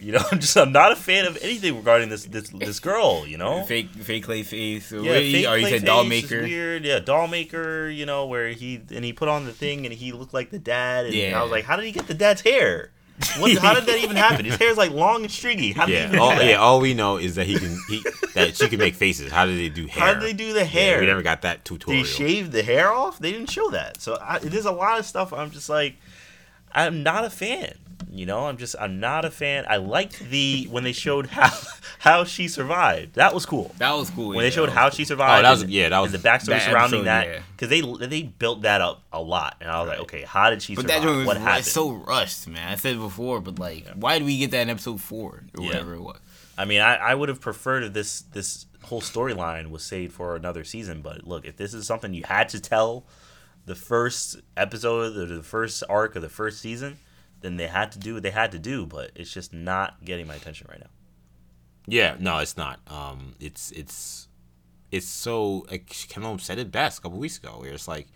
You 0.00 0.12
know, 0.12 0.20
I'm 0.32 0.40
just, 0.40 0.56
I'm 0.56 0.72
not 0.72 0.92
a 0.92 0.96
fan 0.96 1.26
of 1.26 1.36
anything 1.42 1.76
regarding 1.76 2.08
this, 2.08 2.24
this, 2.24 2.48
this 2.50 2.80
girl. 2.80 3.24
You 3.26 3.36
know, 3.38 3.62
Fake, 3.64 3.90
fake 3.90 4.26
Clayface. 4.26 4.90
Or, 4.92 5.00
yeah, 5.02 5.12
fake 5.12 5.46
or 5.48 5.56
you 5.58 5.66
said 5.68 5.84
doll 5.84 6.04
maker. 6.04 6.42
Weird, 6.42 6.84
yeah, 6.84 6.98
doll 7.00 7.28
maker. 7.28 7.88
You 7.88 8.06
know, 8.06 8.26
where 8.26 8.48
he 8.48 8.80
and 8.92 9.04
he 9.04 9.12
put 9.12 9.28
on 9.28 9.44
the 9.44 9.52
thing 9.52 9.84
and 9.86 9.94
he 9.94 10.10
looked 10.12 10.32
like 10.34 10.50
the 10.50 10.58
dad. 10.58 11.06
And 11.06 11.14
Yeah. 11.14 11.38
I 11.38 11.42
was 11.42 11.52
like, 11.52 11.64
how 11.64 11.76
did 11.76 11.84
he 11.84 11.92
get 11.92 12.06
the 12.08 12.14
dad's 12.14 12.40
hair? 12.40 12.90
What, 13.38 13.56
how 13.58 13.74
did 13.74 13.86
that 13.86 13.98
even 14.04 14.16
happen? 14.16 14.44
His 14.44 14.56
hair's 14.56 14.76
like 14.76 14.92
long 14.92 15.22
and 15.22 15.30
stringy. 15.30 15.72
How 15.72 15.86
did 15.86 16.12
Yeah, 16.12 16.18
all, 16.20 16.42
yeah. 16.42 16.54
All 16.56 16.80
we 16.80 16.94
know 16.94 17.16
is 17.16 17.34
that 17.34 17.46
he 17.46 17.58
can 17.58 17.78
he 17.88 18.02
that 18.34 18.56
she 18.56 18.68
can 18.68 18.78
make 18.78 18.94
faces. 18.94 19.32
How 19.32 19.44
did 19.46 19.58
they 19.58 19.68
do 19.68 19.86
hair? 19.86 20.04
How 20.04 20.14
did 20.14 20.22
they 20.22 20.32
do 20.32 20.52
the 20.52 20.60
Yeah, 20.60 20.64
hair? 20.66 21.00
we 21.00 21.06
never 21.06 21.22
got 21.22 21.42
that 21.42 21.58
Did 21.58 21.64
tutorial. 21.64 22.04
he 22.04 22.08
shave 22.08 22.52
the 22.52 22.62
hair 22.62 22.92
off? 22.92 23.18
They 23.18 23.32
didn't 23.32 23.50
show 23.50 23.70
that. 23.70 24.00
So 24.00 24.18
I, 24.22 24.38
there's 24.38 24.66
a 24.66 24.72
lot 24.72 24.98
of 24.98 25.06
stuff 25.06 25.32
I'm 25.32 25.50
just 25.50 25.68
like, 25.68 25.96
I'm 26.72 27.02
not 27.02 27.24
a 27.24 27.30
fan. 27.30 27.74
You 28.18 28.26
know, 28.26 28.46
I'm 28.46 28.56
just 28.56 28.74
I'm 28.80 28.98
not 29.00 29.24
a 29.24 29.30
fan. 29.30 29.64
I 29.68 29.76
liked 29.76 30.18
the 30.30 30.66
when 30.70 30.82
they 30.82 30.92
showed 30.92 31.26
how 31.28 31.50
how 32.00 32.24
she 32.24 32.48
survived. 32.48 33.14
That 33.14 33.32
was 33.32 33.46
cool. 33.46 33.72
That 33.78 33.92
was 33.92 34.10
cool. 34.10 34.28
When 34.28 34.36
yeah, 34.38 34.42
they 34.42 34.50
showed 34.50 34.70
how 34.70 34.86
was 34.86 34.94
she 34.94 35.04
survived. 35.04 35.40
Oh, 35.40 35.42
that 35.42 35.50
was- 35.50 35.62
and- 35.62 35.70
yeah, 35.70 35.88
that 35.90 35.98
was- 36.00 36.12
the 36.12 36.18
backstory 36.18 36.46
that 36.58 36.62
surrounding 36.68 37.00
episode, 37.00 37.04
that 37.04 37.26
yeah. 37.28 37.40
because 37.56 37.68
they 37.68 38.06
they 38.06 38.22
built 38.24 38.62
that 38.62 38.80
up 38.80 39.02
a 39.12 39.22
lot, 39.22 39.56
and 39.60 39.70
I 39.70 39.78
was 39.80 39.88
like, 39.88 40.00
okay, 40.00 40.22
how 40.22 40.50
did 40.50 40.62
she 40.62 40.74
But 40.74 40.82
survive? 40.82 41.02
that 41.02 41.08
was 41.16 41.26
what 41.26 41.36
happened? 41.36 41.66
so 41.66 41.92
rushed, 41.92 42.48
man. 42.48 42.72
I 42.72 42.74
said 42.74 42.96
it 42.96 42.98
before, 43.00 43.40
but 43.40 43.58
like, 43.60 43.86
why 43.94 44.18
did 44.18 44.24
we 44.26 44.36
get 44.38 44.50
that 44.50 44.62
in 44.62 44.70
episode 44.70 45.00
four 45.00 45.44
or 45.56 45.62
Yeah. 45.62 45.66
whatever 45.68 45.94
it 45.94 46.00
was? 46.02 46.18
I 46.58 46.64
mean, 46.64 46.80
I, 46.80 46.96
I 46.96 47.14
would 47.14 47.28
have 47.28 47.40
preferred 47.40 47.84
if 47.84 47.92
this 47.92 48.22
this 48.32 48.66
whole 48.82 49.00
storyline 49.00 49.70
was 49.70 49.84
saved 49.84 50.12
for 50.12 50.34
another 50.34 50.64
season. 50.64 51.02
But 51.02 51.24
look, 51.24 51.44
if 51.46 51.56
this 51.56 51.72
is 51.72 51.86
something 51.86 52.12
you 52.14 52.24
had 52.24 52.48
to 52.48 52.58
tell 52.60 53.04
the 53.64 53.76
first 53.76 54.38
episode 54.56 55.16
or 55.16 55.26
the 55.26 55.42
first 55.42 55.84
arc 55.88 56.16
of 56.16 56.22
the 56.22 56.28
first 56.28 56.60
season, 56.60 56.98
then 57.40 57.56
they 57.56 57.66
had 57.66 57.92
to 57.92 57.98
do 57.98 58.14
what 58.14 58.22
they 58.22 58.30
had 58.30 58.52
to 58.52 58.58
do. 58.58 58.86
But 58.86 59.12
it's 59.14 59.32
just 59.32 59.52
not 59.52 60.04
getting 60.04 60.26
my 60.26 60.34
attention 60.34 60.66
right 60.70 60.80
now. 60.80 60.90
Yeah, 61.86 62.16
no, 62.18 62.38
it's 62.38 62.56
not. 62.56 62.80
Um, 62.88 63.34
it's 63.40 63.70
it's 63.72 64.28
it's 64.90 65.06
so 65.06 65.66
like 65.70 65.86
Ken 66.08 66.38
said 66.38 66.58
it 66.58 66.70
best 66.70 66.98
a 66.98 67.02
couple 67.02 67.18
weeks 67.18 67.38
ago, 67.38 67.58
where 67.60 67.72
it's 67.72 67.88
like 67.88 68.08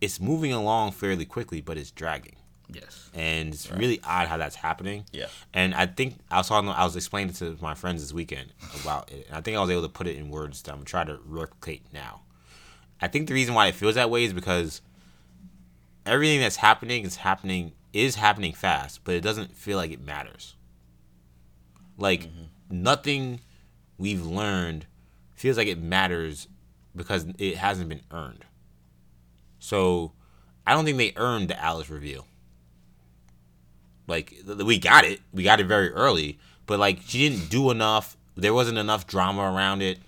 it's 0.00 0.20
moving 0.20 0.52
along 0.52 0.92
fairly 0.92 1.24
quickly, 1.24 1.60
but 1.60 1.76
it's 1.76 1.90
dragging. 1.90 2.36
Yes. 2.70 3.10
And 3.14 3.54
it's 3.54 3.70
right. 3.70 3.80
really 3.80 4.00
odd 4.04 4.28
how 4.28 4.36
that's 4.36 4.56
happening. 4.56 5.04
Yeah. 5.10 5.26
And 5.54 5.74
I 5.74 5.86
think 5.86 6.18
I 6.30 6.36
was 6.36 6.48
talking, 6.48 6.68
I 6.68 6.84
was 6.84 6.96
explaining 6.96 7.32
to 7.34 7.56
my 7.60 7.74
friends 7.74 8.02
this 8.02 8.12
weekend 8.12 8.52
about 8.82 9.10
it. 9.10 9.26
And 9.28 9.36
I 9.36 9.40
think 9.40 9.56
I 9.56 9.60
was 9.60 9.70
able 9.70 9.82
to 9.82 9.88
put 9.88 10.06
it 10.06 10.16
in 10.16 10.28
words 10.28 10.62
that 10.62 10.74
I'm 10.74 10.84
trying 10.84 11.06
to 11.06 11.18
replicate 11.24 11.82
now. 11.92 12.22
I 13.00 13.08
think 13.08 13.28
the 13.28 13.34
reason 13.34 13.54
why 13.54 13.68
it 13.68 13.74
feels 13.74 13.94
that 13.94 14.10
way 14.10 14.24
is 14.24 14.32
because 14.32 14.82
everything 16.04 16.40
that's 16.40 16.56
happening 16.56 17.04
is 17.04 17.16
happening 17.16 17.72
is 17.98 18.16
happening 18.16 18.52
fast, 18.52 19.04
but 19.04 19.14
it 19.14 19.20
doesn't 19.20 19.56
feel 19.56 19.76
like 19.76 19.90
it 19.90 20.00
matters. 20.00 20.54
Like 21.96 22.22
mm-hmm. 22.22 22.82
nothing 22.82 23.40
we've 23.98 24.24
learned 24.24 24.86
feels 25.34 25.56
like 25.56 25.68
it 25.68 25.80
matters 25.80 26.48
because 26.94 27.26
it 27.38 27.56
hasn't 27.56 27.88
been 27.88 28.02
earned. 28.10 28.44
So 29.58 30.12
I 30.66 30.74
don't 30.74 30.84
think 30.84 30.98
they 30.98 31.12
earned 31.16 31.48
the 31.48 31.60
Alice 31.62 31.90
reveal. 31.90 32.26
Like 34.06 34.34
we 34.46 34.78
got 34.78 35.04
it, 35.04 35.20
we 35.32 35.42
got 35.42 35.60
it 35.60 35.66
very 35.66 35.90
early, 35.90 36.38
but 36.66 36.78
like 36.78 37.00
she 37.04 37.28
didn't 37.28 37.50
do 37.50 37.70
enough. 37.70 38.16
There 38.36 38.54
wasn't 38.54 38.78
enough 38.78 39.06
drama 39.06 39.42
around 39.42 39.82
it. 39.82 39.98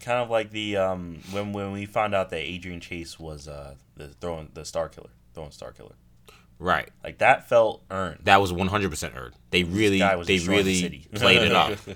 kind 0.00 0.18
of 0.18 0.30
like 0.30 0.50
the 0.50 0.76
um 0.76 1.20
when 1.32 1.52
when 1.52 1.72
we 1.72 1.86
found 1.86 2.14
out 2.14 2.30
that 2.30 2.40
Adrian 2.40 2.80
Chase 2.80 3.18
was 3.18 3.48
uh 3.48 3.74
the 3.96 4.08
throwing 4.08 4.50
the 4.54 4.64
Star 4.64 4.88
Killer, 4.88 5.10
throwing 5.34 5.50
Star 5.50 5.72
Killer. 5.72 5.94
Right. 6.62 6.88
Like 7.02 7.18
that 7.18 7.48
felt 7.48 7.82
earned. 7.90 8.20
That 8.22 8.40
was 8.40 8.52
100% 8.52 9.16
earned. 9.16 9.34
They 9.50 9.64
really 9.64 9.98
they 9.98 10.38
really 10.38 11.06
the 11.10 11.18
played 11.18 11.42
it 11.42 11.52
up. 11.52 11.78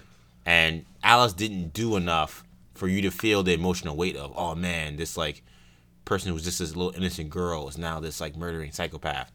And 0.48 0.84
Alice 1.02 1.32
didn't 1.32 1.72
do 1.72 1.96
enough 1.96 2.44
for 2.74 2.86
you 2.86 3.02
to 3.02 3.10
feel 3.10 3.42
the 3.42 3.52
emotional 3.52 3.96
weight 3.96 4.14
of, 4.14 4.32
oh 4.36 4.54
man, 4.54 4.94
this 4.94 5.16
like 5.16 5.42
person 6.04 6.28
who 6.28 6.34
was 6.34 6.44
just 6.44 6.60
this 6.60 6.76
little 6.76 6.94
innocent 6.94 7.30
girl 7.30 7.66
is 7.66 7.76
now 7.76 7.98
this 7.98 8.20
like 8.20 8.36
murdering 8.36 8.70
psychopath. 8.70 9.32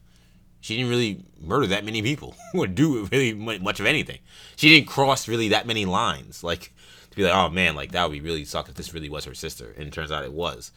She 0.62 0.74
didn't 0.74 0.88
really 0.88 1.22
murder 1.38 1.66
that 1.66 1.84
many 1.84 2.00
people 2.00 2.34
or 2.54 2.66
do 2.66 3.06
really 3.12 3.34
much 3.34 3.78
of 3.78 3.84
anything. 3.84 4.20
She 4.56 4.70
didn't 4.70 4.88
cross 4.88 5.28
really 5.28 5.48
that 5.50 5.66
many 5.66 5.84
lines. 5.84 6.42
Like 6.42 6.72
to 7.10 7.16
be 7.16 7.24
like, 7.24 7.34
oh 7.34 7.50
man, 7.50 7.74
like 7.76 7.92
that 7.92 8.08
would 8.08 8.14
be 8.14 8.20
really 8.22 8.46
suck 8.46 8.70
if 8.70 8.74
this 8.74 8.94
really 8.94 9.10
was 9.10 9.26
her 9.26 9.34
sister, 9.34 9.74
and 9.76 9.86
it 9.86 9.92
turns 9.92 10.10
out 10.10 10.24
it 10.24 10.32
was. 10.32 10.72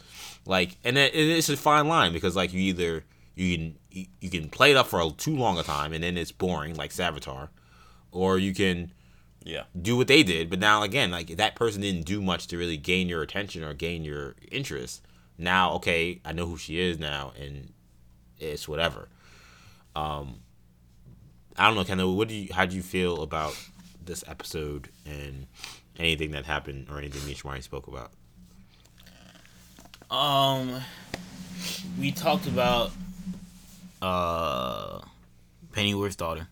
Like, 0.45 0.75
and 0.83 0.97
it, 0.97 1.15
it's 1.15 1.47
a 1.47 1.55
fine 1.55 1.87
line 1.87 2.11
because 2.11 2.35
like 2.35 2.51
you 2.51 2.59
either 2.59 3.05
you 3.35 3.57
can 3.57 4.07
you 4.21 4.29
can 4.29 4.49
play 4.49 4.71
it 4.71 4.77
up 4.77 4.87
for 4.87 5.01
a 5.01 5.09
too 5.11 5.35
long 5.35 5.57
a 5.57 5.63
time 5.63 5.93
and 5.93 6.03
then 6.03 6.17
it's 6.17 6.31
boring 6.31 6.75
like 6.75 6.91
Savitar, 6.91 7.49
or 8.11 8.39
you 8.39 8.53
can 8.53 8.91
yeah. 9.43 9.63
do 9.79 9.97
what 9.97 10.07
they 10.07 10.23
did. 10.23 10.49
But 10.49 10.59
now 10.59 10.83
again, 10.83 11.11
like 11.11 11.27
that 11.37 11.55
person 11.55 11.81
didn't 11.81 12.05
do 12.05 12.21
much 12.21 12.47
to 12.47 12.57
really 12.57 12.77
gain 12.77 13.09
your 13.09 13.21
attention 13.21 13.63
or 13.63 13.73
gain 13.73 14.03
your 14.03 14.35
interest. 14.51 15.01
Now 15.37 15.73
okay 15.73 16.21
i 16.23 16.31
know 16.31 16.45
who 16.47 16.57
she 16.57 16.79
is 16.79 16.97
now 16.97 17.33
and 17.39 17.73
it's 18.39 18.67
whatever. 18.67 19.09
Um 19.95 20.39
i 21.57 21.67
don't 21.67 21.75
know 21.75 21.85
kendall 21.85 22.15
what 22.17 22.27
do 22.27 22.35
you 22.35 22.53
how 22.53 22.65
do 22.65 22.75
you 22.75 22.83
feel 22.83 23.21
about 23.21 23.55
this 24.03 24.23
episode 24.27 24.89
and 25.05 25.47
anything 25.97 26.31
that 26.31 26.45
happened 26.45 26.87
or 26.89 26.97
anything 26.97 27.21
Shamari 27.33 27.63
spoke 27.63 27.87
about? 27.87 28.11
Um 30.09 30.81
we 31.99 32.11
talked 32.11 32.47
about 32.47 32.91
uh 34.05 35.01
Pennyworth's 35.71 36.15
daughter 36.15 36.47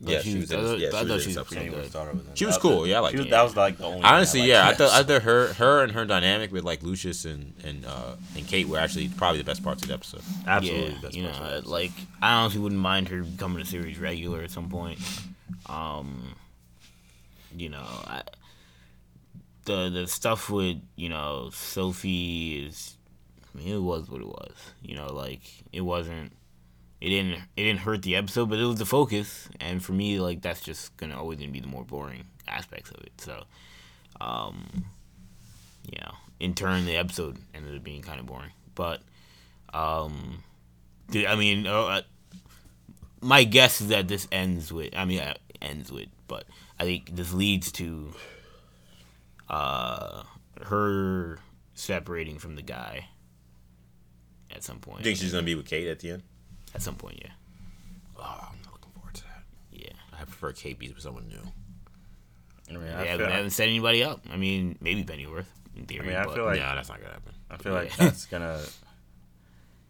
yeah, 0.00 0.20
she, 0.20 0.38
was. 0.38 0.52
In, 0.52 0.80
yeah, 0.80 0.88
I 0.94 1.04
thought 1.04 1.20
she 1.20 1.34
was 1.34 1.48
pretty 1.48 1.70
good. 1.70 1.90
She 2.34 2.46
was 2.46 2.56
cool. 2.56 2.86
Yeah, 2.86 2.98
I 2.98 3.00
like. 3.00 3.16
That 3.16 3.42
was 3.42 3.56
like 3.56 3.78
the 3.78 3.84
only. 3.84 4.02
Honestly, 4.02 4.42
yeah, 4.42 4.68
I 4.68 4.74
thought 4.74 4.92
I 4.92 5.02
thought 5.02 5.22
her 5.22 5.52
her 5.54 5.82
and 5.82 5.92
her 5.92 6.04
dynamic 6.04 6.52
with 6.52 6.62
like 6.62 6.84
Lucius 6.84 7.24
and 7.24 7.54
and 7.64 7.84
uh, 7.84 8.14
and 8.36 8.46
Kate 8.46 8.68
were 8.68 8.78
actually 8.78 9.08
probably 9.08 9.38
the 9.38 9.44
best 9.44 9.64
parts 9.64 9.82
of 9.82 9.88
the 9.88 9.94
episode. 9.94 10.22
Absolutely, 10.46 10.96
yeah, 11.02 11.10
you 11.10 11.22
know, 11.24 11.60
like 11.64 11.90
I 12.22 12.34
honestly 12.34 12.60
wouldn't 12.60 12.80
mind 12.80 13.08
her 13.08 13.24
becoming 13.24 13.60
a 13.60 13.64
series 13.64 13.98
regular 13.98 14.42
at 14.42 14.52
some 14.52 14.68
point. 14.68 15.00
Um, 15.66 16.36
you 17.56 17.68
know, 17.68 17.84
I, 17.84 18.22
the 19.64 19.90
the 19.90 20.06
stuff 20.06 20.48
with 20.48 20.76
you 20.94 21.08
know 21.08 21.50
Sophie 21.52 22.66
is, 22.66 22.96
I 23.52 23.58
mean, 23.58 23.74
it 23.74 23.82
was 23.82 24.08
what 24.08 24.20
it 24.20 24.28
was. 24.28 24.54
You 24.80 24.94
know, 24.94 25.12
like 25.12 25.42
it 25.72 25.80
wasn't 25.80 26.32
it 27.00 27.08
didn't 27.08 27.34
it 27.56 27.64
didn't 27.64 27.80
hurt 27.80 28.02
the 28.02 28.16
episode, 28.16 28.50
but 28.50 28.58
it 28.58 28.64
was 28.64 28.78
the 28.78 28.86
focus, 28.86 29.48
and 29.60 29.82
for 29.84 29.92
me, 29.92 30.20
like 30.20 30.42
that's 30.42 30.60
just 30.60 30.96
gonna 30.96 31.18
always 31.18 31.38
gonna 31.38 31.50
be 31.50 31.60
the 31.60 31.68
more 31.68 31.84
boring 31.84 32.24
aspects 32.46 32.90
of 32.90 33.00
it. 33.02 33.12
So, 33.18 33.44
um, 34.20 34.84
know, 36.00 36.14
in 36.40 36.54
turn, 36.54 36.86
the 36.86 36.96
episode 36.96 37.36
ended 37.54 37.76
up 37.76 37.84
being 37.84 38.02
kind 38.02 38.20
of 38.20 38.26
boring. 38.26 38.50
But, 38.74 39.00
um, 39.72 40.42
I 41.14 41.34
mean, 41.34 41.66
uh, 41.66 41.82
uh, 41.82 42.02
my 43.20 43.44
guess 43.44 43.80
is 43.80 43.88
that 43.88 44.08
this 44.08 44.28
ends 44.30 44.72
with. 44.72 44.96
I 44.96 45.04
mean, 45.04 45.20
uh, 45.20 45.34
ends 45.60 45.90
with, 45.90 46.08
but 46.26 46.44
I 46.78 46.84
think 46.84 47.14
this 47.14 47.32
leads 47.32 47.72
to 47.72 48.12
uh 49.48 50.24
her 50.66 51.38
separating 51.74 52.38
from 52.38 52.54
the 52.54 52.62
guy 52.62 53.08
at 54.54 54.62
some 54.62 54.78
point. 54.78 54.98
You 54.98 55.04
think 55.04 55.18
she's 55.18 55.32
gonna 55.32 55.44
be 55.44 55.54
with 55.54 55.66
Kate 55.66 55.88
at 55.88 56.00
the 56.00 56.12
end? 56.12 56.22
At 56.74 56.82
some 56.82 56.94
point, 56.96 57.18
yeah. 57.22 57.30
Oh, 58.18 58.48
I'm 58.50 58.58
not 58.64 58.72
looking 58.72 58.92
forward 58.94 59.14
to 59.14 59.22
that. 59.22 59.42
Yeah. 59.72 59.92
I 60.12 60.24
prefer 60.24 60.52
KB's 60.52 60.94
with 60.94 61.02
someone 61.02 61.28
new. 61.28 61.52
I 62.70 62.72
mean, 62.78 62.92
I 62.92 63.16
they 63.16 63.30
haven't 63.30 63.50
set 63.50 63.68
anybody 63.68 64.04
up. 64.04 64.20
I 64.30 64.36
mean, 64.36 64.76
maybe 64.80 65.02
Pennyworth 65.02 65.50
in 65.76 65.86
theory. 65.86 66.14
I 66.14 66.24
mean, 66.24 66.30
I 66.30 66.34
feel 66.34 66.44
like 66.44 66.58
yeah, 66.58 66.74
that's 66.74 66.88
not 66.88 67.00
gonna 67.00 67.12
happen. 67.12 67.32
I 67.50 67.56
feel 67.56 67.72
like 67.72 67.96
that's 67.96 68.26
gonna. 68.32 68.60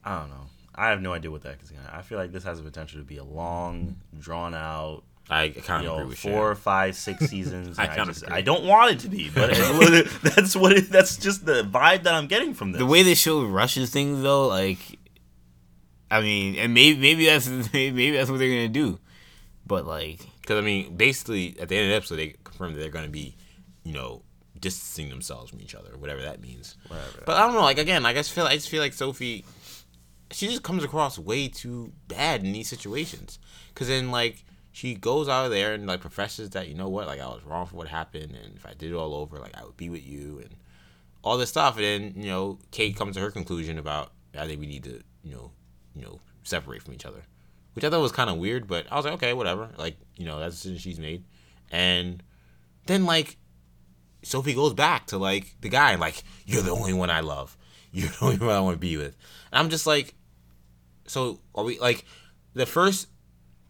I 0.05 0.21
don't 0.21 0.31
know. 0.31 0.47
I 0.75 0.91
have 0.91 1.03
no 1.03 1.13
idea 1.13 1.31
what 1.31 1.43
that 1.43 1.57
is 1.63 1.71
gonna. 1.71 1.91
I 1.93 2.03
feel 2.03 2.19
like 2.19 2.31
this 2.31 2.45
has 2.45 2.59
the 2.59 2.65
potential 2.65 3.01
to 3.01 3.05
be 3.05 3.17
a 3.17 3.25
long, 3.25 3.97
drawn 4.19 4.55
out. 4.55 5.03
I 5.31 5.51
kind 5.51 5.87
of 5.87 5.95
agree 5.99 6.09
with 6.11 6.19
four, 6.19 6.55
five, 6.55 6.97
six 6.97 7.27
seasons. 7.31 7.79
I, 7.79 7.93
I 7.93 8.05
just 8.05 8.23
agree. 8.23 8.37
I 8.37 8.41
don't 8.41 8.65
want 8.65 8.93
it 8.93 9.01
to 9.01 9.09
be, 9.09 9.29
but 9.29 9.51
that's 10.23 10.57
what 10.57 10.73
it, 10.73 10.89
that's 10.89 11.17
just 11.17 11.45
the 11.45 11.63
vibe 11.65 12.05
that 12.05 12.15
I'm 12.15 12.29
getting 12.29 12.55
from 12.55 12.73
this. 12.73 12.79
The 12.79 12.87
way 12.87 13.03
the 13.03 13.15
show 13.15 13.45
rushes 13.45 13.91
things, 13.91 14.23
though, 14.23 14.47
like 14.47 14.98
I 16.10 16.20
mean, 16.20 16.56
and 16.56 16.72
maybe 16.74 16.98
maybe 16.98 17.26
that's 17.26 17.48
maybe 17.72 18.10
that's 18.12 18.30
what 18.30 18.39
they're 18.39 18.48
gonna 18.48 18.68
do, 18.68 18.98
but 19.66 19.86
like, 19.86 20.20
because 20.40 20.59
I 20.59 20.62
mean, 20.62 20.97
basically 20.97 21.56
at 21.60 21.68
the 21.68 21.76
end 21.76 21.86
of 21.86 21.90
the 21.90 21.97
episode, 21.97 22.16
they 22.16 22.35
confirm 22.44 22.74
that 22.74 22.80
they're 22.80 22.90
gonna 22.90 23.09
be, 23.09 23.36
you 23.85 23.93
know, 23.93 24.22
distancing 24.60 25.10
themselves 25.10 25.51
from 25.51 25.60
each 25.60 25.74
other, 25.74 25.97
whatever 25.97 26.22
that 26.22 26.40
means. 26.40 26.76
Whatever. 26.89 27.22
But 27.26 27.36
I 27.36 27.40
don't 27.40 27.55
know. 27.55 27.62
Like 27.62 27.78
again, 27.78 28.02
like 28.02 28.16
I 28.16 28.20
just 28.20 28.32
feel 28.32 28.47
I 28.47 28.55
just 28.55 28.68
feel 28.68 28.82
like 28.82 28.93
Sophie, 28.93 29.44
she 30.30 30.47
just 30.47 30.62
comes 30.62 30.85
across 30.85 31.18
way 31.18 31.48
too 31.48 31.93
bad 32.09 32.44
in 32.44 32.52
these 32.52 32.68
situations. 32.68 33.39
Because 33.68 33.89
then 33.89 34.10
like 34.10 34.44
she 34.72 34.94
goes 34.94 35.28
out 35.28 35.44
of 35.44 35.51
there 35.51 35.74
and 35.74 35.86
like 35.86 36.01
professes 36.01 36.51
that 36.51 36.68
you 36.68 36.74
know 36.74 36.89
what, 36.89 37.06
like 37.06 37.20
I 37.20 37.26
was 37.26 37.44
wrong 37.44 37.66
for 37.66 37.76
what 37.76 37.89
happened, 37.89 38.36
and 38.43 38.56
if 38.56 38.66
I 38.66 38.74
did 38.74 38.93
it 38.93 38.94
all 38.94 39.14
over, 39.14 39.39
like 39.39 39.56
I 39.56 39.64
would 39.64 39.76
be 39.76 39.90
with 39.90 40.06
you 40.06 40.39
and 40.39 40.55
all 41.22 41.36
this 41.36 41.51
stuff. 41.51 41.76
And 41.76 41.85
then 41.85 42.12
you 42.16 42.30
know 42.30 42.59
Kate 42.70 42.97
comes 42.97 43.16
to 43.16 43.20
her 43.20 43.30
conclusion 43.30 43.78
about 43.78 44.12
I 44.39 44.47
think 44.47 44.60
we 44.60 44.66
need 44.66 44.85
to 44.85 45.02
you 45.22 45.35
know 45.35 45.51
you 45.99 46.05
know, 46.05 46.20
separate 46.45 46.83
from 46.83 46.95
each 46.95 47.05
other, 47.05 47.25
which 47.75 47.85
I 47.85 47.91
thought 47.91 48.01
was 48.01 48.12
kind 48.12 48.31
of 48.31 48.37
weird. 48.37 48.66
But 48.66 48.87
I 48.91 48.97
was 48.97 49.05
like, 49.05 49.15
okay, 49.15 49.33
whatever. 49.33 49.70
Like, 49.77 49.97
you 50.16 50.25
know, 50.25 50.39
that's 50.39 50.62
the 50.62 50.70
decision 50.70 50.79
she's 50.79 51.01
made. 51.01 51.25
And 51.70 52.23
then 52.87 53.05
like, 53.05 53.37
Sophie 54.23 54.55
goes 54.55 54.75
back 54.75 55.07
to 55.07 55.19
like 55.19 55.57
the 55.61 55.69
guy, 55.69 55.95
like, 55.97 56.23
you're 56.47 56.62
the 56.62 56.70
only 56.70 56.93
one 56.93 57.11
I 57.11 57.20
love. 57.20 57.57
You're 57.91 58.11
the 58.11 58.25
only 58.27 58.37
one 58.37 58.51
I 58.51 58.61
want 58.61 58.75
to 58.75 58.79
be 58.79 58.99
with. 58.99 59.16
And 59.51 59.59
I'm 59.59 59.70
just 59.70 59.87
like, 59.87 60.15
so 61.07 61.41
are 61.55 61.65
we 61.65 61.79
like 61.79 62.05
the 62.53 62.66
first 62.66 63.09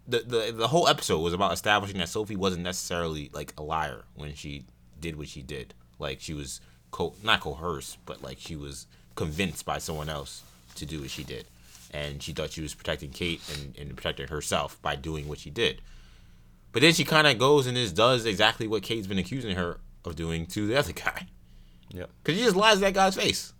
the, 0.09 0.19
the 0.19 0.53
the 0.53 0.67
whole 0.67 0.89
episode 0.89 1.21
was 1.21 1.33
about 1.33 1.53
establishing 1.53 1.99
that 1.99 2.09
Sophie 2.09 2.35
wasn't 2.35 2.65
necessarily 2.65 3.31
like 3.33 3.55
a 3.57 3.63
liar 3.63 4.07
when 4.17 4.35
she 4.35 4.65
did 4.99 5.15
what 5.15 5.29
she 5.29 5.41
did. 5.41 5.73
Like 6.01 6.21
she 6.21 6.35
was 6.35 6.61
co- 6.91 7.15
not 7.23 7.43
coerced, 7.43 8.05
but 8.07 8.21
like 8.21 8.39
she 8.41 8.57
was 8.57 8.89
convinced 9.15 9.65
by 9.65 9.79
someone 9.79 10.09
else 10.09 10.43
to 10.75 10.85
do 10.85 11.01
what 11.01 11.11
she 11.11 11.23
did 11.23 11.47
and 11.93 12.23
she 12.23 12.33
thought 12.33 12.53
she 12.53 12.63
was 12.63 12.75
protecting 12.75 13.11
Kate 13.11 13.41
and, 13.55 13.77
and 13.79 13.97
protecting 13.97 14.29
herself 14.29 14.81
by 14.83 14.97
doing 14.97 15.29
what 15.29 15.39
she 15.39 15.51
did. 15.51 15.81
But 16.73 16.83
then 16.83 16.93
she 16.93 17.05
kind 17.05 17.27
of 17.27 17.39
goes 17.39 17.67
and 17.67 17.77
just 17.77 17.97
does 17.97 18.27
exactly 18.27 18.69
what 18.69 18.83
Kate's 18.83 19.07
been 19.07 19.19
accusing 19.19 19.57
her 19.57 19.81
of 20.05 20.17
doing 20.17 20.47
to 20.47 20.67
the 20.67 20.79
other 20.79 20.93
guy. 20.93 21.27
Yep. 21.91 22.11
Because 22.23 22.39
she 22.39 22.45
just 22.45 22.57
lies 22.57 22.75
to 22.75 22.81
that 22.81 22.95
guy's 22.95 23.17
face. 23.17 23.53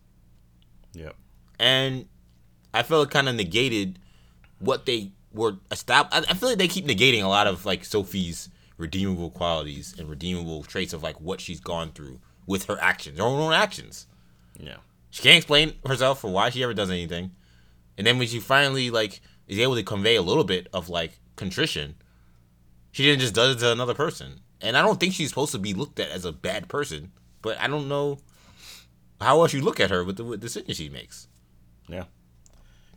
Yep. 0.93 1.15
And 1.59 2.07
I 2.75 2.83
feel 2.83 3.03
it 3.03 3.11
kind 3.11 3.29
of 3.29 3.35
negated 3.35 3.99
what 4.59 4.87
they 4.87 5.13
were 5.33 5.57
established. 5.71 6.31
I 6.31 6.35
feel 6.35 6.51
like 6.51 6.59
they 6.59 6.69
keep 6.69 6.87
negating 6.87 7.23
a 7.23 7.29
lot 7.29 7.47
of 7.47 7.65
like 7.65 7.85
Sophie's 7.85 8.49
redeemable 8.77 9.31
qualities 9.31 9.95
and 9.99 10.09
redeemable 10.09 10.63
traits 10.63 10.93
of 10.93 11.03
like 11.03 11.21
what 11.21 11.41
she's 11.41 11.61
gone 11.61 11.91
through 11.93 12.21
with 12.47 12.65
her 12.67 12.79
actions, 12.81 13.19
her 13.19 13.25
own 13.25 13.53
actions. 13.53 14.07
Yeah. 14.59 14.77
She 15.11 15.23
can't 15.23 15.37
explain 15.37 15.75
herself 15.87 16.21
for 16.21 16.31
why 16.31 16.51
she 16.51 16.63
ever 16.63 16.75
does 16.75 16.91
anything. 16.91 17.33
And 17.99 18.07
then 18.07 18.19
when 18.19 18.29
she 18.29 18.41
finally 18.41 18.91
like 18.91 19.21
is 19.49 19.59
able 19.59 19.75
to 19.75 19.83
convey 19.83 20.17
a 20.17 20.23
little 20.23 20.45
bit 20.45 20.69
of 20.73 20.89
like 20.89 21.19
contrition, 21.37 21.97
she 22.93 23.03
didn't 23.03 23.21
just 23.21 23.35
does 23.35 23.57
it 23.57 23.59
to 23.59 23.73
another 23.73 23.95
person. 23.95 24.41
And 24.61 24.77
I 24.77 24.83
don't 24.83 24.99
think 24.99 25.13
she's 25.13 25.29
supposed 25.29 25.53
to 25.53 25.59
be 25.59 25.75
looked 25.75 26.01
at 26.01 26.09
as 26.11 26.25
a 26.25 26.33
bad 26.33 26.69
person, 26.69 27.13
but 27.43 27.59
I 27.61 27.67
don't 27.67 27.89
know 27.89 28.19
how 29.21 29.43
else 29.43 29.53
you 29.53 29.61
look 29.61 29.81
at 29.81 29.91
her 29.91 30.05
with 30.05 30.17
the 30.17 30.25
with 30.25 30.41
decisions 30.41 30.77
she 30.77 30.89
makes. 30.89 31.29
Yeah. 31.89 32.05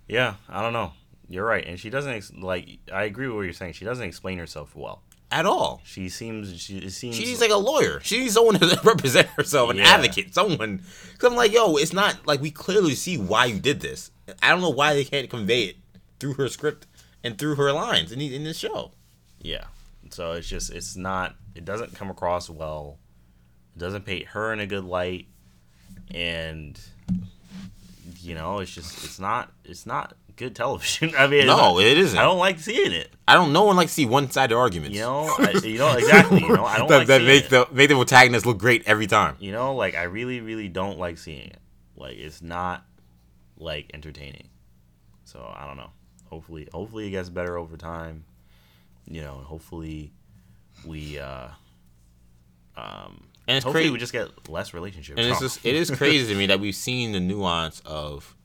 Yeah, 0.07 0.35
I 0.47 0.61
don't 0.61 0.73
know. 0.73 0.93
You're 1.29 1.45
right, 1.45 1.65
and 1.65 1.79
she 1.79 1.89
doesn't 1.89 2.11
ex- 2.11 2.33
like. 2.33 2.79
I 2.91 3.03
agree 3.03 3.27
with 3.27 3.35
what 3.37 3.41
you're 3.43 3.53
saying. 3.53 3.73
She 3.73 3.85
doesn't 3.85 4.03
explain 4.03 4.37
herself 4.37 4.75
well 4.75 5.01
at 5.31 5.45
all. 5.45 5.81
She 5.83 6.09
seems 6.09 6.61
she 6.61 6.89
seems 6.89 7.15
she's 7.15 7.41
like 7.41 7.51
a 7.51 7.57
lawyer. 7.57 8.01
She 8.03 8.19
needs 8.19 8.33
someone 8.33 8.59
to 8.59 8.79
represent 8.83 9.27
herself, 9.29 9.69
an 9.69 9.77
yeah. 9.77 9.85
advocate, 9.85 10.33
someone. 10.33 10.83
Cause 11.17 11.31
I'm 11.31 11.35
like, 11.35 11.53
yo, 11.53 11.77
it's 11.77 11.93
not 11.93 12.27
like 12.27 12.41
we 12.41 12.51
clearly 12.51 12.95
see 12.95 13.17
why 13.17 13.45
you 13.45 13.59
did 13.59 13.79
this. 13.79 14.11
I 14.41 14.49
don't 14.49 14.61
know 14.61 14.69
why 14.69 14.93
they 14.93 15.03
can't 15.03 15.29
convey 15.29 15.63
it 15.63 15.77
through 16.19 16.33
her 16.35 16.47
script 16.47 16.87
and 17.23 17.37
through 17.37 17.55
her 17.55 17.71
lines 17.71 18.11
in 18.11 18.19
the, 18.19 18.35
in 18.35 18.43
this 18.43 18.57
show. 18.57 18.91
Yeah. 19.41 19.65
So 20.09 20.33
it's 20.33 20.47
just 20.47 20.71
it's 20.71 20.95
not 20.95 21.35
it 21.55 21.65
doesn't 21.65 21.95
come 21.95 22.09
across 22.09 22.49
well. 22.49 22.97
It 23.75 23.79
doesn't 23.79 24.05
paint 24.05 24.27
her 24.27 24.51
in 24.51 24.59
a 24.59 24.67
good 24.67 24.83
light, 24.83 25.27
and 26.13 26.79
you 28.19 28.35
know 28.35 28.59
it's 28.59 28.73
just 28.73 29.03
it's 29.05 29.19
not 29.19 29.51
it's 29.63 29.85
not 29.85 30.15
good 30.35 30.55
television. 30.55 31.13
I 31.17 31.27
mean, 31.27 31.47
no, 31.47 31.79
it 31.79 31.97
isn't. 31.97 32.17
I 32.17 32.23
don't 32.23 32.39
like 32.39 32.59
seeing 32.59 32.91
it. 32.91 33.11
I 33.27 33.35
don't. 33.35 33.53
No 33.53 33.63
one 33.63 33.75
likes 33.75 33.91
to 33.91 33.95
see 33.95 34.05
one-sided 34.05 34.55
arguments. 34.55 34.95
You 34.95 35.03
know, 35.03 35.33
I, 35.37 35.51
you 35.63 35.77
know 35.77 35.93
exactly. 35.93 36.41
You 36.41 36.55
know, 36.55 36.65
I 36.65 36.77
don't 36.77 36.89
that, 36.89 36.97
like 36.99 37.07
that 37.07 37.21
make 37.21 37.49
the 37.49 37.67
make 37.71 37.89
the 37.89 37.95
protagonist 37.95 38.45
look 38.45 38.57
great 38.57 38.83
every 38.85 39.07
time. 39.07 39.37
You 39.39 39.51
know, 39.51 39.75
like 39.75 39.95
I 39.95 40.03
really, 40.03 40.41
really 40.41 40.67
don't 40.67 40.99
like 40.99 41.17
seeing 41.17 41.47
it. 41.47 41.59
Like 41.95 42.17
it's 42.17 42.41
not 42.41 42.85
like 43.61 43.91
entertaining. 43.93 44.49
So 45.23 45.53
I 45.55 45.65
don't 45.65 45.77
know. 45.77 45.91
Hopefully, 46.29 46.67
hopefully 46.73 47.07
it 47.07 47.11
gets 47.11 47.29
better 47.29 47.57
over 47.57 47.77
time. 47.77 48.25
You 49.05 49.21
know, 49.21 49.35
hopefully 49.45 50.11
we 50.85 51.19
uh 51.19 51.47
um 52.75 53.27
and 53.47 53.57
it's 53.57 53.63
hopefully 53.63 53.83
crazy. 53.83 53.93
we 53.93 53.99
just 53.99 54.13
get 54.13 54.49
less 54.49 54.73
relationships. 54.73 55.19
And 55.19 55.29
it's 55.29 55.39
just, 55.41 55.65
it 55.65 55.75
is 55.75 55.91
crazy 55.91 56.31
to 56.31 56.37
me 56.37 56.47
that 56.47 56.59
we've 56.59 56.75
seen 56.75 57.11
the 57.11 57.19
nuance 57.19 57.81
of 57.85 58.35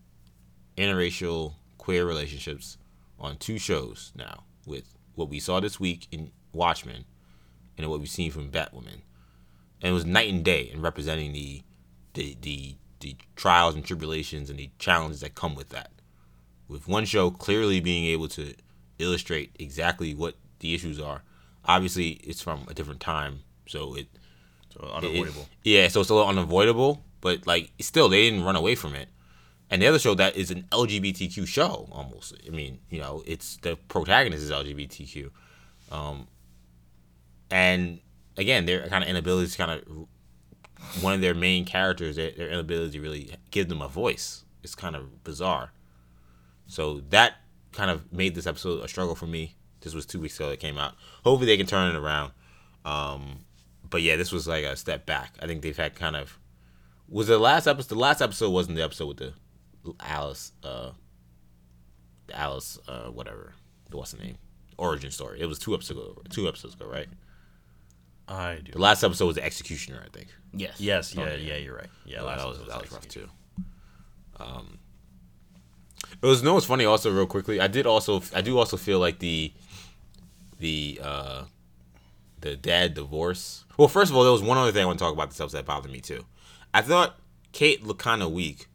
interracial 0.77 1.55
queer 1.79 2.05
relationships 2.07 2.77
on 3.19 3.37
two 3.37 3.59
shows 3.59 4.13
now 4.17 4.45
with 4.67 4.97
what 5.15 5.29
we 5.29 5.39
saw 5.39 5.61
this 5.61 5.79
week 5.79 6.09
in 6.11 6.33
Watchmen 6.53 7.05
and 7.79 7.89
what 7.89 8.01
we've 8.01 8.09
seen 8.09 8.31
from 8.31 8.51
Batwoman. 8.51 9.03
And 9.81 9.91
it 9.91 9.93
was 9.93 10.05
night 10.05 10.33
and 10.33 10.45
day 10.45 10.71
in 10.73 10.81
representing 10.83 11.33
the 11.33 11.63
the 12.15 12.37
the 12.41 12.77
the 13.01 13.17
trials 13.35 13.75
and 13.75 13.85
tribulations 13.85 14.51
and 14.51 14.59
the 14.59 14.71
challenges 14.79 15.21
that 15.21 15.35
come 15.35 15.55
with 15.55 15.71
that. 15.71 15.91
With 16.69 16.89
one 16.89 17.05
show 17.05 17.31
clearly 17.31 17.81
being 17.81 18.07
able 18.07 18.29
to 18.29 18.55
illustrate 18.99 19.55
exactly 19.59 20.15
what 20.15 20.35
the 20.61 20.75
issues 20.75 21.01
are. 21.01 21.23
Obviously, 21.65 22.21
it's 22.25 22.41
from 22.41 22.67
a 22.69 22.75
different 22.75 23.01
time, 23.01 23.41
so 23.67 23.95
it 23.95 24.07
so 24.73 24.91
unavoidable. 24.95 25.43
It, 25.63 25.71
yeah, 25.71 25.89
so 25.89 26.01
it's 26.01 26.11
a 26.11 26.15
little 26.15 26.29
unavoidable, 26.29 27.05
but 27.21 27.47
like 27.47 27.71
still, 27.81 28.09
they 28.09 28.29
didn't 28.29 28.45
run 28.45 28.57
away 28.57 28.75
from 28.75 28.95
it 28.95 29.09
and 29.71 29.83
the 29.83 29.87
other 29.87 29.99
show 29.99 30.15
that 30.15 30.37
is 30.37 30.51
an 30.51 30.63
LGBTQ 30.71 31.47
show 31.47 31.89
almost. 31.91 32.35
I 32.47 32.51
mean, 32.51 32.79
you 32.89 33.01
know, 33.01 33.23
it's 33.27 33.57
the 33.59 33.77
protagonist 33.77 34.45
is 34.45 34.51
LGBTQ, 34.51 35.31
um, 35.91 36.29
and 37.51 38.01
again, 38.37 38.67
their 38.67 38.89
kind 38.89 39.03
of 39.03 39.11
inability 39.11 39.51
to 39.51 39.59
kind 39.59 39.71
of 39.73 40.07
one 41.01 41.15
of 41.15 41.21
their 41.21 41.35
main 41.35 41.65
characters, 41.65 42.17
their, 42.17 42.31
their 42.31 42.49
inability 42.49 42.93
to 42.93 43.01
really 43.01 43.31
give 43.51 43.69
them 43.69 43.83
a 43.83 43.89
voice 43.89 44.45
It's 44.63 44.75
kind 44.75 44.97
of 44.97 45.25
bizarre. 45.25 45.73
So 46.67 47.01
that 47.11 47.35
kind 47.73 47.91
of 47.91 48.13
made 48.13 48.35
this 48.35 48.47
episode 48.47 48.83
a 48.83 48.89
struggle 48.89 49.15
for 49.15 49.27
me. 49.27 49.55
This 49.81 49.95
was 49.95 50.07
two 50.07 50.21
weeks 50.21 50.37
ago 50.37 50.51
that 50.51 50.61
came 50.61 50.79
out. 50.79 50.95
Hopefully 51.25 51.47
they 51.47 51.57
can 51.57 51.67
turn 51.67 51.95
it 51.95 51.99
around. 51.99 52.33
Um, 52.85 53.41
but 53.89 54.03
yeah, 54.03 54.17
this 54.17 54.33
was 54.33 54.49
like 54.49 54.65
a 54.65 54.77
step 54.77 55.07
back. 55.07 55.37
I 55.41 55.47
think 55.47 55.63
they've 55.63 55.77
had 55.77 55.95
kind 55.95 56.17
of 56.17 56.39
was 57.09 57.29
the 57.29 57.39
last 57.39 57.67
episode. 57.67 57.95
The 57.95 58.01
last 58.01 58.21
episode 58.21 58.51
wasn't 58.51 58.77
the 58.77 58.83
episode 58.83 59.07
with 59.07 59.19
the 59.19 59.33
Alice, 60.01 60.53
uh, 60.65 60.91
Alice, 62.33 62.79
uh, 62.89 63.07
whatever, 63.07 63.55
what's 63.93 64.13
the 64.13 64.23
name? 64.23 64.39
Origin 64.79 65.11
story. 65.11 65.41
It 65.41 65.47
was 65.47 65.59
two 65.59 65.75
episodes 65.75 66.01
ago. 66.01 66.23
Two 66.31 66.49
episodes 66.49 66.75
ago, 66.75 66.87
right? 66.87 67.09
I 68.29 68.59
do. 68.65 68.73
The 68.73 68.81
last 68.81 69.05
episode 69.05 69.27
was 69.27 69.37
the 69.37 69.45
executioner, 69.45 70.03
I 70.05 70.09
think. 70.17 70.29
Yes. 70.57 70.81
Yes. 70.81 71.15
Yeah. 71.15 71.23
Okay. 71.23 71.43
Yeah. 71.43 71.57
You're 71.57 71.77
right. 71.77 71.91
Yeah. 72.05 72.23
that 72.23 72.47
was 72.47 72.59
that 72.67 72.81
was 72.83 72.93
rough 72.93 73.09
too. 73.09 73.29
Um, 74.39 74.79
it 76.23 76.27
was 76.27 76.43
no. 76.43 76.57
It's 76.57 76.67
funny? 76.67 76.85
Also, 76.85 77.11
real 77.13 77.27
quickly, 77.27 77.61
I 77.61 77.67
did 77.67 77.87
also 77.87 78.23
I 78.35 78.41
do 78.43 78.59
also 78.59 78.77
feel 78.77 78.99
like 78.99 79.19
the 79.19 79.53
the 80.59 81.01
uh 81.03 81.45
the 82.41 82.57
dad 82.57 82.95
divorce. 82.95 83.65
Well, 83.77 83.89
first 83.89 84.11
of 84.11 84.17
all, 84.17 84.23
there 84.23 84.33
was 84.33 84.43
one 84.43 84.59
other 84.59 84.73
thing 84.73 84.83
I 84.83 84.87
want 84.87 84.99
to 84.99 85.05
talk 85.05 85.13
about 85.13 85.31
this 85.31 85.41
episode 85.41 85.59
that 85.59 85.67
bothered 85.67 85.93
me 85.93 86.01
too. 86.01 86.25
I 86.73 86.83
thought 86.83 87.19
Kate 87.53 87.85
looked 87.85 88.01
kind 88.03 88.23
of 88.23 88.33
weak 88.33 88.67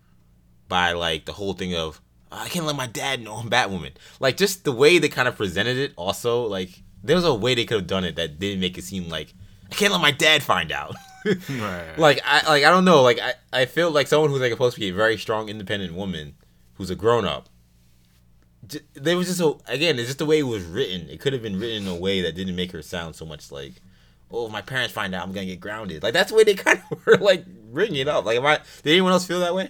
by 0.67 0.93
like 0.93 1.25
the 1.25 1.33
whole 1.33 1.53
thing 1.53 1.75
of 1.75 2.01
I 2.31 2.47
can't 2.47 2.65
let 2.65 2.75
my 2.75 2.87
dad 2.87 3.21
know 3.21 3.35
I'm 3.35 3.49
Batwoman. 3.49 3.91
Like 4.19 4.37
just 4.37 4.63
the 4.63 4.71
way 4.71 4.99
they 4.99 5.09
kind 5.09 5.27
of 5.27 5.35
presented 5.35 5.77
it. 5.77 5.93
Also, 5.95 6.43
like 6.45 6.81
there 7.03 7.15
was 7.15 7.25
a 7.25 7.33
way 7.33 7.55
they 7.55 7.65
could 7.65 7.77
have 7.79 7.87
done 7.87 8.03
it 8.05 8.15
that 8.15 8.39
didn't 8.39 8.59
make 8.61 8.77
it 8.77 8.83
seem 8.83 9.09
like 9.09 9.33
I 9.71 9.75
can't 9.75 9.91
let 9.91 10.01
my 10.01 10.11
dad 10.11 10.43
find 10.43 10.71
out. 10.71 10.95
right. 11.25 11.97
Like 11.97 12.21
I 12.25 12.47
like 12.47 12.63
I 12.63 12.69
don't 12.69 12.85
know. 12.85 13.01
Like 13.01 13.19
I 13.19 13.33
I 13.53 13.65
feel 13.65 13.91
like 13.91 14.07
someone 14.07 14.29
who's 14.29 14.41
like 14.41 14.51
supposed 14.51 14.75
to 14.75 14.79
be 14.79 14.89
a 14.89 14.93
very 14.93 15.17
strong, 15.17 15.49
independent 15.49 15.93
woman 15.93 16.35
who's 16.75 16.89
a 16.89 16.95
grown 16.95 17.25
up. 17.25 17.49
There 18.93 19.17
was 19.17 19.27
just 19.27 19.41
a 19.41 19.55
again. 19.71 19.99
It's 19.99 20.07
just 20.07 20.19
the 20.19 20.25
way 20.25 20.39
it 20.39 20.43
was 20.43 20.63
written. 20.63 21.09
It 21.09 21.19
could 21.19 21.33
have 21.33 21.41
been 21.41 21.59
written 21.59 21.83
in 21.83 21.87
a 21.87 21.95
way 21.95 22.21
that 22.21 22.35
didn't 22.35 22.55
make 22.55 22.71
her 22.71 22.81
sound 22.81 23.15
so 23.15 23.25
much 23.25 23.51
like, 23.51 23.73
oh, 24.31 24.45
if 24.45 24.51
my 24.51 24.61
parents 24.61 24.93
find 24.93 25.13
out, 25.13 25.23
I'm 25.23 25.33
gonna 25.33 25.45
get 25.47 25.59
grounded. 25.59 26.03
Like 26.03 26.13
that's 26.13 26.31
the 26.31 26.37
way 26.37 26.43
they 26.43 26.53
kind 26.55 26.81
of 26.91 27.05
were 27.05 27.17
like 27.17 27.45
bringing 27.71 27.99
it 27.99 28.07
up. 28.07 28.25
Like, 28.25 28.37
am 28.37 28.45
I? 28.45 28.59
Did 28.83 28.91
anyone 28.91 29.11
else 29.11 29.25
feel 29.25 29.41
that 29.41 29.55
way? 29.55 29.69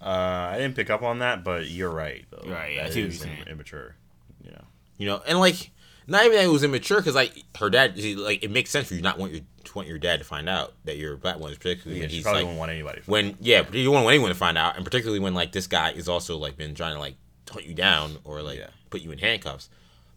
Uh, 0.00 0.48
I 0.52 0.56
didn't 0.56 0.76
pick 0.76 0.88
up 0.88 1.02
on 1.02 1.18
that, 1.18 1.44
but 1.44 1.68
you're 1.68 1.90
right. 1.90 2.24
Though. 2.30 2.50
Right, 2.50 2.76
yeah, 2.76 2.88
that 2.88 2.96
is 2.96 3.26
immature. 3.46 3.96
You 4.42 4.52
know, 4.52 4.64
you 4.96 5.06
know, 5.06 5.22
and 5.26 5.38
like 5.38 5.70
not 6.06 6.24
even 6.24 6.36
that 6.36 6.44
it 6.44 6.48
was 6.48 6.64
immature 6.64 6.98
because 6.98 7.14
like 7.14 7.44
her 7.58 7.70
dad, 7.70 7.98
like 8.18 8.42
it 8.42 8.50
makes 8.50 8.70
sense 8.70 8.88
for 8.88 8.94
you 8.94 9.02
not 9.02 9.18
want 9.18 9.32
your 9.32 9.42
want 9.74 9.86
your 9.86 9.98
dad 9.98 10.18
to 10.18 10.24
find 10.24 10.48
out 10.48 10.72
that 10.84 10.96
you're 10.96 11.14
a 11.14 11.18
Batwoman, 11.18 11.56
particularly 11.56 12.00
yeah, 12.00 12.02
when 12.02 12.10
he's 12.10 12.22
probably 12.22 12.40
like, 12.40 12.46
won't 12.46 12.58
want 12.58 12.70
anybody. 12.70 13.02
when 13.06 13.36
yeah, 13.40 13.62
you 13.72 13.84
don't 13.84 13.94
want 13.94 14.08
anyone 14.08 14.30
to 14.30 14.36
find 14.36 14.58
out, 14.58 14.76
and 14.76 14.84
particularly 14.84 15.20
when 15.20 15.34
like 15.34 15.52
this 15.52 15.66
guy 15.66 15.92
is 15.92 16.08
also 16.08 16.36
like 16.36 16.56
been 16.56 16.74
trying 16.74 16.94
to 16.94 17.00
like 17.00 17.14
hunt 17.50 17.66
you 17.66 17.74
down 17.74 18.16
or 18.24 18.42
like 18.42 18.58
yeah. 18.58 18.68
put 18.90 19.00
you 19.00 19.10
in 19.10 19.18
handcuffs. 19.18 19.68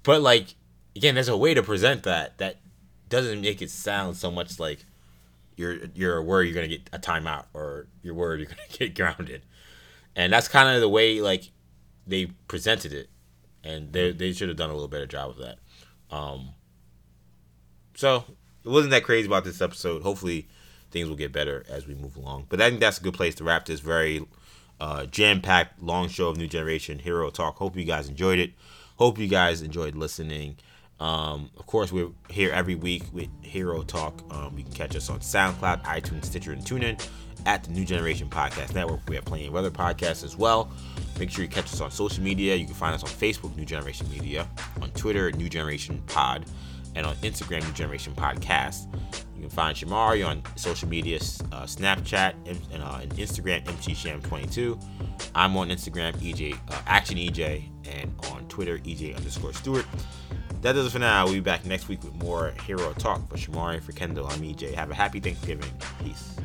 But 0.03 0.21
like 0.21 0.55
again, 0.95 1.15
there's 1.15 1.27
a 1.27 1.37
way 1.37 1.53
to 1.53 1.63
present 1.63 2.03
that 2.03 2.37
that 2.39 2.57
doesn't 3.09 3.41
make 3.41 3.61
it 3.61 3.69
sound 3.69 4.17
so 4.17 4.31
much 4.31 4.59
like 4.59 4.85
you're 5.55 5.77
you're 5.93 6.21
worried 6.23 6.47
you're 6.47 6.55
gonna 6.55 6.67
get 6.67 6.89
a 6.91 6.97
timeout 6.97 7.45
or 7.53 7.85
you're 8.01 8.15
worried 8.15 8.39
you're 8.39 8.49
gonna 8.49 8.61
get 8.71 8.95
grounded 8.95 9.43
and 10.15 10.31
that's 10.33 10.47
kind 10.47 10.73
of 10.73 10.81
the 10.81 10.89
way 10.89 11.21
like 11.21 11.49
they 12.05 12.27
presented 12.47 12.93
it, 12.93 13.09
and 13.63 13.93
they 13.93 14.09
mm-hmm. 14.09 14.17
they 14.17 14.33
should 14.33 14.49
have 14.49 14.57
done 14.57 14.69
a 14.69 14.73
little 14.73 14.87
better 14.87 15.07
job 15.07 15.31
of 15.31 15.37
that. 15.37 15.59
Um, 16.13 16.49
so 17.95 18.23
it 18.63 18.69
wasn't 18.69 18.91
that 18.91 19.03
crazy 19.03 19.27
about 19.27 19.43
this 19.43 19.61
episode. 19.61 20.03
Hopefully, 20.03 20.47
things 20.91 21.09
will 21.09 21.15
get 21.15 21.31
better 21.31 21.65
as 21.69 21.87
we 21.87 21.95
move 21.95 22.15
along. 22.15 22.45
But 22.49 22.61
I 22.61 22.69
think 22.69 22.79
that's 22.81 22.99
a 22.99 23.03
good 23.03 23.15
place 23.15 23.35
to 23.35 23.43
wrap 23.43 23.65
this 23.65 23.79
very 23.79 24.25
uh, 24.79 25.05
jam-packed 25.05 25.81
long 25.81 26.07
show 26.09 26.29
of 26.29 26.37
New 26.37 26.47
Generation 26.47 26.99
Hero 26.99 27.29
Talk. 27.29 27.57
Hope 27.57 27.75
you 27.75 27.83
guys 27.83 28.07
enjoyed 28.07 28.39
it. 28.39 28.51
Hope 28.97 29.17
you 29.17 29.27
guys 29.27 29.61
enjoyed 29.61 29.95
listening. 29.95 30.57
Um, 30.99 31.49
of 31.57 31.65
course, 31.65 31.91
we're 31.91 32.11
here 32.29 32.51
every 32.51 32.75
week 32.75 33.03
with 33.11 33.29
Hero 33.41 33.81
Talk. 33.81 34.21
Um, 34.31 34.57
you 34.57 34.63
can 34.63 34.73
catch 34.73 34.95
us 34.95 35.09
on 35.09 35.19
SoundCloud, 35.19 35.83
iTunes, 35.83 36.25
Stitcher, 36.25 36.51
and 36.51 36.61
TuneIn 36.61 37.05
at 37.45 37.63
the 37.63 37.71
New 37.71 37.85
Generation 37.85 38.29
Podcast 38.29 38.75
Network. 38.75 39.01
We 39.09 39.15
have 39.15 39.25
plenty 39.25 39.47
of 39.47 39.55
other 39.55 39.71
podcasts 39.71 40.23
as 40.23 40.37
well. 40.37 40.71
Make 41.19 41.29
sure 41.29 41.43
you 41.43 41.49
catch 41.49 41.65
us 41.65 41.81
on 41.81 41.91
social 41.91 42.23
media. 42.23 42.55
You 42.55 42.65
can 42.65 42.73
find 42.73 42.95
us 42.95 43.03
on 43.03 43.09
Facebook, 43.09 43.55
New 43.55 43.65
Generation 43.65 44.09
Media, 44.09 44.47
on 44.81 44.89
Twitter, 44.91 45.31
New 45.31 45.49
Generation 45.49 46.01
Pod, 46.07 46.45
and 46.95 47.05
on 47.05 47.15
Instagram, 47.17 47.65
New 47.65 47.73
Generation 47.73 48.13
Podcast. 48.13 48.93
You 49.35 49.41
can 49.41 49.49
find 49.49 49.75
Shamari 49.75 50.25
on 50.27 50.41
social 50.55 50.87
media, 50.87 51.17
uh, 51.51 51.63
Snapchat, 51.63 52.33
and, 52.45 52.83
uh, 52.83 52.99
and 53.01 53.11
Instagram, 53.15 53.63
MTSham22. 53.65 54.81
I'm 55.35 55.55
on 55.57 55.69
Instagram, 55.69 56.13
EJ 56.13 56.57
uh, 56.69 56.81
Action 56.87 57.17
EJ, 57.17 57.63
and 57.85 58.13
on 58.31 58.47
Twitter, 58.47 58.77
EJ 58.79 59.15
underscore 59.15 59.53
Stewart. 59.53 59.85
That 60.61 60.73
does 60.73 60.87
it 60.87 60.91
for 60.91 60.99
now. 60.99 61.25
We'll 61.25 61.33
be 61.33 61.39
back 61.41 61.65
next 61.65 61.89
week 61.89 62.03
with 62.03 62.15
more 62.15 62.53
Hero 62.65 62.93
Talk. 62.93 63.27
For 63.27 63.35
Shamari, 63.35 63.83
for 63.83 63.91
Kendall, 63.91 64.27
I'm 64.27 64.39
EJ. 64.39 64.73
Have 64.75 64.91
a 64.91 64.95
happy 64.95 65.19
Thanksgiving. 65.19 65.69
Peace. 66.01 66.37